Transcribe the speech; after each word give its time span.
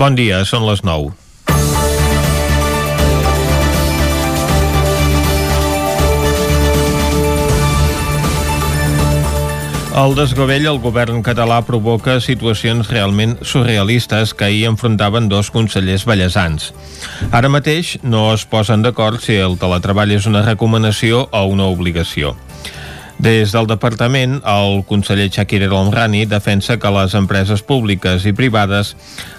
Bon 0.00 0.14
dia, 0.16 0.38
són 0.48 0.62
les 0.64 0.80
9. 0.80 1.10
El 10.00 10.14
desgavell 10.16 10.64
al 10.70 10.80
govern 10.80 11.20
català 11.20 11.58
provoca 11.68 12.16
situacions 12.24 12.88
realment 12.88 13.36
surrealistes 13.44 14.32
que 14.32 14.48
ahir 14.48 14.70
enfrontaven 14.70 15.28
dos 15.28 15.50
consellers 15.52 16.06
ballesans. 16.08 16.70
Ara 17.28 17.52
mateix 17.52 17.98
no 18.00 18.30
es 18.32 18.46
posen 18.48 18.80
d'acord 18.86 19.20
si 19.20 19.36
el 19.36 19.60
teletreball 19.60 20.16
és 20.16 20.30
una 20.30 20.46
recomanació 20.48 21.26
o 21.28 21.44
una 21.52 21.68
obligació. 21.68 22.38
Des 23.20 23.50
del 23.52 23.66
departament, 23.68 24.38
el 24.48 24.78
conseller 24.88 25.26
Shakir 25.28 25.58
El 25.66 25.74
Omrani 25.76 26.22
defensa 26.24 26.78
que 26.80 26.92
les 26.94 27.12
empreses 27.18 27.60
públiques 27.60 28.24
i 28.24 28.32
privades 28.32 28.94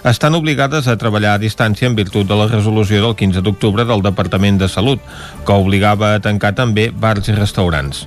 estan 0.05 0.38
obligades 0.38 0.86
a 0.86 1.00
treballar 1.02 1.31
a 1.34 1.41
distància 1.41 1.89
en 1.89 1.95
virtut 1.98 2.30
de 2.30 2.38
la 2.38 2.45
resolució 2.52 3.02
del 3.02 3.16
15 3.17 3.41
d'octubre 3.41 3.88
del 3.89 4.05
Departament 4.05 4.62
de 4.62 4.70
Salut, 4.70 5.02
que 5.48 5.58
obligava 5.58 6.13
a 6.13 6.22
tancar 6.22 6.53
també 6.53 6.91
bars 6.94 7.34
i 7.34 7.38
restaurants. 7.39 8.05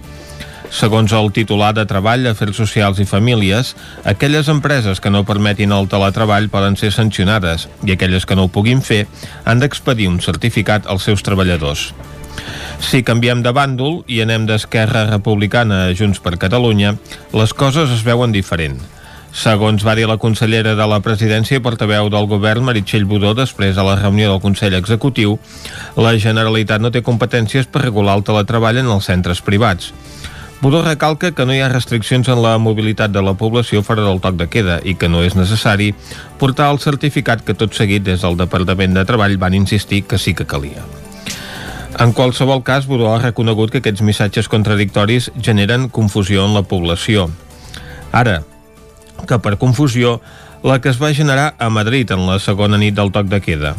Segons 0.71 1.11
el 1.11 1.33
titular 1.35 1.73
de 1.75 1.89
Treball, 1.91 2.31
Afers 2.31 2.63
Socials 2.63 3.03
i 3.03 3.11
Famílies, 3.11 3.75
aquelles 4.07 4.47
empreses 4.47 5.03
que 5.03 5.11
no 5.11 5.27
permetin 5.27 5.75
el 5.75 5.91
teletreball 5.91 6.53
poden 6.55 6.79
ser 6.79 6.95
sancionades 6.95 7.67
i 7.83 7.99
aquelles 7.99 8.31
que 8.31 8.39
no 8.39 8.47
ho 8.47 8.55
puguin 8.55 8.79
fer 8.79 9.09
han 9.45 9.59
d'expedir 9.59 10.07
un 10.07 10.23
certificat 10.23 10.87
als 10.87 11.11
seus 11.11 11.27
treballadors. 11.27 11.91
Si 12.85 13.03
canviem 13.03 13.43
de 13.43 13.53
bàndol 13.57 14.03
i 14.11 14.21
anem 14.23 14.45
d'Esquerra 14.49 15.07
Republicana 15.09 15.85
a 15.87 15.95
Junts 15.97 16.21
per 16.21 16.37
Catalunya, 16.39 16.97
les 17.33 17.55
coses 17.55 17.91
es 17.95 18.05
veuen 18.07 18.35
diferent. 18.35 18.77
Segons 19.35 19.83
va 19.83 19.97
dir 19.99 20.07
la 20.07 20.19
consellera 20.23 20.77
de 20.79 20.87
la 20.87 21.01
presidència 21.03 21.59
i 21.59 21.63
portaveu 21.63 22.07
del 22.13 22.29
govern, 22.31 22.63
Meritxell 22.69 23.07
Budó, 23.11 23.33
després 23.35 23.75
de 23.75 23.83
la 23.83 23.97
reunió 23.99 24.31
del 24.31 24.43
Consell 24.43 24.77
Executiu, 24.79 25.39
la 25.99 26.15
Generalitat 26.23 26.81
no 26.81 26.93
té 26.95 27.03
competències 27.03 27.67
per 27.67 27.83
regular 27.83 28.15
el 28.15 28.23
teletreball 28.23 28.79
en 28.79 28.93
els 28.95 29.11
centres 29.11 29.43
privats. 29.43 29.91
Budó 30.63 30.85
recalca 30.85 31.33
que 31.35 31.45
no 31.45 31.53
hi 31.53 31.61
ha 31.61 31.69
restriccions 31.69 32.31
en 32.31 32.41
la 32.41 32.55
mobilitat 32.63 33.11
de 33.13 33.21
la 33.27 33.35
població 33.35 33.83
fora 33.83 34.07
del 34.07 34.23
toc 34.23 34.39
de 34.39 34.47
queda 34.49 34.79
i 34.87 34.95
que 34.95 35.11
no 35.11 35.21
és 35.27 35.35
necessari 35.37 35.91
portar 36.39 36.71
el 36.73 36.79
certificat 36.79 37.43
que 37.45 37.59
tot 37.59 37.75
seguit 37.75 38.07
des 38.07 38.23
del 38.23 38.39
Departament 38.39 38.95
de 38.95 39.05
Treball 39.05 39.37
van 39.37 39.59
insistir 39.59 40.07
que 40.07 40.17
sí 40.17 40.33
que 40.33 40.47
calia. 40.47 40.87
En 41.99 42.13
qualsevol 42.13 42.65
cas, 42.67 42.89
Budó 42.91 43.13
ha 43.15 43.21
reconegut 43.23 43.71
que 43.71 43.79
aquests 43.79 44.03
missatges 44.03 44.49
contradictoris 44.51 45.31
generen 45.39 45.87
confusió 45.89 46.43
en 46.45 46.55
la 46.57 46.65
població. 46.67 47.29
Ara, 48.11 48.41
que 49.29 49.39
per 49.39 49.57
confusió, 49.63 50.21
la 50.65 50.81
que 50.81 50.91
es 50.91 50.99
va 50.99 51.13
generar 51.15 51.55
a 51.59 51.71
Madrid 51.71 52.11
en 52.11 52.27
la 52.27 52.41
segona 52.43 52.81
nit 52.83 52.99
del 52.99 53.13
toc 53.15 53.31
de 53.31 53.41
queda. 53.41 53.77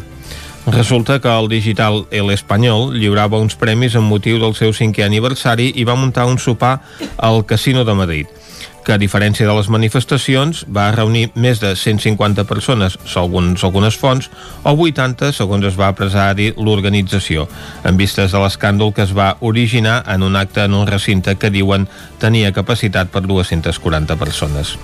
Resulta 0.66 1.20
que 1.20 1.28
el 1.28 1.48
digital 1.48 2.06
El 2.10 2.32
Espanyol 2.32 2.96
lliurava 2.96 3.38
uns 3.38 3.54
premis 3.54 3.94
amb 3.94 4.10
motiu 4.10 4.40
del 4.42 4.56
seu 4.58 4.72
cinquè 4.72 5.04
aniversari 5.04 5.68
i 5.76 5.84
va 5.84 5.94
muntar 5.94 6.26
un 6.26 6.40
sopar 6.42 6.80
al 7.18 7.44
Casino 7.46 7.84
de 7.84 7.94
Madrid 7.94 8.45
que 8.86 8.94
a 8.94 9.00
diferència 9.02 9.48
de 9.48 9.54
les 9.56 9.66
manifestacions 9.66 10.60
va 10.70 10.92
reunir 10.94 11.24
més 11.34 11.58
de 11.58 11.72
150 11.74 12.44
persones, 12.46 12.94
segons 13.10 13.64
algunes 13.66 13.96
fonts, 13.98 14.28
o 14.62 14.76
80 14.86 15.32
segons 15.34 15.66
es 15.66 15.74
va 15.74 15.88
apressar 15.90 16.28
a 16.30 16.36
dir 16.38 16.52
l'organització, 16.54 17.48
en 17.82 17.98
vistes 17.98 18.30
de 18.30 18.42
l'escàndol 18.42 18.94
que 18.94 19.02
es 19.02 19.14
va 19.16 19.32
originar 19.40 20.04
en 20.14 20.22
un 20.22 20.38
acte 20.38 20.62
en 20.62 20.78
un 20.78 20.86
recinte 20.86 21.34
que 21.34 21.50
diuen 21.50 21.88
tenia 22.22 22.54
capacitat 22.54 23.10
per 23.10 23.24
240 23.26 24.16
persones. 24.22 24.76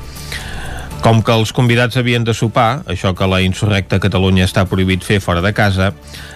Com 1.03 1.23
que 1.23 1.35
els 1.35 1.55
convidats 1.55 1.97
havien 1.99 2.27
de 2.27 2.35
sopar, 2.35 2.83
això 2.91 3.15
que 3.15 3.31
la 3.31 3.41
insurrecta 3.43 4.03
Catalunya 4.03 4.51
està 4.51 4.67
prohibit 4.71 5.07
fer 5.07 5.21
fora 5.23 5.43
de 5.47 5.55
casa, 5.55 5.93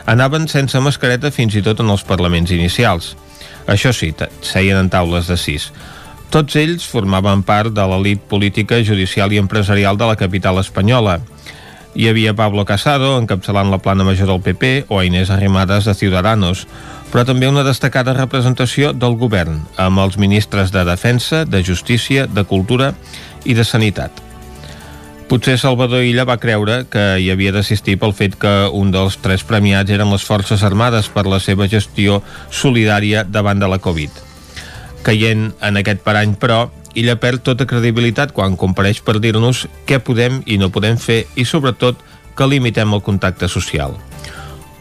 anaven 0.06 0.46
sense 0.50 0.78
mascareta 0.82 1.34
fins 1.34 1.58
i 1.58 1.62
tot 1.66 1.82
en 1.82 1.90
els 1.90 2.06
parlaments 2.06 2.54
inicials. 2.54 3.14
Això 3.66 3.90
sí, 3.90 4.14
seien 4.46 4.78
en 4.78 4.90
taules 4.90 5.26
de 5.26 5.38
sis. 5.38 5.70
Tots 6.30 6.56
ells 6.58 6.84
formaven 6.90 7.44
part 7.46 7.70
de 7.74 7.84
l'elit 7.86 8.22
política, 8.26 8.82
judicial 8.82 9.32
i 9.32 9.38
empresarial 9.38 9.96
de 9.96 10.08
la 10.10 10.16
capital 10.18 10.58
espanyola. 10.58 11.20
Hi 11.96 12.10
havia 12.10 12.34
Pablo 12.36 12.66
Casado 12.68 13.14
encapçalant 13.16 13.70
la 13.72 13.78
plana 13.80 14.04
major 14.04 14.28
del 14.28 14.42
PP 14.42 14.90
o 14.92 15.00
Inés 15.06 15.30
Arrimadas 15.30 15.86
de 15.86 15.94
Ciudadanos, 15.94 16.66
però 17.12 17.24
també 17.24 17.48
una 17.48 17.64
destacada 17.64 18.12
representació 18.12 18.92
del 18.92 19.16
govern, 19.16 19.62
amb 19.80 20.02
els 20.02 20.18
ministres 20.18 20.74
de 20.74 20.84
Defensa, 20.84 21.44
de 21.46 21.62
Justícia, 21.64 22.26
de 22.26 22.44
Cultura 22.44 22.92
i 23.46 23.54
de 23.54 23.64
Sanitat. 23.64 24.10
Potser 25.30 25.56
Salvador 25.58 26.04
Illa 26.06 26.26
va 26.26 26.38
creure 26.42 26.84
que 26.90 27.06
hi 27.22 27.30
havia 27.32 27.54
d'assistir 27.54 27.96
pel 28.02 28.14
fet 28.14 28.36
que 28.38 28.54
un 28.74 28.92
dels 28.94 29.16
tres 29.22 29.46
premiats 29.46 29.90
eren 29.90 30.12
les 30.12 30.26
Forces 30.26 30.62
Armades 30.66 31.08
per 31.10 31.26
la 31.26 31.40
seva 31.42 31.70
gestió 31.70 32.20
solidària 32.50 33.24
davant 33.24 33.62
de 33.62 33.70
la 33.70 33.82
Covid. 33.82 34.25
Caient 35.06 35.52
en 35.62 35.78
aquest 35.78 36.02
parany, 36.02 36.34
però, 36.34 36.66
ella 36.96 37.14
perd 37.20 37.44
tota 37.46 37.66
credibilitat 37.68 38.32
quan 38.34 38.56
compareix 38.58 39.02
per 39.04 39.20
dir-nos 39.22 39.66
què 39.86 40.00
podem 40.02 40.40
i 40.48 40.56
no 40.58 40.72
podem 40.74 40.96
fer 40.98 41.24
i, 41.36 41.44
sobretot, 41.44 42.00
que 42.36 42.48
limitem 42.48 42.94
el 42.96 43.04
contacte 43.04 43.48
social. 43.48 43.94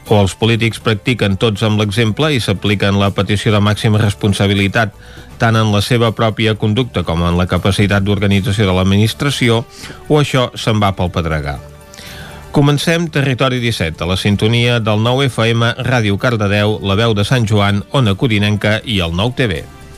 O 0.06 0.18
els 0.22 0.36
polítics 0.38 0.82
practiquen 0.86 1.38
tots 1.42 1.64
amb 1.66 1.82
l'exemple 1.82 2.30
i 2.34 2.42
s'apliquen 2.42 3.00
la 3.02 3.12
petició 3.16 3.54
de 3.54 3.62
màxima 3.64 4.02
responsabilitat 4.02 4.94
tant 5.42 5.58
en 5.60 5.72
la 5.74 5.82
seva 5.82 6.12
pròpia 6.16 6.56
conducta 6.56 7.04
com 7.04 7.24
en 7.26 7.38
la 7.40 7.48
capacitat 7.52 8.06
d'organització 8.06 8.68
de 8.70 8.76
l'administració, 8.76 9.64
o 10.08 10.20
això 10.22 10.50
se'n 10.56 10.82
va 10.82 10.94
pel 10.96 11.12
pedregar. 11.12 11.58
Comencem 12.56 13.10
Territori 13.12 13.60
17, 13.60 14.00
a 14.06 14.08
la 14.08 14.16
sintonia 14.16 14.80
del 14.80 15.02
9 15.04 15.26
FM, 15.28 15.74
Ràdio 15.84 16.16
Cardedeu, 16.22 16.78
la 16.82 16.96
veu 16.96 17.18
de 17.18 17.26
Sant 17.28 17.44
Joan, 17.50 17.84
Ona 17.92 18.16
Codinenca 18.16 18.78
i 18.86 19.02
el 19.04 19.12
9 19.12 19.36
TV. 19.36 19.66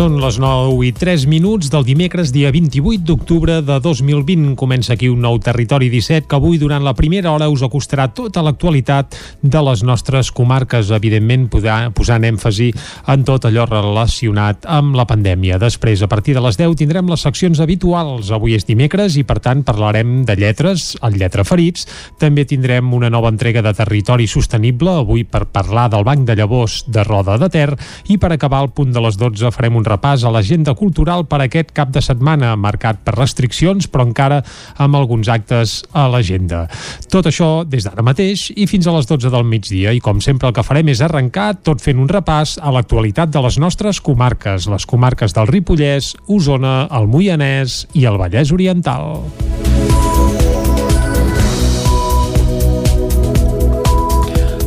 Són 0.00 0.14
les 0.16 0.38
9 0.40 0.78
i 0.88 0.94
3 0.96 1.26
minuts 1.28 1.68
del 1.68 1.82
dimecres, 1.84 2.30
dia 2.32 2.48
28 2.54 3.02
d'octubre 3.04 3.58
de 3.60 3.74
2020. 3.84 4.54
Comença 4.56 4.94
aquí 4.94 5.10
un 5.12 5.20
nou 5.20 5.36
Territori 5.44 5.90
17 5.92 6.24
que 6.24 6.38
avui, 6.38 6.56
durant 6.56 6.80
la 6.80 6.94
primera 6.96 7.34
hora, 7.34 7.50
us 7.52 7.60
acostarà 7.60 8.06
tota 8.16 8.40
l'actualitat 8.40 9.18
de 9.42 9.60
les 9.66 9.82
nostres 9.84 10.30
comarques, 10.32 10.88
evidentment 10.96 11.50
posant 11.52 12.24
èmfasi 12.24 12.70
en 13.12 13.26
tot 13.28 13.44
allò 13.44 13.66
relacionat 13.68 14.64
amb 14.64 14.96
la 14.96 15.04
pandèmia. 15.04 15.58
Després, 15.60 16.00
a 16.00 16.08
partir 16.08 16.32
de 16.38 16.44
les 16.46 16.56
10, 16.56 16.78
tindrem 16.80 17.12
les 17.12 17.26
seccions 17.28 17.60
habituals. 17.60 18.32
Avui 18.32 18.56
és 18.56 18.64
dimecres 18.64 19.20
i, 19.20 19.26
per 19.28 19.36
tant, 19.44 19.60
parlarem 19.68 20.22
de 20.24 20.38
lletres, 20.40 20.94
el 21.04 21.20
Lletra 21.20 21.44
Ferits. 21.44 21.84
També 22.16 22.46
tindrem 22.48 22.88
una 22.96 23.12
nova 23.12 23.28
entrega 23.28 23.60
de 23.60 23.76
Territori 23.76 24.30
Sostenible, 24.32 24.96
avui 25.04 25.28
per 25.28 25.44
parlar 25.52 25.90
del 25.92 26.08
Banc 26.08 26.24
de 26.24 26.40
Llavors 26.40 26.86
de 26.88 27.04
Roda 27.04 27.36
de 27.36 27.52
Ter, 27.52 27.68
i 28.08 28.16
per 28.16 28.32
acabar 28.32 28.64
al 28.64 28.72
punt 28.72 28.96
de 28.96 29.04
les 29.04 29.20
12 29.20 29.52
farem 29.52 29.76
un 29.76 29.89
repàs 29.90 30.24
a 30.24 30.32
l'agenda 30.32 30.74
cultural 30.78 31.26
per 31.28 31.42
aquest 31.44 31.74
cap 31.76 31.90
de 31.92 32.02
setmana, 32.04 32.54
marcat 32.56 33.02
per 33.04 33.16
restriccions, 33.18 33.88
però 33.90 34.06
encara 34.06 34.40
amb 34.80 34.96
alguns 34.96 35.28
actes 35.32 35.80
a 35.92 36.06
l'agenda. 36.12 36.64
Tot 37.10 37.28
això 37.30 37.50
des 37.66 37.86
d'ara 37.86 38.06
mateix 38.06 38.48
i 38.54 38.68
fins 38.70 38.86
a 38.86 38.94
les 38.96 39.10
12 39.10 39.32
del 39.32 39.46
migdia. 39.46 39.92
I 39.92 40.00
com 40.04 40.22
sempre 40.24 40.50
el 40.50 40.56
que 40.56 40.66
farem 40.66 40.92
és 40.92 41.02
arrencar 41.04 41.50
tot 41.66 41.82
fent 41.82 42.00
un 42.00 42.08
repàs 42.10 42.56
a 42.60 42.72
l'actualitat 42.74 43.32
de 43.34 43.42
les 43.44 43.58
nostres 43.58 44.00
comarques, 44.00 44.70
les 44.70 44.86
comarques 44.86 45.34
del 45.36 45.50
Ripollès, 45.50 46.14
Osona, 46.28 46.84
el 46.90 47.10
Moianès 47.10 47.84
i 47.98 48.06
el 48.06 48.20
Vallès 48.20 48.54
Oriental. 48.54 49.20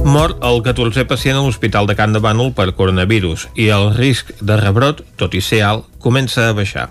Mor 0.03 0.33
el 0.43 0.59
14è 0.59 1.05
pacient 1.07 1.37
a 1.39 1.41
l'Hospital 1.45 1.87
de 1.87 1.95
Can 1.95 2.11
de 2.11 2.19
Bànol 2.19 2.51
per 2.57 2.73
coronavirus 2.75 3.47
i 3.55 3.69
el 3.71 3.89
risc 3.95 4.33
de 4.43 4.57
rebrot, 4.59 4.99
tot 5.15 5.33
i 5.33 5.41
ser 5.41 5.61
alt, 5.63 5.87
comença 6.03 6.49
a 6.49 6.55
baixar. 6.57 6.89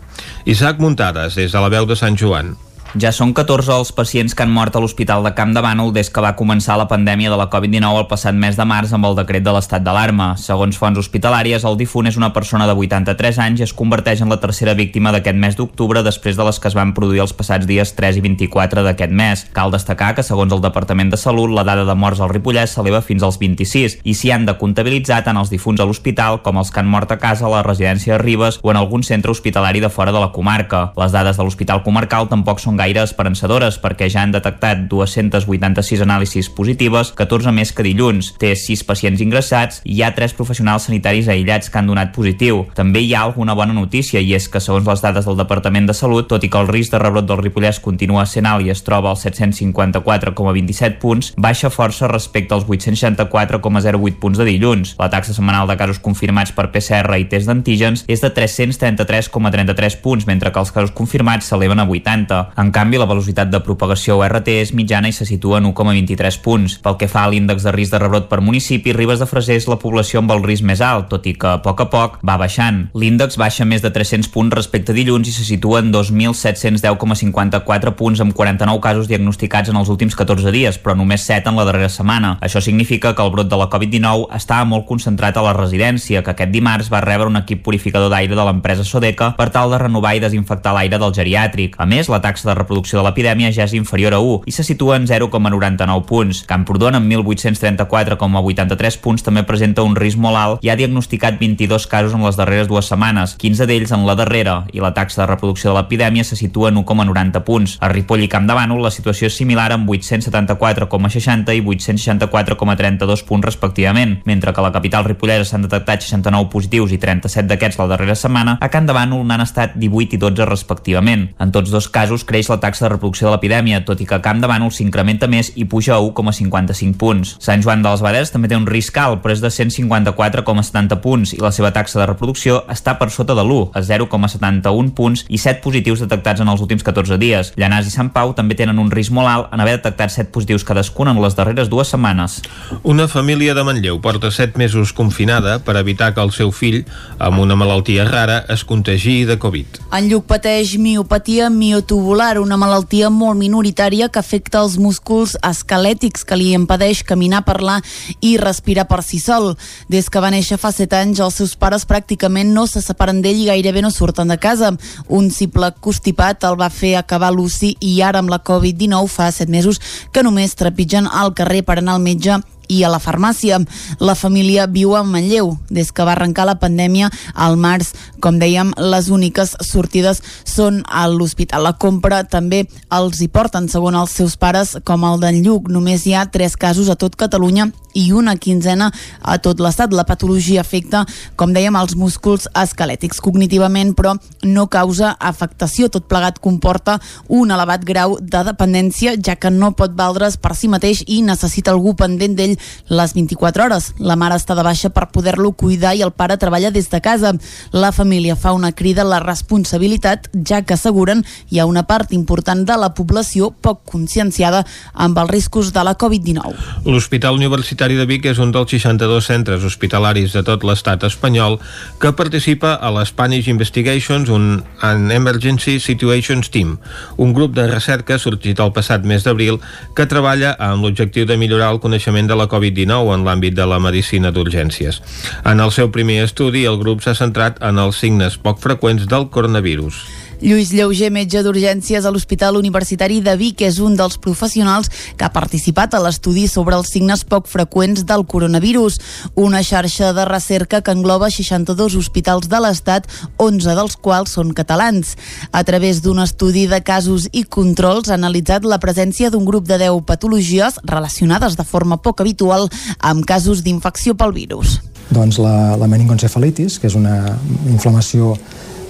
Isaac 0.48 0.80
Muntades, 0.80 1.36
des 1.36 1.52
de 1.52 1.60
la 1.60 1.68
veu 1.72 1.86
de 1.86 1.98
Sant 1.98 2.16
Joan. 2.16 2.54
Ja 2.92 3.08
són 3.08 3.30
14 3.32 3.72
els 3.72 3.90
pacients 3.96 4.34
que 4.36 4.44
han 4.44 4.50
mort 4.52 4.74
a 4.76 4.80
l'Hospital 4.82 5.24
de 5.24 5.30
Camp 5.32 5.54
de 5.56 5.62
Bànol 5.64 5.94
des 5.96 6.10
que 6.12 6.20
va 6.20 6.34
començar 6.36 6.74
la 6.76 6.84
pandèmia 6.90 7.30
de 7.32 7.38
la 7.40 7.46
Covid-19 7.48 8.02
el 8.02 8.08
passat 8.10 8.36
mes 8.36 8.58
de 8.58 8.66
març 8.68 8.90
amb 8.92 9.06
el 9.08 9.14
decret 9.16 9.46
de 9.46 9.54
l'estat 9.56 9.80
d'alarma. 9.80 10.34
Segons 10.36 10.76
fonts 10.76 11.00
hospitalàries, 11.00 11.64
el 11.64 11.78
difunt 11.80 12.10
és 12.10 12.18
una 12.20 12.34
persona 12.36 12.66
de 12.68 12.74
83 12.76 13.38
anys 13.46 13.62
i 13.62 13.64
es 13.64 13.72
converteix 13.72 14.20
en 14.20 14.28
la 14.28 14.36
tercera 14.42 14.74
víctima 14.76 15.08
d'aquest 15.14 15.40
mes 15.40 15.56
d'octubre 15.56 16.02
després 16.04 16.36
de 16.36 16.44
les 16.44 16.58
que 16.60 16.68
es 16.68 16.76
van 16.76 16.92
produir 16.92 17.22
els 17.24 17.32
passats 17.32 17.64
dies 17.70 17.94
3 17.96 18.18
i 18.20 18.24
24 18.26 18.84
d'aquest 18.84 19.16
mes. 19.22 19.46
Cal 19.56 19.72
destacar 19.72 20.12
que, 20.12 20.26
segons 20.28 20.52
el 20.52 20.60
Departament 20.60 21.14
de 21.14 21.16
Salut, 21.16 21.48
la 21.48 21.64
dada 21.64 21.88
de 21.88 21.96
morts 21.96 22.20
al 22.20 22.28
Ripollès 22.28 22.76
s'eleva 22.76 23.00
fins 23.00 23.24
als 23.24 23.40
26 23.40 24.02
i 24.04 24.12
s'hi 24.12 24.34
han 24.36 24.44
de 24.44 24.58
comptabilitzar 24.60 25.22
tant 25.24 25.40
els 25.40 25.48
difunts 25.48 25.80
a 25.80 25.88
l'hospital 25.88 26.42
com 26.44 26.60
els 26.60 26.68
que 26.68 26.84
han 26.84 26.92
mort 26.92 27.16
a 27.16 27.16
casa 27.16 27.48
a 27.48 27.54
la 27.56 27.64
residència 27.64 28.20
Ribes 28.20 28.60
o 28.60 28.68
en 28.68 28.82
algun 28.82 29.00
centre 29.00 29.32
hospitalari 29.32 29.80
de 29.80 29.88
fora 29.88 30.12
de 30.12 30.20
la 30.20 30.32
comarca. 30.36 30.90
Les 31.00 31.16
dades 31.16 31.40
de 31.40 31.48
l'hospital 31.48 31.80
comarcal 31.88 32.28
tampoc 32.28 32.60
són 32.60 32.81
gaire 32.82 33.04
esperançadores 33.06 33.78
perquè 33.82 34.10
ja 34.10 34.24
han 34.24 34.34
detectat 34.34 34.86
286 34.90 36.02
anàlisis 36.02 36.50
positives, 36.50 37.12
14 37.18 37.54
més 37.54 37.72
que 37.72 37.86
dilluns. 37.86 38.32
Té 38.42 38.52
6 38.58 38.82
pacients 38.88 39.22
ingressats 39.22 39.82
i 39.84 39.96
hi 39.96 40.02
ha 40.02 40.12
3 40.16 40.34
professionals 40.38 40.88
sanitaris 40.88 41.28
aïllats 41.30 41.70
que 41.70 41.78
han 41.78 41.90
donat 41.90 42.12
positiu. 42.16 42.64
També 42.74 43.02
hi 43.04 43.14
ha 43.14 43.22
alguna 43.26 43.54
bona 43.58 43.76
notícia 43.76 44.20
i 44.20 44.34
és 44.34 44.48
que 44.50 44.60
segons 44.60 44.88
les 44.88 45.02
dades 45.04 45.28
del 45.28 45.38
Departament 45.38 45.86
de 45.86 45.94
Salut, 45.96 46.28
tot 46.30 46.42
i 46.44 46.50
que 46.50 46.58
el 46.58 46.70
risc 46.70 46.94
de 46.94 47.00
rebrot 47.02 47.28
del 47.28 47.40
Ripollès 47.42 47.80
continua 47.84 48.26
sent 48.26 48.48
alt 48.48 48.66
i 48.66 48.72
es 48.74 48.82
troba 48.86 49.12
als 49.12 49.24
754,27 49.26 50.98
punts, 51.02 51.32
baixa 51.36 51.70
força 51.70 52.10
respecte 52.10 52.56
als 52.56 52.66
864,08 52.66 54.18
punts 54.22 54.40
de 54.40 54.48
dilluns. 54.48 54.96
La 54.98 55.10
taxa 55.12 55.36
setmanal 55.36 55.70
de 55.70 55.78
casos 55.78 56.02
confirmats 56.02 56.54
per 56.56 56.70
PCR 56.74 57.20
i 57.20 57.28
test 57.30 57.50
d'antígens 57.50 58.04
és 58.08 58.24
de 58.24 58.32
333,33 58.34 60.00
punts, 60.02 60.26
mentre 60.26 60.52
que 60.52 60.62
els 60.62 60.72
casos 60.74 60.94
confirmats 60.96 61.48
s'eleven 61.48 61.82
a 61.82 61.86
80. 61.86 62.42
En 62.58 62.71
canvi, 62.72 62.98
la 62.98 63.06
velocitat 63.06 63.50
de 63.52 63.60
propagació 63.64 64.16
URT 64.18 64.48
és 64.56 64.72
mitjana 64.74 65.08
i 65.08 65.12
se 65.14 65.24
situa 65.28 65.58
en 65.60 65.66
1,23 65.70 66.40
punts. 66.42 66.78
Pel 66.82 66.96
que 66.98 67.08
fa 67.08 67.24
a 67.26 67.30
l'índex 67.30 67.62
de 67.66 67.72
risc 67.74 67.92
de 67.94 67.98
rebrot 68.02 68.28
per 68.30 68.40
municipi, 68.40 68.92
Ribes 68.96 69.20
de 69.22 69.26
Freser 69.30 69.56
és 69.60 69.68
la 69.70 69.78
població 69.82 70.18
amb 70.22 70.32
el 70.34 70.42
risc 70.44 70.62
més 70.66 70.80
alt, 70.82 71.06
tot 71.12 71.24
i 71.28 71.32
que 71.38 71.48
a 71.52 71.62
poc 71.62 71.78
a 71.84 71.86
poc 71.92 72.10
va 72.26 72.36
baixant. 72.40 72.78
L'índex 72.98 73.30
baixa 73.40 73.64
més 73.68 73.82
de 73.84 73.90
300 73.92 74.28
punts 74.32 74.54
respecte 74.56 74.92
a 74.92 74.94
dilluns 74.96 75.28
i 75.28 75.32
se 75.36 75.44
situa 75.46 75.78
en 75.84 75.88
2.710,54 75.94 77.94
punts 77.98 78.18
amb 78.24 78.32
49 78.34 78.80
casos 78.82 79.08
diagnosticats 79.10 79.68
en 79.70 79.76
els 79.80 79.90
últims 79.92 80.14
14 80.16 80.50
dies, 80.54 80.78
però 80.80 80.92
només 80.96 81.26
7 81.28 81.48
en 81.52 81.56
la 81.60 81.66
darrera 81.68 81.90
setmana. 81.92 82.30
Això 82.40 82.60
significa 82.64 83.14
que 83.14 83.22
el 83.22 83.32
brot 83.34 83.48
de 83.52 83.58
la 83.60 83.68
Covid-19 83.72 84.32
estava 84.36 84.64
molt 84.68 84.86
concentrat 84.88 85.36
a 85.36 85.44
la 85.44 85.54
residència, 85.56 86.22
que 86.24 86.34
aquest 86.34 86.52
dimarts 86.54 86.90
va 86.92 87.02
rebre 87.04 87.28
un 87.28 87.40
equip 87.40 87.62
purificador 87.66 88.10
d'aire 88.12 88.36
de 88.38 88.46
l'empresa 88.48 88.84
Sodeca 88.84 89.32
per 89.36 89.50
tal 89.52 89.72
de 89.72 89.80
renovar 89.82 90.14
i 90.16 90.24
desinfectar 90.24 90.74
l'aire 90.76 91.00
del 91.02 91.14
geriàtric. 91.14 91.76
A 91.78 91.86
més, 91.86 92.10
la 92.12 92.22
taxa 92.24 92.48
de 92.48 92.56
reproducció 92.62 92.98
de 92.98 93.04
l'epidèmia 93.06 93.52
ja 93.52 93.66
és 93.68 93.76
inferior 93.76 94.14
a 94.16 94.22
1 94.22 94.48
i 94.48 94.54
se 94.56 94.64
situa 94.64 94.96
en 94.96 95.06
0,99 95.10 96.06
punts. 96.08 96.42
Camprodon, 96.48 96.96
amb 96.96 97.12
1.834,83 97.12 98.98
punts, 99.02 99.26
també 99.26 99.44
presenta 99.44 99.84
un 99.84 99.96
risc 99.98 100.18
molt 100.22 100.38
alt 100.38 100.64
i 100.64 100.70
ha 100.70 100.78
diagnosticat 100.78 101.38
22 101.40 101.86
casos 101.90 102.14
en 102.16 102.24
les 102.24 102.38
darreres 102.38 102.68
dues 102.70 102.88
setmanes, 102.88 103.36
15 103.40 103.66
d'ells 103.68 103.92
en 103.92 104.06
la 104.06 104.16
darrera, 104.18 104.62
i 104.72 104.80
la 104.82 104.92
taxa 104.94 105.22
de 105.22 105.28
reproducció 105.30 105.72
de 105.72 105.78
l'epidèmia 105.78 106.24
se 106.24 106.38
situa 106.38 106.70
en 106.70 106.80
1,90 106.82 107.42
punts. 107.46 107.76
A 107.80 107.90
Ripoll 107.92 108.24
i 108.26 108.30
Camp 108.32 108.46
de 108.48 108.56
Bànol 108.56 108.82
la 108.84 108.92
situació 108.94 109.28
és 109.30 109.36
similar 109.36 109.70
amb 109.74 109.90
874,60 109.90 111.56
i 111.56 111.62
864,32 111.62 113.26
punts 113.28 113.46
respectivament, 113.46 114.18
mentre 114.28 114.52
que 114.52 114.62
a 114.62 114.66
la 114.66 114.72
capital 114.74 115.06
ripollesa 115.08 115.50
s'han 115.50 115.66
detectat 115.66 116.04
69 116.06 116.50
positius 116.52 116.94
i 116.94 117.00
37 117.02 117.48
d'aquests 117.50 117.80
la 117.80 117.88
darrera 117.94 118.16
setmana, 118.18 118.56
a 118.60 118.70
Camp 118.72 118.88
de 118.88 118.96
Bànol 118.96 119.24
n'han 119.26 119.44
estat 119.44 119.76
18 119.76 120.16
i 120.16 120.22
12 120.22 120.48
respectivament. 120.48 121.28
En 121.42 121.52
tots 121.54 121.72
dos 121.72 121.88
casos 121.92 122.26
creix 122.28 122.50
la 122.52 122.60
taxa 122.60 122.86
de 122.86 122.92
reproducció 122.92 123.28
de 123.28 123.34
l'epidèmia, 123.34 123.82
tot 123.88 124.00
i 124.00 124.06
que 124.08 124.16
a 124.18 124.22
Camp 124.24 124.42
de 124.42 124.50
Bànol 124.50 124.72
s'incrementa 124.74 125.28
més 125.30 125.52
i 125.56 125.64
puja 125.64 125.96
a 125.96 126.00
1,55 126.04 126.98
punts. 127.00 127.34
Sant 127.42 127.64
Joan 127.64 127.82
dels 127.84 128.02
Baderes 128.04 128.32
també 128.34 128.50
té 128.50 128.58
un 128.58 128.68
risc 128.68 128.98
alt, 129.00 129.22
però 129.24 129.34
és 129.34 129.42
de 129.42 129.50
154,70 129.50 131.00
punts 131.02 131.32
i 131.36 131.40
la 131.42 131.52
seva 131.54 131.72
taxa 131.72 132.00
de 132.00 132.08
reproducció 132.10 132.62
està 132.72 132.98
per 133.00 133.10
sota 133.14 133.36
de 133.38 133.44
l'1, 133.44 133.70
a 133.74 133.82
0,71 133.86 134.92
punts 134.96 135.24
i 135.28 135.40
7 135.40 135.62
positius 135.64 136.04
detectats 136.04 136.42
en 136.44 136.50
els 136.52 136.62
últims 136.64 136.84
14 136.84 137.18
dies. 137.20 137.52
Llanàs 137.56 137.88
i 137.88 137.94
Sant 137.94 138.12
Pau 138.14 138.34
també 138.36 138.58
tenen 138.58 138.80
un 138.82 138.90
risc 138.92 139.14
molt 139.14 139.30
alt 139.30 139.52
en 139.52 139.62
haver 139.64 139.78
detectat 139.78 140.12
7 140.12 140.30
positius 140.34 140.66
cadascun 140.68 141.10
en 141.10 141.20
les 141.22 141.36
darreres 141.38 141.70
dues 141.72 141.92
setmanes. 141.92 142.40
Una 142.82 143.08
família 143.08 143.54
de 143.54 143.64
Manlleu 143.64 144.00
porta 144.04 144.30
7 144.30 144.58
mesos 144.60 144.92
confinada 144.92 145.58
per 145.64 145.76
evitar 145.80 146.12
que 146.14 146.22
el 146.22 146.32
seu 146.32 146.52
fill, 146.52 146.82
amb 147.18 147.40
una 147.40 147.56
malaltia 147.56 148.04
rara, 148.08 148.42
es 148.52 148.64
contagi 148.64 149.22
de 149.28 149.38
Covid. 149.38 149.80
En 149.92 150.08
Lluc 150.10 150.26
pateix 150.28 150.76
miopatia 150.80 151.48
miotubular, 151.50 152.38
una 152.42 152.58
malaltia 152.60 153.08
molt 153.10 153.38
minoritària 153.38 154.08
que 154.12 154.20
afecta 154.20 154.60
els 154.60 154.76
músculs 154.78 155.36
esquelètics 155.46 156.26
que 156.28 156.36
li 156.36 156.50
impedeix 156.56 157.02
caminar, 157.06 157.44
parlar 157.46 157.78
i 158.20 158.36
respirar 158.40 158.86
per 158.90 159.00
si 159.06 159.20
sol. 159.22 159.54
Des 159.88 160.10
que 160.10 160.20
va 160.22 160.32
néixer 160.34 160.58
fa 160.60 160.72
7 160.74 160.98
anys, 160.98 161.22
els 161.24 161.38
seus 161.40 161.56
pares 161.56 161.86
pràcticament 161.88 162.52
no 162.52 162.66
se 162.66 162.82
separen 162.84 163.22
d'ell 163.22 163.42
i 163.44 163.48
gairebé 163.50 163.82
no 163.82 163.90
surten 163.90 164.28
de 164.28 164.38
casa. 164.38 164.72
Un 165.08 165.30
cible 165.30 165.72
constipat 165.80 166.44
el 166.48 166.58
va 166.60 166.70
fer 166.70 166.96
acabar 166.98 167.32
l'UCI 167.32 167.76
i 167.80 168.00
ara 168.02 168.22
amb 168.22 168.32
la 168.32 168.42
Covid-19 168.42 169.08
fa 169.08 169.30
7 169.32 169.50
mesos 169.50 169.80
que 170.12 170.22
només 170.26 170.58
trepitgen 170.58 171.06
al 171.06 171.34
carrer 171.34 171.62
per 171.62 171.78
anar 171.78 171.96
al 171.96 172.04
metge 172.04 172.42
i 172.68 172.82
a 172.84 172.90
la 172.92 173.00
farmàcia. 173.02 173.60
La 174.00 174.14
família 174.14 174.66
viu 174.66 174.94
a 174.96 175.02
Manlleu. 175.04 175.56
Des 175.70 175.92
que 175.92 176.04
va 176.04 176.12
arrencar 176.16 176.46
la 176.46 176.58
pandèmia 176.60 177.10
al 177.34 177.56
març, 177.56 177.92
com 178.20 178.38
dèiem, 178.38 178.72
les 178.78 179.10
úniques 179.10 179.56
sortides 179.60 180.22
són 180.44 180.82
a 180.88 181.06
l'hospital. 181.08 181.62
La 181.66 181.76
compra 181.78 182.22
també 182.24 182.64
els 182.92 183.20
hi 183.20 183.28
porten, 183.28 183.68
segons 183.68 183.98
els 183.98 184.16
seus 184.18 184.36
pares, 184.36 184.76
com 184.84 185.04
el 185.08 185.20
d'en 185.22 185.42
Lluc. 185.44 185.70
Només 185.72 186.06
hi 186.06 186.14
ha 186.14 186.26
tres 186.30 186.56
casos 186.56 186.90
a 186.90 186.96
tot 186.96 187.16
Catalunya 187.16 187.70
i 187.94 188.10
una 188.12 188.36
quinzena 188.36 188.90
a 189.20 189.38
tot 189.38 189.60
l'estat. 189.60 189.92
La 189.92 190.06
patologia 190.08 190.62
afecta, 190.62 191.04
com 191.36 191.52
dèiem, 191.52 191.76
els 191.76 191.96
músculs 191.98 192.48
esquelètics 192.56 193.20
cognitivament, 193.20 193.92
però 193.96 194.14
no 194.44 194.66
causa 194.72 195.12
afectació. 195.18 195.90
Tot 195.92 196.08
plegat 196.08 196.40
comporta 196.40 196.98
un 197.28 197.52
elevat 197.52 197.84
grau 197.84 198.16
de 198.20 198.44
dependència, 198.48 199.16
ja 199.18 199.36
que 199.36 199.50
no 199.52 199.72
pot 199.76 199.96
valdre's 199.98 200.38
per 200.40 200.54
si 200.56 200.70
mateix 200.72 201.04
i 201.06 201.20
necessita 201.26 201.72
algú 201.72 201.94
pendent 201.98 202.36
d'ell 202.38 202.51
les 202.88 203.14
24 203.14 203.64
hores. 203.64 203.92
La 203.98 204.16
mare 204.16 204.36
està 204.38 204.56
de 204.58 204.64
baixa 204.66 204.90
per 204.90 205.08
poder-lo 205.14 205.52
cuidar 205.52 205.94
i 205.96 206.02
el 206.02 206.12
pare 206.12 206.38
treballa 206.38 206.70
des 206.70 206.90
de 206.90 207.00
casa. 207.00 207.34
La 207.72 207.92
família 207.92 208.36
fa 208.36 208.52
una 208.52 208.72
crida 208.72 209.02
a 209.02 209.08
la 209.08 209.20
responsabilitat, 209.20 210.28
ja 210.48 210.62
que 210.62 210.74
asseguren 210.74 211.24
hi 211.50 211.60
ha 211.60 211.66
una 211.66 211.84
part 211.88 212.12
important 212.12 212.64
de 212.66 212.76
la 212.78 212.92
població 212.94 213.50
poc 213.50 213.82
conscienciada 213.88 214.64
amb 214.94 215.18
els 215.18 215.30
riscos 215.30 215.72
de 215.72 215.84
la 215.84 215.96
Covid-19. 215.98 216.86
L'Hospital 216.86 217.38
Universitari 217.38 217.96
de 217.98 218.06
Vic 218.08 218.26
és 218.30 218.40
un 218.42 218.52
dels 218.54 218.70
62 218.70 219.26
centres 219.26 219.64
hospitalaris 219.64 220.32
de 220.36 220.42
tot 220.46 220.64
l'estat 220.66 221.04
espanyol 221.08 221.58
que 222.02 222.12
participa 222.16 222.74
a 222.74 222.92
l'Spanish 222.94 223.48
Investigations, 223.52 224.30
un 224.30 224.62
an 224.80 225.10
Emergency 225.10 225.78
Situations 225.80 226.50
Team, 226.50 226.78
un 227.16 227.32
grup 227.32 227.54
de 227.56 227.66
recerca 227.70 228.18
sorgit 228.18 228.60
el 228.60 228.72
passat 228.74 229.06
mes 229.08 229.24
d'abril 229.24 229.60
que 229.96 230.06
treballa 230.10 230.54
amb 230.58 230.84
l'objectiu 230.84 231.26
de 231.28 231.38
millorar 231.40 231.72
el 231.74 231.80
coneixement 231.82 232.28
de 232.28 232.38
la 232.38 232.41
Covid-19 232.50 233.14
en 233.14 233.26
l'àmbit 233.26 233.54
de 233.58 233.66
la 233.68 233.80
medicina 233.82 234.32
d'urgències. 234.32 235.02
En 235.44 235.60
el 235.60 235.72
seu 235.74 235.92
primer 235.94 236.22
estudi, 236.24 236.66
el 236.68 236.80
grup 236.80 237.04
s'ha 237.04 237.14
centrat 237.18 237.60
en 237.62 237.78
els 237.78 238.00
signes 238.02 238.38
poc 238.38 238.62
freqüents 238.62 239.08
del 239.10 239.28
coronavirus. 239.30 240.04
Lluís 240.42 240.72
Lleuger, 240.74 241.12
metge 241.14 241.38
d'urgències 241.46 242.02
a 242.02 242.10
l'Hospital 242.10 242.56
Universitari 242.58 243.20
de 243.22 243.36
Vic, 243.38 243.60
és 243.62 243.76
un 243.78 243.94
dels 243.94 244.16
professionals 244.18 244.88
que 245.14 245.22
ha 245.22 245.30
participat 245.30 245.94
a 245.94 246.00
l'estudi 246.02 246.48
sobre 246.50 246.74
els 246.74 246.90
signes 246.90 247.22
poc 247.22 247.46
freqüents 247.46 248.02
del 248.08 248.24
coronavirus, 248.26 248.98
una 249.38 249.60
xarxa 249.62 250.10
de 250.16 250.24
recerca 250.26 250.80
que 250.82 250.90
engloba 250.90 251.30
62 251.30 251.94
hospitals 251.94 252.50
de 252.50 252.58
l'Estat, 252.58 253.06
11 253.38 253.76
dels 253.78 253.94
quals 253.94 254.34
són 254.34 254.50
catalans. 254.50 255.14
A 255.54 255.62
través 255.62 256.02
d'un 256.02 256.18
estudi 256.18 256.66
de 256.66 256.82
casos 256.82 257.28
i 257.30 257.44
controls 257.46 258.10
ha 258.10 258.18
analitzat 258.18 258.66
la 258.66 258.80
presència 258.82 259.30
d'un 259.30 259.46
grup 259.46 259.70
de 259.70 259.78
10 259.78 260.02
patologies 260.10 260.82
relacionades 260.82 261.54
de 261.54 261.62
forma 261.62 262.02
poc 262.02 262.18
habitual 262.18 262.66
amb 262.98 263.22
casos 263.22 263.62
d'infecció 263.62 264.18
pel 264.18 264.34
virus. 264.34 264.80
Doncs 265.12 265.38
la, 265.38 265.76
la 265.78 265.86
meningoencefalitis, 265.86 266.80
que 266.80 266.90
és 266.90 266.98
una 266.98 267.36
inflamació 267.70 268.34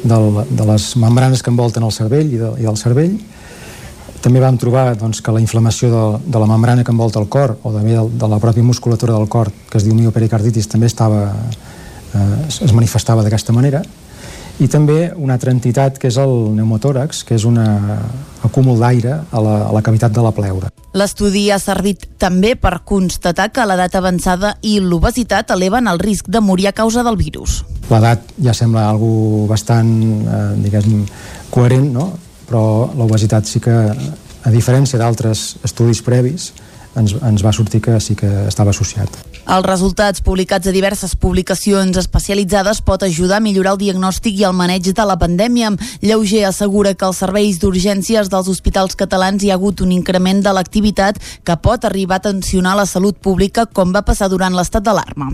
del, 0.02 0.42
de 0.50 0.66
les 0.66 0.88
membranes 0.96 1.42
que 1.42 1.50
envolten 1.50 1.86
el 1.86 1.94
cervell 1.94 2.32
i, 2.32 2.40
de, 2.40 2.52
i 2.60 2.66
del 2.66 2.78
cervell. 2.80 3.16
També 4.22 4.42
vam 4.42 4.58
trobar 4.58 4.92
doncs, 4.98 5.22
que 5.22 5.34
la 5.34 5.42
inflamació 5.42 5.90
de, 5.90 6.04
de 6.30 6.42
la 6.42 6.46
membrana 6.50 6.84
que 6.84 6.94
envolta 6.94 7.20
el 7.22 7.28
cor 7.30 7.56
o 7.62 7.72
també 7.74 7.96
de, 7.96 8.04
de 8.18 8.30
la 8.30 8.38
pròpia 8.42 8.66
musculatura 8.66 9.16
del 9.16 9.28
cor, 9.30 9.50
que 9.70 9.80
es 9.80 9.86
diu 9.86 9.96
miopericarditis, 9.98 10.70
també 10.70 10.90
estava, 10.90 11.24
eh, 12.14 12.28
es 12.48 12.74
manifestava 12.76 13.26
d'aquesta 13.26 13.54
manera 13.56 13.82
i 14.60 14.68
també 14.68 15.12
una 15.16 15.36
altra 15.38 15.52
entitat 15.54 15.98
que 15.98 16.10
és 16.10 16.18
el 16.20 16.32
pneumotòrax, 16.52 17.22
que 17.24 17.36
és 17.38 17.44
un 17.48 17.58
acúmul 17.58 18.80
d'aire 18.80 19.14
a, 19.22 19.40
la, 19.40 19.56
a 19.68 19.72
la 19.72 19.82
cavitat 19.82 20.12
de 20.12 20.24
la 20.24 20.32
pleura. 20.36 20.70
L'estudi 20.92 21.46
ha 21.50 21.58
servit 21.62 22.04
també 22.20 22.52
per 22.60 22.82
constatar 22.84 23.48
que 23.54 23.64
l'edat 23.66 23.96
avançada 23.96 24.56
i 24.60 24.76
l'obesitat 24.80 25.54
eleven 25.56 25.88
el 25.88 26.02
risc 26.02 26.28
de 26.28 26.42
morir 26.44 26.68
a 26.68 26.74
causa 26.76 27.04
del 27.06 27.16
virus. 27.16 27.62
L'edat 27.88 28.34
ja 28.44 28.52
sembla 28.56 28.88
algo 28.90 29.46
bastant, 29.48 29.88
eh, 30.20 30.42
diguem, 30.62 31.06
coherent, 31.50 31.88
no? 31.94 32.10
però 32.48 32.92
l'obesitat 32.98 33.48
sí 33.48 33.62
que, 33.64 33.72
a 33.72 34.50
diferència 34.52 35.00
d'altres 35.00 35.56
estudis 35.64 36.02
previs, 36.04 36.50
ens, 36.98 37.14
ens 37.16 37.44
va 37.44 37.52
sortir 37.56 37.80
que 37.80 37.98
sí 38.00 38.16
que 38.18 38.28
estava 38.48 38.74
associat. 38.74 39.31
Els 39.42 39.66
resultats 39.66 40.22
publicats 40.22 40.68
a 40.70 40.72
diverses 40.74 41.16
publicacions 41.18 41.96
especialitzades 41.98 42.80
pot 42.86 43.02
ajudar 43.02 43.40
a 43.40 43.42
millorar 43.42 43.72
el 43.74 43.80
diagnòstic 43.80 44.38
i 44.38 44.44
el 44.46 44.54
maneig 44.54 44.92
de 44.94 45.06
la 45.06 45.18
pandèmia. 45.18 45.72
Lleuger 46.00 46.44
assegura 46.46 46.94
que 46.94 47.08
als 47.08 47.18
serveis 47.24 47.58
d'urgències 47.58 48.30
dels 48.30 48.48
hospitals 48.48 48.94
catalans 48.94 49.42
hi 49.42 49.50
ha 49.50 49.58
hagut 49.58 49.82
un 49.82 49.90
increment 49.90 50.44
de 50.44 50.52
l'activitat 50.54 51.18
que 51.42 51.58
pot 51.58 51.84
arribar 51.84 52.20
a 52.20 52.26
tensionar 52.30 52.76
la 52.78 52.86
salut 52.86 53.18
pública 53.18 53.66
com 53.66 53.92
va 53.92 54.06
passar 54.06 54.30
durant 54.30 54.54
l'estat 54.54 54.86
d'alarma 54.86 55.32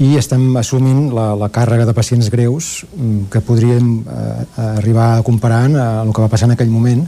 i 0.00 0.16
estem 0.16 0.56
assumint 0.56 1.10
la, 1.12 1.34
la 1.36 1.50
càrrega 1.52 1.84
de 1.84 1.92
pacients 1.92 2.30
greus 2.32 2.86
mm, 2.96 3.26
que 3.30 3.42
podríem 3.44 3.90
eh, 4.00 4.46
arribar 4.78 5.18
a 5.18 5.22
comparar 5.26 5.66
amb 5.68 6.08
el 6.08 6.14
que 6.16 6.24
va 6.24 6.30
passar 6.32 6.48
en 6.48 6.56
aquell 6.56 6.72
moment 6.72 7.04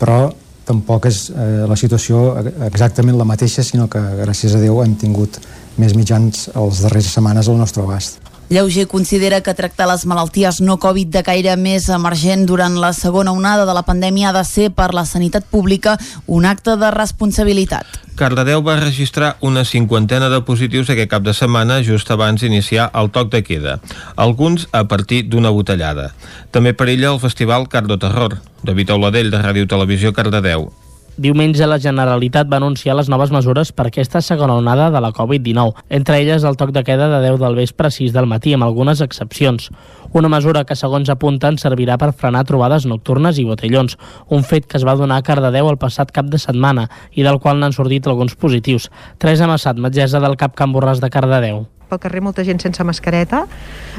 però 0.00 0.26
tampoc 0.66 1.06
és 1.10 1.26
eh, 1.30 1.64
la 1.68 1.78
situació 1.78 2.36
exactament 2.66 3.18
la 3.18 3.28
mateixa, 3.28 3.64
sinó 3.64 3.88
que 3.92 4.02
gràcies 4.22 4.56
a 4.56 4.62
Déu 4.62 4.82
hem 4.82 4.96
tingut 4.98 5.40
més 5.80 5.94
mitjans 5.96 6.48
els 6.54 6.82
darrers 6.84 7.12
setmanes 7.12 7.48
al 7.48 7.60
nostre 7.60 7.84
abast. 7.84 8.18
Lleuger 8.48 8.86
considera 8.86 9.40
que 9.40 9.54
tractar 9.58 9.88
les 9.90 10.04
malalties 10.06 10.60
no 10.62 10.76
Covid 10.78 11.08
de 11.10 11.22
caire 11.26 11.56
més 11.58 11.88
emergent 11.90 12.44
durant 12.46 12.76
la 12.78 12.92
segona 12.94 13.32
onada 13.34 13.64
de 13.66 13.74
la 13.74 13.82
pandèmia 13.82 14.28
ha 14.30 14.36
de 14.36 14.44
ser 14.46 14.68
per 14.70 14.92
la 14.94 15.02
sanitat 15.04 15.48
pública 15.50 15.96
un 16.26 16.46
acte 16.46 16.76
de 16.78 16.92
responsabilitat. 16.94 17.98
Cardedeu 18.14 18.62
va 18.62 18.78
registrar 18.78 19.34
una 19.40 19.66
cinquantena 19.66 20.30
de 20.30 20.40
positius 20.46 20.94
aquest 20.94 21.10
cap 21.10 21.26
de 21.26 21.34
setmana 21.34 21.82
just 21.82 22.10
abans 22.14 22.40
d'iniciar 22.40 22.86
el 22.94 23.10
toc 23.10 23.34
de 23.34 23.42
queda, 23.42 23.80
alguns 24.14 24.70
a 24.70 24.86
partir 24.86 25.24
d'una 25.26 25.50
botellada. 25.50 26.12
També 26.54 26.72
perilla 26.72 27.10
el 27.10 27.20
festival 27.20 27.66
Cardo 27.68 27.98
Terror. 27.98 28.38
David 28.62 28.94
Auladell, 28.94 29.30
de 29.34 29.42
Ràdio 29.42 29.66
Televisió 29.66 30.14
Cardedeu. 30.14 30.70
Diumenge 31.16 31.64
la 31.64 31.78
Generalitat 31.80 32.48
va 32.52 32.58
anunciar 32.60 32.92
les 32.98 33.08
noves 33.08 33.30
mesures 33.32 33.70
per 33.72 33.86
aquesta 33.88 34.20
segona 34.20 34.58
onada 34.60 34.90
de 34.92 35.00
la 35.00 35.14
Covid-19, 35.16 35.72
entre 35.88 36.18
elles 36.20 36.44
el 36.44 36.58
toc 36.60 36.74
de 36.76 36.82
queda 36.84 37.06
de 37.08 37.22
10 37.24 37.38
del 37.40 37.54
vespre 37.56 37.88
a 37.88 37.94
6 37.94 38.12
del 38.12 38.28
matí, 38.28 38.52
amb 38.52 38.66
algunes 38.66 39.00
excepcions. 39.00 39.70
Una 40.12 40.28
mesura 40.28 40.66
que, 40.68 40.76
segons 40.76 41.08
apunten, 41.08 41.56
servirà 41.56 41.96
per 41.96 42.10
frenar 42.12 42.44
trobades 42.44 42.84
nocturnes 42.84 43.40
i 43.40 43.46
botellons, 43.48 43.96
un 44.28 44.44
fet 44.44 44.68
que 44.68 44.76
es 44.76 44.84
va 44.84 44.98
donar 45.00 45.22
a 45.22 45.24
Cardedeu 45.24 45.70
el 45.70 45.80
passat 45.80 46.12
cap 46.12 46.28
de 46.28 46.42
setmana 46.42 46.90
i 47.14 47.24
del 47.24 47.40
qual 47.40 47.56
n'han 47.62 47.72
sortit 47.72 48.04
alguns 48.04 48.36
positius. 48.36 48.90
Teresa 49.16 49.48
Massat, 49.48 49.80
metgessa 49.80 50.20
del 50.20 50.36
CAP 50.36 50.52
Can 50.60 50.76
Borràs 50.76 51.00
de 51.00 51.08
Cardedeu 51.08 51.64
pel 51.86 52.00
carrer 52.02 52.20
molta 52.24 52.44
gent 52.46 52.58
sense 52.62 52.82
mascareta, 52.86 53.44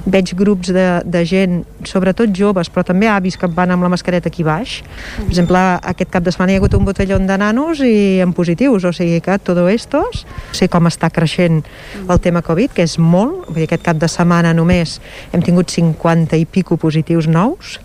veig 0.06 0.34
grups 0.38 0.72
de, 0.76 0.86
de 1.08 1.24
gent, 1.28 1.62
sobretot 1.88 2.34
joves, 2.36 2.70
però 2.74 2.84
també 2.88 3.08
avis 3.12 3.38
que 3.40 3.48
van 3.48 3.72
amb 3.72 3.86
la 3.86 3.92
mascareta 3.94 4.28
aquí 4.32 4.44
baix. 4.44 4.82
Per 5.18 5.30
exemple, 5.30 5.62
aquest 5.94 6.12
cap 6.14 6.26
de 6.26 6.34
setmana 6.34 6.54
hi 6.54 6.58
ha 6.58 6.62
hagut 6.62 6.76
un 6.78 6.88
botelló 6.88 7.20
de 7.20 7.38
nanos 7.40 7.82
i 7.86 8.20
en 8.24 8.34
positius, 8.36 8.88
o 8.88 8.94
sigui 8.96 9.22
que 9.24 9.38
tot 9.40 9.60
estos, 9.72 10.26
sé 10.54 10.68
com 10.72 10.88
està 10.90 11.10
creixent 11.14 11.64
el 12.08 12.20
tema 12.24 12.44
Covid, 12.46 12.76
que 12.76 12.86
és 12.86 12.98
molt, 13.00 13.48
vull 13.48 13.62
dir, 13.62 13.70
aquest 13.70 13.86
cap 13.88 14.00
de 14.00 14.10
setmana 14.12 14.54
només 14.54 15.00
hem 15.32 15.44
tingut 15.46 15.72
50 15.74 16.38
i 16.38 16.46
pico 16.46 16.78
positius 16.78 17.28
nous, 17.32 17.78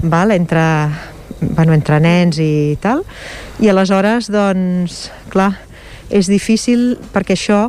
val? 0.00 0.32
entre, 0.34 0.64
bueno, 1.40 1.76
entre 1.76 2.00
nens 2.00 2.40
i 2.40 2.76
tal, 2.80 3.04
i 3.60 3.68
aleshores, 3.70 4.30
doncs, 4.32 5.08
clar, 5.30 5.52
és 6.14 6.28
difícil 6.28 6.94
perquè 7.12 7.36
això 7.36 7.68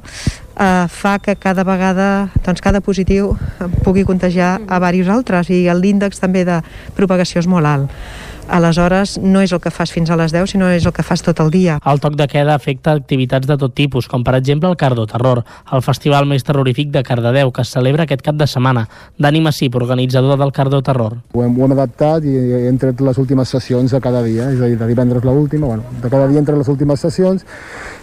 eh, 0.60 0.86
fa 0.90 1.18
que 1.20 1.36
cada 1.36 1.64
vegada, 1.64 2.30
doncs 2.46 2.62
cada 2.62 2.82
positiu 2.82 3.36
pugui 3.84 4.06
contagiar 4.06 4.60
a 4.68 4.80
diversos 4.80 5.16
altres 5.16 5.50
i 5.50 5.66
l'índex 5.74 6.22
també 6.22 6.46
de 6.46 6.62
propagació 6.96 7.44
és 7.44 7.48
molt 7.48 7.66
alt 7.66 7.92
aleshores 8.48 9.18
no 9.22 9.42
és 9.42 9.52
el 9.54 9.62
que 9.62 9.72
fas 9.74 9.92
fins 9.92 10.10
a 10.10 10.18
les 10.20 10.34
10 10.34 10.52
sinó 10.54 10.70
és 10.70 10.86
el 10.86 10.94
que 10.94 11.04
fas 11.04 11.24
tot 11.26 11.40
el 11.42 11.52
dia. 11.52 11.80
El 11.86 12.00
toc 12.02 12.16
de 12.18 12.28
queda 12.30 12.56
afecta 12.56 12.94
activitats 12.94 13.48
de 13.48 13.58
tot 13.58 13.74
tipus, 13.76 14.08
com 14.12 14.24
per 14.24 14.36
exemple 14.38 14.70
el 14.70 14.78
Cardo 14.78 15.06
Terror, 15.10 15.44
el 15.74 15.84
festival 15.86 16.28
més 16.30 16.46
terrorífic 16.46 16.92
de 16.94 17.04
Cardedeu, 17.04 17.52
que 17.52 17.66
es 17.66 17.74
celebra 17.74 18.06
aquest 18.06 18.22
cap 18.26 18.38
de 18.38 18.48
setmana. 18.48 18.88
Dani 19.18 19.42
Massip, 19.42 19.76
organitzador 19.76 20.40
del 20.40 20.54
Cardo 20.54 20.82
Terror. 20.86 21.20
Ho 21.34 21.44
hem, 21.44 21.58
ho 21.60 21.66
hem 21.66 21.76
adaptat 21.78 22.26
i 22.30 22.36
hem 22.70 22.80
tret 22.82 23.02
les 23.02 23.18
últimes 23.22 23.50
sessions 23.50 23.92
de 23.92 24.02
cada 24.02 24.24
dia, 24.24 24.52
és 24.54 24.62
a 24.62 24.70
dir, 24.70 24.80
de 24.80 24.90
divendres 24.90 25.26
l'última, 25.26 25.68
bueno, 25.68 25.84
de 26.02 26.10
cada 26.10 26.28
dia 26.28 26.40
entre 26.40 26.58
les 26.58 26.70
últimes 26.70 27.00
sessions, 27.00 27.46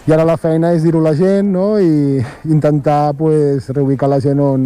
i 0.03 0.11
ara 0.11 0.25
la 0.27 0.35
feina 0.35 0.73
és 0.75 0.83
dir-ho 0.83 0.99
a 0.99 1.09
la 1.09 1.13
gent 1.15 1.53
no? 1.53 1.77
i 1.79 2.19
intentar 2.51 3.13
pues, 3.15 3.69
reubicar 3.71 4.09
la 4.11 4.19
gent 4.19 4.41
on, 4.43 4.65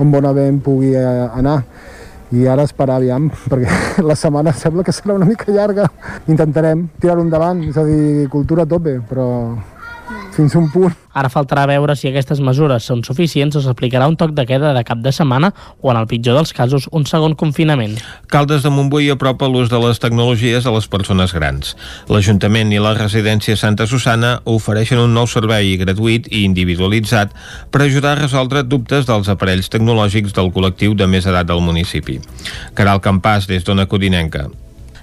on 0.00 0.14
bonament 0.14 0.62
pugui 0.64 0.94
eh, 0.96 1.26
anar 1.28 1.58
i 2.32 2.46
ara 2.48 2.64
esperar 2.64 2.96
aviam, 2.96 3.28
perquè 3.52 4.00
la 4.00 4.16
setmana 4.16 4.54
sembla 4.56 4.84
que 4.86 4.94
serà 4.96 5.12
una 5.18 5.28
mica 5.28 5.52
llarga. 5.52 5.90
Intentarem 6.32 6.86
tirar-ho 7.00 7.20
endavant, 7.26 7.60
és 7.68 7.76
a 7.76 7.84
dir, 7.84 8.28
cultura 8.32 8.64
a 8.64 8.70
tope, 8.70 8.96
però 9.10 9.26
fins 10.34 10.54
un 10.58 10.68
punt. 10.72 10.94
Ara 11.12 11.28
faltarà 11.28 11.66
veure 11.68 11.94
si 11.98 12.08
aquestes 12.08 12.40
mesures 12.40 12.86
són 12.88 13.02
suficients 13.04 13.56
o 13.58 13.62
s'aplicarà 13.64 14.06
un 14.08 14.16
toc 14.16 14.32
de 14.36 14.46
queda 14.48 14.72
de 14.72 14.82
cap 14.88 15.02
de 15.04 15.12
setmana 15.12 15.52
o, 15.80 15.90
en 15.92 15.98
el 16.00 16.08
pitjor 16.08 16.38
dels 16.38 16.54
casos, 16.56 16.88
un 16.92 17.04
segon 17.06 17.36
confinament. 17.38 17.98
Caldes 18.32 18.64
de 18.64 18.72
Montbui 18.72 19.10
apropa 19.12 19.50
l'ús 19.50 19.68
de 19.72 19.80
les 19.82 20.00
tecnologies 20.00 20.66
a 20.66 20.72
les 20.72 20.88
persones 20.88 21.36
grans. 21.36 21.76
L'Ajuntament 22.08 22.72
i 22.72 22.80
la 22.80 22.94
residència 22.96 23.58
Santa 23.60 23.86
Susana 23.90 24.38
ofereixen 24.48 25.02
un 25.02 25.12
nou 25.12 25.28
servei 25.28 25.76
gratuït 25.80 26.30
i 26.32 26.46
individualitzat 26.48 27.36
per 27.70 27.84
ajudar 27.84 28.16
a 28.16 28.22
resoldre 28.24 28.64
dubtes 28.64 29.06
dels 29.08 29.28
aparells 29.28 29.68
tecnològics 29.72 30.32
del 30.36 30.52
col·lectiu 30.56 30.96
de 30.96 31.06
més 31.06 31.28
edat 31.28 31.52
del 31.52 31.60
municipi. 31.60 32.20
Caral 32.74 33.04
Campàs, 33.04 33.50
des 33.50 33.68
d'Ona 33.68 33.86
Codinenca. 33.86 34.48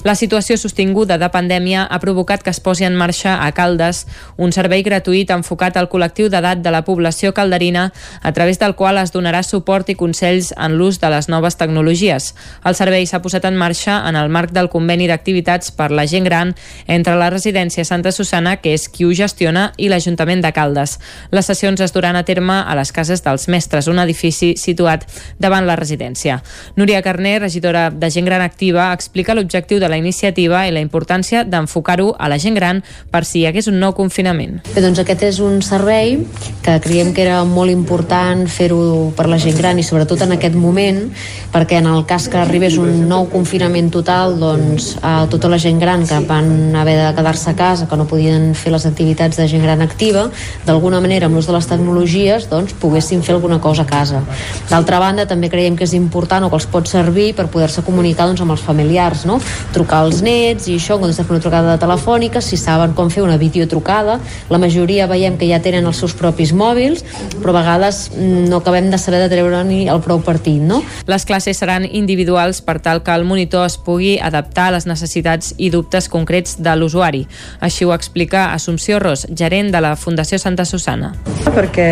La 0.08 0.14
situació 0.16 0.56
sostinguda 0.56 1.18
de 1.20 1.28
pandèmia 1.28 1.82
ha 1.84 1.98
provocat 2.00 2.40
que 2.40 2.54
es 2.54 2.62
posi 2.64 2.86
en 2.88 2.94
marxa 2.96 3.34
a 3.44 3.50
Caldes 3.52 4.06
un 4.40 4.54
servei 4.56 4.80
gratuït 4.80 5.28
enfocat 5.36 5.76
al 5.76 5.90
col·lectiu 5.92 6.30
d'edat 6.32 6.62
de 6.64 6.72
la 6.72 6.86
població 6.88 7.34
calderina 7.36 7.90
a 8.24 8.32
través 8.32 8.62
del 8.62 8.78
qual 8.80 8.96
es 9.02 9.12
donarà 9.12 9.42
suport 9.44 9.90
i 9.92 9.98
consells 10.00 10.54
en 10.56 10.78
l'ús 10.80 11.02
de 11.02 11.10
les 11.12 11.28
noves 11.28 11.60
tecnologies. 11.60 12.30
El 12.64 12.78
servei 12.80 13.04
s'ha 13.12 13.20
posat 13.20 13.50
en 13.50 13.58
marxa 13.60 13.98
en 14.08 14.16
el 14.16 14.32
marc 14.32 14.54
del 14.56 14.70
conveni 14.72 15.10
d'activitats 15.12 15.76
per 15.76 15.90
la 15.92 16.08
gent 16.08 16.24
gran 16.24 16.56
entre 16.88 17.18
la 17.20 17.28
residència 17.30 17.84
Santa 17.84 18.16
Susana, 18.16 18.56
que 18.64 18.78
és 18.78 18.88
qui 18.88 19.04
ho 19.04 19.12
gestiona, 19.12 19.74
i 19.76 19.92
l'Ajuntament 19.92 20.40
de 20.40 20.54
Caldes. 20.56 20.96
Les 21.36 21.52
sessions 21.52 21.84
es 21.84 21.92
duran 21.92 22.16
a 22.16 22.24
terme 22.24 22.62
a 22.64 22.80
les 22.80 22.94
cases 22.96 23.20
dels 23.28 23.50
mestres, 23.52 23.92
un 23.92 24.00
edifici 24.00 24.54
situat 24.56 25.04
davant 25.40 25.68
la 25.68 25.76
residència. 25.76 26.40
Núria 26.80 27.04
Carner, 27.04 27.42
regidora 27.42 27.90
de 27.92 28.10
Gent 28.10 28.32
Gran 28.32 28.48
Activa, 28.48 28.94
explica 28.96 29.36
l'objectiu 29.36 29.84
de 29.84 29.89
la 29.90 29.98
iniciativa 29.98 30.66
i 30.68 30.74
la 30.74 30.84
importància 30.84 31.44
d'enfocar-ho 31.44 32.14
a 32.18 32.30
la 32.30 32.40
gent 32.40 32.56
gran 32.56 32.84
per 33.12 33.24
si 33.26 33.42
hi 33.42 33.48
hagués 33.50 33.68
un 33.72 33.80
nou 33.82 33.94
confinament. 33.98 34.60
Bé, 34.74 34.82
doncs 34.84 35.02
aquest 35.02 35.26
és 35.28 35.40
un 35.44 35.62
servei 35.66 36.18
que 36.66 36.78
creiem 36.84 37.14
que 37.14 37.24
era 37.26 37.44
molt 37.48 37.72
important 37.74 38.46
fer-ho 38.50 39.12
per 39.18 39.28
la 39.30 39.40
gent 39.42 39.58
gran 39.58 39.80
i 39.80 39.86
sobretot 39.86 40.22
en 40.26 40.36
aquest 40.38 40.56
moment 40.56 41.06
perquè 41.54 41.80
en 41.80 41.90
el 41.90 42.06
cas 42.10 42.28
que 42.30 42.38
arribés 42.40 42.78
un 42.78 43.08
nou 43.10 43.28
confinament 43.32 43.90
total 43.94 44.38
doncs 44.40 44.92
a 45.02 45.26
tota 45.32 45.50
la 45.50 45.60
gent 45.62 45.80
gran 45.82 46.06
que 46.08 46.20
van 46.30 46.76
haver 46.76 46.98
de 47.00 47.10
quedar-se 47.18 47.50
a 47.52 47.56
casa, 47.58 47.88
que 47.90 47.98
no 47.98 48.08
podien 48.08 48.54
fer 48.56 48.72
les 48.74 48.86
activitats 48.86 49.38
de 49.38 49.48
gent 49.50 49.64
gran 49.64 49.82
activa, 49.82 50.28
d'alguna 50.66 51.02
manera 51.02 51.28
amb 51.28 51.38
l'ús 51.38 51.50
de 51.50 51.56
les 51.56 51.68
tecnologies 51.70 52.50
doncs 52.50 52.76
poguessin 52.80 53.24
fer 53.26 53.36
alguna 53.36 53.60
cosa 53.62 53.84
a 53.84 53.90
casa. 53.90 54.22
D'altra 54.70 55.00
banda 55.00 55.26
també 55.28 55.50
creiem 55.50 55.78
que 55.78 55.88
és 55.88 55.96
important 55.98 56.46
o 56.46 56.52
que 56.52 56.60
els 56.60 56.68
pot 56.70 56.88
servir 56.90 57.32
per 57.36 57.48
poder-se 57.52 57.84
comunicar 57.86 58.28
doncs, 58.30 58.44
amb 58.44 58.54
els 58.56 58.64
familiars, 58.66 59.26
no? 59.30 59.40
Trucar 59.80 60.04
als 60.04 60.20
nets 60.26 60.68
i 60.68 60.76
això, 60.76 60.98
en 60.98 61.06
comptes 61.06 61.20
de 61.20 61.26
fer 61.26 61.36
una 61.38 61.44
trucada 61.44 61.78
telefònica, 61.80 62.42
si 62.44 62.60
saben 62.60 62.94
com 62.98 63.10
fer 63.14 63.24
una 63.24 63.38
videotrucada, 63.40 64.18
la 64.52 64.60
majoria 64.60 65.08
veiem 65.08 65.38
que 65.40 65.48
ja 65.48 65.62
tenen 65.64 65.88
els 65.88 66.02
seus 66.02 66.16
propis 66.20 66.52
mòbils, 66.52 67.06
però 67.40 67.54
a 67.54 67.60
vegades 67.62 68.02
mm, 68.12 68.50
no 68.52 68.60
acabem 68.60 68.90
de 68.92 69.00
saber 69.00 69.22
de 69.24 69.30
treure 69.32 69.64
ni 69.68 69.86
el 69.88 70.04
prou 70.04 70.20
partit, 70.26 70.60
no? 70.60 70.82
Les 71.08 71.26
classes 71.26 71.62
seran 71.62 71.88
individuals 71.88 72.60
per 72.66 72.80
tal 72.84 73.04
que 73.06 73.16
el 73.16 73.26
monitor 73.30 73.66
es 73.70 73.80
pugui 73.80 74.18
adaptar 74.20 74.70
a 74.70 74.76
les 74.78 74.90
necessitats 74.90 75.54
i 75.58 75.72
dubtes 75.72 76.10
concrets 76.12 76.58
de 76.60 76.76
l'usuari. 76.76 77.26
Així 77.64 77.88
ho 77.88 77.96
explica 77.96 78.50
Assumpció 78.54 79.00
Ros, 79.00 79.28
gerent 79.32 79.72
de 79.72 79.84
la 79.84 79.96
Fundació 79.96 80.40
Santa 80.42 80.68
Susana. 80.68 81.14
Perquè 81.56 81.90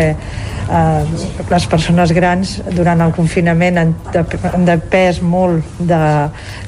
eh, 0.68 1.04
les 1.50 1.66
persones 1.70 2.12
grans 2.12 2.58
durant 2.76 3.00
el 3.04 3.14
confinament 3.16 3.80
han, 3.80 3.94
han 4.52 4.68
depès 4.68 5.22
molt 5.24 5.80
de, 5.80 6.02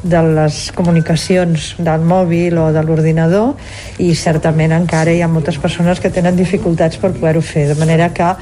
de 0.02 0.24
les 0.40 0.62
comunicacions 0.76 1.09
aplicacions 1.10 1.74
del 1.78 2.04
mòbil 2.06 2.58
o 2.58 2.70
de 2.72 2.82
l'ordinador 2.86 3.56
i 3.98 4.14
certament 4.14 4.72
encara 4.76 5.10
hi 5.10 5.22
ha 5.22 5.28
moltes 5.28 5.58
persones 5.58 5.98
que 5.98 6.10
tenen 6.10 6.36
dificultats 6.38 7.00
per 7.02 7.10
poder-ho 7.16 7.42
fer, 7.42 7.66
de 7.66 7.74
manera 7.74 8.12
que 8.14 8.34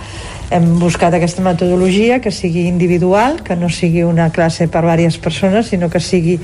hem 0.51 0.79
buscat 0.81 1.13
aquesta 1.13 1.43
metodologia 1.45 2.21
que 2.25 2.31
sigui 2.33 2.65
individual, 2.69 3.43
que 3.45 3.57
no 3.57 3.69
sigui 3.69 4.03
una 4.07 4.31
classe 4.33 4.69
per 4.69 4.81
diverses 4.81 5.19
persones, 5.21 5.69
sinó 5.69 5.91
que 5.93 6.01
sigui 6.01 6.39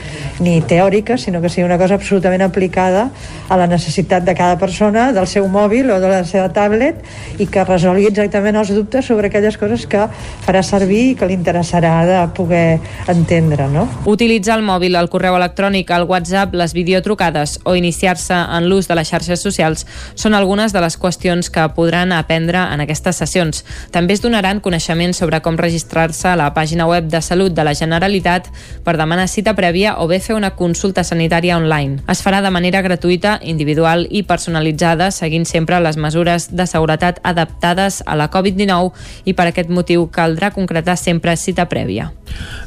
ni 0.44 0.60
teòrica, 0.60 1.16
sinó 1.16 1.40
que 1.40 1.48
sigui 1.48 1.64
una 1.64 1.78
cosa 1.80 1.96
absolutament 1.96 2.44
aplicada 2.44 3.08
a 3.48 3.56
la 3.56 3.66
necessitat 3.66 4.24
de 4.24 4.34
cada 4.34 4.58
persona, 4.58 5.10
del 5.16 5.26
seu 5.26 5.48
mòbil 5.48 5.88
o 5.90 6.00
de 6.00 6.10
la 6.10 6.22
seva 6.28 6.50
tablet, 6.52 7.00
i 7.40 7.46
que 7.48 7.64
resolgui 7.64 8.10
exactament 8.10 8.58
els 8.60 8.74
dubtes 8.76 9.08
sobre 9.08 9.30
aquelles 9.32 9.56
coses 9.56 9.86
que 9.88 10.04
farà 10.44 10.62
servir 10.62 11.00
i 11.10 11.16
que 11.16 11.28
li 11.28 11.36
interessarà 11.38 11.94
de 12.04 12.20
poder 12.36 12.80
entendre. 13.08 13.68
No? 13.72 13.86
Utilitzar 14.04 14.58
el 14.58 14.66
mòbil, 14.68 14.98
el 15.00 15.08
correu 15.08 15.38
electrònic, 15.38 15.90
el 15.96 16.04
WhatsApp, 16.10 16.52
les 16.54 16.76
videotrucades 16.76 17.58
o 17.64 17.74
iniciar-se 17.76 18.36
en 18.36 18.68
l'ús 18.68 18.88
de 18.90 18.98
les 19.00 19.08
xarxes 19.08 19.40
socials 19.40 19.88
són 20.14 20.36
algunes 20.36 20.76
de 20.76 20.84
les 20.84 20.98
qüestions 21.00 21.48
que 21.48 21.64
podran 21.72 22.12
aprendre 22.12 22.60
en 22.68 22.84
aquestes 22.84 23.16
sessions. 23.24 23.64
També 23.94 24.16
es 24.16 24.22
donaran 24.24 24.58
coneixements 24.58 25.20
sobre 25.20 25.38
com 25.38 25.54
registrar-se 25.54 26.26
a 26.26 26.34
la 26.34 26.48
pàgina 26.50 26.88
web 26.90 27.06
de 27.06 27.20
Salut 27.22 27.54
de 27.54 27.62
la 27.62 27.76
Generalitat 27.78 28.48
per 28.82 28.96
demanar 28.98 29.28
cita 29.30 29.52
prèvia 29.54 29.92
o 30.02 30.08
bé 30.10 30.18
fer 30.18 30.34
una 30.34 30.50
consulta 30.58 31.04
sanitària 31.06 31.54
online. 31.54 32.00
Es 32.10 32.18
farà 32.26 32.40
de 32.42 32.50
manera 32.50 32.82
gratuïta, 32.82 33.36
individual 33.46 34.02
i 34.10 34.24
personalitzada, 34.26 35.12
seguint 35.14 35.46
sempre 35.46 35.78
les 35.78 35.94
mesures 35.94 36.48
de 36.50 36.66
seguretat 36.66 37.20
adaptades 37.22 38.00
a 38.02 38.18
la 38.18 38.26
Covid-19 38.34 38.90
i 39.30 39.36
per 39.38 39.46
aquest 39.52 39.70
motiu 39.70 40.08
caldrà 40.10 40.50
concretar 40.50 40.98
sempre 40.98 41.36
cita 41.38 41.68
prèvia. 41.70 42.10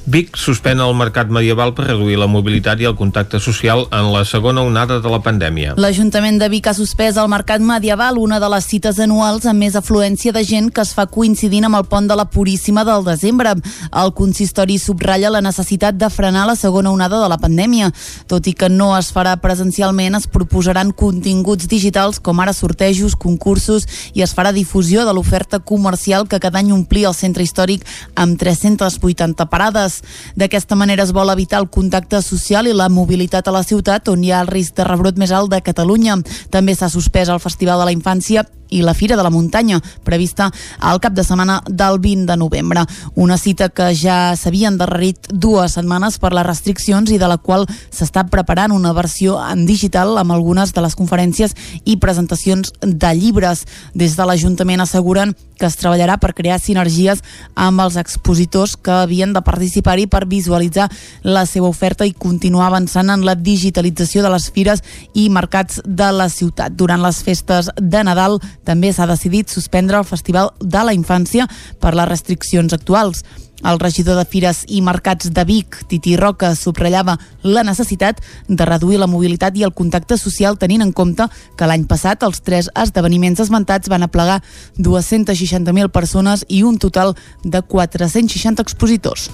Vic 0.07 0.37
suspèn 0.39 0.79
el 0.79 0.93
mercat 0.95 1.27
medieval 1.27 1.73
per 1.75 1.89
reduir 1.89 2.15
la 2.21 2.29
mobilitat 2.31 2.79
i 2.79 2.87
el 2.87 2.95
contacte 2.95 3.41
social 3.43 3.83
en 3.91 4.13
la 4.13 4.23
segona 4.23 4.63
onada 4.63 5.01
de 5.03 5.11
la 5.11 5.19
pandèmia. 5.19 5.75
L'Ajuntament 5.75 6.39
de 6.39 6.47
Vic 6.47 6.71
ha 6.71 6.75
suspès 6.77 7.19
el 7.19 7.27
mercat 7.27 7.59
medieval, 7.59 8.15
una 8.15 8.39
de 8.39 8.47
les 8.55 8.71
cites 8.71 9.01
anuals 9.03 9.43
amb 9.43 9.59
més 9.59 9.75
afluència 9.75 10.31
de 10.31 10.45
gent 10.47 10.71
que 10.71 10.87
es 10.87 10.95
fa 10.95 11.09
coincidint 11.17 11.65
amb 11.65 11.79
el 11.79 11.87
pont 11.89 12.07
de 12.09 12.15
la 12.17 12.27
Puríssima 12.29 12.83
del 12.85 13.05
desembre. 13.05 13.55
El 13.89 14.13
consistori 14.17 14.77
subratlla 14.81 15.31
la 15.33 15.41
necessitat 15.41 15.97
de 15.97 16.09
frenar 16.13 16.45
la 16.47 16.55
segona 16.59 16.91
onada 16.93 17.21
de 17.23 17.29
la 17.31 17.39
pandèmia. 17.41 17.89
Tot 18.29 18.47
i 18.47 18.53
que 18.53 18.69
no 18.69 18.91
es 18.97 19.09
farà 19.13 19.35
presencialment, 19.41 20.17
es 20.19 20.27
proposaran 20.29 20.93
continguts 20.93 21.69
digitals 21.71 22.21
com 22.21 22.41
ara 22.43 22.53
sortejos, 22.53 23.15
concursos 23.17 23.87
i 24.13 24.23
es 24.25 24.35
farà 24.37 24.53
difusió 24.53 25.05
de 25.07 25.15
l'oferta 25.15 25.59
comercial 25.59 26.27
que 26.27 26.41
cada 26.43 26.61
any 26.61 26.71
omplia 26.75 27.09
el 27.09 27.17
centre 27.17 27.45
històric 27.45 27.85
amb 28.15 28.37
380 28.37 29.47
parades. 29.49 30.01
D'aquesta 30.37 30.77
manera 30.77 31.07
es 31.07 31.15
vol 31.15 31.31
evitar 31.33 31.63
el 31.63 31.71
contacte 31.73 32.21
social 32.21 32.67
i 32.67 32.75
la 32.75 32.91
mobilitat 32.93 33.47
a 33.47 33.55
la 33.55 33.65
ciutat 33.65 34.11
on 34.13 34.23
hi 34.23 34.31
ha 34.31 34.43
el 34.45 34.51
risc 34.53 34.77
de 34.77 34.85
rebrot 34.85 35.17
més 35.17 35.33
alt 35.33 35.49
de 35.53 35.63
Catalunya. 35.65 36.19
També 36.53 36.75
s'ha 36.75 36.91
suspès 36.93 37.33
el 37.33 37.41
Festival 37.43 37.81
de 37.81 37.89
la 37.89 37.95
Infància 37.95 38.45
i 38.69 38.81
la 38.81 38.93
Fira 38.93 39.15
de 39.15 39.23
la 39.23 39.29
Muntanya, 39.29 39.79
prevista 40.03 40.51
al 40.79 40.99
cap 41.07 41.15
de 41.15 41.23
setmana 41.23 41.61
del 41.69 41.99
20 42.03 42.25
de 42.27 42.35
novembre. 42.35 42.83
Una 43.15 43.37
cita 43.37 43.69
que 43.69 43.93
ja 43.95 44.35
s'havia 44.35 44.67
endarrerit 44.67 45.29
dues 45.31 45.77
setmanes 45.77 46.17
per 46.19 46.33
les 46.35 46.45
restriccions 46.45 47.13
i 47.15 47.19
de 47.21 47.29
la 47.31 47.37
qual 47.39 47.63
s'està 47.95 48.25
preparant 48.27 48.75
una 48.75 48.91
versió 48.91 49.37
en 49.39 49.63
digital 49.65 50.17
amb 50.19 50.35
algunes 50.35 50.73
de 50.75 50.83
les 50.83 50.97
conferències 50.99 51.55
i 51.85 51.95
presentacions 51.95 52.73
de 52.81 53.13
llibres. 53.15 53.63
Des 53.95 54.17
de 54.19 54.27
l'Ajuntament 54.27 54.83
asseguren 54.83 55.31
que 55.57 55.65
es 55.65 55.77
treballarà 55.79 56.17
per 56.21 56.33
crear 56.37 56.59
sinergies 56.61 57.23
amb 57.55 57.81
els 57.81 57.97
expositors 57.97 58.75
que 58.77 58.93
havien 58.93 59.33
de 59.33 59.41
participar-hi 59.41 60.05
per 60.11 60.27
visualitzar 60.29 60.89
la 61.23 61.45
seva 61.49 61.71
oferta 61.71 62.05
i 62.05 62.13
continuar 62.13 62.67
avançant 62.67 63.09
en 63.09 63.25
la 63.25 63.35
digitalització 63.35 64.21
de 64.25 64.33
les 64.33 64.49
fires 64.53 64.83
i 65.15 65.29
mercats 65.33 65.81
de 65.85 66.11
la 66.11 66.29
ciutat. 66.29 66.75
Durant 66.77 67.01
les 67.01 67.23
festes 67.23 67.71
de 67.79 68.03
Nadal 68.03 68.37
també 68.67 68.91
s'ha 68.93 69.09
decidit 69.09 69.49
suspendre 69.49 69.97
el 69.97 70.05
Festival 70.05 70.51
de 70.59 70.83
la 70.83 70.93
Infància 70.97 71.47
per 71.81 71.93
les 71.95 72.09
restriccions 72.09 72.73
actuals. 72.73 73.23
El 73.65 73.79
regidor 73.81 74.19
de 74.19 74.25
Fires 74.29 74.59
i 74.69 74.83
Mercats 74.85 75.31
de 75.33 75.43
Vic, 75.47 75.79
Titi 75.89 76.13
Roca, 76.17 76.51
subratllava 76.55 77.15
la 77.41 77.63
necessitat 77.65 78.21
de 78.47 78.67
reduir 78.69 78.99
la 79.01 79.09
mobilitat 79.09 79.57
i 79.57 79.65
el 79.65 79.73
contacte 79.73 80.17
social 80.21 80.59
tenint 80.61 80.85
en 80.85 80.93
compte 80.93 81.25
que 81.57 81.69
l'any 81.69 81.87
passat 81.89 82.21
els 82.27 82.43
tres 82.45 82.69
esdeveniments 82.77 83.41
esmentats 83.41 83.89
van 83.89 84.05
aplegar 84.05 84.43
260.000 84.77 85.89
persones 85.89 86.45
i 86.47 86.61
un 86.63 86.77
total 86.77 87.15
de 87.43 87.61
460 87.61 88.61
expositors. 88.61 89.31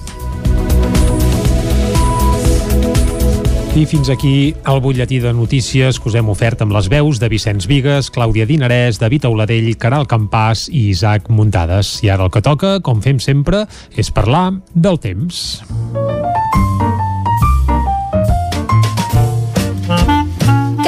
I 3.73 3.87
fins 3.89 4.11
aquí 4.13 4.53
el 4.69 4.79
butlletí 4.85 5.17
de 5.17 5.31
notícies 5.33 5.97
que 5.97 6.05
us 6.11 6.13
hem 6.19 6.27
ofert 6.29 6.61
amb 6.61 6.75
les 6.75 6.85
veus 6.93 7.17
de 7.17 7.25
Vicenç 7.31 7.65
Vigues, 7.65 8.11
Clàudia 8.13 8.45
Dinarès, 8.45 8.99
David 9.01 9.25
Auladell, 9.25 9.71
Caral 9.81 10.05
Campàs 10.05 10.67
i 10.69 10.91
Isaac 10.91 11.25
Muntades. 11.33 11.95
I 12.05 12.13
ara 12.13 12.29
el 12.29 12.33
que 12.35 12.45
toca, 12.45 12.75
com 12.85 13.01
fem 13.01 13.17
sempre, 13.17 13.65
és 13.97 14.13
parlar 14.13 14.51
del 14.77 15.01
temps. 15.01 15.63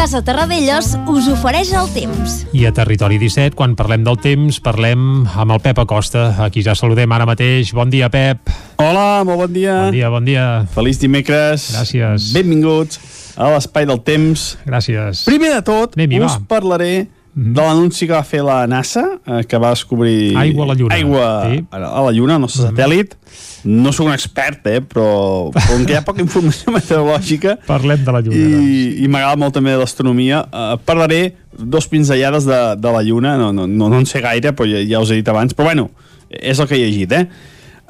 Casa 0.06 0.20
Terradellos 0.22 0.92
us 1.10 1.26
ofereix 1.34 1.72
el 1.74 1.88
temps. 1.90 2.34
I 2.54 2.68
a 2.70 2.72
Territori 2.78 3.16
17, 3.18 3.56
quan 3.58 3.72
parlem 3.74 4.04
del 4.06 4.20
temps, 4.22 4.60
parlem 4.62 5.24
amb 5.26 5.56
el 5.56 5.64
Pep 5.64 5.80
Acosta. 5.82 6.28
Aquí 6.46 6.62
ja 6.62 6.76
saludem 6.78 7.10
ara 7.10 7.26
mateix. 7.26 7.72
Bon 7.74 7.90
dia, 7.90 8.06
Pep. 8.14 8.52
Hola, 8.78 9.24
molt 9.26 9.42
bon 9.42 9.56
dia. 9.56 9.80
Bon 9.88 9.98
dia, 9.98 10.12
bon 10.14 10.30
dia. 10.30 10.46
Feliç 10.76 11.02
dimecres. 11.02 11.72
Gràcies. 11.74 12.30
Benvinguts 12.38 13.02
a 13.34 13.50
l'Espai 13.56 13.90
del 13.90 14.04
Temps. 14.06 14.44
Gràcies. 14.70 15.24
Primer 15.26 15.56
de 15.56 15.64
tot, 15.66 15.98
us 15.98 16.38
va. 16.38 16.38
parlaré 16.54 17.08
de 17.36 17.60
l'anunci 17.60 18.08
que 18.08 18.14
va 18.16 18.24
fer 18.24 18.40
la 18.48 18.62
NASA, 18.72 19.02
eh, 19.28 19.42
que 19.44 19.58
va 19.60 19.74
descobrir... 19.74 20.36
Aigua 20.40 20.64
a 20.64 20.68
la 20.70 20.76
Lluna. 20.80 20.96
Aigua 20.96 21.26
Sí. 21.52 21.58
a 21.70 21.80
la 22.06 22.12
Lluna, 22.16 22.38
el 22.38 22.42
nostre 22.46 22.70
satèl·lit. 22.70 23.18
No 23.66 23.92
sóc 23.92 24.06
un 24.08 24.14
expert, 24.14 24.62
eh, 24.72 24.80
però 24.80 25.50
com 25.52 25.84
que 25.86 25.92
hi 25.96 25.98
ha 26.00 26.04
poca 26.06 26.22
informació 26.24 26.72
meteorològica 26.78 27.58
Parlem 27.68 28.06
de 28.06 28.14
la 28.16 28.22
Lluna. 28.22 28.38
i, 28.38 29.04
i 29.04 29.10
m'agrada 29.12 29.36
molt 29.42 29.56
també 29.58 29.74
l'astronomia, 29.76 30.46
eh, 30.48 30.78
parlaré 30.86 31.36
dos 31.58 31.88
pinzellades 31.92 32.46
de, 32.48 32.60
de 32.80 32.94
la 32.96 33.02
Lluna, 33.04 33.36
no, 33.42 33.52
no, 33.52 33.66
no, 33.68 33.90
no 33.90 34.00
en 34.00 34.06
sé 34.08 34.22
gaire, 34.24 34.54
però 34.56 34.70
ja, 34.70 34.80
ja 34.88 35.02
us 35.04 35.12
he 35.12 35.20
dit 35.20 35.28
abans, 35.34 35.54
però 35.58 35.72
bueno, 35.74 35.90
és 36.30 36.60
el 36.64 36.68
que 36.70 36.78
he 36.80 36.86
llegit, 36.86 37.12
eh? 37.20 37.26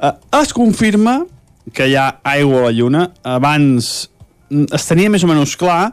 Eh, 0.02 0.12
es 0.42 0.52
confirma 0.56 1.20
que 1.72 1.86
hi 1.90 1.94
ha 1.98 2.08
aigua 2.24 2.64
a 2.64 2.66
la 2.68 2.72
Lluna. 2.74 3.06
Abans 3.26 4.08
mm, 4.50 4.66
es 4.74 4.84
tenia 4.90 5.10
més 5.10 5.22
o 5.26 5.30
menys 5.30 5.54
clar, 5.60 5.92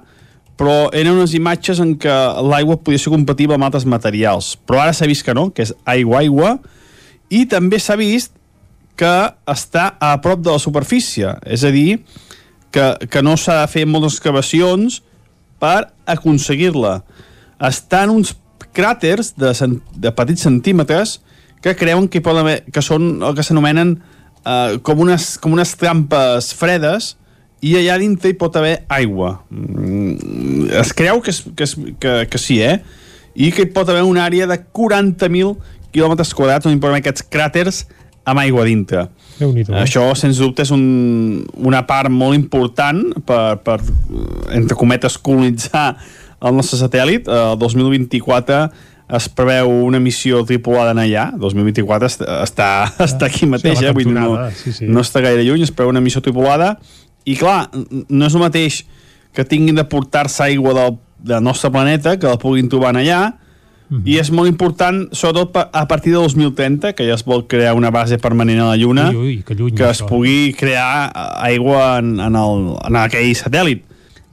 però 0.60 0.90
eren 0.94 1.18
unes 1.18 1.34
imatges 1.38 1.82
en 1.82 1.96
què 2.00 2.14
l'aigua 2.46 2.78
podia 2.82 3.02
ser 3.02 3.14
compatible 3.14 3.58
amb 3.58 3.68
altres 3.68 3.88
materials. 3.90 4.54
Però 4.68 4.84
ara 4.84 4.94
s'ha 4.94 5.10
vist 5.10 5.26
que 5.26 5.34
no, 5.36 5.50
que 5.50 5.66
és 5.66 5.74
aigua-aigua, 5.90 6.58
i 7.34 7.46
també 7.50 7.80
s'ha 7.82 7.98
vist 8.00 8.36
que 9.00 9.14
està 9.50 9.94
a 9.98 10.14
prop 10.22 10.44
de 10.46 10.54
la 10.54 10.62
superfície. 10.62 11.34
És 11.50 11.66
a 11.66 11.72
dir, 11.74 12.04
que, 12.74 12.86
que 13.10 13.24
no 13.26 13.36
s'ha 13.38 13.64
de 13.64 13.72
fer 13.72 13.88
moltes 13.90 14.18
excavacions 14.18 15.02
per 15.62 15.90
aconseguir-la. 16.10 17.00
Estan 17.64 18.14
uns 18.14 18.36
cràters 18.74 19.34
de, 19.38 19.54
de 20.02 20.12
petits 20.14 20.46
centímetres 20.46 21.20
que 21.64 21.76
creuen 21.80 22.10
que, 22.12 22.22
poden 22.22 22.44
haver, 22.44 22.58
que 22.74 22.84
són 22.84 23.22
el 23.24 23.38
que 23.38 23.46
s'anomenen 23.46 23.96
eh, 24.44 24.80
com, 24.84 25.04
unes, 25.06 25.38
com 25.40 25.54
unes 25.56 25.76
trampes 25.80 26.52
fredes 26.58 27.14
i 27.64 27.78
allà 27.80 27.96
dintre 28.02 28.34
hi 28.34 28.38
pot 28.40 28.56
haver 28.60 28.82
aigua. 28.92 29.38
Mm, 29.50 30.68
es 30.82 30.92
creu 30.98 31.22
que, 31.24 31.32
és, 31.32 31.44
que, 31.56 31.68
és, 31.68 31.76
que, 32.02 32.16
que 32.30 32.42
sí, 32.42 32.60
eh? 32.62 32.82
I 33.34 33.52
que 33.56 33.66
hi 33.66 33.72
pot 33.74 33.90
haver 33.90 34.04
una 34.06 34.26
àrea 34.28 34.48
de 34.50 34.60
40.000 34.60 35.56
quilòmetres 35.94 36.34
quadrats 36.36 36.68
on 36.68 36.76
hi 36.76 36.82
pot 36.82 36.92
haver 36.92 37.04
aquests 37.04 37.26
cràters 37.32 37.84
amb 38.28 38.40
aigua 38.44 38.66
dintre. 38.68 39.08
Déu-n'hi-do. 39.40 39.76
Això, 39.80 40.06
sens 40.18 40.40
dubte, 40.40 40.64
és 40.64 40.72
un, 40.76 41.44
una 41.60 41.84
part 41.88 42.12
molt 42.12 42.38
important 42.38 43.02
per, 43.28 43.58
per, 43.66 43.80
entre 44.56 44.78
cometes, 44.80 45.18
colonitzar 45.20 45.94
el 46.44 46.56
nostre 46.56 46.80
satèl·lit. 46.80 47.28
El 47.32 47.60
2024 47.60 48.64
es 49.14 49.28
preveu 49.36 49.70
una 49.86 50.00
missió 50.00 50.42
tripulada 50.48 50.94
en 50.96 51.02
allà. 51.04 51.28
2024 51.40 52.10
està, 52.10 52.40
està, 52.46 52.70
està 53.08 53.28
aquí 53.30 53.50
mateix, 53.50 53.82
Sí, 53.82 53.90
eh? 53.90 53.96
Vull 53.96 54.12
no, 54.16 54.28
sí, 54.58 54.76
sí. 54.76 54.90
no 54.90 55.04
està 55.04 55.24
gaire 55.24 55.44
lluny, 55.46 55.66
es 55.68 55.74
preveu 55.76 55.92
una 55.94 56.04
missió 56.04 56.24
tripulada. 56.24 56.78
I 57.26 57.36
clar, 57.40 57.70
no 58.10 58.26
és 58.28 58.34
el 58.36 58.42
mateix 58.42 58.82
que 59.34 59.46
tinguin 59.46 59.76
de 59.80 59.84
portar-se 59.90 60.44
aigua 60.44 60.74
del, 60.78 60.98
del 61.24 61.42
nostre 61.44 61.72
planeta, 61.72 62.18
que 62.20 62.28
la 62.28 62.38
puguin 62.38 62.70
trobar 62.70 62.96
allà, 62.96 63.36
Mhm. 63.90 64.08
i 64.08 64.16
és 64.18 64.30
molt 64.32 64.48
important, 64.50 65.10
sobretot 65.14 65.58
a 65.72 65.88
partir 65.88 66.14
de 66.14 66.18
2030, 66.18 66.94
que 66.96 67.06
ja 67.06 67.14
es 67.14 67.24
vol 67.28 67.46
crear 67.48 67.76
una 67.76 67.92
base 67.92 68.18
permanent 68.18 68.62
a 68.62 68.70
la 68.72 68.78
Lluna, 68.78 69.10
Ui, 69.12 69.16
ui, 69.18 69.44
que 69.44 69.54
lluny, 69.54 69.76
que 69.76 69.84
es 69.90 70.02
això. 70.02 70.08
pugui 70.08 70.54
crear 70.58 71.12
eh, 71.14 71.52
aigua 71.52 72.00
en, 72.00 72.20
en, 72.20 72.36
el, 72.36 72.64
en 72.88 72.96
aquell 72.96 73.30
satèl·lit. 73.36 73.84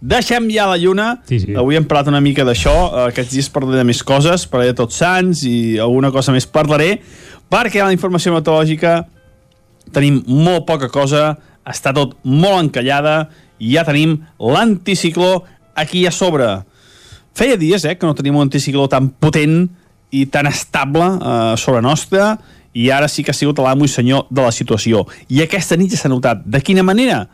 Deixem 0.01 0.47
ja 0.51 0.67
la 0.71 0.79
Lluna. 0.79 1.21
Sí, 1.29 1.41
sí. 1.41 1.53
Avui 1.55 1.77
hem 1.77 1.85
parlat 1.85 2.09
una 2.09 2.23
mica 2.23 2.45
d'això. 2.47 2.73
Eh, 2.73 3.09
Aquests 3.11 3.35
dies 3.35 3.51
parlaré 3.53 3.79
de 3.83 3.85
més 3.85 4.03
coses, 4.03 4.47
parlaré 4.47 4.71
de 4.73 4.79
Tots 4.79 4.97
Sants 5.03 5.43
i 5.45 5.77
alguna 5.79 6.11
cosa 6.15 6.33
més 6.33 6.47
parlaré, 6.47 7.03
perquè 7.51 7.83
la 7.85 7.93
informació 7.93 8.33
meteorològica 8.33 9.05
tenim 9.93 10.23
molt 10.27 10.65
poca 10.67 10.89
cosa, 10.89 11.37
està 11.69 11.93
tot 11.97 12.17
molt 12.25 12.67
encallada 12.67 13.31
i 13.61 13.75
ja 13.77 13.85
tenim 13.85 14.19
l'anticicló 14.41 15.43
aquí 15.77 16.07
a 16.07 16.13
sobre. 16.13 16.49
Feia 17.37 17.59
dies 17.61 17.85
eh, 17.85 17.97
que 17.97 18.09
no 18.09 18.17
tenim 18.17 18.39
un 18.39 18.49
anticicló 18.49 18.89
tan 18.91 19.11
potent 19.21 19.69
i 20.11 20.25
tan 20.27 20.49
estable 20.51 21.07
eh, 21.07 21.55
sobre 21.61 21.83
nostra 21.85 22.35
i 22.75 22.91
ara 22.95 23.09
sí 23.11 23.25
que 23.27 23.33
ha 23.33 23.37
sigut 23.37 23.59
l'amo 23.59 23.87
i 23.87 23.91
senyor 23.91 24.27
de 24.31 24.43
la 24.43 24.53
situació. 24.55 25.05
I 25.29 25.43
aquesta 25.45 25.79
nit 25.79 25.93
ja 25.93 26.01
s'ha 26.01 26.11
notat. 26.11 26.43
De 26.47 26.61
quina 26.63 26.85
manera? 26.87 27.25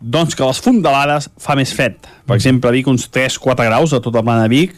Doncs 0.00 0.34
que 0.34 0.46
les 0.46 0.60
fondalades 0.62 1.28
fa 1.38 1.54
més 1.58 1.72
fred. 1.76 1.98
Per 2.26 2.36
exemple, 2.36 2.70
a 2.70 2.74
Vic 2.74 2.88
uns 2.90 3.06
3-4 3.12 3.68
graus 3.68 3.92
a 3.92 4.00
tota 4.00 4.20
la 4.20 4.26
plana 4.26 4.46
de 4.46 4.54
Vic 4.54 4.76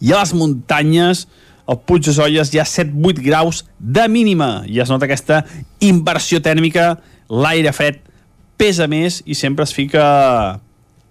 i 0.00 0.12
a 0.12 0.20
les 0.22 0.32
muntanyes 0.36 1.26
al 1.70 1.80
Puig 1.86 2.06
de 2.06 2.14
Solles 2.14 2.52
hi 2.54 2.60
ha 2.60 2.66
7-8 2.66 3.22
graus 3.24 3.64
de 3.78 4.06
mínima. 4.08 4.64
I 4.66 4.80
es 4.82 4.90
nota 4.90 5.06
aquesta 5.06 5.42
inversió 5.86 6.40
tèrmica, 6.42 6.94
l'aire 7.30 7.74
fred 7.76 8.00
pesa 8.60 8.88
més 8.90 9.22
i 9.24 9.36
sempre 9.38 9.64
es 9.64 9.72
fica 9.76 10.04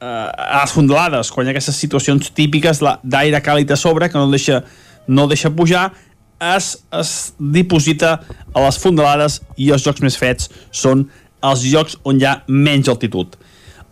eh, 0.01 0.05
a 0.05 0.61
les 0.61 0.75
fondalades, 0.75 1.31
quan 1.33 1.47
hi 1.47 1.51
ha 1.51 1.55
aquestes 1.55 1.79
situacions 1.81 2.29
típiques 2.37 2.83
d'aire 3.03 3.41
càlid 3.45 3.71
a 3.73 3.79
sobre 3.79 4.09
que 4.09 4.19
no 4.19 4.29
deixa, 4.29 4.61
no 5.07 5.27
deixa 5.31 5.51
pujar, 5.55 5.89
es, 6.39 6.77
es 6.95 7.33
diposita 7.39 8.19
a 8.53 8.63
les 8.63 8.77
fondalades 8.79 9.41
i 9.57 9.73
els 9.75 9.85
llocs 9.85 10.05
més 10.05 10.17
freds 10.19 10.47
són 10.71 11.07
els 11.43 11.65
llocs 11.67 11.97
on 12.07 12.19
hi 12.19 12.27
ha 12.27 12.39
menys 12.47 12.91
altitud. 12.91 13.35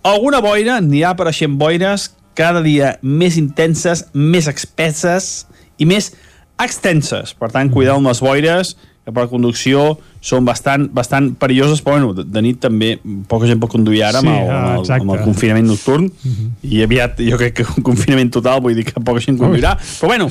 Alguna 0.07 0.39
boira, 0.43 0.79
n'hi 0.83 1.03
ha 1.03 1.11
apareixent 1.15 1.57
boires 1.59 2.11
cada 2.37 2.61
dia 2.63 2.93
més 3.01 3.35
intenses, 3.39 4.05
més 4.13 4.47
espesses 4.47 5.47
i 5.81 5.87
més 5.89 6.13
extenses. 6.61 7.33
Per 7.33 7.49
tant, 7.53 7.71
cuideu 7.73 7.97
amb 7.97 8.11
les 8.11 8.21
boires, 8.23 8.75
que 9.07 9.13
per 9.15 9.23
la 9.23 9.29
conducció 9.31 9.93
són 10.19 10.43
bastant, 10.43 10.89
bastant 10.91 11.29
perilloses, 11.39 11.79
però 11.79 11.95
bueno, 11.95 12.09
de, 12.17 12.25
de 12.27 12.41
nit 12.43 12.57
també 12.59 12.97
poca 13.31 13.47
gent 13.47 13.61
pot 13.61 13.71
conduir 13.71 14.01
ara 14.03 14.19
Sí, 14.19 14.27
amb, 14.27 14.33
el, 14.33 14.49
ah, 14.51 14.57
amb, 14.57 14.73
el, 14.73 14.81
exacte. 14.83 15.05
amb 15.05 15.13
el 15.15 15.21
confinament 15.23 15.69
nocturn. 15.71 16.09
I 16.67 16.81
aviat 16.83 17.21
jo 17.23 17.39
crec 17.39 17.55
que 17.61 17.67
un 17.71 17.85
confinament 17.87 18.33
total 18.35 18.59
vull 18.65 18.75
dir 18.75 18.83
que 18.89 18.99
poca 18.99 19.23
gent 19.23 19.39
conduirà, 19.39 19.77
però 20.01 20.11
bueno 20.11 20.27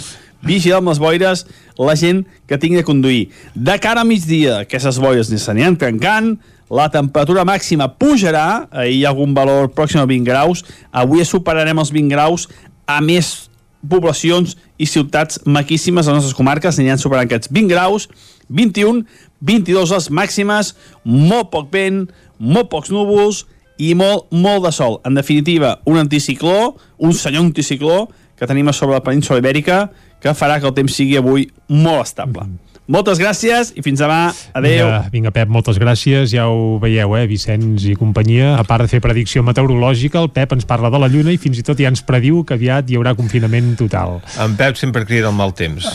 vigila 0.47 0.83
amb 0.83 0.93
les 0.93 1.01
boires 1.01 1.47
la 1.81 1.95
gent 1.97 2.21
que 2.47 2.59
tingui 2.61 2.83
de 2.83 2.85
conduir. 2.85 3.31
De 3.55 3.79
cara 3.81 4.05
a 4.05 4.07
migdia, 4.07 4.61
aquestes 4.67 5.01
boires 5.01 5.33
ni 5.33 5.41
s'aniran 5.41 5.81
trencant, 5.81 6.35
la 6.69 6.91
temperatura 6.93 7.47
màxima 7.49 7.89
pujarà, 7.97 8.67
ahir 8.71 8.99
hi 8.99 9.05
ha 9.07 9.15
algun 9.15 9.33
valor 9.33 9.73
pròxim 9.73 10.03
a 10.03 10.07
20 10.07 10.29
graus, 10.29 10.67
avui 10.93 11.25
superarem 11.25 11.81
els 11.81 11.95
20 11.97 12.13
graus 12.13 12.49
a 12.85 13.01
més 13.01 13.49
poblacions 13.91 14.57
i 14.79 14.87
ciutats 14.89 15.41
maquíssimes 15.47 16.07
a 16.07 16.13
les 16.13 16.23
nostres 16.23 16.37
comarques, 16.37 16.79
aniran 16.79 17.01
superant 17.01 17.29
aquests 17.29 17.51
20 17.53 17.73
graus, 17.73 18.09
21, 18.49 19.05
22 19.41 19.93
les 19.97 20.09
màximes, 20.11 20.75
molt 21.05 21.51
poc 21.55 21.71
vent, 21.75 22.05
molt 22.39 22.71
pocs 22.73 22.93
núvols 22.95 23.45
i 23.79 23.93
molt, 23.99 24.31
molt 24.33 24.65
de 24.67 24.73
sol. 24.73 25.01
En 25.05 25.17
definitiva, 25.19 25.79
un 25.85 25.99
anticicló, 26.01 26.77
un 26.99 27.13
senyor 27.15 27.45
anticicló 27.45 28.07
que 28.37 28.49
tenim 28.49 28.69
a 28.69 28.77
sobre 28.77 28.97
la 28.97 29.05
península 29.05 29.41
ibèrica 29.41 29.87
que 30.21 30.35
farà 30.37 30.61
que 30.61 30.69
el 30.69 30.77
temps 30.77 30.95
sigui 30.97 31.17
avui 31.19 31.49
molt 31.69 32.05
estable. 32.05 32.47
Moltes 32.87 33.19
gràcies 33.19 33.73
i 33.75 33.83
fins 33.83 33.99
demà. 33.99 34.31
Adéu. 34.55 34.87
Vinga, 34.87 35.09
vinga, 35.11 35.31
Pep, 35.35 35.51
moltes 35.51 35.79
gràcies. 35.83 36.31
Ja 36.31 36.47
ho 36.47 36.79
veieu, 36.83 37.17
eh, 37.19 37.27
Vicenç 37.27 37.83
i 37.91 37.97
companyia. 37.99 38.55
A 38.61 38.63
part 38.63 38.87
de 38.87 38.89
fer 38.89 39.01
predicció 39.03 39.43
meteorològica, 39.43 40.21
el 40.23 40.31
Pep 40.31 40.53
ens 40.55 40.65
parla 40.65 40.91
de 40.91 41.01
la 41.03 41.09
Lluna 41.11 41.35
i 41.35 41.37
fins 41.37 41.59
i 41.59 41.65
tot 41.67 41.79
ja 41.83 41.91
ens 41.91 42.05
prediu 42.07 42.45
que 42.47 42.55
aviat 42.55 42.89
hi 42.89 42.97
haurà 42.97 43.17
confinament 43.19 43.75
total. 43.77 44.21
En 44.39 44.55
Pep 44.55 44.79
sempre 44.79 45.05
crida 45.05 45.33
el 45.33 45.35
mal 45.35 45.53
temps. 45.53 45.89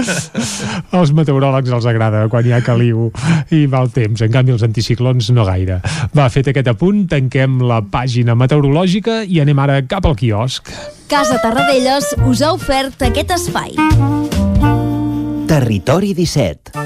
Als 0.96 1.12
meteoròlegs 1.12 1.68
els 1.68 1.86
agrada 1.86 2.26
quan 2.32 2.48
hi 2.48 2.56
ha 2.56 2.62
caliu 2.64 3.10
i 3.52 3.66
mal 3.66 3.92
temps. 3.92 4.24
En 4.24 4.32
canvi, 4.32 4.56
els 4.56 4.64
anticiclons 4.64 5.30
no 5.36 5.44
gaire. 5.44 5.82
Va, 6.16 6.30
fet 6.32 6.48
aquest 6.48 6.72
apunt, 6.72 7.06
tanquem 7.12 7.60
la 7.60 7.82
pàgina 7.84 8.34
meteorològica 8.34 9.22
i 9.28 9.44
anem 9.44 9.58
ara 9.58 9.82
cap 9.84 10.08
al 10.08 10.16
quiosc. 10.16 10.72
Casa 11.10 11.40
Tarradellas 11.42 12.14
us 12.24 12.40
ha 12.40 12.54
ofert 12.56 13.02
aquest 13.02 13.36
espai. 13.36 13.76
Territori 15.50 16.12
17. 16.14 16.78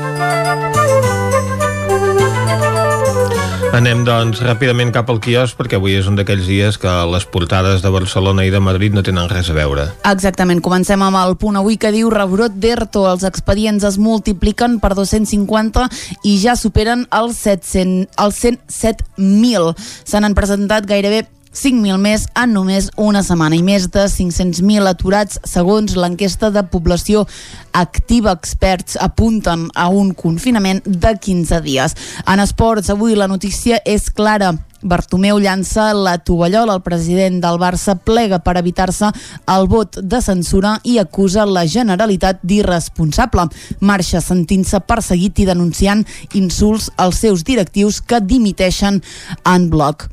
Anem, 3.77 4.05
doncs, 4.07 4.39
ràpidament 4.41 4.89
cap 4.95 5.11
al 5.13 5.19
quiosc 5.21 5.59
perquè 5.59 5.77
avui 5.77 5.99
és 5.99 6.09
un 6.09 6.17
d'aquells 6.17 6.47
dies 6.49 6.79
que 6.81 6.95
les 7.13 7.27
portades 7.29 7.85
de 7.85 7.93
Barcelona 7.93 8.47
i 8.49 8.53
de 8.55 8.63
Madrid 8.65 8.97
no 8.97 9.03
tenen 9.05 9.29
res 9.29 9.51
a 9.53 9.59
veure. 9.59 9.85
Exactament, 10.09 10.65
comencem 10.65 11.05
amb 11.05 11.21
el 11.21 11.37
punt 11.37 11.61
avui 11.61 11.77
que 11.77 11.93
diu 11.93 12.09
rebrot 12.09 12.57
d'ERTO, 12.57 13.05
els 13.13 13.29
expedients 13.29 13.85
es 13.85 14.01
multipliquen 14.01 14.81
per 14.81 14.95
250 14.97 15.85
i 16.25 16.39
ja 16.41 16.57
superen 16.57 17.05
els, 17.13 17.45
700, 17.45 18.17
els 18.17 18.41
107.000. 18.49 19.75
Se 20.09 20.25
n'han 20.25 20.41
presentat 20.41 20.89
gairebé 20.89 21.27
5.000 21.55 21.99
més 22.03 22.27
en 22.35 22.51
només 22.57 22.89
una 22.99 23.23
setmana 23.23 23.55
i 23.55 23.63
més 23.63 23.87
de 23.95 24.09
500.000 24.11 24.91
aturats 24.91 25.39
segons 25.47 25.95
l'enquesta 25.95 26.51
de 26.51 26.65
població 26.67 27.23
activa. 27.73 28.35
Experts 28.35 28.99
apunten 29.01 29.69
a 29.75 29.89
un 29.89 30.13
confinament 30.19 30.83
de 30.85 31.15
15 31.15 31.61
dies. 31.63 31.95
En 32.27 32.43
esports, 32.43 32.91
avui 32.91 33.15
la 33.15 33.31
notícia 33.31 33.79
és 33.87 34.11
clara. 34.11 34.51
Bartomeu 34.85 35.39
llança 35.41 35.93
la 35.95 36.19
tovallola. 36.19 36.75
El 36.75 36.83
president 36.83 37.39
del 37.41 37.61
Barça 37.63 37.95
plega 37.97 38.41
per 38.45 38.57
evitar-se 38.61 39.13
el 39.55 39.69
vot 39.71 40.01
de 40.03 40.21
censura 40.21 40.75
i 40.83 40.99
acusa 40.99 41.47
la 41.47 41.65
Generalitat 41.71 42.43
d'irresponsable. 42.43 43.47
Marxa 43.81 44.21
sentint-se 44.21 44.83
perseguit 44.85 45.39
i 45.39 45.49
denunciant 45.49 46.05
insults 46.35 46.91
als 46.99 47.23
seus 47.25 47.47
directius 47.47 48.03
que 48.03 48.21
dimiteixen 48.21 49.01
en 49.47 49.71
bloc. 49.71 50.11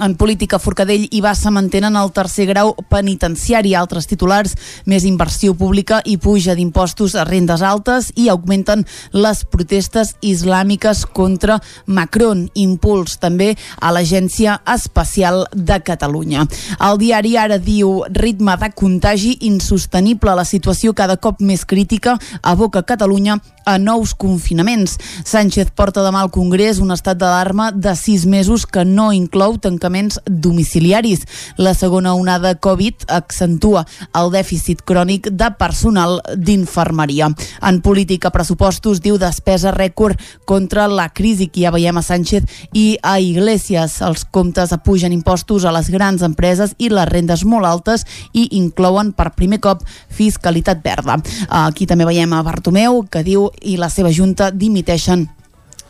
En 0.00 0.14
política, 0.16 0.56
Forcadell 0.58 1.02
i 1.12 1.18
Bassa 1.20 1.50
mantenen 1.52 1.96
el 2.00 2.08
tercer 2.16 2.46
grau 2.48 2.70
penitenciari. 2.88 3.74
Altres 3.76 4.06
titulars, 4.08 4.54
més 4.88 5.04
inversió 5.04 5.52
pública 5.52 5.98
i 6.08 6.14
puja 6.16 6.54
d'impostos 6.56 7.12
a 7.20 7.26
rendes 7.28 7.60
altes 7.60 8.08
i 8.16 8.30
augmenten 8.32 8.86
les 9.12 9.42
protestes 9.44 10.14
islàmiques 10.24 11.04
contra 11.04 11.58
Macron. 11.84 12.46
Impuls 12.56 13.18
també 13.20 13.50
a 13.76 13.92
l'Agència 13.92 14.56
Espacial 14.64 15.44
de 15.52 15.82
Catalunya. 15.84 16.46
El 16.80 16.96
diari 17.02 17.36
ara 17.36 17.60
diu 17.60 18.00
ritme 18.08 18.56
de 18.56 18.72
contagi 18.72 19.36
insostenible. 19.52 20.32
La 20.32 20.48
situació 20.48 20.96
cada 20.96 21.18
cop 21.20 21.44
més 21.44 21.66
crítica 21.68 22.16
aboca 22.40 22.86
Catalunya 22.88 23.36
a 23.66 23.76
nous 23.78 24.14
confinaments. 24.16 24.96
Sánchez 25.24 25.70
porta 25.76 26.02
demà 26.02 26.24
al 26.24 26.32
Congrés 26.32 26.80
un 26.80 26.90
estat 26.90 27.20
d'alarma 27.20 27.70
de 27.70 27.92
sis 27.94 28.24
mesos 28.26 28.64
que 28.66 28.86
no 28.88 29.10
inclou 29.12 29.58
tancaments 29.90 30.20
domiciliaris. 30.26 31.26
La 31.56 31.74
segona 31.74 32.14
onada 32.14 32.54
Covid 32.54 32.94
accentua 33.08 33.86
el 34.14 34.30
dèficit 34.30 34.82
crònic 34.86 35.30
de 35.30 35.50
personal 35.58 36.20
d'infermeria. 36.36 37.30
En 37.62 37.80
política, 37.82 38.30
pressupostos 38.30 39.00
diu 39.00 39.18
despesa 39.18 39.72
rècord 39.72 40.18
contra 40.44 40.86
la 40.88 41.08
crisi 41.10 41.48
que 41.48 41.64
ja 41.64 41.72
veiem 41.74 41.98
a 41.98 42.02
Sánchez 42.02 42.44
i 42.72 42.98
a 43.02 43.18
Iglesias. 43.20 44.00
Els 44.02 44.24
comptes 44.24 44.72
apugen 44.72 45.12
impostos 45.12 45.64
a 45.64 45.72
les 45.72 45.90
grans 45.90 46.22
empreses 46.22 46.74
i 46.78 46.88
les 46.88 47.08
rendes 47.08 47.44
molt 47.44 47.66
altes 47.66 48.06
i 48.32 48.48
inclouen 48.56 49.12
per 49.12 49.34
primer 49.34 49.60
cop 49.60 49.82
fiscalitat 50.08 50.82
verda. 50.84 51.18
Aquí 51.48 51.86
també 51.86 52.06
veiem 52.06 52.32
a 52.32 52.42
Bartomeu 52.42 53.04
que 53.10 53.24
diu 53.26 53.50
i 53.62 53.76
la 53.76 53.90
seva 53.90 54.12
junta 54.12 54.50
dimiteixen 54.50 55.28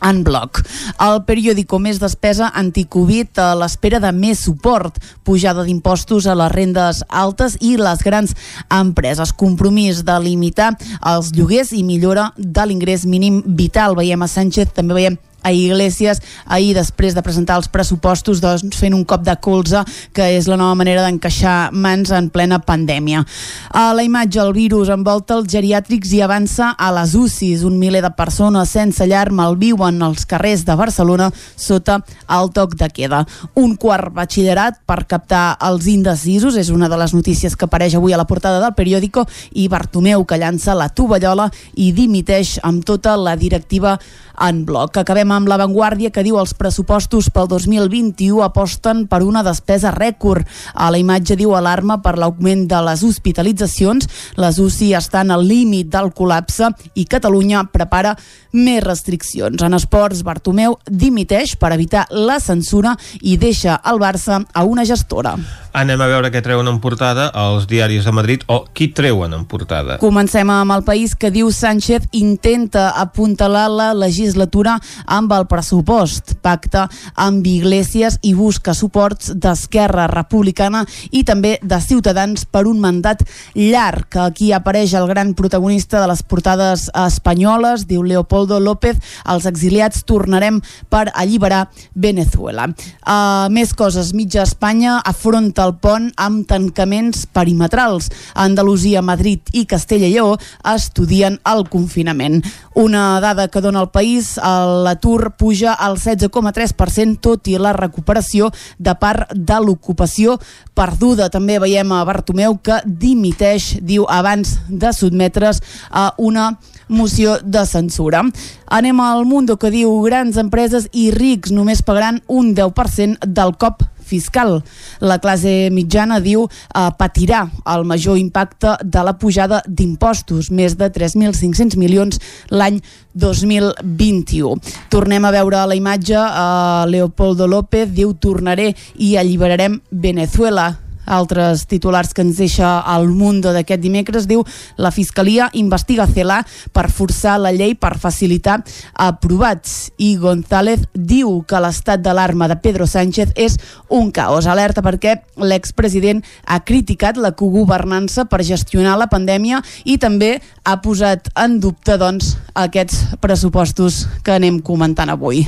en 0.03 0.23
bloc. 0.25 0.63
El 1.01 1.23
periòdico 1.29 1.79
més 1.83 2.01
despesa 2.03 2.51
anticovid 2.55 3.39
a 3.41 3.53
l'espera 3.59 4.01
de 4.03 4.13
més 4.17 4.43
suport, 4.47 4.99
pujada 5.25 5.65
d'impostos 5.67 6.27
a 6.27 6.37
les 6.39 6.53
rendes 6.53 7.03
altes 7.09 7.57
i 7.61 7.77
les 7.81 8.05
grans 8.05 8.35
empreses. 8.69 9.33
Compromís 9.33 10.05
de 10.05 10.19
limitar 10.23 10.73
els 11.07 11.33
lloguers 11.37 11.73
i 11.73 11.85
millora 11.85 12.31
de 12.37 12.67
l'ingrés 12.67 13.07
mínim 13.07 13.43
vital. 13.47 13.97
Veiem 13.99 14.23
a 14.23 14.31
Sánchez, 14.31 14.75
també 14.75 14.97
veiem 14.97 15.19
a 15.43 15.53
Iglesias 15.53 16.21
ahir 16.47 16.75
després 16.77 17.15
de 17.15 17.23
presentar 17.23 17.57
els 17.61 17.69
pressupostos 17.69 18.41
doncs, 18.43 18.77
fent 18.77 18.95
un 18.95 19.05
cop 19.05 19.25
de 19.27 19.35
colze 19.41 19.83
que 20.17 20.27
és 20.37 20.49
la 20.51 20.59
nova 20.61 20.77
manera 20.79 21.05
d'encaixar 21.05 21.71
mans 21.73 22.13
en 22.15 22.31
plena 22.31 22.61
pandèmia. 22.65 23.25
A 23.71 23.91
la 23.95 24.05
imatge 24.07 24.41
el 24.43 24.53
virus 24.57 24.91
envolta 24.93 25.37
els 25.39 25.51
geriàtrics 25.53 26.13
i 26.17 26.23
avança 26.25 26.73
a 26.77 26.91
les 26.95 27.15
UCIs. 27.15 27.65
Un 27.67 27.79
miler 27.81 28.03
de 28.05 28.13
persones 28.17 28.73
sense 28.75 29.07
llar 29.07 29.31
malviuen 29.35 30.03
als 30.03 30.27
carrers 30.29 30.65
de 30.67 30.77
Barcelona 30.77 31.31
sota 31.57 32.01
el 32.29 32.51
toc 32.55 32.77
de 32.81 32.91
queda. 32.93 33.25
Un 33.61 33.77
quart 33.81 34.13
batxillerat 34.15 34.81
per 34.87 35.05
captar 35.11 35.57
els 35.67 35.87
indecisos 35.91 36.57
és 36.61 36.71
una 36.71 36.89
de 36.89 36.99
les 37.01 37.15
notícies 37.17 37.57
que 37.57 37.67
apareix 37.69 37.97
avui 37.97 38.15
a 38.15 38.21
la 38.21 38.29
portada 38.29 38.61
del 38.63 38.77
periòdico 38.77 39.27
i 39.53 39.69
Bartomeu 39.69 40.25
que 40.25 40.39
llança 40.41 40.77
la 40.79 40.91
tovallola 40.95 41.51
i 41.77 41.91
dimiteix 41.97 42.59
amb 42.67 42.85
tota 42.87 43.17
la 43.17 43.37
directiva 43.37 43.99
en 44.41 44.65
bloc. 44.65 44.97
Acabem 45.01 45.31
amb 45.35 45.49
l'avantguàrdia 45.51 46.11
que 46.15 46.25
diu 46.25 46.39
els 46.41 46.55
pressupostos 46.57 47.31
pel 47.35 47.49
2021 47.51 48.43
aposten 48.45 49.05
per 49.11 49.23
una 49.27 49.45
despesa 49.47 49.93
rècord. 49.95 50.49
A 50.75 50.91
la 50.91 51.01
imatge 51.01 51.37
diu 51.39 51.55
alarma 51.57 52.01
per 52.03 52.17
l'augment 52.19 52.67
de 52.71 52.81
les 52.87 53.05
hospitalitzacions. 53.07 54.09
Les 54.41 54.59
UCI 54.59 54.95
estan 54.99 55.31
al 55.31 55.47
límit 55.47 55.91
del 55.93 56.13
col·lapse 56.17 56.73
i 56.95 57.07
Catalunya 57.11 57.67
prepara 57.73 58.17
més 58.53 58.83
restriccions. 58.85 59.63
En 59.63 59.75
esports, 59.77 60.25
Bartomeu 60.27 60.79
dimiteix 60.87 61.57
per 61.61 61.73
evitar 61.77 62.07
la 62.11 62.41
censura 62.41 62.97
i 63.21 63.37
deixa 63.41 63.81
el 63.87 64.01
Barça 64.03 64.43
a 64.53 64.65
una 64.65 64.85
gestora. 64.85 65.37
Anem 65.71 66.01
a 66.03 66.09
veure 66.11 66.33
què 66.35 66.41
treuen 66.43 66.67
en 66.67 66.81
portada 66.83 67.29
els 67.39 67.69
diaris 67.71 68.03
de 68.03 68.11
Madrid 68.11 68.43
o 68.51 68.65
qui 68.75 68.89
treuen 68.91 69.31
en 69.37 69.45
portada. 69.47 70.01
Comencem 70.03 70.51
amb 70.51 70.75
el 70.75 70.83
país 70.83 71.15
que 71.15 71.31
diu 71.31 71.53
Sánchez 71.55 72.09
intenta 72.19 72.89
apuntalar 72.99 73.69
la 73.71 73.93
legislatura 73.95 74.81
amb 75.07 75.31
el 75.37 75.47
pressupost. 75.47 76.35
Pacta 76.43 76.89
amb 77.15 77.47
Iglesias 77.47 78.19
i 78.27 78.33
busca 78.35 78.75
suports 78.75 79.31
d'Esquerra 79.39 80.09
Republicana 80.11 80.83
i 81.13 81.23
també 81.29 81.59
de 81.63 81.79
Ciutadans 81.85 82.49
per 82.51 82.65
un 82.67 82.83
mandat 82.83 83.23
llarg. 83.55 84.19
Aquí 84.27 84.51
apareix 84.53 84.97
el 84.99 85.07
gran 85.07 85.37
protagonista 85.39 86.01
de 86.03 86.11
les 86.11 86.25
portades 86.27 86.89
espanyoles, 87.07 87.87
diu 87.87 88.03
Leopoldo 88.41 88.61
López, 88.61 88.97
els 89.29 89.47
exiliats 89.47 90.05
tornarem 90.09 90.61
per 90.89 91.11
alliberar 91.15 91.69
Venezuela. 91.95 92.69
Uh, 93.05 93.49
més 93.53 93.75
coses, 93.77 94.15
mitja 94.17 94.45
Espanya 94.47 95.01
afronta 95.05 95.67
el 95.69 95.77
pont 95.81 96.09
amb 96.17 96.47
tancaments 96.49 97.27
perimetrals. 97.27 98.11
Andalusia, 98.35 99.03
Madrid 99.03 99.53
i 99.53 99.67
Castella 99.69 100.09
i 100.09 100.15
Lleó 100.15 100.39
estudien 100.73 101.39
el 101.47 101.67
confinament. 101.69 102.41
Una 102.75 103.19
dada 103.21 103.49
que 103.49 103.61
dona 103.61 103.81
el 103.83 103.89
país, 103.91 104.37
l'atur 104.39 105.33
puja 105.35 105.73
al 105.75 105.97
16,3%, 105.99 107.19
tot 107.19 107.49
i 107.51 107.57
la 107.59 107.73
recuperació 107.75 108.53
de 108.79 108.95
part 108.95 109.33
de 109.35 109.59
l'ocupació 109.59 110.39
perduda. 110.79 111.31
També 111.35 111.59
veiem 111.59 111.91
a 111.91 112.05
Bartomeu 112.07 112.61
que 112.63 112.79
dimiteix, 112.87 113.81
diu, 113.83 114.07
abans 114.09 114.61
de 114.69 114.93
sotmetre's 114.95 115.63
a 115.91 116.13
una 116.17 116.53
moció 116.87 117.39
de 117.43 117.67
censura. 117.67 118.23
Anem 118.67 119.01
al 119.01 119.25
Mundo 119.27 119.59
que 119.59 119.71
diu 119.75 119.91
grans 120.07 120.39
empreses 120.39 120.87
i 120.93 121.11
rics 121.11 121.51
només 121.51 121.83
pagaran 121.83 122.23
un 122.29 122.55
10% 122.55 123.27
del 123.27 123.57
cop 123.59 123.83
fiscal. 124.11 124.59
La 125.01 125.21
classe 125.23 125.71
mitjana 125.75 126.21
diu 126.25 126.47
eh, 126.47 126.89
patirà 126.99 127.47
el 127.75 127.87
major 127.89 128.19
impacte 128.19 128.77
de 128.83 129.07
la 129.07 129.17
pujada 129.19 129.63
d'impostos, 129.69 130.51
més 130.51 130.77
de 130.81 130.91
3.500 130.91 131.79
milions 131.81 132.21
l'any 132.51 132.83
2021. 133.15 134.61
Tornem 134.93 135.25
a 135.25 135.35
veure 135.35 135.65
la 135.71 135.79
imatge, 135.79 136.19
eh, 136.19 136.85
Leopoldo 136.91 137.49
López 137.51 137.91
diu 137.95 138.15
tornaré 138.15 138.73
i 138.99 139.17
alliberarem 139.21 139.81
Venezuela 139.91 140.71
altres 141.11 141.67
titulars 141.67 142.15
que 142.15 142.23
ens 142.23 142.39
deixa 142.39 142.79
el 142.95 143.09
Mundo 143.11 143.53
d'aquest 143.55 143.83
dimecres 143.83 144.29
diu 144.31 144.45
la 144.79 144.93
Fiscalia 144.95 145.51
investiga 145.59 146.09
Celà 146.09 146.41
per 146.73 146.89
forçar 146.95 147.37
la 147.43 147.53
llei 147.53 147.75
per 147.75 147.97
facilitar 147.99 148.61
aprovats 148.95 149.91
i 149.99 150.15
González 150.21 150.87
diu 150.95 151.41
que 151.49 151.61
l'estat 151.61 152.03
d'alarma 152.05 152.49
de 152.51 152.57
Pedro 152.63 152.87
Sánchez 152.87 153.35
és 153.35 153.59
un 153.89 154.11
caos. 154.15 154.47
Alerta 154.47 154.85
perquè 154.87 155.19
l'expresident 155.41 156.23
ha 156.47 156.61
criticat 156.65 157.19
la 157.19 157.33
cogovernança 157.37 158.27
per 158.31 158.45
gestionar 158.47 158.97
la 159.01 159.11
pandèmia 159.11 159.61
i 159.85 159.99
també 159.99 160.37
ha 160.65 160.77
posat 160.85 161.31
en 161.41 161.59
dubte 161.61 161.97
doncs, 161.99 162.37
aquests 162.55 163.17
pressupostos 163.21 164.05
que 164.25 164.35
anem 164.37 164.61
comentant 164.65 165.11
avui. 165.11 165.43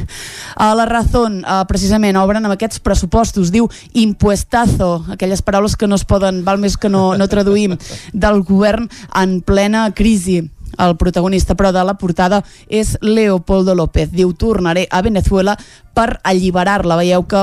A 0.56 0.72
la 0.74 0.86
Razón, 0.88 1.42
eh, 1.44 1.62
precisament, 1.68 2.16
obren 2.16 2.44
amb 2.44 2.54
aquests 2.54 2.80
pressupostos, 2.80 3.52
diu 3.52 3.68
impuestazo, 3.92 5.04
aquelles 5.12 5.42
paraules 5.52 5.76
que 5.76 5.86
no 5.86 6.00
es 6.00 6.06
poden, 6.08 6.42
val 6.48 6.58
més 6.58 6.78
que 6.80 6.88
no, 6.88 7.12
no 7.20 7.28
traduïm, 7.28 7.76
del 8.12 8.42
govern 8.48 8.88
en 9.14 9.40
plena 9.44 9.90
crisi. 9.92 10.40
El 10.80 10.96
protagonista, 10.96 11.52
però, 11.52 11.68
de 11.76 11.82
la 11.84 11.98
portada 12.00 12.38
és 12.72 12.94
Leopoldo 13.04 13.74
López. 13.76 14.08
Diu, 14.08 14.32
tornaré 14.32 14.86
a 14.88 15.02
Venezuela 15.04 15.58
per 15.92 16.14
alliberar-la. 16.24 16.96
Veieu 16.96 17.26
que 17.28 17.42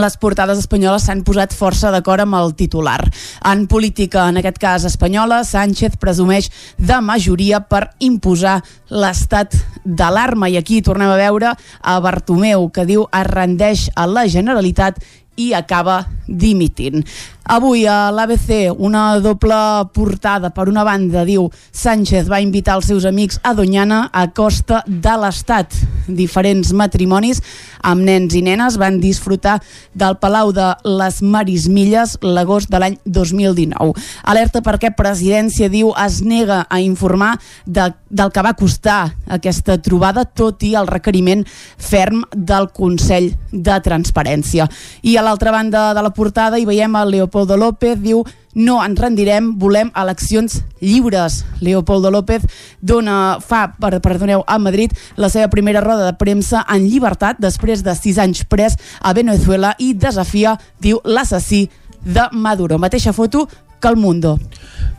les 0.00 0.16
portades 0.20 0.58
espanyoles 0.60 1.04
s'han 1.04 1.22
posat 1.24 1.52
força 1.56 1.92
d'acord 1.92 2.24
amb 2.24 2.36
el 2.40 2.54
titular. 2.56 3.02
En 3.44 3.66
política, 3.68 4.26
en 4.28 4.40
aquest 4.40 4.58
cas 4.60 4.84
espanyola, 4.88 5.42
Sánchez 5.44 5.96
presumeix 6.00 6.50
de 6.76 7.00
majoria 7.04 7.60
per 7.60 7.90
imposar 8.00 8.62
l'estat 8.88 9.56
d'alarma. 9.84 10.48
I 10.48 10.56
aquí 10.60 10.80
tornem 10.80 11.12
a 11.12 11.20
veure 11.20 11.52
a 11.52 12.00
Bartomeu, 12.00 12.68
que 12.72 12.88
diu 12.88 13.08
es 13.12 13.28
rendeix 13.28 13.88
a 13.96 14.06
la 14.08 14.28
Generalitat 14.28 15.00
i 15.38 15.54
acaba 15.54 16.02
dimitint. 16.26 17.06
Avui 17.48 17.86
a 17.88 18.10
l'ABC 18.12 18.74
una 18.76 19.18
doble 19.24 19.56
portada. 19.96 20.50
Per 20.52 20.66
una 20.68 20.82
banda 20.84 21.22
diu 21.24 21.46
Sánchez 21.72 22.26
va 22.28 22.42
invitar 22.44 22.74
els 22.76 22.90
seus 22.90 23.06
amics 23.08 23.38
a 23.40 23.54
Doñana 23.56 24.02
a 24.12 24.26
costa 24.36 24.82
de 24.84 25.14
l'Estat. 25.16 25.72
Diferents 26.12 26.74
matrimonis 26.76 27.40
amb 27.88 28.04
nens 28.04 28.34
i 28.36 28.42
nenes 28.44 28.76
van 28.76 28.98
disfrutar 29.00 29.58
del 29.96 30.18
Palau 30.20 30.52
de 30.52 30.66
les 30.84 31.22
Marismilles 31.22 32.18
l'agost 32.20 32.68
de 32.68 32.82
l'any 32.82 32.98
2019. 33.06 33.96
Alerta 34.28 34.60
perquè 34.60 34.92
Presidència 34.92 35.70
diu 35.72 35.94
es 36.04 36.20
nega 36.20 36.66
a 36.68 36.82
informar 36.84 37.38
de, 37.64 37.88
del 38.10 38.28
que 38.28 38.44
va 38.44 38.52
costar 38.60 39.14
aquesta 39.24 39.78
trobada 39.80 40.26
tot 40.28 40.68
i 40.68 40.74
el 40.76 40.88
requeriment 40.90 41.46
ferm 41.48 42.26
del 42.34 42.68
Consell 42.76 43.32
de 43.52 43.80
Transparència. 43.88 44.68
I 45.00 45.16
a 45.16 45.24
l'altra 45.24 45.54
banda 45.54 45.94
de 45.96 46.04
la 46.04 46.12
portada 46.12 46.60
hi 46.60 46.68
veiem 46.68 47.00
el 47.00 47.16
Leopoldo 47.38 47.56
López, 47.56 48.00
diu 48.02 48.24
no 48.58 48.80
ens 48.82 48.98
rendirem, 48.98 49.52
volem 49.62 49.92
eleccions 49.94 50.64
lliures. 50.80 51.44
Leopoldo 51.62 52.10
López 52.10 52.42
dona, 52.82 53.38
fa, 53.38 53.76
per, 53.78 54.00
perdoneu, 54.02 54.42
a 54.42 54.58
Madrid 54.58 54.90
la 55.14 55.30
seva 55.30 55.46
primera 55.52 55.80
roda 55.84 56.08
de 56.08 56.16
premsa 56.18 56.64
en 56.66 56.88
llibertat 56.88 57.38
després 57.38 57.84
de 57.86 57.94
sis 57.94 58.18
anys 58.18 58.42
pres 58.42 58.74
a 58.98 59.14
Venezuela 59.14 59.76
i 59.78 59.92
desafia, 59.94 60.56
diu, 60.82 60.98
l'assassí 61.04 61.68
de 62.02 62.26
Maduro. 62.32 62.78
Mateixa 62.78 63.14
foto 63.14 63.46
que 63.78 63.86
el 63.86 63.94
Mundo. 63.94 64.34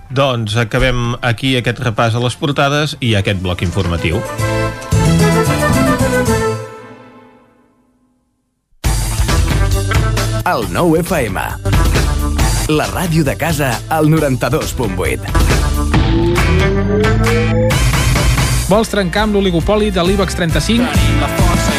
Doncs 0.10 0.56
acabem 0.56 1.18
aquí 1.20 1.58
aquest 1.60 1.84
repàs 1.84 2.16
a 2.16 2.24
les 2.24 2.40
portades 2.40 2.96
i 3.04 3.18
aquest 3.20 3.44
bloc 3.44 3.68
informatiu. 3.68 4.24
El 10.50 10.64
nou 10.74 10.96
FM. 10.98 11.79
La 12.70 12.86
ràdio 12.86 13.24
de 13.26 13.34
casa 13.34 13.72
al 13.90 14.12
92.8. 14.14 15.26
Vols 18.70 18.92
trencar 18.94 19.24
amb 19.26 19.34
l'oligopoli 19.34 19.90
de 19.90 20.04
l'IBEX 20.06 20.38
35? 20.38 21.79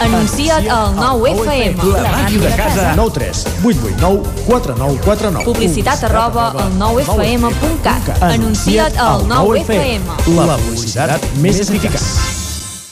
Anuncia't 0.00 0.68
al 0.70 0.94
9FM. 0.96 1.82
La 1.92 2.10
màquina 2.12 2.48
de 2.48 2.56
casa. 2.56 2.92
9 2.96 3.10
3 3.14 3.46
8 3.64 3.78
8 3.82 3.96
9 4.00 4.22
4 4.46 4.76
9 4.78 5.00
4 5.04 5.30
9. 5.30 5.44
Publicitat 5.44 6.04
arroba 6.04 6.50
al 6.52 6.72
9FM.cat. 6.78 8.22
Anuncia't 8.22 8.98
al 8.98 9.26
9FM. 9.26 10.02
La 10.36 10.56
publicitat 10.56 11.26
més 11.42 11.60
eficaç. 11.64 12.04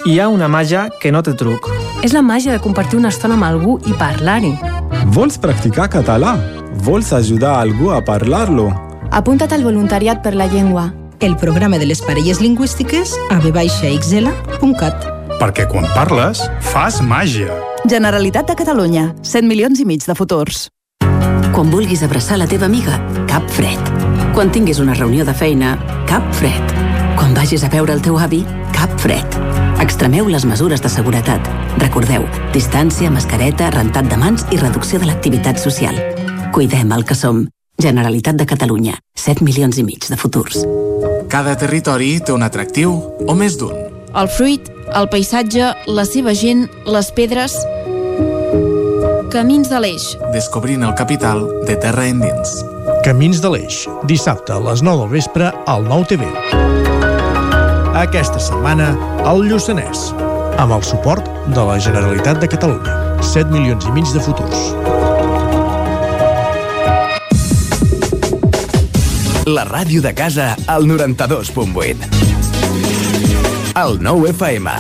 Hi 0.05 0.19
ha 0.21 0.29
una 0.29 0.49
màgia 0.49 0.89
que 1.01 1.13
no 1.13 1.23
té 1.25 1.33
truc. 1.39 1.71
És 2.05 2.13
la 2.13 2.21
màgia 2.21 2.53
de 2.53 2.61
compartir 2.61 2.99
una 2.99 3.13
estona 3.15 3.39
amb 3.39 3.47
algú 3.47 3.79
i 3.89 3.95
parlar-hi. 3.97 4.53
Vols 5.15 5.39
practicar 5.41 5.89
català? 5.93 6.35
Vols 6.85 7.13
ajudar 7.17 7.55
algú 7.63 7.93
a 7.95 8.03
parlar-lo? 8.05 8.69
Apunta't 9.15 9.53
al 9.55 9.65
voluntariat 9.65 10.21
per 10.21 10.35
la 10.35 10.49
llengua. 10.51 10.91
El 11.25 11.39
programa 11.39 11.79
de 11.79 11.87
les 11.87 12.03
parelles 12.03 12.43
lingüístiques 12.43 13.15
a 13.33 13.39
vxl.cat. 13.41 15.07
Perquè 15.41 15.65
quan 15.71 15.87
parles, 15.97 16.43
fas 16.61 16.99
màgia. 17.01 17.49
Generalitat 17.89 18.51
de 18.51 18.57
Catalunya. 18.59 19.07
100 19.25 19.49
milions 19.49 19.81
i 19.81 19.87
mig 19.89 20.05
de 20.05 20.13
futurs. 20.19 20.67
Quan 21.57 21.73
vulguis 21.73 22.03
abraçar 22.05 22.37
la 22.37 22.45
teva 22.51 22.69
amiga, 22.69 22.99
cap 23.31 23.49
fred. 23.57 23.89
Quan 24.37 24.53
tinguis 24.53 24.83
una 24.85 24.93
reunió 24.93 25.25
de 25.25 25.33
feina, 25.33 25.79
cap 26.05 26.29
fred. 26.37 26.77
Quan 27.17 27.33
vagis 27.33 27.65
a 27.65 27.73
veure 27.73 27.97
el 27.97 28.05
teu 28.05 28.21
avi, 28.21 28.43
cap 28.77 28.93
fred. 29.01 29.41
Extremeu 29.81 30.29
les 30.29 30.45
mesures 30.45 30.85
de 30.85 30.93
seguretat. 30.93 31.49
Recordeu, 31.81 32.29
distància, 32.53 33.09
mascareta, 33.09 33.73
rentat 33.73 34.13
de 34.13 34.21
mans 34.21 34.45
i 34.53 34.61
reducció 34.61 35.01
de 35.01 35.09
l'activitat 35.09 35.57
social. 35.57 35.97
Cuidem 36.53 36.93
el 36.93 37.09
que 37.09 37.17
som. 37.17 37.47
Generalitat 37.81 38.37
de 38.37 38.45
Catalunya. 38.45 39.01
7 39.17 39.41
milions 39.41 39.81
i 39.81 39.89
mig 39.89 40.05
de 40.05 40.21
futurs. 40.21 40.67
Cada 41.35 41.57
territori 41.59 42.21
té 42.23 42.31
un 42.31 42.45
atractiu 42.47 42.93
o 43.27 43.35
més 43.35 43.57
d'un. 43.59 43.75
El 44.15 44.29
fruit, 44.31 44.69
el 44.95 45.09
paisatge, 45.11 45.73
la 45.91 46.05
seva 46.07 46.31
gent, 46.31 46.69
les 46.87 47.09
pedres... 47.17 47.57
Camins 49.35 49.67
de 49.67 49.81
l'Eix. 49.83 50.05
Descobrint 50.31 50.87
el 50.87 50.95
capital 50.95 51.43
de 51.67 51.75
terra 51.83 52.07
endins. 52.07 52.55
Camins 53.03 53.43
de 53.43 53.51
l'Eix. 53.51 53.81
Dissabte 54.07 54.55
a 54.55 54.61
les 54.63 54.85
9 54.87 55.03
del 55.03 55.11
vespre 55.17 55.51
al 55.67 55.83
9 55.91 56.07
TV. 56.13 56.31
Aquesta 58.05 58.39
setmana, 58.39 58.93
al 59.27 59.43
Lluçanès. 59.43 60.13
amb 60.55 60.71
el 60.71 60.83
suport 60.87 61.27
de 61.51 61.63
la 61.67 61.81
Generalitat 61.83 62.39
de 62.39 62.47
Catalunya. 62.47 62.95
7 63.35 63.51
milions 63.51 63.91
i 63.91 63.99
mig 63.99 64.07
de 64.15 64.23
futurs. 64.23 64.94
La 69.45 69.67
ràdio 69.69 70.01
de 70.01 70.15
casa 70.17 70.55
al 70.67 70.87
92.8. 70.89 72.09
El 73.77 73.99
9 74.01 74.31
FM. 74.31 74.73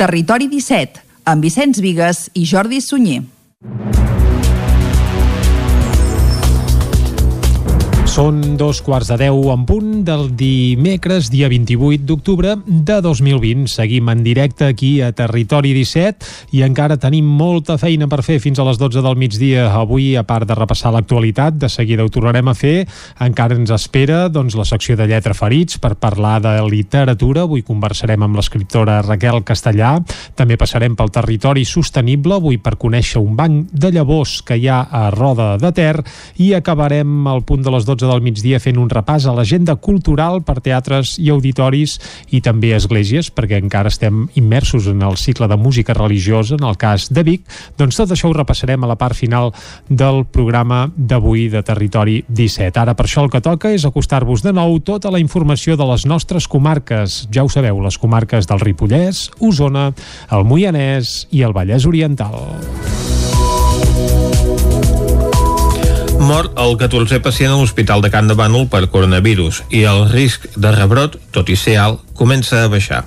Territori 0.00 0.48
17, 0.48 1.04
amb 1.28 1.44
Vicenç 1.44 1.82
Vigues 1.84 2.30
i 2.32 2.46
Jordi 2.48 2.80
Sunyer. 2.80 3.20
Són 8.14 8.54
dos 8.54 8.78
quarts 8.78 9.08
de 9.10 9.16
deu 9.18 9.48
en 9.50 9.64
punt 9.66 10.04
del 10.06 10.28
dimecres, 10.38 11.32
dia 11.32 11.48
28 11.50 12.04
d'octubre 12.06 12.52
de 12.62 12.98
2020. 13.02 13.64
Seguim 13.66 14.06
en 14.12 14.20
directe 14.22 14.68
aquí 14.70 15.00
a 15.02 15.08
Territori 15.10 15.72
17 15.74 16.54
i 16.54 16.62
encara 16.62 16.94
tenim 17.02 17.26
molta 17.26 17.74
feina 17.74 18.06
per 18.06 18.20
fer 18.22 18.36
fins 18.38 18.60
a 18.62 18.66
les 18.68 18.78
12 18.78 19.02
del 19.02 19.18
migdia. 19.18 19.64
Avui, 19.80 20.12
a 20.14 20.22
part 20.22 20.46
de 20.46 20.54
repassar 20.54 20.92
l'actualitat, 20.94 21.56
de 21.58 21.66
seguida 21.66 22.06
ho 22.06 22.12
tornarem 22.14 22.52
a 22.52 22.54
fer. 22.54 22.84
Encara 23.26 23.58
ens 23.58 23.72
espera 23.74 24.28
doncs, 24.30 24.54
la 24.54 24.68
secció 24.68 24.94
de 24.94 25.08
Lletra 25.10 25.34
Ferits 25.34 25.82
per 25.82 25.96
parlar 25.98 26.36
de 26.46 26.54
literatura. 26.70 27.48
Avui 27.48 27.66
conversarem 27.66 28.22
amb 28.22 28.38
l'escriptora 28.38 29.00
Raquel 29.02 29.42
Castellà. 29.42 29.96
També 30.38 30.54
passarem 30.54 30.94
pel 30.94 31.10
territori 31.10 31.66
sostenible, 31.66 32.38
avui 32.38 32.62
per 32.62 32.76
conèixer 32.78 33.18
un 33.18 33.34
banc 33.34 33.74
de 33.74 33.90
llavors 33.98 34.38
que 34.46 34.54
hi 34.54 34.70
ha 34.70 34.84
a 34.86 35.08
Roda 35.18 35.56
de 35.58 35.74
Ter 35.74 35.96
i 36.38 36.52
acabarem 36.54 37.26
al 37.26 37.42
punt 37.42 37.66
de 37.66 37.74
les 37.74 37.82
12 37.82 38.03
del 38.10 38.22
migdia 38.24 38.60
fent 38.62 38.78
un 38.80 38.90
repàs 38.90 39.26
a 39.26 39.34
l'agenda 39.36 39.76
cultural 39.76 40.42
per 40.44 40.60
teatres 40.64 41.14
i 41.22 41.30
auditoris 41.32 41.96
i 42.34 42.40
també 42.44 42.74
esglésies, 42.76 43.30
perquè 43.34 43.58
encara 43.60 43.92
estem 43.92 44.26
immersos 44.38 44.88
en 44.90 45.02
el 45.02 45.16
cicle 45.20 45.48
de 45.50 45.58
música 45.60 45.94
religiosa, 45.94 46.58
en 46.58 46.66
el 46.66 46.78
cas 46.80 47.08
de 47.12 47.24
Vic, 47.26 47.46
doncs 47.78 47.98
tot 48.00 48.14
això 48.14 48.30
ho 48.30 48.36
repassarem 48.36 48.84
a 48.84 48.90
la 48.90 48.98
part 49.00 49.16
final 49.16 49.52
del 49.88 50.24
programa 50.26 50.88
d'avui 50.96 51.48
de 51.52 51.62
Territori 51.62 52.20
17. 52.28 52.80
Ara 52.80 52.96
per 52.98 53.08
això 53.08 53.24
el 53.24 53.32
que 53.32 53.42
toca 53.44 53.72
és 53.74 53.86
acostar-vos 53.86 54.44
de 54.44 54.52
nou 54.52 54.78
tota 54.84 55.12
la 55.12 55.22
informació 55.22 55.78
de 55.80 55.88
les 55.92 56.06
nostres 56.06 56.48
comarques. 56.50 57.24
Ja 57.34 57.44
ho 57.44 57.52
sabeu, 57.52 57.80
les 57.84 57.98
comarques 57.98 58.48
del 58.50 58.62
Ripollès, 58.62 59.28
Osona, 59.40 59.90
el 60.30 60.48
Moianès 60.48 61.24
i 61.30 61.44
el 61.46 61.56
Vallès 61.56 61.86
Oriental. 61.88 63.13
Mort 66.24 66.56
el 66.60 66.76
14è 66.80 67.18
pacient 67.20 67.52
a 67.52 67.58
l'Hospital 67.60 68.00
de 68.00 68.08
Can 68.12 68.30
de 68.30 68.36
Bànol 68.38 68.64
per 68.72 68.86
coronavirus 68.88 69.60
i 69.76 69.82
el 69.88 70.06
risc 70.08 70.46
de 70.56 70.72
rebrot, 70.72 71.18
tot 71.36 71.52
i 71.52 71.56
ser 71.58 71.76
alt, 71.82 72.00
comença 72.16 72.62
a 72.64 72.70
baixar. 72.72 73.02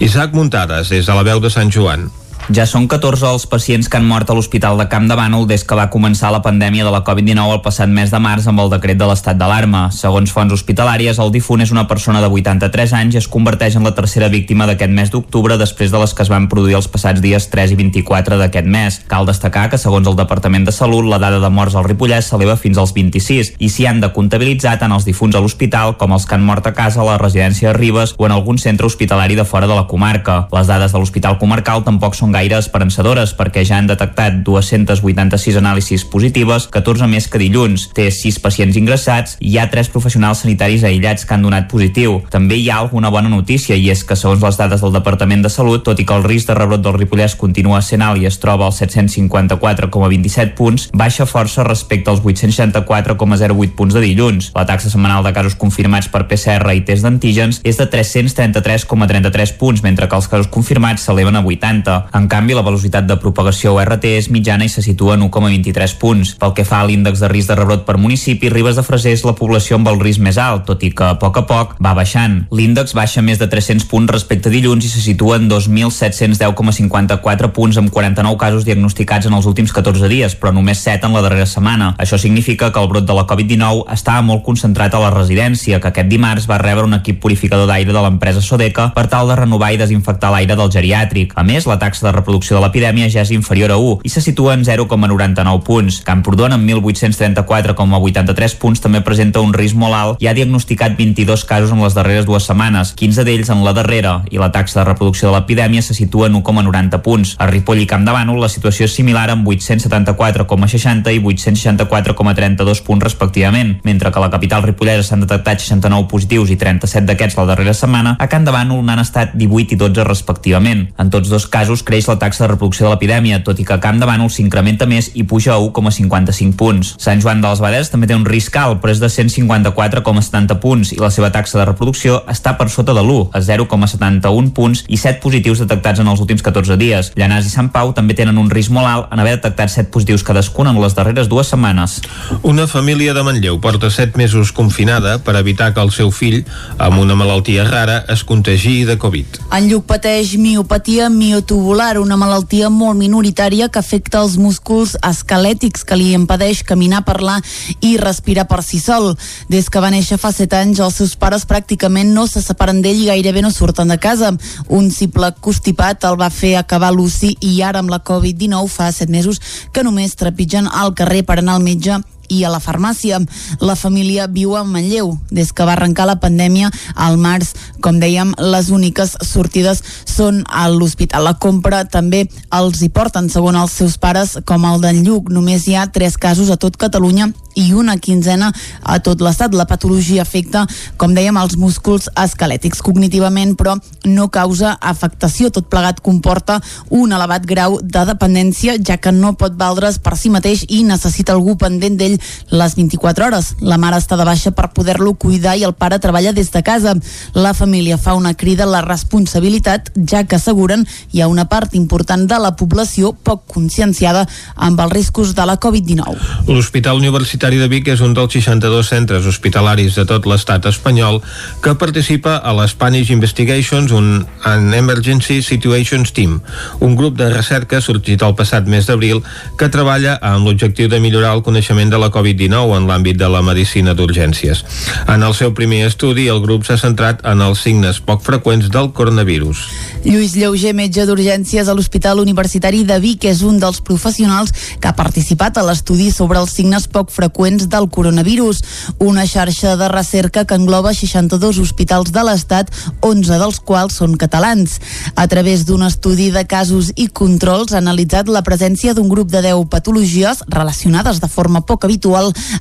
Isaac 0.00 0.32
Muntades, 0.32 0.88
des 0.88 1.06
de 1.06 1.16
la 1.16 1.24
veu 1.26 1.42
de 1.42 1.50
Sant 1.52 1.72
Joan. 1.74 2.08
Ja 2.50 2.64
són 2.66 2.88
14 2.90 3.22
els 3.22 3.44
pacients 3.46 3.86
que 3.86 3.94
han 4.00 4.06
mort 4.08 4.26
a 4.26 4.34
l'Hospital 4.34 4.74
de 4.80 4.88
Camp 4.90 5.04
de 5.06 5.14
Bànol 5.14 5.44
des 5.46 5.62
que 5.62 5.76
va 5.78 5.84
començar 5.94 6.32
la 6.34 6.40
pandèmia 6.42 6.82
de 6.82 6.90
la 6.90 7.04
Covid-19 7.06 7.54
el 7.54 7.60
passat 7.62 7.86
mes 7.86 8.10
de 8.10 8.18
març 8.18 8.48
amb 8.50 8.58
el 8.58 8.72
decret 8.72 8.98
de 8.98 9.06
l'estat 9.06 9.38
d'alarma. 9.38 9.84
Segons 9.94 10.32
fonts 10.34 10.50
hospitalàries, 10.56 11.20
el 11.22 11.30
difunt 11.30 11.62
és 11.62 11.70
una 11.70 11.86
persona 11.86 12.18
de 12.20 12.26
83 12.26 12.94
anys 12.98 13.14
i 13.14 13.20
es 13.20 13.28
converteix 13.30 13.76
en 13.78 13.86
la 13.86 13.92
tercera 13.94 14.26
víctima 14.28 14.66
d'aquest 14.66 14.90
mes 14.90 15.12
d'octubre 15.14 15.56
després 15.60 15.94
de 15.94 16.00
les 16.02 16.14
que 16.18 16.26
es 16.26 16.32
van 16.32 16.48
produir 16.50 16.74
els 16.80 16.88
passats 16.90 17.22
dies 17.22 17.46
3 17.52 17.76
i 17.76 17.78
24 17.78 18.40
d'aquest 18.42 18.66
mes. 18.66 18.98
Cal 19.06 19.30
destacar 19.30 19.68
que, 19.70 19.78
segons 19.78 20.10
el 20.10 20.18
Departament 20.18 20.66
de 20.66 20.74
Salut, 20.74 21.06
la 21.06 21.22
dada 21.22 21.38
de 21.38 21.52
morts 21.54 21.78
al 21.78 21.86
Ripollès 21.86 22.26
s'eleva 22.26 22.58
fins 22.58 22.82
als 22.82 22.90
26 22.98 23.54
i 23.62 23.70
s'hi 23.70 23.86
han 23.86 24.02
de 24.02 24.10
comptabilitzar 24.10 24.74
tant 24.82 24.90
els 24.98 25.06
difunts 25.06 25.38
a 25.38 25.44
l'hospital 25.44 25.94
com 25.94 26.18
els 26.18 26.26
que 26.26 26.34
han 26.34 26.42
mort 26.42 26.66
a 26.66 26.74
casa 26.74 27.04
a 27.04 27.06
la 27.06 27.20
residència 27.22 27.70
de 27.70 27.78
Ribes 27.78 28.16
o 28.18 28.26
en 28.26 28.34
algun 28.34 28.58
centre 28.58 28.90
hospitalari 28.90 29.38
de 29.38 29.46
fora 29.46 29.70
de 29.70 29.78
la 29.78 29.86
comarca. 29.86 30.48
Les 30.50 30.66
dades 30.66 30.90
de 30.90 30.98
l'Hospital 30.98 31.38
Comarcal 31.38 31.86
tampoc 31.86 32.18
són 32.18 32.31
gaire 32.32 32.58
esperançadores 32.58 33.34
perquè 33.38 33.64
ja 33.68 33.78
han 33.78 33.90
detectat 33.90 34.42
286 34.46 35.58
anàlisis 35.60 36.04
positives, 36.08 36.68
14 36.72 37.08
més 37.10 37.28
que 37.28 37.40
dilluns. 37.42 37.88
Té 37.96 38.08
6 38.10 38.40
pacients 38.44 38.76
ingressats 38.80 39.36
i 39.40 39.52
hi 39.52 39.58
ha 39.60 39.68
3 39.70 39.90
professionals 39.92 40.42
sanitaris 40.44 40.84
aïllats 40.88 41.26
que 41.26 41.36
han 41.36 41.44
donat 41.44 41.68
positiu. 41.70 42.20
També 42.32 42.56
hi 42.56 42.70
ha 42.70 42.80
alguna 42.80 43.10
bona 43.12 43.28
notícia 43.32 43.76
i 43.76 43.90
és 43.92 44.04
que 44.04 44.16
segons 44.16 44.42
les 44.42 44.58
dades 44.58 44.80
del 44.80 44.94
Departament 44.94 45.44
de 45.44 45.50
Salut, 45.52 45.84
tot 45.84 46.00
i 46.00 46.06
que 46.08 46.16
el 46.16 46.24
risc 46.24 46.48
de 46.48 46.56
rebrot 46.58 46.82
del 46.82 46.96
Ripollès 46.96 47.36
continua 47.38 47.82
sent 47.84 48.02
alt 48.02 48.22
i 48.22 48.26
es 48.28 48.38
troba 48.42 48.66
als 48.66 48.80
754,27 48.82 50.56
punts, 50.58 50.88
baixa 50.96 51.26
força 51.28 51.64
respecte 51.66 52.10
als 52.10 52.22
864,08 52.24 53.76
punts 53.76 53.94
de 53.94 54.04
dilluns. 54.04 54.50
La 54.56 54.66
taxa 54.68 54.90
setmanal 54.90 55.24
de 55.24 55.34
casos 55.36 55.56
confirmats 55.58 56.08
per 56.12 56.26
PCR 56.30 56.74
i 56.76 56.84
test 56.86 57.04
d'antígens 57.06 57.60
és 57.64 57.78
de 57.78 57.88
333,33 57.90 59.56
punts, 59.58 59.82
mentre 59.84 60.08
que 60.08 60.16
els 60.18 60.28
casos 60.28 60.50
confirmats 60.52 61.06
s'eleven 61.06 61.36
a 61.36 61.44
80. 61.44 61.98
En 62.14 62.21
canvi, 62.28 62.54
la 62.54 62.62
velocitat 62.66 63.04
de 63.08 63.16
propagació 63.22 63.80
RT 63.82 64.04
és 64.18 64.30
mitjana 64.30 64.64
i 64.66 64.68
se 64.72 64.82
situa 64.84 65.14
en 65.16 65.22
1,23 65.28 65.96
punts. 65.98 66.34
Pel 66.40 66.52
que 66.56 66.64
fa 66.68 66.78
a 66.82 66.86
l'índex 66.88 67.14
de 67.22 67.28
risc 67.30 67.48
de 67.48 67.56
rebrot 67.58 67.82
per 67.86 67.96
municipi, 67.98 68.50
Ribes 68.52 68.76
de 68.76 68.84
Freser 68.86 69.12
és 69.16 69.24
la 69.24 69.36
població 69.38 69.72
amb 69.78 69.88
el 69.92 70.00
risc 70.00 70.20
més 70.22 70.38
alt, 70.38 70.62
tot 70.68 70.80
i 70.82 70.90
que 70.92 71.04
a 71.08 71.18
poc 71.20 71.34
a 71.40 71.44
poc 71.48 71.68
va 71.82 71.94
baixant. 71.98 72.34
L'índex 72.52 72.94
baixa 72.98 73.20
més 73.22 73.38
de 73.40 73.46
300 73.50 73.86
punts 73.90 74.12
respecte 74.12 74.48
a 74.50 74.52
dilluns 74.52 74.84
i 74.84 74.88
se 74.92 75.00
situa 75.04 75.34
en 75.40 75.44
2.710,54 75.50 77.52
punts 77.56 77.76
amb 77.80 77.90
49 77.92 78.38
casos 78.38 78.64
diagnosticats 78.68 79.26
en 79.26 79.34
els 79.38 79.46
últims 79.48 79.72
14 79.72 80.08
dies, 80.10 80.32
però 80.38 80.50
només 80.54 80.82
7 80.82 81.06
en 81.08 81.14
la 81.16 81.24
darrera 81.24 81.46
setmana. 81.46 81.94
Això 81.98 82.18
significa 82.18 82.72
que 82.72 82.80
el 82.80 82.88
brot 82.90 83.06
de 83.08 83.14
la 83.16 83.26
Covid-19 83.26 83.84
estava 83.92 84.22
molt 84.26 84.42
concentrat 84.46 84.94
a 84.94 85.02
la 85.02 85.10
residència, 85.14 85.80
que 85.80 85.92
aquest 85.92 86.10
dimarts 86.10 86.48
va 86.50 86.60
rebre 86.62 86.86
un 86.86 86.98
equip 86.98 87.20
purificador 87.22 87.68
d'aire 87.70 87.92
de 87.92 88.04
l'empresa 88.04 88.42
Sodeca 88.42 88.90
per 88.96 89.06
tal 89.12 89.30
de 89.30 89.38
renovar 89.38 89.72
i 89.72 89.80
desinfectar 89.80 90.32
l'aire 90.32 90.56
del 90.58 90.72
geriàtric. 90.72 91.36
A 91.36 91.44
més, 91.46 91.68
la 91.68 91.78
taxa 91.80 92.08
de 92.08 92.11
reproducció 92.12 92.56
de 92.56 92.62
l'epidèmia 92.64 93.10
ja 93.10 93.22
és 93.24 93.32
inferior 93.34 93.72
a 93.72 93.78
1 93.80 94.02
i 94.04 94.12
se 94.12 94.22
situa 94.24 94.54
en 94.54 94.64
0,99 94.64 95.62
punts. 95.66 96.00
Camprodon, 96.06 96.52
amb 96.56 96.68
1.834,83 96.68 98.56
punts, 98.60 98.82
també 98.84 99.02
presenta 99.02 99.40
un 99.40 99.54
risc 99.54 99.76
molt 99.78 99.96
alt 99.96 100.22
i 100.22 100.28
ha 100.28 100.36
diagnosticat 100.36 100.96
22 100.98 101.44
casos 101.48 101.72
en 101.72 101.82
les 101.82 101.96
darreres 101.96 102.26
dues 102.28 102.46
setmanes, 102.48 102.94
15 102.98 103.24
d'ells 103.26 103.50
en 103.52 103.64
la 103.64 103.74
darrera, 103.76 104.20
i 104.30 104.40
la 104.40 104.52
taxa 104.52 104.80
de 104.80 104.86
reproducció 104.88 105.30
de 105.30 105.36
l'epidèmia 105.36 105.82
se 105.82 105.94
situa 105.94 106.28
en 106.28 106.38
1,90 106.40 107.02
punts. 107.02 107.34
A 107.38 107.48
Ripoll 107.50 107.82
i 107.82 107.88
Camp 107.90 108.04
de 108.06 108.14
Bànol 108.14 108.40
la 108.42 108.50
situació 108.52 108.86
és 108.88 108.94
similar 108.96 109.28
amb 109.32 109.48
874,60 109.48 111.12
i 111.16 111.20
864,32 111.22 112.82
punts 112.86 113.04
respectivament, 113.04 113.76
mentre 113.84 114.10
que 114.12 114.20
a 114.20 114.26
la 114.26 114.30
capital 114.32 114.62
ripollesa 114.66 115.06
s'han 115.06 115.24
detectat 115.24 115.62
69 115.62 116.08
positius 116.10 116.52
i 116.52 116.58
37 116.60 117.06
d'aquests 117.08 117.38
la 117.38 117.46
darrera 117.52 117.74
setmana, 117.76 118.16
a 118.18 118.28
Camp 118.30 118.46
de 118.46 118.54
Bànol 118.54 118.84
n'han 118.86 119.02
estat 119.02 119.36
18 119.38 119.76
i 119.76 119.80
12 119.80 120.06
respectivament. 120.08 120.86
En 120.98 121.10
tots 121.10 121.30
dos 121.32 121.46
casos 121.50 121.82
creix 121.86 122.01
la 122.08 122.18
taxa 122.18 122.44
de 122.44 122.52
reproducció 122.52 122.86
de 122.86 122.92
l'epidèmia, 122.92 123.42
tot 123.44 123.58
i 123.60 123.66
que 123.66 123.74
a 123.76 123.80
Camp 123.82 124.00
de 124.00 124.08
Bànol 124.08 124.30
s'incrementa 124.32 124.86
més 124.86 125.10
i 125.14 125.24
puja 125.28 125.54
a 125.54 125.60
1,55 125.60 126.56
punts. 126.58 126.94
Sant 127.02 127.22
Joan 127.22 127.42
dels 127.44 127.62
Baders 127.62 127.92
també 127.92 128.08
té 128.10 128.16
un 128.16 128.26
risc 128.28 128.56
alt, 128.56 128.80
però 128.82 128.92
és 128.94 129.00
de 129.02 129.10
154,70 129.12 130.58
punts 130.62 130.92
i 130.94 131.00
la 131.00 131.10
seva 131.14 131.32
taxa 131.34 131.58
de 131.60 131.66
reproducció 131.68 132.22
està 132.30 132.56
per 132.58 132.68
sota 132.72 132.94
de 132.96 133.02
l'1, 133.02 133.30
a 133.32 133.42
0,71 133.42 134.52
punts 134.56 134.84
i 134.88 134.98
7 135.00 135.20
positius 135.22 135.62
detectats 135.64 136.02
en 136.02 136.10
els 136.10 136.20
últims 136.22 136.42
14 136.42 136.78
dies. 136.80 137.12
Llanàs 137.18 137.46
i 137.48 137.52
Sant 137.52 137.70
Pau 137.74 137.92
també 137.96 138.16
tenen 138.18 138.38
un 138.40 138.50
risc 138.50 138.72
molt 138.74 138.88
alt 138.88 139.12
en 139.12 139.22
haver 139.22 139.36
detectat 139.38 139.72
7 139.72 139.90
positius 139.94 140.24
cadascun 140.26 140.70
en 140.70 140.80
les 140.82 140.96
darreres 140.96 141.28
dues 141.28 141.50
setmanes. 141.52 142.00
Una 142.42 142.66
família 142.66 143.14
de 143.14 143.22
Manlleu 143.26 143.60
porta 143.60 143.90
7 143.90 144.18
mesos 144.18 144.52
confinada 144.52 145.18
per 145.24 145.36
evitar 145.36 145.72
que 145.74 145.82
el 145.82 145.92
seu 145.92 146.10
fill, 146.10 146.42
amb 146.78 147.00
una 147.00 147.16
malaltia 147.18 147.64
rara, 147.68 148.02
es 148.08 148.24
contagi 148.24 148.84
de 148.88 148.98
Covid. 148.98 149.40
En 149.52 149.68
Lluc 149.70 149.86
pateix 149.88 150.34
miopatia 150.40 151.08
miotubular, 151.12 151.91
una 152.00 152.16
malaltia 152.16 152.68
molt 152.70 152.98
minoritària 152.98 153.68
que 153.72 153.80
afecta 153.80 154.20
els 154.22 154.36
músculs 154.40 154.94
esquelètics 155.02 155.84
que 155.88 155.96
li 155.98 156.12
impedeix 156.16 156.62
caminar, 156.68 157.02
parlar 157.04 157.38
i 157.80 157.96
respirar 158.00 158.46
per 158.50 158.62
si 158.62 158.80
sol. 158.80 159.12
Des 159.52 159.68
que 159.68 159.82
va 159.82 159.90
néixer 159.92 160.18
fa 160.20 160.32
7 160.32 160.60
anys, 160.60 160.80
els 160.84 161.00
seus 161.00 161.16
pares 161.16 161.46
pràcticament 161.48 162.14
no 162.14 162.28
se 162.30 162.42
separen 162.44 162.82
d'ell 162.84 163.02
i 163.02 163.10
gairebé 163.10 163.42
no 163.42 163.50
surten 163.50 163.88
de 163.92 163.98
casa. 163.98 164.32
Un 164.68 164.90
cible 164.94 165.32
constipat 165.40 166.04
el 166.08 166.20
va 166.20 166.30
fer 166.30 166.54
acabar 166.60 166.92
l'UCI 166.94 167.36
i 167.40 167.60
ara 167.62 167.82
amb 167.82 167.92
la 167.92 168.02
Covid-19 168.04 168.68
fa 168.68 168.92
7 168.92 169.10
mesos 169.12 169.42
que 169.72 169.84
només 169.84 170.16
trepitgen 170.16 170.68
al 170.68 170.94
carrer 170.94 171.24
per 171.26 171.40
anar 171.42 171.58
al 171.58 171.66
metge 171.66 172.00
i 172.28 172.42
a 172.44 172.50
la 172.52 172.60
farmàcia. 172.60 173.20
La 173.60 173.76
família 173.76 174.26
viu 174.26 174.56
a 174.56 174.64
Manlleu. 174.64 175.16
Des 175.30 175.52
que 175.52 175.64
va 175.64 175.74
arrencar 175.76 176.06
la 176.06 176.18
pandèmia 176.20 176.70
al 176.94 177.18
març, 177.18 177.52
com 177.80 177.98
dèiem, 178.00 178.34
les 178.38 178.70
úniques 178.70 179.16
sortides 179.26 179.82
són 180.06 180.42
a 180.48 180.68
l'hospital. 180.70 181.24
La 181.24 181.36
compra 181.38 181.84
també 181.84 182.26
els 182.52 182.82
hi 182.82 182.88
porten, 182.88 183.28
segons 183.30 183.58
els 183.58 183.78
seus 183.82 183.98
pares, 183.98 184.38
com 184.46 184.66
el 184.68 184.80
d'en 184.82 185.02
Lluc. 185.06 185.30
Només 185.30 185.66
hi 185.66 185.76
ha 185.76 185.88
tres 185.92 186.16
casos 186.16 186.50
a 186.50 186.56
tot 186.56 186.76
Catalunya 186.76 187.32
i 187.54 187.72
una 187.76 187.98
quinzena 187.98 188.52
a 188.82 188.98
tot 189.04 189.20
l'estat. 189.20 189.54
La 189.54 189.66
patologia 189.68 190.22
afecta, 190.22 190.64
com 190.96 191.14
dèiem, 191.14 191.36
els 191.36 191.56
músculs 191.60 192.08
esquelètics 192.16 192.82
cognitivament, 192.84 193.54
però 193.58 193.76
no 194.08 194.28
causa 194.32 194.76
afectació. 194.80 195.50
Tot 195.52 195.68
plegat 195.72 196.00
comporta 196.00 196.60
un 196.90 197.12
elevat 197.12 197.46
grau 197.48 197.78
de 197.82 198.04
dependència, 198.08 198.78
ja 198.80 198.96
que 198.96 199.12
no 199.12 199.34
pot 199.38 199.56
valdre's 199.58 199.98
per 200.02 200.16
si 200.16 200.32
mateix 200.32 200.64
i 200.68 200.82
necessita 200.86 201.36
algú 201.36 201.56
pendent 201.60 201.98
d'ell 201.98 202.11
ell 202.12 202.20
les 202.52 202.76
24 202.76 203.26
hores. 203.26 203.52
La 203.60 203.78
mare 203.80 203.98
està 204.00 204.16
de 204.20 204.26
baixa 204.28 204.52
per 204.52 204.70
poder-lo 204.76 205.14
cuidar 205.14 205.56
i 205.58 205.64
el 205.66 205.74
pare 205.74 205.98
treballa 206.02 206.32
des 206.32 206.50
de 206.52 206.62
casa. 206.62 206.94
La 207.34 207.54
família 207.54 207.98
fa 207.98 208.14
una 208.14 208.34
crida 208.34 208.64
a 208.64 208.70
la 208.70 208.82
responsabilitat, 208.84 209.92
ja 210.08 210.24
que 210.24 210.36
asseguren 210.36 210.86
hi 211.12 211.22
ha 211.22 211.28
una 211.28 211.46
part 211.48 211.74
important 211.78 212.26
de 212.28 212.38
la 212.42 212.54
població 212.56 213.12
poc 213.12 213.44
conscienciada 213.52 214.26
amb 214.56 214.80
els 214.80 214.92
riscos 214.92 215.34
de 215.34 215.46
la 215.46 215.58
Covid-19. 215.60 216.48
L'Hospital 216.48 217.00
Universitari 217.00 217.60
de 217.60 217.68
Vic 217.72 217.88
és 217.92 218.02
un 218.04 218.14
dels 218.16 218.32
62 218.32 218.88
centres 218.88 219.26
hospitalaris 219.28 219.96
de 219.98 220.06
tot 220.08 220.26
l'estat 220.28 220.66
espanyol 220.70 221.20
que 221.62 221.74
participa 221.78 222.36
a 222.36 222.54
l'Spanish 222.56 223.12
Investigations, 223.14 223.92
un 223.92 224.26
an 224.48 224.72
Emergency 224.74 225.40
Situations 225.42 226.12
Team, 226.12 226.40
un 226.80 226.96
grup 226.96 227.16
de 227.18 227.30
recerca 227.32 227.80
sorgit 227.80 228.22
el 228.22 228.36
passat 228.38 228.68
mes 228.68 228.86
d'abril 228.88 229.22
que 229.58 229.70
treballa 229.72 230.18
amb 230.22 230.46
l'objectiu 230.46 230.90
de 230.90 231.00
millorar 231.02 231.34
el 231.36 231.44
coneixement 231.46 231.90
de 231.92 232.00
la 232.02 232.10
Covid-19 232.10 232.76
en 232.76 232.88
l'àmbit 232.90 233.18
de 233.18 233.28
la 233.30 233.42
medicina 233.46 233.94
d'urgències. 233.94 234.64
En 235.06 235.22
el 235.22 235.34
seu 235.38 235.52
primer 235.54 235.84
estudi, 235.86 236.26
el 236.32 236.42
grup 236.42 236.66
s'ha 236.66 236.78
centrat 236.80 237.22
en 237.28 237.42
els 237.44 237.62
signes 237.62 238.00
poc 238.02 238.24
freqüents 238.26 238.70
del 238.74 238.90
coronavirus. 238.96 239.62
Lluís 240.02 240.34
Lleuger, 240.34 240.72
metge 240.74 241.04
d'urgències 241.06 241.68
a 241.68 241.76
l'Hospital 241.78 242.18
Universitari 242.18 242.82
de 242.88 242.98
Vic, 242.98 243.28
és 243.30 243.44
un 243.46 243.60
dels 243.62 243.78
professionals 243.86 244.50
que 244.82 244.90
ha 244.90 244.96
participat 244.98 245.60
a 245.60 245.64
l'estudi 245.66 246.10
sobre 246.10 246.40
els 246.42 246.54
signes 246.56 246.88
poc 246.90 247.12
freqüents 247.14 247.68
del 247.70 247.86
coronavirus, 247.92 248.62
una 248.98 249.28
xarxa 249.30 249.76
de 249.78 249.88
recerca 249.92 250.44
que 250.44 250.58
engloba 250.58 250.94
62 250.94 251.60
hospitals 251.62 252.10
de 252.10 252.26
l'Estat, 252.26 252.72
11 253.00 253.38
dels 253.38 253.60
quals 253.62 254.00
són 254.02 254.18
catalans. 254.18 254.80
A 255.14 255.28
través 255.30 255.66
d'un 255.68 255.86
estudi 255.86 256.32
de 256.34 256.44
casos 256.50 256.90
i 256.96 257.06
controls 257.06 257.76
ha 257.76 257.78
analitzat 257.78 258.26
la 258.28 258.42
presència 258.42 258.96
d'un 258.98 259.08
grup 259.12 259.30
de 259.30 259.44
10 259.44 259.68
patologies 259.70 260.42
relacionades 260.48 261.22
de 261.22 261.30
forma 261.30 261.62
poc 261.62 261.84
habitual 261.84 261.91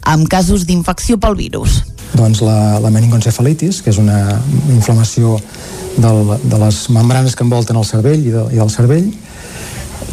amb 0.04 0.28
casos 0.32 0.66
d'infecció 0.68 1.18
pel 1.22 1.38
virus. 1.40 1.82
Doncs 2.14 2.42
la, 2.44 2.80
la 2.84 2.92
meningoencefalitis, 2.92 3.82
que 3.82 3.92
és 3.94 4.00
una 4.02 4.40
inflamació 4.74 5.38
del, 5.98 6.36
de 6.44 6.60
les 6.60 6.84
membranes 6.92 7.36
que 7.36 7.46
envolten 7.46 7.78
el 7.80 7.88
cervell 7.88 8.26
i, 8.26 8.34
de, 8.34 8.48
i 8.52 8.60
del 8.60 8.74
cervell, 8.74 9.08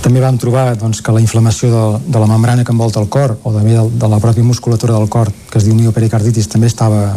també 0.03 0.21
vam 0.23 0.39
trobar 0.39 0.77
doncs, 0.79 1.01
que 1.03 1.13
la 1.13 1.23
inflamació 1.23 1.71
de, 1.73 2.13
de 2.13 2.23
la 2.23 2.29
membrana 2.31 2.65
que 2.65 2.73
envolta 2.75 3.01
el 3.03 3.09
cor 3.11 3.39
o 3.43 3.53
també 3.55 3.75
de, 3.75 3.85
de 3.99 4.11
la 4.11 4.21
pròpia 4.23 4.47
musculatura 4.47 4.95
del 4.95 5.09
cor, 5.11 5.33
que 5.51 5.59
es 5.59 5.67
diu 5.67 5.75
miopericarditis, 5.75 6.49
també 6.53 6.71
estava, 6.71 7.09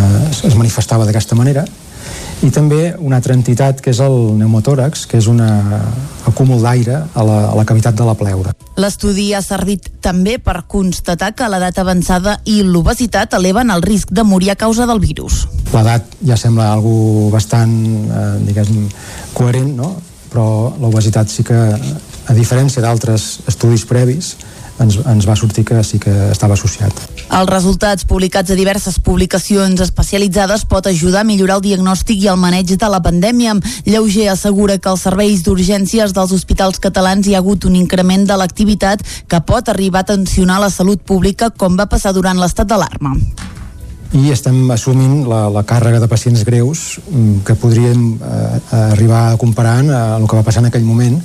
eh, 0.00 0.48
es 0.48 0.56
manifestava 0.56 1.04
d'aquesta 1.04 1.36
manera 1.36 1.66
i 2.40 2.48
també 2.48 2.94
una 2.98 3.18
altra 3.20 3.34
entitat 3.36 3.82
que 3.84 3.92
és 3.92 4.00
el 4.00 4.14
pneumotòrax, 4.36 5.04
que 5.10 5.18
és 5.20 5.28
un 5.28 5.42
acúmul 5.44 6.62
d'aire 6.64 6.96
a, 7.02 7.24
la, 7.26 7.38
a 7.50 7.54
la 7.58 7.64
cavitat 7.68 7.96
de 7.96 8.06
la 8.06 8.14
pleura. 8.16 8.54
L'estudi 8.80 9.30
ha 9.36 9.42
servit 9.44 9.90
també 10.00 10.38
per 10.40 10.62
constatar 10.70 11.32
que 11.36 11.48
l'edat 11.52 11.80
avançada 11.82 12.38
i 12.48 12.60
l'obesitat 12.64 13.36
eleven 13.36 13.72
el 13.74 13.84
risc 13.84 14.12
de 14.12 14.24
morir 14.24 14.54
a 14.54 14.58
causa 14.60 14.86
del 14.88 15.02
virus. 15.02 15.42
L'edat 15.74 16.16
ja 16.26 16.38
sembla 16.40 16.70
algo 16.72 17.28
bastant, 17.34 17.74
eh, 17.74 18.30
diguem, 18.48 18.86
coherent, 19.36 19.74
no? 19.76 19.94
però 20.30 20.72
l'obesitat 20.78 21.28
sí 21.28 21.44
que, 21.44 21.58
a 22.30 22.34
diferència 22.36 22.82
d'altres 22.84 23.40
estudis 23.50 23.84
previs, 23.88 24.36
ens, 24.80 24.98
ens 25.06 25.26
va 25.28 25.36
sortir 25.36 25.64
que 25.68 25.82
sí 25.84 26.00
que 26.02 26.12
estava 26.30 26.56
associat. 26.56 26.94
Els 27.30 27.50
resultats 27.50 28.06
publicats 28.08 28.50
a 28.50 28.58
diverses 28.58 28.98
publicacions 28.98 29.80
especialitzades 29.84 30.64
pot 30.70 30.88
ajudar 30.90 31.22
a 31.22 31.28
millorar 31.28 31.60
el 31.60 31.66
diagnòstic 31.68 32.24
i 32.24 32.30
el 32.32 32.40
maneig 32.40 32.74
de 32.74 32.90
la 32.90 33.02
pandèmia. 33.04 33.56
Lleuger 33.86 34.30
assegura 34.32 34.78
que 34.78 34.90
als 34.90 35.06
serveis 35.06 35.44
d'urgències 35.46 36.16
dels 36.16 36.34
hospitals 36.36 36.80
catalans 36.82 37.26
hi 37.26 37.36
ha 37.36 37.44
hagut 37.44 37.68
un 37.68 37.76
increment 37.78 38.26
de 38.26 38.36
l'activitat 38.40 39.04
que 39.28 39.44
pot 39.46 39.68
arribar 39.68 40.04
a 40.04 40.10
tensionar 40.14 40.60
la 40.60 40.70
salut 40.70 41.02
pública 41.06 41.50
com 41.50 41.78
va 41.78 41.88
passar 41.90 42.14
durant 42.16 42.38
l'estat 42.40 42.68
d'alarma 42.70 43.16
i 44.10 44.32
estem 44.34 44.64
assumint 44.74 45.22
la, 45.30 45.44
la 45.54 45.62
càrrega 45.62 46.00
de 46.02 46.08
pacients 46.10 46.42
greus 46.46 46.98
mm, 46.98 47.44
que 47.46 47.54
podríem 47.54 48.00
eh, 48.18 48.58
arribar 48.90 49.28
a 49.28 49.36
comparar 49.38 49.76
amb 49.84 49.92
el 50.24 50.26
que 50.26 50.38
va 50.38 50.46
passar 50.46 50.64
en 50.64 50.70
aquell 50.70 50.86
moment 50.86 51.20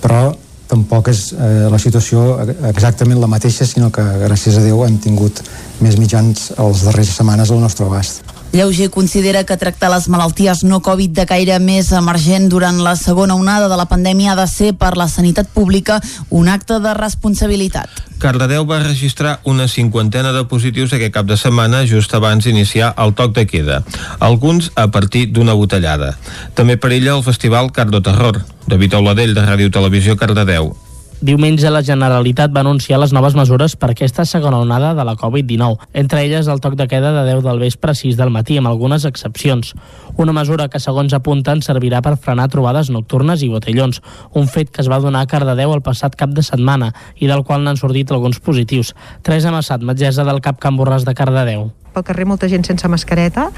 però 0.00 0.30
tampoc 0.72 1.12
és 1.12 1.24
eh, 1.36 1.66
la 1.72 1.80
situació 1.80 2.24
exactament 2.72 3.20
la 3.20 3.30
mateixa, 3.30 3.68
sinó 3.68 3.92
que 3.94 4.04
gràcies 4.24 4.56
a 4.58 4.64
Déu 4.64 4.84
hem 4.86 4.98
tingut 5.02 5.44
més 5.84 5.98
mitjans 6.00 6.50
els 6.62 6.86
darrers 6.88 7.12
setmanes 7.18 7.52
al 7.52 7.60
nostre 7.62 7.88
abast. 7.88 8.41
Lleuger 8.52 8.90
considera 8.90 9.44
que 9.44 9.56
tractar 9.56 9.88
les 9.94 10.10
malalties 10.12 10.60
no 10.68 10.82
Covid 10.84 11.14
de 11.16 11.24
caire 11.24 11.56
més 11.56 11.88
emergent 11.96 12.50
durant 12.52 12.82
la 12.84 12.92
segona 13.00 13.32
onada 13.34 13.70
de 13.72 13.78
la 13.80 13.88
pandèmia 13.88 14.34
ha 14.34 14.36
de 14.36 14.44
ser 14.46 14.74
per 14.76 14.92
la 15.00 15.08
sanitat 15.08 15.48
pública 15.48 16.02
un 16.28 16.52
acte 16.52 16.76
de 16.84 16.92
responsabilitat. 16.98 17.88
Cardedeu 18.20 18.68
va 18.68 18.82
registrar 18.84 19.38
una 19.48 19.70
cinquantena 19.72 20.36
de 20.36 20.44
positius 20.52 20.92
aquest 20.92 21.16
cap 21.16 21.26
de 21.26 21.40
setmana 21.40 21.86
just 21.88 22.12
abans 22.14 22.44
d'iniciar 22.44 22.92
el 23.00 23.16
toc 23.16 23.32
de 23.40 23.48
queda, 23.48 23.82
alguns 24.20 24.70
a 24.76 24.90
partir 24.92 25.30
d'una 25.32 25.56
botellada. 25.56 26.18
També 26.54 26.76
perilla 26.76 27.16
el 27.16 27.24
festival 27.24 27.72
Cardo 27.72 28.04
Terror. 28.04 28.44
David 28.68 29.00
Auladell, 29.00 29.34
de 29.34 29.48
Ràdio 29.48 29.72
Televisió 29.72 30.20
Cardedeu. 30.20 30.74
Diumenge 31.22 31.70
la 31.70 31.84
Generalitat 31.86 32.50
va 32.50 32.64
anunciar 32.64 32.96
les 32.98 33.12
noves 33.14 33.36
mesures 33.38 33.76
per 33.78 33.92
aquesta 33.92 34.24
segona 34.26 34.58
onada 34.58 34.88
de 34.98 35.04
la 35.06 35.12
Covid-19, 35.14 35.76
entre 36.00 36.24
elles 36.26 36.48
el 36.50 36.58
toc 36.58 36.74
de 36.74 36.88
queda 36.90 37.12
de 37.14 37.20
10 37.28 37.44
del 37.44 37.60
vespre 37.62 37.92
a 37.92 37.94
6 37.94 38.16
del 38.18 38.32
matí, 38.34 38.56
amb 38.58 38.66
algunes 38.66 39.04
excepcions. 39.06 39.70
Una 40.18 40.34
mesura 40.34 40.66
que, 40.66 40.80
segons 40.82 41.14
apunten, 41.14 41.62
servirà 41.62 42.00
per 42.02 42.16
frenar 42.18 42.48
trobades 42.50 42.90
nocturnes 42.90 43.44
i 43.46 43.52
botellons, 43.52 44.02
un 44.34 44.50
fet 44.50 44.72
que 44.74 44.82
es 44.82 44.90
va 44.90 44.98
donar 44.98 45.22
a 45.22 45.28
Cardedeu 45.30 45.76
el 45.76 45.84
passat 45.86 46.16
cap 46.18 46.34
de 46.34 46.42
setmana 46.42 46.90
i 47.20 47.30
del 47.30 47.44
qual 47.46 47.62
n'han 47.62 47.78
sortit 47.78 48.10
alguns 48.10 48.42
positius. 48.42 48.90
Teresa 49.22 49.54
Massat, 49.54 49.86
metgessa 49.86 50.26
del 50.26 50.42
CAP 50.42 50.58
Can 50.58 50.74
Borràs 50.74 51.06
de 51.06 51.14
Cardedeu 51.14 51.70
pel 51.92 52.04
carrer 52.06 52.26
molta 52.28 52.48
gent 52.50 52.64
sense 52.66 52.88
mascareta, 52.88 53.48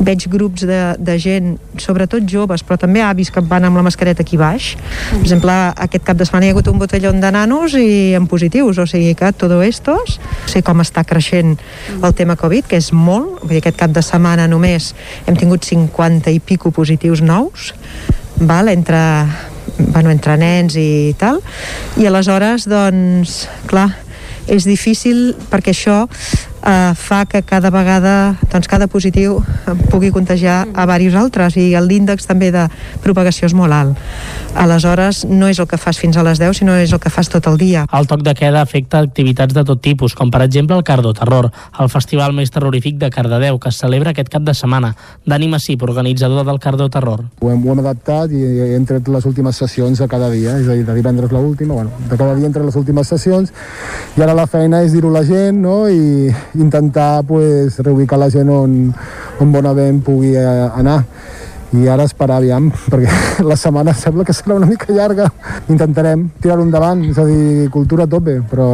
veig 0.00 0.26
grups 0.32 0.66
de, 0.68 0.80
de 0.98 1.16
gent, 1.22 1.52
sobretot 1.82 2.26
joves, 2.28 2.64
però 2.66 2.78
també 2.80 3.02
avis 3.04 3.32
que 3.32 3.42
van 3.44 3.66
amb 3.68 3.78
la 3.78 3.84
mascareta 3.86 4.24
aquí 4.24 4.38
baix. 4.40 4.72
Per 5.10 5.20
exemple, 5.20 5.54
aquest 5.86 6.06
cap 6.06 6.18
de 6.18 6.26
setmana 6.28 6.48
hi 6.48 6.52
ha 6.52 6.56
hagut 6.56 6.70
un 6.72 6.80
botelló 6.80 7.12
de 7.12 7.32
nanos 7.34 7.76
i 7.78 8.14
en 8.18 8.26
positius, 8.30 8.78
o 8.78 8.86
sigui 8.88 9.14
que 9.18 9.32
tot 9.36 9.52
estos, 9.62 10.18
sé 10.48 10.62
com 10.64 10.80
està 10.80 11.04
creixent 11.04 11.56
el 12.00 12.14
tema 12.18 12.38
Covid, 12.40 12.68
que 12.70 12.80
és 12.80 12.92
molt, 12.92 13.42
vull 13.42 13.56
dir, 13.56 13.62
aquest 13.62 13.80
cap 13.82 13.92
de 13.94 14.02
setmana 14.04 14.48
només 14.50 14.92
hem 15.26 15.38
tingut 15.38 15.66
50 15.68 16.32
i 16.32 16.40
pico 16.40 16.72
positius 16.72 17.22
nous, 17.22 17.72
val? 18.40 18.68
entre 18.72 19.00
bueno, 19.78 20.10
entre 20.10 20.36
nens 20.36 20.76
i 20.78 21.14
tal, 21.18 21.40
i 21.98 22.06
aleshores, 22.06 22.66
doncs, 22.70 23.46
clar, 23.70 23.90
és 24.50 24.66
difícil 24.66 25.32
perquè 25.50 25.72
això 25.74 26.04
eh, 26.64 26.94
fa 26.94 27.26
que 27.26 27.42
cada 27.42 27.70
vegada 27.70 28.36
doncs 28.52 28.68
cada 28.68 28.86
positiu 28.86 29.40
pugui 29.90 30.10
contagiar 30.10 30.66
a 30.74 30.86
diversos 30.86 31.18
altres 31.20 31.56
i 31.56 31.70
l'índex 31.80 32.26
també 32.28 32.50
de 32.52 32.66
propagació 33.02 33.46
és 33.46 33.54
molt 33.54 33.72
alt. 33.72 33.98
Aleshores, 34.54 35.24
no 35.28 35.48
és 35.48 35.58
el 35.58 35.68
que 35.68 35.78
fas 35.80 35.98
fins 35.98 36.16
a 36.16 36.24
les 36.26 36.38
10, 36.38 36.62
sinó 36.62 36.76
és 36.76 36.92
el 36.92 37.00
que 37.00 37.10
fas 37.10 37.28
tot 37.32 37.46
el 37.48 37.58
dia. 37.58 37.86
El 37.92 38.06
toc 38.06 38.22
de 38.22 38.34
queda 38.38 38.62
afecta 38.62 39.00
activitats 39.00 39.54
de 39.54 39.64
tot 39.64 39.80
tipus, 39.82 40.14
com 40.14 40.30
per 40.30 40.42
exemple 40.44 40.76
el 40.76 40.84
Cardo 40.84 41.12
Terror, 41.16 41.50
el 41.80 41.88
festival 41.92 42.34
més 42.36 42.52
terrorífic 42.52 42.98
de 43.00 43.10
Cardedeu, 43.10 43.58
que 43.58 43.72
es 43.72 43.80
celebra 43.80 44.12
aquest 44.12 44.28
cap 44.32 44.44
de 44.44 44.54
setmana. 44.54 44.94
Dani 45.26 45.48
Massip, 45.48 45.82
organitzador 45.82 46.44
del 46.46 46.60
Cardo 46.60 46.88
Terror. 46.90 47.24
Ho 47.40 47.50
hem, 47.50 47.64
ho 47.66 47.72
hem 47.72 47.82
adaptat 47.84 48.32
i 48.36 48.42
hem 48.76 48.86
tret 48.88 49.08
les 49.08 49.26
últimes 49.26 49.56
sessions 49.56 50.00
a 50.00 50.08
cada 50.08 50.30
dia, 50.30 50.58
és 50.60 50.68
a 50.68 50.76
dir, 50.76 50.86
de 50.86 50.96
divendres 50.96 51.32
l'última, 51.32 51.74
bueno, 51.74 51.90
de 52.10 52.16
cada 52.16 52.36
dia 52.36 52.46
entre 52.46 52.64
les 52.64 52.76
últimes 52.76 53.08
sessions, 53.08 53.52
i 54.16 54.22
ara 54.22 54.36
la 54.36 54.46
feina 54.46 54.82
és 54.84 54.92
dir-ho 54.92 55.10
a 55.10 55.18
la 55.20 55.24
gent, 55.26 55.58
no?, 55.62 55.88
i, 55.88 56.28
intentar 56.54 57.22
pues, 57.24 57.78
reubicar 57.78 58.18
la 58.18 58.30
gent 58.30 58.50
on, 58.50 58.76
on 59.40 59.52
Bonavent 59.52 60.02
pugui 60.04 60.34
eh, 60.36 60.68
anar 60.76 61.02
i 61.72 61.88
ara 61.88 62.04
esperar 62.04 62.36
aviam, 62.42 62.68
perquè 62.92 63.42
la 63.48 63.56
setmana 63.56 63.94
sembla 63.96 64.26
que 64.28 64.36
serà 64.36 64.58
una 64.58 64.68
mica 64.68 64.92
llarga. 64.92 65.30
Intentarem 65.72 66.28
tirar-ho 66.42 66.66
endavant, 66.66 67.04
és 67.08 67.18
a 67.18 67.26
dir, 67.28 67.68
cultura 67.72 68.04
a 68.04 68.12
tope, 68.12 68.40
però 68.50 68.68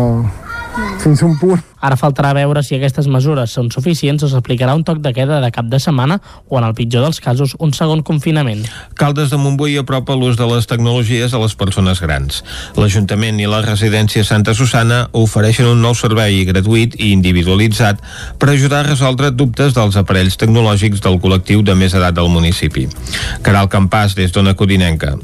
fins 1.02 1.22
un 1.26 1.38
punt. 1.38 1.67
Ara 1.80 1.96
faltarà 1.96 2.32
veure 2.36 2.62
si 2.66 2.76
aquestes 2.76 3.06
mesures 3.10 3.52
són 3.54 3.70
suficients 3.74 4.24
o 4.26 4.30
s'aplicarà 4.30 4.74
un 4.74 4.84
toc 4.86 4.98
de 5.04 5.12
queda 5.14 5.38
de 5.42 5.50
cap 5.54 5.68
de 5.70 5.78
setmana 5.82 6.18
o, 6.48 6.58
en 6.58 6.66
el 6.66 6.74
pitjor 6.74 7.04
dels 7.06 7.20
casos, 7.22 7.54
un 7.58 7.72
segon 7.76 8.02
confinament. 8.02 8.64
Caldes 8.98 9.30
de 9.30 9.38
Montbui 9.38 9.78
apropa 9.78 10.16
l'ús 10.18 10.36
de 10.40 10.48
les 10.50 10.66
tecnologies 10.66 11.34
a 11.34 11.42
les 11.42 11.54
persones 11.58 12.02
grans. 12.02 12.42
L'Ajuntament 12.78 13.38
i 13.40 13.48
la 13.50 13.62
residència 13.62 14.26
Santa 14.26 14.54
Susana 14.58 15.04
ofereixen 15.12 15.70
un 15.70 15.82
nou 15.84 15.96
servei 15.98 16.42
gratuït 16.48 16.98
i 16.98 17.12
individualitzat 17.14 18.02
per 18.38 18.52
ajudar 18.52 18.82
a 18.82 18.90
resoldre 18.90 19.30
dubtes 19.30 19.74
dels 19.78 19.98
aparells 20.00 20.38
tecnològics 20.40 21.02
del 21.04 21.20
col·lectiu 21.22 21.62
de 21.62 21.78
més 21.78 21.94
edat 21.94 22.18
del 22.18 22.30
municipi. 22.32 22.88
Caral 23.46 23.70
Campàs, 23.72 24.18
des 24.18 24.34
d'Ona 24.34 24.56
Codinenca. 24.58 25.16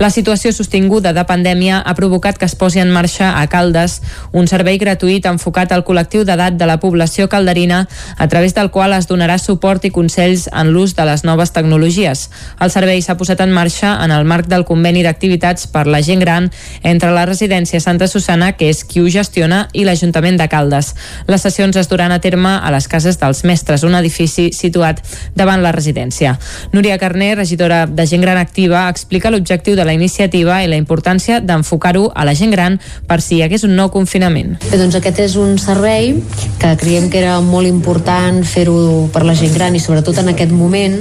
La 0.00 0.10
situació 0.10 0.52
sostinguda 0.52 1.12
de 1.12 1.24
pandèmia 1.28 1.82
ha 1.84 1.94
provocat 1.94 2.38
que 2.38 2.46
es 2.48 2.54
posi 2.56 2.80
en 2.80 2.90
marxa 2.90 3.34
a 3.40 3.46
Caldes 3.52 4.00
un 4.32 4.48
servei 4.48 4.78
gratuït 4.80 5.26
enfocat 5.28 5.72
al 5.72 5.84
col·lectiu 5.84 6.24
d'edat 6.24 6.56
de 6.56 6.66
la 6.68 6.78
població 6.80 7.28
calderina 7.28 7.86
a 8.16 8.28
través 8.28 8.54
del 8.54 8.70
qual 8.70 8.94
es 8.96 9.08
donarà 9.10 9.38
suport 9.38 9.84
i 9.84 9.90
consells 9.90 10.48
en 10.52 10.72
l'ús 10.72 10.96
de 10.96 11.04
les 11.04 11.24
noves 11.24 11.52
tecnologies. 11.52 12.28
El 12.60 12.72
servei 12.72 13.02
s'ha 13.02 13.18
posat 13.20 13.42
en 13.44 13.52
marxa 13.52 13.98
en 14.04 14.10
el 14.10 14.24
marc 14.24 14.48
del 14.48 14.64
conveni 14.64 15.02
d'activitats 15.04 15.68
per 15.68 15.86
la 15.86 16.02
gent 16.02 16.22
gran 16.24 16.50
entre 16.82 17.12
la 17.12 17.26
residència 17.26 17.80
Santa 17.80 18.08
Susana, 18.08 18.52
que 18.56 18.70
és 18.70 18.84
qui 18.84 19.02
ho 19.02 19.10
gestiona, 19.10 19.66
i 19.72 19.84
l'Ajuntament 19.84 20.38
de 20.40 20.48
Caldes. 20.48 20.94
Les 21.28 21.42
sessions 21.42 21.76
es 21.76 21.88
duran 21.90 22.12
a 22.12 22.20
terme 22.20 22.56
a 22.62 22.72
les 22.74 22.88
cases 22.88 23.18
dels 23.20 23.44
mestres, 23.44 23.84
un 23.84 23.94
edifici 23.98 24.50
situat 24.56 25.02
davant 25.36 25.62
la 25.62 25.72
residència. 25.72 26.38
Núria 26.72 26.98
Carner, 26.98 27.36
regidora 27.36 27.84
de 27.86 28.06
Gent 28.06 28.22
Gran 28.22 28.40
Activa, 28.40 28.88
explica 28.88 29.30
l'objectiu 29.30 29.76
de 29.76 29.81
la 29.84 29.94
iniciativa 29.96 30.62
i 30.62 30.70
la 30.70 30.78
importància 30.80 31.40
d'enfocar-ho 31.40 32.10
a 32.14 32.26
la 32.28 32.34
gent 32.34 32.52
gran 32.52 32.78
per 33.06 33.20
si 33.20 33.36
hi 33.36 33.42
hagués 33.42 33.64
un 33.64 33.76
nou 33.76 33.90
confinament. 33.94 34.56
Bé, 34.70 34.78
doncs 34.78 34.96
aquest 34.98 35.22
és 35.24 35.36
un 35.40 35.58
servei 35.58 36.14
que 36.62 36.74
creiem 36.80 37.08
que 37.10 37.20
era 37.20 37.38
molt 37.44 37.68
important 37.68 38.42
fer-ho 38.46 39.08
per 39.12 39.24
la 39.26 39.34
gent 39.38 39.54
gran 39.54 39.76
i 39.76 39.80
sobretot 39.82 40.18
en 40.22 40.32
aquest 40.32 40.52
moment 40.54 40.98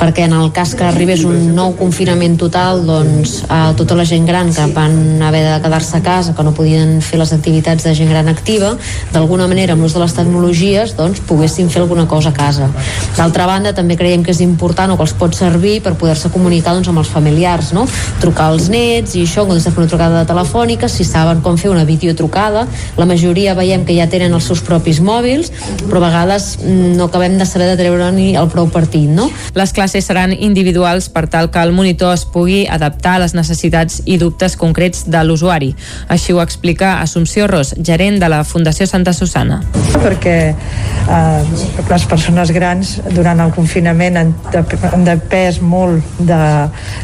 perquè 0.00 0.26
en 0.26 0.36
el 0.36 0.52
cas 0.56 0.74
que 0.78 0.86
arribés 0.86 1.24
un 1.28 1.52
nou 1.56 1.74
confinament 1.78 2.38
total 2.40 2.84
doncs 2.86 3.42
a 3.52 3.72
tota 3.78 3.96
la 3.98 4.06
gent 4.08 4.26
gran 4.28 4.52
que 4.54 4.66
van 4.74 5.22
haver 5.22 5.42
de 5.46 5.58
quedar-se 5.64 5.98
a 5.98 6.02
casa 6.02 6.34
que 6.34 6.46
no 6.46 6.54
podien 6.56 7.00
fer 7.04 7.20
les 7.20 7.32
activitats 7.32 7.84
de 7.84 7.94
gent 7.94 8.10
gran 8.10 8.28
activa 8.28 8.74
d'alguna 9.12 9.48
manera 9.50 9.76
amb 9.76 9.84
l'ús 9.84 9.96
de 9.96 10.02
les 10.02 10.14
tecnologies 10.16 10.96
doncs 10.98 11.22
poguessin 11.28 11.70
fer 11.70 11.82
alguna 11.82 12.06
cosa 12.08 12.30
a 12.30 12.36
casa 12.36 12.70
d'altra 13.16 13.46
banda 13.46 13.74
també 13.76 13.96
creiem 14.00 14.24
que 14.24 14.32
és 14.32 14.40
important 14.44 14.92
o 14.92 14.96
que 14.96 15.06
els 15.06 15.16
pot 15.18 15.34
servir 15.36 15.80
per 15.82 15.94
poder-se 15.98 16.32
comunicar 16.32 16.74
doncs, 16.76 16.88
amb 16.88 17.02
els 17.02 17.12
familiars 17.12 17.72
no? 17.76 17.86
Trucar 18.22 18.50
als 18.52 18.68
nets 18.72 19.16
i 19.18 19.24
això, 19.26 19.44
quan 19.46 19.58
de 19.58 19.64
fer 19.64 19.82
una 19.82 19.90
trucada 19.90 20.24
telefònica 20.28 20.88
si 20.90 21.04
saben 21.06 21.42
com 21.42 21.58
fer 21.58 21.72
una 21.72 21.84
videotrucada 21.88 22.66
la 22.98 23.06
majoria 23.08 23.56
veiem 23.58 23.84
que 23.88 23.96
ja 23.96 24.06
tenen 24.10 24.34
els 24.36 24.46
seus 24.46 24.62
propis 24.64 25.00
mòbils 25.02 25.50
però 25.88 25.98
a 26.00 26.06
vegades 26.06 26.52
mm, 26.62 26.94
no 26.98 27.08
acabem 27.10 27.38
de 27.40 27.46
saber 27.48 27.68
de 27.72 27.76
treure 27.80 28.10
ni 28.14 28.32
el 28.38 28.48
prou 28.52 28.70
partit 28.70 29.10
no? 29.10 29.28
Les 29.58 29.74
classes 29.74 30.06
seran 30.06 30.32
individuals 30.32 31.08
per 31.12 31.26
tal 31.32 31.50
que 31.50 31.62
el 31.62 31.74
monitor 31.74 32.14
es 32.14 32.24
pugui 32.24 32.62
adaptar 32.70 33.16
a 33.16 33.24
les 33.24 33.34
necessitats 33.34 34.00
i 34.06 34.18
dubtes 34.20 34.56
concrets 34.56 35.04
de 35.10 35.22
l'usuari. 35.26 35.72
Així 36.12 36.32
ho 36.32 36.40
explica 36.42 36.98
Assumpció 37.02 37.48
Ros, 37.50 37.74
gerent 37.78 38.20
de 38.22 38.30
la 38.30 38.42
Fundació 38.44 38.86
Santa 38.86 39.12
Susana. 39.12 39.62
perquè 40.02 40.36
eh, 40.50 41.42
les 41.90 42.04
persones 42.10 42.50
grans 42.50 42.96
durant 43.14 43.38
el 43.40 43.52
confinament 43.54 44.16
han, 44.18 44.32
dep 44.52 44.72
han 44.90 45.04
depès 45.06 45.60
molt 45.62 46.18
de, 46.18 46.40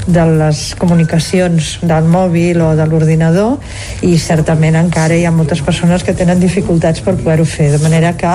de 0.07 0.25
les 0.41 0.63
comunicacions 0.79 1.08
del 1.09 2.09
mòbil 2.11 2.61
o 2.63 2.75
de 2.77 2.87
l'ordinador 2.87 3.59
i 4.07 4.19
certament 4.19 4.77
encara 4.77 5.17
hi 5.17 5.25
ha 5.27 5.33
moltes 5.33 5.63
persones 5.65 6.05
que 6.05 6.15
tenen 6.15 6.41
dificultats 6.41 7.01
per 7.01 7.17
poder-ho 7.17 7.45
fer, 7.49 7.71
de 7.73 7.81
manera 7.83 8.15
que 8.17 8.35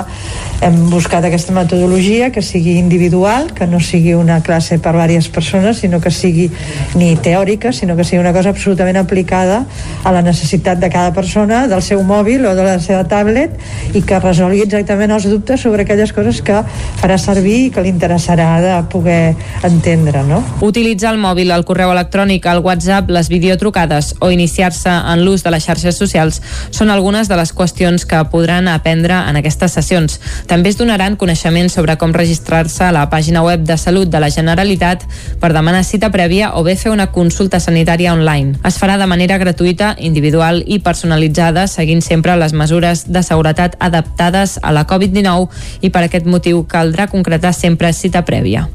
hem 0.63 0.77
buscat 0.89 1.25
aquesta 1.25 1.53
metodologia 1.53 2.31
que 2.31 2.41
sigui 2.41 2.77
individual, 2.79 3.51
que 3.53 3.67
no 3.67 3.79
sigui 3.79 4.13
una 4.15 4.41
classe 4.41 4.79
per 4.79 4.93
diverses 4.93 5.29
persones, 5.29 5.77
sinó 5.83 5.99
que 6.01 6.11
sigui 6.11 6.49
ni 6.95 7.15
teòrica, 7.15 7.71
sinó 7.71 7.95
que 7.95 8.03
sigui 8.03 8.21
una 8.21 8.33
cosa 8.33 8.49
absolutament 8.49 8.97
aplicada 8.97 9.65
a 10.03 10.11
la 10.11 10.21
necessitat 10.21 10.79
de 10.79 10.89
cada 10.89 11.13
persona, 11.13 11.67
del 11.67 11.81
seu 11.81 12.01
mòbil 12.03 12.45
o 12.45 12.55
de 12.55 12.63
la 12.65 12.79
seva 12.79 13.03
tablet 13.07 13.53
i 13.93 14.01
que 14.01 14.19
resolgui 14.19 14.63
exactament 14.65 15.11
els 15.11 15.27
dubtes 15.29 15.61
sobre 15.61 15.83
aquelles 15.83 16.13
coses 16.15 16.41
que 16.41 16.63
farà 17.01 17.17
servir 17.21 17.57
i 17.67 17.69
que 17.73 17.83
li 17.83 17.91
interessarà 17.93 18.49
de 18.63 18.73
poder 18.89 19.35
entendre, 19.63 20.23
no? 20.27 20.41
Utilitzar 20.65 21.13
el 21.13 21.21
mòbil, 21.21 21.51
el 21.51 21.65
correu 21.67 21.91
electrònic, 21.93 22.47
el 22.49 22.62
WhatsApp, 22.63 23.09
les 23.11 23.29
videotrucades 23.29 24.13
o 24.19 24.31
iniciar-se 24.31 24.89
en 24.89 25.23
l'ús 25.25 25.43
de 25.43 25.51
les 25.53 25.65
xarxes 25.65 25.97
socials 25.99 26.41
són 26.71 26.89
algunes 26.89 27.29
de 27.29 27.37
les 27.37 27.53
qüestions 27.53 28.05
que 28.07 28.21
podran 28.31 28.67
aprendre 28.71 29.17
en 29.29 29.39
aquestes 29.39 29.75
sessions. 29.77 30.19
També 30.47 30.71
es 30.71 30.79
donaran 30.79 31.17
coneixements 31.19 31.75
sobre 31.75 31.97
com 32.01 32.15
registrar-se 32.15 32.87
a 32.87 32.93
la 32.95 33.09
pàgina 33.11 33.43
web 33.43 33.65
de 33.67 33.77
Salut 33.77 34.09
de 34.09 34.21
la 34.23 34.31
Generalitat 34.33 35.05
per 35.41 35.53
demanar 35.53 35.83
cita 35.83 36.11
prèvia 36.13 36.53
o 36.57 36.63
bé 36.63 36.75
fer 36.79 36.91
una 36.93 37.09
consulta 37.11 37.59
sanitària 37.59 38.13
online. 38.13 38.57
Es 38.67 38.77
farà 38.79 38.97
de 38.97 39.07
manera 39.09 39.37
gratuïta, 39.41 39.93
individual 39.99 40.63
i 40.65 40.79
personalitzada, 40.83 41.67
seguint 41.67 42.03
sempre 42.05 42.37
les 42.39 42.53
mesures 42.53 43.07
de 43.09 43.23
seguretat 43.23 43.75
adaptades 43.79 44.59
a 44.61 44.71
la 44.75 44.85
Covid-19 44.87 45.49
i 45.81 45.89
per 45.89 46.05
aquest 46.05 46.29
motiu 46.29 46.63
caldrà 46.69 47.07
concretar 47.11 47.53
sempre 47.57 47.93
cita 47.93 48.23
prèvia. 48.25 48.67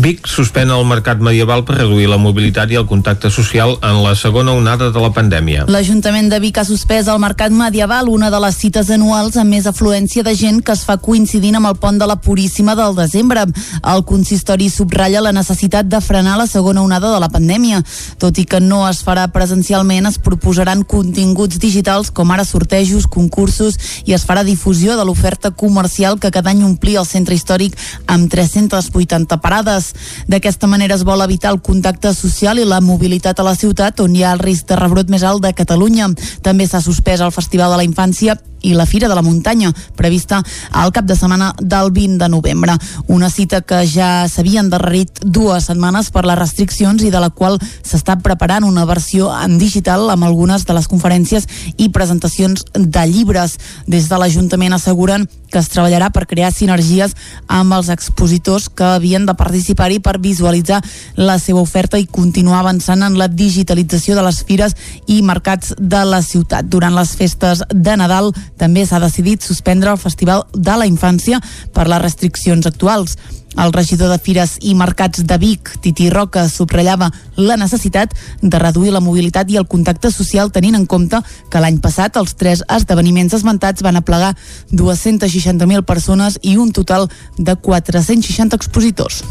Vic 0.00 0.28
suspèn 0.30 0.70
el 0.72 0.86
mercat 0.88 1.20
medieval 1.20 1.66
per 1.68 1.76
reduir 1.80 2.08
la 2.08 2.18
mobilitat 2.20 2.70
i 2.72 2.78
el 2.80 2.86
contacte 2.88 3.19
social 3.28 3.74
en 3.84 3.98
la 4.00 4.14
segona 4.16 4.54
onada 4.56 4.88
de 4.88 5.00
la 5.02 5.10
pandèmia. 5.12 5.66
L'Ajuntament 5.68 6.30
de 6.32 6.38
Vic 6.40 6.56
ha 6.56 6.64
suspès 6.64 7.08
el 7.12 7.18
Mercat 7.20 7.52
Medieval, 7.52 8.08
una 8.08 8.30
de 8.32 8.38
les 8.40 8.56
cites 8.56 8.88
anuals 8.94 9.36
amb 9.36 9.52
més 9.52 9.66
afluència 9.68 10.24
de 10.24 10.32
gent 10.32 10.62
que 10.64 10.72
es 10.72 10.84
fa 10.88 10.96
coincidint 10.96 11.58
amb 11.58 11.68
el 11.68 11.76
pont 11.76 11.98
de 12.00 12.08
la 12.08 12.16
Puríssima 12.16 12.72
del 12.78 12.96
desembre. 12.96 13.42
El 13.84 14.04
consistori 14.08 14.70
subratlla 14.72 15.20
la 15.20 15.34
necessitat 15.36 15.90
de 15.92 16.00
frenar 16.00 16.38
la 16.40 16.46
segona 16.48 16.80
onada 16.80 17.12
de 17.12 17.20
la 17.20 17.28
pandèmia. 17.28 17.82
Tot 18.16 18.40
i 18.40 18.46
que 18.48 18.62
no 18.64 18.86
es 18.88 19.02
farà 19.04 19.26
presencialment, 19.28 20.08
es 20.08 20.16
proposaran 20.16 20.86
continguts 20.88 21.60
digitals 21.60 22.08
com 22.08 22.32
ara 22.32 22.48
sortejos, 22.48 23.04
concursos 23.04 23.76
i 24.06 24.16
es 24.16 24.24
farà 24.24 24.46
difusió 24.48 24.96
de 24.96 25.04
l'oferta 25.04 25.52
comercial 25.52 26.16
que 26.18 26.32
cada 26.32 26.54
any 26.54 26.64
omplia 26.64 27.04
el 27.04 27.10
centre 27.10 27.36
històric 27.36 27.76
amb 28.08 28.32
380 28.32 29.42
parades. 29.44 29.92
D'aquesta 30.26 30.66
manera 30.66 30.96
es 30.96 31.04
vol 31.04 31.20
evitar 31.20 31.52
el 31.52 31.60
contacte 31.60 32.14
social 32.16 32.56
i 32.58 32.64
la 32.64 32.80
mobilitat 32.80 33.09
a 33.40 33.46
la 33.46 33.56
ciutat 33.56 34.00
on 34.00 34.14
hi 34.14 34.22
ha 34.24 34.34
el 34.36 34.44
risc 34.44 34.68
de 34.68 34.78
rebrot 34.78 35.10
més 35.10 35.22
alt 35.22 35.42
de 35.42 35.52
Catalunya. 35.52 36.10
També 36.42 36.66
s'ha 36.66 36.80
suspès 36.80 37.20
el 37.20 37.34
Festival 37.34 37.70
de 37.74 37.82
la 37.82 37.88
Infància 37.88 38.38
i 38.62 38.74
la 38.74 38.86
Fira 38.86 39.08
de 39.08 39.14
la 39.14 39.22
Muntanya, 39.22 39.72
prevista 39.96 40.42
al 40.70 40.92
cap 40.92 41.04
de 41.04 41.16
setmana 41.16 41.54
del 41.60 41.90
20 41.92 42.18
de 42.24 42.28
novembre. 42.28 42.76
Una 43.08 43.30
cita 43.30 43.60
que 43.62 43.82
ja 43.86 44.28
s'havia 44.28 44.60
endarrerit 44.60 45.22
dues 45.24 45.68
setmanes 45.70 46.10
per 46.10 46.24
les 46.28 46.38
restriccions 46.38 47.02
i 47.02 47.10
de 47.10 47.20
la 47.20 47.30
qual 47.30 47.58
s'està 47.82 48.18
preparant 48.22 48.64
una 48.64 48.84
versió 48.84 49.30
en 49.34 49.58
digital 49.58 50.10
amb 50.10 50.24
algunes 50.28 50.66
de 50.66 50.76
les 50.76 50.88
conferències 50.88 51.48
i 51.76 51.90
presentacions 51.90 52.64
de 52.74 53.06
llibres. 53.06 53.58
Des 53.86 54.08
de 54.08 54.18
l'Ajuntament 54.18 54.76
asseguren 54.76 55.28
que 55.50 55.58
es 55.58 55.68
treballarà 55.68 56.10
per 56.14 56.28
crear 56.30 56.52
sinergies 56.54 57.16
amb 57.50 57.74
els 57.74 57.90
expositors 57.90 58.68
que 58.70 58.86
havien 58.86 59.26
de 59.26 59.34
participar-hi 59.34 59.98
per 60.00 60.20
visualitzar 60.22 60.80
la 61.16 61.38
seva 61.42 61.60
oferta 61.60 61.98
i 61.98 62.06
continuar 62.06 62.60
avançant 62.60 63.02
en 63.02 63.18
la 63.18 63.28
digitalització 63.28 64.14
de 64.16 64.24
les 64.26 64.42
fires 64.46 64.76
i 65.06 65.20
mercats 65.26 65.74
de 65.78 66.04
la 66.06 66.22
ciutat. 66.22 66.70
Durant 66.70 66.94
les 66.94 67.16
festes 67.18 67.64
de 67.68 67.96
Nadal 67.98 68.30
també 68.60 68.84
s'ha 68.86 69.00
decidit 69.00 69.42
suspendre 69.42 69.90
el 69.90 70.00
Festival 70.00 70.44
de 70.52 70.76
la 70.76 70.88
Infància 70.88 71.40
per 71.72 71.88
les 71.88 72.02
restriccions 72.02 72.68
actuals. 72.68 73.16
El 73.58 73.72
regidor 73.72 74.12
de 74.12 74.18
Fires 74.22 74.58
i 74.62 74.76
Mercats 74.78 75.24
de 75.26 75.38
Vic, 75.42 75.72
Titi 75.82 76.06
Roca, 76.12 76.44
subratllava 76.48 77.10
la 77.36 77.56
necessitat 77.58 78.14
de 78.42 78.60
reduir 78.62 78.92
la 78.94 79.02
mobilitat 79.02 79.50
i 79.50 79.58
el 79.58 79.66
contacte 79.66 80.12
social 80.14 80.52
tenint 80.54 80.78
en 80.78 80.86
compte 80.86 81.18
que 81.50 81.62
l'any 81.62 81.80
passat 81.82 82.20
els 82.20 82.36
tres 82.38 82.62
esdeveniments 82.68 83.34
esmentats 83.40 83.82
van 83.82 83.98
aplegar 83.98 84.36
260.000 84.70 85.82
persones 85.82 86.38
i 86.42 86.56
un 86.56 86.70
total 86.70 87.10
de 87.38 87.56
460 87.56 88.54
expositors. 88.56 89.24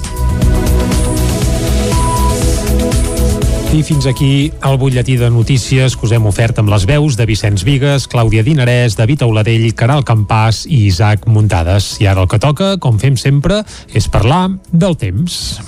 I 3.70 3.84
fins 3.86 4.08
aquí 4.10 4.52
el 4.66 4.80
butlletí 4.82 5.16
de 5.16 5.30
notícies 5.30 5.94
que 5.94 6.08
us 6.08 6.14
hem 6.16 6.26
ofert 6.26 6.58
amb 6.58 6.72
les 6.74 6.88
veus 6.90 7.14
de 7.20 7.28
Vicenç 7.30 7.62
Vigues, 7.68 8.08
Clàudia 8.10 8.42
Dinarès, 8.42 8.98
David 8.98 9.22
Auladell, 9.28 9.68
Caral 9.78 10.02
Campàs 10.02 10.64
i 10.66 10.88
Isaac 10.88 11.30
Muntades. 11.30 11.92
I 12.02 12.10
ara 12.10 12.26
el 12.26 12.32
que 12.32 12.42
toca, 12.42 12.74
com 12.82 12.98
fem 12.98 13.14
sempre, 13.14 13.62
és 13.94 14.10
parlar 14.10 14.48
del 14.74 14.98
temps. 14.98 15.60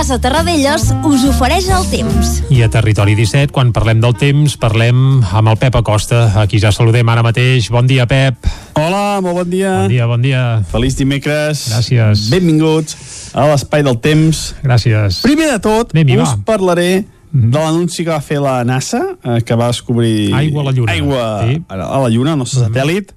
Casa 0.00 0.16
Terradellos 0.16 0.86
us 1.04 1.24
ofereix 1.28 1.66
el 1.76 1.82
temps. 1.92 2.28
I 2.48 2.62
a 2.64 2.70
Territori 2.72 3.12
17, 3.18 3.52
quan 3.52 3.68
parlem 3.76 3.98
del 4.00 4.14
temps, 4.16 4.54
parlem 4.56 5.18
amb 5.20 5.50
el 5.52 5.58
Pep 5.60 5.76
Acosta, 5.76 6.22
a 6.40 6.46
qui 6.48 6.56
ja 6.62 6.70
saludem 6.72 7.04
ara 7.12 7.20
mateix. 7.20 7.68
Bon 7.68 7.84
dia, 7.84 8.06
Pep. 8.08 8.48
Hola, 8.80 9.20
molt 9.20 9.42
bon 9.42 9.50
dia. 9.52 9.74
Bon 9.82 9.92
dia, 9.92 10.06
bon 10.08 10.24
dia. 10.24 10.42
Feliç 10.72 10.96
dimecres. 10.96 11.66
Gràcies. 11.68 12.30
Benvinguts 12.32 12.96
a 13.36 13.44
l'Espai 13.50 13.84
del 13.84 14.00
Temps. 14.00 14.40
Gràcies. 14.64 15.20
Primer 15.20 15.50
de 15.52 15.60
tot, 15.68 15.92
us 15.92 16.16
va. 16.16 16.32
parlaré 16.48 17.04
de 17.32 17.58
l'anunci 17.58 18.02
que 18.04 18.10
va 18.10 18.20
fer 18.20 18.40
la 18.42 18.64
NASA, 18.66 19.00
eh, 19.22 19.40
que 19.46 19.54
va 19.54 19.68
descobrir... 19.70 20.32
Aigua 20.34 20.62
a 20.62 20.64
la 20.64 20.72
Lluna. 20.74 20.92
Aigua 20.92 21.24
Sí. 21.46 21.62
a 21.68 21.76
la- 21.76 22.08
Lluna, 22.10 22.32
el 22.32 22.38
nostre 22.38 22.66
satèl·lit. 22.66 23.12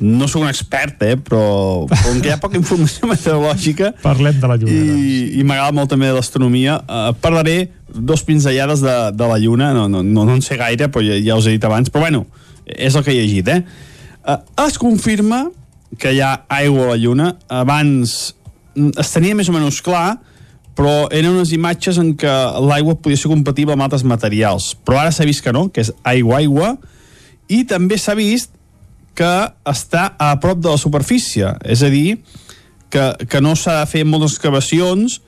No 0.00 0.28
sóc 0.28 0.42
un 0.42 0.48
expert, 0.48 1.02
eh, 1.02 1.16
però 1.16 1.86
com 1.88 2.20
que 2.22 2.30
hi 2.30 2.32
ha 2.32 2.38
poca 2.40 2.56
informació 2.56 3.08
meteorològica 3.10 3.92
Parlem 4.02 4.38
de 4.40 4.48
la 4.48 4.56
Lluna. 4.56 4.72
i, 4.72 5.40
i 5.40 5.44
m'agrada 5.44 5.74
molt 5.74 5.90
també 5.90 6.10
l'astronomia, 6.14 6.78
eh, 6.86 7.12
parlaré 7.20 7.72
dos 7.92 8.22
pinzellades 8.22 8.80
de, 8.80 8.96
de 9.12 9.28
la 9.28 9.38
Lluna, 9.42 9.72
no, 9.74 9.88
no, 9.88 10.02
no, 10.02 10.24
no 10.24 10.34
en 10.38 10.42
sé 10.42 10.56
gaire, 10.56 10.88
però 10.88 11.02
ja, 11.04 11.18
ja 11.24 11.36
us 11.36 11.48
he 11.48 11.56
dit 11.56 11.64
abans, 11.64 11.90
però 11.90 12.06
bueno, 12.06 12.26
és 12.64 12.94
el 12.94 13.04
que 13.04 13.12
he 13.12 13.20
llegit, 13.20 13.48
eh? 13.48 13.64
eh 14.28 14.38
es 14.66 14.78
confirma 14.78 15.48
que 15.98 16.12
hi 16.14 16.20
ha 16.20 16.44
aigua 16.48 16.84
a 16.84 16.88
la 16.92 16.96
Lluna. 17.00 17.30
Abans 17.48 18.34
mm, 18.76 18.92
es 19.00 19.12
tenia 19.12 19.34
més 19.34 19.48
o 19.48 19.54
menys 19.56 19.80
clar, 19.82 20.18
però 20.78 21.08
eren 21.10 21.34
unes 21.34 21.50
imatges 21.50 21.96
en 21.98 22.12
què 22.14 22.30
l'aigua 22.62 22.94
podia 23.02 23.18
ser 23.18 23.32
compatible 23.32 23.74
amb 23.74 23.82
altres 23.88 24.04
materials. 24.06 24.76
Però 24.86 25.00
ara 25.00 25.10
s'ha 25.10 25.26
vist 25.26 25.42
que 25.42 25.50
no, 25.54 25.66
que 25.74 25.82
és 25.82 25.90
aigua-aigua, 26.06 26.76
i 27.50 27.64
també 27.66 27.98
s'ha 27.98 28.14
vist 28.14 28.52
que 29.18 29.32
està 29.66 30.12
a 30.22 30.28
prop 30.38 30.60
de 30.62 30.70
la 30.70 30.78
superfície, 30.78 31.50
és 31.66 31.82
a 31.82 31.90
dir, 31.90 32.20
que, 32.94 33.10
que 33.26 33.40
no 33.42 33.56
s'ha 33.58 33.80
de 33.80 33.88
fer 33.90 34.04
moltes 34.06 34.36
excavacions 34.36 35.18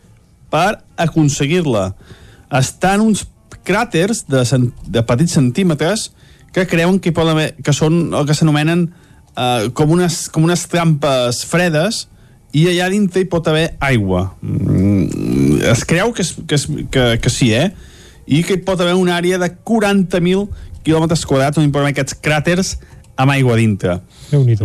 per 0.55 0.79
aconseguir-la. 1.03 1.89
Estan 2.61 3.03
uns 3.03 3.27
cràters 3.67 4.23
de, 4.31 4.45
de 4.87 5.03
petits 5.09 5.35
centímetres 5.35 6.13
que 6.55 6.69
creuen 6.71 7.03
que, 7.03 7.11
poden 7.15 7.35
haver, 7.35 7.51
que 7.59 7.75
són 7.75 8.15
el 8.15 8.27
que 8.29 8.39
s'anomenen 8.39 8.87
eh, 9.35 9.67
com, 9.75 9.99
unes, 9.99 10.29
com 10.31 10.47
unes 10.47 10.63
trampes 10.71 11.43
fredes 11.51 12.05
i 12.57 12.67
allà 12.71 12.89
dintre 12.91 13.23
hi 13.23 13.29
pot 13.31 13.47
haver 13.51 13.75
aigua. 13.79 14.31
Mm, 14.43 15.61
es 15.71 15.85
creu 15.89 16.15
que, 16.17 16.25
és, 16.27 16.35
que, 16.47 16.59
és, 16.59 16.67
que, 16.91 17.07
que 17.23 17.33
sí, 17.33 17.53
eh? 17.55 17.71
I 18.27 18.43
que 18.47 18.59
hi 18.59 18.65
pot 18.67 18.81
haver 18.83 18.97
una 18.99 19.17
àrea 19.19 19.39
de 19.43 19.51
40.000 19.51 20.49
quilòmetres 20.87 21.27
quadrats 21.29 21.61
on 21.61 21.67
hi 21.67 21.73
haver 21.73 21.93
aquests 21.93 22.17
cràters 22.23 22.75
amb 23.21 23.35
aigua 23.35 23.57
dintre. 23.59 23.99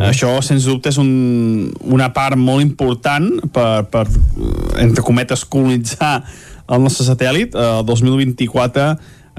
Això, 0.06 0.32
sens 0.46 0.68
dubte, 0.70 0.92
és 0.94 1.00
un, 1.02 1.72
una 1.92 2.12
part 2.16 2.40
molt 2.40 2.64
important 2.64 3.28
per, 3.54 3.84
per, 3.92 4.06
entre 4.82 5.04
cometes, 5.04 5.44
colonitzar 5.44 6.20
el 6.72 6.82
nostre 6.82 7.06
satèl·lit. 7.10 7.58
El 7.60 7.84
2024 7.88 8.88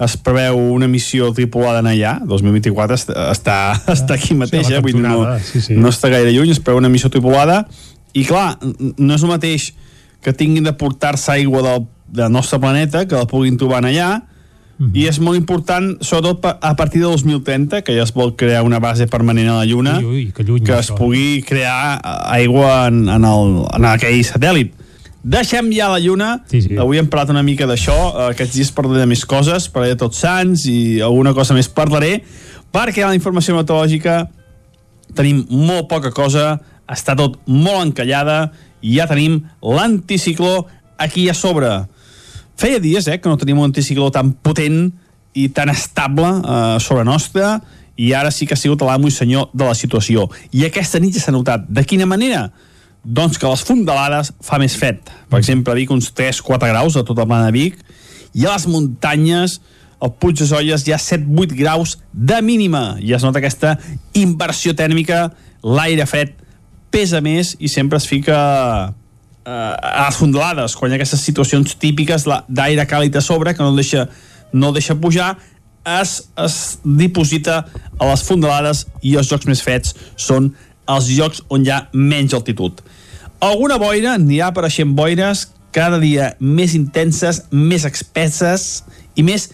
es 0.06 0.16
preveu 0.20 0.58
una 0.74 0.88
missió 0.90 1.30
tripulada 1.32 1.80
en 1.80 1.90
allà. 1.94 2.16
2024 2.28 2.98
està, 3.00 3.28
està, 3.32 3.58
està 3.96 4.18
aquí 4.18 4.36
mateix, 4.36 4.70
eh? 4.70 4.82
Vull 4.84 4.98
dir, 4.98 5.04
no, 5.06 5.38
sí, 5.40 5.64
sí. 5.64 5.78
no 5.80 5.92
està 5.94 6.12
gaire 6.12 6.34
lluny, 6.34 6.52
es 6.52 6.60
preveu 6.60 6.82
una 6.82 6.92
missió 6.92 7.10
tripulada. 7.12 7.64
I 8.14 8.24
clar, 8.24 8.58
no 8.98 9.14
és 9.14 9.22
el 9.22 9.28
mateix 9.28 9.72
que 10.22 10.32
tinguin 10.32 10.64
de 10.64 10.72
portar-se 10.72 11.32
aigua 11.32 11.62
del, 11.62 11.86
del 12.08 12.32
nostre 12.32 12.58
planeta, 12.58 13.06
que 13.06 13.14
la 13.16 13.26
puguin 13.26 13.56
trobar 13.58 13.82
allà, 13.84 14.22
Mhm. 14.78 14.90
i 14.92 15.06
és 15.08 15.18
molt 15.24 15.38
important, 15.38 15.94
sobretot 16.04 16.44
a 16.60 16.74
partir 16.76 17.00
de 17.00 17.06
2030, 17.08 17.80
que 17.80 17.94
ja 17.96 18.02
es 18.02 18.12
vol 18.12 18.34
crear 18.36 18.62
una 18.62 18.78
base 18.78 19.06
permanent 19.06 19.48
a 19.48 19.54
la 19.54 19.64
Lluna, 19.64 19.98
Ui, 20.00 20.04
ui, 20.04 20.32
que, 20.36 20.42
lluny, 20.44 20.62
que 20.66 20.72
es 20.78 20.90
això. 20.90 20.96
pugui 20.98 21.42
crear 21.48 21.96
eh, 22.04 22.10
aigua 22.42 22.88
en, 22.88 23.08
en, 23.08 23.24
el, 23.24 23.64
en 23.72 23.84
aquell 23.88 24.20
satèl·lit. 24.22 24.72
Deixem 25.24 25.72
ja 25.72 25.88
la 25.88 25.98
Lluna, 25.98 26.42
Sí, 26.50 26.60
sí. 26.60 26.76
avui 26.76 26.98
hem 26.98 27.08
parlat 27.08 27.30
una 27.32 27.42
mica 27.42 27.64
d'això, 27.66 27.96
eh, 27.96 28.30
aquests 28.34 28.54
dies 28.54 28.70
parlaré 28.70 29.00
de 29.00 29.06
més 29.06 29.24
coses, 29.24 29.70
parlaré 29.72 29.94
de 29.94 30.00
Tots 30.04 30.18
Sants 30.18 30.66
i 30.68 31.00
alguna 31.00 31.32
cosa 31.32 31.54
més 31.54 31.68
parlaré, 31.72 32.22
perquè 32.70 33.02
a 33.02 33.08
la 33.08 33.14
informació 33.16 33.56
meteorològica 33.56 34.28
tenim 35.14 35.46
molt 35.48 35.88
poca 35.88 36.10
cosa, 36.12 36.60
està 36.90 37.16
tot 37.18 37.38
molt 37.46 37.82
encallada 37.88 38.50
i 38.82 38.96
ja 38.98 39.08
tenim 39.10 39.40
l'anticicló 39.62 40.66
aquí 40.98 41.28
a 41.28 41.34
sobre. 41.34 41.70
Feia 42.56 42.80
dies 42.80 43.08
eh, 43.08 43.18
que 43.20 43.28
no 43.28 43.36
teníem 43.36 43.60
un 43.60 43.70
anticicló 43.70 44.10
tan 44.14 44.32
potent 44.44 44.92
i 45.36 45.48
tan 45.52 45.68
estable 45.72 46.28
eh, 46.40 46.78
sobre 46.80 47.04
nostra 47.04 47.58
i 47.96 48.12
ara 48.12 48.30
sí 48.32 48.46
que 48.46 48.54
ha 48.56 48.60
sigut 48.60 48.82
l'amo 48.84 49.08
i 49.08 49.14
senyor 49.14 49.50
de 49.52 49.64
la 49.64 49.74
situació. 49.76 50.28
I 50.52 50.66
aquesta 50.68 51.00
nit 51.00 51.16
ja 51.16 51.24
s'ha 51.24 51.34
notat. 51.34 51.64
De 51.68 51.84
quina 51.84 52.08
manera? 52.08 52.46
Doncs 53.02 53.38
que 53.40 53.48
les 53.48 53.62
fondalades 53.64 54.32
fa 54.44 54.58
més 54.60 54.76
fred. 54.76 55.00
Per 55.30 55.40
exemple, 55.40 55.72
a 55.72 55.78
Vic 55.78 55.92
uns 55.94 56.10
3-4 56.16 56.72
graus 56.72 56.96
a 56.96 57.04
tota 57.04 57.24
la 57.24 57.30
plana 57.30 57.50
de 57.50 57.56
Vic 57.56 57.80
i 58.36 58.44
a 58.44 58.52
les 58.56 58.66
muntanyes 58.68 59.60
al 60.00 60.12
Puig 60.20 60.36
de 60.36 60.48
Solles 60.48 60.84
hi 60.84 60.92
ha 60.92 61.00
7-8 61.00 61.56
graus 61.56 61.96
de 62.12 62.40
mínima. 62.44 62.96
I 63.00 63.14
es 63.16 63.24
nota 63.24 63.40
aquesta 63.40 63.76
inversió 64.16 64.74
tèrmica, 64.76 65.30
l'aire 65.64 66.04
fred 66.08 66.34
pesa 66.90 67.20
més 67.20 67.54
i 67.58 67.68
sempre 67.68 67.98
es 68.00 68.06
fica 68.08 68.38
eh, 69.46 69.50
a 69.50 70.08
quan 70.14 70.90
hi 70.90 70.94
ha 70.94 70.96
aquestes 70.96 71.24
situacions 71.24 71.76
típiques 71.80 72.26
d'aire 72.48 72.86
càlid 72.86 73.16
a 73.16 73.20
sobre 73.20 73.54
que 73.54 73.62
no 73.62 73.74
deixa, 73.76 74.08
no 74.52 74.72
deixa 74.72 74.94
pujar, 74.94 75.36
es, 75.86 76.28
es 76.36 76.78
diposita 76.82 77.64
a 77.98 78.08
les 78.10 78.22
fondalades 78.26 78.86
i 79.02 79.16
els 79.16 79.30
llocs 79.30 79.46
més 79.46 79.62
freds 79.62 79.94
són 80.16 80.50
els 80.90 81.10
llocs 81.14 81.42
on 81.50 81.66
hi 81.66 81.70
ha 81.70 81.84
menys 81.92 82.34
altitud. 82.34 82.82
Alguna 83.42 83.78
boira, 83.78 84.16
n'hi 84.18 84.40
ha 84.40 84.50
apareixent 84.50 84.94
boires 84.96 85.46
cada 85.76 85.98
dia 86.00 86.32
més 86.40 86.74
intenses, 86.74 87.42
més 87.52 87.84
espesses 87.84 88.84
i 89.14 89.22
més 89.26 89.50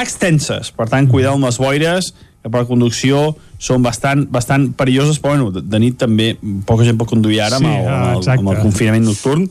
extenses. 0.00 0.70
Per 0.72 0.86
tant, 0.88 1.08
cuidar 1.10 1.34
amb 1.36 1.46
les 1.46 1.58
boires, 1.60 2.14
per 2.52 2.64
conducció 2.68 3.34
són 3.58 3.82
bastant, 3.84 4.26
bastant 4.30 4.68
perilloses, 4.76 5.18
però 5.22 5.34
bueno, 5.34 5.50
de, 5.54 5.62
de 5.64 5.80
nit 5.80 5.96
també 5.98 6.34
poca 6.68 6.84
gent 6.84 6.98
pot 7.00 7.08
conduir 7.08 7.40
ara 7.44 7.60
amb, 7.60 7.66
Sí, 7.66 7.72
el, 7.72 7.88
ah, 7.88 7.96
amb, 7.96 8.10
el, 8.10 8.22
exacte. 8.22 8.42
amb 8.44 8.52
el 8.52 8.60
confinament 8.62 9.06
nocturn. 9.08 9.46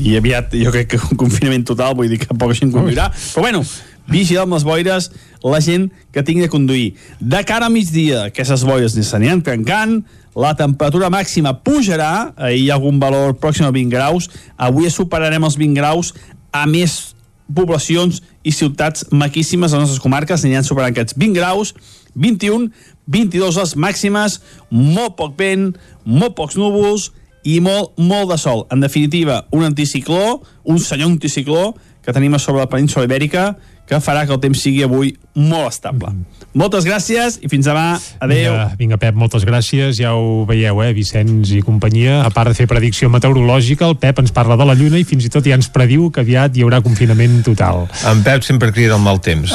I 0.00 0.16
aviat 0.18 0.56
jo 0.56 0.72
crec 0.74 0.94
que 0.94 1.00
un 1.10 1.20
confinament 1.20 1.66
total 1.68 1.96
vull 1.98 2.08
dir 2.12 2.20
que 2.22 2.32
poca 2.34 2.56
gent 2.58 2.72
conduirà. 2.72 3.10
Però 3.12 3.44
bueno, 3.44 3.62
vigila 4.08 4.46
amb 4.46 4.56
les 4.56 4.64
boires 4.64 5.10
la 5.44 5.60
gent 5.60 5.90
que 6.12 6.24
tingui 6.24 6.46
de 6.46 6.50
conduir. 6.52 6.94
De 7.20 7.44
cara 7.44 7.68
a 7.68 7.72
migdia 7.72 8.26
aquestes 8.30 8.64
boires 8.64 8.96
ni 8.96 9.04
s'aniran 9.06 9.42
trencant 9.44 10.00
la 10.34 10.54
temperatura 10.56 11.10
màxima 11.12 11.52
pujarà. 11.60 12.32
Ahir 12.36 12.62
hi 12.64 12.70
ha 12.70 12.78
algun 12.80 13.00
valor 13.02 13.36
pròxim 13.40 13.68
a 13.68 13.72
20 13.74 13.92
graus. 13.92 14.30
Avui 14.56 14.88
superarem 14.90 15.44
els 15.44 15.58
20 15.60 15.76
graus 15.76 16.14
a 16.52 16.64
més 16.66 17.14
poblacions 17.52 18.22
i 18.42 18.52
ciutats 18.54 19.04
maquíssimes 19.12 19.72
a 19.72 19.76
les 19.76 19.88
nostres 19.88 20.00
comarques. 20.02 20.44
Aniran 20.44 20.64
superant 20.64 20.94
aquests 20.94 21.18
20 21.18 21.36
graus 21.36 21.74
21, 22.14 22.70
22 23.06 23.58
les 23.60 23.74
màximes 23.76 24.38
molt 24.70 25.16
poc 25.18 25.36
vent, 25.38 25.72
molt 26.04 26.36
pocs 26.38 26.58
núvols 26.60 27.10
i 27.42 27.58
molt, 27.60 27.96
molt 27.98 28.30
de 28.30 28.38
sol. 28.38 28.66
En 28.70 28.80
definitiva, 28.80 29.46
un 29.50 29.64
anticicló, 29.66 30.42
un 30.64 30.78
senyor 30.78 31.10
anticicló 31.10 31.72
que 32.02 32.14
tenim 32.14 32.34
a 32.34 32.40
sobre 32.42 32.62
la 32.62 32.70
península 32.70 33.06
ibèrica 33.06 33.56
que 33.88 34.00
farà 34.00 34.26
que 34.26 34.32
el 34.32 34.40
temps 34.40 34.62
sigui 34.62 34.84
avui 34.86 35.14
molt 35.34 35.72
estable. 35.72 36.12
Moltes 36.52 36.84
gràcies 36.84 37.38
i 37.40 37.48
fins 37.48 37.64
demà. 37.64 37.96
Adéu. 38.20 38.52
Vinga, 38.52 38.76
vinga, 38.76 38.96
Pep, 39.00 39.16
moltes 39.16 39.46
gràcies. 39.48 39.96
Ja 39.96 40.12
ho 40.12 40.44
veieu, 40.44 40.82
eh, 40.84 40.92
Vicenç 40.92 41.48
i 41.56 41.62
companyia. 41.64 42.20
A 42.26 42.30
part 42.30 42.50
de 42.52 42.54
fer 42.54 42.66
predicció 42.68 43.08
meteorològica, 43.08 43.88
el 43.88 43.96
Pep 43.96 44.18
ens 44.20 44.34
parla 44.36 44.58
de 44.60 44.66
la 44.68 44.74
Lluna 44.76 45.00
i 45.00 45.04
fins 45.08 45.24
i 45.24 45.30
tot 45.32 45.46
ja 45.48 45.56
ens 45.56 45.70
prediu 45.72 46.10
que 46.12 46.20
aviat 46.20 46.54
hi 46.54 46.62
haurà 46.62 46.82
confinament 46.84 47.40
total. 47.42 47.88
En 48.04 48.20
Pep 48.22 48.44
sempre 48.44 48.70
crida 48.72 48.98
el 48.98 49.00
mal 49.00 49.20
temps. 49.24 49.54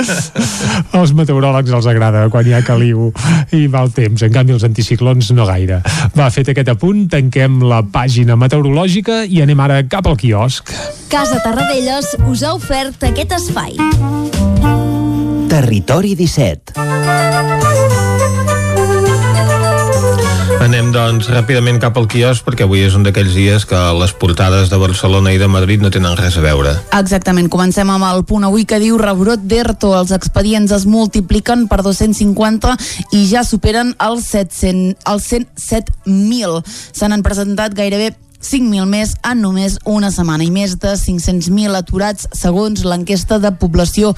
Als 0.96 1.12
meteoròlegs 1.12 1.70
els 1.76 1.86
agrada 1.86 2.30
quan 2.32 2.48
hi 2.48 2.56
ha 2.56 2.62
caliu 2.64 3.12
i 3.52 3.68
mal 3.68 3.92
temps. 3.92 4.22
En 4.24 4.32
canvi, 4.32 4.56
els 4.56 4.64
anticiclons 4.64 5.32
no 5.36 5.44
gaire. 5.44 5.82
Va, 6.16 6.30
fet 6.32 6.48
aquest 6.48 6.72
apunt, 6.72 7.10
tanquem 7.12 7.60
la 7.68 7.82
pàgina 7.84 8.40
meteorològica 8.40 9.26
i 9.28 9.44
anem 9.44 9.60
ara 9.60 9.82
cap 9.84 10.08
al 10.08 10.16
quiosc. 10.16 10.72
Casa 11.10 11.42
Tarradellas 11.44 12.14
us 12.30 12.44
ha 12.46 12.54
ofert 12.54 13.04
aquest 13.04 13.19
espai. 13.28 13.76
Territori 15.50 16.14
17. 16.16 16.72
Anem, 20.60 20.90
doncs, 20.92 21.26
ràpidament 21.32 21.80
cap 21.82 21.96
al 21.98 22.06
quiosc 22.08 22.44
perquè 22.46 22.64
avui 22.66 22.82
és 22.84 22.94
un 22.96 23.04
d'aquells 23.04 23.34
dies 23.36 23.66
que 23.68 23.78
les 23.96 24.12
portades 24.16 24.70
de 24.72 24.78
Barcelona 24.80 25.32
i 25.34 25.40
de 25.40 25.48
Madrid 25.48 25.82
no 25.84 25.90
tenen 25.92 26.16
res 26.16 26.36
a 26.38 26.44
veure. 26.44 26.74
Exactament, 26.96 27.48
comencem 27.52 27.90
amb 27.92 28.06
el 28.08 28.24
punt 28.28 28.46
avui 28.48 28.64
que 28.68 28.80
diu 28.80 28.96
rebrot 29.00 29.42
d'ERTO, 29.50 29.92
els 29.98 30.12
expedients 30.16 30.72
es 30.76 30.86
multipliquen 30.88 31.66
per 31.68 31.82
250 31.84 32.76
i 33.16 33.26
ja 33.28 33.44
superen 33.44 33.94
els, 34.00 34.30
700, 34.32 34.96
els 35.12 35.30
107.000. 35.32 36.60
Se 36.66 37.08
n'han 37.08 37.24
presentat 37.26 37.76
gairebé 37.76 38.14
5.000 38.40 38.86
més 38.88 39.12
en 39.28 39.42
només 39.44 39.76
una 39.84 40.08
setmana 40.10 40.46
i 40.46 40.50
més 40.52 40.78
de 40.80 40.94
500.000 40.96 41.76
aturats 41.76 42.26
segons 42.36 42.86
l'enquesta 42.88 43.38
de 43.38 43.52
població 43.52 44.14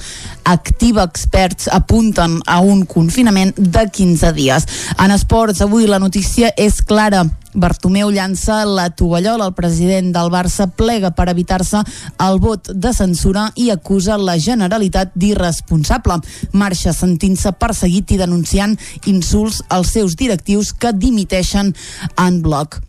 activa. 0.47 1.03
Experts 1.03 1.67
apunten 1.67 2.39
a 2.47 2.61
un 2.63 2.85
confinament 2.87 3.51
de 3.57 3.83
15 3.91 4.31
dies. 4.37 4.67
En 4.97 5.11
esports, 5.11 5.61
avui 5.61 5.87
la 5.87 5.99
notícia 5.99 6.53
és 6.57 6.79
clara. 6.81 7.25
Bartomeu 7.53 8.09
llança 8.09 8.63
la 8.65 8.87
tovallola. 8.95 9.49
El 9.51 9.57
president 9.57 10.13
del 10.15 10.31
Barça 10.33 10.69
plega 10.71 11.11
per 11.11 11.27
evitar-se 11.29 11.83
el 12.23 12.39
vot 12.39 12.71
de 12.71 12.93
censura 12.95 13.49
i 13.59 13.69
acusa 13.75 14.17
la 14.17 14.37
Generalitat 14.39 15.11
d'irresponsable. 15.19 16.21
Marxa 16.53 16.95
sentint-se 16.95 17.53
perseguit 17.59 18.15
i 18.15 18.21
denunciant 18.23 18.79
insults 19.05 19.61
als 19.67 19.93
seus 19.93 20.15
directius 20.15 20.73
que 20.73 20.95
dimiteixen 20.95 21.75
en 22.17 22.41
bloc. 22.41 22.81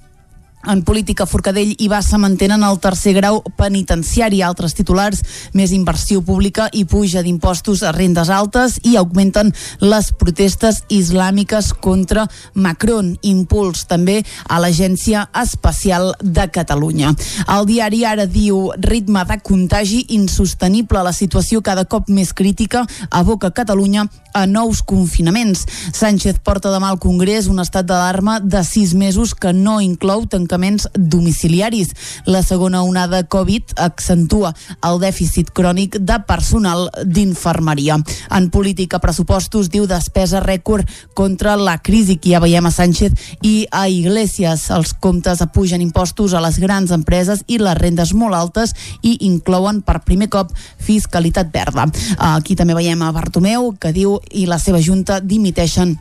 En 0.66 0.80
política, 0.82 1.26
Forcadell 1.28 1.74
i 1.76 1.90
Bassa 1.92 2.16
mantenen 2.16 2.62
el 2.64 2.78
tercer 2.80 3.12
grau 3.18 3.42
penitenciari. 3.58 4.40
Altres 4.40 4.72
titulars, 4.72 5.20
més 5.52 5.74
inversió 5.76 6.22
pública 6.24 6.70
i 6.72 6.86
puja 6.88 7.20
d'impostos 7.24 7.82
a 7.84 7.92
rendes 7.92 8.30
altes 8.32 8.78
i 8.88 8.94
augmenten 8.96 9.52
les 9.84 10.08
protestes 10.16 10.80
islàmiques 10.88 11.74
contra 11.84 12.24
Macron. 12.54 13.12
Impuls 13.20 13.84
també 13.90 14.22
a 14.48 14.60
l'Agència 14.62 15.26
Espacial 15.42 16.14
de 16.22 16.48
Catalunya. 16.48 17.12
El 17.44 17.68
diari 17.68 18.04
ara 18.08 18.24
diu 18.24 18.70
ritme 18.80 19.26
de 19.28 19.38
contagi 19.44 20.06
insostenible. 20.16 21.04
La 21.04 21.12
situació 21.12 21.60
cada 21.60 21.84
cop 21.84 22.08
més 22.08 22.32
crítica 22.32 22.86
aboca 23.10 23.52
Catalunya 23.52 24.08
a 24.32 24.46
nous 24.48 24.80
confinaments. 24.82 25.66
Sánchez 25.92 26.40
porta 26.42 26.72
demà 26.72 26.88
al 26.88 26.98
Congrés 26.98 27.46
un 27.52 27.60
estat 27.60 27.84
d'alarma 27.86 28.40
de 28.40 28.64
sis 28.64 28.96
mesos 28.96 29.36
que 29.36 29.52
no 29.52 29.76
inclou 29.84 30.24
tancament 30.26 30.53
tancaments 30.54 30.88
domiciliaris. 30.94 31.94
La 32.26 32.42
segona 32.42 32.82
onada 32.82 33.24
Covid 33.26 33.74
accentua 33.76 34.54
el 34.86 35.00
dèficit 35.02 35.50
crònic 35.50 35.98
de 35.98 36.18
personal 36.28 36.88
d'infermeria. 37.04 37.98
En 38.30 38.50
política, 38.50 39.00
pressupostos 39.02 39.70
diu 39.70 39.88
despesa 39.90 40.40
rècord 40.40 40.86
contra 41.14 41.56
la 41.56 41.78
crisi 41.82 42.16
que 42.16 42.30
ja 42.30 42.40
veiem 42.40 42.66
a 42.66 42.70
Sánchez 42.70 43.12
i 43.42 43.66
a 43.70 43.88
Iglesias. 43.88 44.70
Els 44.70 44.94
comptes 44.94 45.42
apugen 45.42 45.82
impostos 45.82 46.34
a 46.34 46.42
les 46.44 46.60
grans 46.62 46.94
empreses 46.94 47.42
i 47.48 47.58
les 47.58 47.78
rendes 47.78 48.14
molt 48.14 48.34
altes 48.34 48.74
i 49.02 49.18
inclouen 49.26 49.82
per 49.82 50.04
primer 50.04 50.30
cop 50.30 50.54
fiscalitat 50.78 51.50
verda. 51.52 51.88
Aquí 52.18 52.54
també 52.54 52.74
veiem 52.78 53.02
a 53.02 53.12
Bartomeu 53.12 53.72
que 53.80 53.92
diu 53.92 54.20
i 54.30 54.46
la 54.46 54.60
seva 54.62 54.80
junta 54.80 55.18
dimiteixen 55.20 55.98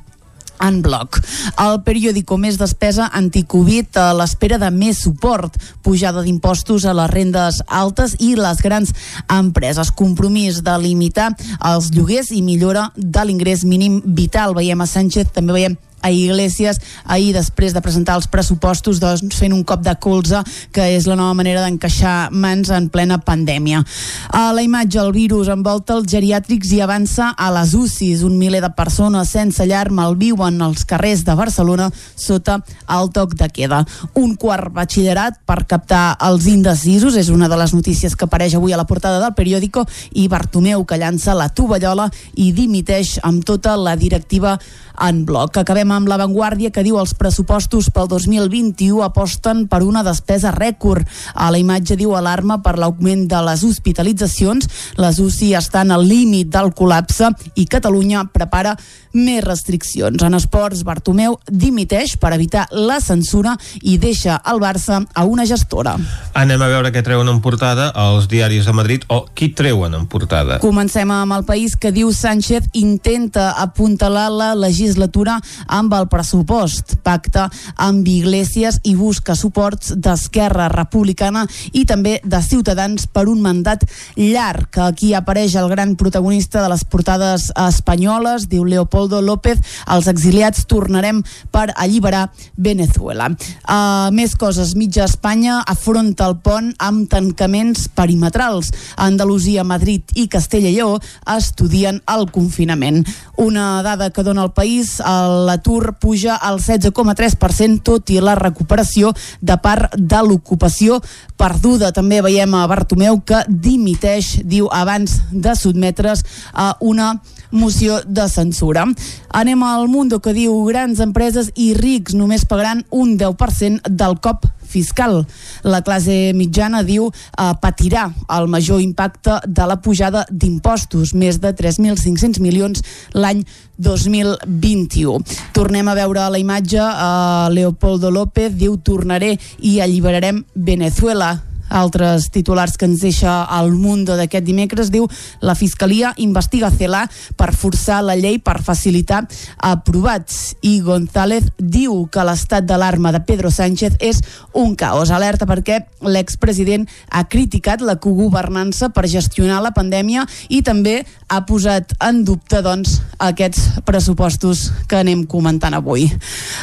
en 0.63 0.81
bloc. 0.85 1.19
El 1.59 1.81
periòdico 1.85 2.37
més 2.39 2.57
despesa 2.61 3.09
anticovid 3.13 3.99
a 3.99 4.09
l'espera 4.17 4.59
de 4.61 4.71
més 4.73 5.03
suport, 5.03 5.57
pujada 5.83 6.23
d'impostos 6.25 6.85
a 6.85 6.95
les 6.97 7.11
rendes 7.11 7.61
altes 7.67 8.17
i 8.19 8.33
les 8.39 8.61
grans 8.63 8.93
empreses, 9.31 9.91
compromís 9.91 10.63
de 10.63 10.77
limitar 10.81 11.33
els 11.59 11.91
lloguers 11.93 12.31
i 12.31 12.41
millora 12.41 12.89
de 12.95 13.25
l'ingrés 13.25 13.65
mínim 13.67 14.01
vital. 14.05 14.55
Veiem 14.55 14.81
a 14.81 14.89
Sánchez, 14.89 15.33
també 15.35 15.59
veiem 15.59 15.77
a 16.03 16.11
Iglesias 16.11 16.79
ahir 17.05 17.31
després 17.33 17.73
de 17.73 17.81
presentar 17.81 18.17
els 18.19 18.27
pressupostos 18.27 18.99
doncs, 19.01 19.33
fent 19.39 19.55
un 19.55 19.63
cop 19.63 19.81
de 19.81 19.95
colze 20.03 20.43
que 20.75 20.85
és 20.97 21.07
la 21.07 21.17
nova 21.17 21.33
manera 21.37 21.63
d'encaixar 21.63 22.29
mans 22.31 22.69
en 22.69 22.89
plena 22.93 23.17
pandèmia. 23.23 23.81
A 24.29 24.51
la 24.53 24.61
imatge 24.61 24.99
el 25.01 25.13
virus 25.15 25.49
envolta 25.49 25.95
els 25.97 26.11
geriàtrics 26.11 26.73
i 26.75 26.81
avança 26.83 27.31
a 27.33 27.49
les 27.55 27.73
UCIs. 27.77 28.23
Un 28.27 28.37
miler 28.37 28.61
de 28.61 28.71
persones 28.75 29.31
sense 29.33 29.65
llar 29.69 29.87
malviuen 29.89 30.61
als 30.61 30.85
carrers 30.85 31.23
de 31.23 31.35
Barcelona 31.39 31.89
sota 32.15 32.59
el 32.91 33.09
toc 33.15 33.37
de 33.39 33.49
queda. 33.53 33.83
Un 34.19 34.35
quart 34.35 34.73
batxillerat 34.75 35.39
per 35.47 35.63
captar 35.69 36.17
els 36.27 36.47
indecisos 36.51 37.15
és 37.19 37.31
una 37.33 37.49
de 37.49 37.57
les 37.59 37.73
notícies 37.73 38.15
que 38.15 38.27
apareix 38.27 38.57
avui 38.57 38.75
a 38.75 38.79
la 38.79 38.87
portada 38.89 39.21
del 39.23 39.35
periòdico 39.37 39.85
i 40.19 40.27
Bartomeu 40.27 40.83
que 40.85 40.99
llança 40.99 41.37
la 41.37 41.49
tovallola 41.49 42.09
i 42.35 42.51
dimiteix 42.51 43.17
amb 43.23 43.45
tota 43.47 43.77
la 43.79 43.95
directiva 43.95 44.57
en 45.01 45.23
bloc. 45.25 45.57
Acabem 45.57 45.92
amb 45.93 46.09
l'avantguàrdia 46.09 46.71
que 46.73 46.83
diu 46.85 46.97
els 46.99 47.13
pressupostos 47.17 47.89
pel 47.93 48.09
2021 48.11 49.03
aposten 49.05 49.65
per 49.71 49.83
una 49.85 50.03
despesa 50.03 50.51
rècord. 50.55 51.07
A 51.33 51.51
la 51.53 51.61
imatge 51.61 51.97
diu 51.99 52.15
alarma 52.17 52.59
per 52.63 52.75
l'augment 52.81 53.27
de 53.29 53.41
les 53.47 53.63
hospitalitzacions. 53.63 54.69
Les 54.97 55.19
UCI 55.19 55.53
estan 55.59 55.93
al 55.93 56.05
límit 56.07 56.51
del 56.53 56.73
col·lapse 56.75 57.31
i 57.55 57.67
Catalunya 57.69 58.25
prepara 58.33 58.75
més 59.13 59.43
restriccions. 59.43 60.21
En 60.23 60.33
esports, 60.33 60.83
Bartomeu 60.85 61.37
dimiteix 61.49 62.15
per 62.17 62.33
evitar 62.33 62.65
la 62.71 62.99
censura 63.03 63.55
i 63.81 63.97
deixa 64.01 64.39
el 64.49 64.61
Barça 64.63 65.03
a 65.13 65.25
una 65.25 65.45
gestora. 65.45 65.95
Anem 66.33 66.61
a 66.61 66.69
veure 66.71 66.91
què 66.93 67.03
treuen 67.05 67.29
en 67.29 67.41
portada 67.43 67.91
els 68.07 68.27
diaris 68.31 68.65
de 68.65 68.73
Madrid 68.73 69.05
o 69.13 69.23
qui 69.35 69.51
treuen 69.53 69.93
en 69.93 70.07
portada. 70.09 70.59
Comencem 70.63 71.11
amb 71.11 71.35
el 71.35 71.45
país 71.45 71.75
que 71.75 71.91
diu 71.93 72.11
Sánchez 72.13 72.71
intenta 72.73 73.51
apuntalar 73.61 74.29
la 74.31 74.53
legislatura 74.55 75.39
amb 75.67 75.82
el 75.91 76.07
pressupost. 76.07 76.95
Pacta 77.03 77.49
amb 77.75 78.07
Iglesias 78.07 78.79
i 78.87 78.95
busca 78.95 79.35
suports 79.35 79.93
d'Esquerra 79.95 80.69
Republicana 80.71 81.45
i 81.73 81.83
també 81.89 82.19
de 82.23 82.41
Ciutadans 82.45 83.07
per 83.07 83.25
un 83.31 83.41
mandat 83.43 83.83
llarg. 84.15 84.79
Aquí 84.85 85.13
apareix 85.13 85.55
el 85.59 85.69
gran 85.71 85.95
protagonista 85.99 86.61
de 86.63 86.69
les 86.71 86.85
portades 86.85 87.49
espanyoles, 87.67 88.47
diu 88.51 88.65
Leopoldo 88.65 89.21
López, 89.21 89.59
els 89.87 90.07
exiliats 90.11 90.67
tornarem 90.69 91.23
per 91.51 91.71
alliberar 91.75 92.29
Venezuela. 92.55 93.29
Uh, 93.67 94.11
més 94.15 94.35
coses, 94.39 94.75
mitja 94.79 95.07
Espanya 95.07 95.61
afronta 95.67 96.27
el 96.29 96.37
pont 96.43 96.71
amb 96.83 97.09
tancaments 97.11 97.87
perimetrals. 97.95 98.71
Andalusia, 98.97 99.63
Madrid 99.63 100.13
i 100.15 100.27
Castella 100.31 100.69
i 100.69 100.77
Lleó 100.77 100.97
estudien 101.35 102.01
el 102.09 102.27
confinament. 102.31 103.03
Una 103.37 103.81
dada 103.85 104.09
que 104.13 104.23
dona 104.25 104.45
el 104.45 104.53
país, 104.55 104.97
l'atur 104.99 105.72
puja 105.99 106.35
al 106.35 106.59
16,3%, 106.59 107.81
tot 107.83 108.11
i 108.13 108.19
la 108.23 108.35
recuperació 108.39 109.13
de 109.41 109.57
part 109.63 109.95
de 109.97 110.21
l'ocupació 110.25 110.99
perduda. 111.37 111.91
També 111.95 112.21
veiem 112.25 112.53
a 112.55 112.65
Bartomeu 112.69 113.21
que 113.25 113.43
dimiteix, 113.47 114.39
diu, 114.45 114.69
abans 114.71 115.19
de 115.31 115.55
sotmetre's 115.55 116.23
a 116.53 116.73
una 116.81 117.15
moció 117.51 118.01
de 118.05 118.27
censura. 118.29 118.87
Anem 119.29 119.63
al 119.63 119.87
Mundo 119.87 120.19
que 120.19 120.33
diu 120.33 120.55
grans 120.65 120.99
empreses 121.03 121.51
i 121.55 121.73
rics 121.77 122.17
només 122.17 122.47
pagaran 122.49 122.85
un 122.89 123.17
10% 123.17 123.89
del 123.89 124.19
cop 124.19 124.47
fiscal. 124.73 125.21
La 125.63 125.83
classe 125.85 126.33
mitjana 126.37 126.83
diu 126.87 127.09
eh, 127.09 127.51
patirà 127.61 128.09
el 128.37 128.49
major 128.51 128.81
impacte 128.81 129.39
de 129.45 129.69
la 129.69 129.79
pujada 129.81 130.25
d'impostos, 130.31 131.13
més 131.13 131.39
de 131.43 131.53
3.500 131.53 132.41
milions 132.43 132.83
l'any 133.13 133.45
2021. 133.77 135.23
Tornem 135.53 135.87
a 135.89 135.97
veure 135.97 136.27
la 136.33 136.41
imatge, 136.41 136.81
eh, 136.81 137.47
Leopoldo 137.53 138.11
López 138.11 138.53
diu 138.57 138.77
tornaré 138.77 139.35
i 139.61 139.79
alliberarem 139.83 140.43
Venezuela 140.55 141.35
altres 141.73 142.29
titulars 142.31 142.77
que 142.77 142.85
ens 142.85 143.01
deixa 143.01 143.41
el 143.59 143.73
Mundo 143.73 144.15
d'aquest 144.19 144.45
dimecres 144.45 144.91
diu 144.93 145.07
la 145.41 145.55
Fiscalia 145.57 146.13
investiga 146.21 146.71
Celà 146.71 147.03
per 147.37 147.51
forçar 147.57 148.01
la 148.05 148.15
llei 148.19 148.37
per 148.39 148.59
facilitar 148.63 149.23
aprovats 149.57 150.53
i 150.61 150.77
González 150.85 151.49
diu 151.57 152.05
que 152.13 152.23
l'estat 152.25 152.67
d'alarma 152.69 153.11
de 153.15 153.23
Pedro 153.25 153.51
Sánchez 153.51 153.97
és 153.99 154.21
un 154.53 154.75
caos. 154.79 155.11
Alerta 155.11 155.47
perquè 155.49 155.81
l'expresident 156.03 156.85
ha 157.09 157.25
criticat 157.29 157.81
la 157.81 157.97
cogovernança 158.01 158.91
per 158.93 159.07
gestionar 159.09 159.61
la 159.63 159.73
pandèmia 159.75 160.25
i 160.49 160.61
també 160.65 161.01
ha 161.33 161.41
posat 161.47 161.95
en 162.03 162.21
dubte 162.27 162.61
doncs, 162.61 162.99
aquests 163.17 163.81
pressupostos 163.87 164.67
que 164.89 164.99
anem 164.99 165.25
comentant 165.29 165.73
avui. 165.73 166.05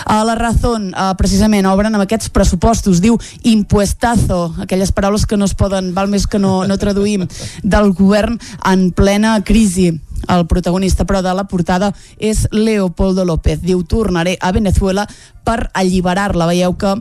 A 0.06 0.22
la 0.24 0.36
Razón, 0.38 0.92
eh, 0.94 1.11
precisament, 1.18 1.66
obren 1.66 1.94
amb 1.94 2.04
aquests 2.04 2.30
pressupostos, 2.30 3.00
diu 3.00 3.18
impuestazo, 3.42 4.54
aquelles 4.61 4.92
paraules 5.01 5.26
que 5.26 5.40
no 5.40 5.48
es 5.48 5.57
poden, 5.57 5.94
val 5.96 6.12
més 6.12 6.28
que 6.28 6.38
no, 6.38 6.61
no 6.68 6.78
traduïm, 6.78 7.26
del 7.64 7.92
govern 7.96 8.38
en 8.68 8.90
plena 8.92 9.38
crisi. 9.42 9.90
El 10.28 10.44
protagonista, 10.46 11.07
però, 11.09 11.22
de 11.24 11.32
la 11.32 11.46
portada 11.48 11.94
és 12.20 12.44
Leopoldo 12.53 13.24
López. 13.24 13.62
Diu, 13.64 13.80
tornaré 13.88 14.36
a 14.36 14.53
Venezuela 14.53 15.07
per 15.48 15.70
alliberar-la. 15.72 16.51
Veieu 16.51 16.76
que 16.76 16.98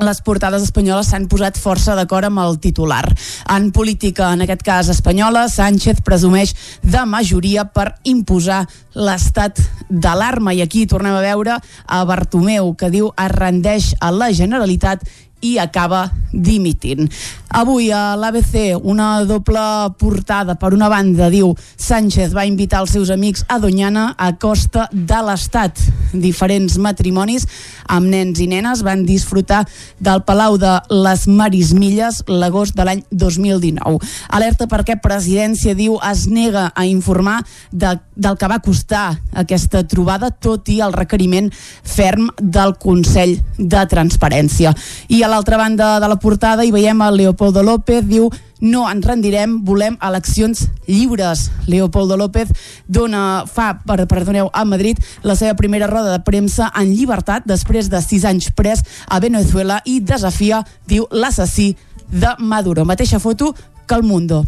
les 0.00 0.20
portades 0.24 0.64
espanyoles 0.64 1.10
s'han 1.12 1.28
posat 1.30 1.58
força 1.60 1.94
d'acord 1.94 2.26
amb 2.26 2.40
el 2.42 2.58
titular. 2.58 3.04
En 3.52 3.70
política, 3.70 4.32
en 4.32 4.42
aquest 4.42 4.64
cas 4.66 4.90
espanyola, 4.92 5.46
Sánchez 5.52 6.00
presumeix 6.06 6.54
de 6.82 7.04
majoria 7.06 7.66
per 7.70 7.92
imposar 8.08 8.64
l'estat 8.94 9.60
d'alarma. 9.88 10.54
I 10.56 10.64
aquí 10.64 10.86
tornem 10.90 11.14
a 11.14 11.24
veure 11.24 11.58
a 11.60 12.04
Bartomeu, 12.08 12.74
que 12.74 12.90
diu 12.90 13.12
es 13.14 13.34
rendeix 13.36 13.92
a 14.00 14.10
la 14.10 14.32
Generalitat 14.32 15.04
i 15.40 15.58
acaba 15.58 16.08
dimitint. 16.32 17.08
Avui 17.50 17.90
a 17.90 18.14
l'ABC 18.14 18.78
una 18.86 19.24
doble 19.26 19.60
portada. 19.98 20.54
Per 20.54 20.70
una 20.72 20.88
banda 20.88 21.26
diu 21.32 21.50
Sánchez 21.58 22.30
va 22.36 22.46
invitar 22.46 22.84
els 22.84 22.92
seus 22.94 23.10
amics 23.10 23.42
a 23.48 23.58
Doñana 23.58 24.12
a 24.16 24.30
costa 24.38 24.86
de 24.92 25.18
l'Estat. 25.26 25.80
Diferents 26.14 26.78
matrimonis 26.78 27.46
amb 27.90 28.06
nens 28.12 28.38
i 28.38 28.46
nenes 28.50 28.84
van 28.86 29.02
disfrutar 29.06 29.64
del 29.98 30.22
Palau 30.26 30.58
de 30.62 30.76
les 30.94 31.26
Marismilles 31.26 32.22
l'agost 32.30 32.78
de 32.78 32.86
l'any 32.86 33.02
2019. 33.10 33.98
Alerta 34.30 34.68
perquè 34.70 35.00
Presidència 35.02 35.74
diu 35.74 35.98
es 36.06 36.26
nega 36.30 36.68
a 36.70 36.86
informar 36.86 37.40
de, 37.72 37.96
del 38.14 38.38
que 38.38 38.50
va 38.50 38.60
costar 38.62 39.18
aquesta 39.42 39.82
trobada 39.90 40.30
tot 40.30 40.70
i 40.70 40.78
el 40.84 40.94
requeriment 40.94 41.50
ferm 41.82 42.30
del 42.38 42.76
Consell 42.78 43.40
de 43.58 43.82
Transparència. 43.90 44.74
I 45.10 45.24
a 45.24 45.29
l'altra 45.30 45.56
banda 45.56 45.98
de 46.02 46.08
la 46.10 46.18
portada 46.18 46.64
hi 46.66 46.72
veiem 46.74 47.00
a 47.00 47.10
Leopoldo 47.14 47.62
López, 47.62 48.02
diu 48.08 48.28
no 48.60 48.84
ens 48.90 49.06
rendirem, 49.06 49.60
volem 49.64 49.96
eleccions 50.04 50.66
lliures. 50.86 51.46
Leopoldo 51.66 52.18
López 52.20 52.50
dona, 52.86 53.44
fa, 53.48 53.72
per, 53.86 54.04
perdoneu, 54.10 54.50
a 54.52 54.64
Madrid 54.68 55.00
la 55.22 55.36
seva 55.38 55.56
primera 55.56 55.88
roda 55.88 56.12
de 56.12 56.24
premsa 56.26 56.68
en 56.76 56.92
llibertat 56.92 57.46
després 57.48 57.88
de 57.88 58.02
sis 58.04 58.26
anys 58.28 58.50
pres 58.52 58.84
a 59.08 59.20
Venezuela 59.22 59.80
i 59.86 60.00
desafia, 60.00 60.64
diu, 60.90 61.08
l'assassí 61.10 61.72
de 62.10 62.34
Maduro. 62.38 62.84
Mateixa 62.84 63.22
foto 63.22 63.54
que 63.86 63.94
el 63.94 64.02
Mundo. 64.02 64.44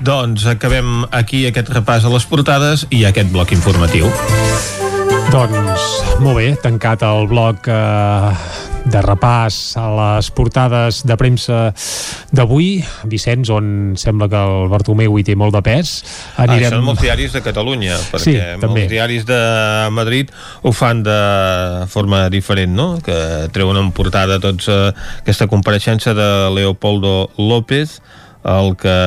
Doncs 0.00 0.46
acabem 0.50 1.04
aquí 1.10 1.44
aquest 1.46 1.70
repàs 1.74 2.04
a 2.04 2.12
les 2.12 2.26
portades 2.26 2.88
i 2.90 3.04
aquest 3.04 3.30
bloc 3.34 3.54
informatiu. 3.54 4.10
Doncs 5.34 6.20
molt 6.22 6.36
bé, 6.38 6.52
tancat 6.62 7.02
el 7.02 7.24
bloc 7.26 7.66
eh, 7.66 8.28
de 8.86 9.00
repàs 9.02 9.56
a 9.80 9.88
les 9.96 10.28
portades 10.30 11.00
de 11.02 11.16
premsa 11.18 11.72
d'avui, 12.30 12.76
Vicenç, 13.10 13.50
on 13.50 13.66
sembla 13.98 14.28
que 14.30 14.38
el 14.38 14.68
Bartomeu 14.70 15.18
hi 15.18 15.24
té 15.26 15.34
molt 15.34 15.56
de 15.56 15.62
pes. 15.66 15.96
Anirem... 16.38 16.68
Ah, 16.68 16.76
són 16.76 16.86
molts 16.86 17.02
diaris 17.02 17.34
de 17.34 17.42
Catalunya, 17.42 17.96
perquè 18.12 18.28
Sí, 18.28 18.36
molts 18.38 18.62
també. 18.62 18.84
diaris 18.92 19.26
de 19.26 19.40
Madrid 19.96 20.30
ho 20.62 20.70
fan 20.70 21.02
de 21.02 21.18
forma 21.90 22.28
diferent, 22.30 22.70
no? 22.78 22.88
Que 23.02 23.48
treuen 23.56 23.80
en 23.82 23.90
portada 23.96 24.38
tots 24.38 24.70
eh, 24.70 24.92
aquesta 25.24 25.50
compareixença 25.50 26.14
de 26.14 26.28
Leopoldo 26.54 27.32
López, 27.42 27.98
el 28.44 28.76
que 28.78 28.98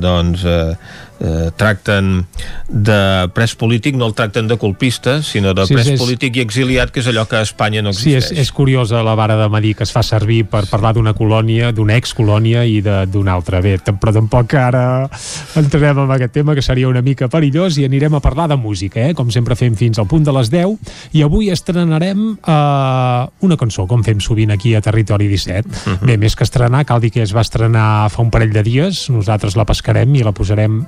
doncs 0.00 0.48
eh, 0.48 0.72
eh, 1.20 1.50
tracten 1.56 2.26
de 2.68 3.28
pres 3.34 3.54
polític, 3.56 3.96
no 3.96 4.06
el 4.06 4.14
tracten 4.14 4.46
de 4.48 4.56
colpista, 4.58 5.22
sinó 5.22 5.54
de 5.54 5.66
Sí, 5.66 5.74
pres 5.74 5.88
és- 5.88 6.00
polític 6.00 6.36
i 6.36 6.40
exiliat, 6.40 6.90
que 6.90 7.00
és 7.00 7.06
allò 7.08 7.26
que 7.26 7.36
a 7.36 7.42
Espanya 7.42 7.82
no 7.82 7.92
Sí, 7.92 8.14
és, 8.14 8.24
existeix. 8.24 8.40
és 8.46 8.52
curiosa 8.52 9.02
la 9.02 9.14
vara 9.14 9.36
de 9.36 9.48
medir 9.48 9.74
que 9.76 9.82
es 9.84 9.92
fa 9.92 10.02
servir 10.02 10.44
per 10.46 10.66
parlar 10.66 10.94
d'una 10.94 11.14
colònia, 11.14 11.72
d'una 11.72 11.96
excolònia 11.96 12.64
i 12.66 12.80
de- 12.80 13.06
d'una 13.06 13.32
altra. 13.32 13.60
Bé, 13.60 13.78
però 13.78 14.12
tampoc 14.12 14.54
ara 14.54 15.08
entrarem 15.56 15.98
en 15.98 16.10
aquest 16.10 16.32
tema, 16.32 16.54
que 16.54 16.62
seria 16.62 16.88
una 16.88 17.02
mica 17.02 17.28
perillós, 17.28 17.78
i 17.78 17.84
anirem 17.84 18.14
a 18.14 18.20
parlar 18.20 18.48
de 18.48 18.56
música, 18.56 19.00
eh? 19.08 19.14
com 19.14 19.30
sempre 19.30 19.56
fem 19.56 19.74
fins 19.76 19.98
al 19.98 20.06
punt 20.06 20.24
de 20.24 20.32
les 20.32 20.50
10, 20.50 20.76
i 21.12 21.22
avui 21.22 21.50
estrenarem 21.50 22.38
eh, 22.46 23.26
una 23.40 23.56
cançó, 23.56 23.86
com 23.86 24.04
fem 24.04 24.20
sovint 24.20 24.50
aquí 24.52 24.74
a 24.74 24.80
Territori 24.80 25.26
17. 25.28 25.68
Mhm. 25.68 26.06
Bé, 26.06 26.16
més 26.18 26.36
que 26.36 26.44
estrenar, 26.44 26.84
cal 26.86 27.00
dir 27.00 27.10
que 27.10 27.22
es 27.22 27.34
va 27.34 27.40
estrenar 27.40 28.08
fa 28.10 28.22
un 28.22 28.30
parell 28.30 28.52
de 28.52 28.62
dies, 28.62 29.08
nosaltres 29.10 29.56
la 29.56 29.64
pescarem 29.64 30.14
i 30.14 30.22
la 30.22 30.32
posarem 30.32 30.84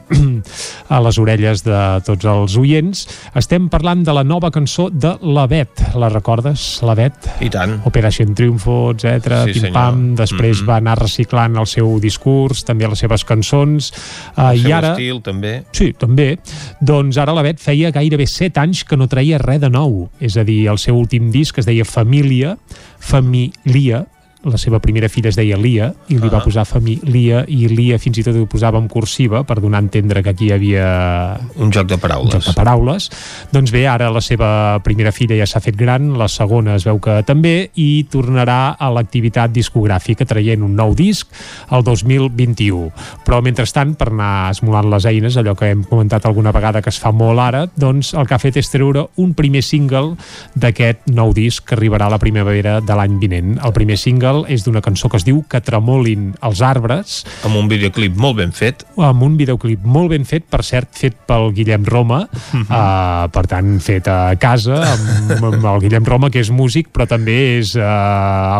a 0.88 1.00
les 1.00 1.18
orelles 1.18 1.62
de 1.64 1.80
tots 2.06 2.24
els 2.24 2.56
oients. 2.60 3.06
Estem 3.38 3.68
parlant 3.72 4.02
de 4.04 4.12
la 4.16 4.24
nova 4.24 4.50
cançó 4.50 4.88
de 4.90 5.14
la 5.22 5.46
Bet. 5.46 5.82
La 5.94 6.08
recordes, 6.08 6.80
la 6.82 6.94
Bet? 6.94 7.14
I 7.40 7.50
tant. 7.50 7.80
Operación 7.86 8.34
Triunfo, 8.34 8.92
etc. 8.92 9.44
Sí, 9.52 9.60
Pim 9.60 9.72
Pam. 9.72 10.00
senyor. 10.00 10.16
Després 10.20 10.60
Mhm. 10.62 10.68
va 10.68 10.76
anar 10.76 10.98
reciclant 10.98 11.56
el 11.56 11.66
seu 11.66 11.98
discurs, 12.00 12.64
també 12.64 12.88
les 12.88 12.98
seves 12.98 13.24
cançons. 13.24 13.92
Uh, 14.36 14.50
El 14.50 14.56
I 14.58 14.62
seu 14.62 14.74
ara... 14.76 14.92
estil, 14.92 15.20
també. 15.22 15.64
Sí, 15.72 15.92
també. 15.92 16.38
Doncs 16.80 17.16
ara 17.18 17.32
la 17.34 17.42
Bet 17.42 17.58
feia 17.60 17.90
gairebé 17.90 18.26
7 18.26 18.58
anys 18.60 18.84
que 18.84 18.96
no 18.96 19.08
traia 19.08 19.38
res 19.38 19.60
de 19.60 19.70
nou. 19.70 20.08
És 20.20 20.36
a 20.36 20.44
dir, 20.44 20.66
el 20.68 20.78
seu 20.78 20.96
últim 20.96 21.30
disc 21.30 21.56
es 21.58 21.66
deia 21.66 21.84
Família, 21.84 22.56
Família, 22.98 24.06
la 24.44 24.56
seva 24.56 24.78
primera 24.80 25.08
filla 25.12 25.28
es 25.28 25.36
deia 25.36 25.56
Lia 25.60 25.90
i 26.08 26.16
li 26.16 26.28
va 26.28 26.38
Ah. 26.38 26.44
posar 26.44 26.64
família 26.64 27.44
i 27.46 27.68
Lia 27.68 27.98
fins 27.98 28.16
i 28.18 28.22
tot 28.24 28.36
ho 28.36 28.46
posava 28.46 28.78
en 28.78 28.86
cursiva 28.88 29.42
per 29.44 29.60
donar 29.60 29.78
a 29.78 29.82
entendre 29.82 30.22
que 30.22 30.30
aquí 30.30 30.46
hi 30.46 30.52
havia 30.52 31.38
un 31.56 31.70
joc 31.70 31.86
de 31.88 31.98
paraules. 31.98 32.32
joc 32.32 32.46
de 32.46 32.52
paraules. 32.54 33.10
Doncs 33.52 33.70
bé, 33.70 33.86
ara 33.86 34.08
la 34.10 34.20
seva 34.22 34.80
primera 34.82 35.12
filla 35.12 35.36
ja 35.36 35.46
s'ha 35.46 35.60
fet 35.60 35.76
gran, 35.76 36.16
la 36.16 36.28
segona 36.28 36.74
es 36.76 36.84
veu 36.84 36.98
que 36.98 37.22
també, 37.24 37.70
i 37.74 38.06
tornarà 38.10 38.76
a 38.78 38.90
l'activitat 38.90 39.52
discogràfica 39.52 40.24
traient 40.26 40.62
un 40.62 40.74
nou 40.74 40.94
disc 40.94 41.28
el 41.70 41.82
2021. 41.84 42.90
Però 43.26 43.42
mentrestant, 43.42 43.94
per 43.98 44.08
anar 44.08 44.50
esmolant 44.54 44.88
les 44.90 45.04
eines, 45.04 45.36
allò 45.36 45.54
que 45.54 45.70
hem 45.74 45.84
comentat 45.84 46.24
alguna 46.24 46.52
vegada 46.52 46.80
que 46.80 46.88
es 46.88 46.98
fa 46.98 47.12
molt 47.12 47.38
ara, 47.40 47.66
doncs 47.76 48.14
el 48.14 48.26
que 48.26 48.34
ha 48.34 48.38
fet 48.38 48.56
és 48.56 48.70
treure 48.70 49.06
un 49.16 49.34
primer 49.34 49.62
single 49.62 50.16
d'aquest 50.54 51.08
nou 51.12 51.34
disc 51.36 51.64
que 51.68 51.76
arribarà 51.76 52.06
a 52.06 52.14
la 52.16 52.18
primavera 52.22 52.80
de 52.80 52.94
l'any 52.96 53.18
vinent. 53.20 53.58
El 53.62 53.72
primer 53.76 53.98
single 53.98 54.29
és 54.48 54.64
d'una 54.64 54.80
cançó 54.84 55.08
que 55.10 55.16
es 55.20 55.24
diu 55.26 55.42
Que 55.50 55.60
tremolin 55.60 56.34
els 56.46 56.60
arbres, 56.62 57.24
Amb 57.44 57.56
un 57.56 57.68
videoclip 57.70 58.16
molt 58.16 58.36
ben 58.38 58.52
fet. 58.52 58.84
amb 58.96 59.22
un 59.22 59.36
videoclip 59.36 59.80
molt 59.84 60.10
ben 60.10 60.24
fet, 60.24 60.44
per 60.50 60.62
cert, 60.64 60.88
fet 60.92 61.16
pel 61.26 61.52
Guillem 61.56 61.84
Roma, 61.84 62.28
Mhm. 62.52 62.66
uh, 62.70 63.28
per 63.32 63.46
tant, 63.46 63.80
fet 63.80 64.08
a 64.08 64.34
casa, 64.38 64.76
amb, 64.92 65.44
amb 65.44 65.64
el 65.64 65.80
Guillem 65.80 66.04
Roma, 66.04 66.30
que 66.30 66.40
és 66.40 66.50
músic, 66.50 66.88
però 66.92 67.06
també 67.08 67.58
és 67.58 67.74
uh, 67.76 67.82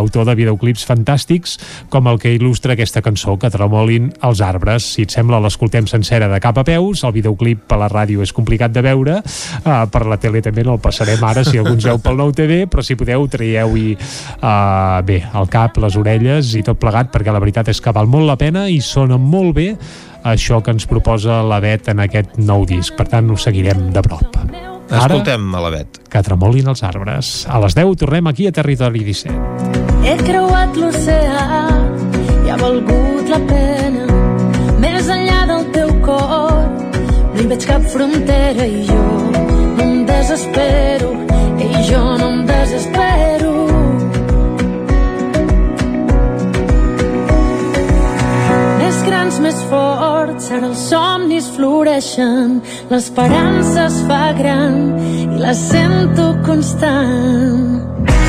autor 0.00 0.24
de 0.26 0.34
videoclips 0.34 0.86
fantàstics, 0.86 1.58
com 1.90 2.06
el 2.08 2.18
que 2.18 2.32
il·lustra 2.38 2.72
aquesta 2.72 3.02
cançó, 3.02 3.36
que 3.38 3.50
tremolin 3.50 4.12
els 4.22 4.40
arbres. 4.40 4.84
Si 4.94 5.02
et 5.02 5.10
sembla, 5.10 5.40
l'escoltem 5.40 5.86
sencera 5.86 6.28
de 6.28 6.40
cap 6.40 6.58
a 6.58 6.64
peus, 6.64 7.04
el 7.04 7.12
videoclip 7.12 7.66
per 7.68 7.78
la 7.78 7.88
ràdio 7.88 8.22
és 8.22 8.32
complicat 8.32 8.72
de 8.72 8.82
veure, 8.82 9.18
uh, 9.20 9.86
per 9.90 10.06
la 10.06 10.16
tele 10.16 10.40
també 10.42 10.64
no 10.64 10.74
el 10.74 10.80
passarem 10.80 11.22
ara, 11.24 11.44
si 11.44 11.58
algú 11.58 11.74
ens 11.74 11.84
veu 11.84 11.98
pel 11.98 12.16
nou 12.16 12.32
TV, 12.32 12.66
però 12.70 12.82
si 12.82 12.94
podeu, 12.96 13.26
traieu-hi 13.28 13.96
uh, 14.42 15.02
bé, 15.04 15.20
el 15.34 15.48
cap, 15.48 15.59
les 15.80 15.96
orelles 16.00 16.54
i 16.56 16.62
tot 16.66 16.78
plegat, 16.80 17.10
perquè 17.12 17.32
la 17.32 17.42
veritat 17.42 17.68
és 17.72 17.80
que 17.82 17.92
val 17.92 18.08
molt 18.10 18.28
la 18.28 18.38
pena 18.40 18.68
i 18.68 18.80
sona 18.84 19.18
molt 19.20 19.54
bé 19.56 19.68
això 20.24 20.60
que 20.62 20.72
ens 20.74 20.86
proposa 20.86 21.40
la 21.46 21.60
Bet 21.60 21.88
en 21.92 22.00
aquest 22.04 22.38
nou 22.38 22.66
disc. 22.68 22.94
Per 22.96 23.06
tant, 23.08 23.30
ho 23.30 23.36
seguirem 23.36 23.90
de 23.94 24.02
prop. 24.04 24.36
Escoltem 24.90 25.54
a 25.54 25.62
la 25.62 25.70
Bet. 25.70 26.00
Que 26.10 26.22
tremolin 26.26 26.68
els 26.72 26.82
arbres. 26.82 27.46
A 27.48 27.60
les 27.62 27.76
10 27.78 27.96
tornem 28.02 28.26
aquí 28.26 28.48
a 28.48 28.52
Territori 28.52 29.04
17. 29.06 29.36
He 30.04 30.16
creuat 30.24 30.76
l'oceà 30.80 31.46
i 32.44 32.50
ha 32.50 32.58
valgut 32.60 33.30
la 33.30 33.40
pena. 33.46 34.06
Més 34.80 35.08
enllà 35.12 35.44
del 35.50 35.66
teu 35.76 35.94
cor 36.04 36.66
no 37.34 37.40
hi 37.40 37.46
veig 37.52 37.66
cap 37.68 37.84
frontera 37.92 38.66
i 38.66 38.82
jo 38.88 39.02
no 39.30 39.84
em 39.86 40.00
desespero 40.08 40.89
forts, 49.70 50.50
ara 50.50 50.68
els 50.70 50.82
somnis 50.90 51.48
floreixen, 51.56 52.58
l'esperança 52.90 53.86
es 53.86 54.00
fa 54.08 54.24
gran 54.38 54.80
i 55.34 55.38
la 55.40 55.54
sento 55.56 56.32
constant. 56.46 58.19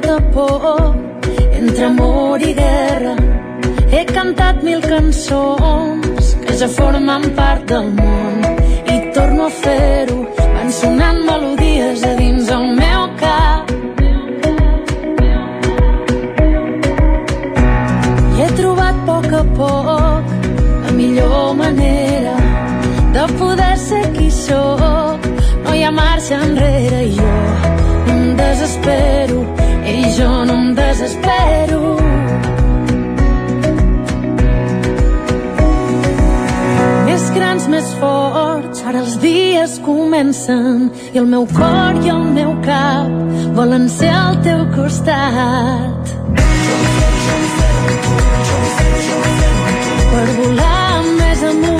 Tota 0.00 0.20
por 0.32 0.94
entre 1.52 1.84
amor 1.84 2.40
i 2.42 2.52
guerra. 2.54 3.16
He 3.90 4.04
cantat 4.04 4.62
mil 4.62 4.80
cançons 4.80 6.36
que 6.44 6.56
ja 6.60 6.68
formen 6.68 7.24
part 7.34 7.64
del 7.70 7.90
món 7.98 8.42
i 8.94 8.96
torno 9.14 9.46
a 9.46 9.50
fer-ho. 9.50 10.18
Van 10.54 10.70
sonant 10.72 11.24
melodies 11.24 12.04
a 12.04 12.14
dins 12.20 12.50
el 12.56 12.66
meu 12.80 13.02
cap. 13.22 13.72
I 18.36 18.42
he 18.42 18.48
trobat 18.60 18.94
a 18.94 19.06
poc 19.08 19.32
a 19.32 19.44
poc 19.58 20.24
la 20.84 20.92
millor 21.00 21.54
manera 21.54 22.36
de 23.16 23.26
poder 23.38 23.76
ser 23.88 24.04
qui 24.12 24.30
sóc. 24.30 25.28
No 25.64 25.74
hi 25.74 25.82
ha 25.82 25.90
marxa 25.90 26.42
enrere 26.44 27.02
i 27.08 27.12
jo 27.18 27.34
em 28.12 28.36
desespero 28.36 29.37
i 29.94 30.10
jo 30.16 30.30
no 30.44 30.54
em 30.54 30.74
desespero. 30.74 31.82
Més 37.06 37.30
grans, 37.36 37.68
més 37.72 37.88
forts, 38.00 38.84
ara 38.88 39.02
els 39.04 39.16
dies 39.22 39.78
comencen 39.86 40.90
i 41.12 41.22
el 41.22 41.26
meu 41.32 41.48
cor 41.56 41.98
i 42.04 42.12
el 42.14 42.24
meu 42.36 42.54
cap 42.66 43.10
volen 43.56 43.88
ser 43.88 44.12
al 44.14 44.38
teu 44.44 44.62
costat. 44.76 46.14
Per 50.12 50.28
volar 50.38 51.02
més 51.18 51.44
amunt 51.50 51.77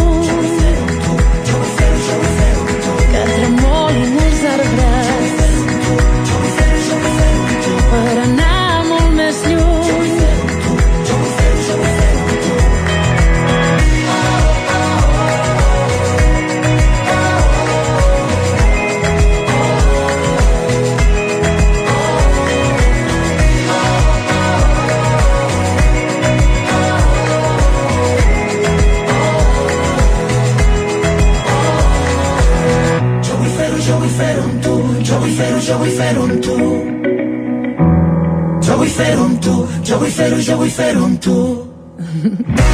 vull 35.89 35.97
fer-ho 35.97 36.23
amb 36.23 36.43
tu. 36.45 36.57
Jo 38.67 38.77
vull 38.77 38.93
fer-ho 38.99 39.25
amb 39.25 39.41
tu, 39.41 39.55
jo 39.89 40.01
vull 40.03 40.17
fer-ho, 40.21 40.41
jo 40.51 40.57
vull 40.63 40.75
fer-ho 40.81 41.05
amb 41.05 41.23
tu. 41.29 41.39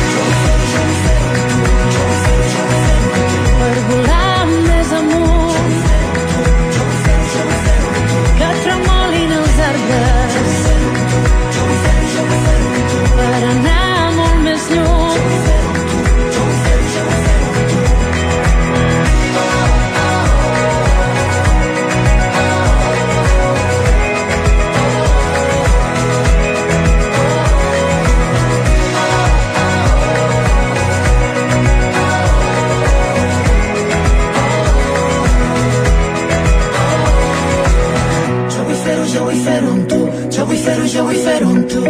fer-ho, 40.65 40.87
jo 40.89 41.05
vull 41.05 41.21
fer-ho 41.27 41.51
amb 41.53 41.69
tu. 41.69 41.83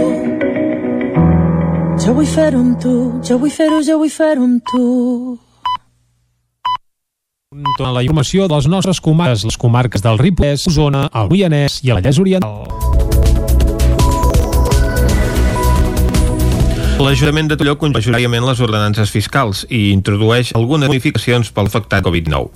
Jo 2.04 2.14
vull 2.16 2.28
fer-ho 2.28 2.60
amb 2.60 2.78
tu. 2.82 2.94
Jo 3.24 3.38
vull 3.40 3.54
fer-ho, 3.54 3.80
jo 3.86 3.98
vull 4.02 4.12
fer-ho 4.12 4.46
amb 4.46 4.70
tu. 4.72 4.84
Tota 7.78 7.92
la 7.94 8.02
informació 8.02 8.48
de 8.50 8.56
les 8.56 8.66
nostres 8.66 8.98
comarques, 9.00 9.44
les 9.46 9.58
comarques 9.58 10.02
del 10.02 10.18
Ripollès, 10.18 10.66
Osona, 10.70 11.06
el 11.14 11.30
Moianès 11.30 11.78
i 11.86 11.94
el 11.94 12.02
Vallès 12.02 12.18
Oriental. 12.18 12.73
L'Ajuntament 16.94 17.48
de 17.50 17.56
Tolló 17.58 17.72
conjuràriament 17.74 18.44
les 18.46 18.60
ordenances 18.62 19.10
fiscals 19.10 19.64
i 19.66 19.88
introdueix 19.90 20.52
algunes 20.54 20.86
modificacions 20.86 21.48
pel 21.50 21.66
afectat 21.66 22.04
Covid-19. 22.06 22.46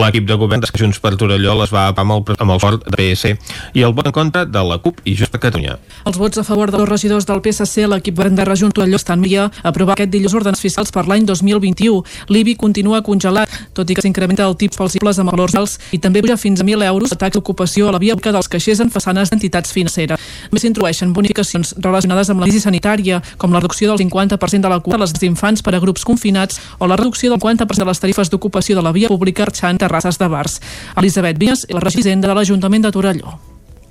L'equip 0.00 0.24
de 0.24 0.38
govern 0.40 0.62
de 0.64 0.70
Junts 0.72 1.02
per 1.04 1.12
Torelló 1.20 1.52
les 1.58 1.72
va 1.72 1.82
apar 1.90 2.06
amb 2.06 2.14
el, 2.14 2.22
amb 2.40 2.54
el 2.54 2.62
fort 2.62 2.86
de 2.88 2.96
PS 2.96 3.34
i 3.76 3.84
el 3.84 3.92
vot 3.92 4.08
en 4.08 4.14
contra 4.16 4.46
de 4.48 4.62
la 4.64 4.78
CUP 4.80 5.02
i 5.04 5.12
Junts 5.18 5.34
per 5.34 5.42
Catalunya. 5.42 5.76
Els 6.08 6.16
vots 6.16 6.40
a 6.40 6.44
favor 6.48 6.72
dels 6.72 6.88
regidors 6.88 7.28
del 7.28 7.42
PSC, 7.44 7.84
l'equip 7.92 8.16
govern 8.16 8.38
de 8.38 8.46
Regió 8.48 8.70
Torelló 8.72 8.96
estan 8.96 9.20
via 9.20 9.50
aprovar 9.62 9.98
aquest 9.98 10.14
dilluns 10.16 10.38
ordenances 10.40 10.64
fiscals 10.64 10.88
per 10.88 11.04
l'any 11.04 11.28
2021. 11.28 12.00
L'IBI 12.32 12.56
continua 12.56 13.02
congelat, 13.04 13.52
tot 13.76 13.92
i 13.92 13.98
que 13.98 14.06
s'incrementa 14.06 14.48
el 14.48 14.56
tips 14.56 14.80
falsibles 14.80 15.20
amb 15.20 15.34
valors 15.34 15.58
alts 15.60 15.76
i 15.92 16.00
també 16.00 16.24
puja 16.24 16.38
fins 16.40 16.64
a 16.64 16.64
1.000 16.64 16.88
euros 16.88 17.12
la 17.12 17.20
taxa 17.20 17.36
d'ocupació 17.36 17.92
a 17.92 17.96
la 17.98 18.00
via 18.00 18.16
dels 18.16 18.48
caixers 18.48 18.80
en 18.80 18.88
façanes 18.88 19.28
d'entitats 19.28 19.76
financeres. 19.76 20.18
També 20.48 20.64
s'introdueixen 20.64 21.12
bonificacions 21.12 21.76
relacionades 21.84 22.32
amb 22.32 22.40
la 22.40 22.48
crisi 22.48 22.64
sanitària, 22.64 23.20
com 23.36 23.52
la 23.52 23.60
reducció 23.60 23.73
del 23.82 23.98
50% 23.98 24.60
de 24.60 24.68
la 24.68 24.80
quota 24.80 24.98
dels 25.02 25.22
infants 25.26 25.62
per 25.62 25.74
a 25.74 25.80
grups 25.82 26.04
confinats 26.06 26.60
o 26.78 26.86
la 26.86 26.96
reducció 26.96 27.30
del 27.30 27.40
50% 27.40 27.82
de 27.82 27.88
les 27.90 28.00
tarifes 28.00 28.30
d'ocupació 28.30 28.76
de 28.76 28.82
la 28.82 28.92
via 28.92 29.08
pública 29.08 29.42
arxant 29.42 29.78
terrasses 29.78 30.18
de 30.18 30.28
bars. 30.28 30.60
Elisabet 30.96 31.38
Vies, 31.38 31.66
la 31.70 31.80
regidora 31.80 32.28
de 32.28 32.34
l'Ajuntament 32.34 32.86
de 32.86 32.92
Torelló. 32.92 33.38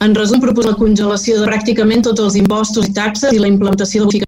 En 0.03 0.15
resum, 0.15 0.41
proposa 0.43 0.73
la 0.73 0.79
congelació 0.79 1.39
de 1.39 1.47
pràcticament 1.47 2.03
tots 2.03 2.19
els 2.19 2.36
impostos 2.36 2.89
i 2.89 2.93
taxes 2.93 3.31
i 3.34 3.39
la 3.39 3.47
implementació 3.47 4.07
de 4.07 4.23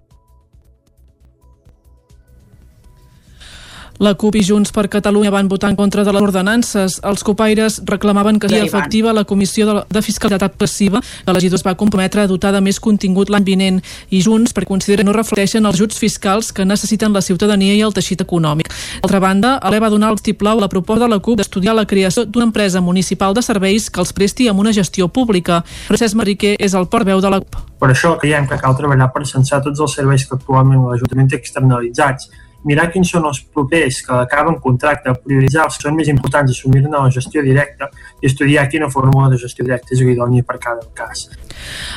La 3.98 4.12
CUP 4.12 4.36
i 4.36 4.42
Junts 4.44 4.74
per 4.76 4.90
Catalunya 4.92 5.30
van 5.32 5.48
votar 5.48 5.70
en 5.70 5.76
contra 5.76 6.02
de 6.04 6.12
les 6.12 6.20
ordenances. 6.22 6.98
Els 7.00 7.22
copaires 7.24 7.78
reclamaven 7.88 8.36
que 8.38 8.50
sigui 8.50 8.66
efectiva 8.66 9.14
la 9.16 9.24
Comissió 9.24 9.64
de, 9.64 9.76
de 9.88 10.02
Fiscalitat 10.04 10.58
Passiva, 10.60 11.00
que 11.00 11.32
l'Agidor 11.32 11.56
es 11.56 11.64
va 11.64 11.74
comprometre 11.80 12.20
a 12.20 12.28
dotar 12.28 12.52
de 12.52 12.60
més 12.60 12.76
contingut 12.82 13.32
l'any 13.32 13.46
vinent, 13.48 13.80
i 14.12 14.20
Junts 14.20 14.52
perquè 14.52 14.68
considera 14.68 15.00
que 15.00 15.08
no 15.08 15.16
reflecteixen 15.16 15.64
els 15.64 15.80
ajuts 15.80 15.96
fiscals 15.96 16.52
que 16.52 16.68
necessiten 16.68 17.16
la 17.16 17.24
ciutadania 17.24 17.72
i 17.72 17.80
el 17.86 17.96
teixit 17.96 18.20
econòmic. 18.20 18.68
D'altra 19.00 19.22
banda, 19.24 19.56
Ale 19.64 19.80
va 19.80 19.88
donar 19.88 20.12
el 20.12 20.20
tiplau 20.20 20.60
a 20.60 20.66
la 20.66 20.68
proposta 20.68 21.06
de 21.06 21.14
la 21.14 21.22
CUP 21.24 21.40
d'estudiar 21.40 21.78
la 21.78 21.88
creació 21.88 22.26
d'una 22.26 22.50
empresa 22.50 22.84
municipal 22.84 23.32
de 23.32 23.40
serveis 23.40 23.88
que 23.88 24.04
els 24.04 24.12
presti 24.12 24.50
amb 24.52 24.60
una 24.60 24.76
gestió 24.76 25.08
pública. 25.08 25.62
Francesc 25.88 26.20
Mariquer 26.20 26.58
és 26.60 26.76
el 26.76 26.90
portaveu 26.92 27.24
de 27.24 27.32
la 27.32 27.40
CUP. 27.40 27.62
Per 27.80 27.92
això 27.92 28.18
creiem 28.20 28.44
que 28.48 28.60
cal 28.60 28.76
treballar 28.76 29.08
per 29.12 29.24
censar 29.24 29.62
tots 29.64 29.80
els 29.80 29.96
serveis 29.96 30.28
que 30.28 30.36
actualment 30.36 30.84
l'Ajuntament 30.84 31.32
té 31.32 31.40
externalitzats 31.40 32.28
mirar 32.66 32.88
quins 32.92 33.10
són 33.14 33.28
els 33.30 33.40
propers 33.54 34.02
que 34.06 34.20
acaben 34.26 34.58
contracte, 34.62 35.14
prioritzar 35.24 35.68
els 35.68 35.78
que 35.78 35.88
són 35.88 35.98
més 35.98 36.10
importants, 36.12 36.52
assumir-ne 36.52 36.92
la 36.92 37.10
gestió 37.14 37.44
directa 37.46 37.90
i 38.20 38.30
estudiar 38.30 38.68
quina 38.72 38.90
fórmula 38.92 39.30
de 39.32 39.40
gestió 39.42 39.64
directa 39.64 39.94
és 39.94 40.02
idònia 40.02 40.46
per 40.46 40.58
cada 40.62 40.86
cas. 40.94 41.28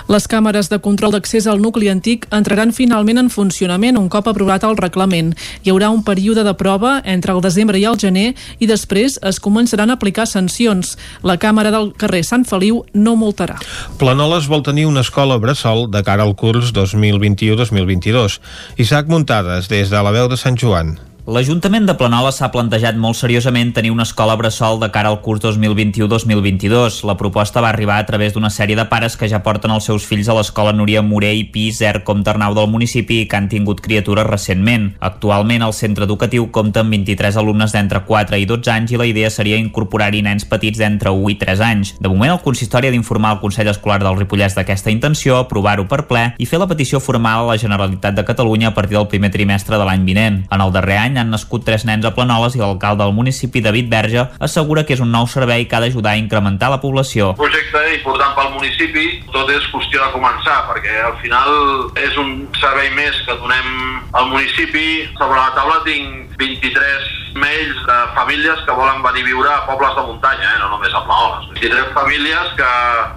Les 0.09 0.27
càmeres 0.29 0.69
de 0.71 0.79
control 0.81 1.13
d'accés 1.15 1.47
al 1.47 1.61
nucli 1.61 1.89
antic 1.91 2.27
entraran 2.35 2.73
finalment 2.75 3.19
en 3.21 3.29
funcionament 3.33 3.97
un 3.99 4.09
cop 4.09 4.29
aprovat 4.31 4.63
el 4.67 4.77
reglament. 4.77 5.33
Hi 5.63 5.73
haurà 5.73 5.89
un 5.93 6.03
període 6.03 6.43
de 6.47 6.53
prova 6.57 6.99
entre 7.03 7.35
el 7.35 7.43
desembre 7.45 7.79
i 7.79 7.85
el 7.89 7.99
gener 7.99 8.33
i 8.59 8.69
després 8.69 9.19
es 9.25 9.41
començaran 9.43 9.89
a 9.89 9.97
aplicar 9.99 10.27
sancions. 10.29 10.95
La 11.23 11.37
càmera 11.41 11.73
del 11.75 11.91
carrer 11.97 12.23
Sant 12.23 12.45
Feliu 12.45 12.83
no 12.93 13.17
multarà. 13.19 13.59
Planoles 13.99 14.47
vol 14.47 14.63
tenir 14.63 14.87
una 14.89 15.05
escola 15.05 15.37
bressol 15.37 15.87
de 15.91 16.03
cara 16.03 16.23
al 16.23 16.35
curs 16.35 16.73
2021-2022. 16.73 18.39
Isaac 18.77 19.07
Muntades, 19.07 19.69
des 19.69 19.89
de 19.89 20.03
la 20.03 20.15
veu 20.15 20.29
de 20.31 20.37
Sant 20.37 20.57
Joan. 20.59 20.97
L'Ajuntament 21.29 21.85
de 21.85 21.93
Planoles 21.93 22.39
s'ha 22.39 22.47
plantejat 22.49 22.95
molt 22.97 23.13
seriosament 23.19 23.69
tenir 23.75 23.91
una 23.93 24.01
escola 24.07 24.33
bressol 24.39 24.79
de 24.81 24.87
cara 24.89 25.11
al 25.11 25.19
curs 25.21 25.43
2021-2022. 25.43 27.03
La 27.05 27.13
proposta 27.19 27.61
va 27.61 27.69
arribar 27.69 27.99
a 28.01 28.05
través 28.07 28.33
d'una 28.33 28.49
sèrie 28.49 28.73
de 28.73 28.87
pares 28.89 29.13
que 29.13 29.27
ja 29.29 29.43
porten 29.45 29.69
els 29.69 29.85
seus 29.85 30.07
fills 30.09 30.25
a 30.25 30.33
l'escola 30.33 30.73
Núria 30.73 31.03
Morell, 31.05 31.43
Pis, 31.53 31.83
Ercom, 31.85 32.23
Ternau 32.25 32.55
del 32.57 32.71
municipi 32.73 33.19
i 33.21 33.27
que 33.29 33.37
han 33.37 33.49
tingut 33.51 33.83
criatures 33.85 34.25
recentment. 34.25 34.87
Actualment 35.05 35.67
el 35.67 35.75
centre 35.77 36.07
educatiu 36.09 36.47
compta 36.55 36.81
amb 36.81 36.97
23 36.97 37.37
alumnes 37.37 37.77
d'entre 37.77 38.01
4 38.09 38.41
i 38.41 38.49
12 38.49 38.73
anys 38.73 38.95
i 38.95 39.01
la 39.03 39.07
idea 39.11 39.29
seria 39.29 39.61
incorporar-hi 39.61 40.23
nens 40.25 40.49
petits 40.49 40.81
d'entre 40.81 41.13
1 41.13 41.29
i 41.35 41.37
3 41.45 41.61
anys. 41.67 41.93
De 42.01 42.09
moment 42.09 42.33
el 42.39 42.41
consistori 42.41 42.89
ha 42.89 42.95
d'informar 42.95 43.35
el 43.35 43.43
Consell 43.45 43.69
Escolar 43.69 43.99
del 44.01 44.17
Ripollès 44.17 44.57
d'aquesta 44.57 44.89
intenció, 44.89 45.37
aprovar-ho 45.43 45.85
per 45.85 46.07
ple 46.09 46.25
i 46.41 46.49
fer 46.49 46.57
la 46.57 46.71
petició 46.73 46.97
formal 46.97 47.45
a 47.45 47.53
la 47.53 47.61
Generalitat 47.61 48.17
de 48.17 48.25
Catalunya 48.25 48.73
a 48.73 48.75
partir 48.81 48.97
del 48.97 49.11
primer 49.13 49.29
trimestre 49.29 49.77
de 49.77 49.85
l'any 49.85 50.09
vinent. 50.09 50.41
En 50.49 50.65
el 50.65 50.73
darrer 50.73 50.97
any 51.05 51.18
han 51.19 51.33
nascut 51.33 51.65
tres 51.67 51.85
nens 51.87 52.07
a 52.07 52.13
Planoles 52.15 52.55
i 52.55 52.63
l'alcalde 52.63 53.03
del 53.03 53.15
municipi, 53.15 53.61
David 53.61 53.89
Verge, 53.91 54.25
assegura 54.39 54.85
que 54.85 54.95
és 54.97 55.03
un 55.03 55.11
nou 55.11 55.27
servei 55.27 55.67
que 55.67 55.77
ha 55.77 55.83
d'ajudar 55.83 56.15
a 56.15 56.21
incrementar 56.21 56.71
la 56.71 56.81
població. 56.81 57.33
Un 57.35 57.43
projecte 57.43 57.83
important 57.97 58.35
pel 58.37 58.51
municipi, 58.57 59.07
tot 59.33 59.51
és 59.53 59.69
qüestió 59.73 60.03
de 60.05 60.11
començar, 60.15 60.63
perquè 60.71 60.99
al 61.05 61.17
final 61.23 61.53
és 61.99 62.17
un 62.17 62.47
servei 62.59 62.91
més 62.97 63.23
que 63.27 63.37
donem 63.41 64.01
al 64.13 64.29
municipi. 64.33 64.87
Sobre 65.19 65.37
la 65.37 65.53
taula 65.55 65.81
tinc 65.85 66.37
23 66.39 67.15
mails 67.35 67.77
de 67.85 67.97
famílies 68.15 68.59
que 68.65 68.71
volen 68.71 69.03
venir 69.03 69.23
a 69.23 69.25
viure 69.25 69.49
a 69.49 69.65
pobles 69.67 69.95
de 69.95 70.01
muntanya, 70.01 70.55
eh? 70.55 70.59
no 70.59 70.69
només 70.69 70.93
a 70.93 71.03
Planoles. 71.05 71.49
23 71.59 71.93
famílies 71.93 72.53
que 72.57 72.71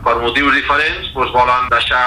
per 0.05 0.17
motius 0.21 0.55
diferents 0.57 1.13
doncs, 1.15 1.33
volen 1.33 1.69
deixar 1.73 2.03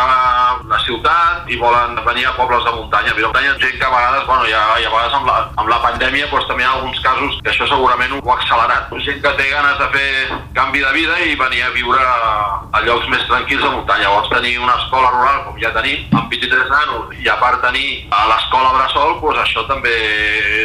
la 0.69 0.79
ciutat 0.85 1.49
i 1.49 1.57
volen 1.57 1.97
venir 2.05 2.27
a 2.27 2.35
pobles 2.37 2.63
de 2.65 2.75
muntanya. 2.75 3.15
A 3.15 3.19
muntanya 3.19 3.55
gent 3.61 3.79
que 3.79 3.85
a 3.85 3.93
vegades, 3.93 4.27
bueno, 4.27 4.45
ja, 4.51 4.63
i 4.81 4.85
a 4.85 4.93
vegades 4.93 5.17
amb 5.19 5.31
la, 5.31 5.37
amb 5.55 5.69
la 5.71 5.74
pandèmia 5.83 6.29
doncs, 6.31 6.47
també 6.49 6.63
hi 6.63 6.67
ha 6.67 6.73
alguns 6.77 6.99
casos 7.03 7.39
que 7.43 7.51
això 7.51 7.67
segurament 7.69 8.15
ho 8.15 8.21
ha 8.29 8.37
accelerat. 8.37 8.93
Gent 9.05 9.21
que 9.23 9.33
té 9.39 9.49
ganes 9.51 9.77
de 9.81 9.89
fer 9.95 10.09
canvi 10.55 10.83
de 10.83 10.91
vida 10.95 11.19
i 11.25 11.35
venir 11.39 11.63
a 11.65 11.73
viure 11.75 12.01
a 12.05 12.81
llocs 12.85 13.09
més 13.11 13.25
tranquils 13.29 13.63
de 13.63 13.71
muntanya. 13.73 14.05
Llavors 14.05 14.29
tenir 14.29 14.59
una 14.61 14.75
escola 14.77 15.09
rural, 15.09 15.43
com 15.47 15.57
ja 15.57 15.71
tenim, 15.73 16.03
amb 16.13 16.29
23 16.29 16.69
nanos, 16.69 17.15
i 17.17 17.29
a 17.31 17.37
part 17.41 17.63
tenir 17.63 18.05
a 18.13 18.25
l'escola 18.29 18.73
Bressol, 18.75 19.15
doncs 19.21 19.41
això 19.41 19.65
també 19.69 19.93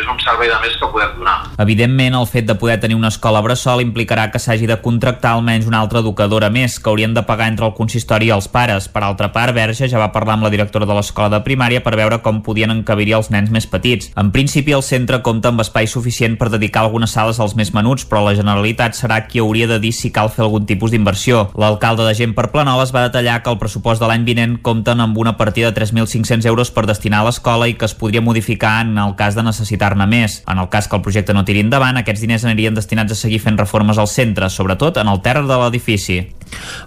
és 0.00 0.08
un 0.10 0.18
servei 0.20 0.50
de 0.50 0.58
més 0.60 0.76
que 0.76 0.88
podem 0.92 1.16
donar. 1.18 1.36
Evidentment, 1.62 2.16
el 2.18 2.28
fet 2.28 2.46
de 2.48 2.56
poder 2.60 2.78
tenir 2.82 2.98
una 2.98 3.08
escola 3.08 3.40
bressol 3.44 3.80
implicarà 3.80 4.28
que 4.30 4.40
s'hagi 4.42 4.68
de 4.68 4.76
contractar 4.82 5.34
almenys 5.36 5.68
una 5.68 5.80
altra 5.80 6.02
educadora 6.04 6.50
més, 6.52 6.78
que 6.78 6.90
haurien 6.90 7.14
de 7.16 7.24
pagar 7.26 7.48
entre 7.52 7.66
el 7.68 7.74
consistori 7.74 8.28
i 8.28 8.34
els 8.34 8.48
pares. 8.48 8.88
Per 8.92 9.02
altra 9.04 9.30
part, 9.32 9.54
Verge 9.56 9.88
ja 9.88 10.00
va 10.00 10.12
parlar 10.12 10.36
amb 10.36 10.46
la 10.46 10.52
directora 10.52 10.86
de 10.88 10.96
l'escola 10.96 11.30
de 11.32 11.42
primària 11.46 11.82
per 11.84 11.96
veure 11.96 12.20
com 12.24 12.42
podien 12.44 12.72
encabir 12.74 13.12
els 13.16 13.30
nens 13.32 13.50
més 13.50 13.66
petits. 13.70 14.12
En 14.20 14.30
principi, 14.34 14.76
el 14.76 14.84
centre 14.84 14.99
compta 15.22 15.48
amb 15.48 15.60
espai 15.62 15.86
suficient 15.86 16.36
per 16.36 16.50
dedicar 16.50 16.82
algunes 16.82 17.14
sales 17.14 17.40
als 17.40 17.54
més 17.56 17.72
menuts, 17.72 18.04
però 18.04 18.24
la 18.24 18.34
Generalitat 18.34 18.94
serà 18.98 19.20
qui 19.26 19.40
hauria 19.40 19.66
de 19.66 19.78
dir 19.80 19.92
si 19.92 20.10
cal 20.10 20.28
fer 20.28 20.44
algun 20.44 20.66
tipus 20.66 20.90
d'inversió. 20.90 21.50
L'alcalde 21.56 22.04
de 22.04 22.14
Gent 22.14 22.34
per 22.34 22.50
Planoles 22.50 22.92
va 22.92 23.06
detallar 23.06 23.42
que 23.42 23.50
el 23.50 23.58
pressupost 23.58 24.02
de 24.02 24.08
l'any 24.10 24.24
vinent 24.26 24.58
compten 24.62 25.00
amb 25.00 25.16
una 25.18 25.36
partida 25.38 25.70
de 25.70 25.80
3.500 25.80 26.46
euros 26.50 26.70
per 26.74 26.86
destinar 26.86 27.22
a 27.22 27.28
l'escola 27.28 27.68
i 27.68 27.76
que 27.78 27.86
es 27.86 27.94
podria 27.94 28.20
modificar 28.20 28.80
en 28.82 28.98
el 28.98 29.16
cas 29.16 29.38
de 29.38 29.46
necessitar-ne 29.46 30.06
més. 30.10 30.42
En 30.50 30.58
el 30.58 30.68
cas 30.68 30.88
que 30.88 30.96
el 30.98 31.02
projecte 31.06 31.34
no 31.36 31.46
tiri 31.46 31.64
endavant, 31.64 31.96
aquests 31.96 32.26
diners 32.26 32.44
anirien 32.44 32.76
destinats 32.76 33.14
a 33.14 33.18
seguir 33.18 33.40
fent 33.40 33.58
reformes 33.58 33.98
al 33.98 34.10
centre, 34.10 34.50
sobretot 34.50 35.00
en 35.00 35.08
el 35.08 35.22
terra 35.24 35.46
de 35.46 35.62
l'edifici. 35.64 36.20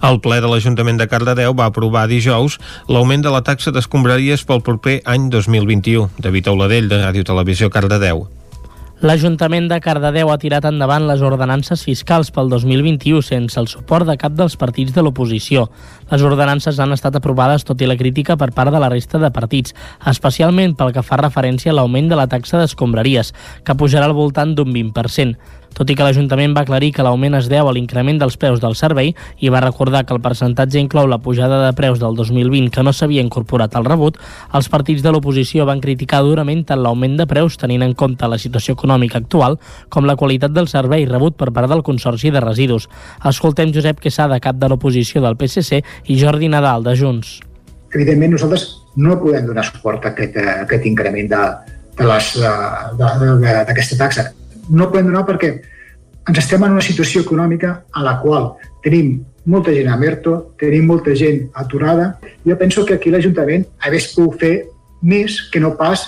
El 0.04 0.20
ple 0.24 0.42
de 0.44 0.50
l'Ajuntament 0.52 1.00
de 1.00 1.08
Cardedeu 1.08 1.56
va 1.56 1.70
aprovar 1.72 2.08
dijous 2.12 2.60
l'augment 2.92 3.24
de 3.24 3.32
la 3.32 3.44
taxa 3.48 3.72
d'escombraries 3.72 4.44
pel 4.48 4.64
proper 4.66 5.00
any 5.08 5.30
2021. 5.32 6.10
David 6.20 6.52
Auladell, 6.52 6.90
de 6.92 7.00
Ràdio 7.06 7.24
Televisió 7.28 7.72
Cardedeu. 7.74 8.03
L'Ajuntament 9.04 9.66
de 9.68 9.82
Cardedeu 9.84 10.30
ha 10.32 10.38
tirat 10.40 10.64
endavant 10.64 11.04
les 11.04 11.20
ordenances 11.28 11.82
fiscals 11.84 12.30
pel 12.32 12.48
2021 12.48 13.20
sense 13.28 13.58
el 13.60 13.68
suport 13.68 14.08
de 14.08 14.16
cap 14.22 14.38
dels 14.38 14.56
partits 14.56 14.94
de 14.96 15.04
l'oposició. 15.04 15.66
Les 16.08 16.24
ordenances 16.24 16.80
han 16.80 16.96
estat 16.96 17.18
aprovades 17.20 17.68
tot 17.68 17.84
i 17.84 17.90
la 17.90 17.98
crítica 18.00 18.38
per 18.40 18.54
part 18.56 18.72
de 18.72 18.80
la 18.80 18.88
resta 18.94 19.20
de 19.20 19.28
partits, 19.36 19.76
especialment 20.08 20.78
pel 20.80 20.94
que 20.96 21.04
fa 21.04 21.20
referència 21.20 21.74
a 21.74 21.76
l'augment 21.76 22.08
de 22.08 22.22
la 22.22 22.30
taxa 22.32 22.62
d'escombraries, 22.62 23.34
que 23.68 23.76
pujarà 23.76 24.08
al 24.08 24.16
voltant 24.16 24.56
d'un 24.56 24.72
20% 24.72 25.36
tot 25.74 25.90
i 25.90 25.96
que 25.98 26.06
l'Ajuntament 26.06 26.54
va 26.56 26.64
aclarir 26.64 26.92
que 26.94 27.04
l'augment 27.06 27.38
es 27.38 27.50
deu 27.52 27.68
a 27.70 27.74
l'increment 27.76 28.20
dels 28.22 28.38
preus 28.40 28.62
del 28.64 28.76
servei 28.80 29.14
i 29.40 29.50
va 29.54 29.62
recordar 29.64 30.04
que 30.06 30.14
el 30.16 30.22
percentatge 30.22 30.82
inclou 30.82 31.08
la 31.10 31.20
pujada 31.20 31.60
de 31.66 31.74
preus 31.78 32.00
del 32.02 32.16
2020 32.16 32.72
que 32.74 32.84
no 32.86 32.94
s'havia 32.94 33.24
incorporat 33.26 33.76
al 33.76 33.88
rebut, 33.90 34.20
els 34.54 34.70
partits 34.70 35.04
de 35.04 35.12
l'oposició 35.12 35.66
van 35.70 35.82
criticar 35.82 36.22
durament 36.24 36.64
tant 36.70 36.84
l'augment 36.84 37.18
de 37.18 37.28
preus 37.30 37.58
tenint 37.58 37.84
en 37.86 37.96
compte 37.98 38.30
la 38.30 38.40
situació 38.42 38.78
econòmica 38.78 39.20
actual 39.22 39.58
com 39.90 40.06
la 40.06 40.18
qualitat 40.20 40.54
del 40.54 40.70
servei 40.72 41.08
rebut 41.10 41.38
per 41.40 41.52
part 41.52 41.70
del 41.72 41.84
Consorci 41.84 42.32
de 42.32 42.42
Residus. 42.44 42.88
Escoltem 43.26 43.74
Josep 43.74 44.00
Quesada, 44.04 44.40
cap 44.40 44.60
de 44.62 44.70
l'oposició 44.70 45.22
del 45.24 45.38
PSC, 45.40 45.82
i 46.06 46.20
Jordi 46.20 46.50
Nadal, 46.50 46.84
de 46.84 46.96
Junts. 47.00 47.40
Evidentment, 47.94 48.34
nosaltres 48.36 48.68
no 48.98 49.18
podem 49.22 49.46
donar 49.50 49.66
suport 49.68 50.06
a 50.06 50.14
aquest, 50.14 50.38
a 50.38 50.64
aquest 50.64 50.86
increment 50.90 51.30
les, 51.34 52.30
d'aquesta 52.98 54.00
taxa 54.00 54.30
no 54.70 54.90
podem 54.92 55.12
donar 55.12 55.26
perquè 55.28 55.54
ens 56.30 56.40
estem 56.40 56.64
en 56.64 56.76
una 56.78 56.84
situació 56.84 57.24
econòmica 57.26 57.76
a 57.92 58.04
la 58.04 58.18
qual 58.22 58.54
tenim 58.84 59.18
molta 59.46 59.74
gent 59.76 59.90
a 59.92 59.98
Merto, 60.00 60.56
tenim 60.60 60.86
molta 60.88 61.16
gent 61.20 61.50
aturada. 61.60 62.14
Jo 62.48 62.56
penso 62.58 62.86
que 62.86 62.96
aquí 62.96 63.12
l'Ajuntament 63.12 63.66
hagués 63.84 64.14
pogut 64.16 64.40
fer 64.40 64.54
més 65.04 65.42
que 65.52 65.60
no 65.60 65.74
pas 65.76 66.06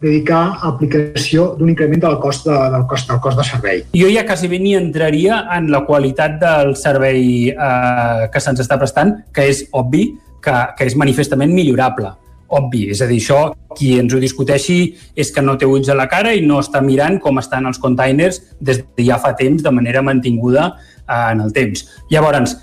dedicar 0.00 0.42
a 0.60 0.68
aplicació 0.68 1.54
d'un 1.58 1.72
increment 1.72 2.02
del 2.04 2.18
cost, 2.22 2.44
de, 2.46 2.56
del, 2.74 2.84
cost, 2.86 3.08
del 3.10 3.18
cost 3.24 3.40
de 3.40 3.46
servei. 3.48 3.82
Jo 3.96 4.10
ja 4.12 4.26
quasi 4.28 4.46
bé 4.52 4.60
ni 4.62 4.76
entraria 4.78 5.40
en 5.56 5.70
la 5.72 5.82
qualitat 5.88 6.38
del 6.42 6.76
servei 6.78 7.50
eh, 7.50 8.28
que 8.30 8.44
se'ns 8.44 8.62
està 8.62 8.78
prestant, 8.78 9.16
que 9.34 9.48
és 9.50 9.64
obvi 9.72 10.12
que, 10.44 10.54
que 10.76 10.86
és 10.86 10.94
manifestament 11.00 11.50
millorable 11.56 12.12
obvi. 12.48 12.86
És 12.92 13.02
a 13.02 13.08
dir, 13.10 13.20
això, 13.20 13.54
qui 13.76 13.96
ens 14.00 14.14
ho 14.14 14.20
discuteixi 14.22 14.78
és 15.16 15.32
que 15.32 15.44
no 15.44 15.56
té 15.58 15.68
ulls 15.68 15.88
a 15.92 15.96
la 15.98 16.08
cara 16.08 16.34
i 16.34 16.44
no 16.46 16.60
està 16.62 16.80
mirant 16.84 17.18
com 17.22 17.40
estan 17.42 17.66
els 17.68 17.80
containers 17.82 18.40
des 18.60 18.82
de 18.82 19.08
ja 19.08 19.18
fa 19.22 19.34
temps 19.36 19.62
de 19.62 19.72
manera 19.72 20.02
mantinguda 20.02 20.70
eh, 20.72 21.32
en 21.32 21.42
el 21.44 21.52
temps. 21.56 21.84
Llavors, 22.10 22.56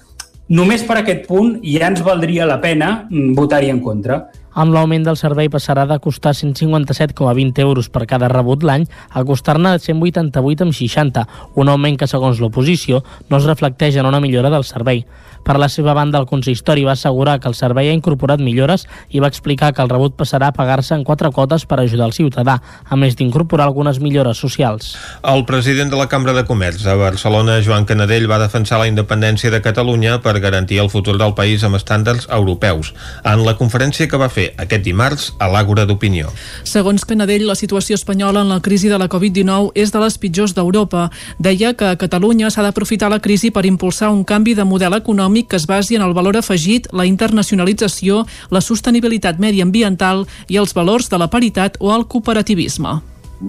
només 0.50 0.86
per 0.88 1.00
aquest 1.02 1.28
punt 1.28 1.58
ja 1.64 1.90
ens 1.92 2.04
valdria 2.06 2.50
la 2.50 2.60
pena 2.64 3.04
mm, 3.10 3.34
votar-hi 3.38 3.72
en 3.74 3.82
contra. 3.84 4.24
Amb 4.54 4.70
l'augment 4.70 5.02
del 5.02 5.18
servei 5.18 5.50
passarà 5.50 5.88
de 5.90 5.98
costar 5.98 6.36
157,20 6.38 7.62
euros 7.64 7.90
per 7.90 8.06
cada 8.06 8.30
rebut 8.30 8.62
l'any 8.62 8.86
a 9.10 9.24
costar-ne 9.26 9.72
188,60, 9.82 11.26
un 11.58 11.72
augment 11.74 11.98
que, 11.98 12.10
segons 12.10 12.38
l'oposició, 12.38 13.02
no 13.30 13.40
es 13.40 13.48
reflecteix 13.50 13.98
en 13.98 14.06
una 14.06 14.22
millora 14.22 14.54
del 14.54 14.68
servei. 14.68 15.02
Per 15.44 15.58
la 15.60 15.68
seva 15.68 15.96
banda, 15.98 16.22
el 16.22 16.28
consistori 16.30 16.86
va 16.86 16.94
assegurar 16.94 17.40
que 17.42 17.50
el 17.50 17.58
servei 17.58 17.90
ha 17.90 17.96
incorporat 17.98 18.40
millores 18.40 18.86
i 19.10 19.20
va 19.20 19.28
explicar 19.28 19.74
que 19.74 19.82
el 19.84 19.90
rebut 19.92 20.16
passarà 20.16 20.52
a 20.52 20.56
pagar-se 20.56 20.94
en 20.96 21.04
quatre 21.04 21.34
quotes 21.36 21.66
per 21.66 21.82
ajudar 21.82 22.08
el 22.08 22.16
ciutadà, 22.16 22.60
a 22.86 22.96
més 22.96 23.18
d'incorporar 23.20 23.66
algunes 23.68 24.00
millores 24.00 24.38
socials. 24.38 24.94
El 25.34 25.44
president 25.50 25.92
de 25.92 26.00
la 26.00 26.08
Cambra 26.08 26.38
de 26.38 26.46
Comerç 26.48 26.86
a 26.88 26.96
Barcelona, 26.96 27.58
Joan 27.66 27.90
Canadell, 27.90 28.30
va 28.32 28.40
defensar 28.40 28.80
la 28.80 28.88
independència 28.88 29.52
de 29.52 29.64
Catalunya 29.66 30.22
per 30.22 30.38
garantir 30.40 30.80
el 30.80 30.94
futur 30.94 31.18
del 31.20 31.36
país 31.36 31.66
amb 31.66 31.82
estàndards 31.82 32.30
europeus, 32.30 32.94
en 33.26 33.44
la 33.44 33.58
conferència 33.60 34.08
que 34.08 34.22
va 34.22 34.32
fer 34.32 34.43
aquest 34.58 34.84
dimarts 34.86 35.30
a 35.40 35.48
l'Àgora 35.52 35.86
d'Opinió. 35.90 36.32
Segons 36.68 37.06
Canadell, 37.08 37.46
la 37.48 37.56
situació 37.56 37.96
espanyola 38.00 38.44
en 38.44 38.52
la 38.52 38.60
crisi 38.66 38.92
de 38.92 39.00
la 39.00 39.08
Covid-19 39.12 39.72
és 39.76 39.94
de 39.94 40.02
les 40.04 40.18
pitjors 40.18 40.56
d'Europa. 40.58 41.10
Deia 41.40 41.74
que 41.78 41.94
a 41.94 42.00
Catalunya 42.00 42.52
s'ha 42.52 42.66
d'aprofitar 42.66 43.12
la 43.14 43.22
crisi 43.24 43.52
per 43.52 43.66
impulsar 43.70 44.12
un 44.12 44.26
canvi 44.28 44.58
de 44.58 44.68
model 44.68 44.98
econòmic 45.00 45.50
que 45.50 45.62
es 45.62 45.68
basi 45.68 45.96
en 45.96 46.04
el 46.06 46.14
valor 46.14 46.38
afegit, 46.38 46.92
la 46.92 47.08
internacionalització, 47.08 48.26
la 48.52 48.62
sostenibilitat 48.62 49.40
mediambiental 49.40 50.28
i 50.48 50.62
els 50.62 50.76
valors 50.76 51.10
de 51.10 51.18
la 51.22 51.32
paritat 51.32 51.80
o 51.80 51.96
el 51.96 52.08
cooperativisme 52.08 53.02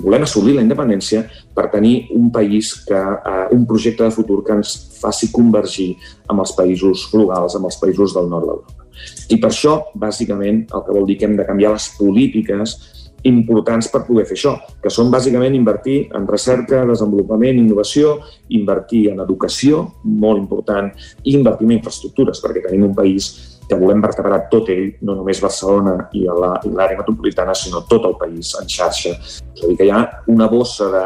volem 0.03 0.25
assolir 0.27 0.57
la 0.57 0.63
independència 0.65 1.25
per 1.55 1.69
tenir 1.73 2.09
un 2.15 2.31
país 2.33 2.73
que, 2.87 2.99
eh, 2.99 3.47
un 3.53 3.67
projecte 3.67 4.03
de 4.05 4.11
futur 4.11 4.43
que 4.45 4.53
ens 4.53 4.99
faci 5.01 5.31
convergir 5.31 5.97
amb 6.29 6.41
els 6.41 6.53
països 6.53 7.07
frugals, 7.11 7.55
amb 7.55 7.67
els 7.67 7.77
països 7.77 8.15
del 8.15 8.29
nord 8.29 8.47
d'Europa. 8.47 8.84
I 9.31 9.39
per 9.41 9.51
això, 9.51 9.79
bàsicament, 9.95 10.67
el 10.71 10.85
que 10.85 10.95
vol 10.97 11.09
dir 11.09 11.19
que 11.21 11.29
hem 11.29 11.39
de 11.39 11.47
canviar 11.49 11.75
les 11.75 11.89
polítiques 11.99 12.77
importants 13.25 13.89
per 13.89 14.03
poder 14.05 14.27
fer 14.29 14.37
això, 14.37 14.53
que 14.83 14.93
són 14.93 15.11
bàsicament 15.13 15.55
invertir 15.57 15.97
en 16.17 16.27
recerca, 16.29 16.83
desenvolupament, 16.89 17.57
innovació, 17.57 18.19
invertir 18.57 19.07
en 19.15 19.23
educació, 19.25 19.81
molt 20.05 20.43
important, 20.43 20.91
i 21.25 21.35
invertir 21.39 21.71
en 21.71 21.77
infraestructures, 21.79 22.43
perquè 22.45 22.67
tenim 22.67 22.91
un 22.91 22.97
país 22.97 23.33
que 23.69 23.79
volem 23.81 24.03
vertebrar 24.05 24.43
tot 24.53 24.69
ell, 24.75 24.91
no 25.09 25.17
només 25.17 25.41
Barcelona 25.41 25.97
i 26.13 26.27
l'àrea 26.29 26.99
metropolitana, 26.99 27.57
sinó 27.57 27.85
tot 27.89 28.05
el 28.11 28.19
país 28.21 28.53
en 28.61 28.69
xarxa. 28.69 29.15
És 29.17 29.63
a 29.65 29.71
dir, 29.71 29.79
que 29.79 29.89
hi 29.89 29.95
ha 29.95 30.05
una 30.29 30.51
bossa 30.53 30.91
de, 30.93 31.05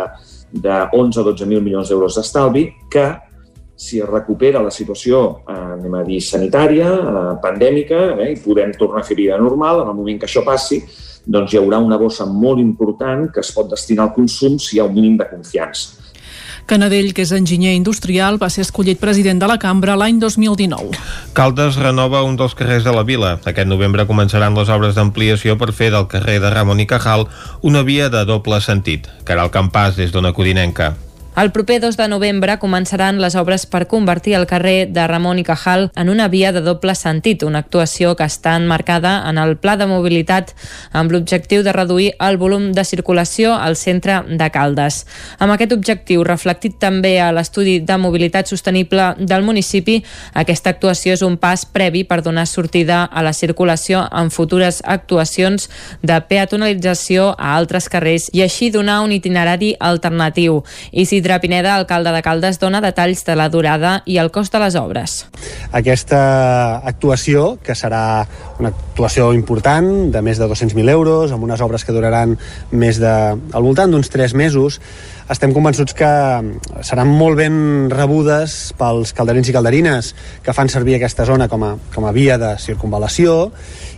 de 0.67 0.81
11 0.99 1.23
o 1.23 1.27
12.000 1.31 1.63
milions 1.63 1.93
d'euros 1.93 2.19
d'estalvi 2.19 2.67
que 2.91 3.07
si 3.79 4.01
es 4.03 4.09
recupera 4.11 4.61
la 4.61 4.73
situació, 4.75 5.45
eh, 5.47 5.55
anem 5.79 5.95
a 5.95 6.03
dir, 6.03 6.19
sanitària, 6.21 6.89
eh, 6.91 7.37
pandèmica, 7.41 8.01
eh, 8.19 8.33
i 8.33 8.41
podem 8.43 8.73
tornar 8.75 9.01
a 9.01 9.07
fer 9.07 9.17
vida 9.17 9.39
normal, 9.39 9.83
en 9.83 9.89
el 9.89 9.95
moment 9.95 10.19
que 10.19 10.27
això 10.27 10.45
passi, 10.45 10.83
doncs 11.25 11.53
hi 11.53 11.59
haurà 11.59 11.79
una 11.79 11.97
bossa 11.97 12.27
molt 12.27 12.59
important 12.59 13.31
que 13.33 13.41
es 13.41 13.53
pot 13.53 13.71
destinar 13.71 14.09
al 14.09 14.15
consum 14.15 14.59
si 14.59 14.77
hi 14.77 14.81
ha 14.81 14.85
un 14.85 14.95
mínim 14.95 15.17
de 15.17 15.29
confiança. 15.31 15.95
Canadell, 16.67 17.15
que 17.15 17.23
és 17.23 17.33
enginyer 17.33 17.73
industrial, 17.79 18.37
va 18.37 18.51
ser 18.51 18.67
escollit 18.67 18.99
president 19.01 19.39
de 19.41 19.47
la 19.47 19.57
cambra 19.63 19.97
l'any 19.97 20.19
2019. 20.21 20.99
Caldes 21.33 21.79
renova 21.81 22.23
un 22.27 22.37
dels 22.37 22.55
carrers 22.55 22.85
de 22.85 22.93
la 22.93 23.07
vila. 23.09 23.39
Aquest 23.45 23.69
novembre 23.71 24.05
començaran 24.11 24.59
les 24.59 24.69
obres 24.69 24.95
d'ampliació 24.99 25.57
per 25.57 25.73
fer 25.73 25.93
del 25.95 26.11
carrer 26.13 26.41
de 26.43 26.51
Ramon 26.53 26.81
i 26.81 26.87
Cajal 26.87 27.29
una 27.63 27.83
via 27.83 28.11
de 28.11 28.27
doble 28.29 28.61
sentit. 28.61 29.09
Caral 29.25 29.49
Campàs, 29.55 29.97
des 29.97 30.13
d'Ona 30.13 30.35
Codinenca. 30.37 30.97
El 31.39 31.53
proper 31.53 31.79
2 31.79 31.95
de 31.95 32.07
novembre 32.11 32.57
començaran 32.59 33.21
les 33.23 33.37
obres 33.39 33.63
per 33.71 33.85
convertir 33.87 34.33
el 34.35 34.49
carrer 34.51 34.89
de 34.91 35.05
Ramon 35.07 35.39
i 35.39 35.45
Cajal 35.47 35.85
en 35.95 36.09
una 36.11 36.27
via 36.27 36.51
de 36.51 36.59
doble 36.67 36.97
sentit, 36.99 37.45
una 37.47 37.61
actuació 37.63 38.17
que 38.19 38.27
està 38.27 38.57
enmarcada 38.59 39.13
en 39.31 39.39
el 39.39 39.55
Pla 39.63 39.77
de 39.79 39.87
Mobilitat 39.87 40.51
amb 40.91 41.15
l'objectiu 41.15 41.63
de 41.63 41.75
reduir 41.77 42.09
el 42.27 42.41
volum 42.43 42.73
de 42.75 42.83
circulació 42.83 43.53
al 43.55 43.77
centre 43.79 44.17
de 44.27 44.49
Caldes. 44.51 45.05
Amb 45.39 45.55
aquest 45.55 45.77
objectiu, 45.77 46.25
reflectit 46.27 46.81
també 46.83 47.21
a 47.23 47.31
l'estudi 47.31 47.77
de 47.87 48.01
mobilitat 48.03 48.51
sostenible 48.51 49.13
del 49.21 49.47
municipi, 49.47 50.01
aquesta 50.35 50.75
actuació 50.75 51.15
és 51.15 51.23
un 51.23 51.39
pas 51.39 51.63
previ 51.63 52.03
per 52.03 52.19
donar 52.27 52.49
sortida 52.51 53.05
a 53.05 53.23
la 53.23 53.33
circulació 53.33 54.03
en 54.11 54.35
futures 54.35 54.83
actuacions 54.83 55.71
de 56.03 56.19
peatonalització 56.19 57.31
a 57.39 57.55
altres 57.55 57.87
carrers 57.87 58.27
i 58.35 58.43
així 58.43 58.73
donar 58.75 59.05
un 59.07 59.15
itinerari 59.15 59.77
alternatiu. 59.79 60.65
Isidre 60.91 61.28
Isidre 61.29 61.41
Pineda, 61.41 61.75
alcalde 61.77 62.09
de 62.09 62.23
Caldes, 62.25 62.57
dona 62.57 62.79
detalls 62.81 63.21
de 63.27 63.35
la 63.37 63.51
durada 63.53 63.99
i 64.09 64.15
el 64.17 64.31
cost 64.33 64.55
de 64.55 64.63
les 64.63 64.79
obres. 64.81 65.17
Aquesta 65.77 66.21
actuació, 66.89 67.59
que 67.61 67.77
serà 67.77 68.25
una 68.59 68.73
actuació 68.73 69.31
important, 69.37 70.11
de 70.13 70.23
més 70.25 70.41
de 70.41 70.49
200.000 70.51 70.91
euros, 70.91 71.33
amb 71.33 71.47
unes 71.47 71.61
obres 71.63 71.85
que 71.87 71.95
duraran 71.95 72.37
més 72.71 72.99
de, 72.99 73.15
al 73.39 73.63
voltant 73.65 73.93
d'uns 73.93 74.11
3 74.11 74.35
mesos, 74.39 74.81
estem 75.29 75.53
convençuts 75.53 75.93
que 75.93 76.09
seran 76.87 77.11
molt 77.13 77.37
ben 77.37 77.91
rebudes 77.93 78.73
pels 78.79 79.13
calderins 79.13 79.51
i 79.51 79.55
calderines 79.55 80.15
que 80.45 80.55
fan 80.57 80.71
servir 80.73 80.97
aquesta 80.97 81.27
zona 81.29 81.51
com 81.53 81.67
a, 81.67 81.75
com 81.95 82.07
a 82.09 82.13
via 82.17 82.39
de 82.41 82.55
circunvalació 82.63 83.51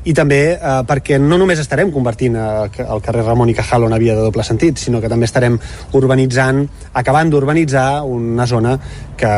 i 0.02 0.14
també 0.16 0.40
eh, 0.56 0.72
perquè 0.88 1.20
no 1.22 1.38
només 1.38 1.62
estarem 1.62 1.92
convertint 1.94 2.34
el 2.36 3.04
carrer 3.04 3.22
Ramon 3.22 3.52
i 3.52 3.54
Cajal 3.54 3.86
una 3.86 4.00
via 4.02 4.16
de 4.18 4.26
doble 4.26 4.42
sentit, 4.44 4.80
sinó 4.82 5.00
que 5.00 5.12
també 5.12 5.28
estarem 5.30 5.60
urbanitzant, 5.94 6.64
acabant 6.98 7.30
d'urbanitzar 7.30 8.02
una 8.02 8.48
zona 8.50 8.74
que, 9.16 9.30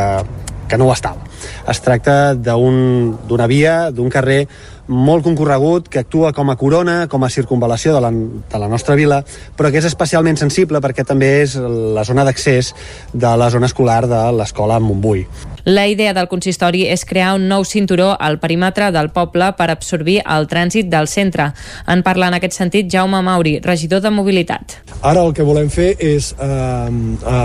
que 0.73 0.79
no 0.81 0.89
ho 0.89 0.95
estava. 0.97 1.29
Es 1.69 1.83
tracta 1.85 2.35
d'una 2.35 2.57
un, 2.57 3.49
via, 3.51 3.91
d'un 3.93 4.09
carrer 4.09 4.47
molt 4.89 5.25
concorregut, 5.25 5.89
que 5.89 6.03
actua 6.03 6.33
com 6.33 6.51
a 6.51 6.57
corona, 6.59 7.07
com 7.09 7.23
a 7.23 7.31
circunvalació 7.31 7.95
de 7.95 8.03
la, 8.03 8.11
de 8.11 8.59
la 8.59 8.69
nostra 8.69 8.97
vila, 8.99 9.23
però 9.57 9.71
que 9.71 9.79
és 9.79 9.89
especialment 9.89 10.41
sensible 10.41 10.83
perquè 10.83 11.07
també 11.07 11.33
és 11.45 11.57
la 11.57 12.05
zona 12.09 12.27
d'accés 12.27 12.75
de 13.13 13.37
la 13.39 13.51
zona 13.51 13.71
escolar 13.71 14.03
de 14.11 14.23
l'escola 14.39 14.81
Montbui. 14.83 15.27
La 15.65 15.87
idea 15.87 16.11
del 16.13 16.27
consistori 16.27 16.83
és 16.91 17.05
crear 17.07 17.37
un 17.37 17.45
nou 17.47 17.63
cinturó 17.63 18.17
al 18.19 18.41
perímetre 18.43 18.89
del 18.91 19.13
poble 19.15 19.53
per 19.55 19.69
absorbir 19.71 20.17
el 20.27 20.49
trànsit 20.51 20.89
del 20.91 21.07
centre. 21.07 21.53
En 21.87 22.03
parla 22.03 22.33
en 22.33 22.35
aquest 22.39 22.59
sentit 22.59 22.91
Jaume 22.91 23.21
Mauri, 23.23 23.61
regidor 23.63 24.03
de 24.03 24.11
Mobilitat. 24.11 24.75
Ara 25.07 25.23
el 25.23 25.31
que 25.37 25.47
volem 25.47 25.71
fer 25.71 25.93
és 26.03 26.33
eh, 26.35 26.91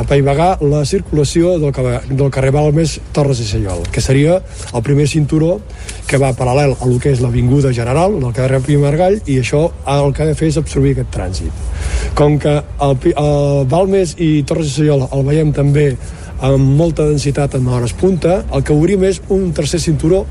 apaivagar 0.02 0.57
la 0.65 0.81
circulació 0.89 1.60
del, 1.61 1.72
del 2.10 2.34
carrer 2.34 2.56
Balmes 2.56 2.98
Torres 3.14 3.44
i 3.44 3.45
Senyol, 3.45 3.85
que 3.94 4.02
seria 4.02 4.41
el 4.73 4.81
primer 4.81 5.06
cinturó 5.07 5.60
que 6.07 6.18
va 6.18 6.34
paral·lel 6.34 6.73
a 6.73 6.89
lo 6.89 6.98
que 7.03 7.11
és 7.14 7.22
la 7.22 7.27
l'Avinguda 7.27 7.73
General, 7.76 8.14
del 8.22 8.34
carrer 8.34 8.61
Pi 8.65 8.77
Margall, 8.81 9.19
i 9.27 9.41
això 9.41 9.68
el 9.94 10.14
que 10.15 10.23
ha 10.23 10.30
de 10.30 10.35
fer 10.39 10.49
és 10.49 10.57
absorbir 10.57 10.95
aquest 10.95 11.11
trànsit. 11.14 11.65
Com 12.18 12.39
que 12.39 12.53
el, 12.56 12.95
el 13.11 13.68
Balmes 13.69 14.15
i 14.18 14.41
Torres 14.48 14.72
de 14.72 14.76
Sallola 14.80 15.11
el 15.14 15.27
veiem 15.27 15.52
també 15.53 15.91
amb 16.42 16.78
molta 16.78 17.08
densitat 17.08 17.56
en 17.58 17.68
hores 17.68 17.94
punta, 17.98 18.44
el 18.54 18.64
que 18.64 18.76
obrim 18.76 19.04
és 19.08 19.22
un 19.34 19.52
tercer 19.58 19.80
cinturó, 19.82 20.26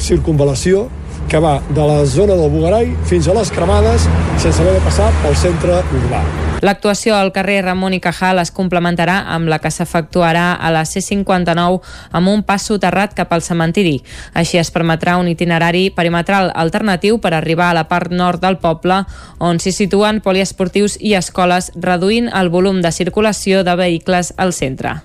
circunvalació, 0.00 0.88
que 1.30 1.38
va 1.38 1.60
de 1.70 1.86
la 1.86 2.04
zona 2.06 2.34
del 2.34 2.50
Bugarai 2.50 2.88
fins 3.06 3.28
a 3.28 3.34
les 3.36 3.52
Cremades 3.54 4.06
sense 4.42 4.60
haver 4.60 4.74
de 4.74 4.80
passar 4.82 5.12
pel 5.22 5.36
centre 5.38 5.76
urbà. 5.94 6.22
L'actuació 6.60 7.14
al 7.16 7.30
carrer 7.32 7.60
Ramon 7.62 7.94
i 7.96 8.00
Cajal 8.02 8.40
es 8.42 8.50
complementarà 8.52 9.14
amb 9.32 9.48
la 9.48 9.60
que 9.62 9.70
s'efectuarà 9.72 10.58
a 10.60 10.72
la 10.74 10.82
C59 10.84 11.78
amb 12.18 12.32
un 12.32 12.42
pas 12.44 12.66
soterrat 12.66 13.14
cap 13.16 13.30
al 13.32 13.44
cementiri. 13.46 14.00
Així 14.34 14.58
es 14.60 14.72
permetrà 14.74 15.16
un 15.22 15.30
itinerari 15.30 15.86
perimetral 15.94 16.50
alternatiu 16.52 17.20
per 17.22 17.32
arribar 17.32 17.70
a 17.70 17.78
la 17.78 17.86
part 17.88 18.12
nord 18.12 18.42
del 18.42 18.58
poble, 18.58 19.04
on 19.38 19.62
s'hi 19.62 19.72
situen 19.72 20.20
poliesportius 20.20 20.98
i 21.00 21.14
escoles, 21.14 21.70
reduint 21.76 22.28
el 22.28 22.50
volum 22.50 22.82
de 22.82 22.92
circulació 22.92 23.62
de 23.64 23.78
vehicles 23.78 24.34
al 24.36 24.52
centre. 24.52 24.98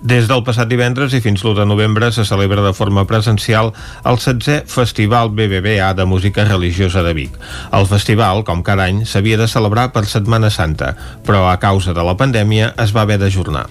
Des 0.00 0.24
del 0.24 0.40
passat 0.40 0.64
divendres 0.64 1.12
i 1.12 1.18
fins 1.20 1.42
l'1 1.44 1.58
de 1.58 1.64
novembre 1.68 2.06
se 2.08 2.22
celebra 2.24 2.62
de 2.64 2.72
forma 2.72 3.02
presencial 3.04 3.68
el 4.08 4.16
16è 4.16 4.62
Festival 4.64 5.28
BBVA 5.28 5.90
de 5.92 6.06
Música 6.08 6.46
Religiosa 6.48 7.02
de 7.04 7.12
Vic. 7.12 7.34
El 7.76 7.84
festival, 7.84 8.40
com 8.48 8.62
cada 8.64 8.86
any, 8.88 9.02
s'havia 9.04 9.36
de 9.36 9.44
celebrar 9.44 9.90
per 9.92 10.06
Setmana 10.08 10.48
Santa, 10.48 10.94
però 11.26 11.50
a 11.50 11.58
causa 11.60 11.92
de 11.92 12.00
la 12.00 12.14
pandèmia 12.16 12.70
es 12.80 12.94
va 12.96 13.02
haver 13.02 13.18
d'ajornar. 13.20 13.66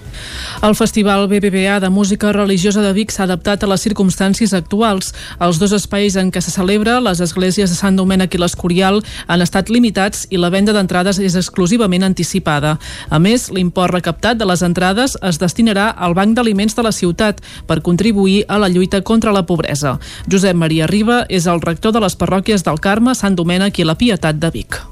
El 0.62 0.76
Festival 0.78 1.26
BBVA 1.26 1.80
de 1.82 1.90
Música 1.90 2.30
Religiosa 2.30 2.86
de 2.86 2.94
Vic 2.94 3.10
s'ha 3.10 3.26
adaptat 3.26 3.66
a 3.66 3.72
les 3.72 3.82
circumstàncies 3.82 4.54
actuals. 4.54 5.10
Els 5.42 5.58
dos 5.58 5.74
espais 5.74 6.14
en 6.14 6.30
què 6.30 6.38
se 6.38 6.54
celebra, 6.54 7.00
les 7.02 7.18
esglésies 7.26 7.74
de 7.74 7.80
Sant 7.80 7.98
Domènec 7.98 8.38
i 8.38 8.42
l'Escorial, 8.44 9.02
han 9.26 9.42
estat 9.42 9.66
limitats 9.66 10.28
i 10.30 10.38
la 10.38 10.52
venda 10.54 10.70
d'entrades 10.78 11.18
és 11.18 11.34
exclusivament 11.34 12.06
anticipada. 12.06 12.76
A 13.10 13.18
més, 13.18 13.50
l'import 13.50 13.98
recaptat 13.98 14.38
de 14.38 14.46
les 14.46 14.62
entrades 14.62 15.18
es 15.26 15.42
destinarà 15.42 15.90
al 15.90 16.19
Banc 16.20 16.36
d'Aliments 16.36 16.76
de 16.76 16.84
la 16.84 16.92
ciutat 16.92 17.40
per 17.66 17.80
contribuir 17.86 18.44
a 18.48 18.60
la 18.60 18.68
lluita 18.68 19.00
contra 19.00 19.32
la 19.32 19.46
pobresa. 19.48 19.96
Josep 20.28 20.56
Maria 20.56 20.88
Riba 20.90 21.24
és 21.32 21.48
el 21.48 21.64
rector 21.64 21.96
de 21.96 22.04
les 22.04 22.16
parròquies 22.20 22.66
del 22.66 22.80
Carme, 22.84 23.16
Sant 23.16 23.38
Domènec 23.38 23.80
i 23.80 23.88
la 23.88 23.96
Pietat 23.96 24.36
de 24.36 24.50
Vic. 24.52 24.82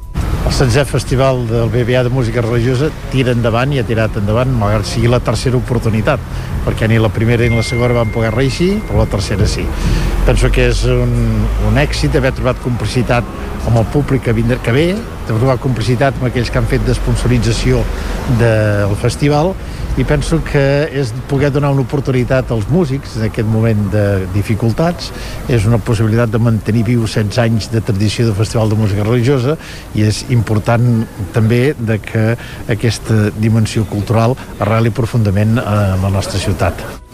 El 0.48 0.54
16è 0.54 0.86
Festival 0.88 1.42
del 1.50 1.68
BBA 1.68 2.06
de 2.06 2.12
Música 2.14 2.40
Religiosa 2.40 2.88
tira 3.12 3.34
endavant 3.36 3.74
i 3.74 3.82
ha 3.82 3.84
tirat 3.84 4.16
endavant, 4.16 4.54
malgrat 4.56 4.88
sigui 4.88 5.10
la 5.12 5.20
tercera 5.20 5.58
oportunitat, 5.58 6.22
perquè 6.64 6.88
ni 6.88 6.96
la 6.96 7.10
primera 7.12 7.44
ni 7.44 7.58
la 7.58 7.66
segona 7.66 7.98
van 7.98 8.14
poder 8.14 8.32
reeixir, 8.32 8.70
però 8.88 9.02
la 9.02 9.10
tercera 9.12 9.44
sí. 9.50 9.66
Penso 10.24 10.48
que 10.54 10.70
és 10.70 10.86
un, 10.88 11.12
un 11.68 11.76
èxit 11.82 12.16
haver 12.16 12.32
trobat 12.38 12.64
complicitat 12.64 13.28
amb 13.68 13.82
el 13.82 13.88
públic 13.92 14.24
que, 14.24 14.32
vindrà, 14.32 14.56
que 14.64 14.72
ve, 14.72 14.86
trobar 15.28 15.58
complicitat 15.60 16.16
amb 16.16 16.30
aquells 16.30 16.48
que 16.48 16.62
han 16.62 16.68
fet 16.70 16.86
d'esponsorització 16.88 17.82
del 18.40 18.96
festival 19.02 19.52
i 19.98 20.04
penso 20.06 20.38
que 20.46 20.60
és 20.94 21.10
poder 21.26 21.48
donar 21.50 21.72
una 21.74 21.82
oportunitat 21.82 22.52
als 22.54 22.68
músics 22.70 23.16
en 23.18 23.24
aquest 23.26 23.48
moment 23.50 23.80
de 23.90 24.04
dificultats 24.30 25.08
és 25.50 25.66
una 25.66 25.80
possibilitat 25.82 26.30
de 26.30 26.38
mantenir 26.38 26.84
viu 26.86 27.02
16 27.02 27.40
anys 27.42 27.66
de 27.72 27.82
tradició 27.82 28.28
de 28.28 28.36
Festival 28.38 28.70
de 28.70 28.78
Música 28.78 29.02
Religiosa 29.02 29.56
i 29.98 30.06
és 30.06 30.22
important 30.30 31.02
també 31.34 31.74
de 31.74 31.98
que 31.98 32.24
aquesta 32.70 33.32
dimensió 33.42 33.88
cultural 33.90 34.38
arreli 34.62 34.94
profundament 34.94 35.58
a 35.58 35.98
la 35.98 36.14
nostra 36.14 36.38
ciutat. 36.38 37.07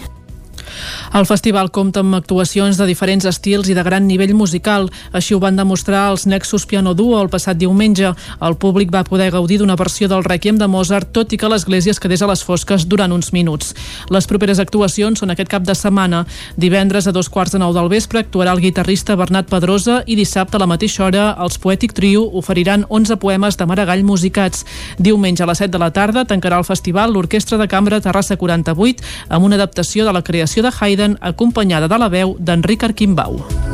El 1.15 1.29
festival 1.31 1.69
compta 1.71 2.01
amb 2.03 2.17
actuacions 2.17 2.75
de 2.75 2.89
diferents 2.89 3.23
estils 3.31 3.69
i 3.71 3.75
de 3.77 3.83
gran 3.87 4.03
nivell 4.09 4.33
musical. 4.35 4.89
Així 5.15 5.37
ho 5.37 5.39
van 5.39 5.55
demostrar 5.55 6.09
els 6.11 6.25
Nexus 6.27 6.65
Piano 6.67 6.91
Duo 6.99 7.21
el 7.23 7.29
passat 7.31 7.55
diumenge. 7.55 8.09
El 8.43 8.57
públic 8.59 8.91
va 8.91 9.05
poder 9.07 9.29
gaudir 9.31 9.61
d'una 9.61 9.77
versió 9.79 10.09
del 10.11 10.25
Requiem 10.27 10.59
de 10.59 10.67
Mozart, 10.67 11.13
tot 11.15 11.31
i 11.31 11.39
que 11.39 11.47
l'església 11.47 11.95
es 11.95 12.01
quedés 12.03 12.25
a 12.25 12.27
les 12.27 12.43
fosques 12.43 12.89
durant 12.91 13.15
uns 13.15 13.31
minuts. 13.31 13.77
Les 14.11 14.27
properes 14.27 14.59
actuacions 14.59 15.23
són 15.23 15.31
aquest 15.31 15.53
cap 15.53 15.63
de 15.63 15.77
setmana. 15.79 16.25
Divendres 16.57 17.07
a 17.07 17.15
dos 17.15 17.31
quarts 17.31 17.55
de 17.55 17.63
nou 17.63 17.71
del 17.79 17.93
vespre 17.95 18.25
actuarà 18.25 18.51
el 18.51 18.65
guitarrista 18.67 19.15
Bernat 19.15 19.47
Pedrosa 19.47 20.01
i 20.07 20.19
dissabte 20.19 20.59
a 20.59 20.65
la 20.65 20.67
mateixa 20.67 21.07
hora 21.07 21.29
els 21.47 21.61
Poètic 21.63 21.95
Trio 21.95 22.27
oferiran 22.43 22.89
11 22.89 23.21
poemes 23.23 23.55
de 23.55 23.71
Maragall 23.71 24.03
musicats. 24.03 24.67
Diumenge 24.99 25.47
a 25.47 25.51
les 25.53 25.63
7 25.63 25.71
de 25.79 25.85
la 25.85 25.93
tarda 25.95 26.27
tancarà 26.27 26.59
el 26.59 26.67
festival 26.67 27.15
l'Orquestra 27.15 27.63
de 27.63 27.71
Cambra 27.71 28.03
Terrassa 28.03 28.35
48 28.35 29.31
amb 29.31 29.47
una 29.47 29.63
adaptació 29.63 30.03
de 30.03 30.19
la 30.19 30.27
creació 30.27 30.67
de 30.67 30.75
Haydn 30.75 31.04
Biden, 31.05 31.19
acompanyada 31.21 31.89
de 31.89 31.99
la 31.99 32.09
veu 32.09 32.37
d'Enric 32.39 32.85
Arquimbau. 32.85 33.74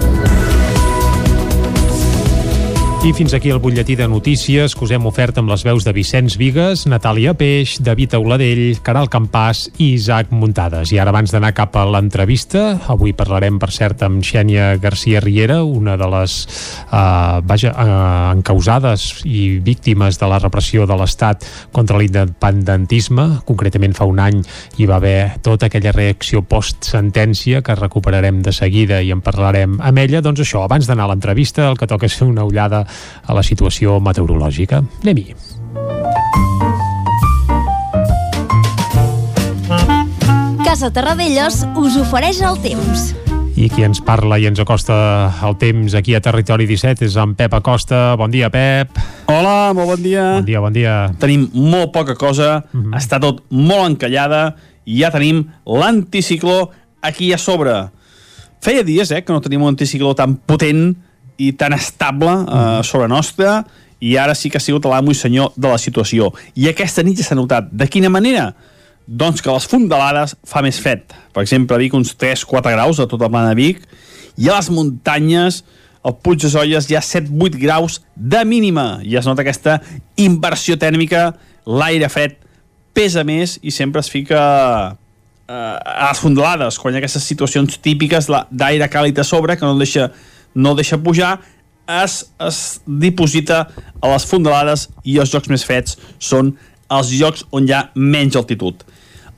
I 3.01 3.14
fins 3.16 3.32
aquí 3.32 3.48
el 3.48 3.59
butlletí 3.64 3.94
de 3.97 4.06
notícies 4.06 4.74
que 4.77 4.85
us 4.85 4.90
hem 4.93 5.06
ofert 5.09 5.39
amb 5.40 5.48
les 5.48 5.62
veus 5.64 5.86
de 5.86 5.93
Vicenç 5.97 6.35
Vigues, 6.36 6.82
Natàlia 6.85 7.32
Peix, 7.32 7.78
David 7.81 8.12
Auladell, 8.18 8.77
Caral 8.85 9.09
Campàs 9.09 9.62
i 9.81 9.94
Isaac 9.94 10.28
Muntades. 10.36 10.93
I 10.93 10.98
ara 11.01 11.09
abans 11.09 11.32
d'anar 11.32 11.55
cap 11.56 11.78
a 11.81 11.86
l'entrevista, 11.89 12.74
avui 12.93 13.14
parlarem 13.16 13.56
per 13.59 13.70
cert 13.72 14.05
amb 14.05 14.20
Xènia 14.20 14.74
García 14.82 15.22
Riera, 15.24 15.62
una 15.64 15.94
de 15.97 16.09
les 16.12 16.35
uh, 16.44 17.40
vaja, 17.40 17.72
uh, 17.72 18.35
encausades 18.35 19.24
i 19.24 19.62
víctimes 19.64 20.20
de 20.20 20.28
la 20.28 20.43
repressió 20.44 20.85
de 20.85 21.01
l'Estat 21.01 21.48
contra 21.72 21.97
l'independentisme. 21.97 23.40
Concretament 23.48 23.97
fa 23.97 24.10
un 24.12 24.20
any 24.20 24.44
hi 24.77 24.90
va 24.93 25.01
haver 25.01 25.40
tota 25.40 25.70
aquella 25.72 25.97
reacció 25.97 26.44
post-sentència 26.44 27.64
que 27.64 27.81
recuperarem 27.81 28.44
de 28.44 28.52
seguida 28.52 29.01
i 29.01 29.09
en 29.16 29.24
parlarem 29.24 29.81
amb 29.81 30.05
ella. 30.05 30.20
Doncs 30.20 30.44
això, 30.44 30.68
abans 30.68 30.85
d'anar 30.85 31.09
a 31.09 31.14
l'entrevista, 31.14 31.70
el 31.72 31.81
que 31.81 31.89
toca 31.89 32.05
és 32.05 32.20
fer 32.20 32.28
una 32.28 32.44
ullada 32.44 32.85
a 33.26 33.36
la 33.36 33.42
situació 33.42 34.00
meteorològica. 34.00 34.82
Anem-hi. 35.02 35.34
Casa 40.64 40.92
Terradellos 40.94 41.64
us 41.76 41.96
ofereix 41.98 42.42
el 42.46 42.60
temps. 42.62 43.10
I 43.58 43.66
qui 43.68 43.82
ens 43.84 43.98
parla 44.00 44.38
i 44.40 44.46
ens 44.48 44.60
acosta 44.62 44.94
el 45.44 45.56
temps 45.60 45.96
aquí 45.98 46.14
a 46.14 46.20
Territori 46.24 46.64
17 46.70 47.04
és 47.08 47.16
en 47.20 47.34
Pep 47.36 47.52
Acosta. 47.58 48.14
Bon 48.16 48.30
dia, 48.30 48.48
Pep. 48.54 48.96
Hola, 49.28 49.72
molt 49.76 49.90
bon 49.90 50.04
dia. 50.04 50.22
Bon 50.38 50.46
dia, 50.46 50.62
bon 50.62 50.72
dia. 50.72 50.94
Tenim 51.20 51.48
molt 51.52 51.90
poca 51.92 52.14
cosa, 52.14 52.64
mm 52.72 52.80
-hmm. 52.80 52.96
està 52.96 53.20
tot 53.20 53.42
molt 53.50 53.90
encallada 53.90 54.54
i 54.84 55.02
ja 55.02 55.10
tenim 55.10 55.44
l'anticicló 55.66 56.70
aquí 57.02 57.32
a 57.32 57.38
sobre. 57.38 57.90
Feia 58.60 58.82
dies 58.84 59.10
eh, 59.10 59.24
que 59.24 59.32
no 59.32 59.40
tenim 59.40 59.62
un 59.62 59.68
anticicló 59.68 60.14
tan 60.14 60.36
potent 60.36 60.96
i 61.40 61.52
tan 61.56 61.72
estable 61.76 62.32
eh, 62.44 62.80
sobre 62.84 63.08
nostra 63.08 63.62
i 64.00 64.16
ara 64.16 64.34
sí 64.36 64.50
que 64.50 64.60
ha 64.60 64.64
sigut 64.64 64.86
l'amo 64.88 65.12
i 65.12 65.16
senyor 65.16 65.52
de 65.56 65.68
la 65.68 65.78
situació. 65.80 66.30
I 66.56 66.70
aquesta 66.70 67.04
nit 67.04 67.20
ja 67.20 67.26
s'ha 67.26 67.36
notat. 67.36 67.68
De 67.72 67.88
quina 67.88 68.08
manera? 68.12 68.50
Doncs 69.06 69.42
que 69.42 69.50
a 69.50 69.56
les 69.56 69.66
fondalades 69.68 70.36
fa 70.48 70.62
més 70.64 70.78
fred. 70.80 71.04
Per 71.34 71.44
exemple, 71.44 71.76
a 71.76 71.82
Vic 71.82 71.96
uns 71.96 72.14
3-4 72.16 72.72
graus 72.76 73.00
a 73.00 73.08
tota 73.10 73.26
la 73.26 73.32
plana 73.34 73.52
de 73.52 73.60
Vic 73.60 73.84
i 74.40 74.48
a 74.48 74.56
les 74.56 74.70
muntanyes 74.72 75.62
al 76.02 76.16
Puig 76.24 76.40
de 76.40 76.48
Solles 76.48 76.88
hi 76.88 76.96
ha 76.96 77.04
7-8 77.04 77.60
graus 77.60 78.00
de 78.16 78.44
mínima. 78.48 79.00
I 79.04 79.18
es 79.20 79.28
nota 79.28 79.44
aquesta 79.44 79.80
inversió 80.16 80.78
tèrmica, 80.80 81.30
l'aire 81.66 82.08
fred 82.08 82.38
pesa 82.96 83.24
més 83.24 83.58
i 83.62 83.72
sempre 83.74 84.00
es 84.00 84.08
fica 84.10 84.40
eh, 85.48 85.52
a 85.52 86.08
les 86.08 86.22
fondalades, 86.22 86.80
quan 86.80 86.94
hi 86.94 86.98
ha 86.98 87.02
aquestes 87.04 87.26
situacions 87.28 87.78
típiques 87.84 88.30
d'aire 88.50 88.88
càlid 88.92 89.20
a 89.20 89.26
sobre 89.26 89.58
que 89.58 89.66
no 89.66 89.76
deixa, 89.78 90.08
no 90.55 90.74
deixa 90.74 90.98
pujar, 90.98 91.39
es, 91.90 92.24
es 92.47 92.81
diposita 92.86 93.66
a 94.01 94.12
les 94.12 94.27
fondalades 94.27 94.89
i 95.05 95.18
els 95.18 95.32
llocs 95.35 95.51
més 95.51 95.64
freds 95.66 95.98
són 96.18 96.55
els 96.90 97.10
llocs 97.18 97.44
on 97.55 97.66
hi 97.66 97.74
ha 97.74 97.89
menys 97.94 98.39
altitud. 98.39 98.85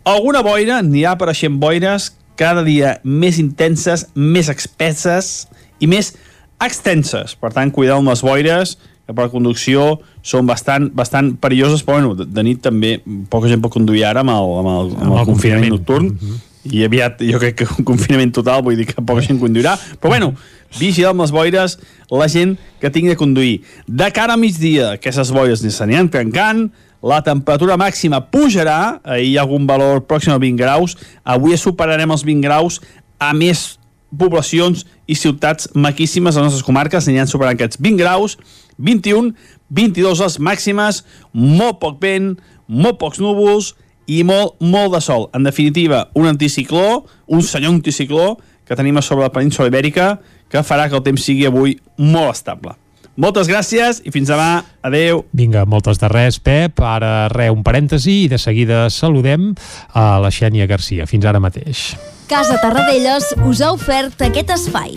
Alguna 0.08 0.42
boira, 0.42 0.80
anirà 0.82 1.14
apareixent 1.14 1.58
boires 1.62 2.10
cada 2.36 2.64
dia 2.66 2.96
més 3.04 3.38
intenses, 3.38 4.06
més 4.14 4.48
espesses 4.50 5.46
i 5.80 5.88
més 5.90 6.14
extenses. 6.62 7.36
Per 7.38 7.52
tant, 7.54 7.70
cuideu 7.74 8.00
amb 8.00 8.10
les 8.10 8.22
boires, 8.24 8.76
que 9.06 9.14
per 9.16 9.28
conducció 9.32 10.00
són 10.26 10.46
bastant, 10.46 10.88
bastant 10.94 11.32
perilloses, 11.42 11.82
però 11.84 11.98
bueno, 11.98 12.14
de, 12.18 12.26
de 12.30 12.46
nit 12.46 12.62
també 12.62 12.96
poca 13.30 13.50
gent 13.50 13.62
pot 13.62 13.74
conduir 13.74 14.06
ara 14.08 14.22
amb 14.22 14.32
el, 14.34 14.56
amb 14.62 14.72
el, 14.72 14.90
amb 14.96 15.10
el, 15.10 15.20
el 15.20 15.28
confinament 15.28 15.74
nocturn. 15.76 16.08
Mm 16.08 16.18
-hmm. 16.18 16.48
I 16.72 16.84
aviat, 16.86 17.22
jo 17.26 17.38
crec 17.42 17.56
que 17.58 17.66
un 17.78 17.84
confinament 17.84 18.32
total, 18.32 18.62
vull 18.62 18.76
dir 18.76 18.86
que 18.86 19.02
poca 19.02 19.20
gent 19.20 19.40
conduirà. 19.40 19.74
Però 20.00 20.08
bueno, 20.08 20.34
vigila 20.78 21.10
amb 21.12 21.24
les 21.24 21.32
boires 21.34 21.76
la 22.10 22.28
gent 22.28 22.56
que 22.80 22.90
tingui 22.90 23.12
de 23.12 23.18
conduir. 23.20 23.60
De 23.86 24.08
cara 24.14 24.36
a 24.36 24.40
migdia, 24.40 24.94
aquestes 24.96 25.32
boires 25.34 25.62
ni 25.64 25.72
s'aniran 25.72 26.10
trencant, 26.12 26.66
la 27.02 27.18
temperatura 27.26 27.76
màxima 27.80 28.22
pujarà, 28.30 29.00
ahir 29.02 29.32
hi 29.32 29.36
ha 29.36 29.42
algun 29.42 29.66
valor 29.66 30.04
pròxim 30.06 30.34
a 30.34 30.40
20 30.42 30.60
graus, 30.60 30.96
avui 31.24 31.56
superarem 31.58 32.14
els 32.14 32.22
20 32.22 32.46
graus 32.46 32.78
a 33.18 33.32
més 33.34 33.72
poblacions 34.18 34.84
i 35.10 35.16
ciutats 35.16 35.70
maquíssimes 35.74 36.36
a 36.36 36.42
les 36.42 36.50
nostres 36.50 36.66
comarques, 36.66 37.08
aniran 37.08 37.30
superant 37.30 37.56
aquests 37.56 37.80
20 37.82 37.98
graus, 37.98 38.36
21, 38.78 39.32
22 39.72 40.22
les 40.22 40.38
màximes, 40.38 41.02
molt 41.32 41.80
poc 41.82 41.98
vent, 42.02 42.36
molt 42.68 43.00
pocs 43.00 43.20
núvols 43.22 43.72
i 44.06 44.22
molt, 44.26 44.58
molt 44.60 44.94
de 44.94 45.02
sol. 45.02 45.28
En 45.34 45.42
definitiva, 45.48 46.06
un 46.14 46.28
anticicló, 46.30 47.04
un 47.26 47.42
senyor 47.42 47.74
anticicló, 47.74 48.36
que 48.66 48.76
tenim 48.78 48.96
a 48.96 49.02
sobre 49.02 49.26
la 49.26 49.32
península 49.34 49.68
ibèrica 49.68 50.20
que 50.52 50.62
farà 50.66 50.88
que 50.88 50.98
el 50.98 51.04
temps 51.06 51.24
sigui 51.24 51.48
avui 51.48 51.78
molt 51.96 52.36
estable. 52.36 52.76
Moltes 53.20 53.48
gràcies 53.48 54.00
i 54.08 54.12
fins 54.12 54.30
demà. 54.32 54.62
Adeu. 54.84 55.26
Vinga, 55.36 55.66
moltes 55.68 56.00
de 56.00 56.08
res, 56.08 56.38
Pep. 56.40 56.80
Ara 56.80 57.28
re, 57.32 57.50
un 57.52 57.64
parèntesi 57.64 58.22
i 58.24 58.30
de 58.32 58.40
seguida 58.40 58.86
saludem 58.90 59.50
a 59.92 60.06
la 60.22 60.32
Xènia 60.32 60.68
Garcia. 60.70 61.08
Fins 61.08 61.28
ara 61.28 61.42
mateix. 61.42 61.90
Casa 62.32 62.56
Tarradellas 62.62 63.34
us 63.44 63.60
ha 63.60 63.74
ofert 63.76 64.24
aquest 64.24 64.56
espai. 64.56 64.96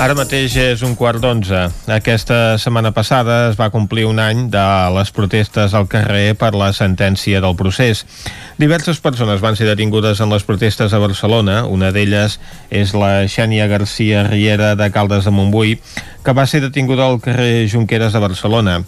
Ara 0.00 0.14
mateix 0.16 0.54
és 0.56 0.80
un 0.80 0.94
quart 0.96 1.20
d'onze. 1.20 1.58
Aquesta 1.92 2.54
setmana 2.56 2.88
passada 2.96 3.50
es 3.50 3.58
va 3.58 3.66
complir 3.68 4.06
un 4.08 4.16
any 4.22 4.46
de 4.48 4.62
les 4.94 5.10
protestes 5.12 5.74
al 5.76 5.90
carrer 5.92 6.32
per 6.40 6.54
la 6.56 6.70
sentència 6.72 7.42
del 7.44 7.52
procés. 7.58 8.06
Diverses 8.56 8.96
persones 9.04 9.44
van 9.44 9.60
ser 9.60 9.68
detingudes 9.68 10.22
en 10.24 10.32
les 10.32 10.46
protestes 10.48 10.94
a 10.96 11.02
Barcelona. 11.04 11.66
Una 11.68 11.92
d'elles 11.92 12.38
és 12.72 12.94
la 12.96 13.26
Xènia 13.28 13.68
Garcia 13.68 14.24
Riera 14.30 14.72
de 14.72 14.88
Caldes 14.88 15.28
de 15.28 15.34
Montbui, 15.36 15.76
que 16.24 16.34
va 16.36 16.46
ser 16.46 16.60
detinguda 16.60 17.06
al 17.06 17.20
carrer 17.20 17.68
Junqueras 17.70 18.12
de 18.12 18.20
Barcelona. 18.20 18.78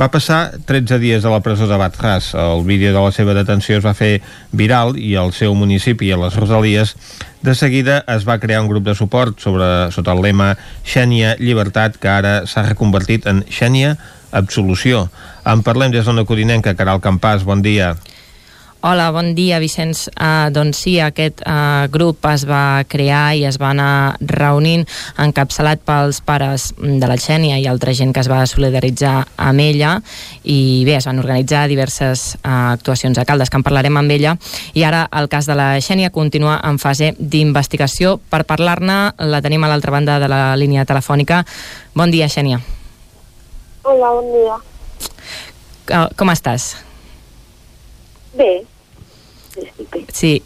Va 0.00 0.10
passar 0.12 0.58
13 0.68 0.98
dies 1.00 1.24
a 1.24 1.32
la 1.32 1.40
presó 1.40 1.66
de 1.66 1.78
Batràs. 1.80 2.32
El 2.36 2.64
vídeo 2.68 2.92
de 2.92 3.00
la 3.00 3.12
seva 3.12 3.34
detenció 3.34 3.78
es 3.78 3.84
va 3.84 3.94
fer 3.96 4.20
viral 4.52 4.98
i 5.00 5.14
al 5.16 5.32
seu 5.32 5.54
municipi, 5.56 6.12
a 6.12 6.20
les 6.20 6.36
Rosalies, 6.36 6.96
de 7.42 7.54
seguida 7.54 8.04
es 8.06 8.28
va 8.28 8.38
crear 8.38 8.60
un 8.62 8.68
grup 8.68 8.84
de 8.86 8.94
suport 8.94 9.40
sobre, 9.40 9.66
sota 9.90 10.12
el 10.12 10.22
lema 10.22 10.52
Xènia 10.86 11.36
Llibertat, 11.40 11.96
que 11.98 12.12
ara 12.12 12.42
s'ha 12.46 12.68
reconvertit 12.68 13.26
en 13.26 13.42
Xènia 13.50 13.96
Absolució. 14.32 15.10
En 15.44 15.60
parlem 15.62 15.92
des 15.92 16.06
d'una 16.08 16.24
codinenca, 16.24 16.72
Caral 16.74 17.02
Campàs, 17.04 17.44
bon 17.44 17.60
dia. 17.62 17.92
Hola, 18.84 19.12
bon 19.14 19.36
dia, 19.38 19.60
Vicenç. 19.62 20.08
Uh, 20.18 20.48
doncs 20.50 20.80
sí, 20.82 20.96
aquest 20.98 21.38
uh, 21.46 21.86
grup 21.86 22.24
es 22.26 22.42
va 22.50 22.82
crear 22.90 23.36
i 23.38 23.44
es 23.46 23.54
va 23.62 23.68
anar 23.70 24.16
reunint 24.26 24.82
encapçalat 25.22 25.84
pels 25.86 26.18
pares 26.26 26.64
de 26.80 27.06
la 27.06 27.14
Xènia 27.14 27.60
i 27.62 27.68
altra 27.70 27.94
gent 27.94 28.10
que 28.10 28.18
es 28.24 28.26
va 28.26 28.40
solidaritzar 28.42 29.14
amb 29.38 29.62
ella 29.62 29.92
i 30.42 30.82
bé, 30.82 30.96
es 30.98 31.06
van 31.06 31.22
organitzar 31.22 31.68
diverses 31.70 32.34
uh, 32.40 32.74
actuacions 32.74 33.22
a 33.22 33.24
Caldes, 33.24 33.54
que 33.54 33.62
en 33.62 33.68
parlarem 33.70 34.02
amb 34.02 34.18
ella 34.18 34.34
i 34.74 34.82
ara 34.82 35.06
el 35.14 35.30
cas 35.30 35.46
de 35.46 35.54
la 35.54 35.76
Xènia 35.78 36.10
continua 36.10 36.58
en 36.66 36.82
fase 36.82 37.14
d'investigació. 37.20 38.18
Per 38.18 38.42
parlar-ne 38.50 39.12
la 39.30 39.44
tenim 39.46 39.62
a 39.62 39.70
l'altra 39.70 39.94
banda 39.94 40.18
de 40.18 40.26
la 40.26 40.56
línia 40.58 40.82
telefònica. 40.82 41.44
Bon 41.94 42.10
dia, 42.10 42.26
Xènia. 42.26 42.58
Hola, 43.86 44.16
bon 44.18 44.32
dia. 44.34 44.62
Uh, 45.86 46.08
com 46.18 46.34
estàs? 46.34 46.72
Bé. 46.74 46.91
Sí, 50.12 50.40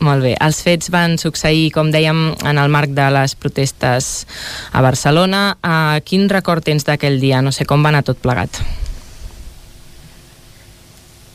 molt 0.00 0.22
bé. 0.22 0.34
Els 0.38 0.60
fets 0.62 0.90
van 0.94 1.16
succeir, 1.18 1.70
com 1.74 1.90
dèiem, 1.90 2.18
en 2.46 2.58
el 2.58 2.70
marc 2.70 2.92
de 2.94 3.08
les 3.14 3.34
protestes 3.38 4.26
a 4.72 4.82
Barcelona. 4.84 5.56
Uh, 5.58 5.98
quin 6.06 6.28
record 6.30 6.66
tens 6.66 6.86
d'aquell 6.86 7.18
dia? 7.22 7.42
No 7.42 7.50
sé 7.54 7.66
com 7.66 7.82
va 7.82 7.90
anar 7.90 8.04
tot 8.06 8.20
plegat. 8.22 8.60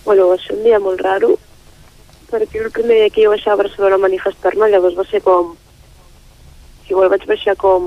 Bueno, 0.06 0.30
va 0.32 0.38
ser 0.40 0.56
un 0.56 0.64
dia 0.64 0.80
molt 0.84 1.04
raro, 1.04 1.36
perquè 2.32 2.64
el 2.64 2.72
primer 2.76 3.02
dia 3.02 3.12
que 3.12 3.24
jo 3.24 3.36
baixar 3.36 3.54
a 3.54 3.62
Barcelona 3.62 4.00
a 4.00 4.06
manifestar-me, 4.06 4.72
llavors 4.72 4.98
va 5.00 5.08
ser 5.12 5.24
com... 5.24 5.54
Igual 6.90 7.12
vaig 7.12 7.28
baixar 7.28 7.56
com... 7.60 7.86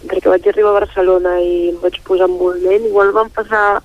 Perquè 0.00 0.30
vaig 0.32 0.46
arribar 0.48 0.72
a 0.72 0.80
Barcelona 0.80 1.36
i 1.44 1.70
em 1.74 1.78
vaig 1.82 1.98
posar 2.06 2.26
en 2.30 2.34
moviment, 2.38 2.86
igual 2.88 3.12
van 3.14 3.30
passar 3.34 3.82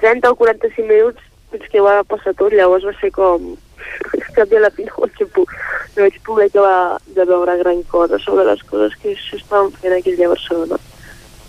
30 0.00 0.30
o 0.30 0.36
45 0.38 0.86
minuts 0.86 1.31
fins 1.52 1.68
que 1.72 1.84
va 1.84 2.00
passar 2.08 2.34
tot, 2.38 2.54
llavors 2.56 2.88
va 2.88 2.94
ser 3.00 3.12
com... 3.14 3.52
cap 4.36 4.48
de 4.48 4.60
la 4.62 4.70
fi 4.72 4.86
no 4.86 5.02
vaig, 5.02 5.20
no 5.26 6.04
vaig 6.06 6.16
poder 6.24 6.48
acabar 6.48 6.98
de 7.16 7.24
veure 7.28 7.58
gran 7.60 7.82
cosa 7.90 8.18
sobre 8.22 8.46
les 8.48 8.62
coses 8.70 8.96
que 9.02 9.14
s'estaven 9.18 9.70
fent 9.82 10.00
dia 10.08 10.26
a 10.26 10.32
Barcelona. 10.32 10.80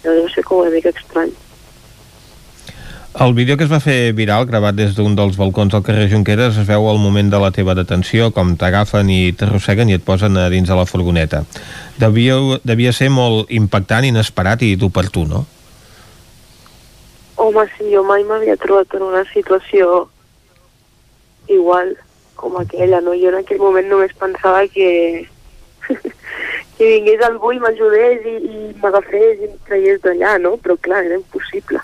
Llavors 0.03 0.27
va 0.27 0.35
ser 0.35 0.43
com 0.43 0.63
una 0.63 0.73
mica 0.73 0.91
estrany. 0.91 1.31
El 3.13 3.35
vídeo 3.37 3.55
que 3.57 3.63
es 3.67 3.69
va 3.69 3.77
fer 3.77 4.11
viral, 4.17 4.47
gravat 4.49 4.73
des 4.73 4.95
d'un 4.97 5.13
dels 5.13 5.35
balcons 5.37 5.69
del 5.71 5.83
carrer 5.85 6.07
Junqueras, 6.09 6.55
es 6.57 6.65
veu 6.65 6.87
al 6.89 6.97
moment 6.97 7.29
de 7.29 7.37
la 7.37 7.51
teva 7.53 7.75
detenció, 7.77 8.31
com 8.33 8.55
t'agafen 8.57 9.11
i 9.13 9.35
t'arrosseguen 9.37 9.91
i 9.91 9.99
et 9.99 10.03
posen 10.03 10.39
a 10.41 10.47
dins 10.49 10.65
de 10.65 10.73
la 10.73 10.87
furgoneta. 10.89 11.43
Devia, 12.01 12.39
devia 12.65 12.91
ser 12.91 13.11
molt 13.13 13.53
impactant, 13.53 14.09
inesperat 14.09 14.65
i 14.65 14.73
dur 14.81 14.89
per 14.89 15.11
tu, 15.13 15.27
no? 15.29 15.45
Home, 17.43 17.65
sí, 17.75 17.89
jo 17.91 18.05
mai 18.07 18.23
m'havia 18.23 18.55
trobat 18.55 18.93
en 18.95 19.01
una 19.03 19.21
situació 19.33 20.05
igual 21.51 21.89
com 22.39 22.55
aquella, 22.55 23.01
no? 23.03 23.15
Jo 23.19 23.33
en 23.33 23.41
aquell 23.41 23.59
moment 23.59 23.89
només 23.91 24.13
pensava 24.21 24.61
que, 24.71 24.87
que 26.77 26.87
vingués 26.93 27.25
algú 27.27 27.51
i 27.51 27.59
m'ajudés 27.59 28.29
i, 28.31 28.37
i 28.47 28.61
m'agafés 28.79 29.43
i 29.43 29.49
em 29.49 29.57
traiés 29.67 29.99
d'allà, 30.05 30.37
no? 30.45 30.55
Però 30.63 30.77
clar, 30.87 31.03
era 31.09 31.19
impossible. 31.19 31.83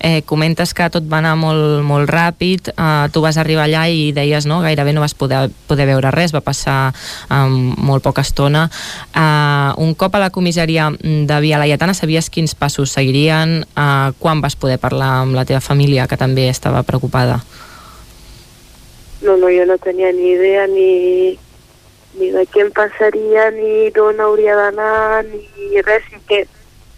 Eh, 0.00 0.22
comentes 0.24 0.72
que 0.72 0.86
tot 0.88 1.04
va 1.04 1.18
anar 1.20 1.34
molt, 1.36 1.82
molt 1.84 2.08
ràpid, 2.08 2.70
eh, 2.72 3.08
tu 3.12 3.20
vas 3.20 3.36
arribar 3.36 3.66
allà 3.66 3.82
i 3.92 4.12
deies 4.16 4.46
no, 4.48 4.62
gairebé 4.64 4.94
no 4.96 5.02
vas 5.04 5.12
poder, 5.12 5.50
poder 5.68 5.84
veure 5.90 6.10
res, 6.14 6.32
va 6.32 6.40
passar 6.40 6.78
eh, 6.90 7.40
molt 7.76 8.02
poca 8.02 8.24
estona. 8.24 8.64
Eh, 9.12 9.70
un 9.76 9.92
cop 9.94 10.16
a 10.16 10.22
la 10.22 10.30
comissaria 10.32 10.88
de 11.00 11.40
Via 11.44 11.60
Laietana 11.60 11.92
sabies 11.92 12.30
quins 12.32 12.56
passos 12.56 12.96
seguirien, 12.96 13.60
eh, 13.76 14.12
quan 14.18 14.40
vas 14.40 14.56
poder 14.56 14.78
parlar 14.80 15.20
amb 15.20 15.36
la 15.36 15.44
teva 15.44 15.60
família, 15.60 16.08
que 16.08 16.16
també 16.16 16.48
estava 16.48 16.82
preocupada? 16.82 17.42
No, 19.20 19.36
no, 19.36 19.50
jo 19.52 19.66
no 19.68 19.76
tenia 19.76 20.12
ni 20.16 20.32
idea 20.32 20.64
ni, 20.66 21.36
ni 22.16 22.30
de 22.32 22.46
què 22.48 22.64
em 22.64 22.70
passaria, 22.72 23.50
ni 23.52 23.90
d'on 23.92 24.20
hauria 24.24 24.56
d'anar, 24.56 25.26
ni 25.28 25.84
res, 25.84 26.08
sí 26.08 26.22
que 26.26 26.46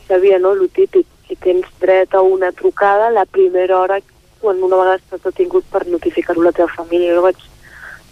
sabia, 0.06 0.38
no?, 0.38 0.54
lo 0.54 0.68
típic, 0.68 1.06
que 1.32 1.40
tens 1.40 1.68
dret 1.80 2.14
a 2.14 2.20
una 2.20 2.52
trucada 2.52 3.10
la 3.10 3.24
primera 3.24 3.78
hora 3.78 4.00
quan 4.40 4.60
una 4.62 4.76
vegada 4.76 4.98
estàs 4.98 5.22
detingut 5.24 5.64
per 5.72 5.86
notificar-ho 5.86 6.42
a 6.42 6.50
la 6.50 6.56
teva 6.56 6.68
família. 6.74 7.14
Jo 7.16 7.22
vaig, 7.24 7.38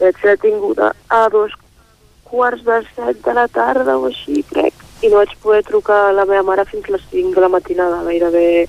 vaig 0.01 0.21
ser 0.23 0.37
detinguda 0.37 0.93
a 1.09 1.27
dos 1.33 1.53
quarts 2.31 2.63
de 2.65 2.81
set 2.95 3.21
de 3.25 3.35
la 3.35 3.49
tarda 3.51 3.99
o 3.99 4.07
així, 4.09 4.45
crec, 4.49 4.75
i 5.03 5.11
no 5.11 5.19
vaig 5.19 5.33
poder 5.43 5.65
trucar 5.67 5.99
a 6.09 6.13
la 6.15 6.27
meva 6.29 6.47
mare 6.47 6.65
fins 6.71 6.87
a 6.89 6.95
les 6.95 7.09
5 7.11 7.35
de 7.35 7.43
la 7.43 7.51
matinada, 7.53 8.05
gairebé 8.07 8.69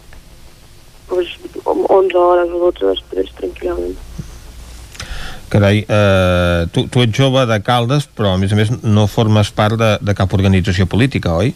doncs, 1.11 1.35
11 1.65 2.17
hores 2.17 2.49
o 2.49 2.63
12 2.71 2.89
després, 2.89 3.35
tranquil·lament. 3.37 3.99
Carai, 5.51 5.83
eh, 5.83 6.67
tu, 6.71 6.87
tu 6.87 7.03
ets 7.03 7.13
jove 7.13 7.43
de 7.45 7.59
Caldes, 7.61 8.07
però 8.07 8.33
a 8.33 8.39
més 8.41 8.55
a 8.55 8.57
més 8.57 8.71
no 8.81 9.05
formes 9.11 9.51
part 9.53 9.77
de, 9.77 9.91
de 10.01 10.15
cap 10.17 10.33
organització 10.33 10.87
política, 10.89 11.35
oi? 11.35 11.53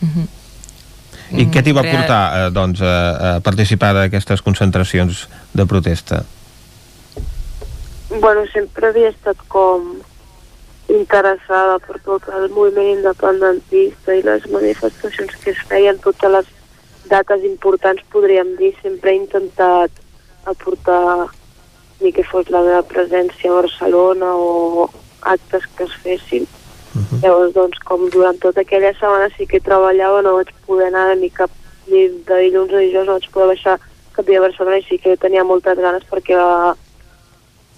No, 0.00 1.38
I 1.38 1.46
què 1.52 1.62
t'hi 1.62 1.72
va 1.76 1.82
Real- 1.84 1.96
portar 1.96 2.20
eh, 2.34 2.50
doncs, 2.50 2.80
a, 2.82 2.94
a 3.36 3.40
participar 3.44 3.92
d'aquestes 3.94 4.42
concentracions 4.42 5.26
de 5.54 5.66
protesta? 5.66 6.24
bueno, 8.20 8.42
sempre 8.52 8.88
havia 8.88 9.10
estat 9.12 9.38
com 9.48 10.00
interessada 10.90 11.78
per 11.84 12.00
tot 12.02 12.24
el 12.34 12.48
moviment 12.50 12.96
independentista 12.98 14.16
i 14.18 14.24
les 14.26 14.46
manifestacions 14.50 15.36
que 15.44 15.52
es 15.54 15.60
feien, 15.70 16.00
totes 16.02 16.32
les 16.34 16.48
dates 17.10 17.44
importants, 17.46 18.02
podríem 18.10 18.56
dir, 18.58 18.72
sempre 18.82 19.12
he 19.12 19.20
intentat 19.20 19.90
aportar 20.50 21.28
ni 22.00 22.10
que 22.16 22.24
fos 22.26 22.50
la 22.50 22.64
meva 22.66 22.82
presència 22.82 23.52
a 23.52 23.60
Barcelona 23.60 24.34
o 24.34 24.88
actes 25.22 25.66
que 25.76 25.86
es 25.86 25.94
fessin. 26.02 26.48
Uh 27.00 27.06
-huh. 27.08 27.22
Llavors, 27.22 27.54
doncs, 27.54 27.78
com 27.88 28.08
durant 28.10 28.38
tota 28.38 28.60
aquella 28.60 28.92
setmana 28.92 29.28
sí 29.36 29.46
que 29.46 29.60
treballava, 29.60 30.22
no 30.22 30.36
vaig 30.36 30.50
poder 30.66 30.88
anar 30.88 31.16
ni 31.16 31.30
cap 31.30 31.50
ni 31.86 32.08
de 32.08 32.36
dilluns 32.44 32.72
a 32.72 32.78
dijous, 32.78 33.06
no 33.06 33.18
vaig 33.18 33.30
poder 33.30 33.48
baixar 33.48 33.80
cap 34.12 34.26
dia 34.26 34.38
a 34.38 34.46
Barcelona 34.46 34.78
i 34.78 34.86
sí 34.88 34.98
que 34.98 35.16
tenia 35.16 35.44
moltes 35.44 35.78
ganes 35.78 36.04
perquè 36.10 36.36
va, 36.36 36.76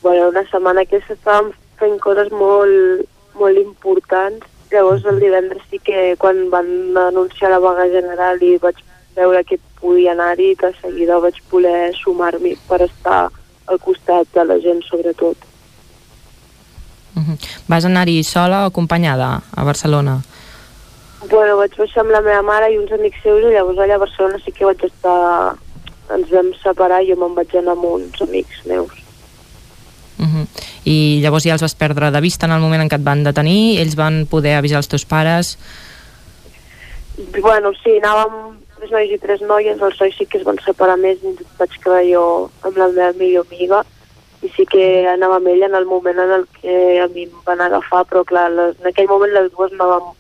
bueno, 0.03 0.29
una 0.29 0.45
setmana 0.51 0.85
que 0.85 1.01
s'estaven 1.01 1.53
fent 1.79 1.99
coses 1.99 2.31
molt, 2.31 3.07
molt 3.35 3.57
importants 3.59 4.45
Llavors 4.73 5.05
el 5.05 5.21
divendres 5.21 5.63
sí 5.69 5.79
que 5.85 6.17
quan 6.17 6.49
van 6.51 6.97
anunciar 6.97 7.51
la 7.53 7.61
vaga 7.61 7.85
general 7.93 8.41
i 8.41 8.57
vaig 8.57 8.79
veure 9.17 9.45
que 9.45 9.59
podia 9.81 10.15
anar-hi, 10.15 10.55
de 10.57 10.71
seguida 10.81 11.19
vaig 11.21 11.37
voler 11.51 11.93
sumar-m'hi 11.99 12.55
per 12.71 12.81
estar 12.87 13.27
al 13.69 13.81
costat 13.85 14.31
de 14.33 14.47
la 14.49 14.57
gent 14.65 14.81
sobretot. 14.87 15.37
Uh 17.15 17.23
-huh. 17.23 17.37
Vas 17.69 17.85
anar-hi 17.85 18.25
sola 18.25 18.63
o 18.65 18.67
acompanyada 18.67 19.43
a 19.57 19.65
Barcelona? 19.65 20.23
Bueno, 21.31 21.57
vaig 21.57 21.77
baixar 21.77 22.03
amb 22.03 22.11
la 22.11 22.21
meva 22.21 22.43
mare 22.43 22.73
i 22.73 22.79
uns 22.79 22.93
amics 22.93 23.23
seus 23.23 23.45
i 23.45 23.53
llavors 23.55 23.79
allà 23.79 23.95
a 23.95 24.05
Barcelona 24.05 24.39
sí 24.45 24.53
que 24.53 24.65
vaig 24.65 24.85
estar... 24.85 25.55
Ens 26.13 26.29
vam 26.31 26.51
separar 26.63 27.01
i 27.03 27.09
jo 27.09 27.17
me'n 27.17 27.35
vaig 27.35 27.55
anar 27.57 27.73
amb 27.73 27.85
uns 27.85 28.21
amics 28.21 28.67
meus. 28.67 28.93
Uh 30.19 30.27
-huh. 30.27 30.47
I 30.85 31.21
llavors 31.23 31.45
ja 31.45 31.53
els 31.53 31.63
vas 31.63 31.75
perdre 31.75 32.11
de 32.11 32.21
vista 32.21 32.47
en 32.47 32.53
el 32.53 32.61
moment 32.61 32.83
en 32.83 32.89
què 32.89 32.95
et 32.95 33.05
van 33.05 33.23
detenir? 33.23 33.81
Ells 33.81 33.95
van 33.95 34.27
poder 34.27 34.55
avisar 34.57 34.77
els 34.79 34.89
teus 34.89 35.05
pares? 35.05 35.59
Bueno, 37.41 37.73
sí, 37.83 38.01
anàvem 38.03 38.57
tres 38.79 38.91
nois 38.91 39.11
i 39.11 39.19
tres 39.19 39.41
noies, 39.41 39.81
els 39.81 40.01
nois 40.01 40.15
sí 40.17 40.27
que 40.27 40.39
es 40.39 40.45
van 40.45 40.59
separar 40.65 40.97
més 40.97 41.19
i 41.23 41.37
vaig 41.59 41.71
quedar 41.85 42.03
jo 42.05 42.51
amb 42.63 42.77
la 42.77 42.89
meva 42.89 43.13
millor 43.13 43.47
amiga 43.51 43.85
i 44.43 44.51
sí 44.57 44.67
que 44.67 45.07
anava 45.07 45.39
amb 45.39 45.49
ella 45.53 45.69
en 45.71 45.77
el 45.79 45.87
moment 45.87 46.19
en 46.19 46.33
el 46.39 46.47
que 46.59 46.75
a 47.01 47.07
mi 47.09 47.29
em 47.29 47.41
van 47.47 47.61
agafar, 47.63 48.03
però 48.11 48.25
clar, 48.27 48.49
les, 48.51 48.77
en 48.81 48.91
aquell 48.91 49.11
moment 49.11 49.33
les 49.35 49.51
dues 49.55 49.73
anàvem 49.77 50.13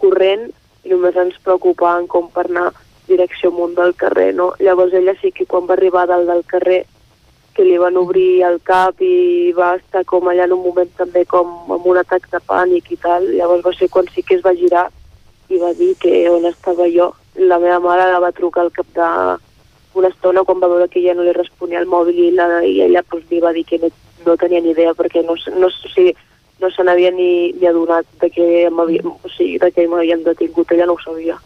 corrent 0.00 0.48
i 0.84 0.92
només 0.94 1.16
ens 1.20 1.38
preocupaven 1.44 2.06
com 2.08 2.30
per 2.32 2.46
anar 2.48 2.70
direcció 3.06 3.50
amunt 3.52 3.76
del 3.76 3.94
carrer, 3.94 4.32
no? 4.34 4.52
Llavors 4.58 4.94
ella 4.94 5.14
sí 5.20 5.32
que 5.32 5.46
quan 5.46 5.68
va 5.68 5.76
arribar 5.76 6.06
dalt 6.08 6.28
del 6.30 6.44
carrer 6.48 6.84
que 7.56 7.64
li 7.64 7.78
van 7.80 7.96
obrir 7.96 8.42
el 8.44 8.58
cap 8.60 9.00
i 9.00 9.52
va 9.56 9.74
estar 9.78 10.04
com 10.04 10.28
allà 10.28 10.44
en 10.44 10.52
un 10.56 10.62
moment 10.64 10.90
també 10.98 11.24
com 11.24 11.72
amb 11.72 11.86
un 11.88 12.00
atac 12.02 12.28
de 12.32 12.40
pànic 12.44 12.90
i 12.92 12.98
tal. 13.00 13.28
Llavors 13.32 13.64
va 13.64 13.72
ser 13.78 13.88
quan 13.92 14.08
sí 14.12 14.22
que 14.22 14.36
es 14.36 14.44
va 14.44 14.52
girar 14.58 14.86
i 15.48 15.60
va 15.62 15.72
dir 15.78 15.94
que 16.02 16.26
on 16.28 16.44
estava 16.44 16.88
jo. 16.92 17.12
La 17.36 17.58
meva 17.62 17.80
mare 17.80 18.10
la 18.12 18.20
va 18.20 18.34
trucar 18.36 18.66
al 18.66 18.74
cap 18.76 18.92
d'una 19.96 20.12
estona 20.12 20.44
quan 20.44 20.60
va 20.62 20.70
veure 20.70 20.88
que 20.92 21.02
ja 21.02 21.16
no 21.16 21.26
li 21.26 21.34
responia 21.36 21.80
el 21.82 21.90
mòbil 21.90 22.20
i, 22.28 22.30
la, 22.36 22.46
i 22.62 22.78
ella 22.86 23.02
pues, 23.08 23.24
li 23.32 23.42
va 23.42 23.54
dir 23.56 23.64
que 23.66 23.80
no, 23.82 23.90
no 24.28 24.36
tenia 24.36 24.62
ni 24.62 24.74
idea 24.76 24.94
perquè 24.94 25.24
no, 25.26 25.34
no, 25.56 25.72
o 25.72 25.92
sigui, 25.96 26.14
no 26.60 26.70
se 26.70 26.84
n'havia 26.84 27.10
ni, 27.16 27.52
ni 27.56 27.68
adonat 27.68 28.06
de 28.20 28.30
que 28.30 28.46
o 28.70 29.34
sigui, 29.34 29.58
de 29.58 29.72
que 29.72 29.88
m'havien 29.88 30.24
detingut, 30.24 30.72
ella 30.72 30.86
no 30.86 30.96
ho 30.96 31.04
sabia 31.04 31.40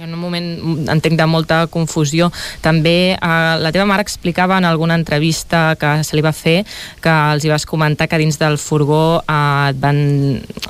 en 0.00 0.12
un 0.12 0.18
moment, 0.18 0.46
entenc, 0.90 1.16
de 1.18 1.26
molta 1.26 1.64
confusió. 1.72 2.30
També 2.64 3.14
eh, 3.14 3.54
la 3.60 3.72
teva 3.74 3.86
mare 3.88 4.04
explicava 4.04 4.58
en 4.58 4.64
alguna 4.68 4.96
entrevista 4.98 5.74
que 5.80 5.96
se 6.04 6.16
li 6.16 6.24
va 6.24 6.32
fer 6.32 6.62
que 7.04 7.14
els 7.34 7.44
hi 7.44 7.52
vas 7.52 7.66
comentar 7.66 8.08
que 8.08 8.20
dins 8.20 8.38
del 8.40 8.58
furgó 8.58 9.20
eh, 9.20 9.72
van, 9.80 9.98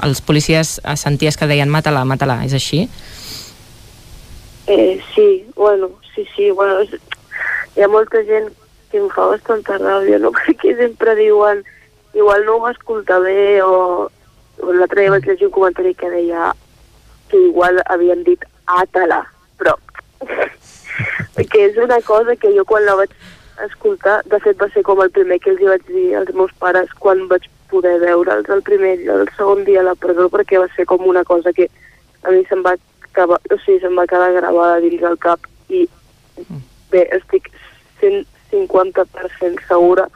els 0.03 0.25
policies 0.25 0.79
senties 1.01 1.39
que 1.39 1.51
deien 1.51 1.71
mata-la, 1.71 2.05
mata-la, 2.09 2.43
és 2.49 2.57
així? 2.57 2.85
Eh, 4.67 5.01
sí, 5.15 5.47
bueno, 5.57 5.91
sí, 6.15 6.27
sí, 6.35 6.51
bueno, 6.51 6.81
és, 6.81 6.95
hi 7.77 7.85
ha 7.85 7.89
molta 7.89 8.23
gent 8.25 8.49
que 8.91 9.01
em 9.03 9.11
fa 9.13 9.27
bastanta 9.33 9.77
ràbia, 9.83 10.21
no? 10.23 10.33
Perquè 10.39 10.77
sempre 10.79 11.17
diuen 11.19 11.65
igual 12.15 12.47
no 12.47 12.57
ho 12.57 12.65
va 12.65 12.73
escoltar 12.73 13.21
bé 13.25 13.61
o, 13.63 14.09
o 14.63 14.73
l'altre 14.73 15.03
dia 15.03 15.13
vaig 15.13 15.27
llegir 15.27 15.49
un 15.51 15.57
comentari 15.57 15.95
que 15.99 16.11
deia 16.13 16.53
que 17.29 17.41
igual 17.51 17.83
havien 17.91 18.23
dit 18.25 18.45
ata-la, 18.71 19.25
però 19.59 19.75
que 21.51 21.65
és 21.67 21.77
una 21.77 22.01
cosa 22.07 22.37
que 22.37 22.53
jo 22.55 22.65
quan 22.65 22.87
la 22.87 22.95
vaig 23.03 23.11
escoltar, 23.67 24.23
de 24.31 24.39
fet 24.43 24.57
va 24.61 24.69
ser 24.73 24.83
com 24.87 25.03
el 25.03 25.11
primer 25.15 25.41
que 25.43 25.51
els 25.53 25.61
hi 25.61 25.69
vaig 25.71 25.85
dir 25.91 26.07
als 26.19 26.31
meus 26.35 26.55
pares 26.63 26.91
quan 27.03 27.27
vaig 27.31 27.45
poder 27.71 27.99
veure'ls 28.03 28.49
el 28.55 28.63
primer 28.63 28.95
el 29.11 29.29
segon 29.37 29.65
dia 29.67 29.83
a 29.83 29.89
la 29.91 29.95
presó 29.99 30.29
perquè 30.31 30.61
va 30.63 30.71
ser 30.75 30.87
com 30.91 31.05
una 31.11 31.25
cosa 31.25 31.53
que 31.53 31.69
a 32.23 32.33
mi 32.33 32.45
se'm 32.49 32.63
va, 32.65 32.77
acabar, 33.15 33.39
o 33.51 33.59
sigui, 33.63 33.79
se'm 33.81 33.95
va 33.99 34.09
quedar 34.11 34.33
gravada 34.35 34.83
dins 34.83 35.03
el 35.07 35.17
cap 35.23 35.47
i 35.71 35.87
bé, 36.91 37.07
estic 37.15 37.51
150% 38.03 39.67
segura 39.69 40.09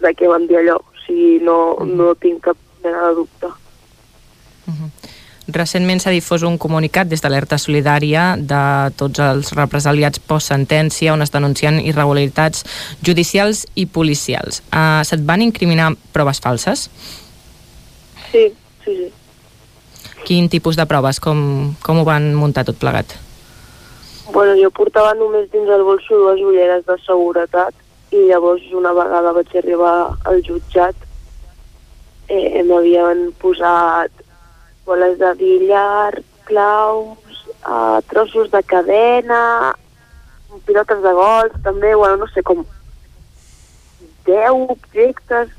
de 0.00 0.14
que 0.14 0.28
van 0.28 0.48
dir 0.48 0.62
allò, 0.62 0.80
o 0.80 1.04
sigui, 1.04 1.38
no, 1.44 1.76
no 1.84 2.14
tinc 2.16 2.42
cap 2.48 2.56
mena 2.84 3.08
de 3.08 3.14
dubte. 3.20 3.52
Uh 4.66 4.74
-huh. 4.74 4.90
Recentment 5.48 6.00
s'ha 6.00 6.10
difós 6.12 6.42
un 6.42 6.58
comunicat 6.58 7.08
des 7.08 7.22
d'Alerta 7.22 7.56
Solidària 7.56 8.36
de 8.36 8.92
tots 9.00 9.18
els 9.18 9.52
represaliats 9.56 10.20
post-sentència 10.20 11.14
on 11.14 11.22
es 11.22 11.32
denuncien 11.32 11.80
irregularitats 11.80 12.64
judicials 13.00 13.66
i 13.74 13.86
policials. 13.86 14.62
Uh, 14.68 15.00
Se't 15.04 15.24
van 15.24 15.40
incriminar 15.40 15.94
proves 16.12 16.40
falses? 16.40 16.90
Sí, 18.30 18.52
sí, 18.84 18.96
sí. 18.96 19.12
Quin 20.26 20.48
tipus 20.48 20.76
de 20.76 20.86
proves? 20.88 21.20
Com, 21.20 21.74
com 21.84 22.00
ho 22.00 22.04
van 22.08 22.32
muntar 22.36 22.66
tot 22.68 22.78
plegat? 22.80 23.14
Bueno, 24.32 24.54
jo 24.60 24.70
portava 24.74 25.14
només 25.16 25.48
dins 25.52 25.70
el 25.72 25.84
bolso 25.86 26.16
dues 26.20 26.40
ulleres 26.44 26.84
de 26.86 26.96
seguretat 27.04 27.74
i 28.12 28.26
llavors 28.28 28.64
una 28.76 28.92
vegada 28.96 29.32
vaig 29.36 29.54
arribar 29.56 29.94
al 30.28 30.42
jutjat 30.44 30.96
eh, 32.28 32.62
m'havien 32.64 33.28
posat 33.40 34.12
boles 34.88 35.18
de 35.20 35.32
billar, 35.36 36.22
claus, 36.48 37.44
uh, 37.68 38.00
trossos 38.08 38.50
de 38.50 38.62
cadena, 38.64 39.74
pilotes 40.64 41.02
de 41.04 41.12
golf, 41.12 41.56
també, 41.64 41.94
bueno, 41.94 42.16
no 42.22 42.28
sé, 42.32 42.42
com 42.42 42.64
10 44.24 44.64
objectes 44.76 45.52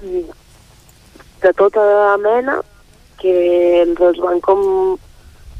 de 0.00 1.52
tota 1.56 1.84
mena 2.20 2.60
que 3.24 3.34
ens 3.82 4.00
els 4.04 4.20
van 4.20 4.40
com 4.44 4.64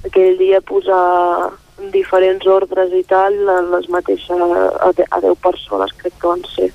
aquell 0.05 0.37
dia 0.39 0.61
posar 0.69 1.51
en 1.81 1.91
diferents 1.95 2.45
ordres 2.47 2.93
i 2.95 3.03
tal, 3.09 3.37
les 3.73 3.89
mateixes 3.91 4.37
a 4.39 4.93
10 5.25 5.39
persones 5.43 5.95
crec 6.03 6.19
que 6.21 6.31
van 6.31 6.45
ser. 6.53 6.71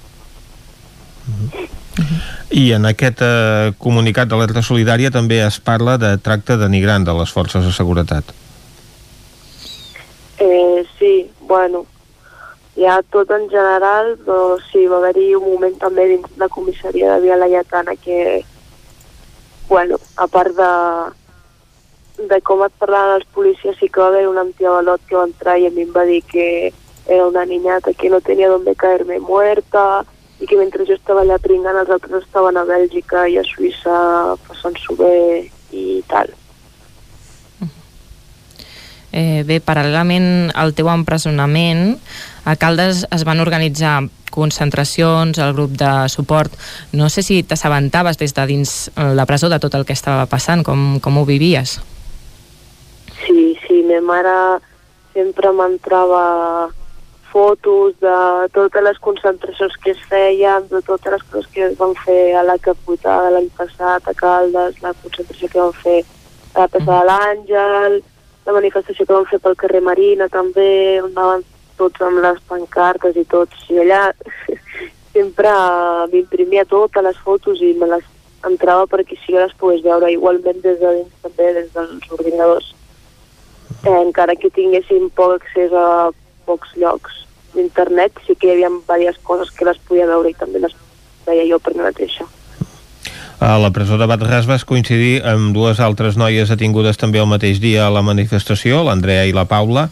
I 2.49 2.71
en 2.73 2.87
aquest 2.89 3.21
eh, 3.21 3.71
comunicat 3.77 4.31
d'alerta 4.31 4.63
solidària 4.65 5.11
també 5.13 5.37
es 5.45 5.59
parla 5.61 5.99
de 6.01 6.15
tracte 6.17 6.57
denigrant 6.57 7.05
de 7.05 7.13
les 7.19 7.31
forces 7.31 7.65
de 7.65 7.73
seguretat. 7.75 8.33
Eh, 10.39 10.83
sí, 10.97 11.29
bueno, 11.45 11.83
ja 12.79 13.01
tot 13.13 13.29
en 13.35 13.45
general, 13.51 14.15
però 14.25 14.57
sí, 14.71 14.87
va 14.89 14.97
haver-hi 14.97 15.33
un 15.37 15.45
moment 15.45 15.75
també 15.77 16.07
dins 16.15 16.39
la 16.41 16.49
comissaria 16.49 17.13
de 17.13 17.27
Via 17.27 17.37
Laietana 17.37 17.95
que, 17.99 18.41
bueno, 19.69 19.97
a 20.17 20.27
part 20.27 20.55
de, 20.57 20.73
de 22.27 22.41
com 22.41 22.65
et 22.65 22.75
parlaven 22.81 23.19
els 23.21 23.27
policies, 23.33 23.77
sí 23.79 23.87
que 23.87 24.01
va 24.01 24.09
haver 24.11 24.27
un 24.27 24.41
antiavalot 24.41 25.05
que 25.07 25.15
va 25.15 25.27
entrar 25.29 25.59
i 25.59 25.69
a 25.69 25.73
mi 25.75 25.85
em 25.85 25.93
va 25.95 26.07
dir 26.09 26.23
que 26.27 26.73
era 27.07 27.25
una 27.27 27.45
niñata 27.45 27.93
que 27.93 28.09
no 28.09 28.21
tenia 28.21 28.49
donde 28.49 28.75
caerme 28.75 29.19
muerta, 29.19 30.03
i 30.39 30.47
que 30.47 30.57
mentre 30.57 30.85
jo 30.87 30.95
estava 30.95 31.23
allà 31.25 31.37
pringant 31.43 31.77
els 31.81 31.89
altres 31.91 32.23
estaven 32.23 32.57
a 32.57 32.65
Bèlgica 32.67 33.25
i 33.27 33.37
a 33.39 33.43
Suïssa 33.43 33.95
passant-s'ho 34.47 34.95
bé 34.99 35.15
i 35.75 35.99
tal. 36.07 36.31
Eh, 39.09 39.41
bé, 39.43 39.57
paral·lelament 39.65 40.51
al 40.53 40.75
teu 40.77 40.87
empresonament, 40.91 41.97
a 42.49 42.55
Caldes 42.55 43.05
es 43.13 43.23
van 43.27 43.39
organitzar 43.43 44.09
concentracions, 44.33 45.37
el 45.37 45.53
grup 45.53 45.75
de 45.77 46.09
suport. 46.09 46.53
No 46.91 47.09
sé 47.09 47.21
si 47.21 47.43
t'assabentaves 47.43 48.17
des 48.17 48.33
de 48.33 48.45
dins 48.49 48.73
la 48.97 49.27
presó 49.29 49.49
de 49.49 49.59
tot 49.61 49.75
el 49.77 49.85
que 49.85 49.93
estava 49.93 50.25
passant, 50.25 50.63
com, 50.65 50.97
com 51.03 51.21
ho 51.21 51.25
vivies? 51.29 51.77
Sí, 53.21 53.53
sí, 53.67 53.83
ma 53.85 54.01
mare 54.13 54.35
sempre 55.13 55.51
m'entrava 55.53 56.69
fotos 57.29 57.93
de 58.01 58.17
totes 58.53 58.81
les 58.81 58.97
concentracions 58.97 59.75
que 59.83 59.91
es 59.91 60.01
feien, 60.09 60.65
de 60.71 60.81
totes 60.81 61.13
les 61.13 61.25
coses 61.29 61.51
que 61.53 61.65
es 61.67 61.77
van 61.77 61.93
fer 62.05 62.33
a 62.33 62.41
la 62.47 62.57
Caputada 62.57 63.29
l'any 63.35 63.51
passat, 63.57 64.07
a 64.07 64.15
Caldes, 64.17 64.81
la 64.81 64.95
concentració 65.03 65.51
que 65.51 65.61
van 65.61 65.77
fer 65.83 65.99
a 66.55 66.63
la 66.63 66.67
Peça 66.73 66.89
de 66.89 67.05
l'Àngel, 67.11 67.99
la 68.47 68.57
manifestació 68.57 69.05
que 69.05 69.13
van 69.13 69.29
fer 69.29 69.41
pel 69.43 69.57
carrer 69.61 69.85
Marina 69.85 70.29
també, 70.33 70.97
on 71.03 71.13
anaven 71.13 71.45
tots 71.79 72.05
amb 72.05 72.21
les 72.23 72.39
pancartes 72.51 73.17
i 73.17 73.25
tots, 73.31 73.65
i 73.73 73.81
allà 73.83 74.09
sempre 75.15 75.51
m'imprimia 76.13 76.67
totes 76.69 77.05
les 77.05 77.19
fotos 77.25 77.61
i 77.65 77.73
me 77.79 77.89
les 77.95 78.05
entrava 78.47 78.85
perquè 78.87 79.17
si 79.19 79.33
jo 79.33 79.41
les 79.41 79.55
pogués 79.59 79.83
veure 79.83 80.11
igualment 80.13 80.61
des 80.63 80.79
de 80.79 80.93
dins 80.99 81.23
també, 81.23 81.53
des 81.57 81.71
dels 81.75 82.11
ordinadors. 82.17 82.73
Eh, 83.85 83.95
encara 84.01 84.35
que 84.35 84.51
tinguéssim 84.51 85.09
poc 85.15 85.39
accés 85.39 85.73
a 85.75 86.11
pocs 86.47 86.75
llocs 86.79 87.23
d'internet, 87.53 88.19
sí 88.25 88.35
que 88.35 88.49
hi 88.49 88.55
havia 88.55 88.71
diverses 88.71 89.21
coses 89.23 89.51
que 89.55 89.67
les 89.67 89.79
podia 89.87 90.07
veure 90.09 90.31
i 90.31 90.37
també 90.37 90.61
les 90.63 90.75
veia 91.25 91.47
jo 91.49 91.59
per 91.59 91.75
mi 91.75 91.85
mateixa. 91.85 92.27
A 93.39 93.55
la 93.55 93.69
presó 93.71 93.95
de 93.95 94.07
Batràs 94.09 94.47
vas 94.49 94.65
coincidir 94.67 95.21
amb 95.23 95.53
dues 95.55 95.79
altres 95.79 96.17
noies 96.19 96.49
detingudes 96.51 96.99
també 96.99 97.21
el 97.21 97.29
mateix 97.31 97.61
dia 97.63 97.85
a 97.85 97.93
la 97.93 98.03
manifestació, 98.03 98.81
l'Andrea 98.83 99.23
i 99.29 99.35
la 99.35 99.45
Paula. 99.47 99.87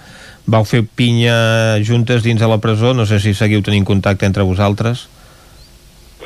Vau 0.48 0.64
fer 0.64 0.86
pinya 0.96 1.78
juntes 1.84 2.24
dins 2.24 2.40
de 2.40 2.48
la 2.48 2.60
presó, 2.64 2.94
no 2.96 3.06
sé 3.06 3.20
si 3.20 3.34
seguiu 3.36 3.60
tenint 3.64 3.84
contacte 3.84 4.26
entre 4.26 4.46
vosaltres. 4.48 5.08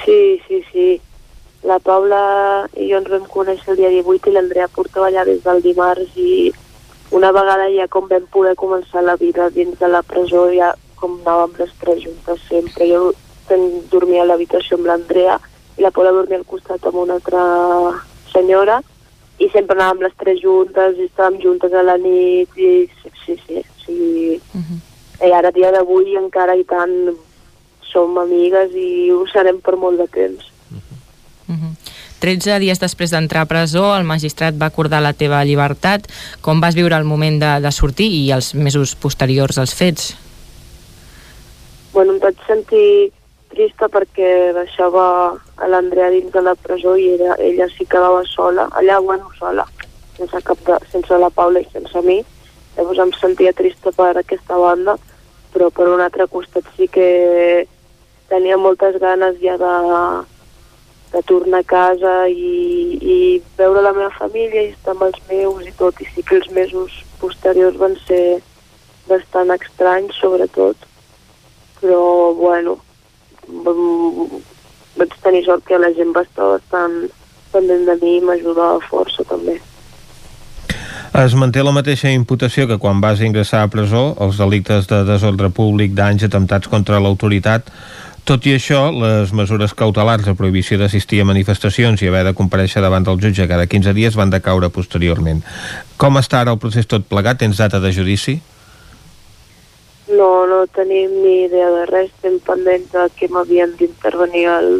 Sí, 0.05 0.39
sí, 0.47 0.61
sí. 0.71 1.01
la 1.63 1.77
Paula 1.79 2.21
i 2.73 2.87
jo 2.89 2.97
ens 2.97 3.09
vam 3.09 3.25
conèixer 3.29 3.73
el 3.73 3.77
dia 3.77 3.89
18 3.93 4.29
i 4.29 4.33
l'Andrea 4.33 4.67
portava 4.73 5.11
allà 5.11 5.25
des 5.27 5.43
del 5.43 5.61
dimarts 5.61 6.15
i 6.17 6.49
una 7.13 7.29
vegada 7.35 7.67
ja 7.69 7.85
com 7.91 8.07
vam 8.09 8.25
poder 8.33 8.55
començar 8.57 9.03
la 9.05 9.15
vida 9.19 9.49
dins 9.53 9.77
de 9.79 9.89
la 9.91 10.01
presó 10.01 10.47
ja 10.55 10.71
com 10.97 11.19
anàvem 11.19 11.53
les 11.59 11.73
tres 11.81 12.01
juntes 12.05 12.41
sempre. 12.49 12.87
Jo 12.89 13.11
dormia 13.93 14.23
a 14.23 14.29
l'habitació 14.29 14.77
amb 14.77 14.89
l'Andrea 14.89 15.37
i 15.77 15.85
la 15.85 15.91
Paula 15.91 16.13
dormia 16.15 16.39
al 16.41 16.49
costat 16.49 16.85
amb 16.87 17.01
una 17.03 17.19
altra 17.19 17.43
senyora 18.33 18.81
i 19.41 19.49
sempre 19.49 19.77
anàvem 19.77 20.05
les 20.05 20.17
tres 20.17 20.41
juntes 20.41 20.97
i 20.97 21.09
estàvem 21.09 21.41
juntes 21.45 21.73
a 21.73 21.85
la 21.85 21.97
nit 21.97 22.57
i 22.57 22.71
sí, 23.01 23.13
sí, 23.25 23.37
sí. 23.47 23.63
Sí. 23.97 24.41
Uh 24.53 24.61
-huh. 24.61 25.27
I 25.27 25.31
ara, 25.31 25.49
a 25.49 25.51
dia 25.51 25.71
d'avui, 25.71 26.15
encara 26.17 26.55
i 26.55 26.63
tant 26.63 27.15
som 27.91 28.17
amigues 28.17 28.71
i 28.73 29.11
ho 29.11 29.25
serem 29.27 29.59
per 29.61 29.75
molt 29.75 29.97
de 29.99 30.07
temps. 30.07 30.51
Uh 30.71 30.77
-huh. 31.55 31.75
13 32.21 32.59
dies 32.59 32.79
després 32.79 33.09
d'entrar 33.09 33.41
a 33.41 33.49
presó, 33.49 33.95
el 33.97 34.03
magistrat 34.03 34.53
va 34.61 34.67
acordar 34.69 35.01
la 35.01 35.13
teva 35.17 35.43
llibertat. 35.43 36.05
Com 36.41 36.61
vas 36.61 36.75
viure 36.75 36.95
el 36.95 37.03
moment 37.03 37.39
de, 37.41 37.59
de 37.59 37.71
sortir 37.71 38.09
i 38.13 38.31
els 38.31 38.53
mesos 38.53 38.95
posteriors 38.95 39.57
als 39.57 39.73
fets? 39.73 40.15
Bueno, 41.93 42.13
em 42.13 42.19
vaig 42.19 42.37
sentir 42.47 43.11
trista 43.51 43.89
perquè 43.91 44.53
deixava 44.55 45.05
a 45.57 45.67
l'Andrea 45.67 46.11
dins 46.13 46.31
de 46.31 46.43
la 46.45 46.53
presó 46.55 46.93
i 46.95 47.09
era, 47.17 47.35
ella 47.39 47.67
sí 47.73 47.85
quedava 47.89 48.21
sola, 48.29 48.69
allà, 48.79 48.99
bueno, 49.03 49.27
sola, 49.39 49.65
sense, 50.15 50.39
cap 50.45 50.61
de, 50.67 50.77
sense 50.93 51.17
la 51.19 51.29
Paula 51.29 51.59
i 51.59 51.67
sense 51.73 52.05
mi. 52.05 52.21
Llavors 52.75 53.01
em 53.03 53.13
sentia 53.19 53.53
trista 53.53 53.91
per 53.95 54.13
aquesta 54.17 54.57
banda, 54.57 54.97
però 55.51 55.69
per 55.75 55.87
un 55.91 56.01
altre 56.03 56.27
costat 56.31 56.67
sí 56.77 56.87
que 56.87 57.07
tenia 58.31 58.57
moltes 58.57 58.95
ganes 59.03 59.39
ja 59.43 59.57
de, 59.59 59.73
de 61.11 61.21
tornar 61.27 61.59
a 61.65 61.67
casa 61.67 62.13
i, 62.31 62.53
i 63.01 63.17
veure 63.57 63.83
la 63.83 63.91
meva 63.97 64.11
família 64.15 64.63
i 64.63 64.71
estar 64.71 64.95
amb 64.95 65.09
els 65.09 65.19
meus 65.29 65.67
i 65.67 65.73
tot. 65.79 65.99
I 65.99 66.07
sí 66.13 66.23
que 66.23 66.39
els 66.39 66.47
mesos 66.55 67.01
posteriors 67.19 67.79
van 67.81 67.97
ser 68.05 68.39
bastant 69.09 69.51
estranys, 69.57 70.15
sobretot. 70.21 70.87
Però, 71.81 72.01
bueno, 72.37 72.77
vaig 74.95 75.17
tenir 75.25 75.43
sort 75.45 75.65
que 75.67 75.81
la 75.81 75.91
gent 75.97 76.15
va 76.15 76.23
estar 76.27 76.53
bastant 76.53 77.01
pendent 77.51 77.83
de 77.89 77.97
mi 77.99 78.15
i 78.17 78.23
m'ajudava 78.23 78.79
força 78.87 79.27
també. 79.27 79.59
Es 81.11 81.33
manté 81.35 81.59
la 81.59 81.73
mateixa 81.75 82.07
imputació 82.15 82.69
que 82.69 82.77
quan 82.79 83.01
vas 83.03 83.19
ingressar 83.19 83.65
a 83.65 83.69
presó, 83.71 84.13
els 84.23 84.37
delictes 84.39 84.85
de 84.87 85.01
desordre 85.03 85.49
públic, 85.51 85.91
danys, 85.91 86.23
atemptats 86.23 86.71
contra 86.71 87.01
l'autoritat, 87.03 87.67
tot 88.23 88.45
i 88.47 88.53
això, 88.55 88.85
les 88.95 89.33
mesures 89.35 89.73
cautelars 89.75 90.23
de 90.23 90.35
prohibició 90.39 90.77
d'assistir 90.79 91.19
a 91.19 91.25
manifestacions 91.27 91.99
i 91.99 92.07
haver 92.07 92.21
de 92.29 92.33
compareixer 92.37 92.79
davant 92.85 93.03
del 93.03 93.19
jutge 93.19 93.49
cada 93.49 93.65
15 93.67 93.91
dies 93.97 94.15
van 94.15 94.31
decaure 94.31 94.69
posteriorment. 94.71 95.43
Com 95.99 96.21
està 96.21 96.45
ara 96.45 96.55
el 96.55 96.61
procés 96.63 96.87
tot 96.87 97.03
plegat? 97.11 97.41
Tens 97.43 97.59
data 97.59 97.83
de 97.83 97.91
judici? 97.91 98.37
No, 100.15 100.45
no 100.47 100.63
tenim 100.71 101.19
ni 101.25 101.35
idea 101.49 101.73
de 101.75 101.83
res. 101.91 102.07
Estem 102.15 102.39
pendents 102.47 102.87
de 102.95 103.09
que 103.19 103.27
m'havien 103.27 103.75
d'intervenir 103.75 104.47
el, 104.53 104.71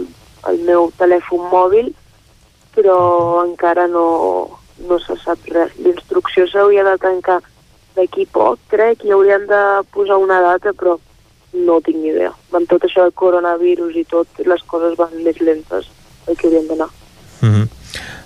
el 0.48 0.64
meu 0.64 0.88
telèfon 0.96 1.44
mòbil, 1.52 1.92
però 2.78 2.98
encara 3.44 3.90
no, 3.92 4.08
no 4.90 5.00
se 5.00 5.18
sap 5.24 5.48
res. 5.52 5.74
L'instrucció 5.80 6.48
s'hauria 6.48 6.84
de 6.88 6.98
tancar 7.02 7.40
d'aquí 7.96 8.28
poc, 8.32 8.60
crec, 8.72 9.06
i 9.06 9.12
haurien 9.12 9.48
de 9.50 9.62
posar 9.94 10.20
una 10.22 10.40
data, 10.44 10.74
però 10.78 10.98
no 11.54 11.82
tinc 11.84 12.00
ni 12.00 12.14
idea. 12.14 12.32
Amb 12.56 12.70
tot 12.70 12.88
això 12.88 13.06
del 13.06 13.16
coronavirus 13.18 14.00
i 14.00 14.06
tot, 14.08 14.42
les 14.48 14.64
coses 14.68 14.98
van 15.00 15.14
més 15.26 15.40
lentes 15.44 15.92
del 16.26 16.38
que 16.38 16.48
haurien 16.48 16.68
d'anar. 16.68 16.90
Uh 17.42 17.50
-huh. 17.50 17.68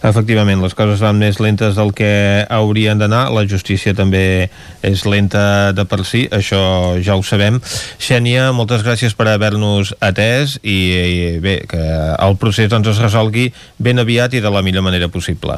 Efectivament, 0.06 0.62
les 0.62 0.76
coses 0.78 1.00
van 1.02 1.18
més 1.18 1.40
lentes 1.40 1.76
del 1.76 1.92
que 1.98 2.46
haurien 2.50 3.00
d'anar, 3.00 3.32
la 3.34 3.46
justícia 3.50 3.94
també 3.98 4.52
és 4.86 5.06
lenta 5.06 5.72
de 5.74 5.86
per 5.86 6.04
si, 6.06 6.28
això 6.30 7.02
ja 7.02 7.16
ho 7.16 7.24
sabem. 7.24 7.60
Xènia, 7.98 8.52
moltes 8.52 8.84
gràcies 8.86 9.16
per 9.18 9.28
haver-nos 9.28 9.96
atès 10.00 10.60
i, 10.62 10.78
i 10.94 11.40
bé, 11.40 11.66
que 11.68 11.82
el 12.20 12.38
procés 12.38 12.70
doncs, 12.70 12.88
es 12.88 13.02
resolgui 13.02 13.52
ben 13.80 14.00
aviat 14.00 14.34
i 14.34 14.40
de 14.42 14.50
la 14.50 14.62
millor 14.62 14.84
manera 14.84 15.08
possible. 15.08 15.58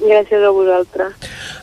Gràcies 0.00 0.40
a 0.40 0.50
vosaltres. 0.50 1.12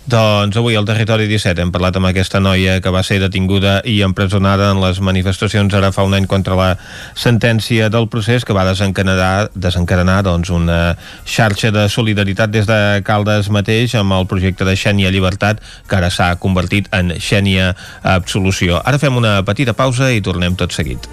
Doncs 0.07 0.55
avui 0.59 0.77
al 0.77 0.85
Territori 0.87 1.25
17 1.27 1.63
hem 1.63 1.71
parlat 1.73 1.97
amb 1.97 2.07
aquesta 2.07 2.39
noia 2.39 2.77
que 2.83 2.93
va 2.93 3.01
ser 3.03 3.17
detinguda 3.19 3.79
i 3.83 3.97
empresonada 4.05 4.69
en 4.71 4.81
les 4.83 5.01
manifestacions 5.03 5.73
ara 5.73 5.89
fa 5.91 6.05
un 6.07 6.13
any 6.13 6.27
contra 6.29 6.55
la 6.55 6.69
sentència 7.17 7.89
del 7.89 8.07
procés 8.13 8.45
que 8.45 8.55
va 8.55 8.67
desencadenar, 8.69 9.49
desencadenar 9.55 10.21
doncs, 10.29 10.53
una 10.53 10.95
xarxa 11.25 11.73
de 11.73 11.87
solidaritat 11.89 12.53
des 12.53 12.69
de 12.69 12.79
Caldes 13.03 13.49
mateix 13.49 13.97
amb 13.97 14.15
el 14.19 14.29
projecte 14.29 14.69
de 14.69 14.77
Xènia 14.77 15.11
Llibertat 15.11 15.63
que 15.89 15.99
ara 15.99 16.13
s'ha 16.13 16.35
convertit 16.39 16.87
en 16.93 17.17
Xènia 17.17 17.73
Absolució. 18.03 18.83
Ara 18.85 19.01
fem 19.01 19.17
una 19.17 19.41
petita 19.43 19.73
pausa 19.73 20.13
i 20.13 20.21
tornem 20.21 20.55
tot 20.55 20.77
seguit. 20.77 21.09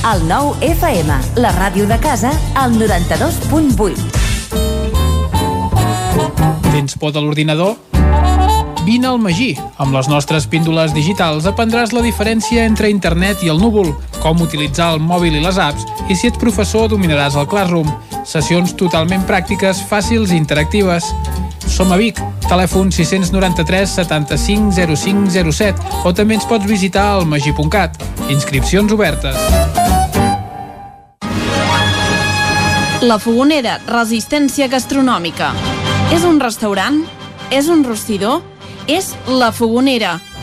El 0.00 0.22
nou 0.24 0.54
FM, 0.64 1.12
la 1.44 1.50
ràdio 1.52 1.84
de 1.84 1.98
casa, 2.00 2.30
al 2.56 2.72
92.8. 2.72 4.00
Tens 6.72 6.96
por 6.96 7.12
de 7.12 7.20
l'ordinador? 7.20 7.76
Vine 8.86 9.10
al 9.10 9.18
Magí. 9.20 9.50
Amb 9.76 9.92
les 9.92 10.08
nostres 10.08 10.46
píndoles 10.48 10.94
digitals 10.96 11.44
aprendràs 11.44 11.92
la 11.92 12.00
diferència 12.00 12.64
entre 12.64 12.88
internet 12.88 13.44
i 13.44 13.52
el 13.52 13.60
núvol, 13.60 13.92
com 14.22 14.40
utilitzar 14.40 14.94
el 14.94 15.04
mòbil 15.04 15.36
i 15.36 15.44
les 15.44 15.60
apps, 15.60 15.84
i 16.08 16.16
si 16.16 16.32
ets 16.32 16.40
professor 16.40 16.88
dominaràs 16.88 17.36
el 17.36 17.44
Classroom. 17.52 17.92
Sessions 18.24 18.72
totalment 18.80 19.28
pràctiques, 19.28 19.84
fàcils 19.84 20.32
i 20.32 20.40
interactives. 20.40 21.12
Som 21.80 21.94
a 21.94 21.96
Vic, 21.96 22.18
telèfon 22.44 22.90
693 22.92 23.88
75 23.88 24.76
05 25.00 25.30
07 25.32 26.02
o 26.04 26.10
també 26.12 26.36
ens 26.36 26.44
pots 26.44 26.68
visitar 26.68 27.06
al 27.14 27.24
magi.cat. 27.24 27.96
Inscripcions 28.28 28.92
obertes. 28.92 29.38
La 33.00 33.16
Fogonera, 33.16 33.78
resistència 33.88 34.68
gastronòmica. 34.68 35.54
És 36.12 36.28
un 36.28 36.36
restaurant? 36.44 37.00
És 37.48 37.72
un 37.72 37.80
rostidor? 37.88 38.44
És 38.84 39.14
La 39.40 39.48
Fogonera, 39.48 40.18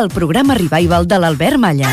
el 0.00 0.08
programa 0.08 0.54
revival 0.54 1.06
de 1.06 1.18
l'Albert 1.18 1.58
Malla. 1.58 1.88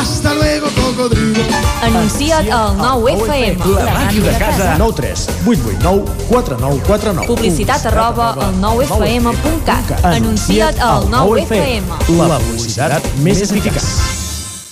Hasta 0.00 0.34
luego, 0.34 0.66
cocodrilo. 0.74 1.40
Anuncia't 1.82 2.50
al 2.50 2.76
9FM. 2.76 3.64
La 3.84 3.94
ràdio 3.94 4.24
de 4.24 4.32
casa. 4.38 4.76
9 4.78 4.92
3 4.96 5.28
8 5.46 5.60
8 5.66 5.78
9 5.82 6.04
4 6.28 6.56
9 6.60 6.82
4 6.86 7.12
9. 7.14 7.26
Publicitat 7.26 7.86
arroba 7.86 8.32
al 8.34 8.60
9FM.cat. 8.60 10.04
Anuncia't 10.04 10.80
al 10.80 11.08
9FM. 11.08 11.82
La 12.28 12.38
publicitat 12.38 13.02
més 13.22 13.42
eficaç. 13.42 14.25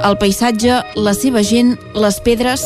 el 0.00 0.16
paisatge, 0.18 0.80
la 0.96 1.14
seva 1.16 1.42
gent, 1.46 1.76
les 1.94 2.18
pedres... 2.24 2.64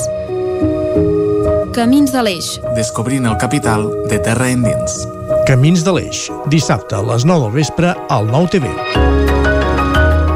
Camins 1.76 2.08
de 2.08 2.22
l'Eix. 2.24 2.46
Descobrint 2.76 3.26
el 3.28 3.36
capital 3.36 3.84
de 4.08 4.16
terra 4.24 4.48
endins. 4.48 5.02
Camins 5.48 5.82
de 5.84 5.92
l'Eix, 5.92 6.22
dissabte 6.52 6.96
a 6.96 7.02
les 7.04 7.26
9 7.28 7.44
del 7.44 7.52
vespre 7.58 7.92
al 8.08 8.30
9 8.30 8.48
TV. 8.54 8.70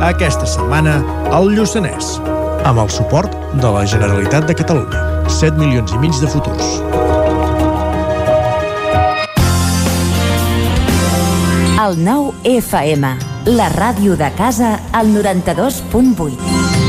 Aquesta 0.05 0.49
setmana, 0.49 0.99
al 1.33 1.49
Lluçanès, 1.55 2.19
amb 2.69 2.83
el 2.83 2.93
suport 2.93 3.33
de 3.63 3.73
la 3.73 3.87
Generalitat 3.89 4.47
de 4.51 4.57
Catalunya. 4.61 5.07
7 5.31 5.57
milions 5.57 5.95
i 5.97 6.03
mig 6.03 6.17
de 6.21 6.29
futurs. 6.29 6.77
El 11.81 11.97
9 12.05 12.35
FM, 12.61 13.15
la 13.57 13.71
ràdio 13.73 14.19
de 14.21 14.29
casa, 14.37 14.77
al 14.93 15.09
92.8. 15.17 16.80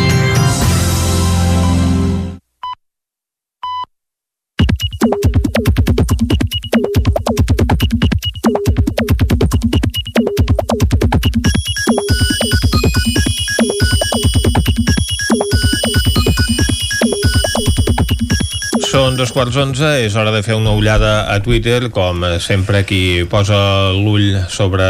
Són 19.01 19.15
dos 19.17 19.31
quarts 19.33 19.55
onze, 19.57 19.87
és 20.05 20.13
hora 20.13 20.29
de 20.29 20.43
fer 20.45 20.53
una 20.53 20.75
ullada 20.77 21.23
a 21.33 21.39
Twitter, 21.41 21.87
com 21.89 22.21
sempre 22.37 22.83
qui 22.85 23.23
posa 23.31 23.57
l'ull 23.95 24.35
sobre 24.45 24.85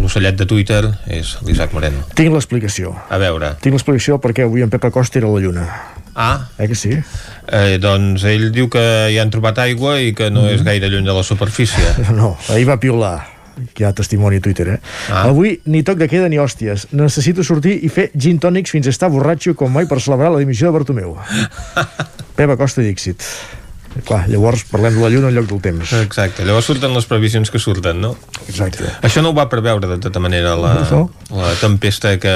l'ocellet 0.00 0.38
de 0.40 0.46
Twitter 0.48 0.80
és 1.12 1.34
l'Isaac 1.44 1.76
Moreno. 1.76 2.06
Tinc 2.16 2.32
l'explicació. 2.32 2.94
A 3.12 3.20
veure. 3.20 3.52
Tinc 3.60 3.76
l'explicació 3.76 4.16
perquè 4.24 4.48
avui 4.48 4.64
en 4.64 4.72
Pep 4.72 4.88
Acosta 4.88 5.20
era 5.20 5.28
a 5.28 5.36
la 5.36 5.44
Lluna. 5.44 5.68
Ah. 6.16 6.48
Eh 6.56 6.72
que 6.72 6.78
sí? 6.86 6.96
Eh, 6.96 7.76
doncs 7.76 8.24
ell 8.24 8.48
diu 8.48 8.72
que 8.72 8.86
hi 9.12 9.20
han 9.20 9.28
trobat 9.28 9.60
aigua 9.68 9.98
i 10.00 10.16
que 10.16 10.32
no 10.32 10.46
mm. 10.46 10.54
és 10.56 10.64
gaire 10.64 10.88
lluny 10.88 11.04
de 11.04 11.20
la 11.20 11.26
superfície. 11.34 11.98
No, 12.16 12.38
ahir 12.48 12.64
va 12.72 12.80
piular 12.80 13.18
hi 13.58 13.86
ha 13.86 13.92
testimoni 13.96 14.40
a 14.40 14.44
Twitter, 14.44 14.68
eh? 14.74 14.78
Ah. 15.10 15.26
Avui 15.28 15.58
ni 15.66 15.84
toc 15.86 16.00
de 16.00 16.08
queda 16.10 16.28
ni 16.30 16.40
hòsties. 16.40 16.88
Necessito 16.96 17.44
sortir 17.46 17.78
i 17.84 17.92
fer 17.92 18.08
gin 18.14 18.40
tònics 18.42 18.74
fins 18.74 18.88
a 18.88 18.94
estar 18.94 19.10
borratxo 19.12 19.54
com 19.58 19.72
mai 19.72 19.88
per 19.90 20.00
celebrar 20.04 20.32
la 20.34 20.42
dimissió 20.42 20.68
de 20.68 20.78
Bartomeu. 20.78 21.16
Pep 22.38 22.54
Acosta 22.54 22.84
i 22.84 22.90
Dixit. 22.90 23.24
Clar, 24.06 24.24
llavors 24.30 24.64
parlem 24.70 24.94
de 24.96 25.02
la 25.02 25.08
lluna 25.10 25.28
en 25.32 25.34
lloc 25.36 25.48
del 25.50 25.60
temps. 25.64 25.92
Exacte, 26.02 26.44
llavors 26.46 26.68
surten 26.70 26.94
les 26.94 27.06
previsions 27.08 27.50
que 27.50 27.58
surten, 27.58 28.00
no? 28.00 28.14
Exacte. 28.48 28.86
Això 29.02 29.22
no 29.24 29.32
ho 29.32 29.36
va 29.36 29.48
preveure 29.50 29.88
de 29.90 29.98
tota 30.02 30.20
manera 30.20 30.54
la, 30.56 30.74
No. 30.90 31.10
la 31.34 31.50
tempesta 31.60 32.14
que 32.20 32.32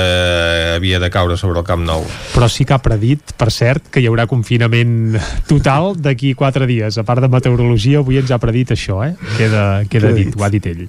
havia 0.77 0.99
de 1.01 1.11
caure 1.11 1.37
sobre 1.37 1.61
el 1.61 1.67
Camp 1.67 1.85
Nou. 1.87 2.05
Però 2.35 2.49
sí 2.51 2.65
que 2.69 2.75
ha 2.75 2.81
predit, 2.83 3.35
per 3.39 3.51
cert, 3.55 3.87
que 3.93 4.01
hi 4.03 4.09
haurà 4.11 4.27
confinament 4.31 5.17
total 5.49 5.93
d'aquí 6.01 6.35
quatre 6.39 6.67
dies. 6.67 6.99
A 6.99 7.05
part 7.07 7.23
de 7.23 7.29
meteorologia, 7.33 8.01
avui 8.03 8.19
ens 8.21 8.31
ha 8.35 8.39
predit 8.43 8.75
això, 8.75 9.01
eh? 9.07 9.15
Queda, 9.39 9.85
queda 9.91 10.13
dit, 10.17 10.35
ho 10.37 10.45
ha 10.45 10.51
dit 10.53 10.67
ell. 10.71 10.85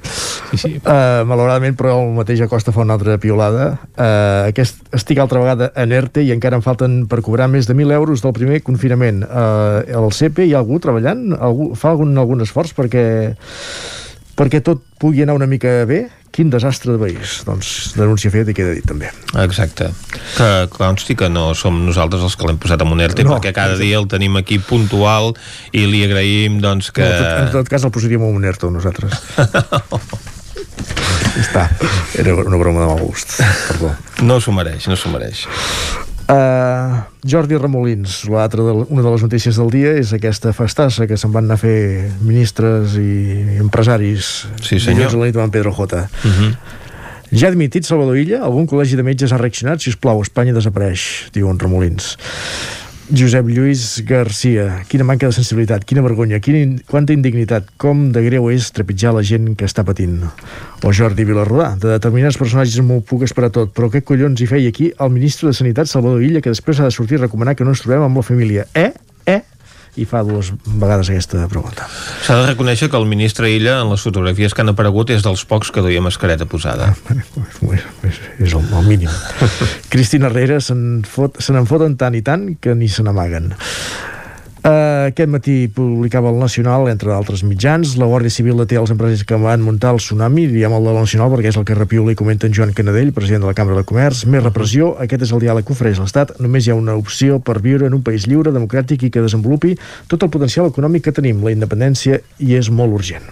Sí, 0.51 0.57
sí. 0.57 0.73
Uh, 0.83 1.23
malauradament, 1.29 1.77
però 1.79 1.95
el 2.01 2.11
mateix 2.17 2.41
Acosta 2.45 2.73
fa 2.75 2.83
una 2.83 2.97
altra 2.97 3.17
piolada. 3.21 3.69
Uh, 3.93 4.49
aquest 4.49 4.81
estic 4.95 5.21
altra 5.23 5.39
vegada 5.43 5.71
en 5.79 5.93
ERTE 5.95 6.23
i 6.25 6.31
encara 6.35 6.57
em 6.59 6.65
falten 6.65 7.03
per 7.11 7.21
cobrar 7.25 7.47
més 7.51 7.67
de 7.69 7.75
1.000 7.77 7.93
euros 7.95 8.23
del 8.25 8.33
primer 8.35 8.61
confinament. 8.65 9.23
Uh, 9.23 9.83
el 9.87 10.09
CP 10.15 10.47
hi 10.49 10.55
ha 10.57 10.62
algú 10.63 10.79
treballant? 10.83 11.29
Algú, 11.35 11.73
fa 11.77 11.93
algun, 11.93 12.15
algun 12.17 12.41
esforç 12.47 12.73
perquè 12.77 13.05
perquè 14.33 14.63
tot 14.65 14.81
pugui 14.99 15.21
anar 15.23 15.35
una 15.37 15.45
mica 15.49 15.83
bé? 15.85 16.07
Quin 16.33 16.49
desastre 16.49 16.95
de 16.95 16.97
país. 16.97 17.43
Doncs 17.45 17.93
denúncia 17.93 18.31
feta 18.33 18.49
i 18.49 18.55
queda 18.57 18.71
dit 18.73 18.87
també. 18.89 19.11
Exacte. 19.43 19.91
Que 20.33 20.47
consti 20.73 21.13
que 21.13 21.27
no 21.29 21.51
som 21.53 21.77
nosaltres 21.85 22.23
els 22.25 22.33
que 22.33 22.47
l'hem 22.49 22.57
posat 22.57 22.81
en 22.81 22.89
un 22.95 23.03
ERTE, 23.05 23.21
No, 23.27 23.35
perquè 23.35 23.51
cada 23.53 23.75
exacte. 23.75 23.85
dia 23.85 23.99
el 24.01 24.07
tenim 24.09 24.39
aquí 24.41 24.57
puntual 24.57 25.35
i 25.77 25.85
li 25.85 26.01
agraïm 26.07 26.57
doncs, 26.63 26.89
que... 26.89 27.05
En, 27.05 27.19
tot, 27.21 27.29
en 27.43 27.51
tot 27.59 27.69
cas 27.69 27.85
el 27.85 27.93
posaríem 27.93 28.25
en 28.25 28.33
un 28.41 28.49
ERTE 28.49 28.71
nosaltres. 28.73 29.13
Està. 31.43 31.67
Era 32.17 32.33
una 32.33 32.57
broma 32.57 32.81
de 32.81 32.89
mal 32.89 33.05
gust. 33.05 33.37
Perdó. 33.69 33.93
No 34.25 34.39
s'ho 34.41 34.53
mereix, 34.57 34.89
no 34.89 34.97
s'ho 34.97 35.13
mereix. 35.13 35.45
Uh, 36.23 37.01
Jordi 37.27 37.57
Remolins, 37.59 38.21
l'altra 38.31 38.63
de, 38.63 38.73
una 38.87 39.01
de 39.03 39.11
les 39.11 39.23
notícies 39.25 39.57
del 39.59 39.69
dia 39.73 39.91
és 39.99 40.13
aquesta 40.15 40.53
festassa 40.55 41.07
que 41.09 41.17
se'n 41.19 41.33
van 41.33 41.49
anar 41.49 41.57
a 41.59 41.61
fer 41.63 42.11
ministres 42.23 42.95
i 42.95 43.59
empresaris 43.59 44.29
Sí, 44.63 44.79
senyor. 44.79 45.11
a 45.11 45.19
la 45.19 45.27
nit 45.27 45.35
amb 45.35 45.49
en 45.49 45.51
Pedro 45.51 45.73
J. 45.75 45.99
Uh 46.23 46.31
-huh. 46.31 46.55
Ja 47.33 47.47
ha 47.47 47.51
admitit 47.51 47.85
Salvador 47.85 48.17
Illa? 48.17 48.43
Algun 48.45 48.67
col·legi 48.67 48.95
de 48.95 49.03
metges 49.03 49.31
ha 49.33 49.37
reaccionat? 49.37 49.81
Si 49.81 49.89
us 49.89 49.95
plau, 49.97 50.21
Espanya 50.21 50.53
desapareix, 50.53 51.29
diuen 51.33 51.59
Remolins. 51.59 52.17
Josep 53.11 53.49
Lluís 53.51 53.99
Garcia, 54.07 54.85
quina 54.87 55.03
manca 55.03 55.27
de 55.27 55.35
sensibilitat, 55.35 55.83
quina 55.83 56.01
vergonya, 56.05 56.39
quina, 56.39 56.61
in- 56.63 56.77
quanta 56.87 57.11
indignitat, 57.13 57.67
com 57.77 58.05
de 58.15 58.23
greu 58.23 58.47
és 58.49 58.69
trepitjar 58.71 59.11
la 59.13 59.21
gent 59.27 59.57
que 59.59 59.67
està 59.67 59.83
patint. 59.83 60.21
O 60.83 60.93
Jordi 60.95 61.25
Vilarrodà, 61.27 61.73
de 61.75 61.91
determinats 61.91 62.39
personatges 62.39 62.79
m'ho 62.81 63.01
puc 63.03 63.25
esperar 63.27 63.51
tot, 63.51 63.73
però 63.75 63.91
què 63.91 64.01
collons 64.07 64.39
hi 64.39 64.47
feia 64.47 64.71
aquí 64.71 64.93
el 64.97 65.11
ministre 65.11 65.51
de 65.51 65.57
Sanitat, 65.57 65.91
Salvador 65.91 66.23
Illa, 66.23 66.41
que 66.41 66.53
després 66.55 66.79
ha 66.79 66.87
de 66.87 66.95
sortir 66.95 67.19
a 67.19 67.25
recomanar 67.25 67.57
que 67.59 67.67
no 67.67 67.75
ens 67.75 67.83
trobem 67.83 68.07
amb 68.07 68.17
la 68.23 68.23
família? 68.23 68.65
Eh? 68.73 68.93
I 69.99 70.07
fa 70.09 70.23
dues 70.25 70.49
vegades 70.65 71.11
aquesta 71.11 71.45
pregunta. 71.51 71.85
S'ha 72.25 72.39
de 72.39 72.47
reconèixer 72.47 72.89
que 72.89 72.97
el 72.97 73.05
ministre 73.09 73.51
Illa, 73.53 73.79
en 73.83 73.91
les 73.93 74.01
fotografies 74.01 74.55
que 74.55 74.63
han 74.63 74.73
aparegut, 74.73 75.11
és 75.13 75.25
dels 75.25 75.43
pocs 75.45 75.69
que 75.73 75.83
duia 75.85 76.01
mascareta 76.01 76.47
posada. 76.49 76.93
És, 78.03 78.17
és 78.43 78.53
el, 78.53 78.65
el 78.65 78.87
mínim. 78.87 79.11
Cristina 79.93 80.27
Herrera 80.27 80.59
se'n 80.61 81.03
fot, 81.07 81.39
se 81.41 81.53
n'en 81.55 81.69
foten 81.69 81.95
tant 81.99 82.17
i 82.17 82.23
tant 82.25 82.49
que 82.61 82.75
ni 82.75 82.89
se 82.91 83.05
n'amaguen. 83.05 83.53
Uh, 84.63 85.09
aquest 85.09 85.27
matí 85.27 85.67
publicava 85.67 86.29
el 86.31 86.37
Nacional, 86.39 86.85
entre 86.87 87.09
d'altres 87.11 87.41
mitjans, 87.43 87.97
la 87.99 88.07
Guàrdia 88.07 88.31
Civil 88.31 88.61
deté 88.61 88.77
els 88.79 88.93
empresaris 88.93 89.25
que 89.27 89.35
van 89.35 89.59
muntar 89.59 89.89
el 89.91 89.97
tsunami, 89.99 90.45
diem 90.47 90.71
el 90.71 90.85
de 90.87 90.93
la 90.95 91.01
Nacional 91.03 91.33
perquè 91.33 91.49
és 91.51 91.57
el 91.59 91.65
que 91.67 91.75
repiula 91.75 92.13
i 92.13 92.15
comenta 92.15 92.47
en 92.47 92.53
Joan 92.55 92.71
Canadell, 92.71 93.11
president 93.11 93.43
de 93.43 93.49
la 93.49 93.57
Cambra 93.57 93.75
de 93.75 93.83
Comerç. 93.83 94.21
Més 94.23 94.39
repressió, 94.45 94.93
aquest 95.03 95.25
és 95.25 95.33
el 95.35 95.41
diàleg 95.43 95.67
que 95.67 95.75
ofereix 95.75 95.99
l'Estat. 95.99 96.31
Només 96.39 96.63
hi 96.63 96.71
ha 96.71 96.77
una 96.79 96.95
opció 96.95 97.41
per 97.43 97.57
viure 97.59 97.89
en 97.91 97.97
un 97.97 98.05
país 98.07 98.23
lliure, 98.23 98.53
democràtic 98.55 99.03
i 99.03 99.09
que 99.11 99.23
desenvolupi 99.25 99.73
tot 100.07 100.23
el 100.23 100.31
potencial 100.31 100.69
econòmic 100.71 101.09
que 101.09 101.15
tenim, 101.17 101.41
la 101.43 101.51
independència, 101.51 102.21
i 102.39 102.55
és 102.55 102.71
molt 102.71 102.95
urgent. 102.95 103.27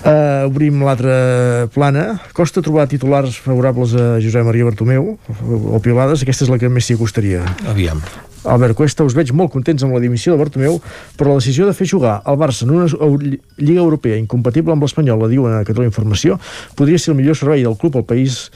Uh, 0.00 0.48
obrim 0.48 0.82
l'altra 0.82 1.68
plana. 1.70 2.08
Costa 2.34 2.64
trobar 2.64 2.88
titulars 2.90 3.38
favorables 3.38 3.94
a 3.94 4.08
Josep 4.18 4.50
Maria 4.50 4.66
Bartomeu 4.66 5.12
o 5.46 5.82
piolades, 5.84 6.26
aquesta 6.26 6.48
és 6.48 6.50
la 6.50 6.58
que 6.58 6.72
més 6.72 6.90
s'hi 6.90 6.98
acostaria. 6.98 7.44
Aviam. 7.70 8.02
Albert 8.44 8.76
Cuesta, 8.78 9.04
us 9.04 9.16
veig 9.16 9.32
molt 9.36 9.52
contents 9.52 9.84
amb 9.84 9.94
la 9.94 10.00
dimissió 10.02 10.32
de 10.32 10.40
Bartomeu, 10.40 10.80
però 11.18 11.34
la 11.34 11.40
decisió 11.42 11.68
de 11.68 11.76
fer 11.76 11.88
jugar 11.90 12.20
el 12.24 12.38
Barça 12.40 12.64
en 12.64 12.74
una 12.76 12.88
Lliga 12.88 13.84
Europea 13.84 14.20
incompatible 14.20 14.72
amb 14.72 14.86
l'Espanyol, 14.86 15.20
la 15.20 15.30
diuen 15.32 15.56
a 15.58 15.64
Catalunya 15.64 15.92
Informació, 15.92 16.40
podria 16.76 16.98
ser 16.98 17.12
el 17.14 17.20
millor 17.20 17.36
servei 17.36 17.66
del 17.66 17.76
club 17.76 18.00
al 18.00 18.08
país 18.08 18.46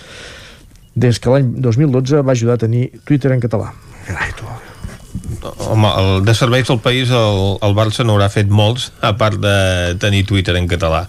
des 0.94 1.18
que 1.18 1.32
l'any 1.32 1.56
2012 1.60 2.22
va 2.22 2.32
ajudar 2.32 2.56
a 2.56 2.64
tenir 2.64 2.86
Twitter 3.04 3.34
en 3.34 3.42
català. 3.44 3.74
Carai, 4.06 4.32
tu. 4.38 4.63
Home, 5.42 5.90
el, 6.00 6.10
de 6.26 6.34
serveis 6.36 6.68
del 6.70 6.80
país 6.84 7.12
el, 7.14 7.56
el 7.64 7.76
Barça 7.76 8.06
n'haurà 8.06 8.30
fet 8.32 8.50
molts, 8.50 8.90
a 9.00 9.14
part 9.18 9.40
de 9.40 9.56
tenir 10.02 10.24
Twitter 10.28 10.56
en 10.60 10.68
català. 10.70 11.04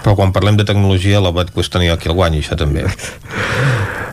Però 0.00 0.16
quan 0.16 0.32
parlem 0.32 0.56
de 0.60 0.66
tecnologia, 0.68 1.20
Cuesta 1.54 1.80
n'hi 1.80 1.90
ha 1.90 1.98
qui 2.00 2.08
el 2.08 2.16
guanyi, 2.16 2.40
això 2.44 2.56
també. 2.56 2.86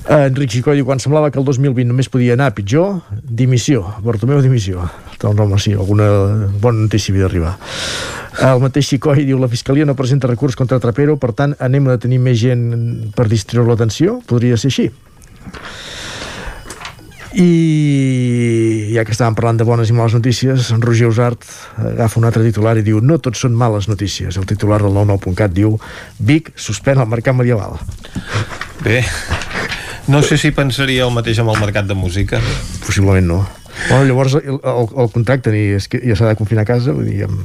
Enric 0.08 0.54
Xicó 0.54 0.72
diu, 0.72 0.86
quan 0.88 1.02
semblava 1.04 1.30
que 1.32 1.40
el 1.40 1.46
2020 1.46 1.90
només 1.90 2.08
podia 2.08 2.38
anar 2.38 2.54
pitjor, 2.56 3.02
dimissió, 3.12 3.84
Bartomeu 4.06 4.40
dimissió. 4.42 4.86
Doncs 5.20 5.42
home, 5.44 5.60
sí, 5.60 5.74
alguna 5.76 6.08
bona 6.62 6.86
notícia 6.86 7.12
havia 7.12 7.28
d'arribar. 7.28 7.58
El 8.48 8.62
mateix 8.62 8.88
Xicoi 8.88 9.26
diu, 9.26 9.40
la 9.42 9.50
Fiscalia 9.52 9.86
no 9.88 9.98
presenta 10.00 10.30
recurs 10.30 10.56
contra 10.56 10.80
Trapero, 10.80 11.18
per 11.20 11.34
tant, 11.36 11.58
anem 11.60 11.90
a 11.92 11.98
tenir 12.00 12.22
més 12.24 12.40
gent 12.40 12.64
per 13.18 13.28
distreure 13.28 13.74
l'atenció? 13.74 14.22
Podria 14.30 14.60
ser 14.62 14.72
així. 14.72 14.88
I 17.38 18.94
ja 18.96 19.04
que 19.06 19.14
estàvem 19.14 19.36
parlant 19.38 19.60
de 19.60 19.68
bones 19.68 19.92
i 19.92 19.96
males 19.96 20.16
notícies, 20.18 20.72
en 20.74 20.82
Roger 20.82 21.12
Usart 21.12 21.44
agafa 21.78 22.18
un 22.18 22.26
altre 22.26 22.42
titular 22.46 22.78
i 22.80 22.86
diu 22.86 23.02
no 23.04 23.20
tots 23.22 23.46
són 23.46 23.54
males 23.58 23.90
notícies. 23.92 24.40
El 24.42 24.50
titular 24.50 24.82
del 24.82 24.96
99.cat 24.98 25.54
diu 25.54 25.78
Vic 26.18 26.50
suspèn 26.58 26.98
el 27.04 27.12
mercat 27.12 27.38
medieval. 27.38 27.78
Bé, 28.82 29.04
No 30.08 30.22
sé 30.24 30.38
si 30.40 30.54
pensaria 30.56 31.04
el 31.04 31.12
mateix 31.12 31.42
amb 31.44 31.52
el 31.52 31.58
mercat 31.60 31.88
de 31.88 31.96
música. 32.00 32.40
Possiblement 32.86 33.26
no. 33.28 33.42
Bueno, 33.90 34.06
llavors 34.08 34.38
el, 34.40 34.56
el, 34.56 34.92
el 35.04 35.10
contracte 35.12 35.52
i 35.52 35.74
és 35.76 35.90
que 35.92 36.00
ja 36.00 36.16
s'ha 36.16 36.30
de 36.30 36.38
confinar 36.40 36.64
a 36.64 36.70
casa, 36.70 36.96
vull 36.96 37.10
dir, 37.10 37.26
amb 37.28 37.44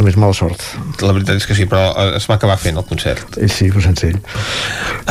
també 0.00 0.14
és 0.14 0.18
mala 0.20 0.36
sort. 0.36 0.62
La 1.04 1.12
veritat 1.12 1.36
és 1.36 1.46
que 1.46 1.56
sí, 1.56 1.66
però 1.68 1.90
eh, 1.92 2.16
es 2.18 2.26
va 2.30 2.38
acabar 2.38 2.56
fent 2.60 2.80
el 2.80 2.86
concert. 2.88 3.36
Eh, 3.36 3.48
sí, 3.52 3.68
però 3.68 3.84
sense 3.84 4.08
ell. 4.08 4.18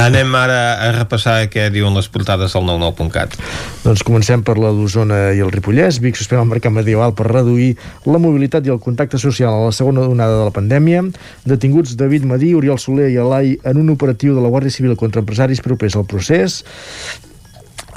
Anem 0.02 0.34
ara 0.38 0.60
a 0.82 0.90
repassar 0.96 1.38
què 1.54 1.68
diuen 1.74 1.94
les 1.98 2.10
portades 2.10 2.56
del 2.58 2.66
99.cat. 2.66 3.38
Doncs 3.86 4.04
comencem 4.08 4.44
per 4.46 4.58
la 4.62 4.74
d'Osona 4.76 5.22
i 5.38 5.44
el 5.46 5.54
Ripollès. 5.54 6.02
Vic 6.04 6.18
suspèn 6.20 6.42
el 6.42 6.50
mercat 6.50 6.74
medieval 6.74 7.14
per 7.18 7.30
reduir 7.30 7.72
la 8.10 8.22
mobilitat 8.22 8.66
i 8.66 8.74
el 8.74 8.82
contacte 8.84 9.22
social 9.22 9.54
a 9.54 9.70
la 9.70 9.76
segona 9.76 10.08
onada 10.10 10.42
de 10.42 10.50
la 10.50 10.56
pandèmia. 10.56 11.06
Detinguts 11.46 11.96
David 12.00 12.26
Madí, 12.30 12.54
Oriol 12.58 12.82
Soler 12.82 13.12
i 13.14 13.20
Elai 13.22 13.58
en 13.64 13.82
un 13.82 13.94
operatiu 13.94 14.36
de 14.36 14.44
la 14.44 14.52
Guàrdia 14.52 14.74
Civil 14.74 14.98
contra 15.00 15.22
empresaris 15.22 15.62
propers 15.66 16.00
al 16.00 16.08
procés. 16.10 16.64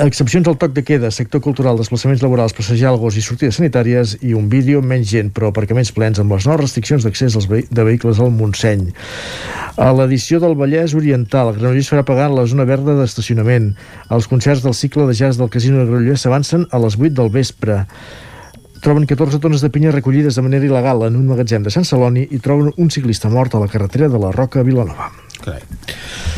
Excepcions 0.01 0.48
al 0.48 0.56
toc 0.56 0.73
de 0.73 0.81
queda, 0.89 1.10
sector 1.12 1.43
cultural, 1.44 1.77
desplaçaments 1.77 2.23
laborals, 2.24 2.55
passejar 2.56 2.89
al 2.89 2.97
gos 2.97 3.19
i 3.20 3.23
sortides 3.24 3.59
sanitàries 3.59 4.14
i 4.24 4.32
un 4.32 4.47
vídeo, 4.48 4.81
menys 4.81 5.10
gent, 5.10 5.28
però 5.36 5.51
aparcaments 5.51 5.90
plens 5.93 6.16
amb 6.23 6.32
les 6.32 6.47
noves 6.48 6.62
restriccions 6.62 7.05
d'accés 7.05 7.36
als 7.36 7.48
de 7.51 7.85
vehicles 7.85 8.16
al 8.16 8.32
Montseny. 8.32 8.86
A 9.77 9.90
l'edició 9.93 10.40
del 10.40 10.56
Vallès 10.56 10.97
Oriental, 10.97 11.52
Granollers 11.52 11.93
farà 11.93 12.06
pagar 12.09 12.31
la 12.32 12.47
zona 12.48 12.64
verda 12.64 12.97
d'estacionament. 12.97 13.74
Els 14.09 14.28
concerts 14.32 14.64
del 14.64 14.77
cicle 14.78 15.05
de 15.10 15.16
jazz 15.19 15.36
del 15.36 15.52
Casino 15.52 15.82
de 15.82 15.90
Granollers 15.90 16.24
s'avancen 16.24 16.64
a 16.70 16.81
les 16.81 16.97
8 16.97 17.12
del 17.20 17.28
vespre 17.35 17.82
troben 18.82 19.05
14 19.06 19.39
tones 19.39 19.60
de 19.62 19.70
pinya 19.70 19.93
recollides 19.93 20.35
de 20.35 20.43
manera 20.43 20.66
il·legal 20.66 21.05
en 21.06 21.20
un 21.20 21.28
magatzem 21.28 21.62
de 21.62 21.70
Sant 21.70 21.85
Celoni 21.86 22.24
i 22.32 22.40
troben 22.43 22.73
un 22.74 22.90
ciclista 22.90 23.31
mort 23.31 23.55
a 23.55 23.60
la 23.62 23.69
carretera 23.70 24.09
de 24.09 24.19
la 24.19 24.32
Roca 24.32 24.64
a 24.64 24.66
Vilanova. 24.66 25.12
Carai. 25.43 25.62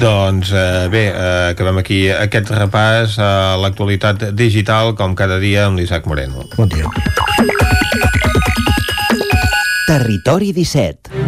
Doncs 0.01 0.51
eh, 0.53 0.87
bé, 0.93 1.05
eh, 1.11 1.51
acabem 1.53 1.83
aquí 1.83 2.01
aquest 2.11 2.51
repàs 2.55 3.19
a 3.23 3.33
l'actualitat 3.63 4.31
digital 4.35 4.95
com 4.99 5.15
cada 5.19 5.39
dia 5.43 5.69
amb 5.69 5.79
l'Isaac 5.79 6.09
Moreno. 6.11 6.49
Bon 6.57 6.71
dia. 6.73 6.89
Territori 9.85 10.53
17 10.57 11.24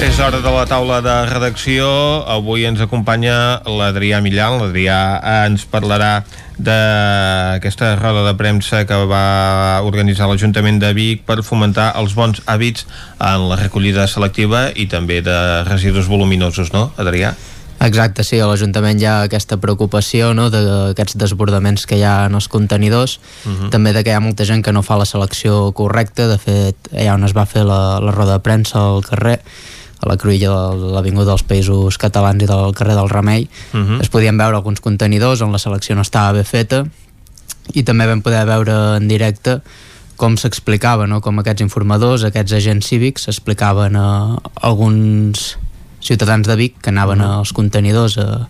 És 0.00 0.16
hora 0.16 0.38
de 0.40 0.48
la 0.48 0.62
taula 0.64 1.02
de 1.04 1.12
redacció. 1.28 1.86
Avui 2.24 2.64
ens 2.64 2.80
acompanya 2.80 3.60
l'Adrià 3.68 4.22
Millan. 4.24 4.56
L'Adrià 4.62 4.96
ens 5.44 5.66
parlarà 5.68 6.22
d'aquesta 6.56 7.90
roda 8.00 8.22
de 8.24 8.32
premsa 8.38 8.86
que 8.88 8.96
va 9.10 9.80
organitzar 9.84 10.30
l'Ajuntament 10.30 10.80
de 10.80 10.94
Vic 10.96 11.26
per 11.28 11.42
fomentar 11.44 11.90
els 12.00 12.16
bons 12.16 12.40
hàbits 12.48 12.86
en 13.18 13.44
la 13.50 13.60
recollida 13.60 14.06
selectiva 14.08 14.70
i 14.72 14.88
també 14.88 15.20
de 15.20 15.36
residus 15.68 16.08
voluminosos, 16.08 16.72
no, 16.72 16.88
Adrià? 16.96 17.34
Exacte, 17.80 18.24
sí, 18.24 18.36
a 18.40 18.48
l'Ajuntament 18.48 19.00
hi 19.00 19.06
ha 19.08 19.18
aquesta 19.24 19.56
preocupació 19.60 20.34
no, 20.36 20.50
d'aquests 20.52 21.16
desbordaments 21.20 21.84
que 21.88 21.96
hi 21.96 22.04
ha 22.04 22.26
en 22.28 22.36
els 22.36 22.48
contenidors, 22.48 23.18
uh 23.44 23.52
-huh. 23.52 23.70
també 23.72 23.92
de 23.92 24.04
que 24.04 24.10
hi 24.10 24.16
ha 24.16 24.20
molta 24.20 24.44
gent 24.44 24.64
que 24.64 24.72
no 24.72 24.82
fa 24.82 24.96
la 24.96 25.06
selecció 25.08 25.72
correcta, 25.72 26.26
de 26.28 26.38
fet, 26.38 26.76
allà 26.92 27.14
on 27.14 27.24
es 27.24 27.36
va 27.36 27.46
fer 27.46 27.64
la, 27.64 28.00
la 28.00 28.12
roda 28.12 28.32
de 28.32 28.40
premsa 28.40 28.78
al 28.78 29.04
carrer, 29.04 29.40
a 30.00 30.08
la 30.08 30.16
cruïlla 30.16 30.50
de 30.72 30.92
l'Avinguda 30.94 31.30
dels 31.32 31.44
Països 31.44 31.98
Catalans 32.00 32.42
i 32.42 32.48
del 32.48 32.74
carrer 32.74 32.96
del 32.96 33.08
Remei 33.08 33.48
uh 33.72 33.78
-huh. 33.78 34.00
es 34.00 34.08
podien 34.08 34.36
veure 34.36 34.56
alguns 34.56 34.80
contenidors 34.80 35.40
on 35.40 35.52
la 35.52 35.58
selecció 35.58 35.94
no 35.94 36.02
estava 36.02 36.32
bé 36.32 36.44
feta 36.44 36.86
i 37.74 37.82
també 37.82 38.06
vam 38.06 38.22
poder 38.22 38.44
veure 38.46 38.96
en 38.96 39.08
directe 39.08 39.60
com 40.20 40.36
s'explicava, 40.36 41.06
no? 41.06 41.22
com 41.24 41.38
aquests 41.38 41.64
informadors, 41.64 42.24
aquests 42.24 42.52
agents 42.52 42.86
cívics 42.86 43.28
explicaven 43.28 43.96
a 43.96 44.36
alguns 44.60 45.56
ciutadans 46.04 46.46
de 46.46 46.56
Vic 46.56 46.80
que 46.82 46.90
anaven 46.90 47.20
uh 47.20 47.26
-huh. 47.26 47.38
als 47.38 47.52
contenidors 47.52 48.18
a, 48.18 48.48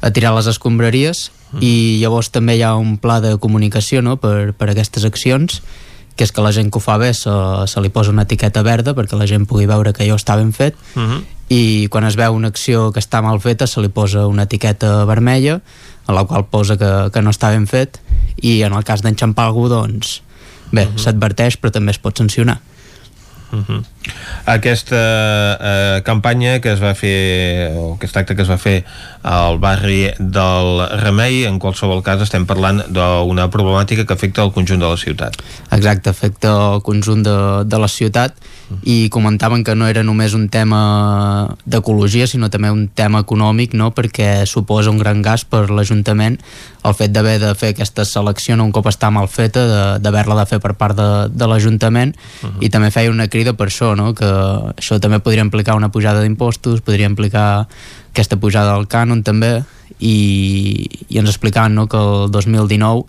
a 0.00 0.10
tirar 0.10 0.34
les 0.34 0.46
escombraries 0.46 1.30
uh 1.52 1.58
-huh. 1.58 1.62
i 1.62 1.98
llavors 2.00 2.30
també 2.30 2.56
hi 2.56 2.62
ha 2.62 2.74
un 2.74 2.98
pla 2.98 3.20
de 3.20 3.38
comunicació 3.38 4.02
no? 4.02 4.16
per, 4.16 4.52
per 4.52 4.70
aquestes 4.70 5.04
accions 5.04 5.62
que 6.16 6.24
és 6.24 6.32
que 6.32 6.42
la 6.42 6.52
gent 6.52 6.70
que 6.72 6.80
ho 6.80 6.82
fa 6.82 6.96
bé 6.98 7.12
se, 7.14 7.32
se 7.68 7.80
li 7.84 7.90
posa 7.92 8.12
una 8.14 8.24
etiqueta 8.24 8.62
verda 8.66 8.94
perquè 8.96 9.18
la 9.18 9.28
gent 9.28 9.46
pugui 9.48 9.68
veure 9.68 9.92
que 9.92 10.04
allò 10.04 10.16
està 10.16 10.36
ben 10.40 10.52
fet 10.56 10.74
uh 10.96 11.02
-huh. 11.02 11.22
i 11.48 11.88
quan 11.90 12.04
es 12.04 12.16
veu 12.16 12.34
una 12.34 12.48
acció 12.48 12.90
que 12.92 13.00
està 13.00 13.22
mal 13.22 13.40
feta 13.40 13.66
se 13.66 13.80
li 13.80 13.88
posa 13.88 14.26
una 14.26 14.44
etiqueta 14.44 15.04
vermella 15.04 15.60
a 16.06 16.12
la 16.12 16.24
qual 16.24 16.46
posa 16.46 16.76
que, 16.76 17.10
que 17.12 17.22
no 17.22 17.30
està 17.30 17.50
ben 17.50 17.66
fet 17.66 18.00
i 18.40 18.62
en 18.62 18.72
el 18.72 18.84
cas 18.84 19.02
d'enxampar 19.02 19.46
algú 19.46 19.68
doncs 19.68 20.22
bé, 20.72 20.84
uh 20.84 20.88
-huh. 20.88 20.98
s'adverteix 20.98 21.58
però 21.60 21.70
també 21.70 21.90
es 21.90 21.98
pot 21.98 22.16
sancionar 22.16 22.60
Uh 23.52 23.62
-huh. 23.66 23.84
Aquesta 24.44 25.58
eh, 25.60 26.02
campanya 26.04 26.60
que 26.60 26.72
es 26.72 26.82
va 26.82 26.94
fer, 26.94 27.72
o 27.74 27.94
aquest 27.94 28.16
acte 28.16 28.36
que 28.36 28.42
es 28.42 28.50
va 28.50 28.58
fer 28.58 28.84
al 29.22 29.58
barri 29.58 30.10
del 30.18 30.86
Remei, 31.02 31.44
en 31.44 31.58
qualsevol 31.58 32.02
cas 32.02 32.22
estem 32.22 32.46
parlant 32.46 32.84
d'una 32.88 33.50
problemàtica 33.50 34.06
que 34.06 34.14
afecta 34.14 34.42
el 34.42 34.52
conjunt 34.52 34.80
de 34.80 34.86
la 34.86 34.96
ciutat. 34.96 35.36
Exacte, 35.70 36.10
afecta 36.10 36.74
el 36.74 36.82
conjunt 36.82 37.22
de, 37.22 37.64
de 37.64 37.78
la 37.78 37.88
ciutat 37.88 38.34
i 38.82 39.08
comentaven 39.10 39.62
que 39.62 39.74
no 39.74 39.86
era 39.86 40.02
només 40.02 40.34
un 40.34 40.48
tema 40.48 41.54
d'ecologia, 41.66 42.26
sinó 42.26 42.50
també 42.50 42.70
un 42.70 42.88
tema 42.88 43.20
econòmic, 43.22 43.74
no? 43.74 43.92
perquè 43.94 44.46
suposa 44.46 44.90
un 44.90 44.98
gran 44.98 45.22
gas 45.22 45.44
per 45.44 45.70
l'Ajuntament 45.70 46.38
el 46.86 46.94
fet 46.94 47.12
d'haver 47.14 47.36
de 47.42 47.52
fer 47.58 47.72
aquesta 47.74 48.04
selecció 48.06 48.56
no, 48.56 48.66
un 48.66 48.72
cop 48.74 48.86
està 48.90 49.10
mal 49.14 49.28
feta, 49.30 49.98
d'haver-la 50.02 50.36
de, 50.38 50.44
de 50.44 50.50
fer 50.50 50.60
per 50.62 50.74
part 50.78 50.96
de, 50.98 51.08
de 51.30 51.48
l'Ajuntament 51.50 52.14
uh 52.16 52.48
-huh. 52.48 52.56
i 52.60 52.70
també 52.70 52.90
feia 52.90 53.10
una 53.10 53.28
crida 53.36 53.52
per 53.52 53.68
això, 53.68 53.92
no? 53.98 54.14
que 54.16 54.26
això 54.26 54.98
també 55.02 55.20
podria 55.20 55.44
implicar 55.44 55.76
una 55.76 55.92
pujada 55.92 56.24
d'impostos, 56.24 56.80
podria 56.80 57.10
implicar 57.10 57.66
aquesta 58.10 58.40
pujada 58.40 58.72
del 58.74 58.88
cànon 58.88 59.22
també 59.26 59.58
i, 60.00 60.88
i 61.08 61.20
ens 61.20 61.32
explicaven 61.32 61.76
no, 61.76 61.86
que 61.92 62.00
el 62.00 62.30
2019 62.32 63.04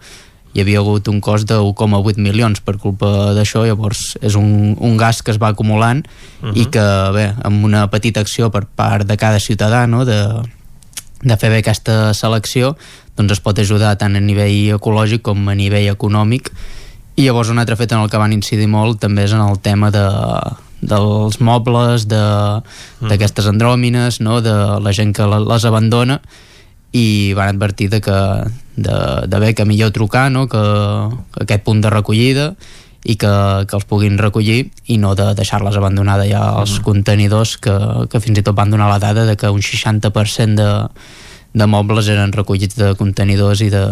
hi 0.57 0.63
havia 0.63 0.81
hagut 0.81 1.07
un 1.11 1.19
cost 1.21 1.47
de 1.47 1.59
1,8 1.61 2.17
milions 2.23 2.61
per 2.65 2.77
culpa 2.81 3.31
d'això, 3.37 3.63
llavors 3.67 4.15
és 4.25 4.35
un, 4.39 4.73
un 4.73 4.95
gas 4.97 5.21
que 5.21 5.31
es 5.31 5.39
va 5.39 5.51
acumulant 5.53 6.01
uh 6.03 6.49
-huh. 6.49 6.53
i 6.57 6.65
que, 6.65 6.85
bé, 7.13 7.33
amb 7.43 7.63
una 7.63 7.87
petita 7.89 8.19
acció 8.19 8.49
per 8.51 8.65
part 8.65 9.05
de 9.07 9.17
cada 9.17 9.39
ciutadà, 9.39 9.85
no?, 9.87 10.03
de, 10.05 10.17
de 11.21 11.37
fer 11.37 11.49
bé 11.49 11.59
aquesta 11.59 12.13
selecció, 12.13 12.75
doncs 13.15 13.31
es 13.31 13.39
pot 13.39 13.59
ajudar 13.59 13.97
tant 13.97 14.15
a 14.15 14.19
nivell 14.19 14.75
ecològic 14.77 15.21
com 15.21 15.47
a 15.47 15.55
nivell 15.55 15.89
econòmic 15.89 16.51
i 17.17 17.25
llavors 17.25 17.49
un 17.49 17.59
altre 17.59 17.75
fet 17.75 17.91
en 17.95 18.03
el 18.03 18.11
que 18.13 18.21
van 18.21 18.33
incidir 18.35 18.69
molt 18.69 19.01
també 19.01 19.25
és 19.25 19.33
en 19.33 19.41
el 19.41 19.57
tema 19.65 19.89
de, 19.93 20.05
dels 20.85 21.39
mobles, 21.41 22.05
d'aquestes 22.07 23.49
andròmines, 23.49 24.21
no? 24.21 24.41
de 24.45 24.53
la 24.83 24.93
gent 24.93 25.15
que 25.17 25.25
les 25.25 25.65
abandona 25.65 26.21
i 26.95 27.33
van 27.35 27.55
advertir 27.55 27.89
de 27.91 27.99
que 28.01 28.17
de, 28.77 28.97
de 29.27 29.39
bé 29.41 29.53
que 29.53 29.65
millor 29.65 29.91
trucar 29.91 30.29
no? 30.31 30.47
que, 30.47 30.61
que 31.33 31.43
aquest 31.43 31.65
punt 31.65 31.81
de 31.81 31.89
recollida 31.91 32.53
i 33.03 33.17
que, 33.17 33.33
que 33.67 33.75
els 33.77 33.87
puguin 33.89 34.17
recollir 34.21 34.69
i 34.85 34.97
no 35.01 35.13
de 35.17 35.31
deixar-les 35.37 35.75
abandonades 35.77 36.29
ja 36.29 36.43
als 36.61 36.77
mm. 36.77 36.85
contenidors 36.85 37.57
que, 37.57 37.73
que 38.11 38.21
fins 38.21 38.39
i 38.39 38.45
tot 38.45 38.55
van 38.55 38.71
donar 38.71 38.89
la 38.91 39.01
dada 39.01 39.25
de 39.25 39.35
que 39.35 39.49
un 39.49 39.65
60% 39.65 40.55
de, 40.55 40.71
de 41.57 41.67
mobles 41.67 42.09
eren 42.13 42.33
recollits 42.35 42.77
de 42.77 42.93
contenidors 42.99 43.65
i 43.65 43.69
de, 43.73 43.83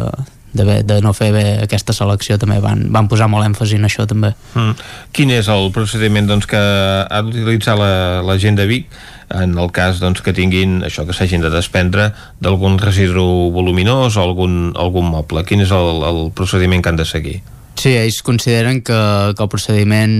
de, 0.56 0.80
de 0.88 1.00
no 1.04 1.14
fer 1.18 1.32
bé 1.36 1.46
aquesta 1.64 1.94
selecció 1.96 2.40
també 2.42 2.60
van, 2.64 2.86
van 2.94 3.10
posar 3.12 3.28
molt 3.32 3.48
èmfasi 3.48 3.80
en 3.80 3.88
això 3.88 4.08
també. 4.10 4.34
Mm. 4.56 4.88
Quin 5.16 5.34
és 5.36 5.50
el 5.52 5.70
procediment 5.76 6.30
doncs, 6.30 6.48
que 6.50 6.60
ha 6.60 7.22
d'utilitzar 7.26 7.78
la, 7.80 7.92
la 8.26 8.38
gent 8.42 8.60
de 8.60 8.68
Vic 8.70 8.88
en 9.36 9.58
el 9.58 9.72
cas 9.76 10.00
doncs, 10.04 10.22
que 10.26 10.36
tinguin 10.38 10.80
això 10.86 11.06
que 11.06 11.16
s'hagin 11.18 11.44
de 11.44 11.52
desprendre 11.54 12.12
d'algun 12.44 12.80
residu 12.82 13.52
voluminós 13.56 14.18
o 14.18 14.24
algun, 14.24 14.72
algun 14.78 15.12
moble? 15.12 15.46
Quin 15.46 15.66
és 15.66 15.74
el, 15.76 16.06
el 16.06 16.24
procediment 16.38 16.84
que 16.84 16.94
han 16.94 17.02
de 17.02 17.10
seguir? 17.10 17.42
Sí, 17.76 17.92
ells 17.92 18.22
consideren 18.24 18.80
que, 18.82 18.98
que 19.36 19.44
el 19.44 19.50
procediment 19.52 20.14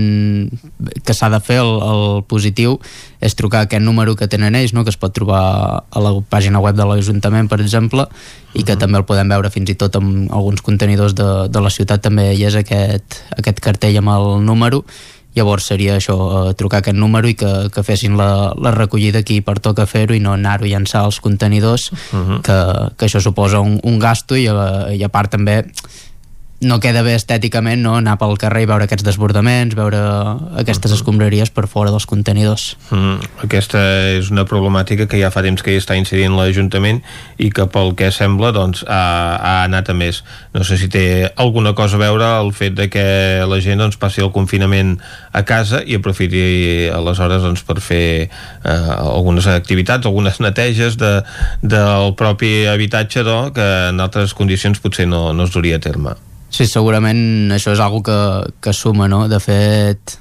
que 1.02 1.14
s'ha 1.16 1.30
de 1.32 1.40
fer, 1.40 1.56
el, 1.62 1.72
el 1.80 2.22
positiu, 2.28 2.76
és 3.24 3.34
trucar 3.34 3.64
aquest 3.64 3.82
número 3.82 4.14
que 4.14 4.28
tenen 4.28 4.54
ells, 4.58 4.74
no? 4.76 4.84
que 4.84 4.92
es 4.92 5.00
pot 5.00 5.14
trobar 5.16 5.42
a 5.88 6.02
la 6.04 6.12
pàgina 6.30 6.60
web 6.60 6.76
de 6.76 6.84
l'Ajuntament, 6.84 7.48
per 7.48 7.62
exemple, 7.64 8.06
i 8.52 8.62
que 8.62 8.72
uh 8.72 8.76
-huh. 8.76 8.80
també 8.80 8.98
el 8.98 9.08
podem 9.08 9.28
veure 9.28 9.50
fins 9.50 9.70
i 9.70 9.74
tot 9.74 9.96
en 9.96 10.28
alguns 10.30 10.60
contenidors 10.60 11.14
de, 11.14 11.48
de 11.48 11.60
la 11.60 11.70
ciutat, 11.70 12.02
també 12.02 12.34
hi 12.34 12.44
és 12.44 12.54
aquest, 12.54 13.24
aquest 13.36 13.60
cartell 13.60 13.96
amb 13.98 14.08
el 14.08 14.44
número, 14.44 14.84
llavors 15.36 15.66
seria 15.68 15.96
això, 15.96 16.16
eh, 16.16 16.54
trucar 16.54 16.80
aquest 16.80 16.96
número 16.96 17.28
i 17.28 17.34
que, 17.34 17.68
que 17.72 17.82
fessin 17.82 18.16
la, 18.16 18.54
la 18.56 18.72
recollida 18.72 19.20
aquí 19.20 19.40
per 19.40 19.58
toca 19.60 19.86
fer-ho 19.86 20.14
i 20.14 20.20
no 20.20 20.32
anar-ho 20.32 20.64
a 20.64 20.68
llançar 20.68 21.04
als 21.04 21.20
contenidors, 21.20 21.92
uh 21.92 22.18
-huh. 22.18 22.40
que, 22.40 22.58
que 22.96 23.06
això 23.06 23.20
suposa 23.20 23.60
un, 23.60 23.80
un 23.82 23.98
gasto 23.98 24.36
i 24.36 24.46
a, 24.48 24.88
i 24.92 25.02
a 25.02 25.08
part 25.08 25.30
també 25.30 25.64
no 26.60 26.78
queda 26.80 27.02
bé 27.04 27.12
estèticament 27.18 27.82
no? 27.84 27.96
anar 28.00 28.16
pel 28.20 28.36
carrer 28.40 28.62
i 28.64 28.68
veure 28.68 28.86
aquests 28.86 29.04
desbordaments, 29.04 29.76
veure 29.76 29.98
aquestes 30.62 30.94
escombraries 30.96 31.50
per 31.52 31.66
fora 31.68 31.92
dels 31.92 32.06
contenidors. 32.08 32.76
Mm, 32.88 33.20
aquesta 33.44 33.82
és 34.16 34.30
una 34.32 34.46
problemàtica 34.48 35.04
que 35.10 35.20
ja 35.20 35.30
fa 35.34 35.44
temps 35.44 35.62
que 35.62 35.74
hi 35.74 35.80
està 35.80 35.98
incidint 35.98 36.36
l'Ajuntament 36.36 37.02
i 37.36 37.50
que 37.52 37.66
pel 37.72 37.92
que 37.98 38.08
sembla 38.14 38.54
doncs, 38.56 38.84
ha, 38.88 39.02
ha 39.36 39.56
anat 39.66 39.90
a 39.92 39.96
més. 39.96 40.22
No 40.56 40.64
sé 40.64 40.78
si 40.80 40.88
té 40.92 41.04
alguna 41.36 41.74
cosa 41.76 42.00
a 42.00 42.04
veure 42.06 42.30
el 42.40 42.52
fet 42.56 42.76
de 42.78 42.88
que 42.92 43.06
la 43.44 43.60
gent 43.60 43.82
doncs, 43.82 44.00
passi 44.00 44.24
el 44.24 44.32
confinament 44.32 44.96
a 45.36 45.44
casa 45.44 45.82
i 45.84 45.98
aprofiti 46.00 46.88
aleshores 46.94 47.44
doncs, 47.44 47.66
per 47.68 47.82
fer 47.84 48.06
eh, 48.24 48.70
algunes 48.96 49.48
activitats, 49.52 50.08
algunes 50.08 50.40
neteges 50.40 50.96
de, 50.96 51.18
del 51.60 52.14
propi 52.16 52.64
habitatge 52.72 53.26
no? 53.28 53.52
que 53.52 53.68
en 53.90 54.00
altres 54.00 54.32
condicions 54.32 54.80
potser 54.80 55.08
no, 55.10 55.28
no 55.36 55.44
es 55.44 55.52
duria 55.52 55.76
a 55.76 55.84
terme. 55.84 56.16
Sí, 56.56 56.64
segurament 56.64 57.52
això 57.52 57.74
és 57.74 57.80
algo 57.84 58.00
que, 58.00 58.16
que 58.64 58.72
suma, 58.72 59.10
no? 59.12 59.26
De 59.28 59.36
fet, 59.44 60.14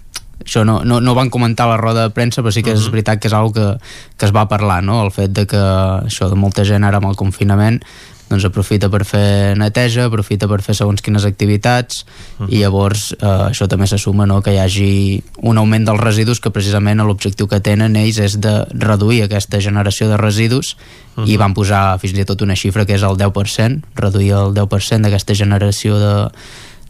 això 0.44 0.66
no, 0.68 0.82
no, 0.84 1.00
no 1.00 1.14
van 1.16 1.32
comentar 1.32 1.64
a 1.64 1.72
la 1.72 1.78
roda 1.80 2.10
de 2.10 2.16
premsa, 2.16 2.44
però 2.44 2.52
sí 2.52 2.64
que 2.64 2.74
és 2.74 2.80
uh 2.80 2.82
mhm. 2.82 2.88
-huh. 2.88 2.92
veritat 2.92 3.20
que 3.22 3.28
és 3.30 3.34
algo 3.34 3.54
que, 3.54 3.78
que 4.18 4.26
es 4.26 4.36
va 4.36 4.48
parlar, 4.48 4.84
no? 4.84 5.02
El 5.04 5.12
fet 5.12 5.32
de 5.32 5.46
que 5.48 5.58
això 5.58 6.30
de 6.30 6.36
molta 6.36 6.66
gent 6.66 6.84
ara 6.84 6.98
amb 6.98 7.08
el 7.08 7.16
confinament 7.16 7.82
doncs 8.30 8.46
aprofita 8.48 8.90
per 8.90 9.04
fer 9.06 9.56
neteja, 9.58 10.08
aprofita 10.10 10.48
per 10.50 10.62
fer 10.66 10.74
segons 10.78 11.04
quines 11.06 11.26
activitats 11.28 12.06
uh 12.06 12.46
-huh. 12.46 12.50
i 12.50 12.62
llavors 12.64 13.14
eh, 13.14 13.52
això 13.52 13.68
també 13.68 13.88
se 13.88 13.98
suma 13.98 14.26
no? 14.26 14.42
que 14.42 14.54
hi 14.54 14.58
hagi 14.58 15.24
un 15.44 15.58
augment 15.58 15.86
dels 15.86 16.00
residus 16.00 16.40
que 16.40 16.50
precisament 16.50 17.02
l'objectiu 17.02 17.48
que 17.48 17.60
tenen 17.60 17.96
ells 17.96 18.18
és 18.18 18.40
de 18.40 18.66
reduir 18.74 19.24
aquesta 19.24 19.60
generació 19.60 20.10
de 20.10 20.18
residus 20.18 20.76
uh 21.16 21.24
-huh. 21.24 21.30
i 21.30 21.38
van 21.38 21.54
posar 21.54 22.00
fins 22.00 22.18
i 22.18 22.26
tot 22.26 22.42
una 22.42 22.56
xifra 22.56 22.86
que 22.86 22.96
és 22.96 23.04
el 23.04 23.18
10%, 23.18 23.82
reduir 23.96 24.32
el 24.32 24.54
10% 24.54 25.02
d'aquesta 25.02 25.34
generació 25.36 26.00
de, 26.00 26.30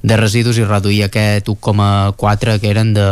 de 0.04 0.18
residus 0.18 0.58
i 0.58 0.64
reduir 0.64 1.04
aquest 1.04 1.48
1,4 1.48 2.60
que 2.60 2.70
eren 2.70 2.94
de, 2.94 3.10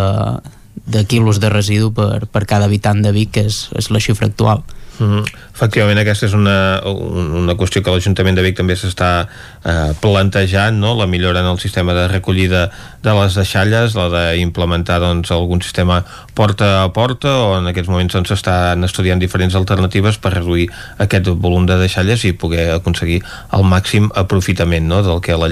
de 0.86 1.06
quilos 1.06 1.40
de 1.40 1.50
residu 1.50 1.94
per, 1.94 2.28
per 2.28 2.46
cada 2.46 2.66
habitant 2.66 3.02
de 3.02 3.12
Vic, 3.12 3.32
que 3.32 3.46
és, 3.48 3.70
és 3.76 3.90
la 3.90 4.00
xifra 4.00 4.28
actual. 4.28 4.64
Mm 5.00 5.06
-hmm. 5.06 5.24
Efectivament, 5.54 5.98
aquesta 6.00 6.26
és 6.26 6.34
una, 6.34 6.82
una 6.86 7.54
qüestió 7.54 7.82
que 7.82 7.92
l'Ajuntament 7.92 8.36
de 8.36 8.42
Vic 8.42 8.58
també 8.58 8.76
s'està 8.76 9.28
eh, 9.66 9.94
plantejant, 10.02 10.78
no? 10.78 10.94
la 10.96 11.08
millora 11.08 11.40
en 11.40 11.46
el 11.46 11.60
sistema 11.60 11.94
de 11.94 12.08
recollida 12.08 12.70
de 13.02 13.14
les 13.14 13.36
deixalles, 13.36 13.96
la 13.96 14.10
d'implementar 14.10 15.00
doncs, 15.00 15.32
algun 15.32 15.62
sistema 15.62 16.04
porta 16.34 16.84
a 16.84 16.90
porta, 16.90 17.30
o 17.30 17.58
en 17.58 17.68
aquests 17.68 17.90
moments 17.90 18.14
doncs, 18.14 18.30
s'estan 18.30 18.82
doncs, 18.82 18.92
estudiant 18.92 19.20
diferents 19.20 19.56
alternatives 19.56 20.18
per 20.18 20.34
reduir 20.34 20.70
aquest 20.98 21.28
volum 21.28 21.66
de 21.66 21.78
deixalles 21.78 22.26
i 22.26 22.34
poder 22.34 22.72
aconseguir 22.72 23.24
el 23.52 23.64
màxim 23.64 24.12
aprofitament 24.16 24.88
no? 24.88 25.02
del 25.04 25.22
que 25.22 25.38
la, 25.38 25.48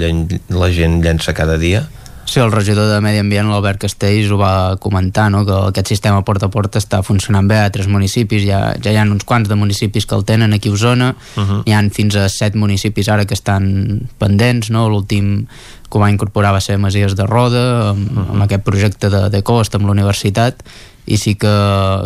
la 0.50 0.72
gent 0.72 1.02
llença 1.02 1.34
cada 1.34 1.58
dia. 1.58 1.88
Sí, 2.32 2.40
el 2.40 2.54
regidor 2.54 2.88
de 2.88 3.02
Medi 3.04 3.20
Ambient, 3.20 3.50
l'Albert 3.52 3.82
Castells, 3.84 4.30
ho 4.32 4.38
va 4.40 4.78
comentar, 4.80 5.26
no? 5.34 5.42
que 5.44 5.52
aquest 5.52 5.90
sistema 5.92 6.22
porta 6.24 6.48
a 6.48 6.54
porta 6.54 6.80
està 6.80 7.02
funcionant 7.04 7.50
bé 7.50 7.58
a 7.60 7.74
tres 7.76 7.90
municipis, 7.92 8.46
ja, 8.48 8.62
ja 8.80 8.94
hi 8.94 8.96
ha 8.96 9.04
uns 9.04 9.26
quants 9.28 9.52
de 9.52 9.58
municipis 9.60 10.08
que 10.08 10.16
el 10.16 10.24
tenen 10.24 10.56
aquí 10.56 10.72
a 10.72 10.78
Osona, 10.78 11.10
uh 11.12 11.44
-huh. 11.44 11.60
hi 11.66 11.74
han 11.76 11.90
fins 11.92 12.16
a 12.16 12.30
set 12.30 12.56
municipis 12.56 13.10
ara 13.10 13.26
que 13.26 13.34
estan 13.34 14.08
pendents, 14.18 14.72
no? 14.72 14.88
l'últim 14.88 15.46
que 15.92 16.00
va 16.00 16.10
incorporar 16.10 16.54
va 16.54 16.62
ser 16.62 16.78
Masies 16.78 17.18
de 17.18 17.28
Roda, 17.28 17.90
amb, 17.90 18.12
uh 18.12 18.18
-huh. 18.18 18.30
amb 18.32 18.44
aquest 18.44 18.64
projecte 18.64 19.10
de, 19.10 19.30
de 19.30 19.44
cost 19.44 19.76
amb 19.76 19.86
l'universitat, 19.88 20.64
i 21.06 21.18
sí 21.18 21.36
que, 21.36 21.52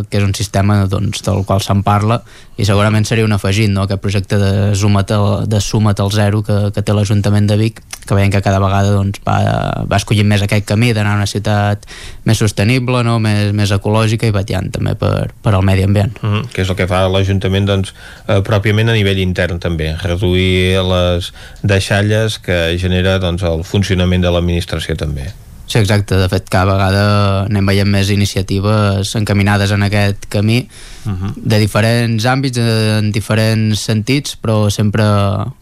que 0.10 0.20
és 0.20 0.24
un 0.24 0.34
sistema 0.38 0.86
doncs, 0.88 1.24
del 1.26 1.44
qual 1.46 1.62
se'n 1.64 1.84
parla 1.84 2.22
i 2.56 2.66
segurament 2.68 3.04
seria 3.04 3.26
un 3.28 3.36
afegit 3.36 3.70
no? 3.72 3.84
aquest 3.84 4.02
projecte 4.02 4.40
de, 4.40 4.52
sumat 4.80 5.12
al, 5.12 5.44
de 5.52 5.60
sumat 5.60 6.00
al 6.00 6.12
zero 6.16 6.42
que, 6.46 6.72
que 6.72 6.84
té 6.86 6.96
l'Ajuntament 6.96 7.50
de 7.50 7.58
Vic 7.60 7.82
que 8.06 8.16
veiem 8.16 8.32
que 8.32 8.42
cada 8.46 8.62
vegada 8.62 8.94
doncs, 8.94 9.20
va, 9.26 9.38
va 9.90 9.98
escollint 9.98 10.30
més 10.30 10.44
aquest 10.46 10.68
camí 10.70 10.92
d'anar 10.94 11.16
a 11.16 11.20
una 11.24 11.30
ciutat 11.30 11.88
més 12.30 12.38
sostenible, 12.40 13.02
no? 13.04 13.18
més, 13.20 13.52
més 13.58 13.74
ecològica 13.76 14.30
i 14.30 14.36
bateant 14.36 14.70
també 14.76 14.94
per, 15.00 15.32
per 15.42 15.56
al 15.56 15.66
medi 15.66 15.84
ambient. 15.84 16.14
Mm 16.22 16.34
-hmm. 16.34 16.52
Que 16.54 16.62
és 16.62 16.70
el 16.70 16.76
que 16.76 16.88
fa 16.88 17.08
l'Ajuntament 17.10 17.66
doncs, 17.66 17.94
eh, 18.28 18.42
pròpiament 18.42 18.90
a 18.90 18.94
nivell 18.94 19.20
intern 19.20 19.60
també, 19.60 19.96
reduir 20.04 20.82
les 20.86 21.34
deixalles 21.64 22.38
que 22.40 22.78
genera 22.78 23.18
doncs, 23.20 23.44
el 23.44 23.64
funcionament 23.64 24.22
de 24.22 24.30
l'administració 24.30 24.96
també. 24.96 25.34
Sí, 25.68 25.80
exacte. 25.80 26.16
De 26.16 26.28
fet, 26.30 26.46
cada 26.52 26.76
vegada 26.76 27.06
anem 27.48 27.66
veient 27.66 27.90
més 27.90 28.12
iniciatives 28.14 29.16
encaminades 29.18 29.72
en 29.74 29.84
aquest 29.88 30.28
camí 30.30 30.68
uh 31.06 31.12
-huh. 31.12 31.34
de 31.36 31.60
diferents 31.60 32.26
àmbits, 32.26 32.58
en 32.58 33.12
diferents 33.12 33.80
sentits, 33.80 34.38
però 34.42 34.70
sempre 34.70 35.04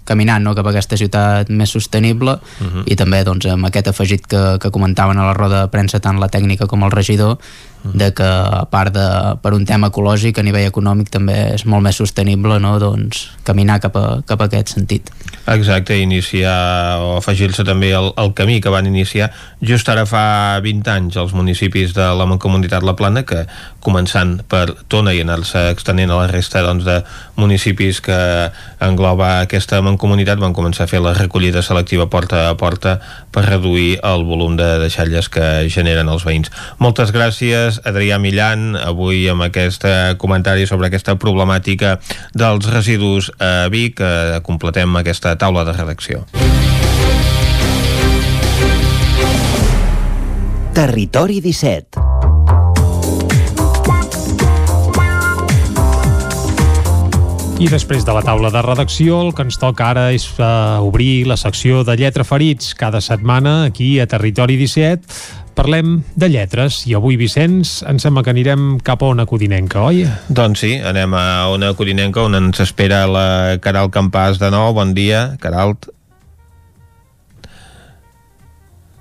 caminant 0.04 0.44
no, 0.44 0.56
cap 0.56 0.66
a 0.68 0.70
aquesta 0.70 0.98
ciutat 0.98 1.50
més 1.50 1.70
sostenible 1.70 2.32
uh 2.32 2.68
-huh. 2.68 2.84
i 2.86 2.96
també 2.96 3.24
doncs, 3.24 3.46
amb 3.46 3.66
aquest 3.66 3.88
afegit 3.88 4.28
que, 4.28 4.58
que 4.60 4.72
comentaven 4.72 5.18
a 5.18 5.26
la 5.26 5.34
roda 5.34 5.62
de 5.62 5.68
premsa 5.68 6.00
tant 6.00 6.20
la 6.20 6.28
tècnica 6.28 6.68
com 6.68 6.84
el 6.84 6.92
regidor 6.92 7.38
de 7.84 8.12
que 8.16 8.24
a 8.24 8.64
part 8.72 8.94
de 8.96 9.08
per 9.44 9.54
un 9.54 9.66
tema 9.68 9.90
ecològic 9.92 10.40
a 10.40 10.46
nivell 10.46 10.70
econòmic 10.70 11.12
també 11.12 11.36
és 11.54 11.66
molt 11.66 11.84
més 11.84 12.00
sostenible 12.00 12.60
no? 12.64 12.78
doncs, 12.80 13.28
caminar 13.44 13.80
cap 13.84 13.98
a, 14.00 14.06
cap 14.28 14.42
a 14.42 14.48
aquest 14.48 14.76
sentit 14.78 15.12
Exacte, 15.44 15.98
iniciar 16.00 17.02
o 17.04 17.18
afegir-se 17.18 17.66
també 17.68 17.92
el 17.92 18.32
camí 18.38 18.62
que 18.64 18.72
van 18.72 18.88
iniciar 18.88 19.32
just 19.60 19.90
ara 19.92 20.06
fa 20.08 20.62
20 20.64 20.92
anys 20.94 21.20
els 21.20 21.34
municipis 21.36 21.92
de 21.98 22.08
la 22.16 22.28
Mancomunitat 22.30 22.86
La 22.88 22.96
Plana 22.96 23.26
que 23.28 23.44
començant 23.84 24.38
per 24.48 24.66
Tona 24.88 25.12
i 25.12 25.20
anar-se 25.24 25.66
extenent 25.74 26.14
a 26.14 26.22
la 26.22 26.30
resta 26.32 26.64
doncs, 26.64 26.88
de 26.88 27.02
municipis 27.36 28.00
que 28.04 28.20
engloba 28.84 29.42
aquesta 29.42 29.82
Mancomunitat 29.84 30.40
van 30.40 30.56
començar 30.56 30.88
a 30.88 30.92
fer 30.92 31.02
la 31.04 31.16
recollida 31.18 31.64
selectiva 31.66 32.08
porta 32.08 32.48
a 32.50 32.56
porta 32.56 32.98
per 33.34 33.46
reduir 33.50 33.98
el 34.04 34.24
volum 34.28 34.56
de 34.60 34.70
deixalles 34.84 35.30
que 35.34 35.68
generen 35.74 36.10
els 36.12 36.26
veïns. 36.28 36.52
Moltes 36.80 37.12
gràcies 37.16 37.73
gràcies, 37.74 37.86
Adrià 37.86 38.20
Millan, 38.20 38.76
avui 38.76 39.28
amb 39.30 39.44
aquest 39.44 39.86
comentari 40.18 40.66
sobre 40.68 40.88
aquesta 40.88 41.16
problemàtica 41.16 42.00
dels 42.34 42.66
residus 42.70 43.32
a 43.40 43.70
Vic. 43.70 44.00
Eh, 44.00 44.42
completem 44.44 44.96
aquesta 44.96 45.36
taula 45.38 45.64
de 45.64 45.74
redacció. 45.74 46.26
Territori 50.74 51.40
17 51.40 52.14
I 57.64 57.70
després 57.70 58.04
de 58.04 58.12
la 58.12 58.24
taula 58.26 58.50
de 58.52 58.62
redacció, 58.66 59.22
el 59.22 59.30
que 59.32 59.44
ens 59.46 59.56
toca 59.62 59.86
ara 59.94 60.10
és 60.12 60.26
uh, 60.36 60.82
obrir 60.84 61.24
la 61.30 61.38
secció 61.38 61.84
de 61.88 61.96
Lletra 61.96 62.26
Ferits 62.28 62.74
cada 62.76 63.00
setmana 63.00 63.70
aquí 63.70 64.02
a 64.02 64.08
Territori 64.10 64.58
17 64.60 65.43
parlem 65.56 65.96
de 66.20 66.30
lletres 66.34 66.84
i 66.90 66.96
avui, 66.98 67.18
Vicenç, 67.20 67.82
ens 67.90 68.06
sembla 68.06 68.24
que 68.26 68.34
anirem 68.34 68.78
cap 68.86 69.04
a 69.04 69.10
una 69.14 69.28
codinenca, 69.30 69.84
oi? 69.88 70.06
Doncs 70.28 70.66
sí, 70.66 70.76
anem 70.82 71.16
a 71.18 71.26
una 71.54 71.74
codinenca 71.78 72.26
on 72.26 72.38
ens 72.40 72.64
espera 72.64 73.06
la 73.10 73.28
Caral 73.64 73.92
Campàs 73.94 74.42
de 74.42 74.50
nou. 74.54 74.74
Bon 74.78 74.96
dia, 74.98 75.34
Caralt. 75.42 75.90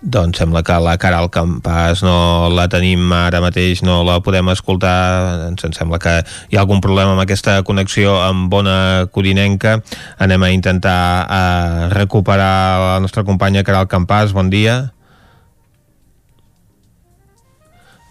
Doncs 0.03 0.41
sembla 0.43 0.65
que 0.66 0.74
la 0.83 0.97
Caral 0.99 1.29
Campàs 1.31 2.01
no 2.03 2.49
la 2.51 2.65
tenim 2.66 3.12
ara 3.15 3.39
mateix, 3.41 3.85
no 3.87 4.01
la 4.03 4.16
podem 4.19 4.51
escoltar, 4.51 5.51
ens 5.53 5.62
sembla 5.79 6.01
que 6.03 6.16
hi 6.51 6.59
ha 6.59 6.65
algun 6.65 6.83
problema 6.83 7.15
amb 7.15 7.23
aquesta 7.23 7.61
connexió 7.62 8.16
amb 8.19 8.51
bona 8.51 9.07
codinenca. 9.15 9.77
Anem 10.19 10.43
a 10.43 10.51
intentar 10.51 10.99
a 11.23 11.39
eh, 11.39 11.87
recuperar 11.95 12.57
la 12.83 12.99
nostra 13.05 13.23
companya 13.23 13.62
Caral 13.62 13.87
Campàs, 13.87 14.35
bon 14.35 14.51
dia. 14.51 14.91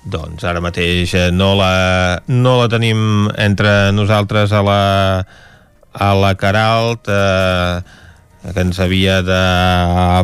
Doncs 0.01 0.41
ara 0.49 0.61
mateix 0.63 1.13
eh, 1.13 1.29
no 1.29 1.53
la, 1.59 2.21
no 2.27 2.57
la 2.57 2.67
tenim 2.71 3.29
entre 3.37 3.91
nosaltres 3.93 4.53
a 4.53 4.61
la, 4.65 4.81
a 5.93 6.11
la 6.17 6.31
Caralt 6.41 7.05
eh, 7.05 7.81
que 8.41 8.63
ens 8.63 8.79
havia 8.81 9.19
de 9.21 9.41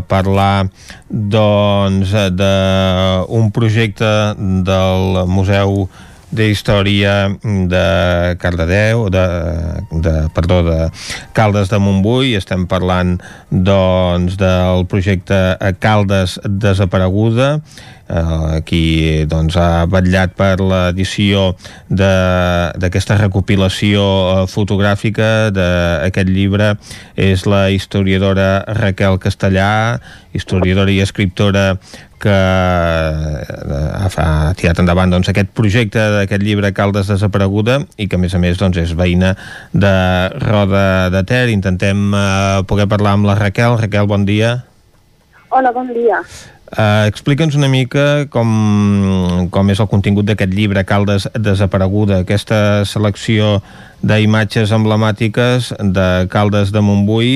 parlar 0.10 0.66
doncs 1.10 2.16
d'un 2.34 3.52
projecte 3.54 4.10
del 4.66 5.22
Museu 5.30 5.86
d'Història 6.32 7.14
de 7.44 7.84
Cardedeu, 8.42 9.08
de, 9.10 9.26
de, 9.92 10.16
perdó, 10.36 10.62
de 10.68 10.80
Caldes 11.38 11.72
de 11.72 11.80
Montbui. 11.80 12.36
Estem 12.40 12.68
parlant 12.68 13.18
doncs, 13.52 14.36
del 14.40 14.88
projecte 14.92 15.58
Caldes 15.80 16.40
Desapareguda 16.44 17.58
eh, 18.10 18.62
qui 18.66 19.26
doncs, 19.30 19.58
ha 19.60 19.86
vetllat 19.90 20.34
per 20.38 20.58
l'edició 20.62 21.52
d'aquesta 21.90 23.20
recopilació 23.22 24.04
eh, 24.04 24.46
fotogràfica 24.52 25.50
d'aquest 25.56 26.32
llibre 26.32 26.74
és 27.16 27.46
la 27.50 27.68
historiadora 27.74 28.64
Raquel 28.80 29.20
Castellà, 29.24 30.00
historiadora 30.38 30.94
i 30.94 31.02
escriptora 31.04 31.68
que 32.22 32.34
eh, 32.34 34.08
ha 34.08 34.54
tirat 34.58 34.82
endavant 34.82 35.14
doncs, 35.14 35.30
aquest 35.32 35.54
projecte 35.58 36.02
d'aquest 36.18 36.44
llibre 36.44 36.74
Caldes 36.76 37.12
desapareguda 37.12 37.82
i 37.98 38.10
que 38.10 38.18
a 38.18 38.22
més 38.22 38.36
a 38.36 38.42
més 38.42 38.60
doncs, 38.60 38.80
és 38.82 38.96
veïna 38.98 39.36
de 39.74 39.94
Roda 40.44 41.10
de 41.14 41.24
Ter. 41.28 41.48
Intentem 41.54 42.12
eh, 42.14 42.62
poder 42.70 42.90
parlar 42.90 43.18
amb 43.18 43.30
la 43.30 43.38
Raquel. 43.40 43.78
Raquel, 43.82 44.10
bon 44.10 44.26
dia. 44.28 44.58
Hola, 45.50 45.72
bon 45.72 45.94
dia. 45.96 46.22
Uh, 46.68 47.08
Explica'ns 47.08 47.56
una 47.56 47.70
mica 47.72 48.26
com, 48.28 49.48
com 49.56 49.70
és 49.72 49.80
el 49.80 49.88
contingut 49.88 50.28
d'aquest 50.28 50.52
llibre 50.52 50.84
Caldes 50.84 51.30
desapareguda, 51.32 52.26
aquesta 52.26 52.84
selecció 52.84 53.62
d'imatges 54.04 54.74
emblemàtiques 54.76 55.72
de 55.80 56.28
Caldes 56.34 56.74
de 56.76 56.84
Montbui 56.84 57.32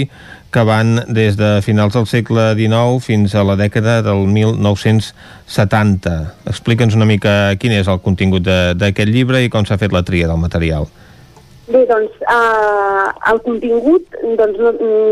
que 0.51 0.63
van 0.67 0.99
des 1.07 1.37
de 1.39 1.61
finals 1.65 1.93
del 1.95 2.07
segle 2.11 2.51
XIX 2.59 2.99
fins 3.05 3.35
a 3.35 3.43
la 3.47 3.55
dècada 3.59 4.01
del 4.05 4.27
1970. 4.27 6.15
Explica'ns 6.51 6.95
una 6.99 7.07
mica 7.07 7.55
quin 7.59 7.71
és 7.77 7.87
el 7.87 8.01
contingut 8.03 8.43
d'aquest 8.45 9.09
llibre 9.09 9.41
i 9.41 9.49
com 9.49 9.63
s'ha 9.65 9.79
fet 9.81 9.95
la 9.95 10.03
tria 10.07 10.27
del 10.27 10.41
material. 10.41 10.85
Bé, 11.71 11.85
doncs, 11.87 12.11
eh, 12.27 13.07
el 13.31 13.39
contingut 13.45 14.03
doncs, 14.37 14.57
no, 14.59 14.71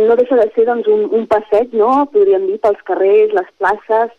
no 0.10 0.16
deixa 0.20 0.36
de 0.36 0.48
ser 0.56 0.66
doncs, 0.68 0.88
un, 0.92 1.08
un 1.16 1.28
passeig, 1.30 1.72
no? 1.72 2.06
podríem 2.12 2.50
dir, 2.50 2.58
pels 2.60 2.82
carrers, 2.90 3.32
les 3.38 3.50
places, 3.62 4.12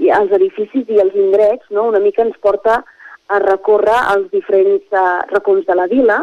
i 0.00 0.10
els 0.12 0.32
edificis 0.36 0.88
i 0.88 1.00
els 1.00 1.16
indrets, 1.16 1.64
no? 1.70 1.88
una 1.88 2.00
mica 2.02 2.24
ens 2.26 2.36
porta 2.44 2.82
a 3.30 3.38
recórrer 3.44 3.96
els 4.14 4.28
diferents 4.34 4.84
uh, 4.92 5.22
racons 5.30 5.64
de 5.68 5.76
la 5.78 5.86
vila, 5.90 6.18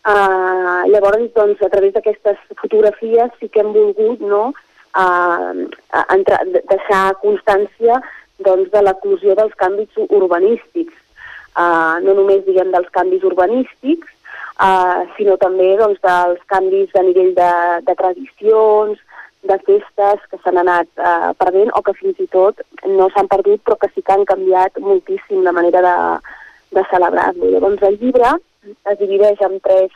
Uh, 0.00 0.88
llavors, 0.88 1.26
doncs, 1.36 1.60
a 1.60 1.68
través 1.68 1.92
d'aquestes 1.92 2.38
fotografies 2.56 3.34
sí 3.38 3.50
que 3.52 3.60
hem 3.60 3.74
volgut 3.74 4.22
no, 4.24 4.46
uh, 4.96 5.52
entrar, 6.14 6.40
deixar 6.70 7.02
constància 7.20 8.00
doncs, 8.40 8.70
de 8.72 8.80
l'eclusió 8.86 9.36
dels 9.36 9.52
canvis 9.60 10.00
urbanístics. 10.08 10.96
Uh, 11.52 12.00
no 12.06 12.16
només 12.16 12.46
diguem 12.46 12.72
dels 12.72 12.88
canvis 12.96 13.26
urbanístics, 13.28 14.08
uh, 14.56 15.04
sinó 15.18 15.36
també 15.42 15.74
doncs, 15.76 16.00
dels 16.00 16.40
canvis 16.48 16.96
a 16.96 17.04
nivell 17.04 17.34
de, 17.36 17.52
de 17.84 17.96
tradicions, 18.00 18.98
de 19.44 19.56
festes 19.64 20.20
que 20.30 20.38
s'han 20.40 20.60
anat 20.60 20.88
uh, 21.00 21.32
perdent 21.40 21.72
o 21.76 21.80
que 21.84 21.94
fins 21.96 22.18
i 22.20 22.26
tot 22.32 22.60
no 22.84 23.06
s'han 23.12 23.28
perdut 23.28 23.62
però 23.64 23.78
que 23.80 23.88
sí 23.94 24.02
que 24.04 24.12
han 24.12 24.26
canviat 24.28 24.76
moltíssim 24.84 25.40
la 25.44 25.54
manera 25.56 25.80
de, 25.84 25.96
de 26.76 26.84
celebrar-lo. 26.90 27.48
Llavors 27.48 27.84
el 27.88 27.96
llibre 28.00 28.34
es 28.64 28.98
divideix 28.98 29.40
en 29.46 29.58
tres, 29.64 29.92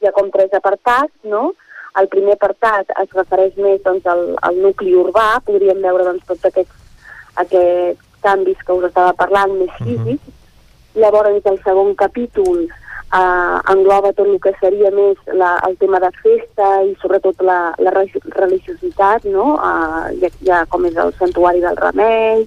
hi 0.00 0.08
ha 0.08 0.14
com 0.16 0.30
tres 0.30 0.52
apartats, 0.54 1.12
no? 1.24 1.52
El 2.00 2.08
primer 2.12 2.36
apartat 2.36 2.90
es 3.02 3.12
refereix 3.16 3.56
més 3.56 3.82
doncs, 3.84 4.06
al, 4.12 4.24
al 4.44 4.58
nucli 4.60 4.94
urbà, 5.00 5.40
podríem 5.46 5.80
veure 5.84 6.04
doncs, 6.10 6.26
tots 6.28 6.44
aquests, 6.50 7.04
aquests 7.44 8.02
canvis 8.26 8.60
que 8.66 8.74
us 8.76 8.88
estava 8.90 9.14
parlant, 9.16 9.54
més 9.56 9.72
físics. 9.78 10.26
Uh 10.26 10.32
-huh. 10.32 11.00
Llavors 11.00 11.44
el 11.44 11.58
segon 11.64 11.94
capítol 11.94 12.68
eh, 13.12 13.58
engloba 13.72 14.12
tot 14.12 14.26
el 14.26 14.40
que 14.40 14.52
seria 14.60 14.90
més 14.90 15.16
la, 15.26 15.56
el 15.68 15.76
tema 15.76 16.00
de 16.00 16.10
festa 16.22 16.82
i 16.84 16.96
sobretot 17.00 17.42
la, 17.42 17.74
la 17.78 17.92
religiositat, 17.92 19.24
no? 19.24 19.56
Eh, 19.56 20.16
ja, 20.22 20.30
ja 20.48 20.64
com 20.66 20.84
és 20.84 20.96
el 20.96 21.12
santuari 21.18 21.60
del 21.60 21.76
Remei 21.76 22.46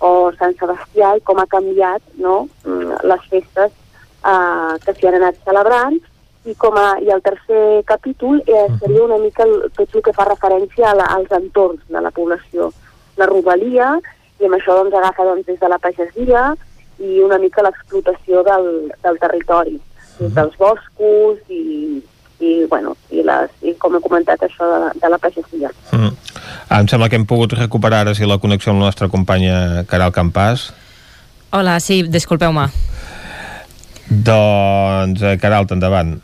o 0.00 0.32
Sant 0.38 0.56
Sebastià 0.58 1.16
i 1.16 1.20
com 1.20 1.38
ha 1.38 1.46
canviat 1.46 2.02
no? 2.16 2.48
Mm, 2.64 2.96
les 3.04 3.26
festes 3.32 3.72
eh, 4.24 4.78
que 4.84 4.94
s'hi 4.94 5.08
han 5.08 5.20
anat 5.20 5.36
celebrant 5.44 5.98
i, 6.44 6.54
com 6.56 6.76
a, 6.80 6.94
i 7.04 7.10
el 7.12 7.22
tercer 7.22 7.82
capítol 7.88 8.40
eh, 8.46 8.66
seria 8.80 9.04
una 9.04 9.18
mica 9.18 9.44
el, 9.44 9.68
tot 9.76 9.94
el 9.94 10.04
que 10.06 10.14
fa 10.16 10.28
referència 10.28 10.90
a 10.90 10.96
la, 10.96 11.10
als 11.16 11.32
entorns 11.36 11.82
de 11.88 12.00
la 12.00 12.12
població, 12.16 12.70
la 13.20 13.28
rodalia, 13.28 13.92
i 14.40 14.48
amb 14.48 14.56
això 14.56 14.78
doncs, 14.78 14.96
agafa 14.96 15.26
doncs, 15.28 15.46
des 15.46 15.60
de 15.60 15.68
la 15.68 15.78
pagesia 15.78 16.46
i 17.00 17.20
una 17.24 17.38
mica 17.40 17.64
l'explotació 17.64 18.42
del, 18.44 18.92
del 19.04 19.18
territori, 19.20 19.76
uh 19.76 20.26
-huh. 20.26 20.32
dels 20.36 20.56
boscos 20.56 21.38
i, 21.48 22.02
i, 22.40 22.66
bueno, 22.68 22.96
i, 23.10 23.22
les, 23.22 23.50
i 23.62 23.74
com 23.78 23.96
he 23.96 24.00
comentat 24.00 24.40
això 24.42 24.64
de, 24.64 25.00
de 25.00 25.08
la 25.08 25.18
pagesia. 25.18 25.70
Uh 25.92 25.98
-huh. 25.98 26.12
ah, 26.68 26.80
em 26.80 26.88
sembla 26.88 27.08
que 27.08 27.16
hem 27.16 27.26
pogut 27.26 27.52
recuperar 27.52 28.00
ara 28.00 28.14
sí, 28.14 28.26
la 28.26 28.38
connexió 28.38 28.72
amb 28.72 28.80
la 28.80 28.86
nostra 28.86 29.08
companya 29.08 29.84
Caral 29.86 30.12
Campàs. 30.12 30.72
Hola, 31.52 31.80
sí, 31.80 32.02
disculpeu-me. 32.02 32.68
Doncs, 34.10 35.22
eh, 35.22 35.36
Caralt, 35.38 35.70
endavant. 35.70 36.16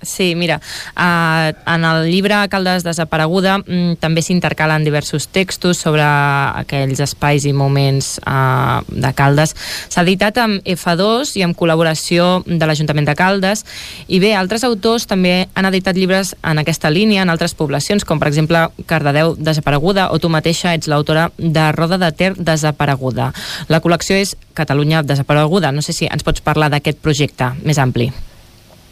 Sí, 0.00 0.36
mira, 0.36 0.60
uh, 0.96 1.50
en 1.66 1.84
el 1.84 2.06
llibre 2.06 2.36
Caldes 2.48 2.84
desapareguda 2.86 3.56
mm, 3.58 3.96
també 3.98 4.22
s'intercalen 4.22 4.84
diversos 4.86 5.26
textos 5.34 5.80
sobre 5.82 6.04
aquells 6.06 7.00
espais 7.02 7.42
i 7.48 7.52
moments 7.52 8.20
uh, 8.22 8.78
de 8.86 9.10
Caldes. 9.18 9.56
S'ha 9.90 10.04
editat 10.06 10.38
amb 10.38 10.62
F2 10.62 11.34
i 11.40 11.42
amb 11.42 11.58
col·laboració 11.58 12.44
de 12.46 12.70
l'Ajuntament 12.70 13.10
de 13.10 13.16
Caldes 13.18 13.64
i 14.06 14.22
bé, 14.22 14.36
altres 14.38 14.62
autors 14.68 15.08
també 15.10 15.48
han 15.58 15.66
editat 15.66 15.98
llibres 15.98 16.36
en 16.46 16.62
aquesta 16.62 16.94
línia 16.94 17.26
en 17.26 17.34
altres 17.34 17.58
poblacions, 17.58 18.06
com 18.06 18.22
per 18.22 18.30
exemple 18.30 18.68
Cardedeu 18.86 19.34
desapareguda 19.34 20.12
o 20.14 20.22
tu 20.22 20.30
mateixa 20.30 20.76
ets 20.78 20.86
l'autora 20.86 21.32
de 21.38 21.72
Roda 21.74 21.98
de 21.98 22.12
Ter 22.14 22.32
desapareguda. 22.38 23.32
La 23.66 23.82
col·lecció 23.82 24.14
és 24.14 24.36
Catalunya 24.54 25.02
desapareguda. 25.02 25.74
No 25.74 25.82
sé 25.82 25.92
si 25.94 26.06
ens 26.06 26.22
pots 26.22 26.42
parlar 26.42 26.70
d'aquest 26.70 27.02
projecte 27.02 27.52
més 27.66 27.82
ampli. 27.82 28.12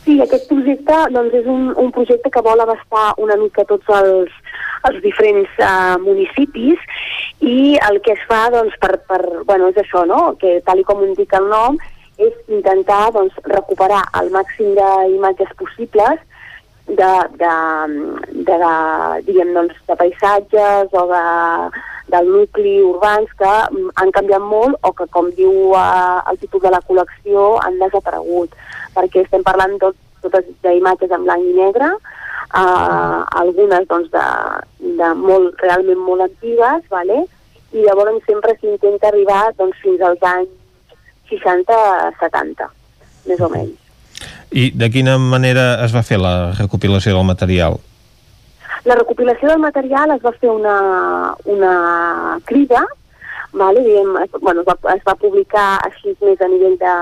Sí, 0.06 0.20
aquest 0.22 0.44
projecte 0.46 0.96
doncs, 1.10 1.32
és 1.34 1.46
un, 1.50 1.72
un 1.82 1.88
projecte 1.90 2.30
que 2.30 2.42
vol 2.46 2.60
abastar 2.62 3.08
una 3.18 3.34
mica 3.40 3.64
tots 3.66 3.88
els, 3.90 4.30
els 4.86 5.00
diferents 5.02 5.56
uh, 5.58 5.96
municipis 5.98 6.84
i 7.42 7.74
el 7.88 7.98
que 8.04 8.14
es 8.14 8.22
fa 8.28 8.44
doncs, 8.54 8.76
per, 8.78 8.92
per, 9.10 9.18
bueno, 9.48 9.72
és 9.72 9.80
això, 9.82 10.04
no? 10.06 10.20
que 10.38 10.60
tal 10.68 10.84
com 10.86 11.02
indica 11.08 11.40
el 11.42 11.50
nom, 11.50 11.80
és 12.22 12.38
intentar 12.46 13.08
doncs, 13.18 13.34
recuperar 13.50 14.04
el 14.20 14.30
màxim 14.36 14.78
d'imatges 14.78 15.50
possibles 15.58 16.22
de, 16.86 17.10
de, 17.42 17.52
de, 18.46 18.62
de, 18.62 18.72
diguem, 19.26 19.52
doncs, 19.58 19.74
de 19.90 19.98
paisatges 20.04 20.94
o 21.02 21.04
de, 21.10 21.24
del 22.14 22.30
nucli 22.30 22.78
urbans 22.92 23.34
que 23.42 23.58
han 23.98 24.14
canviat 24.14 24.46
molt 24.54 24.78
o 24.86 24.94
que, 24.94 25.10
com 25.10 25.34
diu 25.34 25.74
uh, 25.74 26.22
el 26.30 26.38
títol 26.38 26.62
de 26.68 26.76
la 26.78 26.84
col·lecció, 26.86 27.56
han 27.66 27.82
desaparegut 27.82 28.54
perquè 28.96 29.24
estem 29.24 29.44
parlant 29.46 29.76
tot, 29.82 29.96
totes 30.24 30.48
d'imatges 30.64 31.12
en 31.14 31.24
blanc 31.28 31.44
i 31.44 31.56
negre, 31.56 31.92
uh, 31.94 33.22
algunes 33.42 33.88
doncs, 33.90 34.10
de, 34.14 34.26
de 35.00 35.14
molt, 35.20 35.56
realment 35.62 36.02
molt 36.08 36.26
antigues, 36.28 36.84
vale? 36.92 37.24
i 37.76 37.82
llavors 37.84 38.22
sempre 38.24 38.54
s'intenta 38.60 39.10
arribar 39.10 39.50
doncs, 39.58 39.76
fins 39.82 40.00
als 40.00 40.22
anys 40.24 40.52
60-70, 41.30 42.70
més 43.26 43.42
o 43.42 43.50
menys. 43.52 43.82
I 44.54 44.70
de 44.72 44.88
quina 44.94 45.16
manera 45.18 45.66
es 45.84 45.92
va 45.92 46.04
fer 46.06 46.18
la 46.22 46.52
recopilació 46.56 47.16
del 47.16 47.26
material? 47.28 47.80
La 48.86 48.94
recopilació 48.94 49.50
del 49.50 49.60
material 49.60 50.14
es 50.14 50.22
va 50.22 50.32
fer 50.38 50.52
una, 50.52 50.76
una 51.50 51.72
crida, 52.46 52.84
vale? 53.52 53.82
Diguem, 53.82 54.16
es, 54.22 54.30
bueno, 54.40 54.62
es, 54.62 54.66
va, 54.66 54.76
es 54.94 55.04
va 55.06 55.14
publicar 55.20 55.68
així 55.86 56.16
més 56.22 56.40
a 56.40 56.48
nivell 56.50 56.76
de, 56.80 56.94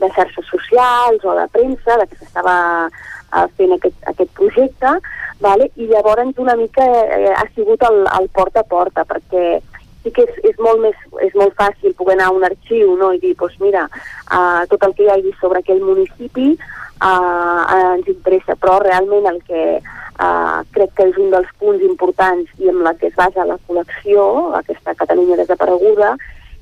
de 0.00 0.10
xarxes 0.16 0.46
socials 0.50 1.24
o 1.24 1.36
de 1.38 1.46
premsa, 1.54 1.98
de 2.00 2.06
que 2.10 2.20
s'estava 2.20 2.56
uh, 2.88 3.46
fent 3.56 3.74
aquest, 3.76 3.98
aquest 4.12 4.32
projecte, 4.38 4.94
vale? 5.40 5.70
i 5.76 5.88
llavors 5.90 6.38
una 6.38 6.56
mica 6.56 6.84
eh, 6.84 7.32
ha 7.32 7.46
sigut 7.54 7.82
el, 7.88 8.02
el 8.18 8.28
porta 8.36 8.64
a 8.64 8.68
porta, 8.68 9.06
perquè 9.08 9.60
sí 10.02 10.12
que 10.16 10.24
és, 10.24 10.36
és, 10.52 10.58
molt 10.64 10.80
més, 10.84 10.96
és 11.24 11.34
molt 11.36 11.56
fàcil 11.58 11.94
poder 11.96 12.16
anar 12.16 12.30
a 12.30 12.36
un 12.36 12.44
arxiu 12.48 12.94
no? 12.96 13.12
i 13.12 13.20
dir, 13.20 13.34
doncs 13.40 13.56
mira, 13.60 13.86
uh, 14.32 14.62
tot 14.72 14.84
el 14.86 14.94
que 14.96 15.06
hi 15.06 15.10
hagi 15.12 15.34
sobre 15.40 15.60
aquell 15.60 15.82
municipi 15.84 16.54
uh, 17.00 17.62
ens 17.96 18.08
interessa, 18.08 18.56
però 18.60 18.78
realment 18.82 19.28
el 19.30 19.40
que 19.48 19.64
uh, 19.80 20.60
crec 20.74 20.94
que 20.96 21.08
és 21.10 21.20
un 21.20 21.30
dels 21.34 21.50
punts 21.60 21.84
importants 21.86 22.50
i 22.60 22.70
amb 22.72 22.84
la 22.86 22.94
que 22.98 23.10
es 23.10 23.16
basa 23.18 23.48
la 23.48 23.58
col·lecció, 23.68 24.26
aquesta 24.60 24.96
Catalunya 24.98 25.40
desapareguda, 25.40 26.14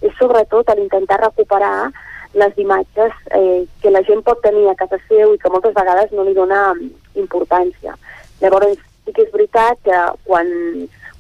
és 0.03 0.15
sobretot 0.19 0.71
l'intentar 0.77 1.21
recuperar 1.23 1.91
les 2.35 2.59
imatges 2.59 3.13
eh, 3.35 3.65
que 3.81 3.91
la 3.91 4.03
gent 4.05 4.21
pot 4.23 4.41
tenir 4.45 4.69
a 4.69 4.77
casa 4.79 4.99
seu 5.09 5.33
i 5.35 5.39
que 5.41 5.51
moltes 5.51 5.75
vegades 5.75 6.13
no 6.13 6.27
li 6.27 6.35
dona 6.37 6.75
importància. 7.17 7.97
Llavors, 8.43 8.79
sí 9.05 9.15
que 9.17 9.25
és 9.25 9.33
veritat 9.33 9.81
que 9.83 10.03
quan, 10.29 10.51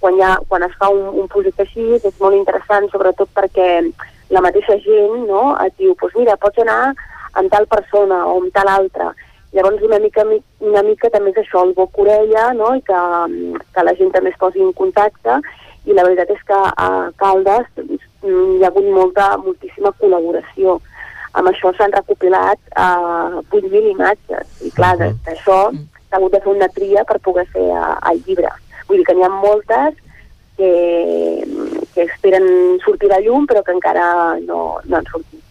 quan, 0.02 0.20
ha, 0.22 0.36
quan 0.48 0.66
es 0.66 0.76
fa 0.78 0.90
un, 0.92 1.08
un 1.22 1.30
projecte 1.32 1.64
així 1.64 1.86
és 1.96 2.20
molt 2.20 2.36
interessant, 2.36 2.90
sobretot 2.92 3.32
perquè 3.34 3.68
la 4.30 4.44
mateixa 4.44 4.76
gent 4.84 5.24
no, 5.26 5.56
et 5.64 5.74
diu, 5.80 5.94
doncs 5.94 6.02
pues 6.02 6.18
mira, 6.20 6.36
pots 6.36 6.60
anar 6.62 6.92
amb 7.40 7.50
tal 7.52 7.66
persona 7.70 8.24
o 8.26 8.36
amb 8.42 8.52
tal 8.54 8.70
altra. 8.72 9.12
Llavors 9.56 9.82
una 9.86 9.98
mica, 10.02 10.26
una 10.60 10.82
mica 10.84 11.08
també 11.10 11.32
és 11.32 11.40
això, 11.42 11.62
el 11.64 11.72
boc 11.78 11.96
orella, 12.02 12.50
no? 12.58 12.74
i 12.76 12.82
que, 12.84 13.00
que 13.74 13.86
la 13.86 13.94
gent 13.96 14.12
també 14.12 14.34
es 14.34 14.40
posi 14.40 14.60
en 14.60 14.74
contacte, 14.76 15.40
i 15.88 15.96
la 15.96 16.04
veritat 16.04 16.34
és 16.34 16.42
que 16.44 16.58
a 16.58 16.88
Caldes 17.16 17.70
hi 17.78 18.60
ha 18.60 18.68
hagut 18.68 18.90
molta, 18.92 19.30
moltíssima 19.40 19.94
col·laboració 20.00 20.76
amb 21.38 21.50
això 21.50 21.72
s'han 21.76 21.94
recopilat 21.94 22.58
eh, 22.72 23.40
8.000 23.52 23.92
imatges 23.92 24.64
i 24.66 24.70
clar, 24.74 24.96
uh 24.96 25.06
-huh. 25.06 25.16
d'això 25.26 25.60
s'ha 25.72 26.16
hagut 26.16 26.32
de 26.32 26.40
fer 26.40 26.52
una 26.52 26.68
tria 26.68 27.04
per 27.04 27.18
poder 27.20 27.46
fer 27.52 27.68
uh, 27.68 27.96
el 28.10 28.22
llibre. 28.26 28.50
Vull 28.88 28.98
dir 28.98 29.04
que 29.06 29.14
n'hi 29.14 29.24
ha 29.24 29.28
moltes 29.28 29.94
que, 30.56 30.72
que 31.94 32.02
esperen 32.02 32.78
sortir 32.84 33.12
a 33.12 33.20
llum 33.20 33.46
però 33.46 33.62
que 33.62 33.72
encara 33.72 34.38
no, 34.40 34.80
no 34.84 34.96
han 34.96 35.06
sortit. 35.12 35.42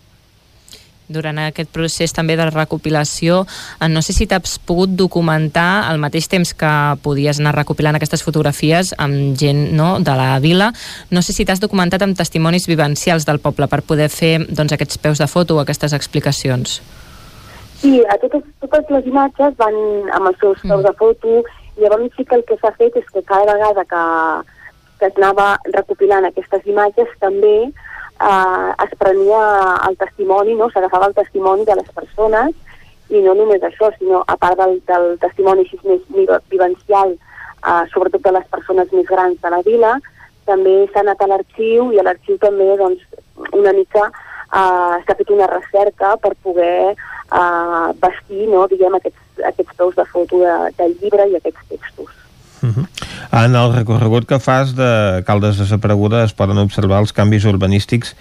Durant 1.08 1.40
aquest 1.40 1.72
procés 1.74 2.14
també 2.16 2.36
de 2.40 2.50
recopilació. 2.50 3.44
Eh, 3.80 3.90
no 3.90 4.02
sé 4.02 4.14
si 4.14 4.28
t'has 4.28 4.58
pogut 4.60 4.94
documentar 5.00 5.88
al 5.90 6.02
mateix 6.04 6.30
temps 6.32 6.54
que 6.54 6.72
podies 7.04 7.42
anar 7.42 7.56
recopilant 7.56 7.96
aquestes 7.96 8.24
fotografies 8.24 8.94
amb 8.98 9.38
gent 9.40 9.72
no, 9.78 9.98
de 10.00 10.16
la 10.18 10.40
vila. 10.44 10.72
No 11.12 11.22
sé 11.22 11.34
si 11.34 11.46
t'has 11.46 11.64
documentat 11.64 12.04
amb 12.04 12.18
testimonis 12.18 12.68
vivencials 12.68 13.26
del 13.26 13.40
poble 13.40 13.68
per 13.68 13.84
poder 13.84 14.10
fer 14.10 14.38
doncs, 14.48 14.74
aquests 14.74 14.98
peus 14.98 15.22
de 15.24 15.28
foto 15.28 15.58
o 15.58 15.64
aquestes 15.64 15.94
explicacions. 15.94 16.82
Sí, 17.78 18.02
a 18.10 18.18
totes, 18.18 18.44
totes 18.64 18.90
les 18.90 19.06
imatges 19.06 19.54
van 19.58 19.76
amb 20.18 20.32
els 20.32 20.38
seus 20.42 20.62
peus 20.66 20.84
de 20.84 20.94
foto 20.98 21.42
llavors 21.78 22.12
sí 22.18 22.26
que 22.26 22.36
el 22.36 22.46
que 22.46 22.58
s'ha 22.62 22.72
fet 22.78 22.96
és 22.98 23.06
que 23.14 23.24
cada 23.24 23.54
vegada 23.54 23.86
que, 23.86 24.04
que 25.00 25.10
es 25.10 25.20
anava 25.22 25.50
recopilant 25.74 26.26
aquestes 26.26 26.66
imatges 26.66 27.12
també 27.22 27.70
eh, 28.20 28.72
es 28.86 28.96
prenia 29.00 29.42
el 29.90 29.98
testimoni, 29.98 30.56
no? 30.56 30.70
s'agafava 30.70 31.08
el 31.08 31.16
testimoni 31.18 31.66
de 31.66 31.76
les 31.80 31.90
persones 31.96 32.54
i 33.10 33.22
no 33.24 33.34
només 33.38 33.64
això, 33.64 33.90
sinó 33.98 34.24
a 34.28 34.36
part 34.38 34.60
del, 34.60 34.80
del 34.88 35.18
testimoni 35.22 35.64
així 35.64 35.80
més 35.86 36.04
vivencial, 36.52 37.16
eh, 37.16 37.84
sobretot 37.94 38.24
de 38.24 38.36
les 38.36 38.48
persones 38.52 38.92
més 38.94 39.08
grans 39.08 39.40
de 39.42 39.54
la 39.54 39.62
vila, 39.66 39.98
també 40.48 40.76
s'ha 40.92 41.04
anat 41.04 41.22
a 41.22 41.30
l'arxiu 41.32 41.92
i 41.94 42.00
a 42.00 42.08
l'arxiu 42.08 42.40
també 42.42 42.70
doncs, 42.80 43.04
una 43.54 43.74
mica 43.76 44.08
eh, 44.08 44.96
s'ha 45.06 45.18
fet 45.20 45.32
una 45.36 45.48
recerca 45.52 46.16
per 46.24 46.34
poder 46.44 46.94
eh, 46.94 47.88
vestir 48.04 48.48
no, 48.52 48.68
diguem, 48.72 48.96
aquests, 49.00 49.44
aquests 49.52 49.76
peus 49.80 49.96
de 49.96 50.08
foto 50.14 50.44
de, 50.44 50.56
del 50.80 50.96
llibre 51.02 51.28
i 51.32 51.38
aquests 51.40 51.68
textos. 51.74 52.27
Uh 52.68 52.74
-huh. 52.76 53.46
En 53.46 53.56
el 53.56 53.74
recorregut 53.74 54.26
que 54.28 54.40
fas 54.40 54.76
de 54.76 55.24
Caldes 55.26 55.58
desapareguda 55.58 56.24
es 56.24 56.34
poden 56.34 56.58
observar 56.58 57.00
els 57.00 57.14
canvis 57.14 57.46
urbanístics 57.46 58.16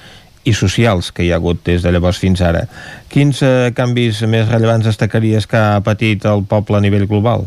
i 0.45 0.53
socials 0.55 1.11
que 1.13 1.25
hi 1.25 1.33
ha 1.33 1.41
hagut 1.41 1.65
des 1.67 1.83
de 1.83 1.91
llavors 1.93 2.19
fins 2.23 2.41
ara. 2.41 2.67
Quins 3.11 3.43
eh, 3.43 3.73
canvis 3.75 4.23
més 4.31 4.49
rellevants 4.49 4.87
destacaries 4.87 5.47
que 5.47 5.57
ha 5.57 5.81
patit 5.81 6.25
el 6.25 6.45
poble 6.45 6.79
a 6.79 6.81
nivell 6.81 7.07
global? 7.11 7.47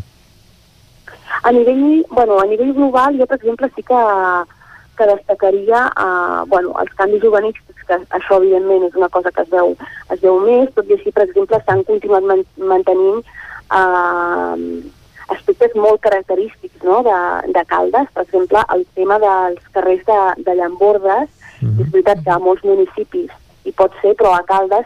A 1.43 1.51
nivell, 1.51 2.05
bueno, 2.11 2.39
a 2.39 2.45
nivell 2.45 2.73
global, 2.73 3.17
jo, 3.17 3.25
per 3.25 3.37
exemple, 3.39 3.71
sí 3.75 3.83
que, 3.87 4.01
que 4.97 5.05
destacaria 5.15 5.85
eh, 5.87 6.43
bueno, 6.47 6.75
els 6.81 6.91
canvis 6.99 7.23
urbanístics, 7.23 7.87
que 7.87 8.01
això, 8.19 8.41
evidentment, 8.41 8.83
és 8.89 8.95
una 8.99 9.09
cosa 9.09 9.31
que 9.31 9.41
es 9.47 9.49
veu, 9.49 9.75
es 10.11 10.21
veu 10.21 10.39
més, 10.43 10.67
tot 10.75 10.91
i 10.91 10.97
així, 10.99 11.15
per 11.15 11.23
exemple, 11.29 11.61
s'han 11.63 11.85
continuat 11.87 12.27
man 12.27 12.43
mantenint 12.73 13.23
eh, 13.23 14.55
aspectes 15.35 15.75
molt 15.75 16.01
característics 16.01 16.83
no? 16.83 17.01
de, 17.03 17.17
de 17.53 17.63
Caldes, 17.65 18.07
per 18.13 18.23
exemple, 18.25 18.61
el 18.75 18.85
tema 18.95 19.19
dels 19.21 19.65
carrers 19.75 20.05
de, 20.05 20.19
de 20.45 20.55
Llambordes, 20.55 21.29
mm 21.61 21.67
-hmm. 21.67 21.81
és 21.81 21.91
veritat 21.91 22.23
que 22.23 22.31
a 22.31 22.39
molts 22.39 22.63
municipis 22.63 23.31
hi 23.63 23.71
pot 23.71 23.91
ser, 24.01 24.15
però 24.15 24.33
a 24.33 24.43
Caldes 24.43 24.85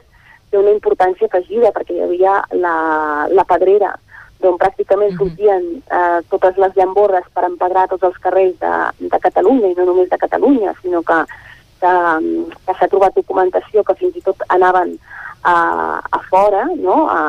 té 0.50 0.58
una 0.58 0.72
importància 0.72 1.28
afegida, 1.28 1.72
perquè 1.72 1.94
hi 1.96 2.04
havia 2.06 2.44
la, 2.52 3.28
la 3.30 3.44
pedrera, 3.44 3.96
d'on 4.44 4.58
pràcticament 4.58 5.14
mm 5.14 5.18
-hmm. 5.18 5.30
sortien 5.30 5.62
eh, 5.98 6.20
totes 6.30 6.58
les 6.58 6.76
llambordes 6.76 7.26
per 7.34 7.44
empedrar 7.46 7.88
tots 7.88 8.04
els 8.04 8.18
carrers 8.18 8.56
de, 8.60 8.74
de 9.12 9.20
Catalunya, 9.20 9.68
i 9.68 9.76
no 9.78 9.86
només 9.86 10.10
de 10.10 10.18
Catalunya, 10.18 10.74
sinó 10.82 11.02
que, 11.02 11.20
que, 11.82 11.94
que 12.66 12.74
s'ha 12.80 12.88
trobat 12.88 13.16
documentació 13.16 13.84
que 13.84 13.96
fins 13.96 14.16
i 14.16 14.22
tot 14.22 14.38
anaven 14.48 15.00
a, 15.44 15.56
a 16.18 16.20
fora, 16.30 16.68
no?, 16.76 17.08
a 17.10 17.20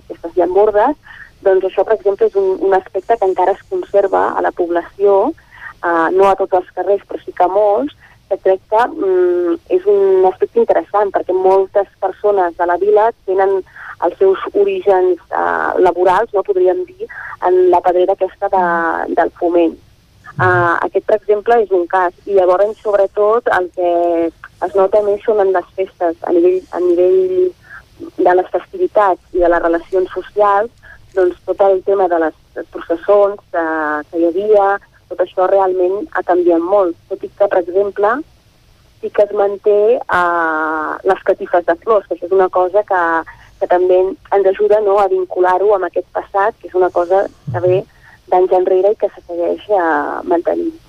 aquestes 0.00 0.36
llambordes, 0.36 0.96
doncs 1.44 1.68
això, 1.68 1.84
per 1.84 1.96
exemple, 1.98 2.28
és 2.28 2.38
un, 2.40 2.56
un 2.68 2.74
aspecte 2.76 3.18
que 3.18 3.28
encara 3.28 3.54
es 3.56 3.62
conserva 3.70 4.30
a 4.32 4.42
la 4.44 4.52
població, 4.52 5.18
eh, 5.84 6.08
no 6.16 6.28
a 6.28 6.34
tots 6.40 6.58
els 6.60 6.72
carrers, 6.76 7.04
però 7.08 7.20
sí 7.22 7.32
que 7.36 7.46
a 7.46 7.52
molts, 7.52 7.94
que 8.30 8.38
crec 8.42 8.60
que 8.72 8.82
mm, 8.88 9.56
és 9.76 9.86
un 9.90 10.26
aspecte 10.30 10.62
interessant, 10.62 11.12
perquè 11.14 11.36
moltes 11.36 11.88
persones 12.00 12.56
de 12.58 12.68
la 12.70 12.78
vila 12.80 13.10
tenen 13.28 13.58
els 14.04 14.16
seus 14.18 14.40
orígens 14.52 15.20
eh, 15.30 15.70
laborals, 15.84 16.32
no 16.34 16.44
podríem 16.46 16.84
dir, 16.88 17.08
en 17.46 17.68
la 17.70 17.82
pedrera 17.84 18.16
aquesta 18.16 18.50
de, 18.52 18.64
del 19.14 19.32
foment. 19.40 19.76
Uh, 20.34 20.74
aquest, 20.82 21.04
per 21.06 21.14
exemple, 21.20 21.56
és 21.62 21.70
un 21.70 21.84
cas. 21.86 22.14
I 22.26 22.34
llavors, 22.34 22.72
sobretot, 22.82 23.46
el 23.54 23.68
que 23.76 23.90
es 24.66 24.72
nota 24.74 25.02
més 25.06 25.22
són 25.22 25.38
en 25.44 25.52
les 25.54 25.68
festes, 25.76 26.16
a 26.26 26.32
nivell, 26.34 26.58
a 26.74 26.80
nivell 26.82 27.52
de 28.18 28.34
les 28.40 28.48
festivitats 28.50 29.36
i 29.36 29.44
de 29.44 29.50
les 29.52 29.62
relacions 29.62 30.10
socials, 30.10 30.72
doncs 31.14 31.38
tot 31.46 31.60
el 31.66 31.82
tema 31.86 32.08
de 32.08 32.18
les 32.26 32.68
processons 32.74 33.40
que, 33.52 33.64
que 34.10 34.20
hi 34.20 34.28
havia, 34.30 34.68
tot 35.10 35.22
això 35.24 35.48
realment 35.50 36.04
ha 36.12 36.22
canviat 36.26 36.62
molt. 36.62 36.96
Tot 37.10 37.24
i 37.24 37.30
que, 37.30 37.48
per 37.48 37.60
exemple, 37.62 38.12
sí 39.00 39.10
que 39.10 39.26
es 39.26 39.34
manté 39.36 39.78
uh, 40.00 40.94
les 41.04 41.24
catifes 41.28 41.66
de 41.66 41.76
flors, 41.82 42.06
que 42.06 42.16
això 42.16 42.28
és 42.30 42.36
una 42.36 42.48
cosa 42.52 42.84
que, 42.88 43.02
que 43.60 43.68
també 43.70 44.00
ens 44.04 44.48
ajuda 44.54 44.80
no, 44.86 44.96
a 45.00 45.10
vincular-ho 45.12 45.74
amb 45.76 45.90
aquest 45.90 46.08
passat, 46.16 46.56
que 46.60 46.70
és 46.70 46.78
una 46.78 46.90
cosa 46.94 47.26
que 47.50 47.66
ve 47.66 47.82
d'anys 48.32 48.56
enrere 48.60 48.94
i 48.94 48.98
que 49.00 49.12
se 49.12 49.26
segueix 49.26 49.68
uh, 49.70 50.24
mantenint. 50.30 50.83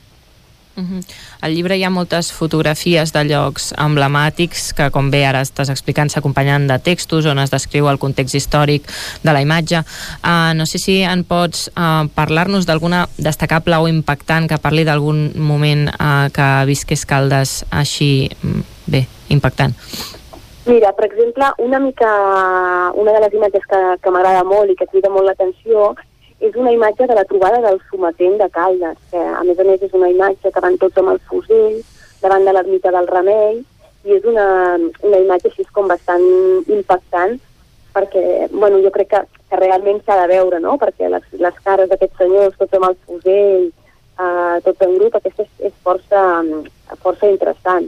Uh 0.75 0.83
-huh. 0.83 1.03
Al 1.41 1.53
llibre 1.55 1.77
hi 1.77 1.83
ha 1.83 1.89
moltes 1.89 2.31
fotografies 2.31 3.13
de 3.13 3.23
llocs 3.23 3.73
emblemàtics 3.77 4.73
que, 4.73 4.89
com 4.91 5.09
bé 5.11 5.25
ara 5.25 5.41
estàs 5.41 5.69
explicant, 5.69 6.09
s'acompanyen 6.09 6.67
de 6.67 6.79
textos 6.79 7.25
on 7.25 7.39
es 7.39 7.49
descriu 7.51 7.87
el 7.89 7.97
context 7.97 8.35
històric 8.35 8.83
de 9.23 9.33
la 9.33 9.41
imatge. 9.41 9.79
Uh, 10.23 10.53
no 10.55 10.65
sé 10.65 10.77
si 10.77 11.01
en 11.01 11.23
pots 11.23 11.69
uh, 11.77 12.07
parlar-nos 12.15 12.65
d'alguna 12.65 13.07
destacable 13.17 13.77
o 13.77 13.87
impactant 13.87 14.47
que 14.49 14.57
parli 14.57 14.83
d'algun 14.83 15.31
moment 15.35 15.87
uh, 15.87 16.29
que 16.33 16.65
visqués 16.65 17.05
Caldes 17.05 17.65
així, 17.71 18.29
mm, 18.43 18.61
bé, 18.87 19.07
impactant. 19.29 19.73
Mira, 20.65 20.91
per 20.93 21.05
exemple, 21.05 21.45
una 21.57 21.79
mica 21.79 22.11
una 22.95 23.11
de 23.11 23.19
les 23.19 23.33
imatges 23.33 23.61
que, 23.69 23.81
que 24.01 24.11
m'agrada 24.11 24.43
molt 24.43 24.71
i 24.71 24.75
que 24.75 24.87
crida 24.87 25.09
molt 25.09 25.27
l'atenció 25.27 25.95
és 26.39 26.55
una 26.55 26.71
imatge 26.71 27.07
de 27.07 27.15
la 27.15 27.25
trobada 27.25 27.61
del 27.63 27.79
sometent 27.89 28.37
de 28.41 28.49
Caldes, 28.49 28.97
que 29.11 29.17
a 29.17 29.43
més 29.47 29.59
a 29.59 29.63
més 29.63 29.81
és 29.81 29.93
una 29.93 30.09
imatge 30.11 30.51
que 30.51 30.63
van 30.63 30.77
tots 30.81 30.97
amb 30.99 31.13
el 31.13 31.21
fusell 31.29 31.79
davant 32.21 32.45
de 32.45 32.53
l'ermita 32.53 32.91
del 32.91 33.07
Remei, 33.07 33.61
i 34.05 34.17
és 34.17 34.25
una, 34.29 34.47
una 34.77 35.21
imatge 35.23 35.49
així 35.49 35.65
com 35.73 35.87
bastant 35.89 36.25
impactant, 36.67 37.39
perquè 37.95 38.49
bueno, 38.51 38.81
jo 38.83 38.91
crec 38.93 39.09
que, 39.13 39.21
que 39.49 39.59
realment 39.61 40.01
s'ha 40.03 40.19
de 40.21 40.27
veure, 40.33 40.59
no? 40.59 40.75
perquè 40.81 41.09
les, 41.09 41.25
les 41.39 41.59
cares 41.63 41.89
d'aquests 41.89 42.19
senyors, 42.21 42.57
tots 42.59 42.75
amb 42.77 42.89
el 42.89 42.97
fusell, 43.07 43.69
eh, 44.19 44.57
tots 44.65 44.85
en 44.85 44.97
grup, 44.99 45.15
aquesta 45.15 45.45
és, 45.45 45.53
és 45.71 45.77
força, 45.87 46.25
força 47.05 47.31
interessant. 47.31 47.87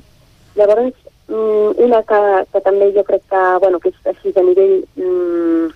Llavors, 0.57 0.95
mm, 1.28 1.76
una 1.86 2.02
que, 2.07 2.22
que 2.53 2.64
també 2.65 2.90
jo 2.95 3.03
crec 3.10 3.28
que, 3.30 3.44
bueno, 3.65 3.82
que 3.84 3.91
és 3.91 4.14
així 4.14 4.34
a 4.34 4.45
nivell 4.48 4.80
mm, 4.95 5.68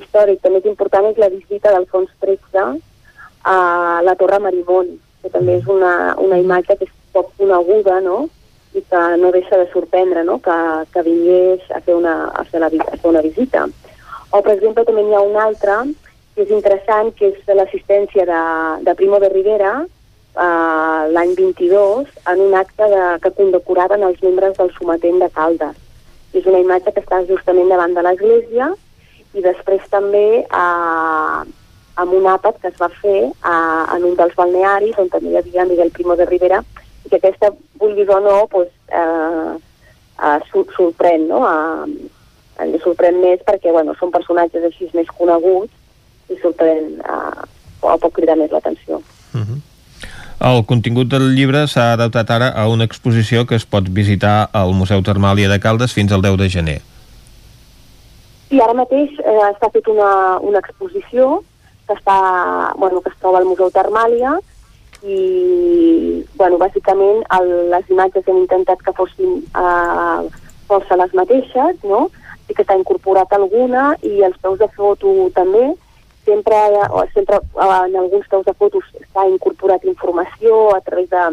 històric 0.00 0.42
també 0.42 0.60
és 0.62 0.70
important 0.70 1.08
és 1.10 1.18
la 1.20 1.30
visita 1.32 1.72
d'Alfons 1.72 2.12
XIII 2.22 2.80
a 3.46 3.58
la 4.02 4.14
Torre 4.18 4.38
Marimón, 4.42 4.96
que 5.22 5.30
també 5.30 5.58
és 5.60 5.68
una, 5.70 6.14
una 6.22 6.38
imatge 6.42 6.76
que 6.78 6.88
és 6.88 6.94
poc 7.14 7.32
coneguda, 7.38 8.00
no?, 8.04 8.26
i 8.76 8.82
que 8.84 9.02
no 9.16 9.30
deixa 9.32 9.56
de 9.56 9.68
sorprendre, 9.72 10.24
no?, 10.24 10.38
que, 10.44 10.56
que 10.92 11.04
vingués 11.06 11.62
a 11.72 11.80
fer, 11.80 11.94
una, 11.96 12.16
a, 12.28 12.44
fer 12.44 12.60
la, 12.60 12.68
a 12.68 12.96
fer 12.96 13.10
una 13.12 13.22
visita. 13.24 13.64
O, 14.30 14.42
per 14.42 14.56
exemple, 14.56 14.84
també 14.84 15.06
hi 15.06 15.14
ha 15.16 15.22
una 15.24 15.46
altra 15.48 15.78
que 16.34 16.44
és 16.44 16.50
interessant, 16.52 17.12
que 17.16 17.30
és 17.32 17.54
l'assistència 17.56 18.26
de, 18.28 18.40
de 18.84 18.94
Primo 18.98 19.20
de 19.22 19.30
Rivera 19.32 19.72
eh, 20.36 21.02
l'any 21.14 21.32
22 21.38 22.10
en 22.32 22.42
un 22.48 22.56
acte 22.58 22.88
de, 22.92 23.04
que 23.22 23.32
condecoraven 23.38 24.04
els 24.04 24.20
membres 24.22 24.56
del 24.58 24.72
sometent 24.76 25.22
de 25.22 25.30
Caldes. 25.32 25.78
És 26.36 26.44
una 26.44 26.60
imatge 26.60 26.92
que 26.92 27.00
està 27.00 27.22
justament 27.30 27.72
davant 27.72 27.96
de 27.96 28.04
l'església 28.04 28.74
i 29.34 29.42
després 29.44 29.82
també 29.90 30.26
eh, 30.44 31.40
amb 31.96 32.12
un 32.12 32.26
àpat 32.28 32.60
que 32.60 32.68
es 32.68 32.80
va 32.80 32.90
fer 33.00 33.20
eh, 33.26 33.84
en 33.96 34.04
un 34.04 34.16
dels 34.18 34.34
balnearis 34.36 34.98
on 35.02 35.08
també 35.12 35.32
hi 35.32 35.40
havia 35.40 35.64
Miguel 35.68 35.90
Primo 35.90 36.16
de 36.16 36.28
Rivera 36.28 36.62
i 37.06 37.08
que 37.08 37.20
aquesta, 37.20 37.52
vulguis 37.80 38.08
o 38.10 38.18
no, 38.20 38.46
pues, 38.50 38.68
eh, 38.88 39.52
eh, 40.22 40.38
sorprèn, 40.76 41.28
no? 41.30 41.44
Eh, 41.46 42.10
ens 42.64 42.82
sorprèn 42.82 43.20
més 43.20 43.42
perquè 43.46 43.72
bueno, 43.72 43.94
són 44.00 44.12
personatges 44.14 44.64
així 44.64 44.88
més 44.96 45.08
coneguts 45.18 46.32
i 46.32 46.38
sorprèn 46.42 46.98
eh, 47.00 47.46
o 47.84 47.96
pot 48.02 48.12
cridar 48.16 48.36
més 48.40 48.50
l'atenció. 48.50 49.02
Uh 49.32 49.40
-huh. 49.40 49.60
El 50.46 50.64
contingut 50.68 51.08
del 51.08 51.34
llibre 51.34 51.66
s'ha 51.66 51.92
adaptat 51.92 52.30
ara 52.30 52.48
a 52.48 52.66
una 52.68 52.84
exposició 52.84 53.46
que 53.46 53.54
es 53.54 53.64
pot 53.64 53.88
visitar 53.88 54.50
al 54.52 54.74
Museu 54.74 55.00
Termàlia 55.02 55.48
de 55.48 55.58
Caldes 55.60 55.94
fins 55.96 56.12
al 56.12 56.22
10 56.22 56.36
de 56.36 56.48
gener. 56.48 56.80
I 58.50 58.60
ara 58.62 58.76
mateix 58.78 59.14
eh, 59.18 59.38
està 59.50 59.70
fet 59.74 59.88
una, 59.90 60.38
una 60.38 60.60
exposició 60.62 61.40
que, 61.86 61.94
està, 61.94 62.18
bueno, 62.78 63.00
que 63.02 63.10
es 63.10 63.18
troba 63.22 63.40
al 63.40 63.48
Museu 63.48 63.72
Termàlia 63.74 64.36
i, 65.02 66.22
bueno, 66.38 66.58
bàsicament 66.60 67.24
el, 67.38 67.50
les 67.72 67.90
imatges 67.90 68.28
hem 68.28 68.42
intentat 68.44 68.82
que 68.86 68.94
fossin 68.96 69.40
eh, 69.42 70.44
força 70.68 70.98
les 70.98 71.14
mateixes, 71.14 71.82
no? 71.86 72.06
Sí 72.46 72.54
que 72.54 72.64
s'ha 72.66 72.78
incorporat 72.78 73.32
alguna 73.34 73.92
i 74.06 74.22
els 74.26 74.38
peus 74.42 74.58
de 74.62 74.70
foto 74.76 75.14
també. 75.34 75.72
Sempre, 76.26 76.56
o 76.90 77.04
sempre 77.14 77.38
en 77.38 77.96
alguns 78.00 78.26
peus 78.26 78.46
de 78.46 78.54
fotos 78.58 78.86
s'ha 79.12 79.26
incorporat 79.30 79.84
informació 79.86 80.74
a 80.74 80.80
través 80.82 81.06
de, 81.10 81.24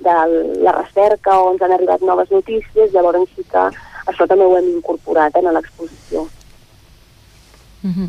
de 0.00 0.16
la 0.64 0.72
recerca 0.78 1.36
o 1.40 1.52
ens 1.52 1.64
han 1.64 1.76
arribat 1.76 2.00
noves 2.00 2.32
notícies, 2.32 2.92
llavors 2.92 3.28
sí 3.36 3.44
que 3.52 3.68
això 4.08 4.26
també 4.26 4.48
ho 4.48 4.56
hem 4.56 4.76
incorporat 4.78 5.36
en 5.36 5.52
l'exposició. 5.52 6.24
-huh. 7.88 8.08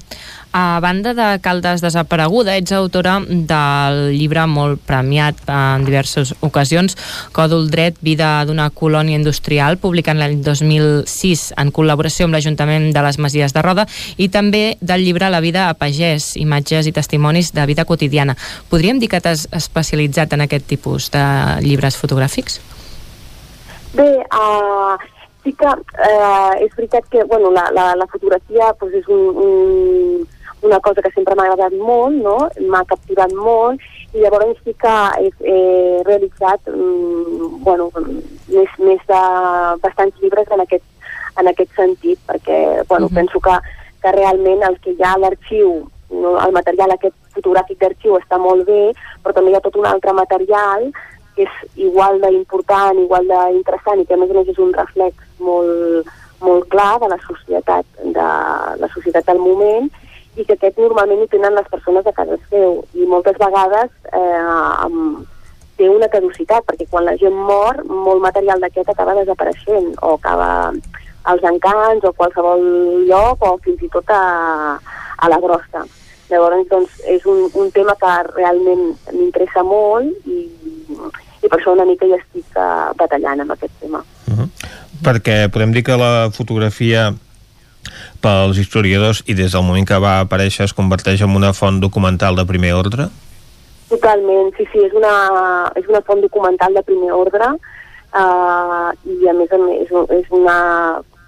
A 0.52 0.80
banda 0.82 1.14
de 1.14 1.40
Caldes 1.40 1.82
desapareguda, 1.82 2.58
ets 2.58 2.72
autora 2.72 3.22
del 3.26 4.12
llibre 4.18 4.46
molt 4.48 4.82
premiat 4.86 5.36
en 5.48 5.86
diverses 5.86 6.34
ocasions, 6.42 6.98
Còdul 7.32 7.70
dret, 7.72 7.96
vida 8.02 8.44
d'una 8.46 8.70
colònia 8.70 9.16
industrial, 9.16 9.78
publicat 9.78 10.18
l'any 10.18 10.42
2006 10.44 11.54
en 11.58 11.72
col·laboració 11.72 12.26
amb 12.26 12.34
l'Ajuntament 12.36 12.92
de 12.92 13.02
les 13.02 13.18
Masies 13.18 13.54
de 13.54 13.62
Roda, 13.62 13.88
i 14.18 14.28
també 14.28 14.78
del 14.82 15.06
llibre 15.06 15.30
La 15.30 15.40
vida 15.40 15.70
a 15.70 15.74
pagès, 15.74 16.36
imatges 16.36 16.88
i 16.88 16.92
testimonis 16.92 17.54
de 17.54 17.66
vida 17.66 17.86
quotidiana. 17.86 18.36
Podríem 18.70 19.00
dir 19.00 19.08
que 19.08 19.22
t'has 19.22 19.48
especialitzat 19.52 20.34
en 20.34 20.42
aquest 20.42 20.68
tipus 20.68 21.10
de 21.12 21.24
llibres 21.62 21.96
fotogràfics? 21.96 22.60
Bé, 23.94 24.24
uh, 24.32 25.21
sí 25.44 25.54
que 25.54 25.68
eh, 25.68 26.66
és 26.66 26.76
veritat 26.76 27.08
que 27.10 27.24
bueno, 27.24 27.52
la, 27.52 27.70
la, 27.72 27.96
la 27.96 28.08
fotografia 28.08 28.74
pues, 28.80 28.94
és 28.94 29.08
un, 29.08 29.24
un, 29.46 30.28
una 30.62 30.80
cosa 30.80 31.02
que 31.02 31.12
sempre 31.12 31.36
m'ha 31.36 31.48
agradat 31.50 31.74
molt, 31.80 32.18
no? 32.22 32.38
m'ha 32.70 32.84
captivat 32.90 33.34
molt, 33.34 33.82
i 34.14 34.22
llavors 34.22 34.60
sí 34.66 34.74
que 34.78 34.96
he, 35.22 35.32
he 35.54 35.62
realitzat 36.06 36.70
mm, 36.70 37.64
bueno, 37.66 37.90
més, 37.98 38.76
més 38.80 39.06
de 39.10 39.22
bastants 39.82 40.22
llibres 40.22 40.52
en 40.52 40.66
aquest, 40.66 40.86
en 41.42 41.50
aquest 41.50 41.74
sentit, 41.76 42.20
perquè 42.28 42.60
bueno, 42.88 43.08
uh 43.08 43.10
-huh. 43.10 43.16
penso 43.16 43.40
que, 43.40 43.58
que 44.02 44.12
realment 44.12 44.64
el 44.64 44.80
que 44.82 44.92
hi 44.92 45.04
ha 45.04 45.14
a 45.14 45.20
l'arxiu, 45.20 45.90
no, 46.12 46.38
el 46.46 46.52
material 46.52 46.92
aquest 46.92 47.16
fotogràfic 47.34 47.80
d'arxiu 47.80 48.18
està 48.18 48.38
molt 48.38 48.66
bé, 48.68 48.94
però 49.24 49.34
també 49.34 49.52
hi 49.52 49.56
ha 49.56 49.66
tot 49.68 49.76
un 49.76 49.86
altre 49.86 50.14
material 50.14 50.92
que 51.36 51.44
és 51.44 51.54
igual 51.76 52.20
d'important, 52.22 53.00
igual 53.00 53.26
d'interessant 53.28 54.02
i 54.02 54.06
que 54.06 54.14
a 54.14 54.18
més 54.18 54.30
a 54.30 54.34
més 54.34 54.48
és 54.48 54.60
un 54.60 54.74
reflex 54.74 55.16
molt, 55.42 56.08
molt 56.42 56.70
clar 56.74 57.00
de 57.04 57.12
la 57.12 57.20
societat, 57.26 57.86
de 58.04 58.30
la 58.84 58.90
societat 58.94 59.28
del 59.28 59.42
moment 59.44 59.90
i 60.40 60.46
que 60.46 60.56
aquest 60.56 60.80
normalment 60.80 61.26
ho 61.26 61.28
tenen 61.32 61.58
les 61.58 61.68
persones 61.68 62.06
de 62.08 62.14
casa 62.16 62.40
seu 62.50 62.80
i 62.96 63.06
moltes 63.06 63.38
vegades 63.42 63.92
eh, 64.16 64.42
amb, 64.86 65.26
té 65.78 65.90
una 65.90 66.10
caducitat 66.14 66.66
perquè 66.68 66.88
quan 66.90 67.08
la 67.08 67.18
gent 67.20 67.36
mor 67.36 67.82
molt 67.90 68.22
material 68.24 68.62
d'aquest 68.62 68.94
acaba 68.94 69.18
desapareixent 69.18 69.96
o 70.02 70.16
acaba 70.16 70.52
als 71.24 71.44
encants 71.46 72.06
o 72.06 72.14
qualsevol 72.14 72.62
lloc 73.10 73.44
o 73.46 73.58
fins 73.66 73.82
i 73.86 73.90
tot 73.94 74.10
a, 74.10 74.22
a 75.18 75.30
la 75.30 75.40
grossa. 75.42 75.84
Llavors, 76.32 76.64
doncs, 76.72 77.02
és 77.12 77.26
un, 77.28 77.50
un 77.60 77.72
tema 77.76 77.94
que 78.00 78.12
realment 78.32 78.86
m'interessa 79.12 79.66
molt 79.68 80.30
i, 80.32 80.46
i 81.44 81.50
per 81.50 81.58
això 81.58 81.74
una 81.76 81.86
mica 81.90 82.08
ja 82.08 82.20
estic 82.22 82.56
uh, 82.56 82.94
batallant 82.98 83.44
amb 83.44 83.54
aquest 83.58 83.74
tema. 83.82 84.04
Uh 84.32 84.40
-huh. 84.40 84.48
Perquè 85.02 85.48
podem 85.50 85.74
dir 85.74 85.84
que 85.86 85.98
la 85.98 86.30
fotografia 86.34 87.10
pels 88.22 88.60
historiadors 88.62 89.24
i 89.26 89.34
des 89.34 89.56
del 89.56 89.66
moment 89.66 89.88
que 89.88 89.98
va 90.02 90.20
aparèixer 90.22 90.68
es 90.68 90.76
converteix 90.78 91.24
en 91.26 91.36
una 91.38 91.54
font 91.58 91.80
documental 91.82 92.38
de 92.38 92.46
primer 92.46 92.76
ordre? 92.78 93.08
Totalment, 93.90 94.52
sí, 94.58 94.68
sí, 94.72 94.84
és 94.86 94.94
una, 94.96 95.14
és 95.76 95.88
una 95.90 96.04
font 96.06 96.22
documental 96.24 96.78
de 96.78 96.84
primer 96.88 97.12
ordre 97.18 97.50
uh, 97.52 98.90
i 99.10 99.18
a 99.28 99.34
més 99.36 99.52
a 99.52 99.60
més 99.64 99.96
és 100.20 100.30
una 100.38 100.58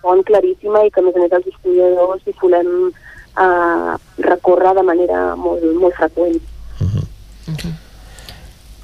font 0.03 0.21
claríssima 0.27 0.85
i 0.85 0.91
que 0.93 1.01
a 1.01 1.07
més 1.07 1.17
a 1.17 1.23
més 1.25 1.37
els 1.39 1.49
historiadors 1.49 2.27
hi 2.29 2.35
solem 2.39 2.69
uh, 2.85 3.95
recórrer 4.29 4.75
de 4.77 4.85
manera 4.91 5.23
molt, 5.35 5.65
molt 5.81 5.97
freqüent. 5.97 6.37
Uh 6.79 6.87
-huh. 6.87 7.07
Uh 7.49 7.57
-huh 7.57 7.82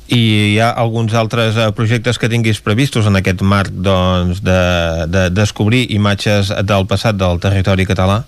i 0.10 0.22
hi 0.54 0.58
ha 0.60 0.72
alguns 0.82 1.14
altres 1.14 1.58
uh, 1.58 1.70
projectes 1.76 2.18
que 2.18 2.30
tinguis 2.32 2.62
previstos 2.66 3.08
en 3.10 3.20
aquest 3.20 3.42
marc 3.46 3.70
doncs, 3.70 4.42
de, 4.46 4.62
de 5.08 5.24
descobrir 5.30 5.86
imatges 5.94 6.52
del 6.66 6.88
passat 6.90 7.18
del 7.20 7.42
territori 7.44 7.86
català? 7.90 8.24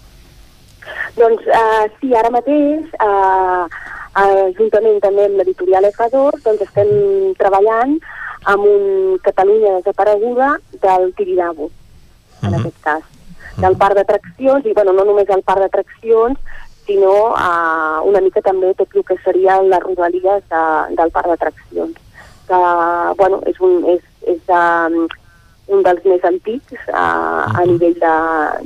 Doncs 1.17 1.47
uh, 1.49 1.85
sí, 1.99 2.13
ara 2.15 2.31
mateix, 2.33 2.85
uh, 3.03 3.65
uh, 3.65 4.45
juntament 4.57 5.01
també 5.03 5.25
amb 5.27 5.41
l'editorial 5.41 5.89
F2, 5.89 6.43
doncs 6.45 6.65
estem 6.67 6.91
treballant 7.41 7.97
amb 8.51 8.65
un 8.65 9.17
Catalunya 9.25 9.79
desapareguda 9.79 10.55
del 10.81 11.11
Tiridabo, 11.17 11.65
uh 11.65 11.71
-huh. 11.71 12.47
en 12.47 12.51
mhm. 12.51 12.59
aquest 12.59 12.79
cas, 12.83 13.03
del 13.57 13.75
parc 13.77 13.95
d'atraccions, 13.95 14.65
i 14.65 14.73
bueno, 14.73 14.93
no 14.93 15.03
només 15.05 15.29
el 15.29 15.43
parc 15.43 15.59
d'atraccions, 15.59 16.37
sinó 16.85 17.31
uh, 17.31 18.01
una 18.07 18.21
mica 18.21 18.41
també 18.41 18.73
tot 18.77 18.95
el 18.95 19.05
que 19.07 19.17
seria 19.25 19.59
les 19.61 19.83
rodalies 19.83 20.43
de, 20.51 20.63
del 20.97 21.11
parc 21.11 21.31
d'atraccions 21.31 21.97
que 22.47 22.61
bueno, 23.17 23.41
és, 23.47 23.59
un, 23.61 23.83
és, 23.95 24.01
és 24.27 24.49
um, 24.51 25.05
un 25.71 25.83
dels 25.85 26.05
més 26.05 26.23
antics 26.27 26.79
uh, 26.89 27.47
a 27.47 27.65
nivell 27.67 27.97
de, 28.01 28.15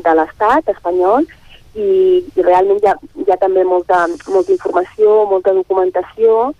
de 0.06 0.14
l'estat 0.20 0.72
espanyol 0.74 1.28
i, 1.76 1.90
i 2.24 2.46
realment 2.46 2.80
hi 2.82 2.90
ha, 2.90 2.96
hi 3.26 3.32
ha 3.32 3.42
també 3.42 3.66
molta, 3.68 4.06
molta 4.32 4.56
informació, 4.56 5.26
molta 5.30 5.54
documentació 5.54 6.54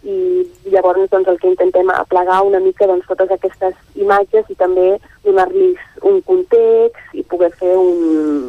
i 0.00 0.46
llavors 0.72 1.10
doncs, 1.12 1.28
el 1.28 1.38
que 1.42 1.50
intentem 1.50 1.90
aplegar 1.92 2.40
una 2.46 2.60
mica 2.64 2.86
doncs, 2.88 3.04
totes 3.10 3.34
aquestes 3.34 3.74
imatges 4.00 4.48
i 4.48 4.56
també 4.56 4.94
donar-los 5.26 5.82
un 6.08 6.22
context 6.24 7.18
i 7.18 7.26
poder 7.28 7.50
fer 7.60 7.74
un, 7.76 8.48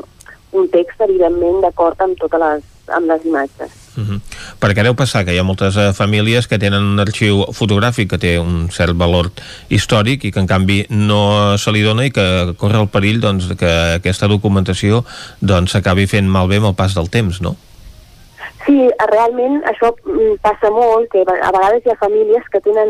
un 0.51 0.67
text, 0.69 0.99
evidentment, 1.01 1.61
d'acord 1.63 1.99
amb 2.03 2.17
totes 2.19 2.41
les, 2.41 2.65
amb 2.91 3.07
les 3.07 3.25
imatges. 3.25 3.77
Uh 3.97 4.03
-huh. 4.03 4.19
Perquè 4.59 4.83
deu 4.83 4.95
passar 4.95 5.25
que 5.25 5.33
hi 5.33 5.39
ha 5.39 5.43
moltes 5.43 5.75
uh, 5.75 5.93
famílies 5.93 6.47
que 6.47 6.59
tenen 6.59 6.83
un 6.83 6.99
arxiu 6.99 7.45
fotogràfic 7.51 8.09
que 8.09 8.17
té 8.17 8.39
un 8.39 8.69
cert 8.71 8.95
valor 8.95 9.31
històric 9.69 10.23
i 10.23 10.31
que 10.31 10.39
en 10.39 10.47
canvi 10.47 10.85
no 10.89 11.57
se 11.57 11.71
li 11.71 11.81
dona 11.81 12.05
i 12.05 12.11
que 12.11 12.53
corre 12.57 12.79
el 12.79 12.87
perill 12.87 13.19
doncs, 13.19 13.47
que 13.57 13.95
aquesta 13.95 14.27
documentació 14.27 15.03
doncs, 15.41 15.71
s'acabi 15.71 16.01
doncs, 16.01 16.11
fent 16.11 16.27
malbé 16.27 16.57
amb 16.57 16.67
el 16.67 16.75
pas 16.75 16.93
del 16.93 17.09
temps, 17.09 17.41
no? 17.41 17.55
Sí, 18.65 18.89
realment 19.09 19.61
això 19.65 19.89
mm, 20.05 20.37
passa 20.41 20.69
molt, 20.69 21.09
que 21.11 21.21
a 21.21 21.51
vegades 21.51 21.85
hi 21.85 21.89
ha 21.89 21.95
famílies 21.95 22.43
que 22.51 22.61
tenen 22.61 22.89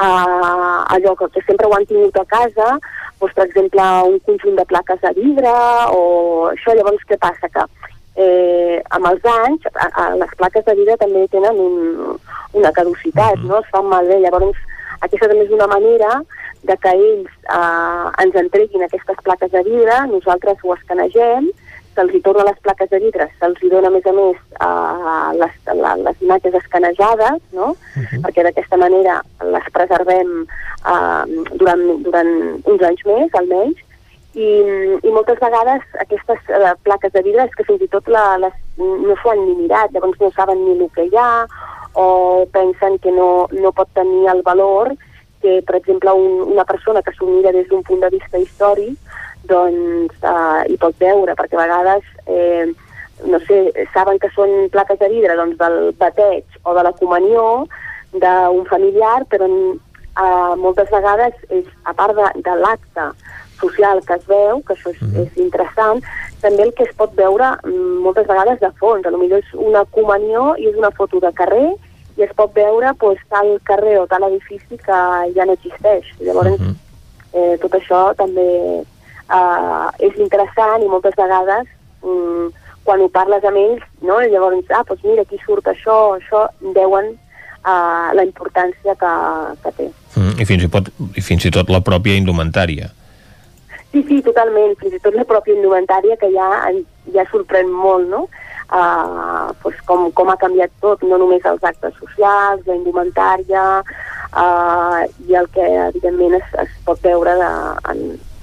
uh, 0.00 0.94
allò 0.94 1.14
que 1.16 1.42
sempre 1.46 1.66
ho 1.66 1.74
han 1.74 1.86
tingut 1.86 2.16
a 2.16 2.24
casa, 2.24 2.78
doncs, 3.20 3.34
per 3.34 3.46
exemple, 3.46 3.84
un 4.08 4.18
conjunt 4.26 4.56
de 4.58 4.66
plaques 4.70 5.00
de 5.02 5.12
vidre 5.18 5.52
o 5.94 6.02
això, 6.52 6.74
llavors 6.74 7.04
què 7.08 7.18
passa? 7.20 7.50
Que 7.52 7.64
eh, 8.18 8.80
amb 8.96 9.10
els 9.10 9.28
anys 9.32 9.68
a, 9.74 9.88
a 9.88 10.08
les 10.18 10.34
plaques 10.40 10.64
de 10.66 10.74
vidre 10.78 10.98
també 11.00 11.26
tenen 11.32 11.60
un, 11.62 12.18
una 12.58 12.72
caducitat, 12.74 13.38
no? 13.44 13.60
es 13.62 13.70
fan 13.72 13.88
malbé, 13.90 14.20
llavors 14.22 14.58
aquesta 15.00 15.28
també 15.30 15.46
és 15.46 15.54
una 15.54 15.68
manera 15.70 16.20
de 16.66 16.74
que 16.82 16.92
ells 16.94 17.30
eh, 17.54 18.06
ens 18.24 18.38
entreguin 18.42 18.84
aquestes 18.86 19.22
plaques 19.26 19.52
de 19.54 19.62
vidre, 19.66 20.00
nosaltres 20.10 20.64
ho 20.64 20.74
escanegem, 20.74 21.50
se'ls 21.98 22.22
torna 22.22 22.46
les 22.46 22.60
plaques 22.62 22.90
de 22.92 23.00
vidre, 23.02 23.26
se'ls 23.40 23.64
dona 23.72 23.90
a 23.90 23.94
més 23.94 24.06
a 24.06 24.14
més 24.14 24.38
uh, 24.62 25.32
les, 25.40 25.56
la, 25.80 25.96
les 26.04 26.22
imatges 26.22 26.54
escanejades, 26.60 27.42
no? 27.58 27.72
Uh 27.74 28.04
-huh. 28.04 28.20
perquè 28.22 28.44
d'aquesta 28.46 28.76
manera 28.76 29.20
les 29.54 29.66
preservem 29.74 30.30
uh, 30.92 31.22
durant, 31.60 31.84
durant 32.06 32.32
uns 32.64 32.82
anys 32.90 33.02
més, 33.06 33.34
almenys, 33.34 33.78
i, 34.34 34.50
i 35.02 35.10
moltes 35.10 35.40
vegades 35.40 35.82
aquestes 36.04 36.38
uh, 36.54 36.74
plaques 36.84 37.12
de 37.12 37.22
vidre 37.22 37.44
és 37.44 37.54
que 37.56 37.64
fins 37.64 37.82
i 37.82 37.88
tot 37.88 38.06
la, 38.06 38.38
les, 38.38 38.54
no 38.78 39.14
s'ho 39.16 39.30
han 39.30 39.42
ni 39.46 39.54
mirat, 39.62 39.90
llavors 39.92 40.20
no 40.20 40.30
saben 40.36 40.64
ni 40.64 40.78
el 40.78 40.90
que 40.94 41.08
hi 41.08 41.16
ha, 41.16 41.46
o 41.94 42.46
pensen 42.52 42.98
que 42.98 43.10
no, 43.10 43.48
no 43.50 43.72
pot 43.72 43.88
tenir 43.94 44.28
el 44.28 44.42
valor 44.42 44.94
que, 45.40 45.62
per 45.66 45.76
exemple, 45.76 46.12
un, 46.12 46.52
una 46.52 46.64
persona 46.64 47.02
que 47.02 47.12
s'ho 47.12 47.26
mira 47.26 47.52
des 47.52 47.66
d'un 47.68 47.82
punt 47.82 48.00
de 48.00 48.10
vista 48.10 48.38
històric 48.38 48.94
doncs 49.48 50.14
eh, 50.22 50.62
hi 50.72 50.76
pot 50.80 50.96
veure, 51.00 51.34
perquè 51.38 51.58
a 51.58 51.64
vegades, 51.64 52.04
eh, 52.26 52.68
no 53.26 53.40
sé, 53.48 53.60
saben 53.94 54.20
que 54.22 54.30
són 54.34 54.68
plaques 54.74 55.00
de 55.00 55.08
vidre 55.12 55.36
doncs, 55.38 55.58
del 55.58 55.78
bateig 55.98 56.44
o 56.64 56.74
de 56.76 56.86
la 56.86 56.94
comunió 57.00 57.66
d'un 58.12 58.64
familiar, 58.70 59.24
però 59.28 59.48
eh, 59.48 60.54
moltes 60.56 60.90
vegades, 60.94 61.34
és, 61.50 61.66
a 61.84 61.94
part 61.94 62.16
de, 62.16 62.30
de 62.46 62.56
l'acte 62.62 63.10
social 63.58 64.00
que 64.06 64.14
es 64.14 64.26
veu, 64.30 64.62
que 64.62 64.74
això 64.76 64.92
és, 64.94 65.02
mm. 65.02 65.24
és 65.24 65.42
interessant, 65.42 66.00
també 66.42 66.68
el 66.68 66.72
que 66.78 66.86
es 66.86 66.94
pot 66.98 67.14
veure 67.18 67.50
mm, 67.64 67.98
moltes 68.04 68.28
vegades 68.30 68.60
de 68.62 68.70
fons, 68.78 69.06
a 69.06 69.12
millor 69.14 69.42
és 69.42 69.54
una 69.58 69.84
comunió 69.94 70.52
i 70.56 70.68
és 70.70 70.78
una 70.78 70.92
foto 70.94 71.20
de 71.24 71.32
carrer 71.34 71.72
i 72.18 72.26
es 72.26 72.34
pot 72.38 72.54
veure 72.54 72.92
pues, 72.98 73.18
tal 73.30 73.56
carrer 73.66 73.98
o 74.00 74.06
tal 74.10 74.26
edifici 74.28 74.78
que 74.78 75.00
ja 75.34 75.46
no 75.46 75.54
existeix. 75.54 76.06
Llavors, 76.20 76.58
mm 76.58 76.66
-hmm. 76.66 76.76
eh, 77.32 77.58
tot 77.62 77.74
això 77.74 78.14
també 78.16 78.84
uh, 79.28 79.88
és 79.98 80.16
interessant 80.18 80.82
i 80.82 80.90
moltes 80.90 81.16
vegades 81.18 81.68
um, 82.02 82.50
quan 82.88 83.02
ho 83.04 83.08
parles 83.12 83.44
amb 83.44 83.60
ells, 83.60 83.84
no? 84.00 84.20
I 84.24 84.30
llavors, 84.32 84.64
ah, 84.72 84.84
doncs 84.88 85.04
mira, 85.04 85.24
aquí 85.26 85.40
surt 85.44 85.66
això, 85.68 85.96
això, 86.16 86.46
deuen 86.76 87.12
uh, 87.12 88.08
la 88.16 88.24
importància 88.24 88.94
que, 88.96 89.14
que 89.64 89.74
té. 89.76 89.88
Mm, 90.16 90.36
i, 90.40 90.46
fins 90.48 90.64
i, 90.64 90.70
pot, 90.72 90.88
I 91.12 91.24
fins 91.24 91.44
i 91.44 91.52
tot 91.54 91.68
la 91.72 91.82
pròpia 91.84 92.16
indumentària. 92.16 92.88
Sí, 93.92 94.02
sí, 94.08 94.20
totalment, 94.24 94.74
fins 94.80 94.96
i 94.96 95.02
tot 95.04 95.16
la 95.16 95.26
pròpia 95.28 95.56
indumentària 95.56 96.16
que 96.20 96.30
ja, 96.32 96.48
ja 97.14 97.24
sorprèn 97.32 97.68
molt, 97.72 98.08
no? 98.08 98.26
Uh, 98.68 99.48
pues 99.62 99.76
com, 99.88 100.10
com 100.12 100.28
ha 100.28 100.36
canviat 100.40 100.72
tot, 100.84 101.04
no 101.08 101.16
només 101.20 101.44
els 101.48 101.62
actes 101.64 101.94
socials, 101.96 102.66
la 102.68 102.76
indumentària 102.76 103.62
uh, 103.80 104.98
i 105.24 105.38
el 105.40 105.48
que 105.54 105.64
evidentment 105.86 106.36
es, 106.36 106.50
es 106.66 106.74
pot 106.84 107.00
veure 107.00 107.32
de, 107.40 107.48
en, 107.92 108.02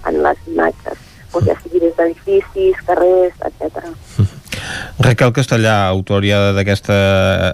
en 0.10 0.22
les 0.23 0.48
imatges. 0.48 1.03
doncs 1.34 1.48
ja 1.49 1.56
sigui 1.60 1.82
des 1.84 1.95
d'edificis, 1.98 2.77
carrers, 2.88 3.34
etc. 3.44 3.90
Raquel 5.03 5.34
Castellà, 5.36 5.90
autora 5.91 6.53
d'aquesta 6.56 6.95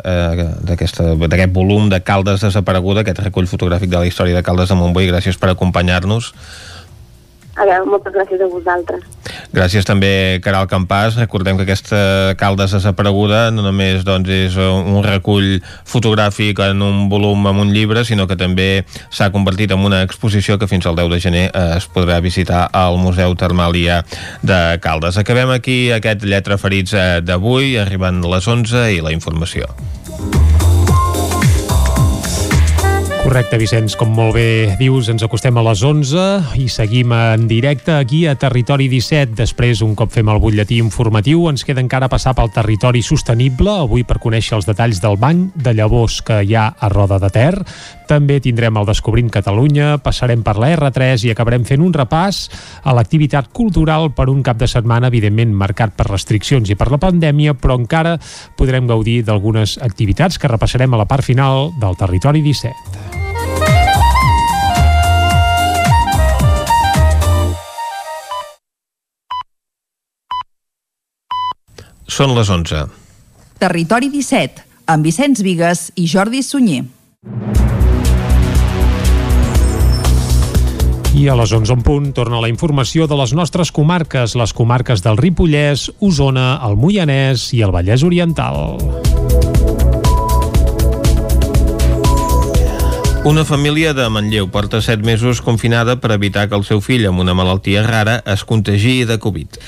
eh, 0.06 0.46
d'aquest 0.70 1.56
volum 1.56 1.90
de 1.90 2.02
Caldes 2.06 2.44
desapareguda, 2.46 3.02
aquest 3.02 3.24
recull 3.26 3.50
fotogràfic 3.50 3.90
de 3.90 3.98
la 3.98 4.06
història 4.06 4.38
de 4.38 4.44
Caldes 4.46 4.70
de 4.70 4.78
Montbui, 4.78 5.10
gràcies 5.10 5.40
per 5.42 5.50
acompanyar-nos. 5.50 6.34
A 7.60 7.66
moltes 7.84 8.14
gràcies 8.16 8.40
a 8.40 8.48
vosaltres. 8.48 9.04
Gràcies 9.52 9.84
també, 9.84 10.40
Caral 10.44 10.70
Campàs. 10.72 11.18
Recordem 11.20 11.58
que 11.60 11.66
aquesta 11.66 12.36
Caldes 12.40 12.72
desapareguda 12.72 13.50
no 13.52 13.66
només 13.66 14.06
doncs, 14.08 14.30
és 14.32 14.56
un 14.56 15.02
recull 15.04 15.60
fotogràfic 15.88 16.62
en 16.64 16.82
un 16.86 17.10
volum, 17.12 17.50
en 17.52 17.60
un 17.66 17.74
llibre, 17.76 18.06
sinó 18.08 18.28
que 18.30 18.40
també 18.40 18.86
s'ha 19.10 19.32
convertit 19.36 19.76
en 19.76 19.84
una 19.84 20.02
exposició 20.08 20.58
que 20.58 20.72
fins 20.72 20.88
al 20.88 20.96
10 20.96 21.12
de 21.12 21.20
gener 21.20 21.46
es 21.76 21.90
podrà 21.92 22.22
visitar 22.24 22.70
al 22.72 22.96
Museu 23.02 23.36
Termàlia 23.36 24.02
de 24.42 24.62
Caldes. 24.80 25.20
Acabem 25.20 25.52
aquí 25.52 25.92
aquest 25.92 26.24
Lletra 26.24 26.58
Ferits 26.62 26.96
eh, 26.96 27.20
d'avui, 27.20 27.76
arribant 27.82 28.24
les 28.24 28.48
11 28.48 28.88
i 28.96 29.04
la 29.04 29.12
informació. 29.12 29.68
Correcte, 33.32 33.56
Vicenç, 33.56 33.94
com 33.96 34.10
molt 34.12 34.34
bé 34.36 34.74
dius, 34.76 35.08
ens 35.08 35.24
acostem 35.24 35.56
a 35.56 35.62
les 35.64 35.80
11 35.88 36.58
i 36.60 36.66
seguim 36.68 37.14
en 37.16 37.46
directe 37.48 37.94
aquí 37.96 38.26
a 38.28 38.34
Territori 38.36 38.90
17. 38.92 39.38
Després, 39.38 39.80
un 39.86 39.94
cop 39.96 40.12
fem 40.12 40.28
el 40.28 40.42
butlletí 40.44 40.82
informatiu, 40.84 41.46
ens 41.48 41.64
queda 41.64 41.80
encara 41.80 42.10
passar 42.12 42.34
pel 42.36 42.52
territori 42.52 43.00
sostenible, 43.00 43.72
avui 43.86 44.04
per 44.04 44.18
conèixer 44.20 44.58
els 44.58 44.68
detalls 44.68 45.00
del 45.00 45.16
banc 45.16 45.56
de 45.56 45.72
llavors 45.78 46.18
que 46.28 46.42
hi 46.44 46.58
ha 46.60 46.66
a 46.76 46.90
Roda 46.92 47.22
de 47.24 47.30
Ter. 47.32 47.54
També 48.10 48.42
tindrem 48.44 48.76
el 48.76 48.90
Descobrint 48.90 49.32
Catalunya, 49.32 49.94
passarem 50.04 50.44
per 50.44 50.58
la 50.60 50.74
R3 50.76 51.24
i 51.30 51.32
acabarem 51.32 51.64
fent 51.64 51.88
un 51.88 51.96
repàs 51.96 52.42
a 52.84 52.98
l'activitat 53.00 53.48
cultural 53.56 54.12
per 54.12 54.28
un 54.28 54.44
cap 54.44 54.60
de 54.60 54.68
setmana, 54.68 55.08
evidentment 55.08 55.56
marcat 55.56 55.96
per 55.96 56.10
restriccions 56.12 56.68
i 56.68 56.76
per 56.76 56.92
la 56.92 57.00
pandèmia, 57.00 57.56
però 57.56 57.80
encara 57.80 58.18
podrem 58.60 58.92
gaudir 58.92 59.22
d'algunes 59.24 59.80
activitats 59.80 60.36
que 60.36 60.52
repassarem 60.52 60.92
a 60.92 61.04
la 61.06 61.08
part 61.08 61.24
final 61.24 61.72
del 61.80 61.96
Territori 61.96 62.44
17. 62.44 63.21
Són 72.12 72.34
les 72.36 72.50
11. 72.52 72.90
Territori 73.62 74.10
17, 74.12 74.66
amb 74.92 75.06
Vicenç 75.08 75.40
Vigues 75.46 75.86
i 75.96 76.10
Jordi 76.12 76.42
Sunyer. 76.44 76.82
I 81.16 81.24
a 81.32 81.38
les 81.40 81.54
11 81.56 81.78
en 81.78 81.86
punt 81.88 82.12
torna 82.18 82.42
la 82.44 82.50
informació 82.52 83.08
de 83.08 83.16
les 83.16 83.32
nostres 83.38 83.72
comarques, 83.72 84.36
les 84.36 84.52
comarques 84.52 85.06
del 85.06 85.20
Ripollès, 85.24 85.88
Osona, 86.04 86.58
el 86.68 86.76
Moianès 86.76 87.48
i 87.56 87.64
el 87.64 87.72
Vallès 87.72 88.04
Oriental. 88.04 88.76
Una 93.24 93.46
família 93.46 93.94
de 93.94 94.10
Manlleu 94.10 94.48
porta 94.50 94.82
7 94.82 95.06
mesos 95.06 95.44
confinada 95.46 96.00
per 96.02 96.10
evitar 96.10 96.48
que 96.50 96.58
el 96.58 96.64
seu 96.66 96.80
fill 96.82 97.04
amb 97.06 97.22
una 97.22 97.36
malaltia 97.38 97.84
rara 97.86 98.16
es 98.26 98.42
contagi 98.50 99.04
de 99.06 99.20
Covid. 99.22 99.60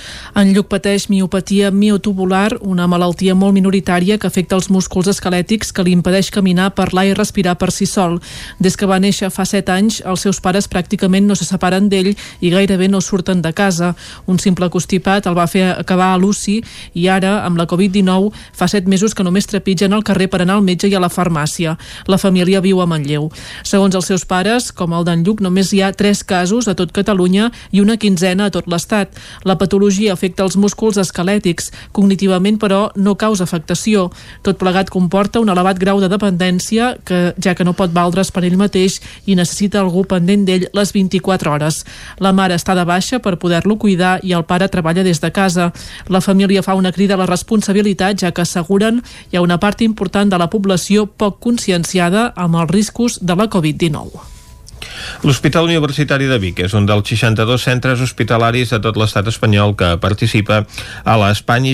En 0.41 0.55
Lluc 0.55 0.71
pateix 0.71 1.05
miopatia 1.11 1.69
miotubular, 1.69 2.57
una 2.65 2.87
malaltia 2.89 3.35
molt 3.37 3.53
minoritària 3.53 4.17
que 4.17 4.25
afecta 4.25 4.57
els 4.57 4.71
músculs 4.73 5.11
esquelètics 5.11 5.69
que 5.69 5.85
li 5.85 5.93
impedeix 5.93 6.31
caminar, 6.33 6.71
parlar 6.73 7.03
i 7.05 7.13
respirar 7.13 7.53
per 7.61 7.69
si 7.69 7.85
sol. 7.85 8.17
Des 8.57 8.73
que 8.73 8.89
va 8.89 8.97
néixer 8.97 9.29
fa 9.29 9.45
7 9.45 9.69
anys, 9.75 9.99
els 10.01 10.25
seus 10.25 10.41
pares 10.41 10.65
pràcticament 10.65 11.29
no 11.29 11.37
se 11.37 11.45
separen 11.45 11.91
d'ell 11.93 12.15
i 12.41 12.49
gairebé 12.49 12.89
no 12.89 13.03
surten 13.05 13.45
de 13.45 13.53
casa. 13.53 13.93
Un 14.25 14.41
simple 14.41 14.71
constipat 14.73 15.29
el 15.29 15.37
va 15.37 15.45
fer 15.45 15.67
acabar 15.77 16.09
a 16.15 16.17
l'UCI 16.17 16.57
i 16.97 17.05
ara, 17.05 17.43
amb 17.45 17.61
la 17.61 17.69
Covid-19, 17.69 18.33
fa 18.33 18.65
7 18.65 18.89
mesos 18.89 19.13
que 19.13 19.29
només 19.29 19.45
trepitgen 19.45 19.93
al 19.93 20.01
carrer 20.03 20.31
per 20.33 20.41
anar 20.41 20.57
al 20.57 20.65
metge 20.65 20.89
i 20.89 20.97
a 20.97 21.05
la 21.05 21.13
farmàcia. 21.13 21.77
La 22.09 22.17
família 22.17 22.65
viu 22.65 22.81
a 22.81 22.89
Manlleu. 22.89 23.29
Segons 23.63 23.95
els 23.95 24.07
seus 24.09 24.25
pares, 24.25 24.71
com 24.71 24.93
el 24.93 25.05
d'en 25.07 25.23
Lluc, 25.25 25.41
només 25.41 25.71
hi 25.73 25.81
ha 25.83 25.91
3 25.91 26.23
casos 26.27 26.67
a 26.67 26.75
tot 26.75 26.91
Catalunya 26.95 27.49
i 27.71 27.81
una 27.81 27.97
quinzena 27.97 28.47
a 28.47 28.53
tot 28.53 28.67
l'Estat. 28.67 29.17
La 29.43 29.57
patologia 29.57 30.13
afecta 30.13 30.43
els 30.43 30.57
músculs 30.57 30.99
esquelètics. 31.01 31.71
Cognitivament, 31.91 32.59
però, 32.61 32.89
no 32.95 33.15
causa 33.15 33.43
afectació. 33.47 34.09
Tot 34.43 34.59
plegat 34.61 34.89
comporta 34.93 35.41
un 35.43 35.49
elevat 35.49 35.79
grau 35.79 36.01
de 36.01 36.09
dependència 36.11 36.93
que, 37.05 37.33
ja 37.41 37.55
que 37.55 37.65
no 37.67 37.75
pot 37.77 37.93
valdre's 37.93 38.31
per 38.31 38.43
ell 38.43 38.57
mateix 38.59 38.99
i 39.25 39.37
necessita 39.39 39.81
algú 39.81 40.05
pendent 40.09 40.45
d'ell 40.47 40.67
les 40.73 40.93
24 40.95 41.51
hores. 41.51 41.83
La 42.19 42.33
mare 42.33 42.57
està 42.59 42.75
de 42.77 42.85
baixa 42.85 43.19
per 43.23 43.37
poder-lo 43.41 43.77
cuidar 43.81 44.19
i 44.23 44.33
el 44.33 44.45
pare 44.49 44.69
treballa 44.71 45.03
des 45.03 45.21
de 45.21 45.31
casa. 45.31 45.71
La 46.07 46.21
família 46.21 46.63
fa 46.63 46.75
una 46.75 46.91
crida 46.91 47.15
a 47.15 47.21
la 47.21 47.29
responsabilitat, 47.29 48.19
ja 48.21 48.31
que 48.31 48.43
asseguren 48.43 49.01
hi 49.31 49.37
ha 49.37 49.41
una 49.41 49.59
part 49.59 49.81
important 49.81 50.29
de 50.29 50.39
la 50.39 50.49
població 50.49 51.05
poc 51.07 51.39
conscienciada 51.43 52.31
amb 52.35 52.59
els 52.61 52.71
riscos 52.71 53.19
de 53.21 53.32
la 53.37 53.47
Covid-19. 53.47 54.09
L'Hospital 55.23 55.65
Universitari 55.69 56.27
de 56.29 56.39
Vic 56.39 56.59
és 56.65 56.73
un 56.73 56.85
dels 56.89 57.07
62 57.07 57.63
centres 57.63 58.01
hospitalaris 58.01 58.73
de 58.73 58.79
tot 58.83 58.97
l'estat 58.99 59.27
espanyol 59.27 59.75
que 59.79 59.95
participa 60.01 60.63
a 61.03 61.17
la 61.17 61.31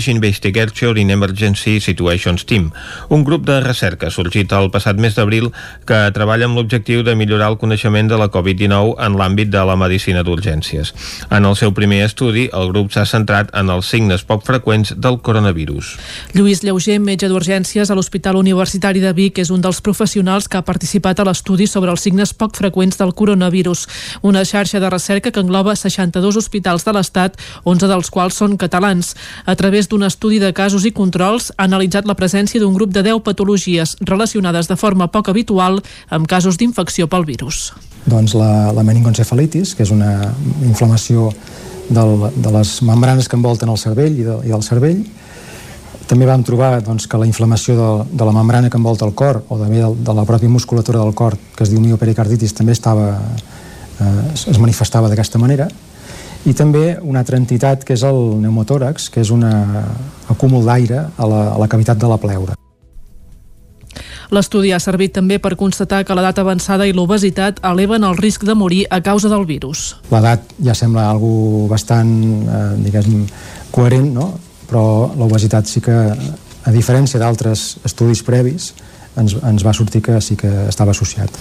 Investigation 0.10 0.98
in 0.98 1.10
Emergency 1.10 1.80
Situations 1.80 2.46
Team, 2.46 2.72
un 3.10 3.24
grup 3.24 3.46
de 3.46 3.60
recerca 3.62 4.10
sorgit 4.12 4.52
el 4.52 4.70
passat 4.72 4.98
mes 4.98 5.16
d'abril 5.16 5.50
que 5.86 5.98
treballa 6.14 6.46
amb 6.50 6.58
l'objectiu 6.58 7.04
de 7.04 7.16
millorar 7.16 7.50
el 7.54 7.58
coneixement 7.58 8.10
de 8.10 8.18
la 8.20 8.30
Covid-19 8.30 8.96
en 9.00 9.18
l'àmbit 9.20 9.50
de 9.50 9.64
la 9.66 9.76
medicina 9.80 10.24
d'urgències. 10.24 10.94
En 11.30 11.46
el 11.46 11.56
seu 11.56 11.74
primer 11.74 12.04
estudi, 12.06 12.50
el 12.54 12.72
grup 12.74 12.92
s'ha 12.94 13.06
centrat 13.06 13.52
en 13.58 13.70
els 13.70 13.90
signes 13.90 14.24
poc 14.24 14.46
freqüents 14.48 14.96
del 14.98 15.20
coronavirus. 15.26 15.96
Lluís 16.34 16.64
Lleuger, 16.64 17.00
metge 17.00 17.30
d'urgències 17.30 17.90
a 17.90 17.98
l'Hospital 17.98 18.40
Universitari 18.40 19.02
de 19.04 19.14
Vic, 19.14 19.40
és 19.40 19.52
un 19.54 19.62
dels 19.62 19.82
professionals 19.82 20.48
que 20.48 20.60
ha 20.60 20.66
participat 20.66 21.20
a 21.20 21.28
l'estudi 21.30 21.68
sobre 21.68 21.92
els 21.92 22.04
signes 22.06 22.34
poc 22.34 22.58
freqüents 22.60 23.00
del 23.00 23.14
coronavirus, 23.20 23.86
una 24.24 24.46
xarxa 24.48 24.80
de 24.80 24.90
recerca 24.90 25.34
que 25.36 25.44
engloba 25.44 25.76
62 25.76 26.40
hospitals 26.40 26.88
de 26.88 26.96
l'Estat, 26.96 27.36
11 27.68 27.92
dels 27.92 28.12
quals 28.14 28.40
són 28.40 28.56
catalans. 28.58 29.14
A 29.46 29.58
través 29.60 29.92
d'un 29.92 30.08
estudi 30.08 30.40
de 30.40 30.54
casos 30.56 30.88
i 30.88 30.96
controls 30.96 31.52
ha 31.58 31.68
analitzat 31.68 32.08
la 32.08 32.16
presència 32.16 32.62
d'un 32.64 32.78
grup 32.78 32.96
de 32.96 33.04
10 33.04 33.24
patologies 33.28 33.98
relacionades 34.02 34.72
de 34.72 34.80
forma 34.80 35.12
poc 35.12 35.30
habitual 35.30 35.82
amb 36.10 36.30
casos 36.30 36.58
d'infecció 36.58 37.10
pel 37.12 37.28
virus. 37.28 37.74
Doncs 38.10 38.34
la, 38.40 38.72
la 38.74 38.86
meningoencefalitis, 38.88 39.76
que 39.76 39.84
és 39.84 39.92
una 39.94 40.32
inflamació 40.66 41.30
del, 41.90 42.30
de 42.36 42.54
les 42.54 42.80
membranes 42.86 43.28
que 43.28 43.38
envolten 43.38 43.70
el 43.70 43.82
cervell 43.82 44.16
i, 44.16 44.26
de, 44.26 44.38
i 44.48 44.54
del 44.54 44.64
cervell, 44.66 45.04
també 46.10 46.26
vam 46.26 46.42
trobar 46.42 46.80
doncs, 46.82 47.06
que 47.06 47.20
la 47.22 47.28
inflamació 47.30 47.76
de, 47.78 47.90
de 48.18 48.26
la 48.26 48.34
membrana 48.34 48.70
que 48.70 48.80
envolta 48.82 49.06
el 49.06 49.14
cor 49.14 49.44
o 49.48 49.60
també 49.60 49.84
de, 49.84 49.92
de 49.94 50.16
la 50.18 50.26
pròpia 50.26 50.50
musculatura 50.50 51.04
del 51.04 51.14
cor, 51.14 51.38
que 51.56 51.66
es 51.66 51.70
diu 51.70 51.82
miopericarditis, 51.84 52.56
també 52.58 52.74
estava, 52.74 53.12
eh, 54.02 54.32
es 54.34 54.58
manifestava 54.58 55.12
d'aquesta 55.12 55.42
manera. 55.42 55.70
I 56.50 56.56
també 56.56 56.96
una 57.04 57.22
altra 57.22 57.38
entitat 57.38 57.84
que 57.86 57.94
és 57.94 58.06
el 58.08 58.18
pneumotòrax, 58.40 59.10
que 59.14 59.22
és 59.22 59.30
un 59.30 59.44
acúmul 59.46 60.66
d'aire 60.66 61.04
a, 61.04 61.28
la, 61.28 61.44
a 61.54 61.58
la 61.62 61.68
cavitat 61.70 62.00
de 62.00 62.10
la 62.10 62.18
pleura. 62.18 62.56
L'estudi 64.34 64.72
ha 64.72 64.80
servit 64.80 65.14
també 65.18 65.40
per 65.42 65.56
constatar 65.58 66.04
que 66.06 66.16
l'edat 66.16 66.38
avançada 66.42 66.86
i 66.86 66.94
l'obesitat 66.94 67.60
eleven 67.66 68.06
el 68.06 68.18
risc 68.18 68.46
de 68.46 68.54
morir 68.56 68.84
a 68.90 69.02
causa 69.02 69.30
del 69.30 69.46
virus. 69.50 69.96
L'edat 70.14 70.54
ja 70.64 70.78
sembla 70.78 71.10
algo 71.10 71.68
bastant, 71.70 72.14
eh, 72.46 72.68
diguem, 72.86 73.26
coherent, 73.74 74.14
no? 74.14 74.30
Però 74.70 75.12
l'obesitat 75.18 75.68
sí 75.70 75.82
que, 75.82 75.98
a 76.66 76.72
diferència 76.76 77.22
d'altres 77.22 77.80
estudis 77.88 78.22
previs, 78.26 78.74
ens, 79.18 79.36
ens 79.36 79.66
va 79.66 79.74
sortir 79.74 80.04
que 80.06 80.22
sí 80.22 80.38
que 80.40 80.52
estava 80.70 80.96
associat. 80.96 81.34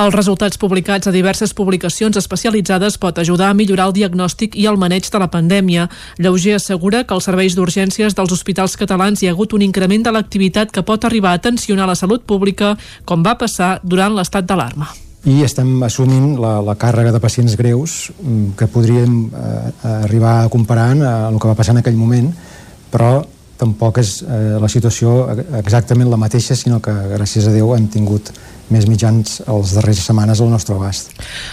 Els 0.00 0.14
resultats 0.14 0.60
publicats 0.60 1.08
a 1.08 1.12
diverses 1.14 1.52
publicacions 1.56 2.16
especialitzades 2.20 2.98
pot 3.00 3.18
ajudar 3.18 3.50
a 3.50 3.56
millorar 3.56 3.88
el 3.90 3.96
diagnòstic 3.96 4.56
i 4.60 4.66
el 4.70 4.78
maneig 4.80 5.08
de 5.10 5.20
la 5.22 5.30
pandèmia. 5.32 5.88
Lleuger 6.18 6.56
assegura 6.56 7.02
que 7.04 7.16
als 7.16 7.28
serveis 7.28 7.56
d'urgències 7.58 8.16
dels 8.16 8.32
hospitals 8.36 8.76
catalans 8.80 9.22
hi 9.22 9.28
ha 9.28 9.34
hagut 9.36 9.56
un 9.56 9.66
increment 9.66 10.06
de 10.06 10.14
l'activitat 10.14 10.72
que 10.72 10.86
pot 10.86 11.04
arribar 11.04 11.34
a 11.34 11.42
tensionar 11.42 11.88
la 11.90 11.98
salut 11.98 12.24
pública, 12.24 12.76
com 13.04 13.24
va 13.26 13.38
passar 13.38 13.78
durant 13.82 14.14
l'estat 14.16 14.46
d'alarma 14.46 14.92
i 15.28 15.42
estem 15.44 15.82
assumint 15.84 16.38
la, 16.40 16.58
la 16.64 16.76
càrrega 16.80 17.12
de 17.12 17.20
pacients 17.20 17.56
greus 17.58 18.08
mm, 18.22 18.54
que 18.56 18.68
podríem 18.72 19.18
eh, 19.28 19.72
arribar 20.06 20.38
a 20.40 20.48
comparar 20.52 20.94
amb 20.94 21.34
el 21.34 21.40
que 21.40 21.50
va 21.50 21.56
passar 21.58 21.74
en 21.76 21.82
aquell 21.82 21.98
moment, 21.98 22.30
però 22.92 23.18
tampoc 23.60 24.00
és 24.00 24.22
eh, 24.24 24.56
la 24.62 24.70
situació 24.72 25.26
exactament 25.58 26.08
la 26.08 26.20
mateixa, 26.20 26.56
sinó 26.56 26.80
que 26.80 26.94
gràcies 27.12 27.48
a 27.48 27.52
Déu 27.52 27.74
hem 27.76 27.90
tingut 27.92 28.32
més 28.70 28.86
mitjans 28.88 29.40
els 29.50 29.74
darrers 29.76 30.00
setmanes 30.06 30.40
al 30.40 30.50
nostre 30.52 30.74
abast. 30.74 31.12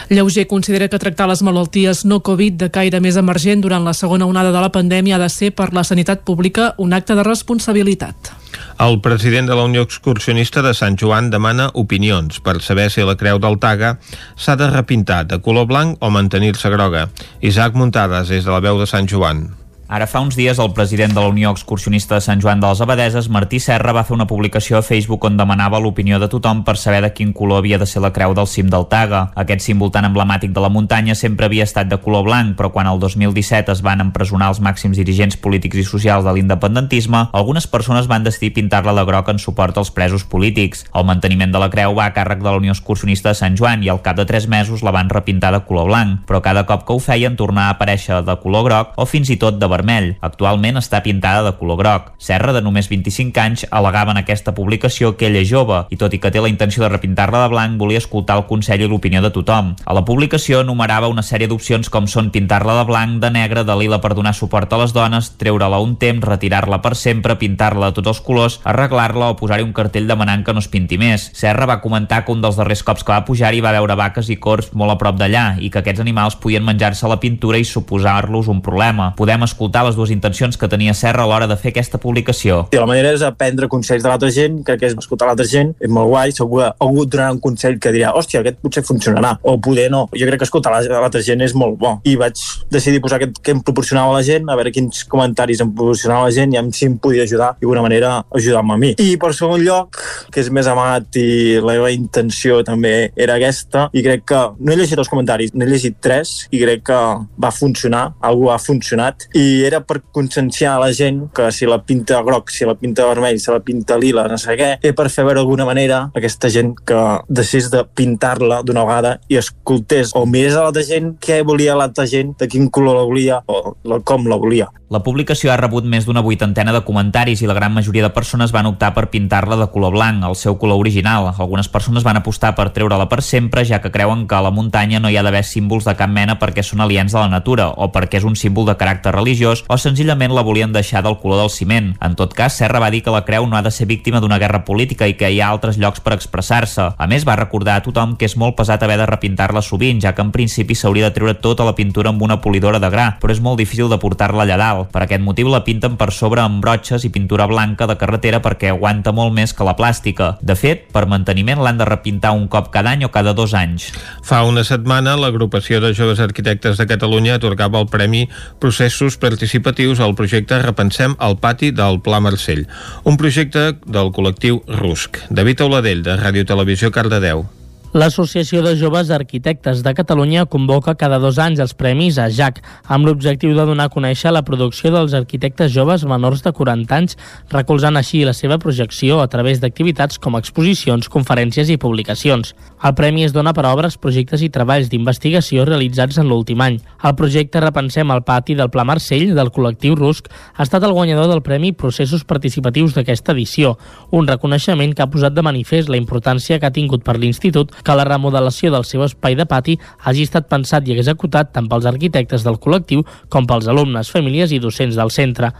Lleuger 0.09 0.47
considera 0.47 0.87
que 0.87 0.99
tractar 1.01 1.27
les 1.29 1.43
malalties 1.43 2.05
no 2.05 2.21
Covid 2.25 2.57
de 2.61 2.71
caire 2.73 3.01
més 3.03 3.17
emergent 3.19 3.61
durant 3.61 3.85
la 3.85 3.95
segona 3.97 4.29
onada 4.29 4.53
de 4.53 4.61
la 4.63 4.71
pandèmia 4.71 5.17
ha 5.17 5.23
de 5.23 5.29
ser 5.33 5.51
per 5.55 5.71
la 5.73 5.83
sanitat 5.83 6.23
pública 6.23 6.73
un 6.77 6.93
acte 6.93 7.15
de 7.17 7.25
responsabilitat. 7.25 8.33
El 8.79 8.99
president 9.01 9.49
de 9.49 9.55
la 9.57 9.65
Unió 9.65 9.81
Excursionista 9.85 10.61
de 10.61 10.73
Sant 10.77 10.97
Joan 11.01 11.31
demana 11.33 11.69
opinions 11.73 12.41
per 12.45 12.59
saber 12.61 12.89
si 12.93 13.05
la 13.05 13.17
creu 13.17 13.41
del 13.41 13.59
Taga 13.61 13.97
s'ha 14.35 14.57
de 14.57 14.69
repintar 14.69 15.23
de 15.27 15.41
color 15.41 15.67
blanc 15.69 15.97
o 15.99 16.11
mantenir-se 16.13 16.69
groga. 16.73 17.07
Isaac 17.41 17.73
Muntades, 17.73 18.29
des 18.29 18.45
de 18.45 18.53
la 18.53 18.61
veu 18.61 18.79
de 18.79 18.89
Sant 18.89 19.09
Joan. 19.09 19.47
Ara 19.87 20.03
fa 20.03 20.19
uns 20.19 20.35
dies 20.35 20.59
el 20.59 20.73
president 20.75 21.13
de 21.15 21.21
la 21.21 21.29
Unió 21.31 21.49
Excursionista 21.55 22.17
de 22.17 22.21
Sant 22.21 22.41
Joan 22.43 22.59
de 22.59 22.67
les 22.67 22.81
Abadeses, 22.83 23.29
Martí 23.31 23.61
Serra, 23.63 23.93
va 23.95 24.01
fer 24.03 24.17
una 24.17 24.25
publicació 24.27 24.75
a 24.75 24.81
Facebook 24.83 25.23
on 25.23 25.37
demanava 25.39 25.79
l'opinió 25.79 26.17
de 26.19 26.27
tothom 26.27 26.65
per 26.67 26.75
saber 26.75 26.99
de 27.05 27.13
quin 27.15 27.31
color 27.31 27.61
havia 27.61 27.79
de 27.79 27.87
ser 27.87 28.01
la 28.03 28.11
creu 28.11 28.33
del 28.35 28.49
cim 28.51 28.67
del 28.67 28.83
Taga. 28.91 29.21
Aquest 29.39 29.63
símbol 29.63 29.93
tan 29.95 30.03
emblemàtic 30.03 30.51
de 30.51 30.59
la 30.59 30.67
muntanya 30.67 31.15
sempre 31.15 31.47
havia 31.47 31.63
estat 31.63 31.87
de 31.87 31.99
color 32.03 32.25
blanc, 32.27 32.57
però 32.59 32.67
quan 32.75 32.89
el 32.91 32.99
2017 32.99 33.71
es 33.71 33.83
van 33.85 34.03
empresonar 34.03 34.49
els 34.51 34.59
màxims 34.59 34.99
dirigents 34.99 35.39
polítics 35.39 35.79
i 35.79 35.85
socials 35.87 36.27
de 36.27 36.35
l'independentisme, 36.35 37.23
algunes 37.31 37.69
persones 37.71 38.11
van 38.11 38.27
decidir 38.27 38.51
pintar-la 38.59 38.91
de 38.91 39.07
groc 39.07 39.31
en 39.31 39.39
suport 39.39 39.79
als 39.79 39.93
presos 39.95 40.27
polítics. 40.27 40.83
El 40.91 41.07
manteniment 41.07 41.55
de 41.55 41.63
la 41.63 41.71
creu 41.71 41.95
va 41.95 42.09
a 42.09 42.15
càrrec 42.17 42.43
de 42.43 42.49
la 42.51 42.57
Unió 42.59 42.75
Excursionista 42.75 43.31
de 43.31 43.39
Sant 43.39 43.55
Joan 43.55 43.87
i 43.87 43.93
al 43.95 44.03
cap 44.03 44.19
de 44.19 44.27
tres 44.27 44.51
mesos 44.51 44.83
la 44.83 44.91
van 44.91 45.07
repintar 45.07 45.55
de 45.55 45.63
color 45.63 45.87
blanc, 45.87 46.27
però 46.27 46.43
cada 46.43 46.67
cop 46.67 46.83
que 46.83 46.91
ho 46.91 46.99
feien 46.99 47.39
tornava 47.39 47.71
a 47.71 47.79
aparèixer 47.79 48.19
de 48.27 48.39
color 48.43 48.67
groc 48.67 48.93
o 48.99 49.07
fins 49.07 49.31
i 49.31 49.39
tot 49.39 49.55
de 49.55 49.76
vermell. 49.77 50.15
Actualment 50.25 50.81
està 50.81 51.03
pintada 51.05 51.45
de 51.45 51.55
color 51.59 51.79
groc. 51.79 52.11
Serra, 52.17 52.53
de 52.55 52.63
només 52.65 52.89
25 52.89 53.41
anys, 53.43 53.65
al·legava 53.71 54.13
en 54.15 54.21
aquesta 54.23 54.55
publicació 54.57 55.13
que 55.17 55.29
ell 55.29 55.39
és 55.39 55.47
jove 55.49 55.83
i 55.93 55.99
tot 56.01 56.13
i 56.13 56.19
que 56.21 56.31
té 56.33 56.41
la 56.43 56.51
intenció 56.51 56.83
de 56.83 56.91
repintar-la 56.91 57.45
de 57.45 57.51
blanc, 57.53 57.77
volia 57.79 58.01
escoltar 58.01 58.37
el 58.39 58.47
consell 58.49 58.83
i 58.83 58.89
l'opinió 58.89 59.21
de 59.23 59.31
tothom. 59.33 59.75
A 59.85 59.95
la 59.95 60.03
publicació 60.07 60.61
enumerava 60.65 61.11
una 61.11 61.25
sèrie 61.25 61.49
d'opcions 61.49 61.91
com 61.93 62.07
són 62.09 62.31
pintar-la 62.33 62.79
de 62.79 62.85
blanc, 62.89 63.19
de 63.21 63.31
negre, 63.33 63.63
de 63.67 63.75
lila 63.77 64.01
per 64.03 64.13
donar 64.17 64.33
suport 64.35 64.73
a 64.73 64.81
les 64.81 64.93
dones, 64.95 65.31
treure-la 65.39 65.79
un 65.83 65.95
temps, 66.01 66.23
retirar-la 66.23 66.81
per 66.81 66.95
sempre, 66.97 67.37
pintar-la 67.37 67.91
de 67.91 67.99
tots 67.99 68.13
els 68.13 68.21
colors, 68.25 68.59
arreglar-la 68.67 69.31
o 69.31 69.37
posar-hi 69.39 69.65
un 69.65 69.75
cartell 69.77 70.09
demanant 70.09 70.43
que 70.45 70.55
no 70.55 70.63
es 70.63 70.69
pinti 70.71 70.97
més. 70.97 71.29
Serra 71.37 71.67
va 71.69 71.81
comentar 71.83 72.23
que 72.25 72.33
un 72.33 72.41
dels 72.41 72.57
darrers 72.59 72.83
cops 72.87 73.05
que 73.05 73.13
va 73.13 73.25
pujar-hi 73.27 73.61
va 73.63 73.75
veure 73.75 73.97
vaques 73.99 74.31
i 74.33 74.39
corps 74.41 74.71
molt 74.73 74.95
a 74.95 74.97
prop 75.01 75.19
d'allà 75.19 75.45
i 75.61 75.69
que 75.69 75.81
aquests 75.83 76.03
animals 76.03 76.37
podien 76.41 76.65
menjar-se 76.65 77.07
la 77.09 77.19
pintura 77.21 77.59
i 77.59 77.67
suposar-los 77.67 78.49
un 78.51 78.61
problema. 78.65 79.11
Podem 79.19 79.43
escoltar 79.43 79.66
les 79.87 79.95
dues 79.95 80.11
intencions 80.11 80.57
que 80.57 80.67
tenia 80.67 80.93
Serra 80.93 81.23
a 81.23 81.27
l'hora 81.29 81.47
de 81.47 81.55
fer 81.55 81.71
aquesta 81.71 81.99
publicació. 82.01 82.65
I 82.73 82.79
la 82.81 82.87
manera 82.89 83.13
és 83.13 83.23
aprendre 83.23 83.69
consells 83.71 84.03
de 84.03 84.09
l'altra 84.09 84.31
gent, 84.33 84.61
crec 84.67 84.81
que 84.81 84.89
és 84.91 84.95
escoltar 84.97 85.29
l'altra 85.29 85.45
gent, 85.47 85.73
és 85.79 85.91
molt 85.91 86.09
guai, 86.11 86.33
segur 86.35 86.63
que 86.63 86.69
algú 86.83 87.03
et 87.05 87.13
donarà 87.13 87.35
un 87.35 87.41
consell 87.43 87.77
que 87.79 87.93
dirà, 87.95 88.13
hòstia, 88.17 88.41
aquest 88.41 88.59
potser 88.63 88.83
funcionarà, 88.87 89.35
o 89.43 89.57
poder 89.61 89.89
no. 89.93 90.07
Jo 90.17 90.27
crec 90.29 90.41
que 90.41 90.47
escoltar 90.47 90.73
l'altra 90.73 91.21
gent 91.23 91.43
és 91.45 91.55
molt 91.57 91.77
bo. 91.79 91.93
I 92.07 92.15
vaig 92.19 92.41
decidir 92.73 93.01
posar 93.03 93.21
aquest 93.21 93.39
que 93.43 93.53
em 93.55 93.61
proporcionava 93.61 94.15
la 94.15 94.23
gent, 94.25 94.49
a 94.49 94.57
veure 94.57 94.73
quins 94.73 95.03
comentaris 95.09 95.61
em 95.63 95.71
proporcionava 95.73 96.27
la 96.27 96.35
gent 96.35 96.53
i 96.55 96.63
si 96.73 96.87
em 96.89 96.97
podia 97.01 97.23
ajudar, 97.23 97.53
d'alguna 97.61 97.83
manera 97.85 98.11
ajudar-me 98.35 98.73
a 98.75 98.81
mi. 98.81 98.93
I 99.01 99.15
per 99.21 99.33
segon 99.37 99.63
lloc, 99.63 99.99
que 100.33 100.41
és 100.43 100.49
més 100.53 100.67
amat 100.67 101.17
i 101.19 101.59
la 101.63 101.77
meva 101.77 101.91
intenció 101.93 102.61
també 102.67 103.11
era 103.15 103.37
aquesta, 103.37 103.87
i 103.93 104.03
crec 104.05 104.25
que 104.27 104.41
no 104.59 104.73
he 104.73 104.79
llegit 104.79 104.99
els 104.99 105.09
comentaris, 105.11 105.53
n'he 105.53 105.69
llegit 105.69 105.97
tres, 106.03 106.33
i 106.51 106.61
crec 106.61 106.85
que 106.89 106.99
va 107.43 107.53
funcionar, 107.53 108.03
algú 108.27 108.51
ha 108.51 108.59
funcionat, 108.61 109.27
i 109.37 109.56
era 109.65 109.81
per 109.85 110.01
conscienciar 110.13 110.77
la 110.81 110.91
gent 110.93 111.27
que 111.35 111.49
si 111.51 111.67
la 111.69 111.79
pinta 111.83 112.21
groc, 112.25 112.51
si 112.53 112.65
la 112.65 112.75
pinta 112.75 113.07
vermell, 113.09 113.39
si 113.39 113.51
la 113.51 113.61
pinta 113.63 113.97
lila, 113.97 114.27
no 114.29 114.37
sé 114.41 114.57
què, 114.59 114.71
és 114.81 114.95
per 114.97 115.09
fer 115.13 115.25
veure 115.27 115.41
d'alguna 115.41 115.67
manera 115.67 116.01
aquesta 116.17 116.51
gent 116.53 116.73
que 116.87 117.01
deixés 117.27 117.71
de 117.73 117.83
pintar-la 117.97 118.61
d'una 118.65 118.85
vegada 118.87 119.17
i 119.29 119.39
escoltés 119.41 120.13
o 120.15 120.25
mirés 120.25 120.57
a 120.57 120.65
l'altra 120.65 120.85
gent 120.87 121.15
què 121.23 121.41
volia 121.47 121.77
l'altra 121.77 122.07
gent, 122.09 122.35
de 122.39 122.49
quin 122.51 122.69
color 122.73 123.01
la 123.01 123.07
volia 123.07 123.41
o 123.47 123.75
com 124.03 124.27
la 124.27 124.39
volia. 124.39 124.67
La 124.87 125.01
publicació 125.03 125.49
ha 125.51 125.57
rebut 125.59 125.83
més 125.83 126.05
d'una 126.07 126.21
vuitantena 126.23 126.71
de 126.71 126.79
comentaris 126.87 127.41
i 127.43 127.47
la 127.49 127.53
gran 127.57 127.73
majoria 127.75 128.05
de 128.05 128.13
persones 128.15 128.53
van 128.55 128.69
optar 128.69 128.93
per 128.95 129.09
pintar-la 129.11 129.57
de 129.59 129.65
color 129.67 129.91
blanc, 129.91 130.21
el 130.23 130.37
seu 130.39 130.55
color 130.55 130.79
original. 130.79 131.25
Algunes 131.27 131.67
persones 131.67 132.05
van 132.07 132.15
apostar 132.15 132.53
per 132.55 132.69
treure-la 132.71 133.09
per 133.11 133.19
sempre, 133.19 133.65
ja 133.67 133.81
que 133.83 133.91
creuen 133.91 134.23
que 134.31 134.37
a 134.37 134.39
la 134.45 134.53
muntanya 134.55 135.01
no 135.03 135.11
hi 135.11 135.17
ha 135.19 135.25
d'haver 135.27 135.41
símbols 135.43 135.83
de 135.83 135.95
cap 135.99 136.07
mena 136.07 136.37
perquè 136.39 136.63
són 136.63 136.85
aliens 136.85 137.11
de 137.11 137.19
la 137.19 137.27
natura 137.27 137.65
o 137.67 137.89
perquè 137.91 138.21
és 138.21 138.27
un 138.29 138.37
símbol 138.39 138.63
de 138.69 138.77
caràcter 138.79 139.11
religiós 139.11 139.65
o 139.67 139.75
senzillament 139.75 140.31
la 140.31 140.45
volien 140.47 140.71
deixar 140.71 141.03
del 141.03 141.19
color 141.19 141.43
del 141.43 141.51
ciment. 141.51 141.91
En 141.99 142.15
tot 142.15 142.31
cas, 142.31 142.55
Serra 142.55 142.79
va 142.79 142.87
dir 142.87 143.03
que 143.03 143.11
la 143.11 143.25
creu 143.27 143.43
no 143.43 143.59
ha 143.59 143.63
de 143.67 143.75
ser 143.75 143.89
víctima 143.91 144.23
d'una 144.23 144.39
guerra 144.39 144.63
política 144.63 145.11
i 145.11 145.17
que 145.19 145.33
hi 145.33 145.41
ha 145.41 145.51
altres 145.51 145.75
llocs 145.75 145.99
per 145.99 146.15
expressar-se. 146.15 146.93
A 146.95 147.09
més, 147.11 147.27
va 147.27 147.35
recordar 147.35 147.75
a 147.75 147.83
tothom 147.83 148.15
que 148.15 148.31
és 148.31 148.37
molt 148.39 148.55
pesat 148.55 148.87
haver 148.87 149.01
de 149.03 149.11
repintar-la 149.11 149.65
sovint, 149.67 149.99
ja 149.99 150.15
que 150.15 150.23
en 150.23 150.31
principi 150.31 150.79
s'hauria 150.79 151.11
de 151.11 151.19
treure 151.19 151.35
tota 151.43 151.67
la 151.67 151.75
pintura 151.75 152.15
amb 152.15 152.23
una 152.23 152.39
polidora 152.39 152.79
de 152.79 152.93
gra, 152.95 153.11
però 153.19 153.35
és 153.35 153.43
molt 153.43 153.59
difícil 153.59 153.91
de 153.91 153.99
portar-la 153.99 154.47
allà 154.47 154.55
dalt 154.55 154.76
dalt. 154.77 154.91
Per 154.93 155.03
aquest 155.03 155.23
motiu 155.23 155.49
la 155.51 155.63
pinten 155.65 155.97
per 155.97 156.11
sobre 156.13 156.41
amb 156.41 156.61
brotxes 156.61 157.05
i 157.05 157.11
pintura 157.13 157.47
blanca 157.47 157.87
de 157.87 157.97
carretera 157.97 158.41
perquè 158.41 158.71
aguanta 158.71 159.11
molt 159.11 159.33
més 159.33 159.53
que 159.53 159.65
la 159.65 159.75
plàstica. 159.77 160.37
De 160.41 160.55
fet, 160.55 160.87
per 160.93 161.07
manteniment 161.07 161.61
l'han 161.61 161.77
de 161.77 161.85
repintar 161.85 162.33
un 162.35 162.47
cop 162.47 162.71
cada 162.71 162.91
any 162.91 163.05
o 163.05 163.11
cada 163.11 163.33
dos 163.33 163.53
anys. 163.53 163.91
Fa 164.23 164.43
una 164.43 164.63
setmana, 164.63 165.17
l'agrupació 165.17 165.81
de 165.81 165.93
joves 165.93 166.19
arquitectes 166.19 166.77
de 166.77 166.87
Catalunya 166.87 167.37
atorgava 167.37 167.79
el 167.81 167.89
Premi 167.91 168.27
Processos 168.59 169.17
Participatius 169.17 169.99
al 169.99 170.15
projecte 170.15 170.61
Repensem 170.61 171.15
el 171.19 171.37
pati 171.41 171.71
del 171.71 172.01
Pla 172.01 172.19
Marcell, 172.19 172.67
un 173.03 173.17
projecte 173.17 173.77
del 173.85 174.11
col·lectiu 174.13 174.63
RUSC. 174.67 175.27
David 175.29 175.65
Auladell, 175.65 176.03
de 176.03 176.17
Ràdio 176.17 176.45
Televisió 176.47 176.91
Cardedeu. 176.91 177.47
L'Associació 177.93 178.59
de 178.65 178.73
Joves 178.75 179.07
Arquitectes 179.15 179.79
de 179.79 179.93
Catalunya 179.95 180.43
convoca 180.45 180.97
cada 180.99 181.21
dos 181.23 181.37
anys 181.39 181.61
els 181.63 181.71
Premis 181.71 182.17
a 182.19 182.25
JAC 182.27 182.57
amb 182.91 183.07
l'objectiu 183.07 183.53
de 183.55 183.63
donar 183.63 183.85
a 183.87 183.91
conèixer 183.93 184.33
la 184.35 184.41
producció 184.43 184.91
dels 184.91 185.13
arquitectes 185.15 185.71
joves 185.71 186.03
menors 186.03 186.43
de 186.43 186.51
40 186.51 186.97
anys, 186.97 187.15
recolzant 187.47 187.95
així 187.95 188.25
la 188.27 188.33
seva 188.35 188.57
projecció 188.59 189.21
a 189.23 189.29
través 189.31 189.61
d'activitats 189.63 190.19
com 190.19 190.35
exposicions, 190.35 191.07
conferències 191.07 191.71
i 191.71 191.77
publicacions. 191.79 192.51
El 192.83 192.93
premi 192.99 193.23
es 193.23 193.31
dona 193.31 193.53
per 193.55 193.63
a 193.63 193.71
obres, 193.71 193.95
projectes 193.95 194.43
i 194.43 194.51
treballs 194.51 194.91
d'investigació 194.91 195.63
realitzats 195.63 196.19
en 196.19 196.27
l'últim 196.27 196.59
any. 196.67 196.81
El 197.07 197.15
projecte 197.15 197.63
Repensem 197.63 198.11
el 198.11 198.25
pati 198.27 198.59
del 198.59 198.69
Pla 198.69 198.83
Marcell 198.83 199.31
del 199.31 199.53
col·lectiu 199.55 199.95
RUSC 199.95 200.27
ha 200.27 200.67
estat 200.67 200.83
el 200.83 200.91
guanyador 200.91 201.31
del 201.31 201.41
Premi 201.41 201.71
Processos 201.71 202.27
Participatius 202.27 202.99
d'aquesta 202.99 203.31
edició, 203.31 203.77
un 204.11 204.27
reconeixement 204.27 204.91
que 204.91 205.07
ha 205.07 205.11
posat 205.13 205.31
de 205.31 205.47
manifest 205.47 205.87
la 205.87 206.03
importància 206.03 206.59
que 206.59 206.67
ha 206.67 206.75
tingut 206.75 207.07
per 207.07 207.15
l'Institut 207.15 207.76
que 207.83 207.95
la 207.95 208.05
remodelació 208.07 208.71
del 208.73 208.85
seu 208.85 209.03
espai 209.05 209.35
de 209.35 209.45
pati 209.45 209.77
hagi 210.03 210.25
estat 210.27 210.47
pensat 210.49 210.87
i 210.87 210.95
executat 210.95 211.51
tant 211.55 211.67
pels 211.69 211.87
arquitectes 211.89 212.45
del 212.47 212.59
col·lectiu 212.63 213.03
com 213.29 213.47
pels 213.49 213.67
alumnes, 213.67 214.11
famílies 214.13 214.53
i 214.55 214.61
docents 214.63 214.97
del 214.97 215.11
centre. 215.11 215.51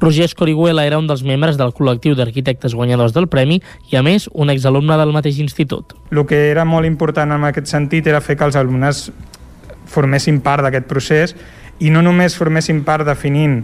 Roger 0.00 0.24
Escoriguela 0.24 0.84
era 0.84 0.98
un 0.98 1.06
dels 1.06 1.22
membres 1.22 1.56
del 1.56 1.72
col·lectiu 1.72 2.16
d'arquitectes 2.18 2.74
guanyadors 2.74 3.14
del 3.14 3.28
Premi 3.30 3.60
i, 3.90 3.96
a 3.96 4.02
més, 4.02 4.26
un 4.32 4.50
exalumne 4.50 4.98
del 5.00 5.14
mateix 5.14 5.38
institut. 5.40 5.94
El 6.10 6.24
que 6.26 6.50
era 6.50 6.66
molt 6.68 6.86
important 6.86 7.32
en 7.32 7.46
aquest 7.48 7.70
sentit 7.70 8.10
era 8.10 8.20
fer 8.20 8.36
que 8.36 8.44
els 8.44 8.58
alumnes 8.58 9.06
formessin 9.88 10.40
part 10.44 10.66
d'aquest 10.66 10.90
procés 10.90 11.36
i 11.78 11.90
no 11.94 12.02
només 12.02 12.36
formessin 12.38 12.82
part 12.84 13.06
definint 13.06 13.62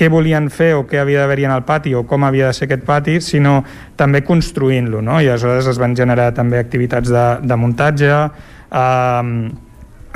què 0.00 0.08
volien 0.08 0.48
fer 0.48 0.72
o 0.78 0.86
què 0.88 1.02
havia 1.02 1.20
d'haver-hi 1.20 1.44
en 1.50 1.56
el 1.58 1.64
pati 1.68 1.92
o 1.92 2.06
com 2.08 2.24
havia 2.24 2.48
de 2.48 2.56
ser 2.56 2.70
aquest 2.70 2.86
pati, 2.88 3.18
sinó 3.20 3.58
també 4.00 4.24
construint-lo, 4.24 5.04
no? 5.04 5.20
I 5.20 5.28
aleshores 5.28 5.68
es 5.68 5.80
van 5.80 5.96
generar 5.96 6.30
també 6.36 6.56
activitats 6.60 7.12
de, 7.12 7.26
de 7.44 7.58
muntatge, 7.60 8.14
eh, 8.72 9.50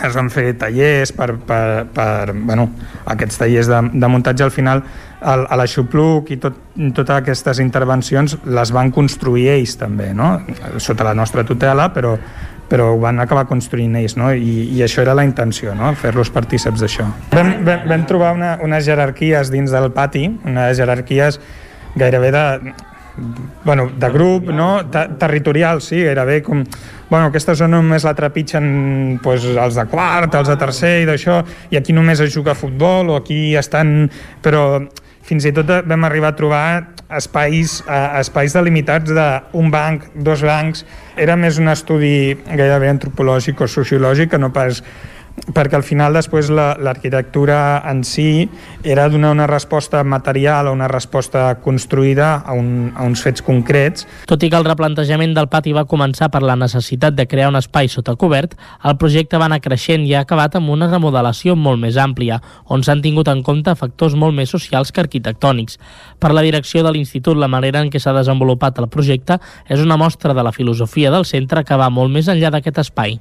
es 0.03 0.17
van 0.17 0.29
fer 0.33 0.55
tallers 0.59 1.13
per, 1.15 1.29
per, 1.47 1.87
per 1.95 2.33
bueno, 2.35 2.67
aquests 3.13 3.39
tallers 3.45 3.69
de, 3.71 3.81
de 3.93 4.09
muntatge 4.11 4.43
al 4.47 4.51
final 4.51 4.83
el, 5.23 5.45
a 5.47 5.59
l'Aixopluc 5.61 6.33
i 6.35 6.39
tot, 6.43 6.57
totes 6.97 7.15
aquestes 7.21 7.61
intervencions 7.63 8.37
les 8.45 8.73
van 8.75 8.91
construir 8.95 9.47
ells 9.55 9.77
també, 9.79 10.11
no? 10.17 10.35
sota 10.83 11.07
la 11.07 11.15
nostra 11.15 11.45
tutela, 11.47 11.93
però 11.95 12.17
però 12.69 12.93
ho 12.95 13.01
van 13.01 13.21
acabar 13.21 13.45
construint 13.51 13.97
ells, 14.01 14.17
no? 14.17 14.31
I, 14.33 14.55
i 14.77 14.83
això 14.85 15.03
era 15.05 15.15
la 15.17 15.27
intenció, 15.27 15.75
no? 15.77 15.93
fer-los 16.01 16.33
partíceps 16.35 16.81
d'això. 16.85 17.07
Vam, 17.35 17.53
vam, 17.67 17.85
vam 17.91 18.09
trobar 18.09 18.33
una, 18.37 18.57
unes 18.65 18.87
jerarquies 18.87 19.53
dins 19.53 19.75
del 19.75 19.91
pati, 19.95 20.27
unes 20.49 20.81
jerarquies 20.81 21.41
gairebé 21.95 22.33
de, 22.35 22.75
bueno, 23.65 23.91
de 23.95 24.11
grup, 24.11 24.51
no? 24.51 24.87
Ter 24.91 25.15
territorial, 25.19 25.83
sí, 25.83 26.03
gairebé 26.03 26.43
com... 26.43 26.65
Bueno, 27.11 27.29
aquesta 27.29 27.55
zona 27.55 27.79
només 27.79 28.03
la 28.07 28.15
trepitgen 28.17 29.21
pues, 29.23 29.45
els 29.45 29.77
de 29.79 29.85
quart, 29.87 30.35
els 30.35 30.49
de 30.51 30.57
tercer 30.59 30.95
i 31.03 31.09
d'això, 31.09 31.43
i 31.71 31.79
aquí 31.79 31.95
només 31.95 32.23
es 32.25 32.33
juga 32.35 32.55
a 32.55 32.59
futbol, 32.59 33.13
o 33.13 33.19
aquí 33.21 33.55
estan... 33.61 34.09
Però 34.43 34.65
fins 35.25 35.47
i 35.49 35.53
tot 35.57 35.71
vam 35.89 36.05
arribar 36.05 36.33
a 36.33 36.37
trobar 36.37 36.67
espais, 37.17 37.79
eh, 37.87 38.21
espais 38.21 38.53
delimitats 38.53 39.13
d'un 39.15 39.71
banc, 39.71 40.05
dos 40.15 40.43
bancs. 40.45 40.85
Era 41.17 41.37
més 41.37 41.59
un 41.59 41.69
estudi 41.73 42.35
gairebé 42.45 42.91
antropològic 42.93 43.61
o 43.61 43.69
sociològic 43.69 44.35
que 44.35 44.39
no 44.39 44.53
pas 44.53 44.83
perquè 45.35 45.77
al 45.77 45.85
final 45.85 46.15
després 46.15 46.49
l'arquitectura 46.49 47.57
la, 47.57 47.91
en 47.91 48.03
si 48.07 48.49
era 48.83 49.09
donar 49.11 49.33
una 49.35 49.47
resposta 49.51 50.03
material 50.05 50.69
o 50.69 50.73
una 50.73 50.89
resposta 50.89 51.47
construïda 51.61 52.37
a, 52.47 52.55
un, 52.55 52.93
a 52.95 53.05
uns 53.05 53.23
fets 53.25 53.43
concrets. 53.45 54.07
Tot 54.31 54.43
i 54.43 54.51
que 54.51 54.57
el 54.57 54.67
replantejament 54.67 55.35
del 55.37 55.51
pati 55.53 55.75
va 55.77 55.85
començar 55.91 56.31
per 56.33 56.43
la 56.47 56.57
necessitat 56.57 57.17
de 57.19 57.27
crear 57.29 57.51
un 57.51 57.59
espai 57.59 57.91
sota 57.93 58.15
cobert, 58.17 58.55
el 58.85 58.97
projecte 59.01 59.41
va 59.41 59.49
anar 59.51 59.61
creixent 59.65 60.07
i 60.07 60.15
ha 60.15 60.23
acabat 60.25 60.57
amb 60.57 60.71
una 60.73 60.89
remodelació 60.89 61.57
molt 61.59 61.83
més 61.83 61.99
àmplia, 62.01 62.41
on 62.71 62.87
s'han 62.87 63.03
tingut 63.05 63.29
en 63.29 63.43
compte 63.43 63.75
factors 63.75 64.15
molt 64.15 64.37
més 64.37 64.55
socials 64.55 64.93
que 64.95 65.03
arquitectònics. 65.05 65.79
Per 66.21 66.33
la 66.33 66.47
direcció 66.47 66.85
de 66.87 66.95
l'Institut, 66.95 67.37
la 67.37 67.51
manera 67.51 67.83
en 67.83 67.91
què 67.91 68.01
s'ha 68.01 68.15
desenvolupat 68.17 68.79
el 68.81 68.89
projecte 68.89 69.41
és 69.69 69.83
una 69.83 69.99
mostra 70.01 70.35
de 70.35 70.47
la 70.47 70.55
filosofia 70.55 71.11
del 71.11 71.27
centre 71.29 71.65
que 71.65 71.77
va 71.77 71.91
molt 71.91 72.13
més 72.15 72.31
enllà 72.31 72.55
d'aquest 72.55 72.81
espai. 72.87 73.19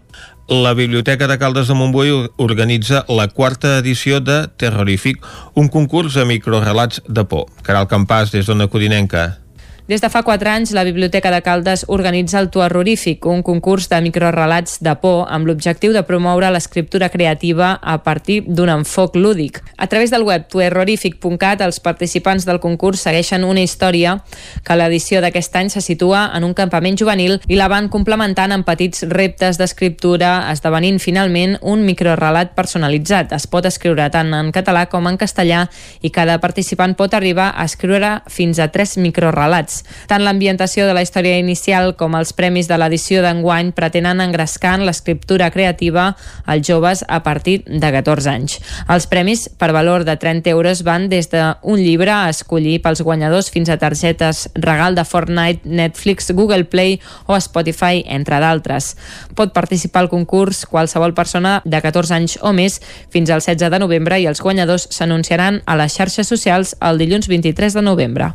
La 0.50 0.74
Biblioteca 0.74 1.28
de 1.28 1.38
Caldes 1.40 1.70
de 1.70 1.74
Montbui 1.74 2.10
organitza 2.36 3.06
la 3.08 3.30
quarta 3.30 3.78
edició 3.78 4.20
de 4.20 4.50
Terrorífic, 4.60 5.24
un 5.56 5.70
concurs 5.72 6.20
de 6.20 6.26
microrelats 6.28 7.00
de 7.08 7.24
por. 7.24 7.48
Caral 7.64 7.88
Campàs, 7.88 8.36
des 8.36 8.52
d'Ona 8.52 8.68
Codinenca. 8.68 9.43
Des 9.86 10.00
de 10.00 10.08
fa 10.08 10.22
4 10.24 10.48
anys, 10.48 10.72
la 10.72 10.86
Biblioteca 10.88 11.30
de 11.30 11.42
Caldes 11.44 11.82
organitza 11.92 12.40
el 12.40 12.48
Tuarrorífic, 12.50 13.26
un 13.26 13.42
concurs 13.44 13.90
de 13.92 13.98
microrelats 14.00 14.78
de 14.80 14.94
por 14.96 15.26
amb 15.28 15.44
l'objectiu 15.44 15.92
de 15.92 16.06
promoure 16.08 16.48
l'escriptura 16.56 17.10
creativa 17.12 17.74
a 17.84 17.98
partir 18.00 18.46
d'un 18.48 18.72
enfoc 18.72 19.18
lúdic. 19.20 19.60
A 19.76 19.88
través 19.92 20.10
del 20.10 20.24
web 20.24 20.46
tuerrorífic.cat, 20.48 21.66
els 21.68 21.82
participants 21.84 22.46
del 22.48 22.62
concurs 22.64 23.04
segueixen 23.04 23.44
una 23.44 23.60
història 23.60 24.22
que 24.64 24.78
l'edició 24.80 25.20
d'aquest 25.20 25.60
any 25.60 25.74
se 25.76 25.84
situa 25.84 26.30
en 26.32 26.48
un 26.48 26.56
campament 26.56 26.96
juvenil 26.96 27.42
i 27.52 27.60
la 27.60 27.68
van 27.68 27.92
complementant 27.92 28.56
amb 28.56 28.64
petits 28.64 29.04
reptes 29.12 29.60
d'escriptura, 29.60 30.48
esdevenint 30.54 31.02
finalment 31.04 31.58
un 31.60 31.84
microrelat 31.84 32.56
personalitzat. 32.56 33.36
Es 33.36 33.52
pot 33.52 33.68
escriure 33.68 34.08
tant 34.16 34.32
en 34.32 34.56
català 34.56 34.88
com 34.88 35.12
en 35.12 35.20
castellà 35.20 35.68
i 36.00 36.08
cada 36.10 36.40
participant 36.40 36.96
pot 36.96 37.20
arribar 37.20 37.52
a 37.52 37.68
escriure 37.68 38.22
fins 38.32 38.64
a 38.64 38.72
3 38.72 38.96
microrelats 39.04 39.73
novetats. 39.74 39.84
Tant 40.08 40.24
l'ambientació 40.24 40.86
de 40.86 40.94
la 40.94 41.02
història 41.02 41.40
inicial 41.40 41.96
com 41.96 42.16
els 42.16 42.34
premis 42.34 42.68
de 42.68 42.78
l'edició 42.78 43.22
d'enguany 43.24 43.72
pretenen 43.74 44.22
engrescar 44.22 44.76
en 44.78 44.86
l'escriptura 44.86 45.50
creativa 45.52 46.16
als 46.46 46.68
joves 46.68 47.04
a 47.08 47.24
partir 47.24 47.64
de 47.66 47.92
14 47.92 48.30
anys. 48.30 48.60
Els 48.90 49.08
premis 49.08 49.50
per 49.58 49.72
valor 49.72 50.04
de 50.04 50.16
30 50.18 50.50
euros 50.50 50.84
van 50.84 51.10
des 51.10 51.30
d'un 51.32 51.80
llibre 51.80 52.12
a 52.12 52.30
escollir 52.30 52.82
pels 52.82 53.02
guanyadors 53.02 53.50
fins 53.50 53.70
a 53.70 53.78
targetes 53.78 54.50
regal 54.56 54.96
de 54.96 55.06
Fortnite, 55.06 55.62
Netflix, 55.66 56.32
Google 56.32 56.66
Play 56.66 57.00
o 57.26 57.40
Spotify, 57.40 58.04
entre 58.08 58.40
d'altres. 58.40 58.96
Pot 59.36 59.54
participar 59.54 60.04
al 60.04 60.10
concurs 60.10 60.66
qualsevol 60.66 61.14
persona 61.14 61.62
de 61.66 61.82
14 61.82 62.14
anys 62.14 62.38
o 62.42 62.54
més 62.54 62.82
fins 63.10 63.30
al 63.30 63.42
16 63.42 63.72
de 63.72 63.80
novembre 63.80 64.20
i 64.20 64.28
els 64.28 64.42
guanyadors 64.42 64.88
s'anunciaran 64.92 65.62
a 65.66 65.78
les 65.80 65.96
xarxes 65.96 66.28
socials 66.28 66.76
el 66.82 67.00
dilluns 67.00 67.28
23 67.28 67.74
de 67.74 67.82
novembre. 67.82 68.34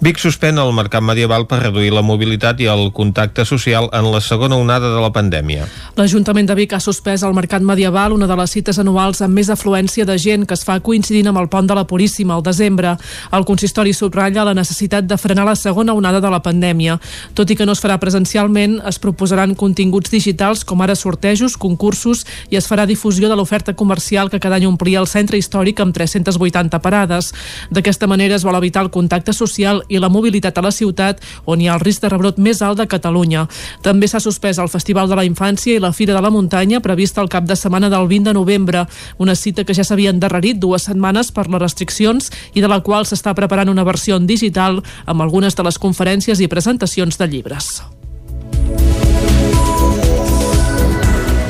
Vic 0.00 0.20
suspèn 0.20 0.58
el 0.60 0.72
mercat 0.76 1.02
medieval 1.02 1.46
per 1.48 1.60
reduir 1.62 1.92
la 1.94 2.02
mobilitat 2.04 2.60
i 2.60 2.68
el 2.70 2.90
contacte 2.92 3.44
social 3.48 3.88
en 3.96 4.10
la 4.12 4.20
segona 4.20 4.58
onada 4.60 4.90
de 4.92 5.00
la 5.02 5.10
pandèmia. 5.14 5.66
L'Ajuntament 5.96 6.46
de 6.48 6.56
Vic 6.58 6.74
ha 6.76 6.80
suspès 6.80 7.24
el 7.26 7.34
mercat 7.34 7.64
medieval, 7.64 8.12
una 8.12 8.28
de 8.28 8.36
les 8.38 8.52
cites 8.52 8.78
anuals 8.78 9.22
amb 9.24 9.34
més 9.34 9.50
afluència 9.50 10.04
de 10.04 10.18
gent 10.20 10.46
que 10.46 10.54
es 10.54 10.64
fa 10.66 10.78
coincidint 10.84 11.30
amb 11.30 11.40
el 11.40 11.48
pont 11.48 11.66
de 11.66 11.74
la 11.74 11.86
Puríssima 11.88 12.36
al 12.36 12.44
desembre. 12.46 12.96
El 13.32 13.46
consistori 13.48 13.94
subratlla 13.96 14.44
la 14.46 14.54
necessitat 14.54 15.08
de 15.08 15.18
frenar 15.18 15.46
la 15.48 15.56
segona 15.56 15.94
onada 15.96 16.20
de 16.20 16.30
la 16.30 16.42
pandèmia. 16.44 16.98
Tot 17.34 17.50
i 17.50 17.56
que 17.56 17.66
no 17.66 17.72
es 17.72 17.82
farà 17.82 17.98
presencialment, 17.98 18.78
es 18.86 19.00
proposaran 19.02 19.56
continguts 19.56 20.12
digitals 20.12 20.64
com 20.64 20.84
ara 20.84 20.94
sortejos, 20.94 21.56
concursos 21.56 22.24
i 22.50 22.60
es 22.60 22.68
farà 22.70 22.86
difusió 22.86 23.28
de 23.28 23.36
l'oferta 23.36 23.74
comercial 23.74 24.30
que 24.30 24.40
cada 24.40 24.60
any 24.60 24.66
omplia 24.68 25.00
el 25.00 25.10
centre 25.10 25.38
històric 25.40 25.80
amb 25.80 25.96
380 25.96 26.80
parades. 26.84 27.32
D'aquesta 27.70 28.06
manera 28.06 28.36
es 28.36 28.44
vol 28.46 28.56
evitar 28.60 28.84
el 28.84 28.92
contacte 28.94 29.32
social 29.32 29.65
social 29.66 29.82
i 29.88 29.98
la 29.98 30.08
mobilitat 30.08 30.58
a 30.58 30.62
la 30.62 30.70
ciutat, 30.70 31.20
on 31.46 31.60
hi 31.60 31.68
ha 31.68 31.74
el 31.74 31.82
risc 31.82 32.02
de 32.02 32.10
rebrot 32.10 32.38
més 32.38 32.62
alt 32.62 32.78
de 32.78 32.86
Catalunya. 32.86 33.46
També 33.82 34.06
s'ha 34.08 34.20
suspès 34.20 34.58
el 34.58 34.70
Festival 34.70 35.08
de 35.08 35.16
la 35.16 35.24
Infància 35.24 35.76
i 35.76 35.82
la 35.82 35.92
Fira 35.92 36.14
de 36.14 36.22
la 36.22 36.30
Muntanya, 36.30 36.80
prevista 36.80 37.20
el 37.22 37.28
cap 37.28 37.44
de 37.44 37.56
setmana 37.56 37.90
del 37.90 38.06
20 38.06 38.30
de 38.30 38.34
novembre, 38.34 38.86
una 39.18 39.34
cita 39.34 39.64
que 39.64 39.74
ja 39.74 39.84
s'havia 39.84 40.10
endarrerit 40.10 40.58
dues 40.58 40.86
setmanes 40.86 41.32
per 41.32 41.48
les 41.48 41.62
restriccions 41.62 42.30
i 42.54 42.60
de 42.60 42.68
la 42.68 42.80
qual 42.80 43.06
s'està 43.06 43.34
preparant 43.34 43.68
una 43.68 43.84
versió 43.84 44.16
en 44.16 44.26
digital 44.26 44.82
amb 45.06 45.22
algunes 45.22 45.56
de 45.56 45.66
les 45.66 45.78
conferències 45.78 46.40
i 46.40 46.48
presentacions 46.48 47.18
de 47.18 47.28
llibres. 47.28 47.82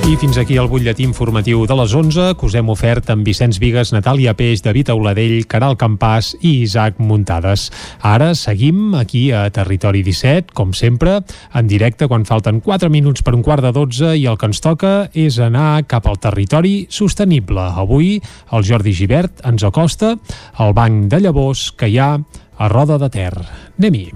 I 0.07 0.15
fins 0.15 0.37
aquí 0.39 0.55
el 0.55 0.69
butlletí 0.71 1.03
informatiu 1.03 1.65
de 1.67 1.75
les 1.75 1.91
11 1.99 2.37
que 2.39 2.47
us 2.47 2.55
hem 2.55 2.69
ofert 2.71 3.09
amb 3.11 3.27
Vicenç 3.27 3.57
Vigues, 3.59 3.91
Natàlia 3.91 4.37
Peix, 4.39 4.61
David 4.63 4.93
Auladell, 4.95 5.41
Caral 5.51 5.75
Campàs 5.75 6.29
i 6.47 6.61
Isaac 6.63 7.01
Muntades. 7.03 7.65
Ara 8.07 8.29
seguim 8.39 8.95
aquí 8.95 9.33
a 9.35 9.49
Territori 9.51 10.05
17, 10.07 10.55
com 10.55 10.71
sempre, 10.79 11.17
en 11.59 11.67
directe 11.67 12.07
quan 12.07 12.23
falten 12.29 12.63
4 12.63 12.87
minuts 12.87 13.27
per 13.27 13.35
un 13.35 13.43
quart 13.43 13.67
de 13.67 13.75
12 13.75 14.15
i 14.15 14.29
el 14.31 14.39
que 14.39 14.47
ens 14.47 14.63
toca 14.63 14.95
és 15.11 15.41
anar 15.43 15.83
cap 15.91 16.07
al 16.07 16.23
territori 16.23 16.87
sostenible. 16.87 17.67
Avui 17.75 18.21
el 18.55 18.63
Jordi 18.63 18.95
Givert 18.95 19.43
ens 19.43 19.67
acosta 19.67 20.15
al 20.55 20.71
banc 20.71 21.11
de 21.11 21.25
llavors 21.27 21.73
que 21.75 21.91
hi 21.91 21.99
ha 21.99 22.13
a 22.15 22.71
Roda 22.71 23.03
de 23.03 23.11
Ter. 23.11 23.35
Anem-hi. 23.75 24.13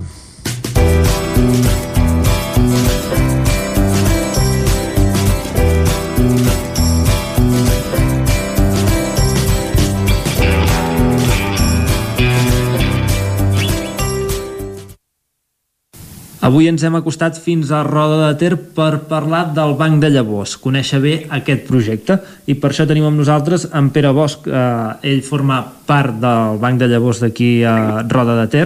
Avui 16.40 16.70
ens 16.70 16.80
hem 16.80 16.94
acostat 16.96 17.36
fins 17.36 17.68
a 17.68 17.82
Roda 17.84 18.30
de 18.30 18.36
Ter 18.40 18.54
per 18.76 19.02
parlar 19.10 19.42
del 19.52 19.74
Banc 19.76 19.98
de 20.00 20.08
Llavors, 20.08 20.54
conèixer 20.56 21.00
bé 21.02 21.12
aquest 21.36 21.66
projecte 21.68 22.16
i 22.48 22.54
per 22.56 22.70
això 22.70 22.86
tenim 22.88 23.04
amb 23.10 23.20
nosaltres 23.20 23.66
en 23.76 23.90
Pere 23.92 24.14
Bosch, 24.16 24.48
eh, 24.48 25.10
ell 25.10 25.20
forma 25.20 25.60
part 25.86 26.16
del 26.22 26.56
Banc 26.62 26.80
de 26.80 26.88
Llavors 26.88 27.20
d'aquí 27.20 27.50
a 27.68 27.74
Roda 28.08 28.38
de 28.40 28.46
Ter. 28.56 28.64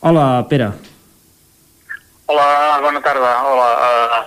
Hola, 0.00 0.44
Pere. 0.50 0.68
Hola, 2.28 2.46
bona 2.84 3.00
tarda. 3.00 3.32
Hola, 3.48 3.70
uh, 3.72 4.20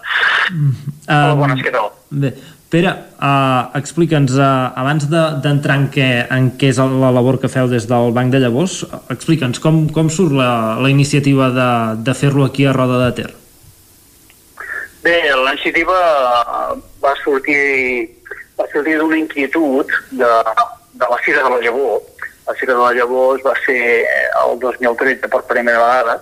uh, 0.57 1.13
hola 1.13 1.35
bones, 1.43 1.61
què 1.61 1.71
tal? 1.77 1.91
Bé, 2.09 2.33
Pere, 2.73 2.89
uh, 3.21 3.69
explica'ns, 3.77 4.33
uh, 4.33 4.73
abans 4.81 5.03
d'entrar 5.05 5.75
de, 5.75 5.77
en, 5.77 5.83
què, 5.93 6.07
en 6.33 6.47
què 6.57 6.71
és 6.73 6.79
la 6.81 7.11
labor 7.13 7.37
que 7.37 7.51
feu 7.51 7.67
des 7.69 7.85
del 7.85 8.09
Banc 8.15 8.33
de 8.33 8.39
Llavors, 8.41 8.79
explica'ns 9.13 9.61
com, 9.61 9.83
com 9.93 10.09
surt 10.09 10.33
la, 10.33 10.79
la 10.81 10.89
iniciativa 10.89 11.51
de, 11.53 11.69
de 12.01 12.15
fer-lo 12.17 12.47
aquí 12.47 12.65
a 12.65 12.73
Roda 12.73 12.97
de 13.03 13.11
Ter. 13.19 13.29
Bé, 15.05 15.19
la 15.37 15.53
iniciativa 15.53 15.99
va 17.03 17.13
sortir 17.21 17.61
va 18.57 18.65
sortir 18.71 18.97
d'una 18.97 19.21
inquietud 19.21 19.93
de, 20.09 20.31
de 20.97 21.11
la 21.13 21.21
Fira 21.21 21.43
de 21.45 21.53
la 21.53 21.61
Llavor. 21.61 22.01
La 22.47 22.57
Fira 22.57 22.73
de 22.73 22.79
la 22.79 22.93
Llavor 22.97 23.41
va 23.45 23.53
ser 23.67 23.81
el 24.47 24.57
2013 24.65 25.29
per 25.29 25.43
primera 25.49 25.77
vegada 25.77 26.17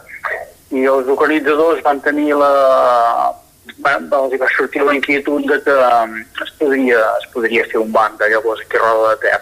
i 0.72 0.84
els 0.84 1.08
organitzadors 1.16 1.80
van 1.88 2.04
tenir 2.04 2.34
la, 2.36 2.52
va, 3.86 3.96
els 3.98 4.36
va 4.42 4.50
sortir 4.58 4.84
la 4.86 4.96
inquietud 4.98 5.48
de 5.50 5.58
que 5.66 5.78
um, 5.88 6.20
es 6.44 6.52
podria, 6.60 7.00
es 7.22 7.32
podria 7.34 7.66
fer 7.72 7.82
un 7.82 7.92
banc 7.96 8.20
de 8.20 8.30
llavors 8.34 8.62
aquí 8.66 8.78
a 8.78 8.84
Roda 8.84 9.16
de 9.16 9.22
Ter. 9.26 9.40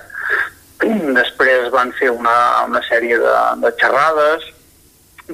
Després 1.20 1.70
van 1.74 1.92
fer 2.00 2.14
una, 2.14 2.38
una 2.70 2.82
sèrie 2.88 3.20
de, 3.20 3.36
de 3.64 3.74
xerrades, 3.82 4.48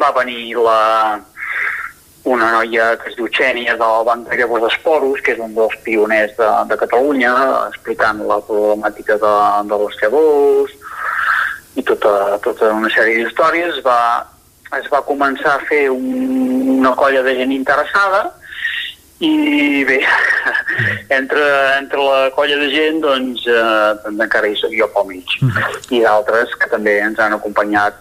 va 0.01 0.11
venir 0.17 0.55
la, 0.59 1.21
una 2.25 2.51
noia 2.51 2.95
que 2.97 3.11
es 3.11 3.17
diu 3.19 3.29
Xènia 3.29 3.75
del 3.79 4.05
Banc 4.07 4.29
de 4.29 4.39
Llavors 4.39 4.65
d'Esporos, 4.65 5.21
que 5.21 5.35
és 5.35 5.41
un 5.41 5.53
dels 5.55 5.75
pioners 5.85 6.33
de, 6.39 6.47
de 6.71 6.77
Catalunya, 6.81 7.33
explicant 7.69 8.23
la 8.25 8.39
problemàtica 8.47 9.19
de, 9.21 9.35
de 9.69 9.81
les 9.83 9.99
llavors 10.01 10.73
i 11.77 11.83
tota, 11.85 12.39
tota 12.43 12.71
una 12.73 12.89
sèrie 12.89 13.21
d'històries. 13.21 13.77
Va, 13.85 13.99
es 14.79 14.89
va 14.91 15.05
començar 15.05 15.53
a 15.53 15.63
fer 15.69 15.85
un, 15.93 16.09
una 16.79 16.95
colla 16.97 17.21
de 17.23 17.35
gent 17.37 17.53
interessada 17.53 18.25
i 19.23 19.83
bé, 19.87 20.01
entre, 21.19 21.43
entre 21.79 21.99
la 22.03 22.31
colla 22.35 22.57
de 22.59 22.67
gent 22.73 22.99
doncs, 23.03 23.45
eh, 23.47 24.11
encara 24.11 24.49
hi 24.49 24.57
soc 24.59 24.75
jo 24.75 24.89
pel 24.91 25.07
mig 25.07 25.37
uh 25.41 25.47
-huh. 25.47 25.77
i 25.95 26.01
d'altres 26.03 26.55
que 26.59 26.67
també 26.69 26.99
ens 26.99 27.19
han 27.19 27.33
acompanyat 27.33 27.95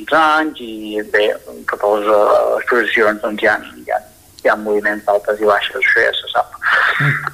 uns 0.00 0.12
anys 0.12 0.60
i 0.60 1.02
bé, 1.12 1.34
totes 1.68 2.06
les 2.06 2.08
uh, 2.14 2.56
exposicions 2.60 3.20
doncs 3.22 3.42
hi 3.42 3.46
ha, 3.46 3.58
hi 3.84 3.90
ha, 3.90 3.98
hi 4.44 4.48
ha 4.48 4.56
moviments 4.56 5.04
d'altes 5.04 5.40
i 5.40 5.44
baixes, 5.44 5.76
això 5.76 6.00
ja 6.06 6.12
se 6.16 6.32
sap. 6.32 6.56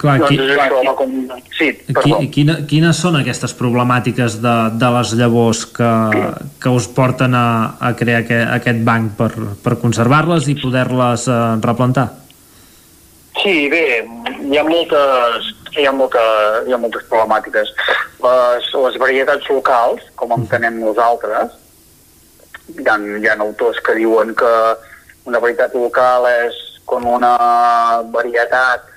Clar, 0.00 0.18
doncs 0.18 0.30
qui, 0.30 0.38
això, 0.40 0.94
com... 0.98 1.14
Sí, 1.58 1.70
perdó. 1.86 2.18
Qui, 2.18 2.28
quina, 2.34 2.58
quines 2.66 3.00
són 3.02 3.16
aquestes 3.20 3.54
problemàtiques 3.54 4.40
de, 4.42 4.56
de 4.80 4.92
les 4.98 5.14
llavors 5.20 5.64
que, 5.78 5.92
que 6.62 6.68
us 6.68 6.88
porten 6.88 7.34
a, 7.34 7.76
a 7.80 7.94
crear 7.98 8.22
aquest, 8.24 8.46
aquest 8.58 8.84
banc 8.86 9.16
per, 9.18 9.32
per 9.62 9.78
conservar-les 9.82 10.48
i 10.48 10.58
poder-les 10.62 11.28
uh, 11.28 11.58
replantar? 11.62 12.25
Sí, 13.42 13.68
bé, 13.68 13.84
hi 14.48 14.58
ha 14.58 14.64
moltes, 14.64 15.52
hi 15.76 15.86
ha 15.86 15.92
molta, 15.92 16.22
hi 16.66 16.72
ha 16.72 16.80
moltes 16.80 17.04
problemàtiques. 17.10 17.72
Les, 18.24 18.68
les 18.86 18.98
varietats 19.02 19.48
locals, 19.52 20.02
com 20.16 20.34
entenem 20.36 20.80
nosaltres, 20.80 21.54
hi 22.74 22.86
ha, 22.88 22.96
hi 22.96 23.28
ha 23.28 23.38
autors 23.44 23.80
que 23.84 23.96
diuen 23.98 24.34
que 24.34 24.52
una 25.26 25.40
varietat 25.42 25.74
local 25.76 26.28
és 26.32 26.56
com 26.86 27.06
una 27.10 27.34
varietat 28.14 28.92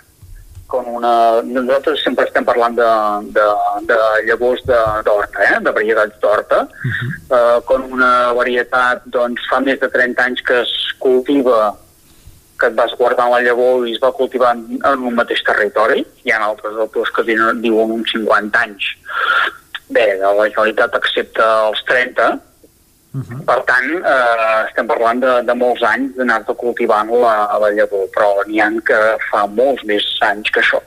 com 0.69 0.85
una... 0.99 1.41
Nosaltres 1.41 2.03
sempre 2.05 2.27
estem 2.29 2.45
parlant 2.45 2.75
de, 2.77 2.87
de, 3.35 3.45
de 3.89 3.97
llavors 4.27 4.61
d'horta, 4.69 5.41
eh? 5.47 5.57
de 5.65 5.73
varietats 5.73 6.19
d'horta, 6.21 6.59
uh 6.61 6.91
-huh. 6.93 7.09
uh, 7.37 7.57
com 7.65 7.87
una 7.97 8.31
varietat, 8.37 9.01
doncs, 9.05 9.41
fa 9.49 9.59
més 9.65 9.79
de 9.81 9.89
30 9.89 10.23
anys 10.23 10.41
que 10.45 10.61
es 10.61 10.73
cultiva 10.99 11.73
que 12.59 12.67
et 12.67 12.75
vas 12.77 12.93
guardant 12.99 13.31
la 13.31 13.41
llavor 13.45 13.87
i 13.87 13.95
es 13.95 14.01
va 14.03 14.11
cultivar 14.15 14.51
en, 14.57 15.07
un 15.09 15.15
mateix 15.15 15.41
territori. 15.47 16.03
Hi 16.25 16.35
ha 16.35 16.43
altres 16.49 16.77
autors 16.85 17.11
que 17.15 17.25
diuen, 17.27 17.61
diuen 17.63 17.95
uns 17.99 18.11
50 18.15 18.63
anys. 18.65 18.91
Bé, 19.89 20.05
la 20.21 20.35
Generalitat 20.35 20.95
accepta 20.99 21.49
els 21.69 21.83
30, 21.89 22.37
Uh 23.11 23.21
-huh. 23.21 23.43
Per 23.45 23.61
tant, 23.65 23.89
eh, 24.05 24.65
estem 24.67 24.87
parlant 24.87 25.19
de, 25.19 25.41
de 25.43 25.53
molts 25.53 25.81
anys 25.81 26.15
d'anar-te 26.15 26.53
cultivant 26.53 27.09
la, 27.09 27.57
la 27.61 27.69
llavor, 27.77 28.05
però 28.13 28.45
n'hi 28.45 28.61
ha 28.61 28.69
que 28.85 28.99
fa 29.31 29.47
molts 29.47 29.83
més 29.83 30.03
anys 30.21 30.49
que 30.51 30.59
això. 30.61 30.79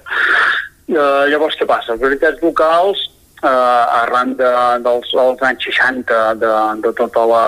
Eh, 0.87 1.25
llavors, 1.31 1.57
què 1.59 1.67
passa? 1.67 1.93
Les 1.93 2.01
veritats 2.01 2.41
locals, 2.43 2.99
eh, 3.43 3.85
arran 4.03 4.37
de, 4.37 4.53
dels, 4.85 5.11
dels 5.11 5.43
anys 5.43 5.65
60, 5.65 6.35
de, 6.35 6.53
de 6.85 6.93
tota 6.93 7.27
la 7.27 7.45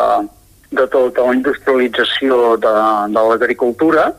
de 0.79 0.87
tota 0.93 1.27
la 1.27 1.35
industrialització 1.35 2.57
de, 2.63 2.75
de 3.15 3.25
l'agricultura, 3.31 4.13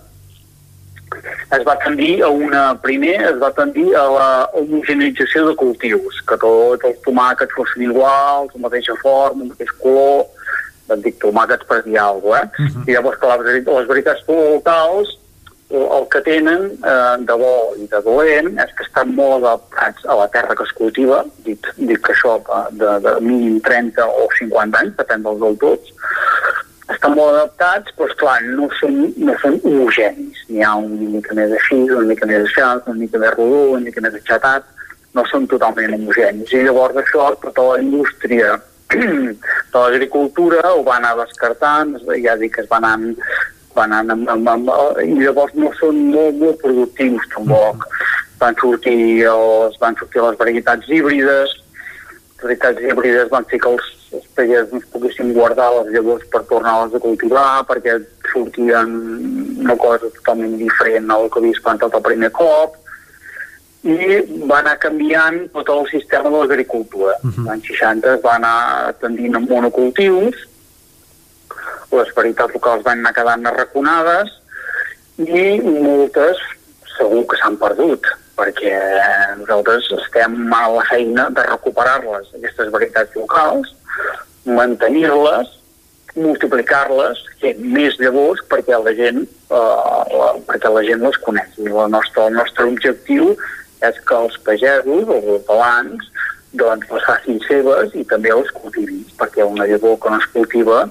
es 1.56 1.66
va 1.68 1.76
tendir 1.84 2.22
a 2.24 2.30
una... 2.30 2.64
Primer 2.84 3.16
es 3.30 3.38
va 3.42 3.52
tendir 3.56 3.88
a 3.96 4.06
la 4.12 4.30
homogeneïtzació 4.60 5.50
de 5.50 5.56
cultius, 5.60 6.22
que 6.28 6.38
tots 6.42 6.88
els 6.90 7.04
tomàquets 7.06 7.56
fossin 7.56 7.86
iguals, 7.90 8.56
la 8.56 8.66
mateixa 8.68 8.96
forma, 9.02 9.44
el 9.44 9.54
mateix 9.54 9.72
color, 9.84 10.26
en 10.92 11.02
dic 11.06 11.20
tomàquets 11.22 11.68
per 11.70 11.82
dir 11.86 12.00
alguna 12.02 12.42
cosa, 12.42 12.64
eh? 12.64 12.66
Uh 12.66 12.74
-huh. 12.74 12.90
I 12.90 12.94
llavors 12.94 13.20
que 13.20 13.28
les, 13.28 13.66
les 13.66 13.88
veritats 13.88 14.28
locals 14.28 15.16
el 15.70 16.08
que 16.12 16.22
tenen 16.22 16.68
eh, 16.86 17.16
de 17.26 17.36
bo 17.42 17.74
i 17.82 17.88
de 17.90 18.02
dolent 18.06 18.52
és 18.62 18.74
que 18.78 18.86
estan 18.86 19.16
molt 19.18 19.40
adaptats 19.40 20.06
a 20.06 20.18
la 20.20 20.28
terra 20.34 20.56
que 20.56 20.64
es 20.68 20.74
cultiva, 20.78 21.24
dic, 21.48 21.66
dic 21.78 22.04
que 22.06 22.14
això 22.14 22.38
de, 22.78 22.92
de 23.02 23.16
mínim 23.26 23.58
30 23.66 24.06
o 24.06 24.28
50 24.38 24.84
anys, 24.84 24.94
depèn 25.00 25.26
dels 25.26 25.42
autors, 25.50 25.96
estan 26.94 27.16
molt 27.18 27.34
adaptats, 27.34 27.96
però 27.98 28.12
esclar, 28.12 28.38
no 28.46 28.70
són, 28.78 29.00
no 29.18 29.34
són 29.42 29.58
homogenis. 29.64 30.44
N'hi 30.52 30.62
ha 30.62 30.76
una 30.78 31.10
mica 31.16 31.34
més 31.38 31.58
així, 31.58 31.82
una 31.90 32.06
mica 32.12 32.30
més 32.30 32.46
així, 32.46 32.62
una 32.62 33.00
mica 33.00 33.22
més 33.24 33.34
rodó, 33.34 33.64
una 33.74 33.88
mica 33.88 34.06
més 34.06 34.20
aixatat, 34.22 34.70
no 35.18 35.26
són 35.32 35.50
totalment 35.50 35.98
homogenis. 35.98 36.54
I 36.54 36.66
llavors 36.68 37.02
això, 37.02 37.32
tota 37.42 37.66
la 37.72 37.82
indústria 37.82 38.54
de 38.94 39.82
l'agricultura 39.82 40.76
ho 40.76 40.86
va 40.86 41.00
anar 41.00 41.16
descartant, 41.24 41.96
ja 42.22 42.38
dic 42.38 42.54
que 42.54 42.66
es 42.68 42.70
van 42.70 42.86
anar, 42.86 43.16
van 43.76 43.94
anar 43.94 44.16
amb, 44.16 44.30
amb, 44.32 44.50
amb, 44.50 44.72
i 45.04 45.18
llavors 45.20 45.54
no 45.60 45.72
són 45.80 46.00
molt, 46.14 46.40
molt 46.42 46.62
productius 46.64 47.28
tampoc. 47.34 47.86
Van 48.40 48.56
sortir, 48.60 49.26
els, 49.32 49.78
van 49.82 49.98
sortir 50.00 50.24
les 50.24 50.40
varietats 50.40 50.90
híbrides, 50.92 51.54
les 52.36 52.44
varietats 52.44 52.88
híbrides 52.88 53.30
van 53.32 53.48
fer 53.52 53.60
que 53.64 53.72
els, 53.72 53.92
els 54.16 54.26
pagesos 54.38 54.72
no 54.74 54.82
es 54.82 54.88
poguessin 54.94 55.34
guardar 55.36 55.70
les 55.78 55.94
llavors 55.96 56.26
per 56.32 56.44
tornar-les 56.50 56.96
a 56.96 57.04
cultivar, 57.04 57.50
perquè 57.70 58.00
sortien 58.32 58.96
una 59.66 59.78
cosa 59.80 60.12
totalment 60.18 60.58
diferent 60.60 61.12
al 61.12 61.30
que 61.32 61.42
havies 61.42 61.62
plantat 61.64 61.96
el 61.96 62.04
primer 62.10 62.32
cop, 62.36 62.76
i 63.86 64.18
va 64.50 64.60
anar 64.64 64.80
canviant 64.82 65.44
tot 65.54 65.70
el 65.70 65.86
sistema 65.92 66.32
de 66.34 66.42
l'agricultura. 66.42 67.14
Uh 67.22 67.30
-huh. 67.30 67.46
L'any 67.48 67.62
60 67.62 68.16
es 68.16 68.22
va 68.26 68.36
anar 68.36 68.96
tendint 69.00 69.36
a 69.36 69.40
monocultius, 69.40 70.36
les 72.00 72.12
varietats 72.18 72.54
locals 72.58 72.84
van 72.86 73.02
anar 73.02 73.16
quedant 73.16 73.48
arraconades 73.50 74.32
i 75.24 75.48
moltes 75.64 76.42
segur 76.98 77.24
que 77.30 77.40
s'han 77.40 77.58
perdut 77.62 78.08
perquè 78.36 78.76
nosaltres 79.40 79.88
estem 79.96 80.54
a 80.54 80.66
la 80.74 80.84
feina 80.90 81.30
de 81.36 81.44
recuperar-les, 81.48 82.34
aquestes 82.36 82.72
varietats 82.74 83.16
locals, 83.16 83.72
mantenir-les, 84.46 85.54
multiplicar-les, 86.16 87.22
fent 87.42 87.62
més 87.76 87.96
llavors 88.00 88.44
perquè 88.52 88.78
la 88.80 88.94
gent, 88.98 89.24
eh, 89.50 90.12
la, 90.20 90.30
perquè 90.48 90.72
la 90.72 90.84
gent 90.88 91.04
les 91.04 91.20
coneix. 91.24 91.56
I 91.64 91.72
la 91.72 91.88
nostra, 91.92 92.28
el 92.30 92.38
nostre 92.40 92.68
objectiu 92.72 93.34
és 93.84 93.98
que 94.08 94.20
els 94.20 94.38
pagesos, 94.48 95.08
els 95.08 95.32
hortelans, 95.36 96.12
doncs 96.56 96.92
les 96.92 97.08
facin 97.08 97.42
seves 97.48 97.96
i 98.00 98.06
també 98.08 98.32
les 98.32 98.52
cultivin, 98.56 99.04
perquè 99.20 99.44
una 99.44 99.68
llavor 99.68 100.00
que 100.00 100.12
no 100.12 100.22
es 100.22 100.30
cultiva, 100.36 100.86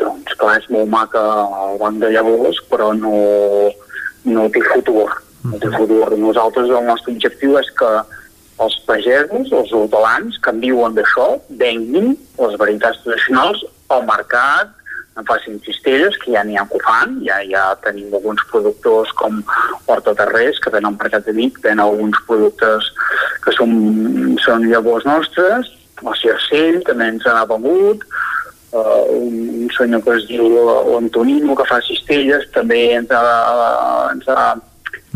doncs 0.00 0.36
clar, 0.40 0.58
és 0.60 0.68
molt 0.72 0.90
maca 0.92 1.22
el 1.66 1.78
banc 1.82 2.00
de 2.02 2.10
llavors, 2.14 2.60
però 2.70 2.92
no, 2.96 3.14
no 4.24 4.48
té 4.54 4.62
futur. 4.72 5.08
No 5.44 5.60
té 5.60 5.70
futur. 5.76 6.14
Nosaltres 6.18 6.70
el 6.70 6.86
nostre 6.88 7.14
objectiu 7.14 7.58
és 7.60 7.70
que 7.78 7.90
els 8.64 8.76
pagesos, 8.86 9.50
els 9.50 9.74
hortelans, 9.74 10.38
que 10.42 10.54
en 10.54 10.62
viuen 10.62 10.94
d'això, 10.96 11.34
venguin 11.60 12.14
les 12.38 12.56
varietats 12.60 13.02
tradicionals 13.04 13.64
al 13.92 14.06
mercat, 14.08 14.72
en 15.16 15.26
facin 15.28 15.60
cistelles, 15.62 16.16
que 16.22 16.32
ja 16.34 16.42
n'hi 16.42 16.56
ha 16.58 16.64
que 16.66 16.78
ho 16.78 16.82
fan, 16.82 17.20
ja, 17.26 17.38
ja 17.46 17.62
tenim 17.84 18.14
alguns 18.14 18.42
productors 18.50 19.12
com 19.20 19.42
Horta 19.86 20.14
Terrés, 20.18 20.58
que 20.62 20.72
tenen 20.74 20.98
mercat 20.98 21.26
de 21.28 21.34
Vic, 21.36 21.60
tenen 21.62 21.84
alguns 21.84 22.18
productes 22.26 22.90
que 23.44 23.54
són, 23.54 24.34
són 24.42 24.66
llavors 24.70 25.06
nostres, 25.06 25.70
el 26.02 26.16
Cercell 26.18 26.80
també 26.88 27.12
ens 27.12 27.26
ha 27.30 27.44
vengut, 27.50 28.02
uh, 28.74 29.02
un, 29.14 29.38
un 29.64 29.72
senyor 29.76 30.02
que 30.04 30.18
es 30.18 30.28
diu 30.28 30.48
l'Antonino, 30.50 31.56
que 31.56 31.66
fa 31.70 31.80
cistelles, 31.86 32.46
també 32.54 32.90
ens 32.98 33.12
ha, 33.14 33.24
ens 34.12 34.28
ha, 34.28 34.48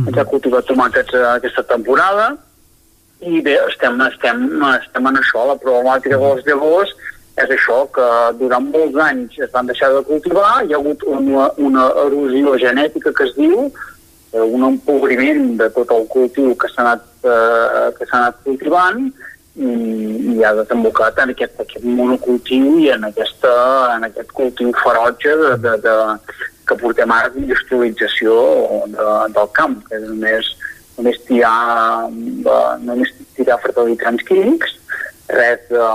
ens 0.07 0.19
ha 0.19 0.27
cultivat 0.31 0.69
tomàquets 0.71 1.19
aquesta 1.35 1.67
temporada, 1.69 2.33
i 3.21 3.43
bé, 3.43 3.57
estem, 3.67 3.99
estem, 4.07 4.45
estem 4.77 5.11
en 5.11 5.19
això, 5.19 5.45
la 5.49 5.59
problemàtica 5.59 6.21
dels 6.23 6.45
llavors 6.47 6.93
és 7.39 7.53
això, 7.55 7.85
que 7.95 8.07
durant 8.39 8.71
molts 8.73 8.99
anys 9.03 9.39
es 9.43 9.51
van 9.55 9.67
deixar 9.71 9.91
de 9.95 10.03
cultivar, 10.07 10.63
hi 10.65 10.75
ha 10.75 10.79
hagut 10.79 11.03
una, 11.07 11.49
una 11.59 11.87
erosió 12.07 12.57
genètica 12.63 13.13
que 13.15 13.27
es 13.27 13.35
diu, 13.39 13.69
eh, 14.33 14.43
un 14.43 14.67
empobriment 14.71 15.57
de 15.61 15.69
tot 15.75 15.93
el 15.95 16.07
cultiu 16.15 16.55
que 16.59 16.71
s'ha 16.73 16.85
anat, 16.85 17.05
eh, 17.23 17.89
que 17.99 18.09
anat 18.11 18.39
cultivant 18.47 19.11
i, 19.59 20.39
ha 20.45 20.55
desembocat 20.61 21.19
en 21.23 21.35
aquest, 21.35 21.59
aquest 21.61 21.85
monocultiu 21.85 22.79
i 22.83 22.91
en, 22.95 23.05
aquesta, 23.09 23.53
en 23.97 24.07
aquest 24.09 24.33
cultiu 24.37 24.73
ferotge 24.83 25.35
de, 25.43 25.53
de, 25.65 25.75
de, 25.85 25.97
que 26.69 26.79
portem 26.81 27.13
ara 27.15 27.33
d'industrialització 27.35 28.35
de, 28.95 29.07
del 29.37 29.53
camp, 29.59 29.79
que 29.89 29.99
és 29.99 30.09
només, 30.09 30.51
només 30.99 31.23
tirar, 31.29 32.09
només 32.11 33.15
tirar 33.39 33.61
fertilitzants 33.65 34.27
químics, 34.29 34.77
res 35.33 35.65
de 35.73 35.89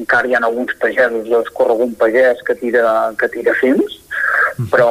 encara 0.00 0.28
hi 0.28 0.34
ha 0.34 0.40
alguns 0.40 0.72
pagesos, 0.80 1.28
jo 1.28 1.40
escorre 1.44 1.74
algun 1.74 1.92
pagès 2.00 2.40
que 2.46 2.56
tira, 2.56 3.12
que 3.20 3.28
tira 3.32 3.54
fins, 3.60 3.98
però 4.72 4.90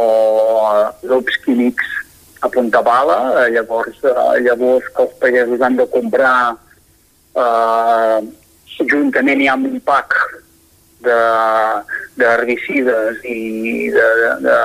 grups 1.03 1.35
eh, 1.37 1.41
químics 1.45 1.95
a 2.45 2.49
punta 2.53 2.81
bala, 2.85 3.19
eh, 3.41 3.49
llavors, 3.55 3.97
eh, 4.03 4.41
llavors 4.45 4.87
que 4.95 5.05
els 5.05 5.15
pagesos 5.23 5.61
han 5.65 5.79
de 5.79 5.87
comprar 5.91 6.33
eh, 7.35 8.19
juntament 8.89 9.41
hi 9.41 9.47
ha 9.49 9.55
un 9.55 9.79
pack 9.85 10.15
d'herbicides 12.19 13.23
i 13.23 13.89
de, 13.95 14.07
de, 14.21 14.31
de 14.47 14.57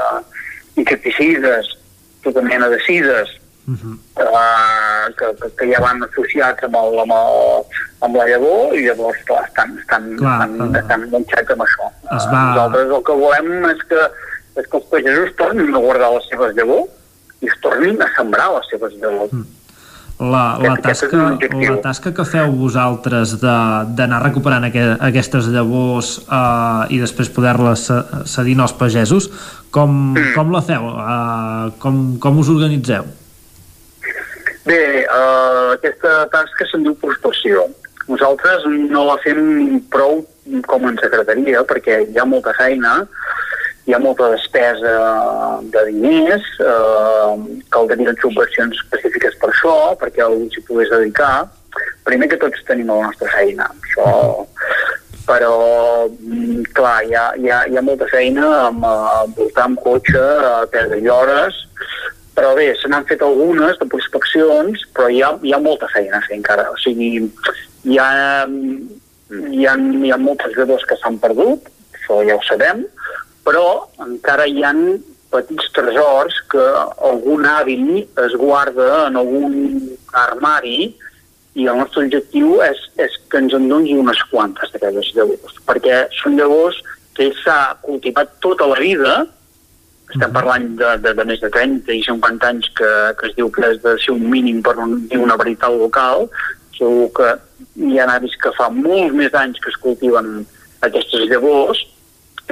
insecticides, 0.83 1.67
tota 2.25 2.43
mena 2.43 2.69
de 2.69 2.79
cides, 2.87 3.29
uh 3.69 3.75
-huh. 3.75 3.95
uh, 4.19 5.07
que, 5.17 5.27
que, 5.41 5.49
que 5.57 5.65
ja 5.73 5.81
van 5.81 6.03
associats 6.03 6.63
amb, 6.65 6.77
el, 6.77 6.99
amb, 6.99 7.13
el, 7.13 7.65
amb 8.01 8.17
la 8.17 8.27
llavor 8.29 8.75
i 8.75 8.87
llavors 8.87 9.23
clar, 9.25 9.45
estan, 9.49 9.79
estan, 9.79 10.17
clar, 10.17 10.41
estan, 10.41 10.61
uh, 10.61 10.79
estan 10.79 11.03
enganxats 11.03 11.51
amb 11.51 11.63
això. 11.63 11.87
Es 12.17 12.27
va... 12.33 12.41
Nosaltres 12.51 12.91
el 12.91 13.03
que 13.03 13.17
volem 13.25 13.65
és 13.71 13.83
que, 13.89 14.03
és 14.61 14.67
que 14.67 14.77
els 14.77 14.91
pagesos 14.91 15.37
tornin 15.37 15.75
a 15.75 15.85
guardar 15.87 16.11
les 16.13 16.29
seves 16.29 16.55
llavors 16.57 16.91
i 17.41 17.47
es 17.47 17.61
tornin 17.61 18.03
a 18.03 18.09
sembrar 18.17 18.49
les 18.57 18.67
seves 18.71 18.93
llavors. 19.01 19.33
Mm. 19.33 19.47
La, 20.21 20.59
la, 20.63 20.77
tasca, 20.79 21.39
la 21.51 21.77
tasca 21.83 22.13
que 22.15 22.25
feu 22.29 22.53
vosaltres 22.55 23.33
d'anar 23.43 24.21
recuperant 24.23 24.69
aqu 24.69 24.85
aquestes 25.03 25.49
llavors 25.51 26.21
uh, 26.29 26.87
i 26.87 27.01
després 27.03 27.33
poder-les 27.35 27.89
cedir 28.31 28.55
als 28.63 28.77
pagesos, 28.79 29.27
com, 29.75 30.15
mm. 30.15 30.31
com 30.37 30.55
la 30.55 30.63
feu? 30.63 30.87
Uh, 30.87 31.75
com, 31.83 31.99
com 32.23 32.39
us 32.39 32.53
organitzeu? 32.53 33.11
Bé, 34.65 35.03
uh, 35.03 35.75
aquesta 35.75 36.29
tasca 36.33 36.69
se'n 36.71 36.87
diu 36.87 36.95
prospecció. 37.03 37.67
Nosaltres 38.07 38.69
no 38.71 39.09
la 39.09 39.19
fem 39.25 39.83
prou 39.91 40.23
com 40.69 40.87
ens 40.89 41.03
agradaria, 41.03 41.65
perquè 41.67 42.05
hi 42.07 42.21
ha 42.21 42.29
molta 42.29 42.55
feina 42.55 43.01
hi 43.85 43.95
ha 43.95 44.01
molta 44.01 44.31
despesa 44.33 44.95
de 45.75 45.85
diners, 45.91 46.47
eh, 46.61 47.61
caldrien 47.75 48.17
subvencions 48.23 48.79
específiques 48.85 49.37
per 49.43 49.51
això, 49.53 49.77
perquè 50.01 50.25
algú 50.25 50.49
s'hi 50.53 50.65
pogués 50.69 50.93
dedicar. 50.95 51.49
Primer 52.09 52.31
que 52.31 52.41
tots 52.41 52.65
tenim 52.69 52.93
la 52.93 53.03
nostra 53.09 53.31
feina, 53.35 53.69
això 53.83 54.47
però 55.25 56.05
mm, 56.05 56.67
clar, 56.77 56.99
hi 57.09 57.15
ha, 57.17 57.29
hi 57.41 57.49
ha, 57.49 57.63
hi 57.65 57.79
ha 57.81 57.83
molta 57.85 58.05
feina 58.11 58.45
amb, 58.67 58.83
amb 58.85 59.39
voltar 59.39 59.63
amb 59.71 59.81
cotxe 59.81 60.21
a 60.21 60.67
perdre 60.69 60.99
hores 61.09 61.63
però 62.35 62.55
bé, 62.59 62.73
se 62.75 62.91
n'han 62.91 63.07
fet 63.07 63.23
algunes 63.23 63.79
de 63.79 63.87
prospeccions, 63.91 64.83
però 64.95 65.07
hi 65.09 65.21
ha, 65.23 65.31
hi 65.43 65.55
ha 65.55 65.61
molta 65.63 65.89
feina 65.93 66.19
a 66.19 66.25
fer 66.27 66.35
encara. 66.41 66.67
O 66.73 66.79
sigui, 66.83 67.13
hi 67.87 67.99
ha, 68.01 68.09
hi 69.55 69.69
ha, 69.71 69.77
hi 69.79 70.11
ha 70.11 70.19
molts 70.19 70.51
jugadors 70.51 70.87
que 70.91 70.99
s'han 70.99 71.21
perdut, 71.23 71.71
això 71.95 72.21
ja 72.27 72.35
ho 72.35 72.43
sabem, 72.49 72.83
però 73.45 73.67
encara 74.05 74.47
hi 74.49 74.65
han 74.65 74.85
petits 75.35 75.71
tresors 75.75 76.37
que 76.51 76.65
algun 77.11 77.47
avi 77.49 77.79
es 78.25 78.37
guarda 78.39 79.07
en 79.09 79.19
algun 79.21 79.57
armari 80.25 80.93
i 81.55 81.69
el 81.71 81.79
nostre 81.79 82.05
objectiu 82.05 82.59
és, 82.67 82.81
és 83.03 83.15
que 83.31 83.41
ens 83.43 83.55
en 83.55 83.69
doni 83.71 83.95
unes 83.99 84.21
quantes 84.31 84.73
d'aquelles 84.75 85.11
llavors, 85.15 85.59
perquè 85.69 86.05
són 86.19 86.39
llavors 86.39 86.81
que 87.15 87.31
s'ha 87.43 87.77
cultivat 87.83 88.33
tota 88.43 88.67
la 88.71 88.79
vida, 88.81 89.15
estem 90.11 90.35
parlant 90.35 90.67
de, 90.79 90.91
de, 91.03 91.15
de 91.19 91.27
més 91.27 91.41
de 91.43 91.51
30 91.55 91.95
i 91.95 92.03
50 92.07 92.51
anys 92.51 92.71
que, 92.79 92.91
que 93.19 93.31
es 93.31 93.37
diu 93.39 93.51
que 93.55 93.71
és 93.71 93.81
de 93.83 93.95
ser 94.03 94.15
un 94.15 94.27
mínim 94.31 94.61
per 94.67 94.75
un, 94.83 94.99
una 95.19 95.39
veritat 95.41 95.75
local, 95.79 96.29
segur 96.75 97.09
que 97.19 97.31
hi 97.87 97.99
ha 97.99 98.09
avis 98.17 98.35
que 98.43 98.53
fa 98.59 98.69
molts 98.75 99.15
més 99.15 99.35
anys 99.39 99.63
que 99.63 99.71
es 99.71 99.79
cultiven 99.83 100.43
aquestes 100.87 101.27
llavors 101.31 101.81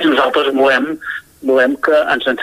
i 0.01 0.07
nosaltres 0.09 0.55
volem 0.57 0.95
volem 1.43 1.75
que 1.83 1.99
ens 2.13 2.27
en 2.31 2.39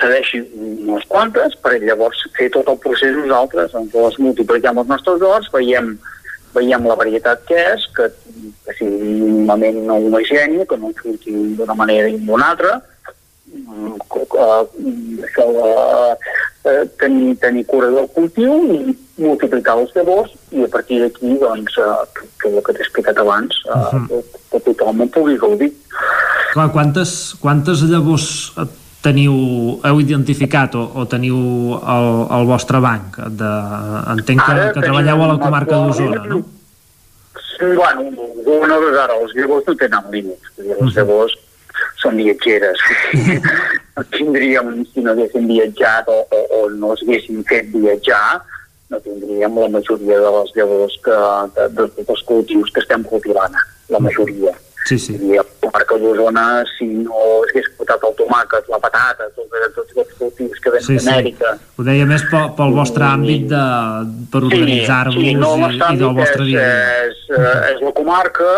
unes 0.84 1.06
quantes 1.08 1.56
per 1.64 1.78
llavors 1.80 2.20
fer 2.38 2.50
tot 2.52 2.68
el 2.68 2.80
procés 2.84 3.16
nosaltres, 3.16 3.76
ens 3.80 3.96
les 3.96 4.18
multipliquem 4.20 4.82
els 4.82 4.90
nostres 4.92 5.24
horts, 5.24 5.48
veiem, 5.54 5.94
veiem 6.56 6.88
la 6.88 6.98
varietat 7.00 7.46
que 7.48 7.60
és, 7.74 7.86
que, 7.96 8.10
que 8.66 8.76
sigui 8.76 9.14
mínimament 9.24 9.80
no 9.88 10.02
homogènia, 10.04 10.68
que 10.68 10.80
no 10.82 10.92
surti 11.00 11.36
d'una 11.60 11.78
manera 11.80 12.12
i 12.12 12.20
d'una 12.28 12.52
altra, 12.52 12.76
això, 15.26 15.46
uh, 15.50 16.86
tenir, 17.00 17.36
tenir 17.42 17.66
cura 17.66 17.90
del 17.94 18.08
cultiu 18.16 18.58
i 18.74 18.96
multiplicar 19.20 19.78
els 19.80 19.94
llavors 19.96 20.34
i 20.52 20.64
a 20.64 20.70
partir 20.72 21.00
d'aquí, 21.04 21.38
doncs, 21.42 21.78
uh, 21.78 22.04
que 22.42 22.52
el 22.52 22.62
que 22.64 22.76
t'he 22.76 22.86
explicat 22.86 23.18
abans, 23.18 23.56
uh, 23.68 23.72
uh 23.72 23.94
-huh. 23.94 24.08
que, 24.08 24.40
que 24.52 24.60
tothom 24.68 25.02
en 25.02 25.10
pugui 25.10 25.38
gaudir. 25.38 25.74
Clar, 26.54 26.72
quantes, 26.72 27.36
quantes 27.42 27.82
llavors 27.84 28.54
teniu, 29.02 29.34
heu 29.84 30.00
identificat 30.00 30.76
o, 30.76 30.92
o 30.96 31.06
teniu 31.06 31.36
el, 31.96 32.08
el 32.40 32.46
vostre 32.46 32.80
banc? 32.80 33.18
De, 33.18 33.52
entenc 34.16 34.42
que, 34.46 34.72
que 34.74 34.82
treballeu 34.82 35.24
a 35.24 35.28
la 35.34 35.38
comarca 35.40 35.76
d'Osona, 35.76 36.26
no? 36.26 36.44
Sí, 37.60 37.66
bueno, 37.76 38.02
Osona, 38.46 38.76
ara, 39.04 39.14
els 39.22 39.36
llavors 39.36 39.66
no 39.68 39.76
tenen 39.76 40.12
límits. 40.12 40.52
Els 40.58 40.96
llavors 40.96 41.38
són 42.02 42.20
viatgeres. 42.22 42.86
no 43.96 44.06
tindríem, 44.16 44.72
si 44.94 45.04
no 45.06 45.14
haguéssim 45.14 45.50
viatjat 45.50 46.08
o, 46.12 46.22
o, 46.24 46.46
o 46.60 46.62
no 46.76 46.94
es 46.96 47.04
haguéssim 47.06 47.44
fet 47.50 47.70
viatjar, 47.74 48.40
no 48.90 49.02
tindríem 49.06 49.60
la 49.60 49.70
majoria 49.76 50.18
de 50.24 50.32
les 50.38 50.56
llavors 50.58 50.96
que, 51.06 51.20
de, 51.58 51.68
de, 51.78 51.90
dels 52.08 52.26
cultius 52.30 52.74
que 52.74 52.84
estem 52.86 53.06
cultivant, 53.12 53.56
la 53.90 54.02
majoria. 54.02 54.56
Sí, 54.86 54.98
sí. 54.98 55.16
I 55.22 55.38
a 55.38 55.44
la 55.44 55.56
comarca 55.62 55.98
d'Osona, 56.02 56.46
si 56.78 56.88
no 57.04 57.24
s'hagués 57.46 57.68
portat 57.78 58.06
el 58.08 58.16
tomàquet, 58.18 58.70
la 58.72 58.80
patata, 58.82 59.28
tots, 59.36 59.66
tots 59.76 59.98
els 60.04 60.14
cultius 60.18 60.62
que 60.64 60.74
venen 60.74 60.88
sí, 60.88 60.98
d'Amèrica... 60.98 61.54
Sí. 61.58 61.68
Ho 61.78 61.86
deia 61.88 62.08
més 62.10 62.26
pel, 62.32 62.50
pel 62.58 62.76
vostre 62.78 63.06
àmbit 63.06 63.48
de, 63.52 63.64
per 64.34 64.44
organitzar-vos 64.48 65.20
sí, 65.20 65.32
sí, 65.32 65.38
no, 65.38 65.54
i, 65.68 65.80
i 65.80 66.02
del 66.02 66.16
vostre 66.18 66.46
és, 66.46 66.50
dia. 66.50 66.68
És, 67.06 67.24
és, 67.30 67.50
és 67.74 67.84
la 67.86 67.94
comarca, 68.00 68.52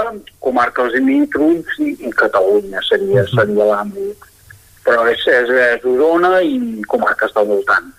comarques 0.45 0.93
limítrofs 0.95 1.81
i, 1.83 1.95
i 2.07 2.13
Catalunya 2.23 2.83
seria, 2.87 3.25
seria 3.33 3.71
l'àmbit. 3.73 4.29
Però 4.85 5.03
és, 5.11 5.25
és, 5.29 5.51
és 5.75 5.83
Osona 5.85 6.39
i 6.41 6.85
comarques 6.89 7.33
del 7.35 7.51
voltant. 7.51 7.91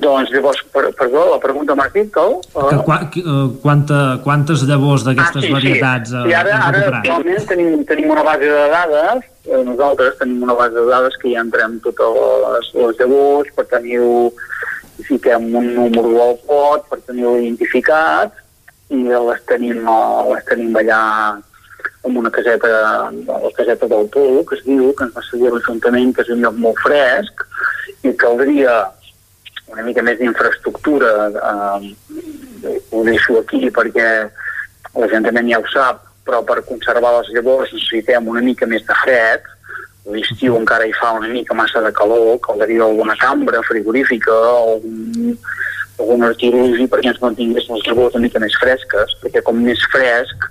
Doncs 0.00 0.30
llavors, 0.32 0.60
per, 0.72 0.86
perdó, 0.96 1.26
la 1.34 1.38
pregunta 1.42 1.74
m'has 1.76 1.90
dit, 1.92 2.08
que... 2.14 2.22
Que, 2.54 2.76
qua, 2.86 2.98
que, 3.12 3.20
uh, 3.20 3.48
quanta, 3.60 3.98
quantes 4.24 4.62
llavors 4.68 5.04
d'aquestes 5.04 5.42
ah, 5.42 5.46
sí, 5.46 5.50
varietats 5.52 6.14
sí. 6.14 6.22
I 6.30 6.36
ara, 6.38 6.60
ara 6.70 6.84
actualment 6.88 7.48
tenim, 7.50 7.82
tenim 7.88 8.14
una 8.14 8.24
base 8.24 8.48
de 8.48 8.68
dades, 8.72 9.26
eh, 9.44 9.60
nosaltres 9.66 10.16
tenim 10.20 10.46
una 10.46 10.56
base 10.56 10.76
de 10.78 10.86
dades 10.88 11.18
que 11.20 11.34
ja 11.34 11.42
entrem 11.44 11.76
totes 11.84 12.16
les, 12.54 12.70
les 12.78 13.02
llavors 13.02 13.50
per 13.58 13.66
tenir-ho, 13.74 14.30
fiquem 15.04 15.50
un 15.60 15.68
número 15.76 16.14
al 16.24 16.38
pot 16.48 16.88
per 16.88 17.00
tenir-ho 17.04 17.34
identificat 17.40 18.40
i 18.94 19.02
les 19.04 19.44
tenim, 19.50 19.84
les 20.30 20.48
tenim 20.48 20.80
allà 20.80 21.02
en 22.08 22.16
una 22.16 22.30
caseta, 22.32 22.70
la 23.12 23.52
caseta 23.56 23.88
del 23.88 24.08
Pou, 24.12 24.40
que 24.48 24.56
es 24.56 24.64
diu, 24.64 24.94
que 24.96 25.04
ens 25.04 25.12
va 25.16 25.24
seguir 25.26 25.52
l'Ajuntament, 25.52 26.14
que 26.16 26.24
és 26.24 26.32
un 26.32 26.40
lloc 26.44 26.56
molt 26.56 26.80
fresc, 26.80 27.44
i 28.08 28.14
caldria 28.16 28.78
una 29.70 29.86
mica 29.86 30.02
més 30.02 30.18
d'infraestructura, 30.18 31.10
eh, 31.30 32.76
ho 32.90 33.02
deixo 33.06 33.38
aquí 33.40 33.70
perquè 33.70 34.08
l'Ajuntament 34.96 35.48
ja 35.50 35.60
ho 35.60 35.66
sap, 35.72 36.04
però 36.26 36.42
per 36.46 36.60
conservar 36.68 37.14
les 37.18 37.30
llavors 37.34 37.72
necessitem 37.72 38.28
una 38.28 38.42
mica 38.44 38.66
més 38.66 38.84
de 38.86 38.96
fred, 39.02 39.46
l'estiu 40.10 40.56
encara 40.58 40.86
hi 40.88 40.94
fa 40.96 41.12
una 41.18 41.28
mica 41.28 41.54
massa 41.54 41.82
de 41.84 41.92
calor, 41.92 42.38
caldria 42.46 42.84
alguna 42.84 43.16
cambra 43.20 43.62
frigorífica 43.68 44.32
o 44.32 44.76
algun, 44.76 45.34
algun 46.00 46.24
artilugi 46.28 46.86
perquè 46.90 47.12
ens 47.12 47.20
mantingués 47.22 47.68
les 47.68 47.86
llavors 47.88 48.16
una 48.16 48.26
mica 48.26 48.42
més 48.42 48.56
fresques, 48.60 49.16
perquè 49.22 49.42
com 49.46 49.60
més 49.60 49.82
fresc, 49.92 50.48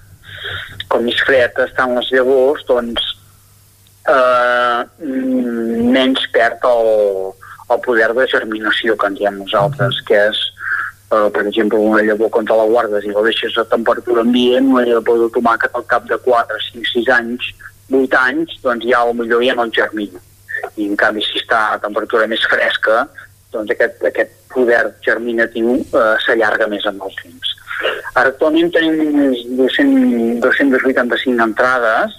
com 0.90 1.06
més 1.06 1.20
fred 1.26 1.58
estan 1.66 1.96
les 1.98 2.12
llavors, 2.14 2.64
doncs 2.70 3.10
eh, 4.10 4.86
menys 5.96 6.26
perd 6.36 6.66
el, 6.70 6.94
el 7.74 7.82
poder 7.86 8.14
de 8.18 8.28
germinació 8.32 8.96
que 8.98 9.10
en 9.10 9.18
diem 9.20 9.38
nosaltres, 9.42 10.02
que 10.08 10.18
és, 10.30 10.40
eh, 11.12 11.30
per 11.34 11.46
exemple, 11.46 11.78
una 11.78 12.04
llavor 12.04 12.30
contra 12.30 12.58
la 12.58 12.68
guardes 12.72 13.06
i 13.06 13.14
la 13.14 13.26
deixes 13.28 13.58
a 13.58 13.66
temperatura 13.66 14.22
ambient, 14.22 14.72
una 14.74 14.86
llavor 14.86 15.20
de 15.24 15.30
tomàquet 15.38 15.76
al 15.76 15.86
cap 15.86 16.08
de 16.10 16.18
4, 16.26 16.60
5, 16.72 16.86
6 16.94 17.10
anys, 17.20 17.54
8 17.92 18.18
anys, 18.18 18.58
doncs 18.64 18.86
ja 18.86 19.06
millor 19.14 19.44
ja 19.44 19.56
no 19.56 19.64
el 19.64 19.72
germina. 19.72 20.20
I 20.76 20.90
en 20.90 20.96
canvi, 20.96 21.24
si 21.24 21.40
està 21.40 21.74
a 21.74 21.80
temperatura 21.80 22.28
més 22.28 22.44
fresca, 22.52 23.08
doncs 23.54 23.72
aquest, 23.72 24.04
aquest 24.06 24.34
poder 24.54 24.84
germinatiu 25.06 25.80
eh, 25.80 26.16
s'allarga 26.26 26.68
més 26.68 26.86
amb 26.90 27.06
el 27.06 27.16
temps. 27.22 27.56
Actualment 28.20 28.72
tenim 28.76 28.98
200, 29.58 30.42
285 30.44 31.46
entrades, 31.46 32.18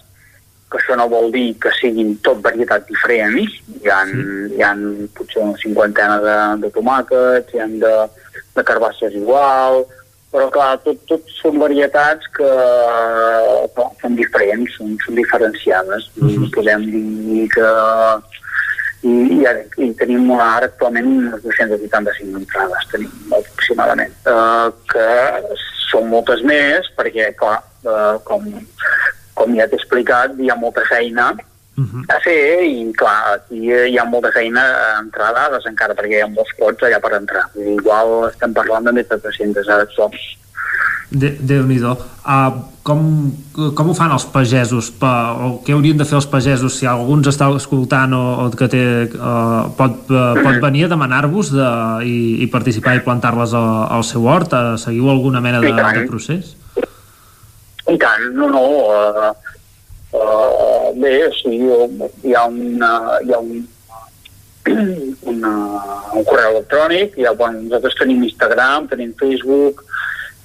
que 0.70 0.78
això 0.78 0.96
no 0.98 1.08
vol 1.10 1.30
dir 1.34 1.54
que 1.62 1.72
siguin 1.80 2.16
tot 2.26 2.42
varietats 2.44 2.86
diferents, 2.86 3.56
hi 3.80 3.90
ha, 3.90 4.02
sí. 4.06 4.26
hi 4.56 4.62
ha 4.62 4.74
potser 5.18 5.42
una 5.42 5.58
cinquantena 5.62 6.18
de, 6.24 6.36
de 6.64 6.70
tomàquets, 6.76 7.54
hi 7.54 7.62
ha 7.62 7.66
de, 7.84 7.94
de 8.56 8.66
carbasses 8.68 9.16
igual, 9.18 9.82
però 10.30 10.46
clar, 10.54 10.76
tot, 10.84 11.00
tot 11.10 11.32
són 11.40 11.58
varietats 11.58 12.28
que 12.36 12.50
clar, 13.74 13.88
són 14.02 14.18
diferents, 14.18 14.76
són, 14.78 14.94
són 15.04 15.18
diferenciades. 15.18 16.06
Uh 16.20 16.28
-huh. 16.28 16.50
Podem 16.54 16.86
dir 16.90 17.48
que 17.56 17.70
i, 19.02 19.12
i, 19.40 19.44
i 19.84 19.92
tenim 19.96 20.30
ara 20.36 20.68
actualment 20.68 21.06
unes 21.06 21.42
285 21.42 22.38
entrades, 22.42 22.88
tenim 22.92 23.34
aproximadament, 23.38 24.12
uh, 24.28 24.68
que 24.92 25.06
són 25.90 26.10
moltes 26.12 26.42
més, 26.42 26.90
perquè, 26.98 27.30
clar, 27.40 27.62
uh, 27.88 28.18
com, 28.28 28.44
com 29.34 29.54
ja 29.56 29.68
t'he 29.68 29.78
explicat, 29.78 30.36
hi 30.38 30.50
ha 30.50 30.56
molta 30.56 30.84
feina 30.88 31.30
uh 31.32 31.84
-huh. 31.84 32.04
a 32.08 32.18
fer 32.24 32.64
i, 32.64 32.92
clar, 32.92 33.34
aquí 33.34 33.70
hi 33.70 33.98
ha 33.98 34.04
molta 34.04 34.30
feina 34.32 34.60
a 34.60 35.00
entrar 35.00 35.32
dades 35.34 35.66
encara, 35.66 35.94
perquè 35.94 36.18
hi 36.18 36.22
ha 36.22 36.34
molts 36.34 36.52
pots 36.58 36.82
allà 36.82 37.00
per 37.00 37.14
entrar. 37.16 37.44
Igual 37.54 38.28
estem 38.28 38.52
parlant 38.52 38.84
de 38.84 38.92
més 38.92 39.08
de 39.08 39.18
300 39.18 39.68
ara 39.68 39.86
som. 39.96 40.10
De, 41.10 41.30
Déu-n'hi-do. 41.42 41.96
Uh, 42.22 42.62
com, 42.86 43.32
com 43.74 43.88
ho 43.90 43.94
fan 43.98 44.12
els 44.14 44.24
pagesos? 44.30 44.92
Pa, 44.94 45.34
o 45.34 45.48
què 45.66 45.74
haurien 45.74 45.98
de 45.98 46.06
fer 46.06 46.16
els 46.20 46.28
pagesos 46.30 46.76
si 46.78 46.86
algú 46.86 47.16
ens 47.18 47.26
està 47.32 47.48
escoltant 47.56 48.14
o, 48.14 48.22
o 48.44 48.50
que 48.54 48.68
té, 48.70 48.84
uh, 49.18 49.66
pot, 49.74 50.06
uh, 50.06 50.38
pot 50.38 50.60
venir 50.62 50.86
a 50.86 50.92
demanar-vos 50.92 51.50
de, 51.50 51.66
i, 52.06 52.44
i 52.44 52.46
participar 52.46 52.94
i 52.94 53.02
plantar-les 53.02 53.56
al 53.58 54.06
seu 54.06 54.28
hort? 54.30 54.54
Uh, 54.54 54.78
seguiu 54.78 55.10
alguna 55.10 55.42
mena 55.42 55.60
de, 55.60 55.74
de 55.74 56.06
procés? 56.06 56.54
I 57.90 57.98
tant, 57.98 58.28
no, 58.38 58.46
no. 58.48 58.64
Uh, 58.86 59.32
uh, 60.14 60.90
bé, 61.00 61.14
sí, 61.40 61.56
hi 61.58 62.34
ha, 62.34 62.46
una, 62.46 62.90
hi 63.24 63.34
ha 63.34 63.40
un, 63.42 63.64
una, 65.32 65.52
un 66.14 66.26
correu 66.28 66.58
electrònic, 66.58 67.18
ha, 67.26 67.34
bueno, 67.34 67.64
nosaltres 67.64 67.98
tenim 67.98 68.22
Instagram, 68.28 68.86
tenim 68.92 69.14
Facebook, 69.18 69.82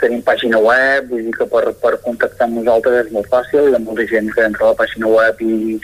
tenim 0.01 0.23
pàgina 0.25 0.59
web, 0.61 1.11
vull 1.11 1.27
dir 1.27 1.35
que 1.35 1.47
per, 1.51 1.67
per 1.81 1.93
contactar 2.05 2.47
amb 2.47 2.59
nosaltres 2.61 3.05
és 3.05 3.13
molt 3.15 3.29
fàcil, 3.31 3.69
hi 3.69 3.77
ha 3.77 3.83
molta 3.83 4.07
gent 4.09 4.31
que 4.33 4.47
entra 4.47 4.67
a 4.67 4.73
la 4.73 4.79
pàgina 4.81 5.11
web 5.11 5.45
i, 5.45 5.77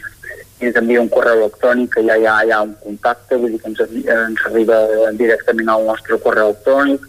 i 0.61 0.71
també 0.75 0.99
un 0.99 1.09
correu 1.13 1.43
electrònic 1.43 1.93
que 1.95 2.05
ja 2.07 2.17
hi 2.17 2.27
ha, 2.29 2.35
hi 2.47 2.55
ha 2.55 2.61
un 2.65 2.75
contacte, 2.83 3.37
vull 3.37 3.55
dir 3.55 3.61
que 3.61 3.71
ens, 3.71 3.85
ens 4.17 4.45
arriba 4.49 4.81
directament 5.19 5.71
al 5.71 5.87
nostre 5.89 6.19
correu 6.25 6.51
electrònic. 6.51 7.07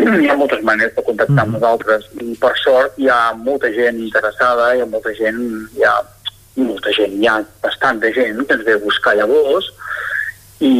Hi 0.00 0.28
ha 0.28 0.36
moltes 0.40 0.62
maneres 0.64 0.94
de 0.96 1.04
contactar 1.04 1.44
amb 1.44 1.58
nosaltres. 1.58 2.06
I 2.24 2.32
per 2.40 2.52
sort 2.62 2.96
hi 2.96 3.10
ha 3.12 3.34
molta 3.36 3.68
gent 3.74 3.98
interessada, 4.00 4.70
hi 4.74 4.80
ha 4.80 4.88
molta 4.88 5.12
gent, 5.18 5.42
hi 5.76 5.84
ha 5.84 5.96
molta 6.56 6.92
gent, 6.96 7.18
hi 7.20 7.28
ha 7.28 7.40
bastanta 7.64 8.12
gent 8.16 8.40
que 8.46 8.56
ens 8.56 8.64
ve 8.64 8.76
a 8.78 8.80
buscar 8.80 9.14
llavors 9.18 9.68
i, 10.64 10.72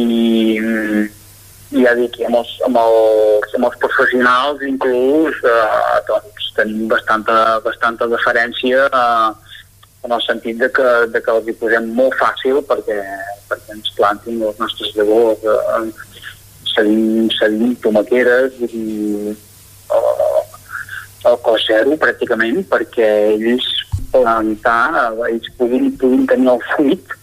i 1.73 1.83
ja 1.85 1.93
dic, 1.97 2.17
amb 2.27 2.39
els, 2.41 2.51
amb 2.67 2.79
els, 2.81 3.55
amb 3.57 3.69
els 3.69 3.79
professionals 3.85 4.61
inclús 4.65 5.39
eh, 5.49 5.97
doncs, 6.09 6.49
tenim 6.57 6.87
bastanta, 6.91 7.37
bastanta 7.65 8.09
deferència 8.09 8.87
eh, 8.89 9.57
en 10.03 10.17
el 10.17 10.25
sentit 10.25 10.57
de 10.61 10.69
que, 10.73 10.89
de 11.13 11.21
que 11.25 11.37
els 11.37 11.49
hi 11.49 11.57
posem 11.61 11.89
molt 11.97 12.17
fàcil 12.21 12.61
perquè, 12.69 12.97
perquè 13.49 13.77
ens 13.77 13.93
plantin 13.97 14.41
els 14.41 14.61
nostres 14.61 14.93
llavors 14.97 15.45
eh, 15.45 15.85
cedim, 16.75 17.29
cedim 17.39 17.75
tomaqueres 17.83 18.59
i 18.69 18.83
eh, 19.33 20.43
el 21.29 21.37
cost 21.45 21.69
zero 21.71 21.97
pràcticament 21.99 22.63
perquè 22.69 23.09
ells 23.33 23.67
plantar, 24.13 25.11
ells 25.29 25.51
puguin, 25.57 25.91
puguin 25.97 26.25
tenir 26.29 26.51
el 26.53 26.63
fruit 26.75 27.19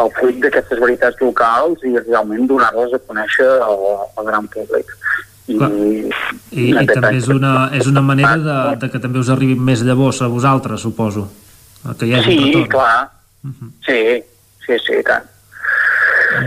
el 0.00 0.08
fruit 0.16 0.38
d'aquestes 0.40 0.80
veritats 0.80 1.20
locals 1.20 1.82
i 1.84 1.92
realment 1.98 2.46
donar-les 2.48 2.94
a 2.96 3.00
conèixer 3.08 3.48
al, 3.60 3.82
al 4.16 4.28
gran 4.28 4.48
públic. 4.52 4.88
I, 5.50 5.58
I, 6.54 6.68
i 6.70 6.86
també 6.88 7.16
és 7.18 7.28
una, 7.32 7.52
és 7.76 7.88
una 7.90 8.04
manera 8.04 8.36
de, 8.40 8.58
de 8.84 8.88
que 8.92 9.00
també 9.02 9.20
us 9.20 9.32
arribin 9.34 9.60
més 9.66 9.82
llavors 9.84 10.22
a 10.22 10.30
vosaltres, 10.32 10.84
suposo. 10.86 11.26
Que 11.98 12.08
hi 12.08 12.14
hagi 12.16 12.30
sí, 12.30 12.38
retorn. 12.46 12.68
clar. 12.72 13.10
Uh 13.42 13.50
-huh. 13.50 13.70
Sí, 13.84 14.00
sí, 14.64 14.78
sí, 14.86 15.02
tant. 15.04 15.28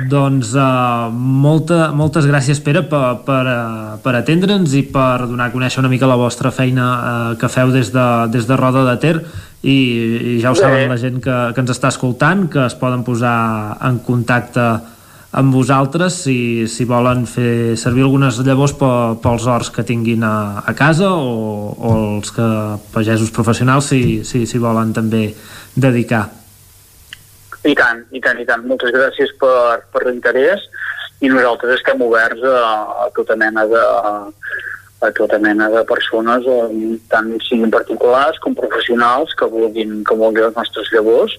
Doncs 0.10 0.54
uh, 0.58 1.10
molta, 1.14 1.92
moltes 1.96 2.26
gràcies, 2.30 2.60
Pere, 2.64 2.82
per, 2.90 3.04
per, 3.26 3.42
uh, 3.46 3.98
per 4.04 4.16
atendre'ns 4.20 4.74
i 4.80 4.84
per 4.92 5.28
donar 5.30 5.50
a 5.50 5.54
conèixer 5.54 5.82
una 5.84 5.92
mica 5.92 6.10
la 6.10 6.18
vostra 6.20 6.52
feina 6.52 6.88
uh, 6.96 7.36
que 7.40 7.50
feu 7.52 7.72
des 7.74 7.92
de, 7.94 8.08
des 8.34 8.48
de 8.50 8.58
Roda 8.60 8.84
de 8.88 8.96
Ter 9.04 9.16
i, 9.64 9.78
i 10.36 10.40
ja 10.42 10.52
ho 10.52 10.58
Bé. 10.58 10.62
saben 10.64 10.90
la 10.94 10.98
gent 11.02 11.22
que, 11.24 11.38
que 11.54 11.64
ens 11.64 11.72
està 11.74 11.90
escoltant, 11.94 12.48
que 12.52 12.66
es 12.66 12.76
poden 12.80 13.06
posar 13.08 13.78
en 13.86 14.00
contacte 14.06 14.66
amb 15.36 15.52
vosaltres 15.52 16.16
si, 16.24 16.64
si 16.72 16.86
volen 16.88 17.26
fer 17.28 17.76
servir 17.76 18.06
algunes 18.06 18.38
llavors 18.48 18.72
pe- 18.80 19.18
pels 19.20 19.44
horts 19.52 19.70
que 19.76 19.84
tinguin 19.84 20.24
a, 20.24 20.64
a 20.64 20.74
casa 20.78 21.10
o, 21.12 21.74
o 21.76 21.94
els 22.16 22.32
que 22.32 22.48
pagesos 22.94 23.34
professionals 23.36 23.92
si, 23.92 24.24
si, 24.24 24.46
si 24.48 24.62
volen 24.64 24.94
també 24.96 25.28
dedicar. 25.76 26.30
I 27.66 27.74
tant, 27.74 28.04
i 28.14 28.22
tant, 28.22 28.40
i 28.42 28.46
tant. 28.46 28.66
Moltes 28.70 28.94
gràcies 28.94 29.32
per, 29.42 29.82
per 29.94 30.04
l'interès 30.06 30.62
i 31.24 31.32
nosaltres 31.32 31.80
estem 31.80 32.02
oberts 32.06 32.44
a, 32.46 32.60
a 33.06 33.10
tota 33.16 33.38
mena 33.40 33.66
de 33.72 33.84
a 35.06 35.12
tota 35.12 35.38
mena 35.38 35.68
de 35.70 35.84
persones, 35.84 36.46
eh, 36.48 36.98
tant 37.12 37.28
siguin 37.44 37.72
particulars 37.72 38.40
com 38.42 38.56
professionals 38.56 39.34
que 39.38 39.48
vulguin, 39.52 40.00
que 40.08 40.16
vulguin 40.16 40.48
les 40.48 40.56
nostres 40.56 40.90
llavors. 40.94 41.36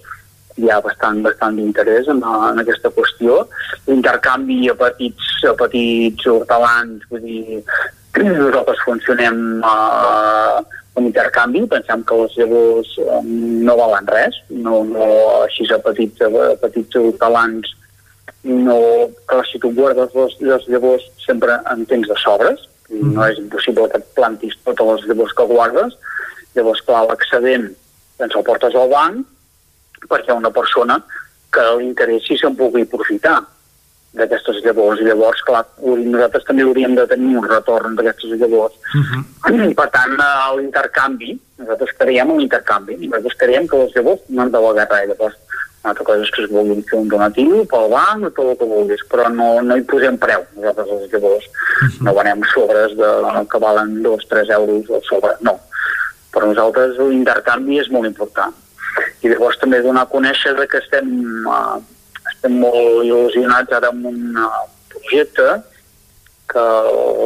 Hi 0.57 0.71
ha 0.71 0.79
bastant, 0.85 1.21
bastant 1.25 1.57
d'interès 1.59 2.09
en, 2.13 2.23
en 2.23 2.63
aquesta 2.63 2.93
qüestió. 2.95 3.43
L'intercanvi 3.89 4.71
a 4.71 4.77
petits, 4.79 5.33
a 5.51 5.55
petits 5.59 6.29
hortelans, 6.31 7.05
vull 7.11 7.25
dir, 7.25 7.63
nosaltres 8.23 8.85
funcionem 8.85 9.41
eh, 9.61 10.61
amb 10.97 11.07
intercanvi, 11.07 11.67
pensem 11.69 12.03
que 12.09 12.19
les 12.23 12.37
llavors 12.41 12.93
eh, 13.03 13.23
no 13.69 13.77
valen 13.79 14.09
res, 14.09 14.39
no, 14.49 14.83
no 14.89 15.09
així 15.45 15.67
a 15.73 15.79
petits, 15.85 16.23
a 16.25 16.55
petits 16.63 16.97
hortelans 17.01 17.75
no, 18.47 18.79
que 19.29 19.43
si 19.51 19.61
tu 19.61 19.73
guardes 19.77 20.15
les, 20.15 20.37
les 20.41 20.69
llavors 20.73 21.05
sempre 21.25 21.59
en 21.73 21.85
tens 21.91 22.09
de 22.09 22.17
sobres, 22.23 22.63
no 22.91 23.25
és 23.27 23.41
impossible 23.43 23.89
que 23.91 23.99
et 23.99 24.13
plantis 24.17 24.55
totes 24.65 24.93
les 24.93 25.09
llavors 25.11 25.35
que 25.37 25.49
guardes, 25.51 25.97
llavors 26.57 26.83
clar, 26.87 27.05
l'excedent 27.11 27.69
doncs 28.21 28.39
el 28.39 28.47
portes 28.47 28.77
al 28.79 28.89
banc 28.93 30.07
perquè 30.07 30.31
hi 30.31 30.35
ha 30.35 30.39
una 30.39 30.53
persona 30.55 31.01
que 31.53 31.65
li 31.77 31.89
interessi 31.91 32.39
se'n 32.39 32.57
pugui 32.57 32.87
aprofitar 32.87 33.41
d'aquestes 34.17 34.61
llavors. 34.65 35.01
I 35.01 35.09
llavors, 35.09 35.43
clar, 35.47 35.65
nosaltres 35.85 36.47
també 36.49 36.67
hauríem 36.67 36.97
de 36.99 37.07
tenir 37.11 37.37
un 37.41 37.49
retorn 37.49 37.97
d'aquestes 37.99 38.37
llavors. 38.41 38.77
Per 39.47 39.89
tant, 39.95 40.17
a 40.21 40.53
l'intercanvi, 40.57 41.37
nosaltres 41.61 41.97
creiem 42.01 42.33
en 42.33 42.41
l'intercanvi, 42.43 43.01
nosaltres 43.05 43.41
creiem 43.41 43.69
que 43.69 43.83
les 43.83 43.99
llavors 43.99 44.25
no 44.29 44.45
han 44.45 44.55
de 44.55 44.63
valer 44.67 44.89
res. 44.91 45.11
Llavors, 45.13 45.37
una 45.87 45.93
altra 45.93 46.05
cosa 46.05 46.25
és 46.25 46.31
que 46.35 46.43
es 46.43 46.51
vulguin 46.51 46.83
fer 46.89 46.99
un 46.99 47.11
donatiu 47.13 47.61
pel 47.71 47.85
banc 47.93 48.27
o 48.27 48.31
tot 48.35 48.49
el 48.51 48.57
que 48.59 48.67
vulguis, 48.67 49.03
però 49.13 49.29
no, 49.31 49.47
no 49.63 49.77
hi 49.79 49.85
posem 49.87 50.17
preu, 50.19 50.43
nosaltres 50.57 50.89
les 50.91 51.13
llavors. 51.15 51.47
No 52.03 52.15
venem 52.17 52.43
sobres 52.51 52.97
de, 52.99 53.11
que 53.53 53.61
valen 53.63 54.01
2-3 54.03 54.51
euros 54.57 54.91
el 54.99 55.05
sobre, 55.07 55.37
no. 55.47 55.55
Per 56.35 56.43
nosaltres 56.43 56.99
l'intercanvi 56.99 57.79
és 57.85 57.93
molt 57.95 58.11
important. 58.11 58.57
I 59.23 59.31
llavors 59.31 59.61
també 59.61 59.79
donar 59.85 60.09
a 60.09 60.11
conèixer 60.11 60.57
que 60.67 60.81
estem, 60.83 61.13
uh, 61.47 61.79
estem 62.37 62.61
molt 62.61 63.03
il·lusionats 63.05 63.73
ara 63.75 63.91
amb 63.93 64.07
un 64.13 64.37
uh, 64.39 64.67
projecte 64.93 65.49
que 66.53 66.65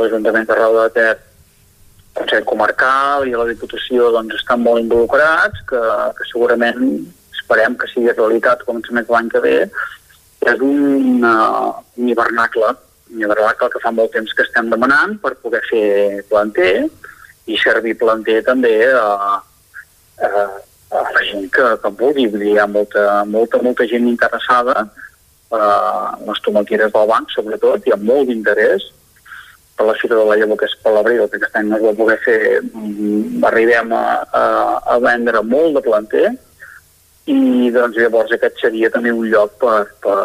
l'Ajuntament 0.01 0.49
de 0.49 0.57
Roda 0.57 0.87
de 0.89 0.95
Ter 0.97 1.11
el 1.11 2.27
Consell 2.27 2.47
Comarcal 2.49 3.29
i 3.29 3.35
la 3.37 3.47
Diputació 3.49 4.11
doncs, 4.15 4.39
estan 4.41 4.63
molt 4.65 4.83
involucrats, 4.83 5.63
que, 5.69 5.81
que 6.17 6.27
segurament 6.31 6.81
esperem 7.37 7.77
que 7.79 7.89
sigui 7.91 8.15
realitat 8.15 8.65
començament 8.67 9.07
de 9.07 9.15
l'any 9.15 9.29
que 9.33 9.43
ve, 9.45 9.57
és 10.51 10.65
un, 10.65 11.21
uh, 11.27 11.77
un 12.01 12.09
hivernacle, 12.09 12.73
un 13.11 13.23
hivernacle 13.23 13.71
que 13.73 13.83
fa 13.83 13.93
molt 13.95 14.15
temps 14.17 14.33
que 14.35 14.47
estem 14.47 14.71
demanant 14.73 15.19
per 15.23 15.37
poder 15.43 15.63
fer 15.69 16.25
planter 16.31 16.75
i 17.51 17.59
servir 17.61 17.99
planter 17.99 18.41
també 18.47 18.75
a, 18.95 19.41
a, 20.23 20.45
gent 21.29 21.51
que, 21.55 21.67
que 21.83 21.93
vulgui. 22.01 22.29
Vull 22.31 22.45
dir, 22.45 22.55
hi 22.55 22.61
ha 22.63 22.67
molta, 22.67 23.05
molta, 23.27 23.61
molta 23.63 23.87
gent 23.91 24.09
interessada 24.11 24.87
uh, 24.87 26.17
les 26.27 26.43
tomaqueres 26.47 26.93
del 26.95 27.09
banc, 27.11 27.31
sobretot, 27.35 27.87
hi 27.87 27.95
ha 27.95 28.01
molt 28.01 28.31
d'interès 28.31 28.91
per 29.77 29.87
la 29.89 29.97
Fira 29.97 30.19
de 30.19 30.27
la 30.29 30.37
Llavor, 30.37 30.59
que 30.61 30.69
és 30.69 30.77
per 30.83 30.93
l'abril, 30.93 31.25
que 31.31 31.41
aquest 31.41 31.57
any 31.57 31.71
no 31.71 31.79
es 31.79 31.87
va 31.87 31.97
poder 31.97 32.19
fer, 32.27 32.39
mm, 32.69 33.45
arribem 33.49 33.95
a, 33.97 34.05
a, 34.37 34.45
a 34.95 34.99
vendre 35.01 35.41
molt 35.47 35.79
de 35.79 35.85
planter, 35.87 36.29
i 37.31 37.71
doncs 37.73 37.97
llavors 38.01 38.33
aquest 38.35 38.61
seria 38.61 38.91
també 38.93 39.13
un 39.15 39.29
lloc 39.31 39.55
per, 39.63 39.85
per, 40.05 40.17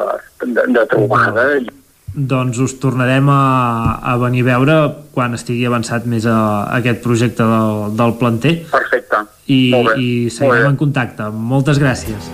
de, 0.42 0.66
de 0.76 0.86
trobada 0.92 1.46
i 1.60 1.68
Doncs 2.16 2.58
us 2.64 2.78
tornarem 2.80 3.28
a, 3.28 4.00
a 4.00 4.16
venir 4.22 4.46
a 4.46 4.48
veure 4.54 4.76
quan 5.16 5.36
estigui 5.36 5.66
avançat 5.68 6.06
més 6.08 6.24
a, 6.26 6.36
a 6.64 6.78
aquest 6.80 7.02
projecte 7.04 7.44
del, 7.44 7.90
del 8.00 8.16
planter. 8.22 8.56
Perfecte. 8.72 9.26
I, 9.52 9.60
Molt 9.76 9.92
bé. 9.92 9.98
i 10.00 10.08
Molt 10.08 10.32
bé. 10.32 10.36
seguirem 10.40 10.72
en 10.72 10.80
contacte. 10.80 11.28
Moltes 11.36 11.82
gràcies. 11.84 12.32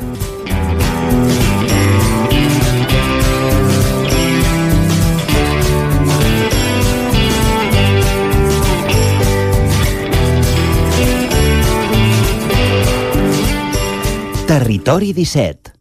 Territori 14.48 15.14
17. 15.14 15.81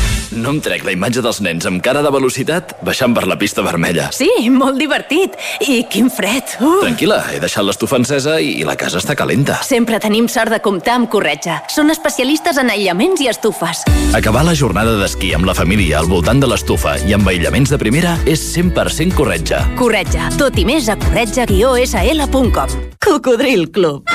No 0.31 0.53
em 0.53 0.61
trec 0.63 0.85
la 0.87 0.93
imatge 0.95 1.19
dels 1.23 1.41
nens 1.43 1.65
amb 1.67 1.81
cara 1.83 1.99
de 2.03 2.11
velocitat 2.13 2.77
baixant 2.87 3.11
per 3.15 3.25
la 3.27 3.35
pista 3.39 3.63
vermella. 3.65 4.07
Sí, 4.15 4.29
molt 4.53 4.79
divertit. 4.79 5.35
I 5.67 5.81
quin 5.91 6.07
fred. 6.13 6.55
Uh. 6.63 6.79
Tranquil·la, 6.85 7.19
he 7.35 7.41
deixat 7.43 7.67
l'estufa 7.67 7.99
encesa 7.99 8.37
i, 8.39 8.53
i 8.61 8.67
la 8.67 8.77
casa 8.79 9.01
està 9.01 9.15
calenta. 9.19 9.59
Sempre 9.67 9.99
tenim 9.99 10.29
sort 10.31 10.53
de 10.55 10.61
comptar 10.63 10.95
amb 11.01 11.11
Corretja. 11.11 11.59
Són 11.71 11.91
especialistes 11.91 12.61
en 12.61 12.71
aïllaments 12.71 13.19
i 13.25 13.27
estufes. 13.31 13.83
Acabar 14.15 14.45
la 14.47 14.55
jornada 14.55 14.95
d'esquí 15.01 15.33
amb 15.35 15.49
la 15.49 15.57
família 15.57 15.99
al 15.99 16.07
voltant 16.11 16.39
de 16.39 16.47
l'estufa 16.47 16.95
i 17.03 17.15
amb 17.17 17.27
aïllaments 17.27 17.73
de 17.73 17.81
primera 17.81 18.15
és 18.23 18.45
100% 18.55 19.17
corretja. 19.17 19.65
Corretja. 19.79 20.31
Tot 20.39 20.55
i 20.55 20.67
més 20.67 20.87
a 20.87 20.95
corretja-sl.com. 21.01 22.79
Cocodril 23.03 23.67
Club. 23.75 24.07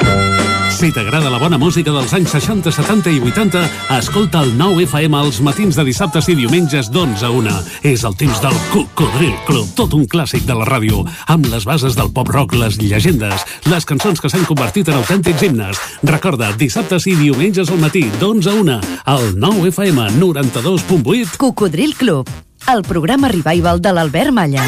Si 0.77 0.91
t'agrada 0.93 1.31
la 1.33 1.39
bona 1.41 1.57
música 1.57 1.89
dels 1.89 2.13
anys 2.13 2.35
60, 2.37 2.69
70 2.69 3.13
i 3.17 3.21
80, 3.25 3.63
escolta 3.97 4.43
el 4.45 4.51
9 4.59 4.85
FM 4.85 5.17
als 5.17 5.39
matins 5.41 5.79
de 5.79 5.87
dissabtes 6.07 6.29
i 6.31 6.37
diumenges 6.39 6.87
d'11 6.93 7.25
a 7.27 7.31
1. 7.35 7.53
És 7.91 8.05
el 8.07 8.15
temps 8.15 8.39
del 8.39 8.55
Cocodril 8.71 9.35
Club, 9.47 9.67
tot 9.75 9.95
un 9.97 10.05
clàssic 10.07 10.45
de 10.47 10.55
la 10.55 10.67
ràdio, 10.69 11.03
amb 11.27 11.49
les 11.51 11.67
bases 11.67 11.97
del 11.99 12.13
pop-rock, 12.15 12.55
les 12.55 12.79
llegendes, 12.79 13.43
les 13.67 13.85
cançons 13.85 14.21
que 14.23 14.31
s'han 14.31 14.47
convertit 14.47 14.87
en 14.89 15.01
autèntics 15.01 15.43
himnes. 15.43 15.83
Recorda, 16.07 16.53
dissabtes 16.55 17.09
i 17.11 17.17
diumenges 17.19 17.73
al 17.75 17.83
matí, 17.83 18.05
d'11 18.21 18.47
a 18.47 18.55
1, 18.63 18.79
al 19.17 19.29
9 19.35 19.69
FM 19.73 20.09
92.8. 20.21 21.37
Cocodril 21.43 21.97
Club, 21.99 22.31
el 22.71 22.87
programa 22.87 23.33
revival 23.33 23.83
de 23.83 23.93
l'Albert 23.93 24.31
Malla. 24.31 24.67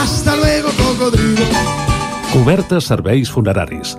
Hasta 0.00 0.36
luego, 0.36 0.72
cocodrilo. 0.80 1.44
Cobertes 2.32 2.88
serveis 2.88 3.28
funeraris. 3.30 3.98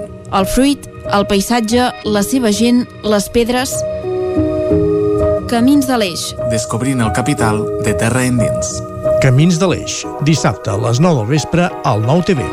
El 0.31 0.45
fruit, 0.47 0.85
el 1.11 1.25
paisatge, 1.27 1.89
la 2.07 2.21
seva 2.23 2.53
gent, 2.55 2.85
les 3.03 3.25
pedres... 3.35 3.73
Camins 5.51 5.83
de 5.83 5.97
l'Eix. 5.99 6.21
Descobrint 6.53 7.03
el 7.03 7.11
capital 7.11 7.59
de 7.83 7.91
terra 7.99 8.21
endins. 8.23 8.69
Camins 9.19 9.59
de 9.59 9.67
l'Eix, 9.67 9.97
dissabte 10.23 10.71
a 10.71 10.77
les 10.79 11.01
9 11.03 11.19
del 11.19 11.27
vespre 11.33 11.67
al 11.83 12.05
9 12.07 12.23
TV. 12.29 12.47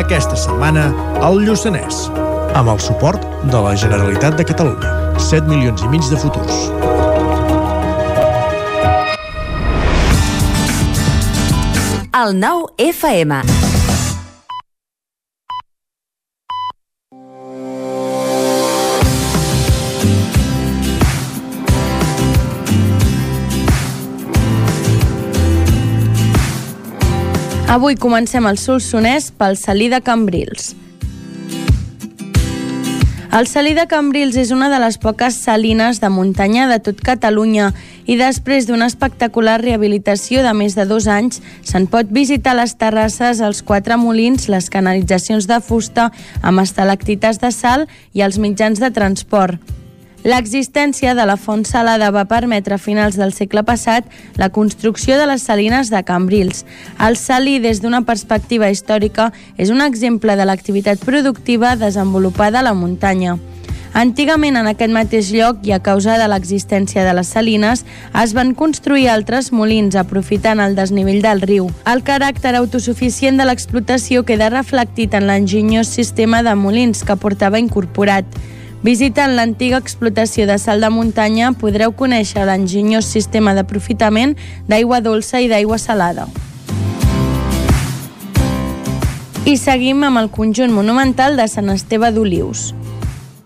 Aquesta 0.00 0.34
setmana, 0.34 0.88
al 1.22 1.38
Lluçanès, 1.46 2.08
amb 2.58 2.74
el 2.74 2.82
suport 2.82 3.22
de 3.46 3.62
la 3.62 3.76
Generalitat 3.78 4.34
de 4.34 4.50
Catalunya. 4.50 5.14
7 5.30 5.46
milions 5.46 5.86
i 5.86 5.94
mig 5.94 6.10
de 6.10 6.18
futurs. 6.18 6.66
El 12.18 12.34
nou 12.42 12.66
FM. 12.90 13.59
Avui 27.70 27.94
comencem 27.94 28.48
el 28.50 28.56
Solsonès 28.58 29.28
pel 29.38 29.54
Salí 29.54 29.86
de 29.92 30.00
Cambrils. 30.02 30.72
El 33.30 33.46
Salí 33.46 33.76
de 33.78 33.84
Cambrils 33.86 34.34
és 34.42 34.50
una 34.50 34.66
de 34.72 34.80
les 34.82 34.98
poques 34.98 35.38
salines 35.38 36.00
de 36.02 36.10
muntanya 36.10 36.66
de 36.66 36.80
tot 36.82 36.98
Catalunya 36.98 37.68
i 38.10 38.18
després 38.18 38.66
d'una 38.66 38.90
espectacular 38.90 39.60
rehabilitació 39.62 40.42
de 40.42 40.50
més 40.50 40.74
de 40.74 40.82
dos 40.90 41.06
anys 41.06 41.38
se'n 41.62 41.86
pot 41.86 42.10
visitar 42.10 42.56
les 42.58 42.74
terrasses, 42.74 43.38
els 43.38 43.62
quatre 43.62 43.94
molins, 43.94 44.50
les 44.50 44.66
canalitzacions 44.66 45.46
de 45.46 45.62
fusta 45.62 46.10
amb 46.42 46.66
estalactites 46.66 47.38
de 47.38 47.54
sal 47.54 47.86
i 48.18 48.26
els 48.26 48.42
mitjans 48.42 48.82
de 48.82 48.90
transport. 48.90 49.62
L'existència 50.22 51.14
de 51.16 51.24
la 51.24 51.38
font 51.40 51.62
salada 51.64 52.10
va 52.12 52.26
permetre 52.28 52.76
a 52.76 52.82
finals 52.82 53.16
del 53.16 53.32
segle 53.32 53.62
passat 53.64 54.04
la 54.36 54.50
construcció 54.52 55.16
de 55.16 55.24
les 55.30 55.46
salines 55.48 55.88
de 55.88 56.02
Cambrils. 56.04 56.66
El 57.00 57.16
salí, 57.16 57.58
des 57.58 57.80
d'una 57.80 58.02
perspectiva 58.04 58.68
històrica, 58.68 59.30
és 59.56 59.72
un 59.72 59.80
exemple 59.80 60.36
de 60.36 60.44
l'activitat 60.44 61.00
productiva 61.00 61.72
desenvolupada 61.76 62.60
a 62.60 62.66
la 62.68 62.74
muntanya. 62.74 63.38
Antigament 63.96 64.54
en 64.54 64.68
aquest 64.70 64.92
mateix 64.94 65.32
lloc 65.34 65.64
i 65.66 65.72
a 65.72 65.80
causa 65.82 66.14
de 66.20 66.28
l'existència 66.30 67.02
de 67.02 67.16
les 67.16 67.32
salines 67.32 67.82
es 68.22 68.36
van 68.36 68.52
construir 68.54 69.08
altres 69.10 69.50
molins 69.50 69.96
aprofitant 69.98 70.60
el 70.60 70.76
desnivell 70.76 71.24
del 71.24 71.40
riu. 71.42 71.72
El 71.90 72.04
caràcter 72.06 72.54
autosuficient 72.60 73.40
de 73.40 73.48
l'explotació 73.48 74.22
queda 74.28 74.52
reflectit 74.52 75.16
en 75.16 75.26
l'enginyós 75.26 75.90
sistema 75.90 76.44
de 76.46 76.54
molins 76.54 77.02
que 77.02 77.18
portava 77.18 77.58
incorporat. 77.58 78.28
Visitant 78.80 79.34
l'antiga 79.36 79.76
explotació 79.76 80.46
de 80.48 80.56
sal 80.56 80.80
de 80.80 80.88
muntanya 80.88 81.50
podreu 81.52 81.92
conèixer 81.92 82.46
l'enginyós 82.48 83.10
sistema 83.12 83.52
d'aprofitament 83.52 84.32
d'aigua 84.72 85.02
dolça 85.04 85.42
i 85.44 85.50
d'aigua 85.52 85.76
salada. 85.76 86.24
I 89.44 89.56
seguim 89.60 90.00
amb 90.08 90.22
el 90.22 90.30
conjunt 90.32 90.72
monumental 90.72 91.36
de 91.36 91.44
Sant 91.48 91.68
Esteve 91.74 92.08
d'Olius. 92.16 92.70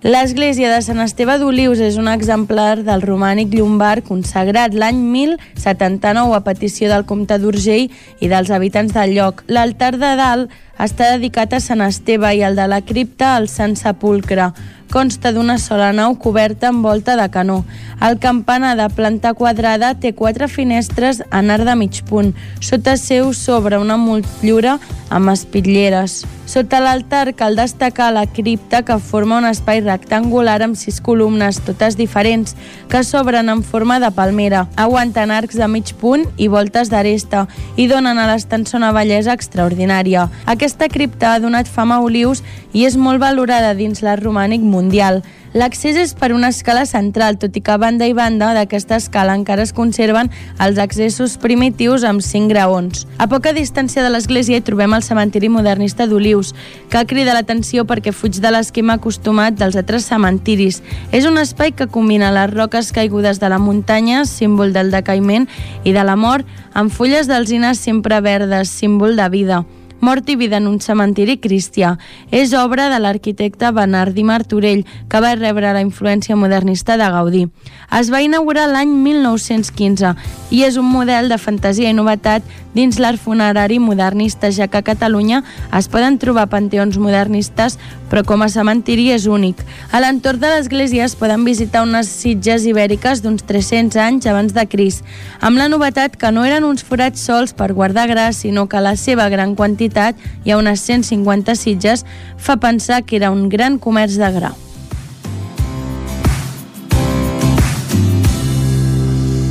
L'església 0.04 0.68
de 0.68 0.82
Sant 0.84 1.00
Esteve 1.00 1.38
d'Olius 1.40 1.80
és 1.80 1.94
un 1.98 2.10
exemplar 2.12 2.84
del 2.86 3.02
romànic 3.02 3.54
llombard 3.56 4.04
consagrat 4.06 4.74
l'any 4.76 4.98
1079 5.00 6.36
a 6.36 6.42
petició 6.44 6.90
del 6.92 7.06
comte 7.08 7.40
d'Urgell 7.40 7.88
i 8.20 8.28
dels 8.28 8.52
habitants 8.52 8.92
del 8.92 9.16
lloc. 9.16 9.42
L'altar 9.48 9.94
de 9.96 10.12
dalt 10.20 10.52
està 10.78 11.10
dedicat 11.14 11.52
a 11.54 11.60
Sant 11.62 11.82
Esteve 11.84 12.34
i 12.34 12.42
el 12.46 12.56
de 12.56 12.66
la 12.70 12.80
cripta 12.82 13.34
al 13.36 13.48
Sant 13.48 13.76
Sepulcre. 13.78 14.52
Consta 14.94 15.32
d'una 15.34 15.56
sola 15.58 15.88
nau 15.96 16.14
coberta 16.22 16.68
amb 16.68 16.84
volta 16.86 17.16
de 17.18 17.26
canó. 17.30 17.64
El 18.04 18.18
campanar 18.22 18.76
de 18.78 18.86
planta 18.94 19.32
quadrada 19.34 19.94
té 19.98 20.12
quatre 20.14 20.46
finestres 20.46 21.22
en 21.32 21.50
arc 21.50 21.66
de 21.66 21.74
mig 21.74 22.02
punt. 22.06 22.34
Sota 22.60 22.96
seu 23.00 23.32
s'obre 23.34 23.80
una 23.82 23.96
motllura 23.98 24.78
amb 25.10 25.32
espitlleres. 25.32 26.22
Sota 26.46 26.78
l'altar 26.82 27.32
cal 27.34 27.56
destacar 27.56 28.10
la 28.12 28.26
cripta 28.26 28.82
que 28.84 28.98
forma 29.00 29.38
un 29.40 29.46
espai 29.48 29.80
rectangular 29.80 30.58
amb 30.62 30.76
sis 30.76 31.00
columnes, 31.00 31.62
totes 31.64 31.96
diferents, 31.96 32.52
que 32.92 33.00
s'obren 33.02 33.48
en 33.48 33.62
forma 33.64 33.96
de 33.98 34.10
palmera, 34.12 34.66
aguanten 34.76 35.32
arcs 35.32 35.56
de 35.56 35.68
mig 35.72 35.94
punt 36.00 36.26
i 36.36 36.50
voltes 36.52 36.92
d'aresta 36.92 37.46
i 37.80 37.88
donen 37.88 38.20
a 38.20 38.28
l'estança 38.28 38.76
una 38.76 38.92
bellesa 38.92 39.32
extraordinària. 39.32 40.28
Aquesta 40.64 40.88
cripta 40.88 41.34
ha 41.34 41.40
donat 41.44 41.68
fama 41.68 41.98
a 41.98 42.00
Olius 42.00 42.38
i 42.72 42.86
és 42.88 42.94
molt 42.96 43.20
valorada 43.20 43.74
dins 43.76 43.98
l'art 44.00 44.24
romànic 44.24 44.62
mundial. 44.64 45.18
L'accés 45.52 45.98
és 46.00 46.14
per 46.16 46.30
una 46.32 46.48
escala 46.48 46.86
central, 46.88 47.36
tot 47.36 47.52
i 47.52 47.60
que 47.60 47.74
a 47.74 47.76
banda 47.76 48.08
i 48.08 48.14
banda 48.16 48.48
d'aquesta 48.56 48.96
escala 48.96 49.34
encara 49.36 49.60
es 49.68 49.74
conserven 49.76 50.32
els 50.64 50.80
accessos 50.80 51.34
primitius 51.42 52.06
amb 52.08 52.24
cinc 52.24 52.48
graons. 52.54 53.04
A 53.20 53.28
poca 53.28 53.52
distància 53.52 54.00
de 54.00 54.14
l'església 54.14 54.56
hi 54.56 54.64
trobem 54.64 54.96
el 54.96 55.04
cementiri 55.04 55.52
modernista 55.52 56.08
d'Olius, 56.08 56.54
que 56.88 57.04
crida 57.12 57.36
l'atenció 57.36 57.84
perquè 57.84 58.16
fuig 58.16 58.40
de 58.40 58.56
l'esquema 58.56 58.96
acostumat 58.96 59.60
dels 59.60 59.76
altres 59.76 60.08
cementiris. 60.08 60.80
És 61.12 61.28
un 61.28 61.36
espai 61.44 61.76
que 61.76 61.92
combina 61.92 62.32
les 62.32 62.48
roques 62.56 62.88
caigudes 62.96 63.36
de 63.36 63.52
la 63.52 63.60
muntanya, 63.60 64.24
símbol 64.24 64.72
del 64.72 64.88
decaïment, 64.96 65.44
i 65.84 65.92
de 65.92 66.08
la 66.08 66.16
mort, 66.16 66.48
amb 66.72 66.88
fulles 66.88 67.28
d'alzines 67.28 67.84
sempre 67.84 68.24
verdes, 68.24 68.72
símbol 68.72 69.20
de 69.20 69.28
vida. 69.28 69.64
Mort 70.04 70.28
i 70.28 70.36
vida 70.36 70.58
en 70.60 70.66
un 70.68 70.80
cementiri 70.84 71.38
cristià. 71.40 71.94
És 72.30 72.52
obra 72.52 72.90
de 72.92 72.98
l'arquitecte 73.00 73.70
Bernardí 73.72 74.24
Martorell, 74.28 74.84
que 75.08 75.22
va 75.24 75.34
rebre 75.38 75.72
la 75.72 75.80
influència 75.80 76.36
modernista 76.36 76.98
de 77.00 77.08
Gaudí. 77.14 77.46
Es 77.94 78.10
va 78.12 78.20
inaugurar 78.20 78.68
l'any 78.68 78.92
1915 79.06 80.12
i 80.52 80.62
és 80.68 80.76
un 80.76 80.90
model 80.90 81.32
de 81.32 81.38
fantasia 81.40 81.88
i 81.88 81.96
novetat 81.96 82.44
dins 82.74 82.98
l'art 82.98 83.22
funerari 83.22 83.78
modernista, 83.78 84.50
ja 84.52 84.68
que 84.68 84.82
a 84.82 84.86
Catalunya 84.86 85.42
es 85.72 85.88
poden 85.88 86.18
trobar 86.18 86.50
panteons 86.52 86.98
modernistes, 86.98 87.78
però 88.14 88.22
com 88.22 88.44
a 88.44 88.46
cementiri 88.46 89.08
és 89.10 89.24
únic. 89.26 89.58
A 89.90 89.98
l'entorn 89.98 90.38
de 90.38 90.46
l'església 90.52 91.02
es 91.02 91.16
poden 91.18 91.42
visitar 91.42 91.80
unes 91.82 92.06
sitges 92.06 92.62
ibèriques 92.70 93.24
d'uns 93.24 93.42
300 93.42 93.98
anys 93.98 94.28
abans 94.30 94.54
de 94.54 94.62
Cris, 94.70 95.00
amb 95.42 95.58
la 95.58 95.66
novetat 95.66 96.14
que 96.14 96.30
no 96.30 96.44
eren 96.46 96.62
uns 96.62 96.86
forats 96.86 97.24
sols 97.26 97.56
per 97.58 97.72
guardar 97.74 98.06
gras, 98.06 98.38
sinó 98.44 98.68
que 98.70 98.78
la 98.78 98.94
seva 98.94 99.26
gran 99.34 99.56
quantitat 99.58 100.14
hi 100.44 100.54
ha 100.54 100.60
unes 100.62 100.86
150 100.86 101.58
sitges, 101.58 102.06
fa 102.38 102.54
pensar 102.62 103.02
que 103.02 103.18
era 103.18 103.34
un 103.34 103.48
gran 103.50 103.82
comerç 103.82 104.20
de 104.22 104.30
gra. 104.38 104.52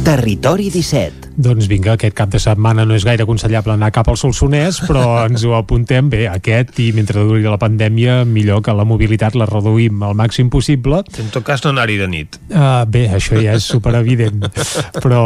Territori 0.04 0.70
17 0.70 1.24
doncs 1.34 1.66
vinga, 1.66 1.96
aquest 1.96 2.14
cap 2.14 2.30
de 2.30 2.38
setmana 2.38 2.84
no 2.86 2.94
és 2.94 3.06
gaire 3.08 3.26
aconsellable 3.26 3.74
anar 3.74 3.90
cap 3.94 4.10
al 4.12 4.18
Solsonès, 4.22 4.84
però 4.86 5.04
ens 5.28 5.42
ho 5.48 5.56
apuntem 5.58 6.10
bé, 6.12 6.28
aquest, 6.30 6.76
i 6.84 6.92
mentre 6.94 7.24
duri 7.26 7.42
la 7.48 7.58
pandèmia, 7.58 8.20
millor 8.30 8.62
que 8.66 8.76
la 8.76 8.86
mobilitat 8.86 9.34
la 9.40 9.48
reduïm 9.50 10.04
al 10.06 10.14
màxim 10.18 10.52
possible. 10.54 11.02
En 11.18 11.32
tot 11.34 11.46
cas, 11.46 11.64
no 11.66 11.72
anar-hi 11.74 11.98
de 11.98 12.10
nit. 12.12 12.38
Uh, 12.52 12.84
bé, 12.86 13.08
això 13.18 13.40
ja 13.42 13.56
és 13.58 13.66
superevident, 13.66 14.46
però 15.04 15.24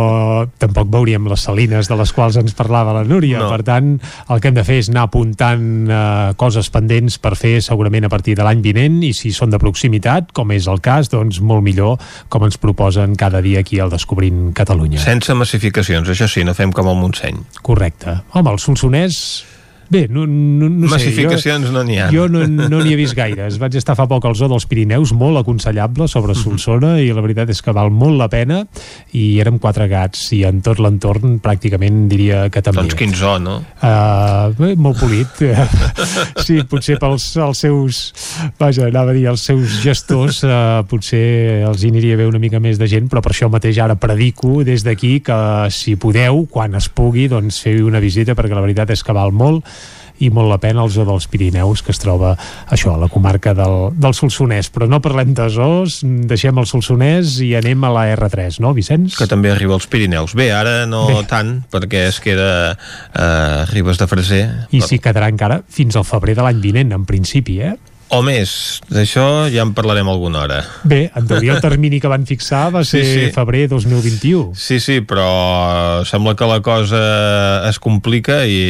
tampoc 0.61 0.87
veuríem 0.95 1.27
les 1.27 1.43
salines 1.43 1.91
de 1.91 1.99
les 1.99 2.15
quals 2.15 2.39
ens 2.39 2.55
parlava 2.55 2.95
la 2.95 3.03
Núria. 3.07 3.43
No. 3.43 3.51
Per 3.51 3.67
tant, 3.67 3.91
el 4.31 4.39
que 4.39 4.51
hem 4.51 4.55
de 4.55 4.63
fer 4.67 4.79
és 4.85 4.91
anar 4.93 5.09
apuntant 5.09 5.67
uh, 5.91 6.31
coses 6.39 6.71
pendents 6.71 7.19
per 7.19 7.35
fer 7.39 7.57
segurament 7.65 8.07
a 8.07 8.13
partir 8.13 8.37
de 8.39 8.47
l'any 8.47 8.63
vinent, 8.63 9.01
i 9.03 9.11
si 9.17 9.33
són 9.35 9.51
de 9.51 9.59
proximitat, 9.59 10.31
com 10.31 10.55
és 10.55 10.71
el 10.71 10.79
cas, 10.79 11.11
doncs 11.11 11.43
molt 11.43 11.67
millor, 11.67 11.99
com 12.31 12.47
ens 12.47 12.55
proposen 12.61 13.19
cada 13.19 13.43
dia 13.43 13.65
aquí 13.65 13.83
al 13.83 13.91
Descobrint 13.91 14.53
Catalunya. 14.55 14.66
Sense 15.01 15.33
massificació 15.33 15.67
massificacions, 15.67 16.09
això 16.09 16.27
sí, 16.29 16.43
no 16.45 16.53
fem 16.57 16.71
com 16.75 16.87
el 16.91 16.97
Montseny. 16.99 17.39
Correcte. 17.65 18.19
Home, 18.33 18.51
el 18.51 18.59
Solsonès 18.61 19.19
Bé, 19.89 20.07
no, 20.11 20.25
no, 20.27 20.67
no 20.67 20.89
Massificacions 20.91 21.63
sé, 21.63 21.69
jo, 21.69 21.73
no 21.73 21.83
n'hi 21.87 21.97
ha. 22.01 22.07
Jo 22.11 22.27
no 22.27 22.43
n'hi 22.43 22.67
no 22.71 22.81
he 22.83 22.95
vist 22.99 23.15
gaires. 23.15 23.55
Vaig 23.61 23.77
estar 23.79 23.95
fa 23.95 24.07
poc 24.09 24.25
al 24.27 24.35
zoo 24.35 24.49
dels 24.51 24.67
Pirineus, 24.67 25.13
molt 25.15 25.39
aconsellable 25.39 26.09
sobre 26.11 26.33
mhm. 26.33 26.41
Solsona, 26.41 26.93
mm 26.95 26.97
-hmm. 26.97 27.07
i 27.07 27.13
la 27.13 27.21
veritat 27.21 27.49
és 27.49 27.61
que 27.61 27.71
val 27.71 27.91
molt 27.91 28.17
la 28.17 28.27
pena, 28.27 28.65
i 29.13 29.39
érem 29.39 29.59
quatre 29.59 29.87
gats, 29.87 30.31
i 30.33 30.43
en 30.43 30.61
tot 30.61 30.79
l'entorn 30.79 31.39
pràcticament 31.39 32.07
diria 32.07 32.49
que 32.49 32.61
també. 32.61 32.81
Doncs 32.81 32.95
quin 32.95 33.15
zoo, 33.15 33.39
no? 33.39 33.63
Uh, 33.81 34.51
bé, 34.57 34.75
molt 34.75 34.99
polit. 34.99 35.27
sí, 36.45 36.63
potser 36.63 36.97
pels 36.99 37.37
els 37.37 37.57
seus, 37.57 38.13
vaja, 38.59 38.87
anava 38.87 39.11
a 39.11 39.13
dir, 39.13 39.27
els 39.27 39.41
seus 39.41 39.79
gestors, 39.83 40.43
uh, 40.43 40.83
potser 40.87 41.63
els 41.67 41.83
hi 41.83 41.89
aniria 41.89 42.17
bé 42.17 42.25
una 42.27 42.39
mica 42.39 42.59
més 42.59 42.77
de 42.77 42.87
gent, 42.87 43.07
però 43.07 43.21
per 43.21 43.31
això 43.31 43.49
mateix 43.49 43.77
ara 43.77 43.95
predico 43.95 44.63
des 44.63 44.83
d'aquí 44.83 45.21
que 45.21 45.69
si 45.69 45.95
podeu, 45.95 46.45
quan 46.51 46.75
es 46.75 46.89
pugui, 46.89 47.27
doncs 47.27 47.61
feu 47.61 47.87
una 47.87 47.99
visita, 47.99 48.35
perquè 48.35 48.53
la 48.53 48.61
veritat 48.61 48.89
és 48.89 49.03
que 49.03 49.13
val 49.13 49.31
molt 49.31 49.63
i 50.23 50.29
molt 50.33 50.49
la 50.51 50.59
pena 50.61 50.83
el 50.83 50.91
zoo 50.93 51.05
dels 51.07 51.27
Pirineus 51.31 51.83
que 51.85 51.93
es 51.93 52.01
troba 52.01 52.35
això, 52.73 52.95
a 52.95 53.01
la 53.01 53.09
comarca 53.11 53.53
del, 53.57 53.91
del 53.97 54.15
Solsonès, 54.17 54.71
però 54.73 54.87
no 54.89 55.01
parlem 55.03 55.33
de 55.37 55.49
zoos 55.53 55.99
deixem 56.03 56.57
el 56.57 56.67
Solsonès 56.69 57.37
i 57.45 57.53
anem 57.59 57.83
a 57.87 57.93
la 57.93 58.05
R3, 58.15 58.61
no 58.63 58.73
Vicenç? 58.77 59.17
Que 59.19 59.29
també 59.29 59.51
arriba 59.53 59.77
als 59.77 59.87
Pirineus. 59.91 60.35
Bé, 60.37 60.49
ara 60.55 60.85
no 60.89 61.05
Bé. 61.11 61.21
tant 61.29 61.57
perquè 61.71 62.07
es 62.11 62.21
queda 62.23 62.49
eh, 62.73 63.65
Ribes 63.73 63.99
de 64.01 64.07
Freser. 64.09 64.43
I 64.71 64.81
s'hi 64.85 65.01
quedarà 65.03 65.29
encara 65.31 65.61
fins 65.67 65.97
al 65.97 66.07
febrer 66.07 66.37
de 66.37 66.45
l'any 66.45 66.63
vinent, 66.63 66.95
en 66.95 67.05
principi, 67.09 67.61
eh? 67.61 67.75
O 68.09 68.21
més, 68.23 68.79
d'això 68.87 69.47
ja 69.51 69.65
en 69.65 69.73
parlarem 69.75 70.07
alguna 70.07 70.39
hora. 70.45 70.61
Bé, 70.87 71.09
en 71.11 71.27
teoria 71.27 71.57
el 71.57 71.63
termini 71.63 71.99
que 71.99 72.07
van 72.07 72.23
fixar 72.27 72.69
va 72.71 72.83
ser 72.87 73.03
sí, 73.03 73.15
sí. 73.25 73.31
febrer 73.35 73.65
2021. 73.73 74.53
Sí, 74.55 74.79
sí, 74.79 75.01
però 75.03 76.05
sembla 76.07 76.35
que 76.39 76.47
la 76.47 76.61
cosa 76.63 77.01
es 77.67 77.81
complica 77.83 78.39
i, 78.47 78.61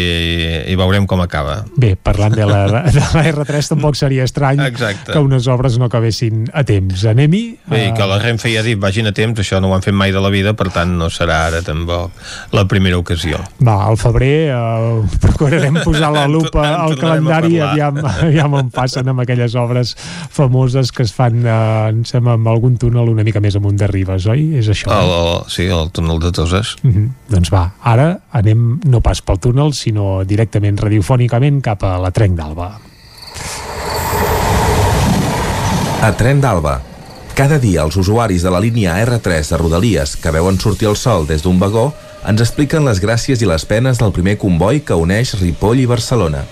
i 0.65 0.77
veurem 0.79 1.05
com 1.05 1.21
acaba. 1.21 1.59
Bé, 1.77 1.93
parlant 1.95 2.33
de 2.33 2.47
la, 2.49 2.63
de 2.89 3.03
la 3.03 3.25
R3 3.29 3.71
tampoc 3.75 3.99
seria 3.99 4.25
estrany 4.25 4.63
Exacte. 4.65 5.11
que 5.13 5.21
unes 5.21 5.45
obres 5.53 5.77
no 5.77 5.91
acabessin 5.91 6.47
a 6.53 6.65
temps. 6.65 7.05
Anem-hi? 7.13 7.43
Bé, 7.69 7.83
uh... 7.91 7.93
que 7.97 8.09
la 8.09 8.17
Renfe 8.23 8.49
ja 8.53 8.63
ha 8.63 8.65
dit 8.65 8.81
vagin 8.81 9.11
a 9.11 9.13
temps, 9.13 9.37
això 9.43 9.61
no 9.61 9.69
ho 9.69 9.77
han 9.77 9.85
fet 9.85 9.93
mai 9.93 10.15
de 10.15 10.23
la 10.23 10.33
vida, 10.33 10.55
per 10.57 10.71
tant 10.73 10.97
no 10.97 11.11
serà 11.13 11.43
ara 11.51 11.61
tampoc 11.61 12.57
la 12.57 12.65
primera 12.65 12.97
ocasió. 12.97 13.43
Va, 13.61 13.77
al 13.85 14.01
febrer 14.01 14.49
uh, 14.55 15.05
procurarem 15.21 15.83
posar 15.83 16.09
la 16.15 16.25
lupa 16.37 16.65
al 16.73 16.97
calendari 16.97 17.59
i 17.59 17.61
aviam, 17.61 18.01
aviam 18.17 18.57
on 18.57 18.73
passen 18.73 19.13
amb 19.13 19.26
aquelles 19.27 19.55
obres 19.59 19.93
famoses 20.31 20.93
que 20.95 21.03
es 21.03 21.13
fan, 21.13 21.43
eh, 21.45 21.59
em 21.91 22.01
sembla, 22.07 22.37
amb 22.39 22.47
algun 22.47 22.79
túnel 22.81 23.11
una 23.11 23.27
mica 23.27 23.43
més 23.43 23.59
amunt 23.59 23.77
de 23.77 23.91
Ribes, 23.91 24.25
oi? 24.31 24.49
És 24.57 24.71
això? 24.73 24.89
El, 24.95 25.13
el, 25.19 25.31
sí, 25.51 25.67
el 25.67 25.91
túnel 25.91 26.23
de 26.23 26.31
Toses. 26.31 26.75
Mm 26.81 26.91
-hmm. 26.93 27.07
Doncs 27.35 27.53
va, 27.53 27.71
ara 27.83 28.09
anem 28.31 28.79
no 28.85 29.01
pas 29.01 29.21
pel 29.21 29.39
túnel, 29.39 29.73
sinó 29.73 30.23
directament 30.23 30.79
radiofònicament 30.79 31.61
cap 31.61 31.83
a 31.83 31.97
la 31.99 32.11
Trenc 32.11 32.37
d'Alba. 32.37 32.79
A 35.97 36.11
Tren 36.13 36.37
d'Alba. 36.41 36.77
Cada 37.33 37.57
dia 37.57 37.81
els 37.81 37.95
usuaris 37.97 38.43
de 38.45 38.51
la 38.53 38.59
línia 38.61 38.95
R3 39.01 39.49
de 39.49 39.57
Rodalies 39.57 40.15
que 40.21 40.31
veuen 40.31 40.59
sortir 40.61 40.87
el 40.89 40.95
sol 40.95 41.25
des 41.25 41.41
d'un 41.41 41.57
vagó 41.57 41.93
ens 42.27 42.41
expliquen 42.41 42.85
les 42.85 43.01
gràcies 43.01 43.41
i 43.41 43.49
les 43.49 43.65
penes 43.65 43.97
del 43.97 44.13
primer 44.13 44.37
comboi 44.37 44.81
que 44.85 44.97
uneix 44.97 45.33
Ripoll 45.41 45.81
i 45.81 45.89
Barcelona. 45.89 46.45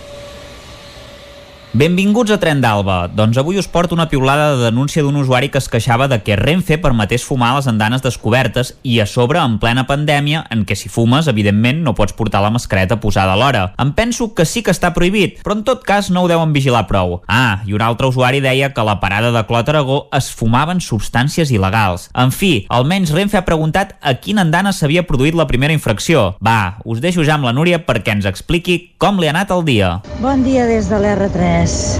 Benvinguts 1.76 2.32
a 2.32 2.38
Tren 2.40 2.62
d'Alba. 2.64 3.10
Doncs 3.12 3.36
avui 3.36 3.58
us 3.60 3.68
porto 3.68 3.98
una 3.98 4.08
piulada 4.08 4.54
de 4.56 4.64
denúncia 4.64 5.02
d'un 5.04 5.18
usuari 5.20 5.50
que 5.52 5.60
es 5.60 5.66
queixava 5.68 6.06
de 6.08 6.22
que 6.24 6.38
Renfe 6.40 6.78
permetés 6.80 7.26
fumar 7.28 7.50
a 7.52 7.58
les 7.58 7.66
andanes 7.68 8.00
descobertes 8.00 8.78
i 8.82 9.02
a 9.04 9.06
sobre 9.06 9.42
en 9.44 9.58
plena 9.60 9.84
pandèmia 9.84 10.46
en 10.56 10.62
què 10.64 10.78
si 10.80 10.88
fumes, 10.88 11.28
evidentment, 11.28 11.82
no 11.84 11.92
pots 11.92 12.16
portar 12.16 12.40
la 12.46 12.52
mascareta 12.56 13.02
posada 13.04 13.34
a 13.34 13.36
l'hora. 13.36 13.64
Em 13.76 13.92
penso 13.92 14.30
que 14.34 14.46
sí 14.48 14.64
que 14.64 14.72
està 14.72 14.94
prohibit, 14.96 15.42
però 15.44 15.58
en 15.58 15.66
tot 15.68 15.84
cas 15.84 16.08
no 16.08 16.24
ho 16.24 16.30
deuen 16.32 16.54
vigilar 16.56 16.86
prou. 16.88 17.18
Ah, 17.28 17.60
i 17.68 17.76
un 17.76 17.84
altre 17.84 18.08
usuari 18.08 18.40
deia 18.40 18.72
que 18.72 18.80
a 18.80 18.88
la 18.88 19.02
parada 19.04 19.34
de 19.36 19.44
Clot 19.44 19.74
Aragó 19.74 20.00
es 20.16 20.32
fumaven 20.32 20.80
substàncies 20.80 21.52
il·legals. 21.52 22.08
En 22.16 22.32
fi, 22.32 22.54
almenys 22.72 23.12
Renfe 23.12 23.42
ha 23.42 23.44
preguntat 23.44 23.98
a 24.00 24.16
quina 24.16 24.48
andana 24.48 24.72
s'havia 24.72 25.04
produït 25.04 25.36
la 25.36 25.50
primera 25.52 25.76
infracció. 25.76 26.38
Va, 26.40 26.80
us 26.86 27.04
deixo 27.04 27.28
ja 27.28 27.36
amb 27.36 27.52
la 27.52 27.56
Núria 27.60 27.84
perquè 27.84 28.16
ens 28.16 28.32
expliqui 28.32 28.96
com 28.96 29.20
li 29.20 29.28
ha 29.28 29.36
anat 29.36 29.52
el 29.52 29.68
dia. 29.68 29.98
Bon 30.24 30.40
dia 30.48 30.72
des 30.72 30.88
de 30.88 31.04
l'R3 31.04 31.65
bones. 31.66 32.00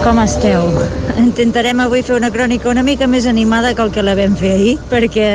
Com 0.00 0.16
esteu? 0.22 0.62
Intentarem 1.20 1.82
avui 1.84 2.00
fer 2.00 2.14
una 2.16 2.30
crònica 2.32 2.70
una 2.70 2.80
mica 2.82 3.04
més 3.10 3.26
animada 3.28 3.74
que 3.76 3.82
el 3.84 3.90
que 3.92 4.04
la 4.04 4.14
vam 4.16 4.32
fer 4.38 4.54
ahir, 4.54 4.72
perquè 4.88 5.26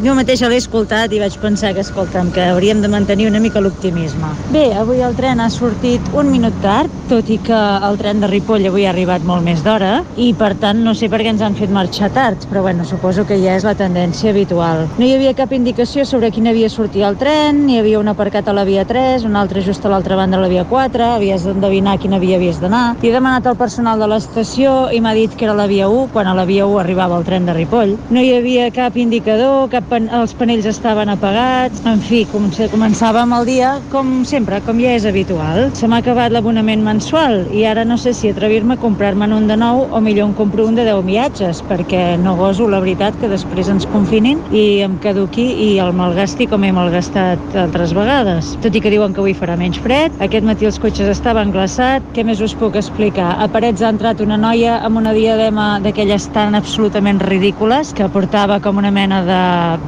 jo 0.00 0.14
mateixa 0.16 0.48
l'he 0.48 0.56
escoltat 0.62 1.12
i 1.12 1.18
vaig 1.20 1.34
pensar 1.42 1.74
que, 1.76 1.82
escolta'm, 1.84 2.30
que 2.32 2.46
hauríem 2.54 2.80
de 2.80 2.88
mantenir 2.88 3.28
una 3.28 3.42
mica 3.42 3.60
l'optimisme. 3.60 4.30
Bé, 4.54 4.70
avui 4.80 5.02
el 5.04 5.16
tren 5.18 5.42
ha 5.44 5.50
sortit 5.52 6.08
un 6.16 6.30
minut 6.32 6.56
tard, 6.64 6.94
tot 7.10 7.28
i 7.28 7.36
que 7.44 7.58
el 7.58 7.98
tren 8.00 8.22
de 8.22 8.30
Ripoll 8.32 8.64
avui 8.70 8.86
ha 8.86 8.94
arribat 8.94 9.26
molt 9.28 9.44
més 9.44 9.60
d'hora, 9.66 9.98
i 10.16 10.30
per 10.40 10.54
tant 10.62 10.80
no 10.86 10.96
sé 10.96 11.10
per 11.12 11.20
què 11.20 11.34
ens 11.34 11.44
han 11.44 11.58
fet 11.58 11.74
marxar 11.74 12.08
tard, 12.16 12.48
però 12.48 12.64
bueno, 12.64 12.88
suposo 12.88 13.26
que 13.28 13.36
ja 13.42 13.58
és 13.60 13.68
la 13.68 13.76
tendència 13.76 14.32
habitual. 14.32 14.86
No 14.96 15.04
hi 15.04 15.12
havia 15.18 15.34
cap 15.36 15.52
indicació 15.52 16.06
sobre 16.08 16.32
quin 16.32 16.48
havia 16.48 16.72
sortit 16.72 17.04
el 17.04 17.20
tren, 17.20 17.66
n'hi 17.66 17.76
havia 17.82 18.00
un 18.00 18.08
aparcat 18.14 18.48
a 18.48 18.56
la 18.56 18.64
via 18.64 18.86
3, 18.88 19.28
un 19.28 19.36
altre 19.36 19.60
just 19.60 19.84
a 19.84 19.92
l'altra 19.92 20.16
banda 20.16 20.40
de 20.40 20.46
la 20.46 20.52
via 20.54 20.64
4, 20.64 21.12
havies 21.18 21.44
d'endevinar 21.44 21.98
quina 22.00 22.22
via 22.22 22.40
havies 22.40 22.62
d'anar, 22.62 22.81
i 23.02 23.08
he 23.08 23.12
demanat 23.14 23.46
al 23.46 23.56
personal 23.58 24.00
de 24.02 24.08
l'estació 24.10 24.72
i 24.94 25.00
m'ha 25.02 25.14
dit 25.16 25.32
que 25.38 25.46
era 25.46 25.54
la 25.58 25.68
via 25.70 25.88
1, 25.90 26.08
quan 26.14 26.28
a 26.28 26.34
la 26.36 26.44
via 26.48 26.66
1 26.66 26.80
arribava 26.82 27.18
el 27.18 27.26
tren 27.26 27.46
de 27.46 27.54
Ripoll. 27.56 27.94
No 28.14 28.22
hi 28.22 28.32
havia 28.36 28.70
cap 28.74 28.96
indicador, 28.98 29.68
cap 29.72 29.86
pen... 29.90 30.08
els 30.12 30.34
panells 30.38 30.66
estaven 30.68 31.12
apagats, 31.12 31.82
en 31.88 32.02
fi, 32.02 32.24
com 32.30 32.50
començàvem 32.72 33.34
el 33.36 33.46
dia 33.48 33.72
com 33.92 34.22
sempre, 34.28 34.60
com 34.66 34.80
ja 34.82 34.94
és 34.96 35.06
habitual. 35.08 35.70
Se 35.78 35.88
m'ha 35.90 36.00
acabat 36.02 36.34
l'abonament 36.34 36.82
mensual 36.84 37.46
i 37.54 37.64
ara 37.68 37.84
no 37.88 37.98
sé 38.00 38.14
si 38.16 38.30
atrevir-me 38.32 38.76
a 38.76 38.82
comprar-me'n 38.82 39.34
un 39.36 39.48
de 39.50 39.56
nou 39.60 39.84
o 39.90 40.02
millor 40.04 40.30
em 40.30 40.34
compro 40.38 40.66
un 40.68 40.78
de 40.78 40.86
10 40.88 41.04
viatges, 41.06 41.62
perquè 41.68 42.02
no 42.22 42.34
goso, 42.40 42.68
la 42.68 42.82
veritat, 42.82 43.16
que 43.20 43.30
després 43.30 43.70
ens 43.72 43.86
confinin 43.92 44.42
i 44.50 44.82
em 44.86 44.98
caduqui 45.02 45.46
i 45.68 45.70
el 45.82 45.94
malgasti 45.96 46.48
com 46.50 46.64
he 46.64 46.72
malgastat 46.74 47.56
altres 47.66 47.94
vegades. 47.96 48.54
Tot 48.64 48.74
i 48.74 48.82
que 48.82 48.92
diuen 48.92 49.14
que 49.14 49.22
avui 49.22 49.36
farà 49.38 49.56
menys 49.60 49.80
fred, 49.82 50.14
aquest 50.24 50.46
matí 50.48 50.68
els 50.68 50.80
cotxes 50.82 51.10
estaven 51.12 51.52
glaçats, 51.54 52.06
què 52.16 52.26
més 52.26 52.42
us 52.42 52.56
puc 52.58 52.71
explicar. 52.78 53.36
A 53.42 53.48
Parets 53.52 53.82
ha 53.82 53.90
entrat 53.92 54.20
una 54.24 54.36
noia 54.40 54.78
amb 54.86 55.00
una 55.00 55.12
diadema 55.16 55.78
d'aquelles 55.82 56.28
tan 56.34 56.54
absolutament 56.58 57.20
ridícules 57.22 57.92
que 57.96 58.08
portava 58.12 58.58
com 58.62 58.78
una 58.80 58.90
mena 58.94 59.22
de 59.26 59.40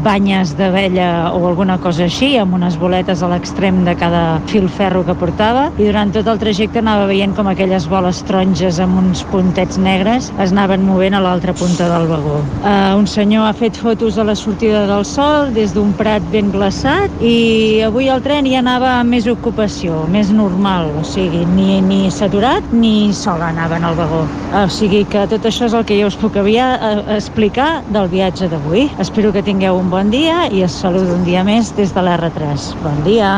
banyes 0.05 0.55
d'abella 0.59 1.33
o 1.35 1.47
alguna 1.49 1.79
cosa 1.79 2.05
així, 2.09 2.35
amb 2.41 2.57
unes 2.59 2.79
boletes 2.81 3.23
a 3.23 3.31
l'extrem 3.31 3.83
de 3.87 3.95
cada 4.01 4.25
fil 4.51 4.69
ferro 4.69 5.05
que 5.07 5.17
portava 5.19 5.67
i 5.79 5.89
durant 5.89 6.13
tot 6.15 6.29
el 6.31 6.41
trajecte 6.43 6.81
anava 6.83 7.09
veient 7.11 7.35
com 7.37 7.49
aquelles 7.51 7.89
boles 7.91 8.23
taronges 8.29 8.81
amb 8.83 8.99
uns 9.03 9.25
puntets 9.31 9.79
negres 9.79 10.31
es 10.43 10.55
anaven 10.55 10.85
movent 10.87 11.15
a 11.15 11.23
l'altra 11.25 11.55
punta 11.57 11.89
del 11.91 12.09
vagó. 12.11 12.41
Uh, 12.65 12.97
un 12.99 13.07
senyor 13.11 13.49
ha 13.49 13.55
fet 13.57 13.77
fotos 13.79 14.19
a 14.19 14.25
la 14.27 14.35
sortida 14.39 14.85
del 14.91 15.05
sol 15.09 15.53
des 15.55 15.75
d'un 15.75 15.93
prat 15.99 16.25
ben 16.33 16.51
glaçat 16.55 17.13
i 17.23 17.83
avui 17.87 18.09
el 18.13 18.23
tren 18.25 18.49
ja 18.51 18.61
anava 18.63 18.97
amb 18.99 19.15
més 19.15 19.29
ocupació, 19.31 20.05
més 20.11 20.33
normal, 20.35 20.91
o 20.99 21.05
sigui, 21.07 21.45
ni, 21.55 21.81
ni 21.85 22.01
saturat 22.11 22.64
ni 22.73 23.13
sola 23.13 23.51
anava 23.53 23.77
en 23.77 23.85
el 23.85 23.95
vagó. 23.99 24.25
O 24.61 24.65
sigui 24.73 25.05
que 25.11 25.27
tot 25.31 25.47
això 25.49 25.69
és 25.69 25.77
el 25.77 25.87
que 25.89 26.01
jo 26.01 26.09
us 26.11 26.19
puc 26.21 26.37
havia 26.41 26.75
eh, 26.79 26.97
explicar 27.19 27.83
del 27.95 28.11
viatge 28.13 28.49
d'avui. 28.53 28.89
Espero 29.03 29.33
que 29.33 29.45
tingueu 29.45 29.79
un 29.81 29.91
bon 29.93 30.11
dia 30.15 30.49
i 30.51 30.65
us 30.65 30.81
saludo 30.85 31.15
un 31.15 31.25
dia 31.29 31.45
més 31.45 31.75
des 31.77 31.95
de 31.95 32.05
l'R3. 32.05 32.75
Bon 32.83 33.03
dia! 33.07 33.33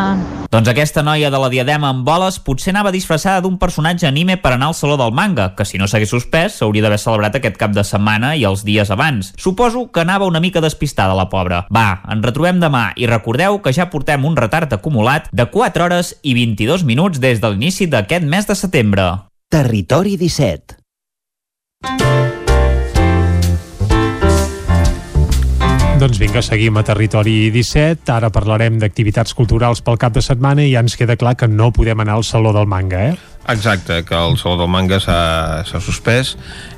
Doncs 0.56 0.70
aquesta 0.72 1.02
noia 1.04 1.28
de 1.28 1.36
la 1.36 1.50
diadema 1.52 1.90
amb 1.92 2.00
boles 2.08 2.38
potser 2.40 2.70
anava 2.72 2.88
disfressada 2.88 3.42
d'un 3.44 3.58
personatge 3.60 4.06
anime 4.08 4.38
per 4.40 4.54
anar 4.54 4.70
al 4.70 4.76
Saló 4.78 4.94
del 4.96 5.12
Manga, 5.12 5.50
que 5.52 5.66
si 5.68 5.76
no 5.76 5.84
s'hagués 5.84 6.08
suspès 6.08 6.56
s'hauria 6.56 6.80
d'haver 6.80 6.96
celebrat 7.02 7.36
aquest 7.36 7.58
cap 7.60 7.74
de 7.76 7.84
setmana 7.84 8.30
i 8.40 8.46
els 8.48 8.62
dies 8.64 8.88
abans. 8.88 9.34
Suposo 9.36 9.90
que 9.92 10.00
anava 10.00 10.24
una 10.24 10.40
mica 10.40 10.62
despistada 10.64 11.18
la 11.18 11.28
pobra. 11.28 11.66
Va, 11.68 12.00
ens 12.08 12.24
retrobem 12.24 12.56
demà 12.64 12.86
i 12.96 13.04
recordeu 13.04 13.60
que 13.60 13.74
ja 13.76 13.90
portem 13.92 14.24
un 14.24 14.40
retard 14.40 14.72
acumulat 14.72 15.28
de 15.28 15.44
4 15.44 15.88
hores 15.90 16.14
i 16.22 16.32
22 16.40 16.88
minuts 16.88 17.20
des 17.20 17.44
de 17.44 17.52
l'inici 17.52 17.84
d'aquest 17.92 18.24
mes 18.24 18.48
de 18.48 18.56
setembre. 18.56 19.10
Territori 19.52 20.16
17 20.16 20.80
Doncs 25.96 26.18
vinga, 26.20 26.42
seguim 26.44 26.76
a 26.76 26.82
Territori 26.84 27.48
17. 27.48 28.10
Ara 28.12 28.28
parlarem 28.28 28.74
d'activitats 28.76 29.32
culturals 29.32 29.80
pel 29.80 29.96
cap 29.96 30.12
de 30.12 30.20
setmana 30.20 30.60
i 30.60 30.74
ja 30.74 30.82
ens 30.84 30.92
queda 31.00 31.16
clar 31.16 31.32
que 31.40 31.48
no 31.48 31.70
podem 31.72 32.02
anar 32.04 32.18
al 32.18 32.24
Saló 32.28 32.52
del 32.52 32.68
Manga, 32.68 33.00
eh? 33.08 33.14
Exacte, 33.48 34.02
que 34.04 34.14
el 34.14 34.36
Saló 34.36 34.58
del 34.60 34.68
Manga 34.68 34.98
s'ha 35.00 35.80
suspès 35.80 36.34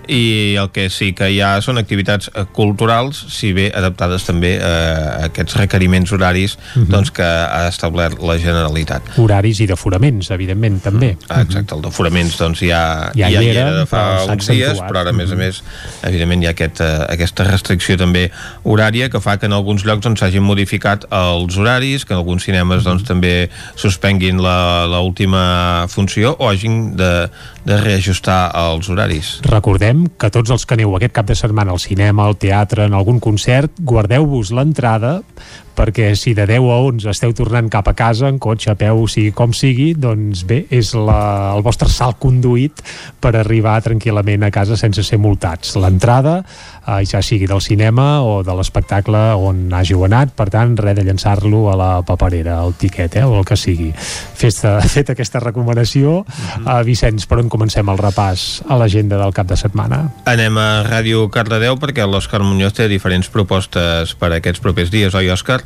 i 0.08 0.56
el 0.56 0.70
que 0.72 0.88
sí 0.90 1.12
que 1.12 1.28
hi 1.30 1.40
ha 1.44 1.60
són 1.64 1.78
activitats 1.78 2.30
eh, 2.34 2.44
culturals, 2.56 3.18
si 3.28 3.52
bé 3.52 3.68
adaptades 3.76 4.24
també 4.24 4.54
a 4.64 5.26
aquests 5.28 5.56
requeriments 5.60 6.12
horaris 6.12 6.56
uh 6.56 6.78
Mhm. 6.78 6.84
-huh. 6.86 6.90
doncs, 6.90 7.10
que 7.10 7.22
ha 7.22 7.68
establert 7.68 8.18
la 8.22 8.38
Generalitat. 8.38 9.02
Horaris 9.18 9.60
i 9.60 9.66
d'aforaments, 9.66 10.30
evidentment, 10.30 10.82
també. 10.82 11.16
Ah, 11.28 11.42
Exacte, 11.42 11.74
el 11.74 11.82
d'aforaments 11.82 12.36
doncs 12.38 12.60
ja, 12.60 13.10
Ja 13.14 13.28
ja, 13.30 13.42
hi 13.42 13.48
era, 13.48 13.60
era 13.60 13.72
de 13.80 13.86
fa 13.86 14.24
uns 14.32 14.46
dies, 14.46 14.78
però 14.78 14.98
ara 15.00 15.10
a 15.10 15.12
més 15.12 15.30
a 15.30 15.36
més 15.36 15.62
evidentment 16.02 16.42
hi 16.42 16.46
ha 16.46 16.50
aquest, 16.50 16.80
eh, 16.80 17.06
aquesta 17.08 17.44
restricció 17.44 17.96
també 17.96 18.30
horària 18.64 19.08
que 19.10 19.20
fa 19.20 19.36
que 19.38 19.46
en 19.46 19.52
alguns 19.52 19.84
llocs 19.84 20.00
doncs, 20.02 20.20
s'hagin 20.20 20.42
modificat 20.42 21.04
els 21.10 21.56
horaris, 21.56 22.04
que 22.04 22.14
en 22.14 22.18
alguns 22.18 22.44
cinemes 22.44 22.84
doncs, 22.84 23.04
també 23.04 23.50
suspenguin 23.76 24.40
la, 24.42 24.86
la 24.86 25.00
última 25.00 25.86
funció 25.88 26.36
o 26.38 26.48
hagin 26.48 26.96
de, 26.96 27.28
de 27.68 27.76
reajustar 27.82 28.48
els 28.56 28.88
horaris. 28.88 29.36
Recordem 29.44 30.06
que 30.16 30.32
tots 30.32 30.50
els 30.54 30.64
que 30.64 30.78
aneu 30.78 30.96
aquest 30.96 31.14
cap 31.18 31.28
de 31.28 31.36
setmana 31.36 31.74
al 31.74 31.82
cinema, 31.82 32.24
al 32.24 32.38
teatre, 32.40 32.88
en 32.88 32.96
algun 32.96 33.20
concert, 33.20 33.76
guardeu-vos 33.78 34.54
l'entrada 34.56 35.18
perquè 35.78 36.10
si 36.18 36.34
de 36.34 36.46
10 36.48 36.66
a 36.74 36.78
11 36.82 37.12
esteu 37.12 37.32
tornant 37.36 37.68
cap 37.70 37.86
a 37.86 37.94
casa 37.94 38.26
en 38.28 38.40
cotxe, 38.42 38.72
a 38.72 38.78
peu, 38.78 39.04
sigui 39.06 39.30
com 39.36 39.54
sigui 39.54 39.92
doncs 39.94 40.42
bé, 40.48 40.64
és 40.74 40.90
la, 40.98 41.54
el 41.54 41.62
vostre 41.62 41.86
salt 41.92 42.18
conduït 42.18 42.82
per 43.22 43.36
arribar 43.38 43.76
tranquil·lament 43.86 44.48
a 44.48 44.50
casa 44.54 44.78
sense 44.80 45.04
ser 45.06 45.20
multats. 45.22 45.76
L'entrada, 45.78 46.40
eh, 46.82 47.04
ja 47.06 47.22
sigui 47.22 47.46
del 47.46 47.62
cinema 47.62 48.24
o 48.26 48.40
de 48.42 48.56
l'espectacle 48.58 49.20
on 49.38 49.68
hàgiu 49.74 50.02
anat, 50.08 50.34
per 50.34 50.48
tant, 50.50 50.74
res 50.82 50.98
de 50.98 51.06
llançar-lo 51.06 51.68
a 51.70 51.76
la 51.78 51.90
paperera, 52.06 52.58
al 52.64 52.74
tiquet, 52.74 53.20
eh, 53.20 53.24
o 53.24 53.38
el 53.38 53.46
que 53.46 53.56
sigui. 53.56 53.92
Festa, 53.94 54.78
fet 54.94 55.14
aquesta 55.14 55.42
recomanació, 55.44 56.24
uh, 56.24 56.80
Vicenç, 56.86 57.28
per 57.30 57.38
on 57.38 57.52
comencem 57.52 57.86
el 57.88 58.02
repàs 58.02 58.64
a 58.66 58.80
l'agenda 58.80 59.20
del 59.20 59.34
cap 59.36 59.46
de 59.50 59.58
setmana? 59.60 60.02
Anem 60.26 60.58
a 60.58 60.68
Ràdio 60.88 61.28
Cardedeu 61.30 61.78
perquè 61.78 62.06
l'Òscar 62.08 62.42
Muñoz 62.42 62.74
té 62.78 62.90
diferents 62.90 63.30
propostes 63.30 64.16
per 64.18 64.32
a 64.32 64.38
aquests 64.42 64.64
propers 64.64 64.90
dies, 64.94 65.14
oi 65.14 65.30
Òscar? 65.30 65.62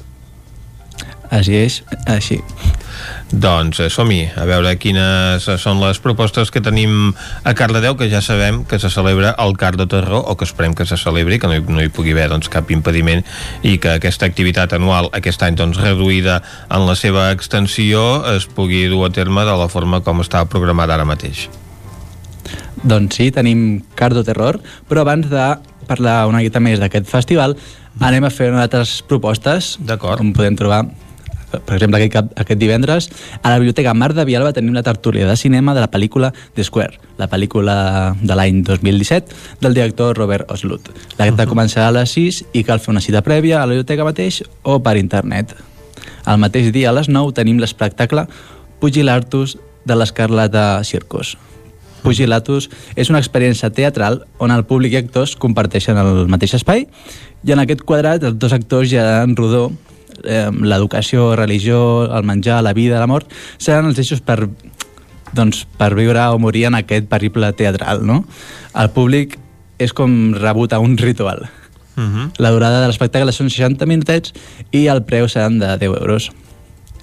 Així 1.33 1.55
és, 1.57 1.78
així. 2.12 2.43
Doncs 3.33 3.78
eh, 3.81 3.89
som-hi, 3.89 4.27
a 4.36 4.44
veure 4.44 4.75
quines 4.77 5.47
són 5.62 5.81
les 5.81 5.97
propostes 6.05 6.51
que 6.52 6.61
tenim 6.61 7.15
a 7.49 7.55
Cardedeu, 7.57 7.97
que 7.97 8.11
ja 8.12 8.20
sabem 8.20 8.62
que 8.69 8.77
se 8.78 8.91
celebra 8.93 9.33
el 9.41 9.57
Cardo 9.57 9.86
Terror, 9.89 10.27
o 10.28 10.36
que 10.36 10.44
esperem 10.44 10.75
que 10.77 10.85
se 10.85 10.99
celebri, 11.01 11.39
que 11.41 11.49
no 11.49 11.57
hi, 11.57 11.62
no 11.65 11.81
hi 11.81 11.89
pugui 11.89 12.12
haver 12.12 12.28
doncs, 12.35 12.51
cap 12.52 12.69
impediment, 12.75 13.25
i 13.65 13.78
que 13.81 13.97
aquesta 13.97 14.28
activitat 14.28 14.77
anual, 14.77 15.09
aquest 15.17 15.43
any 15.47 15.57
doncs, 15.57 15.81
reduïda 15.81 16.43
en 16.69 16.85
la 16.85 16.97
seva 17.01 17.31
extensió, 17.33 18.05
es 18.35 18.44
pugui 18.44 18.85
dur 18.93 19.07
a 19.09 19.12
terme 19.17 19.47
de 19.49 19.57
la 19.57 19.70
forma 19.73 20.02
com 20.05 20.20
està 20.20 20.44
programada 20.44 20.99
ara 20.99 21.09
mateix. 21.09 21.47
Doncs 22.83 23.17
sí, 23.17 23.31
tenim 23.33 23.81
Cardo 23.97 24.20
Terror, 24.27 24.59
però 24.91 25.07
abans 25.07 25.31
de 25.33 25.47
parlar 25.89 26.27
una 26.28 26.43
mica 26.44 26.61
més 26.61 26.83
d'aquest 26.83 27.09
festival, 27.09 27.57
anem 28.05 28.28
a 28.28 28.33
fer 28.33 28.51
unes 28.52 28.67
altres 28.67 29.01
propostes 29.09 29.78
on 30.12 30.33
podem 30.36 30.57
trobar 30.61 30.83
per 31.60 31.76
exemple, 31.76 31.98
aquest, 31.98 32.12
cap, 32.12 32.31
aquest 32.40 32.60
divendres 32.60 33.08
a 33.42 33.50
la 33.50 33.58
Biblioteca 33.58 33.94
Mar 33.94 34.12
de 34.16 34.24
Vialba 34.28 34.52
tenim 34.56 34.74
la 34.74 34.84
tertúlia 34.86 35.26
de 35.28 35.36
cinema 35.36 35.74
de 35.74 35.84
la 35.84 35.90
pel·lícula 35.90 36.32
The 36.55 36.64
Square, 36.64 37.00
la 37.18 37.28
pel·lícula 37.28 37.76
de 38.20 38.39
l'any 38.39 38.62
2017 38.64 39.60
del 39.60 39.74
director 39.74 40.16
Robert 40.16 40.50
Oslut. 40.50 40.89
L'acte 41.18 41.34
uh 41.34 41.47
-huh. 41.47 41.50
començarà 41.50 41.89
a 41.89 41.92
les 41.92 42.10
6 42.10 42.44
i 42.52 42.64
cal 42.64 42.81
fer 42.81 42.90
una 42.90 43.00
cita 43.00 43.22
prèvia 43.22 43.62
a 43.62 43.66
la 43.66 43.74
biblioteca 43.74 44.05
mateix 44.05 44.42
o 44.62 44.82
per 44.82 44.97
internet. 44.97 45.55
El 46.26 46.39
mateix 46.39 46.72
dia 46.72 46.90
a 46.90 46.92
les 46.92 47.08
9 47.08 47.32
tenim 47.32 47.58
l'espectacle 47.58 48.26
Pugilartus 48.81 49.58
de 49.84 49.94
l'Escarlata 49.94 50.82
Circus. 50.84 51.36
Pugilatus 52.02 52.68
és 52.97 53.10
una 53.10 53.20
experiència 53.22 53.70
teatral 53.70 54.24
on 54.42 54.50
el 54.50 54.64
públic 54.64 54.92
i 54.92 54.97
actors 54.97 55.36
comparteixen 55.36 55.98
el 55.98 56.26
mateix 56.28 56.56
espai 56.58 56.86
i 57.47 57.55
en 57.55 57.62
aquest 57.62 57.82
quadrat 57.86 58.22
els 58.26 58.39
dos 58.39 58.52
actors 58.52 58.90
ja 58.90 59.22
en 59.22 59.36
rodó 59.39 59.70
eh, 60.24 60.50
l'educació, 60.52 61.32
religió, 61.36 62.05
el 62.15 62.24
menjar, 62.24 62.62
la 62.62 62.73
vida, 62.73 63.00
la 63.00 63.08
mort, 63.10 63.31
seran 63.58 63.89
els 63.91 63.99
eixos 63.99 64.23
per, 64.24 64.49
doncs, 65.36 65.65
per 65.78 65.92
viure 65.99 66.26
o 66.32 66.39
morir 66.39 66.66
en 66.68 66.78
aquest 66.78 67.08
periple 67.10 67.52
teatral. 67.58 68.05
No? 68.07 68.23
El 68.74 68.92
públic 68.94 69.39
és 69.82 69.94
com 69.97 70.34
rebut 70.39 70.73
a 70.73 70.81
un 70.82 70.97
ritual. 70.99 71.49
Uh 71.97 72.02
-huh. 72.02 72.31
La 72.39 72.50
durada 72.50 72.81
de 72.81 72.86
l'espectacle 72.86 73.32
són 73.32 73.50
60 73.50 73.86
minutets 73.86 74.32
i 74.70 74.86
el 74.86 75.02
preu 75.05 75.28
seran 75.28 75.58
de 75.58 75.76
10 75.78 76.00
euros. 76.00 76.31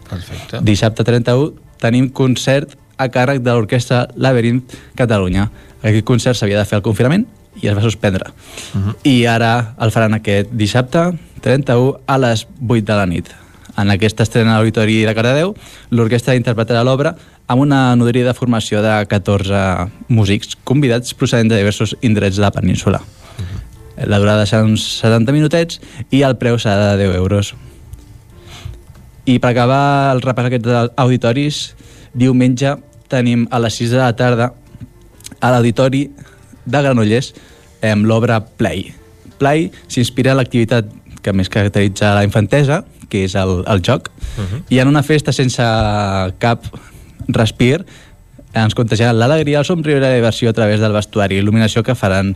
Perfecte. 0.10 0.60
Dissabte 0.62 1.04
31 1.04 1.54
tenim 1.78 2.10
concert 2.10 2.76
a 2.98 3.08
càrrec 3.08 3.40
de 3.42 3.52
l'Orquestra 3.52 4.08
Laberint 4.16 4.64
Catalunya. 4.96 5.52
Aquest 5.82 6.06
concert 6.06 6.36
s'havia 6.36 6.58
de 6.58 6.66
fer 6.66 6.76
al 6.76 6.82
confinament 6.82 7.28
i 7.62 7.68
es 7.68 7.76
va 7.76 7.82
suspendre. 7.82 8.32
Uh 8.74 8.80
-huh. 8.80 8.96
I 9.04 9.26
ara 9.26 9.76
el 9.80 9.92
faran 9.92 10.14
aquest 10.14 10.52
dissabte 10.52 11.14
31 11.42 12.00
a 12.06 12.18
les 12.18 12.48
8 12.68 12.86
de 12.86 12.94
la 12.94 13.06
nit. 13.06 13.30
En 13.78 13.90
aquesta 13.90 14.24
estrena 14.24 14.56
a 14.56 14.58
l'Auditori 14.58 15.06
de 15.06 15.16
Cardedeu, 15.16 15.56
l'orquestra 15.90 16.36
interpretarà 16.36 16.84
l'obra 16.84 17.16
amb 17.48 17.62
una 17.62 17.96
nodrida 17.96 18.34
formació 18.34 18.82
de 18.82 19.06
14 19.08 19.90
músics 20.08 20.58
convidats 20.64 21.14
procedents 21.14 21.50
de 21.50 21.58
diversos 21.58 21.96
indrets 22.02 22.36
de 22.36 22.42
la 22.42 22.52
península. 22.52 23.00
Uh 23.00 23.44
-huh. 23.44 24.08
La 24.08 24.20
durada 24.20 24.46
serà 24.46 24.64
uns 24.64 25.00
70 25.00 25.32
minutets 25.32 25.82
i 26.10 26.22
el 26.22 26.38
preu 26.38 26.56
serà 26.56 26.92
de 26.92 27.08
10 27.08 27.16
euros. 27.16 27.56
I 29.26 29.40
per 29.40 29.50
acabar 29.50 30.14
el 30.14 30.22
repàs 30.22 30.46
aquest 30.46 30.66
d'auditoris, 30.66 31.76
diumenge 32.14 32.78
tenim 33.08 33.48
a 33.52 33.60
les 33.60 33.76
6 33.76 33.92
de 33.92 33.98
la 33.98 34.16
tarda 34.16 34.54
a 35.40 35.52
l'auditori 35.52 36.10
de 36.66 36.82
Granollers 36.82 37.34
amb 37.82 38.06
l'obra 38.06 38.42
Play. 38.46 38.94
Play 39.40 39.70
s'inspira 39.88 40.34
en 40.34 40.42
l'activitat 40.42 40.90
que 41.24 41.34
més 41.34 41.50
caracteritza 41.52 42.14
la 42.16 42.24
infantesa, 42.28 42.84
que 43.10 43.24
és 43.26 43.36
el, 43.36 43.64
el 43.68 43.82
joc, 43.82 44.10
uh 44.10 44.44
-huh. 44.44 44.62
i 44.70 44.80
en 44.80 44.88
una 44.88 45.04
festa 45.04 45.32
sense 45.32 45.64
cap 46.40 46.64
respir 47.28 47.86
ens 48.54 48.74
contagiaran 48.74 49.20
l'alegria, 49.20 49.60
el 49.60 49.66
somriure 49.66 50.00
i 50.00 50.02
la 50.02 50.16
diversió 50.16 50.50
a 50.50 50.54
través 50.54 50.80
del 50.80 50.94
vestuari 50.96 51.38
i 51.38 51.42
il·luminació 51.44 51.84
que 51.86 51.96
faran 51.96 52.36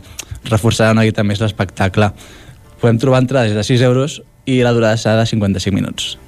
reforçar 0.50 0.92
una 0.92 1.02
mica 1.02 1.24
més 1.26 1.40
l'espectacle. 1.40 2.12
Podem 2.80 2.98
trobar 2.98 3.22
entrades 3.24 3.54
de 3.54 3.64
6 3.64 3.82
euros 3.82 4.22
i 4.46 4.62
la 4.62 4.72
durada 4.72 4.96
serà 4.96 5.16
de 5.18 5.26
55 5.26 5.74
minuts. 5.74 6.18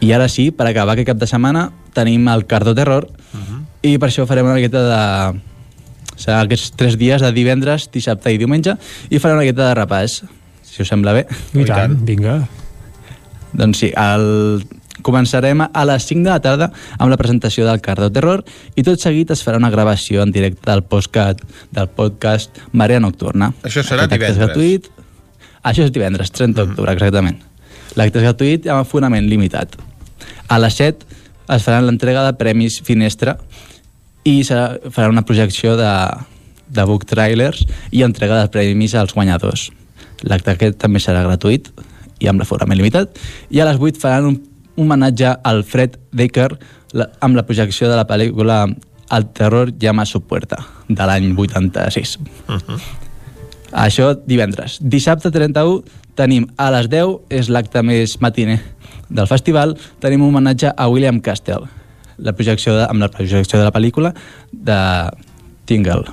I 0.00 0.12
ara 0.12 0.28
sí, 0.30 0.50
per 0.54 0.68
acabar 0.68 0.94
aquest 0.94 1.08
cap 1.08 1.18
de 1.18 1.26
setmana, 1.26 1.72
tenim 1.94 2.28
el 2.30 2.46
Cardo 2.46 2.74
Terror 2.74 3.08
uh 3.08 3.38
-huh. 3.38 3.62
i 3.82 3.98
per 3.98 4.10
això 4.10 4.26
farem 4.26 4.46
una 4.46 4.54
miqueta 4.54 4.82
de... 4.82 5.40
Serà 6.18 6.40
aquests 6.42 6.72
tres 6.78 6.96
dies 6.98 7.22
de 7.22 7.30
divendres, 7.32 7.88
dissabte 7.94 8.32
i 8.34 8.40
diumenge 8.40 8.74
i 9.08 9.20
farem 9.22 9.38
una 9.38 9.44
miqueta 9.46 9.68
de 9.68 9.76
repàs, 9.78 10.18
si 10.66 10.82
us 10.82 10.90
sembla 10.90 11.14
bé. 11.14 11.26
I 11.54 11.64
tant, 11.68 11.94
vinga. 12.08 12.40
Doncs 13.56 13.84
sí, 13.84 13.92
el... 13.96 14.64
començarem 15.06 15.62
a 15.62 15.84
les 15.86 16.04
5 16.10 16.24
de 16.26 16.30
la 16.32 16.40
tarda 16.42 16.66
amb 16.98 17.08
la 17.12 17.16
presentació 17.16 17.64
del 17.68 17.78
Cardo 17.80 18.08
Terror 18.12 18.42
i 18.74 18.82
tot 18.84 19.00
seguit 19.00 19.30
es 19.30 19.44
farà 19.46 19.60
una 19.60 19.70
gravació 19.70 20.24
en 20.26 20.32
directe 20.34 20.66
del 20.66 20.82
podcast, 20.82 21.44
del 21.72 21.86
podcast 21.88 22.58
Marea 22.72 23.00
Nocturna. 23.00 23.52
Això 23.62 23.84
serà 23.86 24.08
Aquest 24.08 24.18
divendres. 24.18 24.40
gratuït. 24.42 24.90
Això 25.62 25.86
és 25.86 25.94
divendres, 25.94 26.34
30 26.34 26.58
d'octubre, 26.64 26.92
exactament. 26.98 27.38
L'acte 27.96 28.18
és 28.18 28.26
gratuït 28.26 28.66
amb 28.74 28.90
fonament 28.90 29.30
limitat. 29.30 29.78
A 30.50 30.58
les 30.58 30.74
7 30.82 31.06
es 31.54 31.64
farà 31.64 31.78
l'entrega 31.80 32.26
de 32.26 32.34
premis 32.36 32.82
Finestra 32.84 33.38
i 34.28 34.42
serà, 34.46 34.76
farà 34.92 35.08
una 35.12 35.24
projecció 35.26 35.76
de, 35.78 35.90
de 36.68 36.84
book 36.88 37.06
trailers 37.08 37.64
i 37.90 38.04
entrega 38.06 38.42
de 38.42 38.52
premis 38.52 38.94
als 38.94 39.14
guanyadors. 39.16 39.68
L'acte 40.28 40.52
aquest 40.54 40.78
també 40.82 41.00
serà 41.02 41.24
gratuït 41.26 41.70
i 42.18 42.28
amb 42.28 42.42
l'aforament 42.42 42.78
limitat. 42.78 43.18
I 43.54 43.62
a 43.62 43.68
les 43.68 43.78
8 43.80 44.00
faran 44.02 44.32
un, 44.32 44.38
homenatge 44.78 45.32
al 45.42 45.64
Fred 45.66 45.96
Decker 46.14 46.52
la, 46.94 47.08
amb 47.24 47.34
la 47.34 47.42
projecció 47.46 47.88
de 47.90 47.96
la 47.98 48.06
pel·lícula 48.06 48.66
El 49.10 49.24
terror 49.34 49.72
llama 49.80 50.04
su 50.06 50.20
puerta, 50.20 50.58
de 50.86 51.06
l'any 51.08 51.32
86. 51.34 52.18
Uh 52.46 52.54
-huh. 52.54 52.78
Això 53.72 54.14
divendres. 54.26 54.78
Dissabte 54.80 55.30
31 55.30 55.82
tenim 56.14 56.46
a 56.56 56.70
les 56.70 56.88
10, 56.88 57.20
és 57.30 57.48
l'acte 57.48 57.82
més 57.82 58.20
matiner 58.20 58.60
del 59.08 59.26
festival, 59.26 59.76
tenim 60.00 60.22
un 60.22 60.28
homenatge 60.28 60.72
a 60.76 60.88
William 60.88 61.20
Castell, 61.20 61.68
la 62.18 62.34
projecció 62.34 62.76
de, 62.76 62.84
amb 62.88 63.00
la 63.00 63.08
projecció 63.08 63.58
de 63.58 63.64
la 63.64 63.72
pel·lícula 63.72 64.12
de 64.52 64.78
Tingle, 65.64 66.04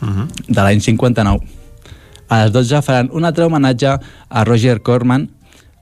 uh 0.00 0.08
-huh. 0.08 0.26
de 0.48 0.60
l'any 0.60 0.80
59. 0.80 1.40
A 2.28 2.44
les 2.44 2.52
12 2.52 2.82
faran 2.82 3.10
un 3.12 3.24
altre 3.24 3.44
homenatge 3.44 3.98
a 4.28 4.44
Roger 4.44 4.80
Corman 4.82 5.28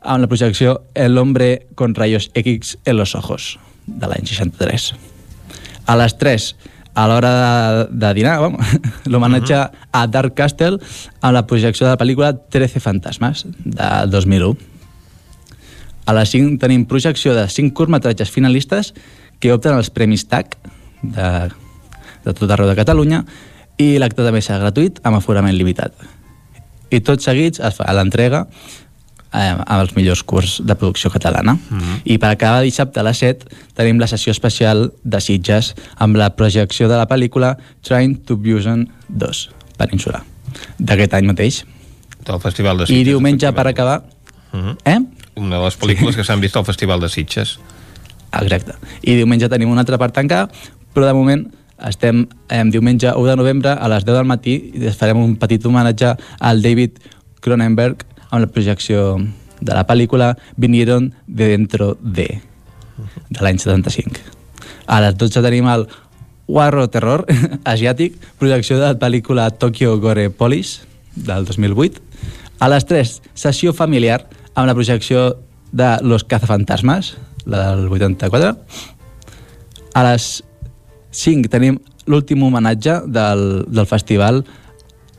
amb 0.02 0.20
la 0.20 0.26
projecció 0.26 0.82
El 0.94 1.18
hombre 1.18 1.66
con 1.74 1.94
rayos 1.94 2.30
X 2.34 2.78
en 2.84 2.96
los 2.96 3.14
ojos, 3.14 3.58
de 3.86 4.06
l'any 4.06 4.26
63. 4.26 4.94
A 5.86 5.96
les 5.96 6.18
3 6.18 6.56
a 6.94 7.06
l'hora 7.08 7.30
de, 7.32 7.86
de 7.90 8.14
dinar, 8.14 8.38
l'homenatge 9.10 9.54
uh 9.54 9.60
-huh. 9.60 9.70
a 9.92 10.06
Dark 10.06 10.34
Castle 10.34 10.78
amb 11.20 11.34
la 11.34 11.46
projecció 11.46 11.86
de 11.86 11.92
la 11.92 11.98
pel·lícula 11.98 12.38
13 12.50 12.80
fantasmes, 12.80 13.46
de 13.64 14.06
2001. 14.06 14.56
A 16.04 16.12
les 16.12 16.30
5 16.30 16.58
tenim 16.58 16.84
projecció 16.84 17.34
de 17.34 17.48
5 17.48 17.72
curtmetratges 17.72 18.30
finalistes 18.30 18.94
que 19.42 19.50
opten 19.52 19.74
als 19.74 19.90
Premis 19.90 20.28
TAC 20.30 20.54
de, 21.02 21.28
de 22.22 22.32
tot 22.32 22.50
arreu 22.50 22.70
de 22.70 22.78
Catalunya 22.78 23.24
i 23.82 23.96
l'acte 23.98 24.22
també 24.22 24.42
serà 24.44 24.60
gratuït 24.62 25.00
amb 25.02 25.18
aforament 25.18 25.56
limitat. 25.56 25.96
I 26.92 27.00
tots 27.02 27.26
seguits 27.26 27.58
es 27.58 27.74
fa 27.74 27.88
l'entrega 27.96 28.44
eh, 29.32 29.50
amb 29.56 29.80
els 29.80 29.94
millors 29.96 30.22
curs 30.22 30.60
de 30.62 30.76
producció 30.78 31.10
catalana. 31.10 31.54
Mm 31.54 31.78
-hmm. 31.78 32.00
I 32.04 32.18
per 32.18 32.30
acabar 32.30 32.62
dissabte 32.62 33.00
a 33.00 33.02
les 33.02 33.18
7 33.18 33.46
tenim 33.74 33.98
la 33.98 34.06
sessió 34.06 34.30
especial 34.30 34.92
de 35.02 35.20
Sitges 35.20 35.74
amb 35.96 36.16
la 36.16 36.30
projecció 36.36 36.88
de 36.88 36.96
la 36.96 37.08
pel·lícula 37.08 37.56
Trying 37.82 38.24
to 38.24 38.36
Busan 38.36 38.88
2, 39.08 39.50
Península, 39.76 40.24
d'aquest 40.78 41.14
any 41.14 41.26
mateix. 41.26 41.64
Del 42.24 42.40
Festival 42.40 42.78
de 42.78 42.86
Sitges. 42.86 43.00
I 43.00 43.04
diumenge 43.04 43.52
per 43.52 43.66
acabar... 43.66 44.02
Mm 44.52 44.60
-hmm. 44.60 44.76
Eh? 44.84 44.98
Una 45.34 45.58
de 45.58 45.64
les 45.64 45.78
pel·lícules 45.78 46.14
que 46.14 46.24
s'han 46.24 46.40
vist 46.40 46.56
al 46.56 46.64
Festival 46.64 47.00
de 47.00 47.08
Sitges. 47.08 47.58
Exacte. 48.40 48.76
I 49.02 49.16
diumenge 49.18 49.50
tenim 49.52 49.70
un 49.72 49.80
altre 49.82 49.98
per 50.00 50.10
tancar, 50.14 50.46
però 50.94 51.08
de 51.08 51.16
moment 51.16 51.44
estem 51.88 52.26
eh, 52.48 52.62
diumenge 52.70 53.10
1 53.10 53.28
de 53.28 53.36
novembre 53.36 53.74
a 53.74 53.88
les 53.90 54.06
10 54.06 54.16
del 54.16 54.28
matí 54.28 54.54
i 54.78 54.92
farem 54.96 55.18
un 55.18 55.34
petit 55.36 55.64
homenatge 55.66 56.14
al 56.40 56.62
David 56.62 57.00
Cronenberg 57.42 58.04
amb 58.30 58.44
la 58.44 58.50
projecció 58.50 59.18
de 59.60 59.74
la 59.74 59.86
pel·lícula 59.86 60.36
Vinieron 60.56 61.12
de 61.26 61.48
dentro 61.52 61.96
de, 62.00 62.28
de 63.30 63.42
l'any 63.42 63.58
75. 63.58 64.22
A 64.86 65.00
les 65.04 65.18
12 65.18 65.42
tenim 65.44 65.68
el 65.70 65.86
Warro 66.48 66.88
Terror 66.90 67.26
asiàtic, 67.72 68.16
projecció 68.38 68.78
de 68.78 68.92
la 68.92 68.98
pel·lícula 68.98 69.50
Tokyo 69.50 69.98
Gore 70.00 70.30
Police 70.30 70.86
del 71.14 71.44
2008. 71.44 72.02
A 72.62 72.68
les 72.70 72.86
3, 72.86 73.14
sessió 73.34 73.72
familiar 73.74 74.22
amb 74.54 74.68
la 74.68 74.74
projecció 74.74 75.36
de 75.72 75.96
Los 76.02 76.24
Cazafantasmas, 76.24 77.16
la 77.46 77.70
del 77.70 77.88
84. 77.88 78.56
A 79.94 80.02
les 80.06 80.28
5 81.12 81.50
tenim 81.52 81.78
l'últim 82.06 82.42
homenatge 82.42 83.02
del, 83.06 83.64
del 83.68 83.86
festival 83.86 84.42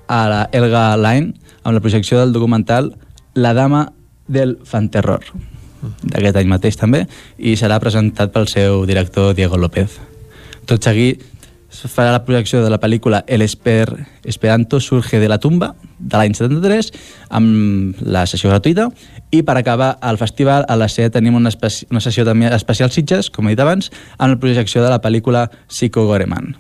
a 0.07 0.21
la 0.29 0.41
Elga 0.51 0.85
Line 0.97 1.33
amb 1.63 1.75
la 1.77 1.81
projecció 1.81 2.19
del 2.19 2.33
documental 2.33 2.93
La 3.35 3.53
dama 3.53 3.87
del 4.27 4.57
fanterror 4.63 5.23
d'aquest 6.03 6.37
any 6.39 6.47
mateix 6.47 6.77
també 6.79 7.03
i 7.37 7.55
serà 7.59 7.79
presentat 7.83 8.31
pel 8.31 8.47
seu 8.47 8.85
director 8.87 9.33
Diego 9.35 9.57
López. 9.59 9.97
Tot 10.69 10.83
seguit 10.85 11.23
farà 11.73 12.11
la 12.13 12.23
projecció 12.25 12.61
de 12.63 12.69
la 12.69 12.79
pel·lícula 12.79 13.23
El 13.27 13.41
Esper 13.41 14.05
Esperanto 14.23 14.79
surge 14.79 15.19
de 15.19 15.27
la 15.27 15.39
tumba 15.41 15.73
de 15.99 16.19
l'any 16.19 16.35
73 16.37 16.91
amb 17.33 17.99
la 18.05 18.25
sessió 18.29 18.51
gratuïta 18.51 18.89
i 19.33 19.41
per 19.43 19.57
acabar 19.57 19.95
el 20.01 20.19
festival 20.21 20.67
a 20.69 20.77
la 20.77 20.89
SEA 20.91 21.11
tenim 21.13 21.35
una, 21.39 21.51
una 21.89 22.03
sessió 22.03 22.25
també 22.27 22.51
especial 22.53 22.91
Sitges, 22.93 23.31
com 23.33 23.47
he 23.47 23.55
dit 23.55 23.63
abans, 23.63 23.89
amb 24.17 24.35
la 24.35 24.39
projecció 24.39 24.83
de 24.83 24.91
la 24.93 25.01
pel·lícula 25.01 25.47
Psycho 25.67 26.05
Goreman. 26.05 26.53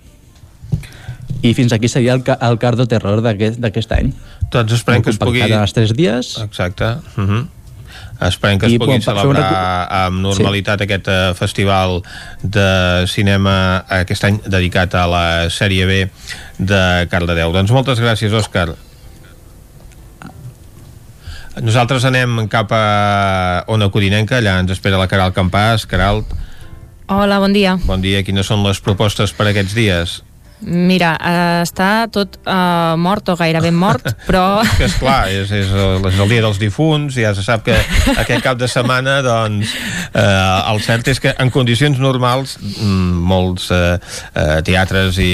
I 1.43 1.51
fins 1.53 1.73
aquí 1.75 1.89
seria 1.91 2.15
el, 2.15 2.23
el 2.23 2.57
cardo 2.59 2.87
terror 2.87 3.21
d'aquest 3.21 3.91
any. 3.91 4.13
Doncs 4.53 4.79
esperem 4.79 5.03
que 5.03 5.11
es 5.11 5.19
pugui... 5.19 5.43
En 5.43 5.59
els 5.59 5.75
tres 5.75 5.93
dies. 5.93 6.37
Exacte. 6.41 6.95
Uh 7.17 7.27
-huh. 7.27 7.43
Esperem 8.21 8.59
que 8.61 8.69
es 8.69 8.75
I, 8.75 8.79
pugui 8.79 8.95
bon, 8.95 9.03
celebrar 9.03 9.47
amb 10.05 10.21
normalitat 10.23 10.83
sí. 10.83 10.87
aquest 10.87 11.09
uh, 11.11 11.33
festival 11.37 12.01
de 12.43 12.69
cinema 13.09 13.55
aquest 14.01 14.27
any 14.29 14.39
dedicat 14.45 14.95
a 14.95 15.05
la 15.09 15.25
sèrie 15.53 15.87
B 15.89 15.99
de 16.59 16.81
Cardedeu. 17.11 17.51
Doncs 17.55 17.73
moltes 17.75 18.01
gràcies, 18.03 18.33
Òscar. 18.33 18.71
Nosaltres 21.61 22.05
anem 22.09 22.47
cap 22.49 22.71
a 22.73 22.85
Ona 23.69 23.91
Codinenca, 23.93 24.39
allà 24.39 24.57
ens 24.63 24.73
espera 24.73 24.97
la 24.97 25.09
Caral 25.11 25.35
Campàs. 25.35 25.85
Caral. 25.89 26.23
Hola, 27.13 27.37
bon 27.43 27.53
dia. 27.53 27.75
Bon 27.85 28.01
dia. 28.01 28.23
Quines 28.25 28.47
són 28.49 28.63
les 28.65 28.79
propostes 28.81 29.35
per 29.35 29.51
aquests 29.51 29.75
dies? 29.77 30.21
Mira, 30.63 31.13
eh, 31.19 31.61
està 31.63 32.07
tot 32.13 32.37
eh, 32.39 32.95
mort 32.99 33.29
o 33.29 33.35
gairebé 33.39 33.71
mort, 33.75 34.05
però... 34.27 34.61
que 34.77 34.87
és 34.87 34.95
clar, 34.99 35.27
és, 35.31 35.51
és, 35.51 35.71
és 35.71 36.19
el 36.23 36.31
dia 36.31 36.43
dels 36.43 36.59
difunts, 36.61 37.17
ja 37.19 37.33
se 37.35 37.43
sap 37.45 37.65
que 37.67 37.75
aquest 38.15 38.43
cap 38.45 38.59
de 38.59 38.69
setmana, 38.71 39.19
doncs, 39.25 39.73
eh, 40.13 40.71
el 40.71 40.81
cert 40.83 41.09
és 41.11 41.19
que 41.23 41.33
en 41.39 41.51
condicions 41.53 41.99
normals 41.99 42.55
mm, 42.61 43.23
molts 43.33 43.69
eh, 43.75 43.97
teatres 44.65 45.19
i 45.21 45.31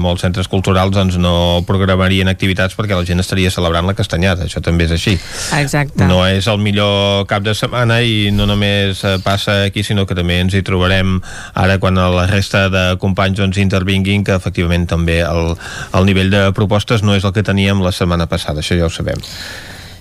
molts 0.00 0.24
centres 0.26 0.50
culturals 0.50 0.94
doncs, 0.96 1.18
no 1.22 1.62
programarien 1.68 2.30
activitats 2.30 2.76
perquè 2.78 2.98
la 2.98 3.06
gent 3.06 3.22
estaria 3.22 3.52
celebrant 3.54 3.86
la 3.88 3.96
castanyada, 3.98 4.46
això 4.48 4.62
també 4.64 4.88
és 4.88 4.96
així. 4.96 5.16
Exacte. 5.58 6.06
No 6.08 6.24
és 6.26 6.48
el 6.50 6.60
millor 6.62 7.26
cap 7.30 7.46
de 7.46 7.54
setmana 7.56 8.00
i 8.02 8.32
no 8.34 8.48
només 8.48 9.02
passa 9.24 9.62
aquí, 9.68 9.84
sinó 9.86 10.06
que 10.08 10.16
també 10.18 10.40
ens 10.42 10.56
hi 10.56 10.64
trobarem 10.66 11.18
ara 11.58 11.78
quan 11.82 11.98
la 11.98 12.26
resta 12.30 12.66
de 12.72 12.84
companys 13.00 13.38
doncs, 13.38 13.58
intervinguin 13.62 14.24
que 14.26 14.38
efectivament 14.48 14.88
també 14.88 15.20
el, 15.22 15.54
el 15.94 16.08
nivell 16.08 16.32
de 16.32 16.48
propostes 16.56 17.04
no 17.04 17.16
és 17.18 17.28
el 17.28 17.34
que 17.36 17.44
teníem 17.46 17.84
la 17.84 17.92
setmana 17.92 18.28
passada, 18.30 18.64
això 18.64 18.78
ja 18.78 18.88
ho 18.88 18.92
sabem. 18.92 19.20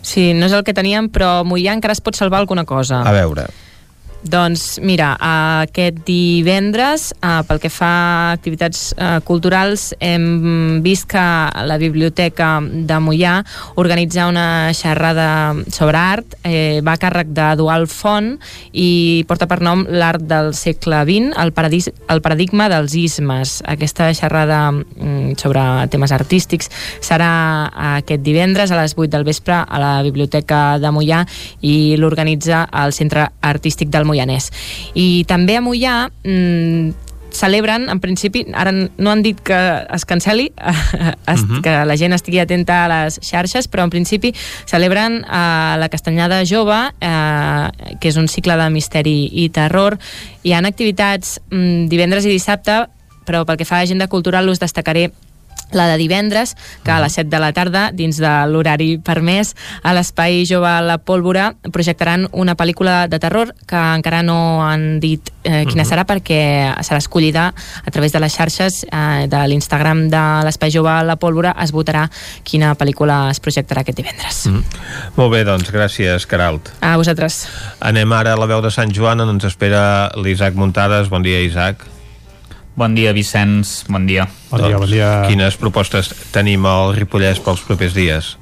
Sí, 0.07 0.31
no 0.33 0.47
és 0.47 0.55
el 0.55 0.63
que 0.63 0.75
teníem, 0.75 1.11
però 1.11 1.43
Mollà 1.43 1.75
encara 1.75 1.95
es 1.95 2.01
pot 2.01 2.15
salvar 2.15 2.39
alguna 2.39 2.63
cosa. 2.65 3.03
A 3.03 3.11
veure. 3.11 3.49
Doncs 4.27 4.79
mira, 4.83 5.13
aquest 5.19 6.01
divendres, 6.05 7.13
eh, 7.21 7.41
pel 7.47 7.59
que 7.63 7.69
fa 7.71 7.87
a 7.87 8.31
activitats 8.35 8.93
eh, 8.97 9.19
culturals, 9.23 9.93
hem 9.99 10.81
vist 10.83 11.07
que 11.07 11.23
la 11.67 11.77
Biblioteca 11.79 12.59
de 12.61 12.97
Mollà 12.99 13.37
organitza 13.75 14.27
una 14.27 14.73
xerrada 14.73 15.55
sobre 15.71 15.97
art, 15.97 16.35
eh, 16.43 16.81
va 16.83 16.97
a 16.97 17.01
càrrec 17.01 17.31
de 17.31 17.47
Dual 17.59 17.87
Font 17.87 18.33
i 18.73 19.23
porta 19.27 19.47
per 19.47 19.61
nom 19.61 19.85
l'art 19.87 20.25
del 20.27 20.53
segle 20.57 21.03
XX, 21.07 21.31
el, 21.39 21.53
paradis, 21.55 21.89
el 22.09 22.21
paradigma 22.21 22.67
dels 22.69 22.95
ismes. 22.97 23.61
Aquesta 23.65 24.09
xerrada 24.17 24.71
mm, 24.71 25.37
sobre 25.39 25.63
temes 25.93 26.11
artístics 26.11 26.71
serà 27.01 27.71
aquest 27.97 28.25
divendres 28.25 28.71
a 28.71 28.81
les 28.81 28.97
8 28.97 29.11
del 29.13 29.27
vespre 29.27 29.61
a 29.63 29.79
la 29.79 29.93
Biblioteca 30.03 30.77
de 30.81 30.91
Mollà 30.91 31.23
i 31.61 31.95
l'organitza 31.97 32.65
el 32.83 32.93
Centre 32.93 33.29
Artístic 33.41 33.89
del 33.93 34.07
Moianès. 34.17 34.51
I 34.97 35.25
també 35.29 35.57
a 35.57 35.61
Mollà 35.61 36.07
mmm, 36.23 37.05
celebren, 37.37 37.85
en 37.91 37.99
principi, 38.01 38.45
ara 38.57 38.71
no 38.73 39.11
han 39.11 39.21
dit 39.21 39.37
que 39.45 39.57
es 39.93 40.05
canceli, 40.09 40.47
es, 40.57 41.41
uh 41.41 41.47
-huh. 41.47 41.61
que 41.61 41.85
la 41.85 41.97
gent 41.97 42.13
estigui 42.13 42.39
atenta 42.39 42.85
a 42.85 42.87
les 42.87 43.19
xarxes, 43.21 43.69
però 43.69 43.83
en 43.83 43.89
principi 43.89 44.33
celebren 44.65 45.23
eh, 45.23 45.75
la 45.77 45.89
Castanyada 45.89 46.43
Jove, 46.45 46.93
eh, 46.99 47.95
que 47.99 48.09
és 48.09 48.15
un 48.17 48.27
cicle 48.27 48.57
de 48.57 48.69
misteri 48.69 49.29
i 49.31 49.49
terror. 49.49 49.99
Hi 50.43 50.53
han 50.53 50.65
activitats 50.65 51.39
mm, 51.51 51.87
divendres 51.87 52.25
i 52.25 52.29
dissabte, 52.29 52.87
però 53.25 53.45
pel 53.45 53.57
que 53.57 53.65
fa 53.65 53.77
a 53.77 53.81
agenda 53.81 54.07
cultural 54.07 54.49
us 54.49 54.59
destacaré 54.59 55.11
la 55.71 55.87
de 55.87 55.97
divendres, 55.97 56.55
que 56.83 56.91
a 56.91 56.99
les 57.01 57.13
7 57.13 57.29
de 57.29 57.39
la 57.39 57.51
tarda, 57.53 57.89
dins 57.91 58.17
de 58.21 58.33
l'horari 58.47 58.97
permès, 59.03 59.53
a 59.83 59.93
l'Espai 59.95 60.45
Jove 60.47 60.69
a 60.69 60.81
la 60.81 60.97
Pólvora 60.97 61.51
projectaran 61.73 62.27
una 62.31 62.55
pel·lícula 62.55 63.07
de 63.07 63.19
terror 63.19 63.53
que 63.67 63.77
encara 63.77 64.23
no 64.23 64.63
han 64.65 64.99
dit 65.03 65.31
eh, 65.43 65.65
quina 65.67 65.85
serà 65.87 66.05
perquè 66.07 66.39
serà 66.85 67.01
escollida 67.01 67.49
a 67.51 67.91
través 67.91 68.13
de 68.15 68.21
les 68.23 68.33
xarxes 68.33 68.83
eh, 68.87 69.27
de 69.27 69.43
l'Instagram 69.47 70.07
de 70.11 70.23
l'Espai 70.47 70.71
Jove 70.73 70.93
a 70.93 71.03
la 71.07 71.17
Pólvora 71.19 71.55
es 71.63 71.73
votarà 71.75 72.07
quina 72.47 72.73
pel·lícula 72.79 73.27
es 73.31 73.41
projectarà 73.43 73.83
aquest 73.83 73.99
divendres. 73.99 74.45
Mm. 74.51 74.63
Molt 75.17 75.33
bé, 75.33 75.43
doncs, 75.47 75.71
gràcies, 75.73 76.27
Caralt. 76.29 76.71
A 76.81 76.95
vosaltres. 76.99 77.45
Anem 77.83 78.15
ara 78.15 78.35
a 78.35 78.39
la 78.39 78.49
veu 78.49 78.63
de 78.63 78.71
Sant 78.73 78.93
Joan, 78.93 79.23
on 79.25 79.35
ens 79.35 79.47
espera 79.49 79.83
l'Isaac 80.15 80.57
Muntades. 80.57 81.11
Bon 81.13 81.25
dia, 81.25 81.43
Isaac. 81.43 81.96
Bon 82.77 82.93
dia, 82.93 83.09
Vicenç. 83.09 83.87
Bon 83.89 84.05
dia. 84.05 84.27
Bon 84.51 84.61
dia, 84.61 84.77
doncs, 84.77 84.83
bon 84.85 84.91
dia. 84.91 85.09
Quines 85.25 85.55
propostes 85.57 86.11
tenim 86.29 86.61
al 86.69 86.93
Ripollès 86.93 87.41
pels 87.41 87.63
propers 87.65 87.97
dies? 87.97 88.35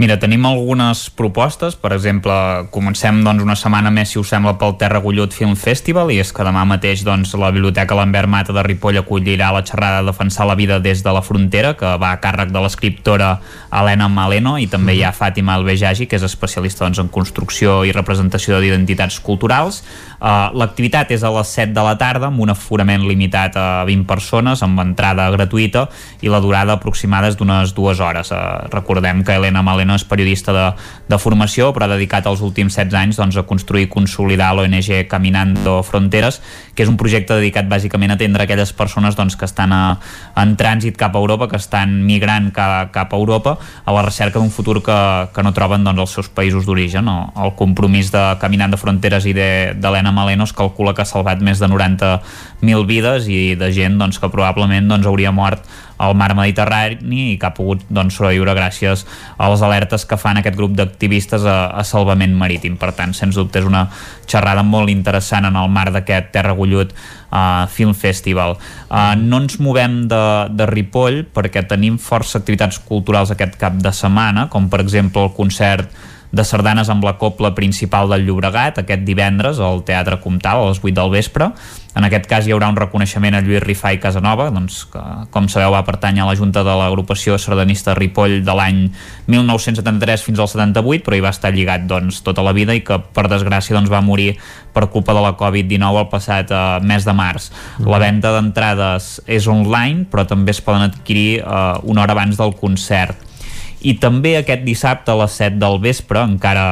Mira, 0.00 0.14
tenim 0.16 0.46
algunes 0.48 1.10
propostes, 1.12 1.74
per 1.76 1.90
exemple, 1.92 2.32
comencem 2.72 3.18
doncs, 3.20 3.42
una 3.44 3.52
setmana 3.58 3.90
més, 3.92 4.08
si 4.08 4.16
us 4.16 4.30
sembla, 4.32 4.54
pel 4.56 4.78
Terra 4.80 5.02
Gullut 5.04 5.34
Film 5.36 5.52
Festival, 5.60 6.08
i 6.08 6.16
és 6.22 6.30
que 6.32 6.46
demà 6.46 6.62
mateix 6.64 7.02
doncs, 7.04 7.34
la 7.36 7.50
Biblioteca 7.52 7.98
Lambert 7.98 8.30
Mata 8.32 8.54
de 8.56 8.64
Ripoll 8.64 8.96
acollirà 9.02 9.50
la 9.52 9.60
xerrada 9.60 10.06
Defensar 10.06 10.46
la 10.48 10.56
vida 10.56 10.78
des 10.80 11.02
de 11.04 11.12
la 11.12 11.20
frontera, 11.20 11.74
que 11.76 11.90
va 12.00 12.14
a 12.14 12.20
càrrec 12.22 12.48
de 12.48 12.62
l'escriptora 12.64 13.34
Helena 13.68 14.08
Maleno, 14.08 14.54
i 14.56 14.70
també 14.72 14.96
hi 14.96 15.04
ha 15.04 15.12
Fàtima 15.12 15.58
Albejagi, 15.58 16.08
que 16.08 16.16
és 16.16 16.24
especialista 16.24 16.86
doncs, 16.86 17.02
en 17.04 17.12
construcció 17.12 17.82
i 17.84 17.92
representació 17.92 18.56
d'identitats 18.64 19.20
culturals. 19.20 19.82
Uh, 20.20 20.52
L'activitat 20.60 21.10
és 21.14 21.22
a 21.24 21.30
les 21.32 21.48
7 21.56 21.72
de 21.72 21.82
la 21.84 21.94
tarda, 21.96 22.28
amb 22.28 22.42
un 22.44 22.52
aforament 22.52 23.06
limitat 23.08 23.56
a 23.56 23.66
20 23.88 24.04
persones, 24.04 24.60
amb 24.62 24.82
entrada 24.82 25.30
gratuïta, 25.32 25.86
i 26.20 26.28
la 26.28 26.42
durada 26.44 26.76
aproximada 26.76 27.30
és 27.30 27.38
d'unes 27.40 27.72
dues 27.76 28.02
hores. 28.04 28.28
Uh, 28.28 28.68
recordem 28.68 29.24
que 29.24 29.38
Helena 29.38 29.62
Maleno 29.64 29.96
és 29.96 30.04
periodista 30.04 30.52
de, 30.52 30.66
de 31.08 31.18
formació, 31.18 31.70
però 31.72 31.88
ha 31.88 31.94
dedicat 31.94 32.28
els 32.28 32.42
últims 32.44 32.76
16 32.76 32.98
anys 33.00 33.20
doncs, 33.20 33.38
a 33.40 33.46
construir 33.48 33.86
i 33.86 33.90
consolidar 33.92 34.52
l'ONG 34.54 35.06
Caminando 35.08 35.78
Fronteres, 35.86 36.42
que 36.76 36.84
és 36.84 36.92
un 36.92 37.00
projecte 37.00 37.38
dedicat 37.40 37.68
bàsicament 37.70 38.12
a 38.12 38.18
atendre 38.20 38.44
aquelles 38.44 38.74
persones 38.76 39.16
doncs, 39.16 39.38
que 39.40 39.48
estan 39.48 39.72
a, 39.72 39.82
en 40.36 40.52
trànsit 40.60 41.00
cap 41.00 41.16
a 41.16 41.22
Europa, 41.22 41.48
que 41.48 41.60
estan 41.60 41.96
migrant 42.04 42.50
cap, 42.52 42.92
cap 42.92 43.16
a 43.16 43.18
Europa, 43.18 43.56
a 43.84 43.96
la 43.96 44.04
recerca 44.04 44.38
d'un 44.38 44.52
futur 44.52 44.82
que, 44.84 45.00
que 45.32 45.44
no 45.46 45.54
troben 45.56 45.84
doncs, 45.86 46.04
els 46.04 46.16
seus 46.20 46.28
països 46.28 46.68
d'origen. 46.68 47.08
No? 47.08 47.32
El 47.40 47.56
compromís 47.56 48.12
de 48.12 48.22
Caminando 48.40 48.76
Fronteres 48.80 49.24
i 49.24 49.34
d'Helena 49.34 50.09
de, 50.10 50.16
Maleno 50.16 50.44
es 50.44 50.52
calcula 50.52 50.94
que 50.94 51.02
ha 51.04 51.08
salvat 51.08 51.40
més 51.42 51.60
de 51.62 51.68
90.000 51.70 52.86
vides 52.88 53.28
i 53.30 53.54
de 53.58 53.70
gent 53.72 53.98
doncs, 54.00 54.18
que 54.20 54.30
probablement 54.32 54.90
doncs, 54.90 55.06
hauria 55.06 55.32
mort 55.32 55.62
al 56.00 56.14
mar 56.16 56.32
Mediterrani 56.34 57.34
i 57.34 57.38
que 57.38 57.46
ha 57.46 57.52
pogut 57.54 57.82
doncs, 57.92 58.16
sobreviure 58.16 58.54
gràcies 58.56 59.04
a 59.36 59.50
les 59.52 59.62
alertes 59.62 60.06
que 60.08 60.16
fan 60.20 60.40
aquest 60.40 60.56
grup 60.56 60.72
d'activistes 60.76 61.44
a, 61.44 61.58
a 61.76 61.84
salvament 61.84 62.32
marítim. 62.36 62.78
Per 62.80 62.92
tant, 62.96 63.12
sens 63.16 63.36
dubte 63.36 63.60
és 63.60 63.68
una 63.68 63.86
xerrada 64.26 64.64
molt 64.64 64.90
interessant 64.92 65.48
en 65.48 65.58
el 65.60 65.68
marc 65.72 65.92
d'aquest 65.98 66.32
Terra 66.32 66.54
Gullut 66.56 66.94
uh, 66.94 67.66
Film 67.68 67.92
Festival. 67.92 68.56
Uh, 68.88 69.12
no 69.20 69.42
ens 69.44 69.58
movem 69.60 70.06
de, 70.08 70.22
de 70.56 70.68
Ripoll 70.72 71.26
perquè 71.34 71.66
tenim 71.68 72.00
força 72.00 72.40
activitats 72.40 72.80
culturals 72.88 73.34
aquest 73.34 73.60
cap 73.60 73.76
de 73.76 73.92
setmana, 73.92 74.48
com 74.48 74.72
per 74.72 74.80
exemple 74.86 75.28
el 75.28 75.36
concert 75.36 75.92
de 76.30 76.44
sardanes 76.46 76.88
amb 76.92 77.04
la 77.04 77.16
copla 77.18 77.52
principal 77.56 78.10
del 78.10 78.24
Llobregat 78.26 78.78
aquest 78.78 79.02
divendres 79.06 79.58
al 79.58 79.82
Teatre 79.86 80.20
Comtal 80.22 80.62
a 80.62 80.68
les 80.70 80.78
8 80.78 80.94
del 80.94 81.10
vespre. 81.10 81.50
En 81.98 82.06
aquest 82.06 82.28
cas 82.30 82.46
hi 82.46 82.52
haurà 82.54 82.68
un 82.70 82.76
reconeixement 82.78 83.34
a 83.34 83.40
Lluís 83.42 83.64
Rifà 83.64 83.90
i 83.90 83.98
Casanova, 83.98 84.46
doncs, 84.54 84.84
que, 84.92 85.00
com 85.34 85.48
sabeu 85.50 85.72
va 85.74 85.82
pertànyer 85.86 86.22
a 86.22 86.28
la 86.28 86.36
Junta 86.38 86.62
de 86.62 86.74
l'agrupació 86.78 87.34
sardanista 87.34 87.96
Ripoll 87.98 88.44
de 88.46 88.54
l'any 88.54 88.84
1973 89.26 90.22
fins 90.22 90.38
al 90.38 90.50
78, 90.52 91.02
però 91.06 91.18
hi 91.18 91.24
va 91.24 91.32
estar 91.34 91.50
lligat 91.54 91.88
doncs, 91.90 92.20
tota 92.22 92.44
la 92.46 92.54
vida 92.54 92.76
i 92.78 92.84
que 92.86 93.00
per 93.02 93.26
desgràcia 93.32 93.74
doncs, 93.74 93.90
va 93.90 94.04
morir 94.06 94.36
per 94.70 94.86
culpa 94.94 95.16
de 95.18 95.24
la 95.24 95.34
Covid-19 95.34 96.04
el 96.04 96.10
passat 96.12 96.54
eh, 96.54 96.60
mes 96.86 97.06
de 97.06 97.16
març. 97.16 97.50
La 97.82 97.98
venda 97.98 98.30
d'entrades 98.36 99.16
és 99.26 99.50
online, 99.50 100.06
però 100.12 100.28
també 100.30 100.54
es 100.54 100.62
poden 100.62 100.86
adquirir 100.86 101.40
eh, 101.40 101.58
una 101.90 102.06
hora 102.06 102.14
abans 102.14 102.38
del 102.38 102.54
concert 102.54 103.26
i 103.80 103.94
també 104.00 104.34
aquest 104.38 104.64
dissabte 104.66 105.12
a 105.12 105.18
les 105.22 105.36
7 105.40 105.56
del 105.60 105.78
vespre, 105.80 106.20
encara 106.20 106.64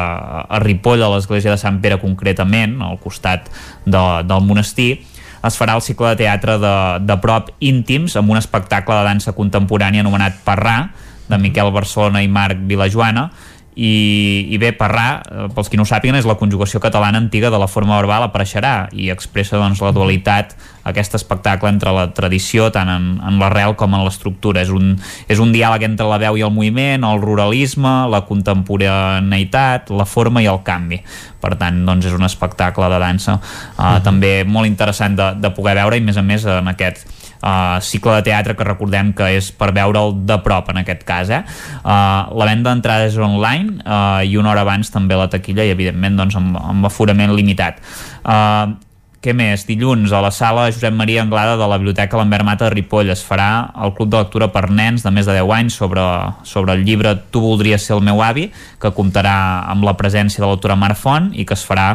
a 0.45 0.61
Ripoll, 0.61 1.03
a 1.03 1.11
l'església 1.15 1.55
de 1.55 1.61
Sant 1.61 1.81
Pere 1.81 2.01
concretament, 2.03 2.77
al 2.85 2.99
costat 3.01 3.49
de, 3.87 4.03
del 4.29 4.45
monestir, 4.45 4.91
es 5.47 5.57
farà 5.57 5.77
el 5.79 5.85
cicle 5.87 6.11
de 6.13 6.25
teatre 6.25 6.59
de, 6.61 6.75
de 7.07 7.17
prop 7.23 7.53
íntims 7.63 8.17
amb 8.19 8.33
un 8.35 8.41
espectacle 8.41 8.97
de 8.99 9.07
dansa 9.07 9.35
contemporània 9.37 10.03
anomenat 10.05 10.43
Parrà, 10.45 10.79
de 11.29 11.37
Miquel 11.39 11.71
Barcelona 11.73 12.23
i 12.25 12.29
Marc 12.33 12.61
Vilajoana, 12.69 13.29
i, 13.79 14.49
i 14.51 14.59
bé, 14.59 14.73
parrar, 14.75 15.23
eh, 15.31 15.45
pels 15.55 15.69
qui 15.71 15.79
no 15.79 15.85
ho 15.87 15.89
sàpiguen, 15.89 16.17
és 16.19 16.27
la 16.27 16.35
conjugació 16.41 16.81
catalana 16.83 17.21
antiga 17.23 17.47
de 17.55 17.61
la 17.63 17.69
forma 17.71 17.95
verbal 17.95 18.25
apareixerà 18.27 18.89
i 18.91 19.07
expressa 19.15 19.61
doncs, 19.61 19.79
la 19.85 19.93
dualitat, 19.95 20.57
aquest 20.89 21.15
espectacle 21.15 21.71
entre 21.71 21.93
la 21.95 22.09
tradició, 22.17 22.73
tant 22.75 22.91
en, 22.91 23.07
en 23.23 23.39
l'arrel 23.39 23.77
com 23.79 23.95
en 23.95 24.03
l'estructura. 24.03 24.65
És, 24.67 24.73
un, 24.75 24.97
és 25.31 25.39
un 25.39 25.55
diàleg 25.55 25.85
entre 25.87 26.09
la 26.11 26.19
veu 26.19 26.41
i 26.41 26.43
el 26.43 26.51
moviment, 26.55 27.07
el 27.07 27.23
ruralisme, 27.23 27.95
la 28.11 28.25
contemporaneïtat, 28.27 29.93
la 29.95 30.09
forma 30.09 30.43
i 30.43 30.51
el 30.51 30.59
canvi. 30.67 30.99
Per 31.39 31.55
tant, 31.61 31.79
doncs, 31.87 32.09
és 32.11 32.19
un 32.19 32.27
espectacle 32.27 32.89
de 32.91 32.99
dansa 32.99 33.37
uh, 33.37 33.39
uh 33.39 33.85
-huh. 33.85 34.03
també 34.03 34.43
molt 34.45 34.67
interessant 34.67 35.15
de, 35.15 35.35
de 35.39 35.51
poder 35.55 35.77
veure 35.77 35.97
i, 35.97 36.01
a 36.01 36.03
més 36.03 36.17
a 36.17 36.23
més, 36.23 36.45
en 36.45 36.69
aquest 36.69 37.07
uh, 37.43 37.79
cicle 37.85 38.19
de 38.19 38.27
teatre 38.31 38.57
que 38.59 38.67
recordem 38.67 39.13
que 39.17 39.31
és 39.39 39.53
per 39.53 39.71
veure'l 39.77 40.17
de 40.29 40.41
prop 40.45 40.73
en 40.73 40.83
aquest 40.83 41.05
cas 41.09 41.31
eh? 41.31 41.45
uh, 41.83 42.29
la 42.33 42.49
venda 42.51 42.73
d'entrades 42.73 43.15
és 43.15 43.23
online 43.23 43.81
uh, 43.85 44.25
i 44.25 44.37
una 44.41 44.53
hora 44.55 44.67
abans 44.67 44.93
també 44.95 45.19
la 45.19 45.31
taquilla 45.31 45.67
i 45.67 45.75
evidentment 45.75 46.19
doncs, 46.19 46.39
amb, 46.39 46.59
amb 46.59 46.91
aforament 46.91 47.35
limitat 47.37 47.83
uh, 48.25 48.77
què 49.19 49.33
més? 49.35 49.65
Dilluns 49.67 50.13
a 50.15 50.21
la 50.23 50.31
sala 50.31 50.69
Josep 50.69 50.95
Maria 50.95 51.25
Anglada 51.25 51.57
de 51.59 51.67
la 51.67 51.79
Biblioteca 51.81 52.17
Lambert 52.21 52.47
Mata 52.47 52.69
de 52.69 52.77
Ripoll 52.77 53.11
es 53.11 53.25
farà 53.27 53.49
el 53.83 53.91
Club 53.97 54.13
de 54.13 54.21
Lectura 54.21 54.47
per 54.55 54.69
nens 54.71 55.03
de 55.03 55.11
més 55.11 55.27
de 55.27 55.35
10 55.35 55.51
anys 55.57 55.79
sobre, 55.81 56.05
sobre 56.47 56.77
el 56.79 56.85
llibre 56.87 57.17
Tu 57.35 57.43
voldries 57.43 57.83
ser 57.83 57.97
el 57.97 58.05
meu 58.07 58.23
avi 58.23 58.47
que 58.79 58.95
comptarà 58.95 59.35
amb 59.75 59.83
la 59.89 59.97
presència 59.99 60.39
de 60.39 60.47
l'autora 60.47 60.79
Mar 60.79 60.95
Font 60.95 61.33
i 61.35 61.43
que 61.49 61.59
es 61.59 61.67
farà 61.67 61.89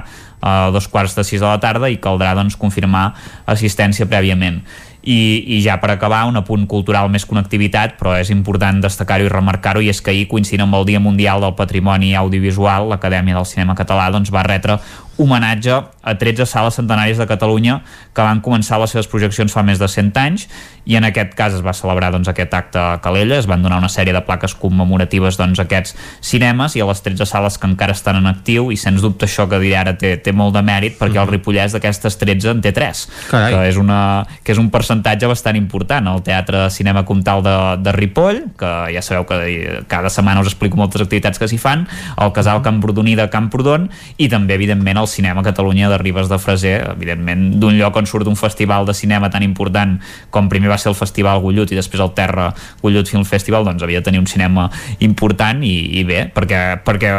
a 0.43 0.69
dos 0.75 0.89
quarts 0.91 1.15
de 1.15 1.23
sis 1.23 1.39
de 1.39 1.47
la 1.47 1.61
tarda 1.63 1.87
i 1.87 2.01
caldrà 2.03 2.33
doncs, 2.35 2.59
confirmar 2.59 3.13
assistència 3.47 4.09
prèviament 4.11 4.59
i, 5.03 5.43
i 5.57 5.61
ja 5.61 5.75
per 5.81 5.91
acabar, 5.91 6.23
un 6.29 6.39
apunt 6.39 6.63
cultural 6.69 7.09
més 7.11 7.25
connectivitat, 7.27 7.97
però 7.99 8.15
és 8.19 8.31
important 8.31 8.79
destacar-ho 8.83 9.27
i 9.27 9.31
remarcar-ho, 9.31 9.83
i 9.83 9.91
és 9.91 9.99
que 10.01 10.13
ahir, 10.13 10.29
coincidint 10.31 10.63
amb 10.65 10.79
el 10.79 10.87
Dia 10.87 11.01
Mundial 11.03 11.43
del 11.43 11.55
Patrimoni 11.59 12.13
Audiovisual, 12.15 12.87
l'Acadèmia 12.91 13.35
del 13.35 13.49
Cinema 13.49 13.75
Català 13.75 14.09
doncs, 14.13 14.31
va 14.31 14.45
retre 14.47 14.79
homenatge 15.17 15.73
a 16.03 16.15
13 16.19 16.45
sales 16.49 16.75
centenàries 16.79 17.17
de 17.17 17.27
Catalunya 17.29 17.79
que 18.13 18.23
van 18.25 18.41
començar 18.43 18.79
les 18.81 18.91
seves 18.91 19.07
projeccions 19.07 19.53
fa 19.53 19.63
més 19.63 19.79
de 19.79 19.87
100 19.87 20.17
anys 20.19 20.47
i 20.85 20.97
en 20.99 21.05
aquest 21.07 21.31
cas 21.37 21.53
es 21.55 21.63
va 21.63 21.71
celebrar 21.75 22.11
doncs, 22.11 22.27
aquest 22.27 22.53
acte 22.53 22.79
a 22.79 22.97
Calella, 23.03 23.37
es 23.39 23.47
van 23.47 23.61
donar 23.63 23.79
una 23.79 23.91
sèrie 23.91 24.13
de 24.13 24.21
plaques 24.25 24.55
commemoratives 24.59 25.37
doncs, 25.39 25.61
a 25.61 25.67
aquests 25.67 25.95
cinemes 26.25 26.75
i 26.75 26.83
a 26.83 26.87
les 26.89 27.01
13 27.05 27.27
sales 27.29 27.57
que 27.57 27.69
encara 27.69 27.95
estan 27.95 28.19
en 28.19 28.27
actiu 28.27 28.71
i 28.73 28.77
sens 28.79 29.03
dubte 29.05 29.27
això 29.29 29.47
que 29.49 29.61
diré 29.63 29.77
ara 29.79 29.95
té, 29.99 30.15
té 30.17 30.33
molt 30.35 30.57
de 30.57 30.63
mèrit 30.65 30.97
perquè 30.99 31.21
el 31.21 31.29
Ripollès 31.31 31.77
d'aquestes 31.77 32.19
13 32.19 32.51
en 32.51 32.63
té 32.65 32.73
3 32.75 33.05
Carai. 33.29 33.53
que 33.53 33.63
és, 33.69 33.79
una, 33.79 34.01
que 34.43 34.51
és 34.55 34.59
un 34.59 34.69
percentatge 34.73 35.29
bastant 35.29 35.57
important. 35.59 36.09
El 36.11 36.23
Teatre 36.25 36.65
Cinema 36.73 37.05
Comtal 37.07 37.45
de, 37.45 37.55
de 37.85 37.95
Ripoll 37.95 38.43
que 38.59 38.73
ja 38.93 39.05
sabeu 39.05 39.27
que 39.29 39.83
cada 39.87 40.11
setmana 40.11 40.43
us 40.43 40.51
explico 40.51 40.79
moltes 40.79 41.05
activitats 41.05 41.39
que 41.39 41.47
s'hi 41.47 41.61
fan 41.61 41.87
el 42.19 42.33
Casal 42.35 42.61
Camprodoni 42.65 43.15
de 43.15 43.29
Camprodon 43.31 43.87
i 44.17 44.27
també 44.31 44.57
evidentment 44.59 44.99
el 44.99 45.09
Cinema 45.13 45.43
Catalunya 45.45 45.91
de 45.91 45.99
Ribes 46.01 46.29
de 46.31 46.39
Freser 46.41 46.75
evidentment 46.91 47.45
d'un 47.61 47.77
lloc 47.77 47.97
on 48.01 48.09
surt 48.09 48.27
un 48.29 48.37
festival 48.39 48.87
de 48.89 48.95
cinema 48.97 49.29
tan 49.29 49.45
important 49.45 49.99
com 50.33 50.49
primer 50.49 50.71
va 50.71 50.79
ser 50.81 50.91
el 50.91 50.97
Festival 50.97 51.41
Gullut 51.43 51.71
i 51.71 51.77
després 51.77 52.01
el 52.03 52.13
Terra 52.17 52.49
Gullut 52.81 53.09
Film 53.09 53.25
Festival 53.27 53.67
doncs 53.67 53.83
havia 53.85 54.01
de 54.01 54.07
tenir 54.09 54.21
un 54.21 54.27
cinema 54.29 54.69
important 55.05 55.61
i, 55.63 55.73
i 55.99 56.03
bé, 56.07 56.25
perquè, 56.33 56.61
perquè 56.83 57.13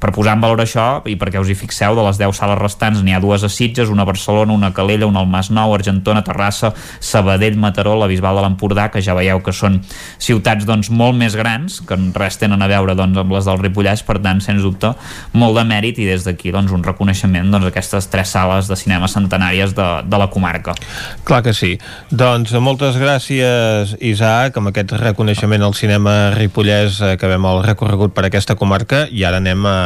per 0.00 0.12
posar 0.14 0.36
en 0.36 0.44
valor 0.44 0.62
això 0.62 0.88
i 1.08 1.16
perquè 1.18 1.40
us 1.40 1.50
hi 1.50 1.56
fixeu 1.58 1.96
de 1.96 2.04
les 2.06 2.20
10 2.20 2.36
sales 2.36 2.60
restants 2.60 3.02
n'hi 3.02 3.16
ha 3.16 3.22
dues 3.22 3.44
a 3.44 3.50
Sitges, 3.52 3.90
una 3.92 4.04
a 4.04 4.08
Barcelona, 4.08 4.52
una 4.52 4.72
a 4.72 4.76
Calella 4.76 5.08
una 5.08 5.22
al 5.24 5.30
Masnou, 5.30 5.74
Argentona, 5.74 6.24
Terrassa 6.26 6.72
Sabadell, 7.00 7.58
Mataró, 7.58 7.96
la 7.98 8.08
Bisbal 8.10 8.38
de 8.38 8.44
l'Empordà 8.44 8.88
que 8.92 9.02
ja 9.04 9.16
veieu 9.18 9.40
que 9.44 9.54
són 9.54 9.80
ciutats 10.22 10.66
doncs 10.68 10.90
molt 10.90 11.16
més 11.18 11.36
grans, 11.38 11.80
que 11.86 11.98
res 12.16 12.38
tenen 12.40 12.62
a 12.62 12.70
veure 12.70 12.96
doncs, 12.98 13.18
amb 13.18 13.34
les 13.34 13.48
del 13.48 13.60
Ripollès, 13.62 14.04
per 14.06 14.18
tant 14.24 14.42
sens 14.44 14.64
dubte 14.64 14.92
molt 15.38 15.58
de 15.58 15.64
mèrit 15.68 15.98
i 15.98 16.08
des 16.08 16.24
d'aquí 16.26 16.52
doncs, 16.54 16.72
un 16.74 16.84
reconeixement 16.84 17.27
doncs, 17.32 17.68
aquestes 17.68 18.08
tres 18.10 18.32
sales 18.34 18.68
de 18.68 18.76
cinema 18.76 19.08
centenàries 19.08 19.74
de, 19.76 19.86
de 20.04 20.18
la 20.20 20.28
comarca. 20.30 20.74
Clar 21.24 21.42
que 21.42 21.54
sí. 21.56 21.76
Doncs 22.10 22.52
moltes 22.62 22.98
gràcies, 23.00 23.96
Isaac, 24.00 24.56
amb 24.58 24.72
aquest 24.72 24.92
reconeixement 25.00 25.62
al 25.62 25.76
cinema 25.78 26.30
ripollès 26.36 27.00
eh, 27.02 27.16
que 27.20 27.30
vam 27.30 27.48
el 27.52 27.62
recorregut 27.66 28.14
per 28.16 28.26
aquesta 28.28 28.56
comarca 28.56 29.06
i 29.10 29.24
ara 29.24 29.42
anem 29.42 29.66
a, 29.68 29.78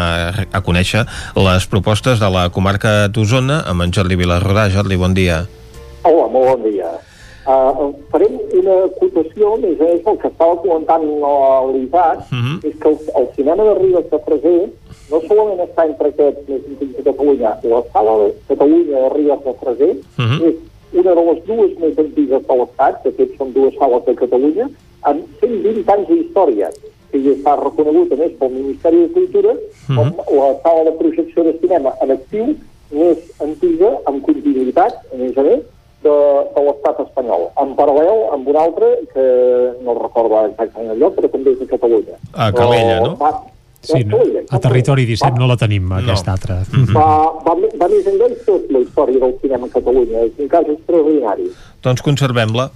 a 0.53 0.63
conèixer 0.65 1.07
les 1.37 1.67
propostes 1.67 2.21
de 2.23 2.31
la 2.33 2.49
comarca 2.51 3.09
d'Osona 3.09 3.63
amb 3.67 3.83
en 3.83 3.95
Jordi 3.95 4.19
Vilarrodà. 4.19 4.69
Jordi, 4.71 4.97
bon 5.01 5.15
dia. 5.15 5.43
Hola, 6.03 6.29
molt 6.29 6.55
bon 6.55 6.71
dia. 6.71 6.91
Uh, 7.43 7.89
farem 8.13 8.37
una 8.55 8.75
acotació, 8.87 9.57
més 9.59 9.81
menys 9.81 10.05
el 10.07 10.19
que 10.23 10.29
estava 10.31 10.55
comentant 10.63 11.03
l'Isaac, 11.03 12.21
uh 12.31 12.39
-huh. 12.39 12.57
és 12.69 12.75
que 12.79 12.89
el, 12.89 12.99
el 13.19 13.27
cinema 13.35 13.65
de 13.65 13.75
Ribes 13.81 14.11
de 14.11 14.19
Freser 14.27 14.71
no 15.13 15.21
solament 15.29 15.61
està 15.67 15.85
entre 15.89 16.09
aquests 16.13 16.49
més 16.49 16.63
antics 16.73 16.97
de 16.97 17.05
Catalunya, 17.11 17.51
la 17.75 17.83
sala 17.93 18.15
de 18.23 18.29
Catalunya 18.49 19.03
de 19.05 19.11
Ribes 19.15 19.45
de 19.45 19.55
Freser 19.61 19.91
uh 19.93 20.25
-huh. 20.25 20.49
és 20.49 20.57
una 21.01 21.15
de 21.19 21.25
les 21.29 21.45
dues 21.47 21.73
més 21.83 21.99
antigues 21.99 22.47
de 22.49 22.55
l'Estat, 22.57 23.05
de 23.05 23.11
fet 23.19 23.37
són 23.39 23.53
dues 23.53 23.75
sales 23.79 24.05
de 24.07 24.15
Catalunya, 24.15 24.67
amb 25.03 25.21
120 25.41 25.93
anys 25.95 26.09
d'història, 26.09 26.69
que 27.11 27.19
ja 27.25 27.33
està 27.37 27.57
reconegut 27.61 28.13
a 28.13 28.17
més 28.17 28.33
pel 28.41 28.51
Ministeri 28.51 28.99
de 29.05 29.13
Cultura 29.17 29.53
uh 29.53 29.59
-huh. 29.89 29.97
com 29.97 30.37
la 30.41 30.51
sala 30.65 30.85
de 30.85 30.93
projecció 31.01 31.45
de 31.45 31.59
cinema 31.61 31.91
en 32.03 32.11
actiu 32.11 32.57
més 32.91 33.19
antiga, 33.41 33.91
amb 34.05 34.25
continuïtat, 34.25 34.93
a 35.13 35.17
més 35.17 35.37
a 35.37 35.43
més, 35.43 35.61
de, 36.03 36.15
de 36.55 36.63
l'estat 36.67 37.01
espanyol. 37.07 37.49
En 37.63 37.75
paral·lel 37.79 38.19
amb 38.35 38.49
un 38.49 38.57
altre, 38.57 38.87
que 39.13 39.25
no 39.87 39.95
recordo 39.99 40.45
exactament 40.47 40.91
el 40.91 40.99
lloc, 40.99 41.15
però 41.17 41.31
també 41.31 41.55
és 41.55 41.59
de 41.63 41.67
Catalunya. 41.67 42.19
A 42.33 42.51
Calella, 42.53 43.01
no? 43.01 43.17
Va, 43.21 43.31
Sí, 43.83 44.05
no, 44.07 44.21
a 44.49 44.61
Territori 44.63 45.05
17 45.05 45.39
no 45.41 45.49
la 45.51 45.57
tenim, 45.59 45.89
no. 45.91 45.99
aquesta 45.99 46.37
altra. 46.37 46.61
Va, 46.95 47.07
va, 47.43 47.55
va 47.81 47.89
més 47.91 48.07
enllà 48.07 48.29
i 48.31 48.37
tot 48.47 48.69
la 48.71 48.83
història 48.85 49.19
del 49.25 49.35
cinema 49.43 49.67
a 49.67 49.73
Catalunya. 49.73 50.27
És 50.29 50.39
un 50.39 50.51
cas 50.53 50.69
extraordinari. 50.71 51.49
Doncs 51.83 52.05
conservem-la. 52.07 52.69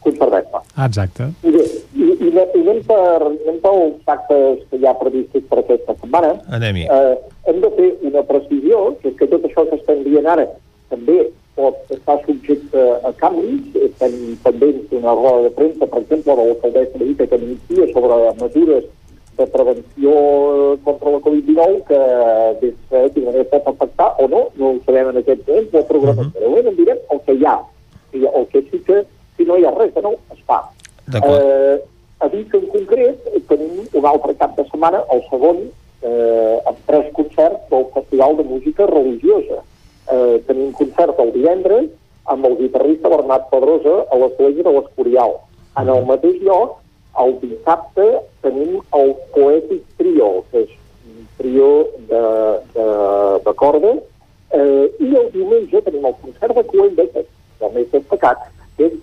Conservem-la. 0.00 0.62
Ah, 0.78 0.86
exacte. 0.86 1.26
I 1.44 1.52
bé, 1.52 1.66
i, 1.92 2.06
i, 2.06 2.30
i 2.30 2.62
anem, 2.62 2.80
per, 2.88 3.02
anem 3.26 3.58
pels 3.66 4.14
actes 4.14 4.62
que 4.70 4.80
hi 4.80 4.88
ha 4.88 4.94
previstos 5.02 5.44
per 5.50 5.60
aquesta 5.60 5.98
setmana. 5.98 6.32
Anem-hi. 6.56 6.86
Eh, 6.88 7.18
hem 7.52 7.60
de 7.60 7.70
fer 7.76 7.90
una 8.08 8.24
precisió, 8.30 8.80
que 9.02 9.12
és 9.12 9.18
que 9.20 9.28
tot 9.34 9.44
això 9.44 9.66
que 9.68 9.76
estem 9.76 10.00
dient 10.06 10.30
ara 10.36 10.48
també 10.88 11.18
pot 11.58 11.92
estar 11.92 12.16
subjecte 12.24 12.86
a 13.04 13.12
canvis. 13.20 13.76
Estem 13.90 14.16
pendents 14.46 14.88
d'una 14.88 15.12
roda 15.20 15.44
de 15.50 15.52
premsa, 15.58 15.84
per 15.84 16.00
exemple, 16.00 16.32
de 16.32 16.48
l'alcaldessa 16.48 16.96
de 16.96 17.10
Vita 17.10 17.28
que 17.28 17.40
anuncia 17.42 17.90
sobre 17.92 18.18
mesures 18.40 18.88
de 19.40 19.46
prevenció 19.48 20.12
contra 20.84 21.10
la 21.10 21.20
Covid-19 21.24 21.84
que 21.88 22.00
des 22.60 23.14
de 23.14 23.22
manera 23.24 23.44
pot 23.52 23.68
afectar 23.72 24.14
o 24.18 24.28
no, 24.28 24.42
no 24.56 24.72
ho 24.72 24.80
sabem 24.84 25.10
en 25.12 25.20
aquest 25.22 25.46
moment, 25.48 25.70
però 25.72 25.86
programes. 25.88 26.26
Uh 26.26 26.32
-huh. 26.32 26.60
Però 26.60 26.68
en 26.68 26.76
direm 26.76 26.98
el 27.10 27.20
que 27.26 27.34
hi 27.34 27.44
ha. 27.44 27.58
I 28.12 28.26
el 28.26 28.46
que 28.52 28.62
sí 28.70 28.78
que, 28.86 29.04
si 29.36 29.44
no 29.44 29.56
hi 29.56 29.64
ha 29.64 29.70
res 29.70 29.94
de 29.94 30.02
nou, 30.02 30.16
es 30.34 30.42
fa. 30.46 30.60
Eh, 31.14 31.80
a 32.20 32.28
Vic 32.28 32.54
en 32.54 32.66
concret 32.68 33.18
tenim 33.48 33.88
un 33.92 34.06
altre 34.06 34.34
cap 34.34 34.56
de 34.56 34.64
setmana, 34.64 35.02
el 35.10 35.22
segon, 35.30 35.58
eh, 36.02 36.56
amb 36.66 36.78
tres 36.86 37.12
concerts 37.12 37.70
del 37.70 37.86
Festival 37.94 38.36
de 38.36 38.44
Música 38.44 38.86
Religiosa. 38.86 39.62
Eh, 40.12 40.42
tenim 40.46 40.66
un 40.66 40.72
concert 40.72 41.18
el 41.18 41.32
divendres 41.32 41.90
amb 42.24 42.44
el 42.46 42.56
guitarrista 42.58 43.08
Bernat 43.08 43.48
Pedrosa 43.50 44.04
a 44.10 44.16
l'església 44.16 44.62
de 44.62 44.72
l'Escorial. 44.72 45.32
En 45.80 45.88
el 45.88 46.04
mateix 46.04 46.42
lloc, 46.42 46.78
el 47.18 47.34
dissabte 47.40 48.06
tenim 48.44 48.78
el 48.96 49.14
Poetic 49.34 49.82
Trio, 49.98 50.44
que 50.50 50.64
és 50.64 50.72
un 51.10 51.26
trio 51.38 51.70
de, 52.10 52.22
de, 52.76 52.86
de 53.44 53.54
cordes, 53.58 54.00
eh, 54.54 54.86
i 55.00 55.10
el 55.16 55.28
diumenge 55.34 55.82
tenim 55.86 56.06
el 56.06 56.16
concert 56.22 56.56
de 56.56 56.64
Coen 56.70 56.96
és 57.06 57.18
el 57.60 57.74
més 57.74 57.90
destacat, 57.92 58.46
que 58.78 58.88
és 58.88 58.96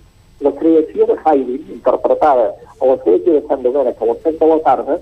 la 0.46 0.54
creació 0.58 1.08
de 1.10 1.18
Haydn, 1.24 1.62
interpretada 1.78 2.50
a 2.54 2.90
l'església 2.90 3.38
de 3.40 3.46
Sant 3.50 3.64
Domènec 3.66 4.02
a 4.02 4.10
les 4.12 4.20
7 4.24 4.38
de 4.40 4.50
la 4.52 4.60
tarda, 4.66 4.98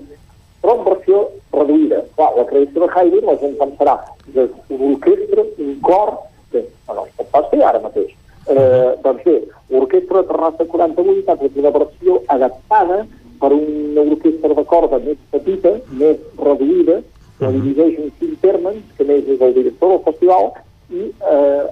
però 0.62 0.76
en 0.76 0.84
versió 0.86 1.24
reduïda. 1.52 2.02
Clar, 2.16 2.30
la 2.36 2.46
creació 2.50 2.84
de 2.84 2.92
Haydn, 2.92 3.26
la 3.28 3.36
gent 3.42 3.58
pensarà 3.60 3.96
és 4.34 4.54
un 4.72 4.86
orquestra, 4.92 5.44
un 5.66 5.74
cor, 5.84 6.14
que 6.52 6.64
bueno, 6.86 7.06
es 7.06 7.18
pot 7.18 7.30
pas 7.34 7.50
fer 7.52 7.62
ara 7.64 7.82
mateix. 7.84 8.14
Eh, 8.46 8.90
doncs 9.02 9.24
bé, 9.26 9.36
l'orquestra 9.74 10.22
de 10.22 10.28
Terrassa 10.28 10.66
48 10.70 11.32
ha 11.32 11.38
fet 11.40 11.56
una 11.58 11.72
versió 11.74 12.20
adaptada 12.30 13.00
per 13.40 13.50
una 13.52 14.04
orquestra 14.06 14.54
de 14.54 14.64
corda 14.70 15.00
més 15.02 15.18
petita, 15.32 15.72
més 15.90 16.20
reduïda, 16.38 17.00
que 17.40 17.50
divideix 17.56 17.98
en 18.00 18.12
cinc 18.20 18.38
termes, 18.44 18.78
que 18.96 19.04
més 19.08 19.26
és 19.34 19.42
el 19.42 19.56
director 19.58 19.92
del 19.92 20.04
festival, 20.06 20.52
i 20.94 21.08
eh, 21.10 21.64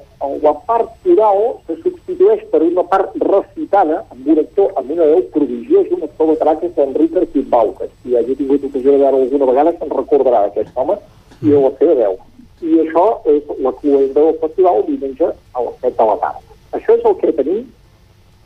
la 0.43 0.53
part 0.67 1.07
oral 1.07 1.41
se 1.69 1.77
substitueix 1.85 2.43
per 2.51 2.63
una 2.67 2.83
part 2.91 3.13
recitada 3.23 4.01
amb 4.11 4.31
un 4.33 4.41
actor 4.43 4.73
amb 4.81 4.91
una 4.91 5.07
veu 5.13 5.23
prodigiosa, 5.35 5.95
un 5.95 6.07
actor 6.09 6.33
de 6.33 6.37
traca 6.41 6.71
que 6.77 6.87
Enric 6.89 7.19
Arquitbau, 7.21 7.75
que 7.79 7.89
si 8.03 8.17
hagi 8.17 8.35
tingut 8.41 8.67
ocasió 8.67 8.97
de 8.97 9.03
veure 9.05 9.21
alguna 9.21 9.51
vegada 9.53 9.77
se'n 9.77 9.95
recordarà 9.95 10.47
d'aquest 10.47 10.75
home 10.75 10.99
i 11.43 11.55
la 11.55 11.71
seva 11.79 11.95
veu. 12.01 12.19
I 12.65 12.81
això 12.87 13.07
és 13.31 13.55
la 13.61 13.75
cluenda 13.79 14.27
del 14.27 14.43
festival 14.43 14.83
diumenge 14.89 15.31
a 15.31 15.65
les 15.69 15.79
7 15.85 15.95
de 16.01 16.11
la 16.11 16.19
tarda. 16.25 16.54
Això 16.75 16.99
és 16.99 17.05
el 17.07 17.17
que 17.21 17.33
tenim 17.39 17.65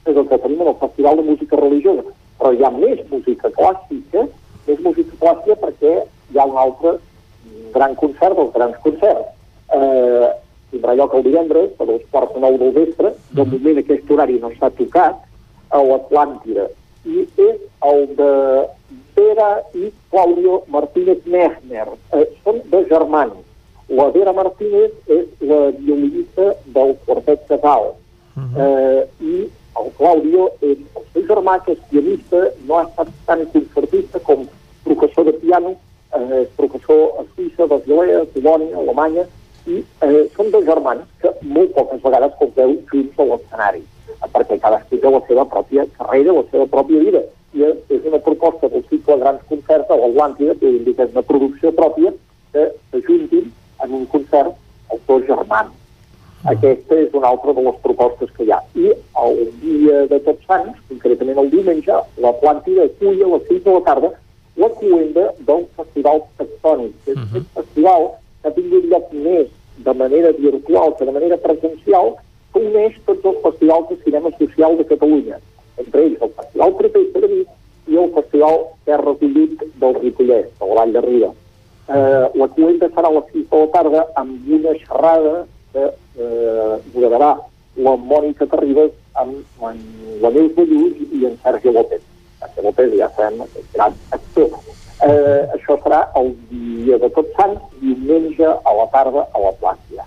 és 0.09 0.17
el 0.17 0.27
que 0.29 0.39
tenim 0.41 0.63
en 0.63 0.73
el 0.73 0.79
Festival 0.81 1.17
de 1.17 1.25
Música 1.27 1.57
Religiosa. 1.61 2.15
Però 2.39 2.53
hi 2.55 2.65
ha 2.65 2.71
més 2.73 3.01
música 3.11 3.51
clàssica, 3.57 4.25
més 4.69 4.83
música 4.85 5.17
clàssica 5.21 5.57
perquè 5.65 5.95
hi 6.33 6.39
ha 6.39 6.47
un 6.49 6.59
altre 6.61 6.95
gran 7.75 7.97
concert 8.01 8.37
dels 8.39 8.55
grans 8.55 8.79
concerts. 8.85 9.27
Eh, 9.77 10.29
tindrà 10.73 10.95
lloc 10.97 11.15
el 11.17 11.27
divendres, 11.27 11.73
a 11.81 11.89
dos 11.89 12.05
quarts 12.13 12.35
de 12.35 12.43
nou 12.45 12.59
del 12.61 12.75
vespre, 12.77 13.13
de 13.37 13.47
moment 13.53 13.83
aquest 13.83 14.11
horari 14.13 14.39
no 14.41 14.53
s'ha 14.57 14.71
tocat, 14.81 15.21
a 15.69 15.83
l'Atlàntida. 15.85 16.69
I 17.09 17.25
és 17.49 17.61
el 17.91 18.05
de 18.17 18.33
Vera 19.17 19.51
i 19.75 19.91
Claudio 20.13 20.63
Martínez 20.73 21.25
Mechner. 21.27 21.89
Eh, 22.17 22.27
són 22.45 22.63
dos 22.73 22.89
germans. 22.89 23.37
La 23.89 24.11
Vera 24.15 24.35
Martínez 24.37 24.93
és 25.09 25.27
la 25.41 25.71
violinista 25.77 26.53
del 26.77 26.95
quartet 27.05 27.45
Casal. 27.49 27.93
Uh 28.39 28.45
-huh. 28.55 28.63
eh, 28.65 29.09
I 29.21 29.51
el 29.81 29.91
Claudio 29.99 30.51
és 30.61 30.79
el 30.99 31.05
seu 31.13 31.23
germà, 31.31 31.59
que 31.65 31.73
és 31.73 31.83
pianista, 31.91 32.39
no 32.67 32.79
ha 32.79 32.85
estat 32.89 33.09
tan 33.27 33.45
concertista 33.55 34.19
com 34.21 34.47
professor 34.85 35.25
de 35.25 35.33
piano, 35.33 35.75
eh, 36.19 36.49
professor 36.57 37.03
a 37.21 37.23
Suïssa, 37.35 37.67
Basilea, 37.67 38.25
Colònia, 38.35 38.77
Alemanya, 38.77 39.25
i 39.67 39.83
eh, 40.01 40.25
són 40.37 40.51
dos 40.51 40.65
germans 40.65 41.05
que 41.21 41.33
molt 41.43 41.75
poques 41.77 42.03
vegades 42.03 42.37
compteu 42.39 42.77
junts 42.93 43.19
a 43.19 43.27
l'escenari, 43.31 43.83
perquè 44.33 44.59
cadascú 44.63 45.01
té 45.03 45.11
la 45.11 45.23
seva 45.29 45.45
pròpia 45.55 45.87
carrera, 45.99 46.39
la 46.39 46.45
seva 46.53 46.67
pròpia 46.67 47.05
vida. 47.07 47.23
I 47.57 47.65
és 47.65 48.05
una 48.05 48.21
proposta 48.21 48.69
del 48.69 48.85
cicle 48.91 49.17
Grans 49.21 49.45
Concerts 49.49 49.91
a 49.91 49.97
l'Atlàntida, 49.97 50.55
que 50.61 50.69
indica 50.69 51.09
una 51.13 51.23
producció 51.23 51.73
pròpia, 51.73 52.13
que 52.53 52.71
s'ajuntin 52.91 53.53
en 53.85 53.95
un 54.01 54.07
concert 54.07 54.55
els 54.93 55.05
dos 55.07 55.25
germans. 55.27 55.73
Aquesta 56.47 56.95
és 56.95 57.15
una 57.19 57.33
altra 57.33 57.53
de 57.53 57.63
les 57.67 57.77
propostes 57.83 58.31
que 58.37 58.45
hi 58.47 58.53
ha. 58.55 58.61
I 58.79 58.93
el 59.25 59.39
dia 59.63 60.05
de 60.11 60.21
Tots 60.27 60.47
Sants, 60.47 60.79
concretament 60.89 61.41
el 61.43 61.51
diumenge, 61.51 61.99
l'Atlàntida 62.23 62.87
acull 62.87 63.23
a 63.25 63.31
les 63.35 63.49
6 63.49 63.65
de 63.65 63.75
la 63.75 63.85
tarda 63.89 64.13
la 64.59 64.69
cluenda 64.79 65.25
del 65.47 65.67
Festival 65.77 66.23
Tectònic, 66.39 66.95
que 67.05 67.13
és 67.13 67.17
uh 67.17 67.21
-huh. 67.23 67.29
aquest 67.29 67.55
festival 67.55 68.03
que 68.43 68.49
ha 68.49 68.53
tingut 68.53 68.85
lloc 68.85 69.13
més 69.13 69.49
de 69.77 69.95
manera 69.95 70.33
virtual 70.33 70.95
que 70.97 71.05
de 71.05 71.13
manera 71.13 71.37
presencial, 71.37 72.17
que 72.53 72.61
uneix 72.61 72.95
tots 73.07 73.25
els 73.25 73.41
festivals 73.43 73.89
de 73.89 73.97
cinema 74.05 74.31
social 74.39 74.77
de 74.77 74.85
Catalunya, 74.85 75.37
entre 75.77 76.03
ells 76.03 76.23
el 76.23 76.33
Festival 76.39 76.75
de 77.21 77.29
Vic 77.35 77.49
i 77.89 77.97
el 77.97 78.11
Festival 78.13 78.57
Terra 78.85 79.15
Collit 79.21 79.63
del 79.81 79.95
Ripollès, 79.95 80.47
de 80.59 80.67
la 80.67 80.75
Vall 80.75 80.93
de 80.93 81.01
Riba. 81.01 81.31
Eh, 81.89 82.27
la 82.35 82.49
cluenda 82.49 82.87
serà 82.89 83.09
a 83.09 83.13
les 83.13 83.25
6 83.33 83.51
de 83.51 83.59
la 83.59 83.67
tarda 83.67 84.07
amb 84.15 84.33
una 84.49 84.73
xerrada 84.75 85.47
que 85.73 85.85
eh, 85.89 86.75
moderarà 86.95 87.37
la 87.79 87.95
Mònica 88.11 88.49
Terribas 88.51 88.93
amb, 89.21 89.39
amb 89.63 90.23
la 90.23 90.33
Neus 90.35 90.55
Ballús 90.57 90.99
i 91.15 91.25
en 91.29 91.37
Sergi 91.43 91.73
López. 91.75 92.03
Sergi 92.41 92.67
López 92.67 92.97
ja 92.99 93.11
sabem 93.17 93.45
que 93.53 93.63
és 93.63 93.71
gran 93.75 93.97
actor. 94.17 94.57
Eh, 95.07 95.43
això 95.55 95.77
serà 95.85 96.01
el 96.19 96.33
dia 96.51 96.99
de 96.99 97.11
Tots 97.15 97.35
Sants, 97.39 97.63
diumenge 97.83 98.49
a 98.49 98.75
la 98.81 98.89
tarda 98.95 99.29
a 99.31 99.43
la 99.45 99.53
Plàcia. 99.61 100.07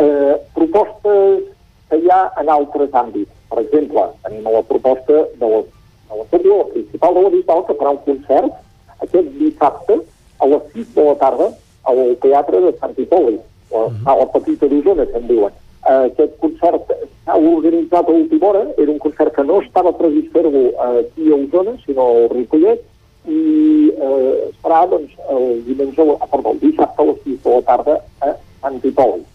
Eh, 0.00 0.34
propostes 0.56 1.50
que 1.90 1.98
hi 1.98 2.08
ha 2.08 2.22
en 2.40 2.48
altres 2.48 2.94
àmbits. 2.96 3.34
Per 3.50 3.60
exemple, 3.64 4.06
tenim 4.24 4.46
la 4.46 4.62
proposta 4.62 5.24
de 5.40 5.52
la, 5.52 5.60
de 5.60 6.20
la 6.20 6.26
Cúpula, 6.30 6.62
la 6.62 6.72
principal 6.72 7.16
de 7.16 7.24
la 7.26 7.32
Bisbal, 7.34 7.64
que 7.66 7.76
farà 7.80 7.94
un 7.96 8.04
concert 8.06 9.02
aquest 9.04 9.28
dissabte 9.40 9.98
a 10.40 10.48
les 10.48 10.72
6 10.74 10.94
de 10.94 11.04
la 11.04 11.16
tarda 11.20 11.50
al 11.90 12.00
Teatre 12.22 12.60
de 12.64 12.72
Sant 12.78 12.96
Hipòlit, 12.96 13.42
la 13.72 13.88
sala 14.04 14.26
petita 14.34 14.66
d'Osona, 14.66 15.06
que 15.06 15.18
en 15.18 15.26
diuen. 15.28 15.58
Uh, 15.80 16.04
aquest 16.10 16.36
concert 16.42 16.90
s'ha 17.24 17.36
organitzat 17.36 18.08
a 18.08 18.12
última 18.12 18.46
hora, 18.50 18.66
era 18.76 18.92
un 18.92 18.98
concert 18.98 19.34
que 19.34 19.44
no 19.44 19.60
estava 19.62 19.92
previst 19.96 20.32
fer-lo 20.32 20.64
aquí 21.00 21.30
a 21.30 21.38
Osona, 21.38 21.76
sinó 21.86 22.06
al 22.06 22.28
Ripollet, 22.34 22.84
i 23.28 23.92
eh, 23.92 24.48
es 24.48 24.56
farà 24.64 24.84
doncs, 24.88 25.12
el 25.28 25.60
diumenge, 25.66 26.06
a 26.16 26.28
perdó, 26.30 26.54
el 26.54 26.62
dissabte 26.62 27.02
a 27.02 27.08
les 27.10 27.20
6 27.26 27.42
de 27.44 27.54
la 27.54 27.62
tarda 27.68 27.98
a 28.24 28.32
Sant 28.62 28.80
Hipòlit. 28.80 29.26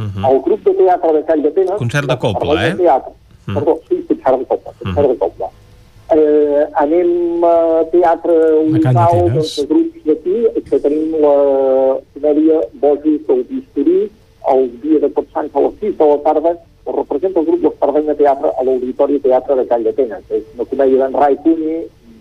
Uh 0.00 0.04
-huh. 0.04 0.30
El 0.30 0.40
grup 0.42 0.64
de 0.64 0.74
teatre 0.74 1.12
de 1.12 1.24
Call 1.24 1.42
d'Atenes... 1.42 1.78
Concert 1.78 2.08
de 2.08 2.18
Copla, 2.18 2.66
eh? 2.66 2.74
Teatre, 2.74 3.12
uh 3.12 3.46
-huh. 3.46 3.54
Perdó, 3.54 3.78
sí, 3.88 4.04
concert 4.08 4.38
de 4.38 4.46
Copla, 4.46 4.72
concert 4.82 5.08
de 5.08 5.18
Copla. 5.18 5.48
Eh, 6.10 6.66
anem 6.74 7.44
a 7.46 7.84
teatre 7.92 8.34
local 8.66 8.96
doncs, 9.30 9.52
de 9.60 9.66
grups 9.70 10.00
d'aquí, 10.08 10.38
que 10.66 10.78
tenim 10.82 11.12
la 11.22 11.34
comèdia 12.14 12.56
Bojos 12.82 13.20
del 13.28 13.44
Bisturí, 13.46 14.00
el 14.50 14.64
dia 14.82 14.98
de 15.04 15.10
Tots 15.14 15.30
Sants 15.30 15.54
a 15.54 15.62
les 15.66 15.76
6 15.84 15.94
de 16.00 16.08
la 16.10 16.16
tarda, 16.24 16.52
que 16.82 16.94
representa 16.96 17.38
el 17.38 17.46
grup 17.46 17.60
d'Espardeny 17.62 18.08
de 18.10 18.16
Teatre 18.18 18.50
a 18.50 18.64
l'Auditori 18.66 19.20
Teatre 19.22 19.56
de 19.60 19.66
Call 19.70 19.86
d'Atenes. 19.86 20.24
És 20.34 20.48
una 20.56 20.66
comèdia 20.72 21.04
d'en 21.04 21.14
Rai 21.22 21.36
Cunyi, 21.44 21.76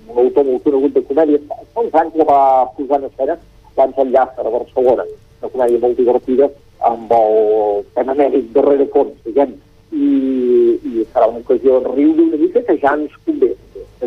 un 0.09 0.19
autor 0.25 0.45
molt 0.45 0.67
conegut 0.67 0.93
de 0.93 1.03
comèdia, 1.09 1.39
fa 1.73 1.81
uns 1.81 1.97
anys 2.03 2.19
la 2.21 2.27
va 2.29 2.41
posar 2.77 2.99
en 3.01 3.07
escena 3.09 3.39
abans 3.73 3.97
al 3.97 4.13
Llàcer, 4.13 4.45
a 4.45 4.53
Barcelona. 4.53 5.07
Una 5.41 5.51
comèdia 5.55 5.81
molt 5.81 5.97
divertida 5.97 6.51
amb 6.91 7.09
el 7.17 7.81
tema 7.97 8.13
mèdic 8.21 8.53
darrere 8.53 8.85
fons, 8.93 9.17
diguem, 9.25 9.57
i, 9.89 10.11
i 10.77 11.07
serà 11.09 11.25
una 11.31 11.41
ocasió 11.41 11.79
de 11.79 11.95
riure 11.95 12.27
una 12.27 12.37
mica 12.37 12.61
que 12.67 12.77
ja 12.83 12.93
ens 12.93 13.17
convé, 13.25 13.55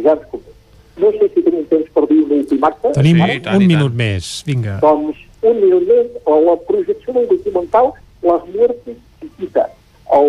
ja 0.00 0.16
ens 0.16 0.24
convé. 0.30 0.54
No 1.02 1.10
sé 1.16 1.28
si 1.32 1.42
tenim 1.42 1.64
temps 1.70 1.92
per 1.94 2.06
dir 2.08 2.20
un 2.24 2.32
últim 2.38 2.64
acte. 2.68 2.92
Tenim 2.96 3.20
sí, 3.20 3.38
tant, 3.44 3.60
un 3.60 3.68
minut 3.68 3.94
més, 3.96 4.32
vinga. 4.46 4.78
Doncs 4.82 5.20
un 5.42 5.60
minut 5.60 5.86
més, 5.88 6.10
a 6.28 6.40
la 6.46 6.56
projecció 6.68 7.14
del 7.16 7.28
documental 7.30 7.92
Les 8.22 8.42
Muertes 8.54 8.98
Chiquitas, 9.20 9.72
el 10.14 10.28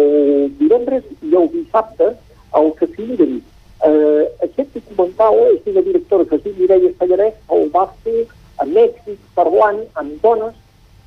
divendres 0.60 1.04
i 1.22 1.36
el 1.36 1.50
dissabte 1.54 2.14
al 2.58 2.72
Casino 2.80 3.18
de 3.20 3.28
Vic. 3.34 3.50
Eh, 3.84 4.24
aquest 4.48 4.78
documental 4.80 5.36
és 5.50 5.60
d'una 5.66 5.84
directora 5.84 6.26
que 6.30 6.40
es 6.40 6.46
diu 6.46 6.56
Mireia 6.58 6.90
Estallarès, 6.94 7.36
el 7.52 7.68
va 7.76 7.86
fer 8.06 8.24
a 8.64 8.68
Mèxic 8.70 9.20
parlant 9.36 9.84
amb 10.00 10.16
dones 10.24 10.56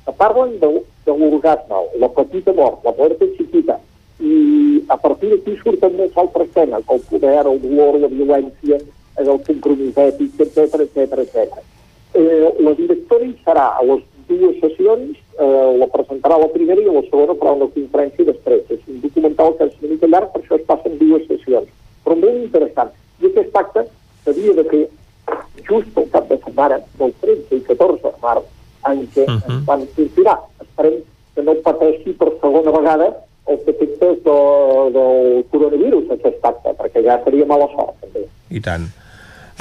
que 0.05 0.13
parlen 0.21 0.53
de, 0.61 0.69
de 1.07 1.15
l'orgasme, 1.19 1.81
la 1.99 2.09
petita 2.15 2.53
mort, 2.53 2.85
la 2.85 2.93
muerte 2.99 3.27
chiquita, 3.35 3.79
i 4.19 4.83
a 4.89 4.97
partir 4.97 5.29
d'aquí 5.29 5.55
surten 5.61 5.97
més 5.97 6.15
altres 6.17 6.49
temes, 6.55 6.85
el 6.89 7.01
poder, 7.09 7.39
el 7.45 7.59
dolor, 7.61 7.99
la 8.01 8.09
violència, 8.09 8.79
el 9.17 9.41
compromís 9.45 9.97
ètic, 9.97 10.39
etc 10.41 10.81
etc 10.85 11.19
etc. 11.23 11.59
Eh, 12.17 12.49
la 12.65 12.73
directora 12.77 13.25
hi 13.25 13.35
serà 13.45 13.67
a 13.77 13.83
les 13.85 14.03
dues 14.29 14.57
sessions, 14.61 15.17
eh, 15.37 15.77
la 15.81 15.87
presentarà 15.93 16.39
la 16.41 16.49
primera 16.53 16.81
i 16.81 16.85
la 16.85 17.03
segona 17.09 17.37
farà 17.37 17.53
una 17.59 17.69
conferència 17.73 18.25
després. 18.25 18.63
És 18.73 18.81
un 18.87 19.01
documental 19.03 19.53
que 19.57 19.69
és 19.69 19.77
una 19.81 19.91
mica 19.93 20.09
llarg, 20.13 20.31
per 20.33 20.41
això 20.41 20.57
es 20.57 20.65
passa 20.69 20.89
en 20.89 20.97
dues 20.97 21.27
sessions, 21.29 21.69
però 22.03 22.17
molt 22.17 22.41
interessant. 22.41 22.93
I 23.21 23.29
aquest 23.29 23.61
acte 23.61 23.85
s'havia 24.25 24.57
de 24.57 24.65
fer 24.71 24.83
just 25.67 25.97
al 25.97 26.09
cap 26.13 26.27
de 26.29 26.39
setmana 26.43 26.81
del 26.97 27.13
13 27.21 27.55
i 27.55 27.61
14 27.69 28.03
de 28.03 28.13
març, 28.23 28.49
en 28.87 29.07
què 29.13 29.25
uh 29.27 29.37
-huh. 29.37 29.65
van 29.65 29.87
funcionar. 29.95 30.39
Esperem 30.61 31.01
que 31.35 31.41
no 31.43 31.55
pateixi 31.55 32.13
per 32.13 32.31
segona 32.41 32.71
vegada 32.71 33.26
els 33.47 33.67
efectes 33.71 34.21
de, 34.25 34.37
del 34.95 35.43
coronavirus, 35.51 36.11
aquest 36.17 36.47
acte, 36.51 36.73
perquè 36.79 37.03
ja 37.05 37.17
seria 37.23 37.47
mala 37.49 37.67
sort, 37.73 37.95
també. 38.03 38.25
I 38.51 38.63
tant. 38.63 38.89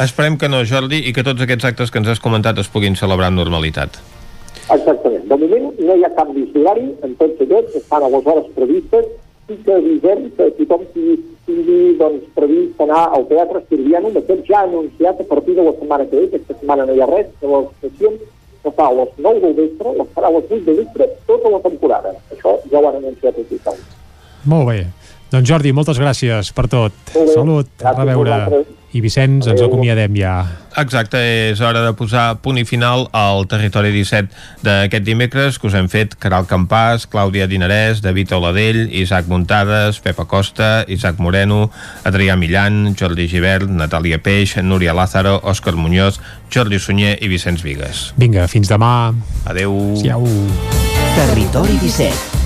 Esperem 0.02 0.36
que 0.36 0.50
no, 0.52 0.64
Jordi, 0.68 1.00
i 1.08 1.14
que 1.16 1.24
tots 1.24 1.40
aquests 1.42 1.70
actes 1.70 1.92
que 1.92 2.02
ens 2.02 2.10
has 2.12 2.20
comentat 2.20 2.58
es 2.60 2.68
puguin 2.72 2.98
celebrar 3.00 3.30
amb 3.32 3.40
normalitat. 3.40 3.96
Exactament. 4.66 5.22
De 5.30 5.38
moment 5.40 5.70
no 5.78 5.94
hi 5.96 6.04
ha 6.04 6.12
canvis 6.18 6.50
d'horari 6.52 6.90
en 7.06 7.14
tots 7.20 7.40
aquests, 7.46 7.78
estan 7.80 8.04
a 8.04 8.10
les 8.12 8.28
hores 8.28 8.50
previstes 8.58 9.08
i 9.48 9.56
que 9.62 9.74
avisem 9.78 10.24
que 10.36 10.48
tothom 10.58 10.84
tingui, 10.92 11.16
tingui 11.46 11.80
doncs, 12.00 12.24
previst 12.34 12.80
anar 12.82 13.04
al 13.14 13.28
Teatre 13.30 13.62
Sirviano, 13.68 14.10
d'aquest 14.14 14.42
ja 14.50 14.64
ha 14.64 14.66
anunciat 14.66 15.22
a 15.22 15.28
partir 15.30 15.54
de 15.54 15.64
la 15.68 15.74
setmana 15.78 16.08
que 16.10 16.18
ve, 16.18 16.24
aquesta 16.32 16.58
setmana 16.58 16.86
no 16.88 16.96
hi 16.96 17.04
ha 17.04 17.08
res, 17.12 17.30
de 17.40 17.52
les 17.52 17.68
sessions 17.84 18.24
que 18.66 18.74
fa 18.74 18.88
a 18.90 18.94
les 18.98 19.10
9 19.22 19.40
del 19.44 19.54
vespre, 19.54 19.92
les 19.94 20.08
farà 20.16 20.30
a 20.32 20.34
les 20.34 20.46
8 20.50 20.64
del 20.66 20.80
vespre 20.82 21.06
tota 21.30 21.52
la 21.54 21.60
temporada. 21.62 22.14
Això 22.34 22.56
ja 22.72 22.80
ho 22.80 22.88
han 22.88 22.98
anunciat 22.98 23.38
oficialment. 23.38 23.92
Molt 24.50 24.66
bé. 24.70 24.80
Doncs 25.32 25.48
Jordi, 25.50 25.72
moltes 25.74 25.98
gràcies 25.98 26.52
per 26.54 26.68
tot. 26.70 27.14
Salut, 27.34 27.70
a 27.82 27.94
reveure. 27.96 28.64
I 28.96 29.00
Vicenç, 29.04 29.44
ens 29.50 29.60
acomiadem 29.60 30.14
ja. 30.16 30.36
Exacte, 30.80 31.18
és 31.50 31.60
hora 31.60 31.82
de 31.84 31.90
posar 31.98 32.38
punt 32.40 32.56
i 32.56 32.62
final 32.64 33.04
al 33.16 33.44
Territori 33.50 33.90
17 33.92 34.62
d'aquest 34.64 35.04
dimecres 35.04 35.58
que 35.58 35.68
us 35.68 35.76
hem 35.76 35.90
fet 35.92 36.14
Caral 36.22 36.46
Campàs, 36.48 37.04
Clàudia 37.12 37.48
Dinarès, 37.50 38.00
David 38.04 38.32
Oladell, 38.38 38.86
Isaac 38.88 39.28
Muntades, 39.28 39.98
Pepa 40.04 40.24
Costa, 40.30 40.70
Isaac 40.88 41.20
Moreno, 41.20 41.66
Adrià 42.08 42.38
Millan, 42.40 42.94
Jordi 42.96 43.28
Givert, 43.28 43.68
Natàlia 43.68 44.22
Peix, 44.22 44.56
Núria 44.62 44.96
Lázaro, 44.96 45.40
Òscar 45.42 45.76
Muñoz, 45.76 46.22
Jordi 46.48 46.80
Sunyer 46.80 47.18
i 47.20 47.28
Vicenç 47.28 47.66
Vigues. 47.66 48.12
Vinga, 48.16 48.48
fins 48.48 48.72
demà. 48.72 49.12
Adeu. 49.44 49.76
Siau. 50.00 50.24
Territori 51.18 51.76
17 51.82 52.45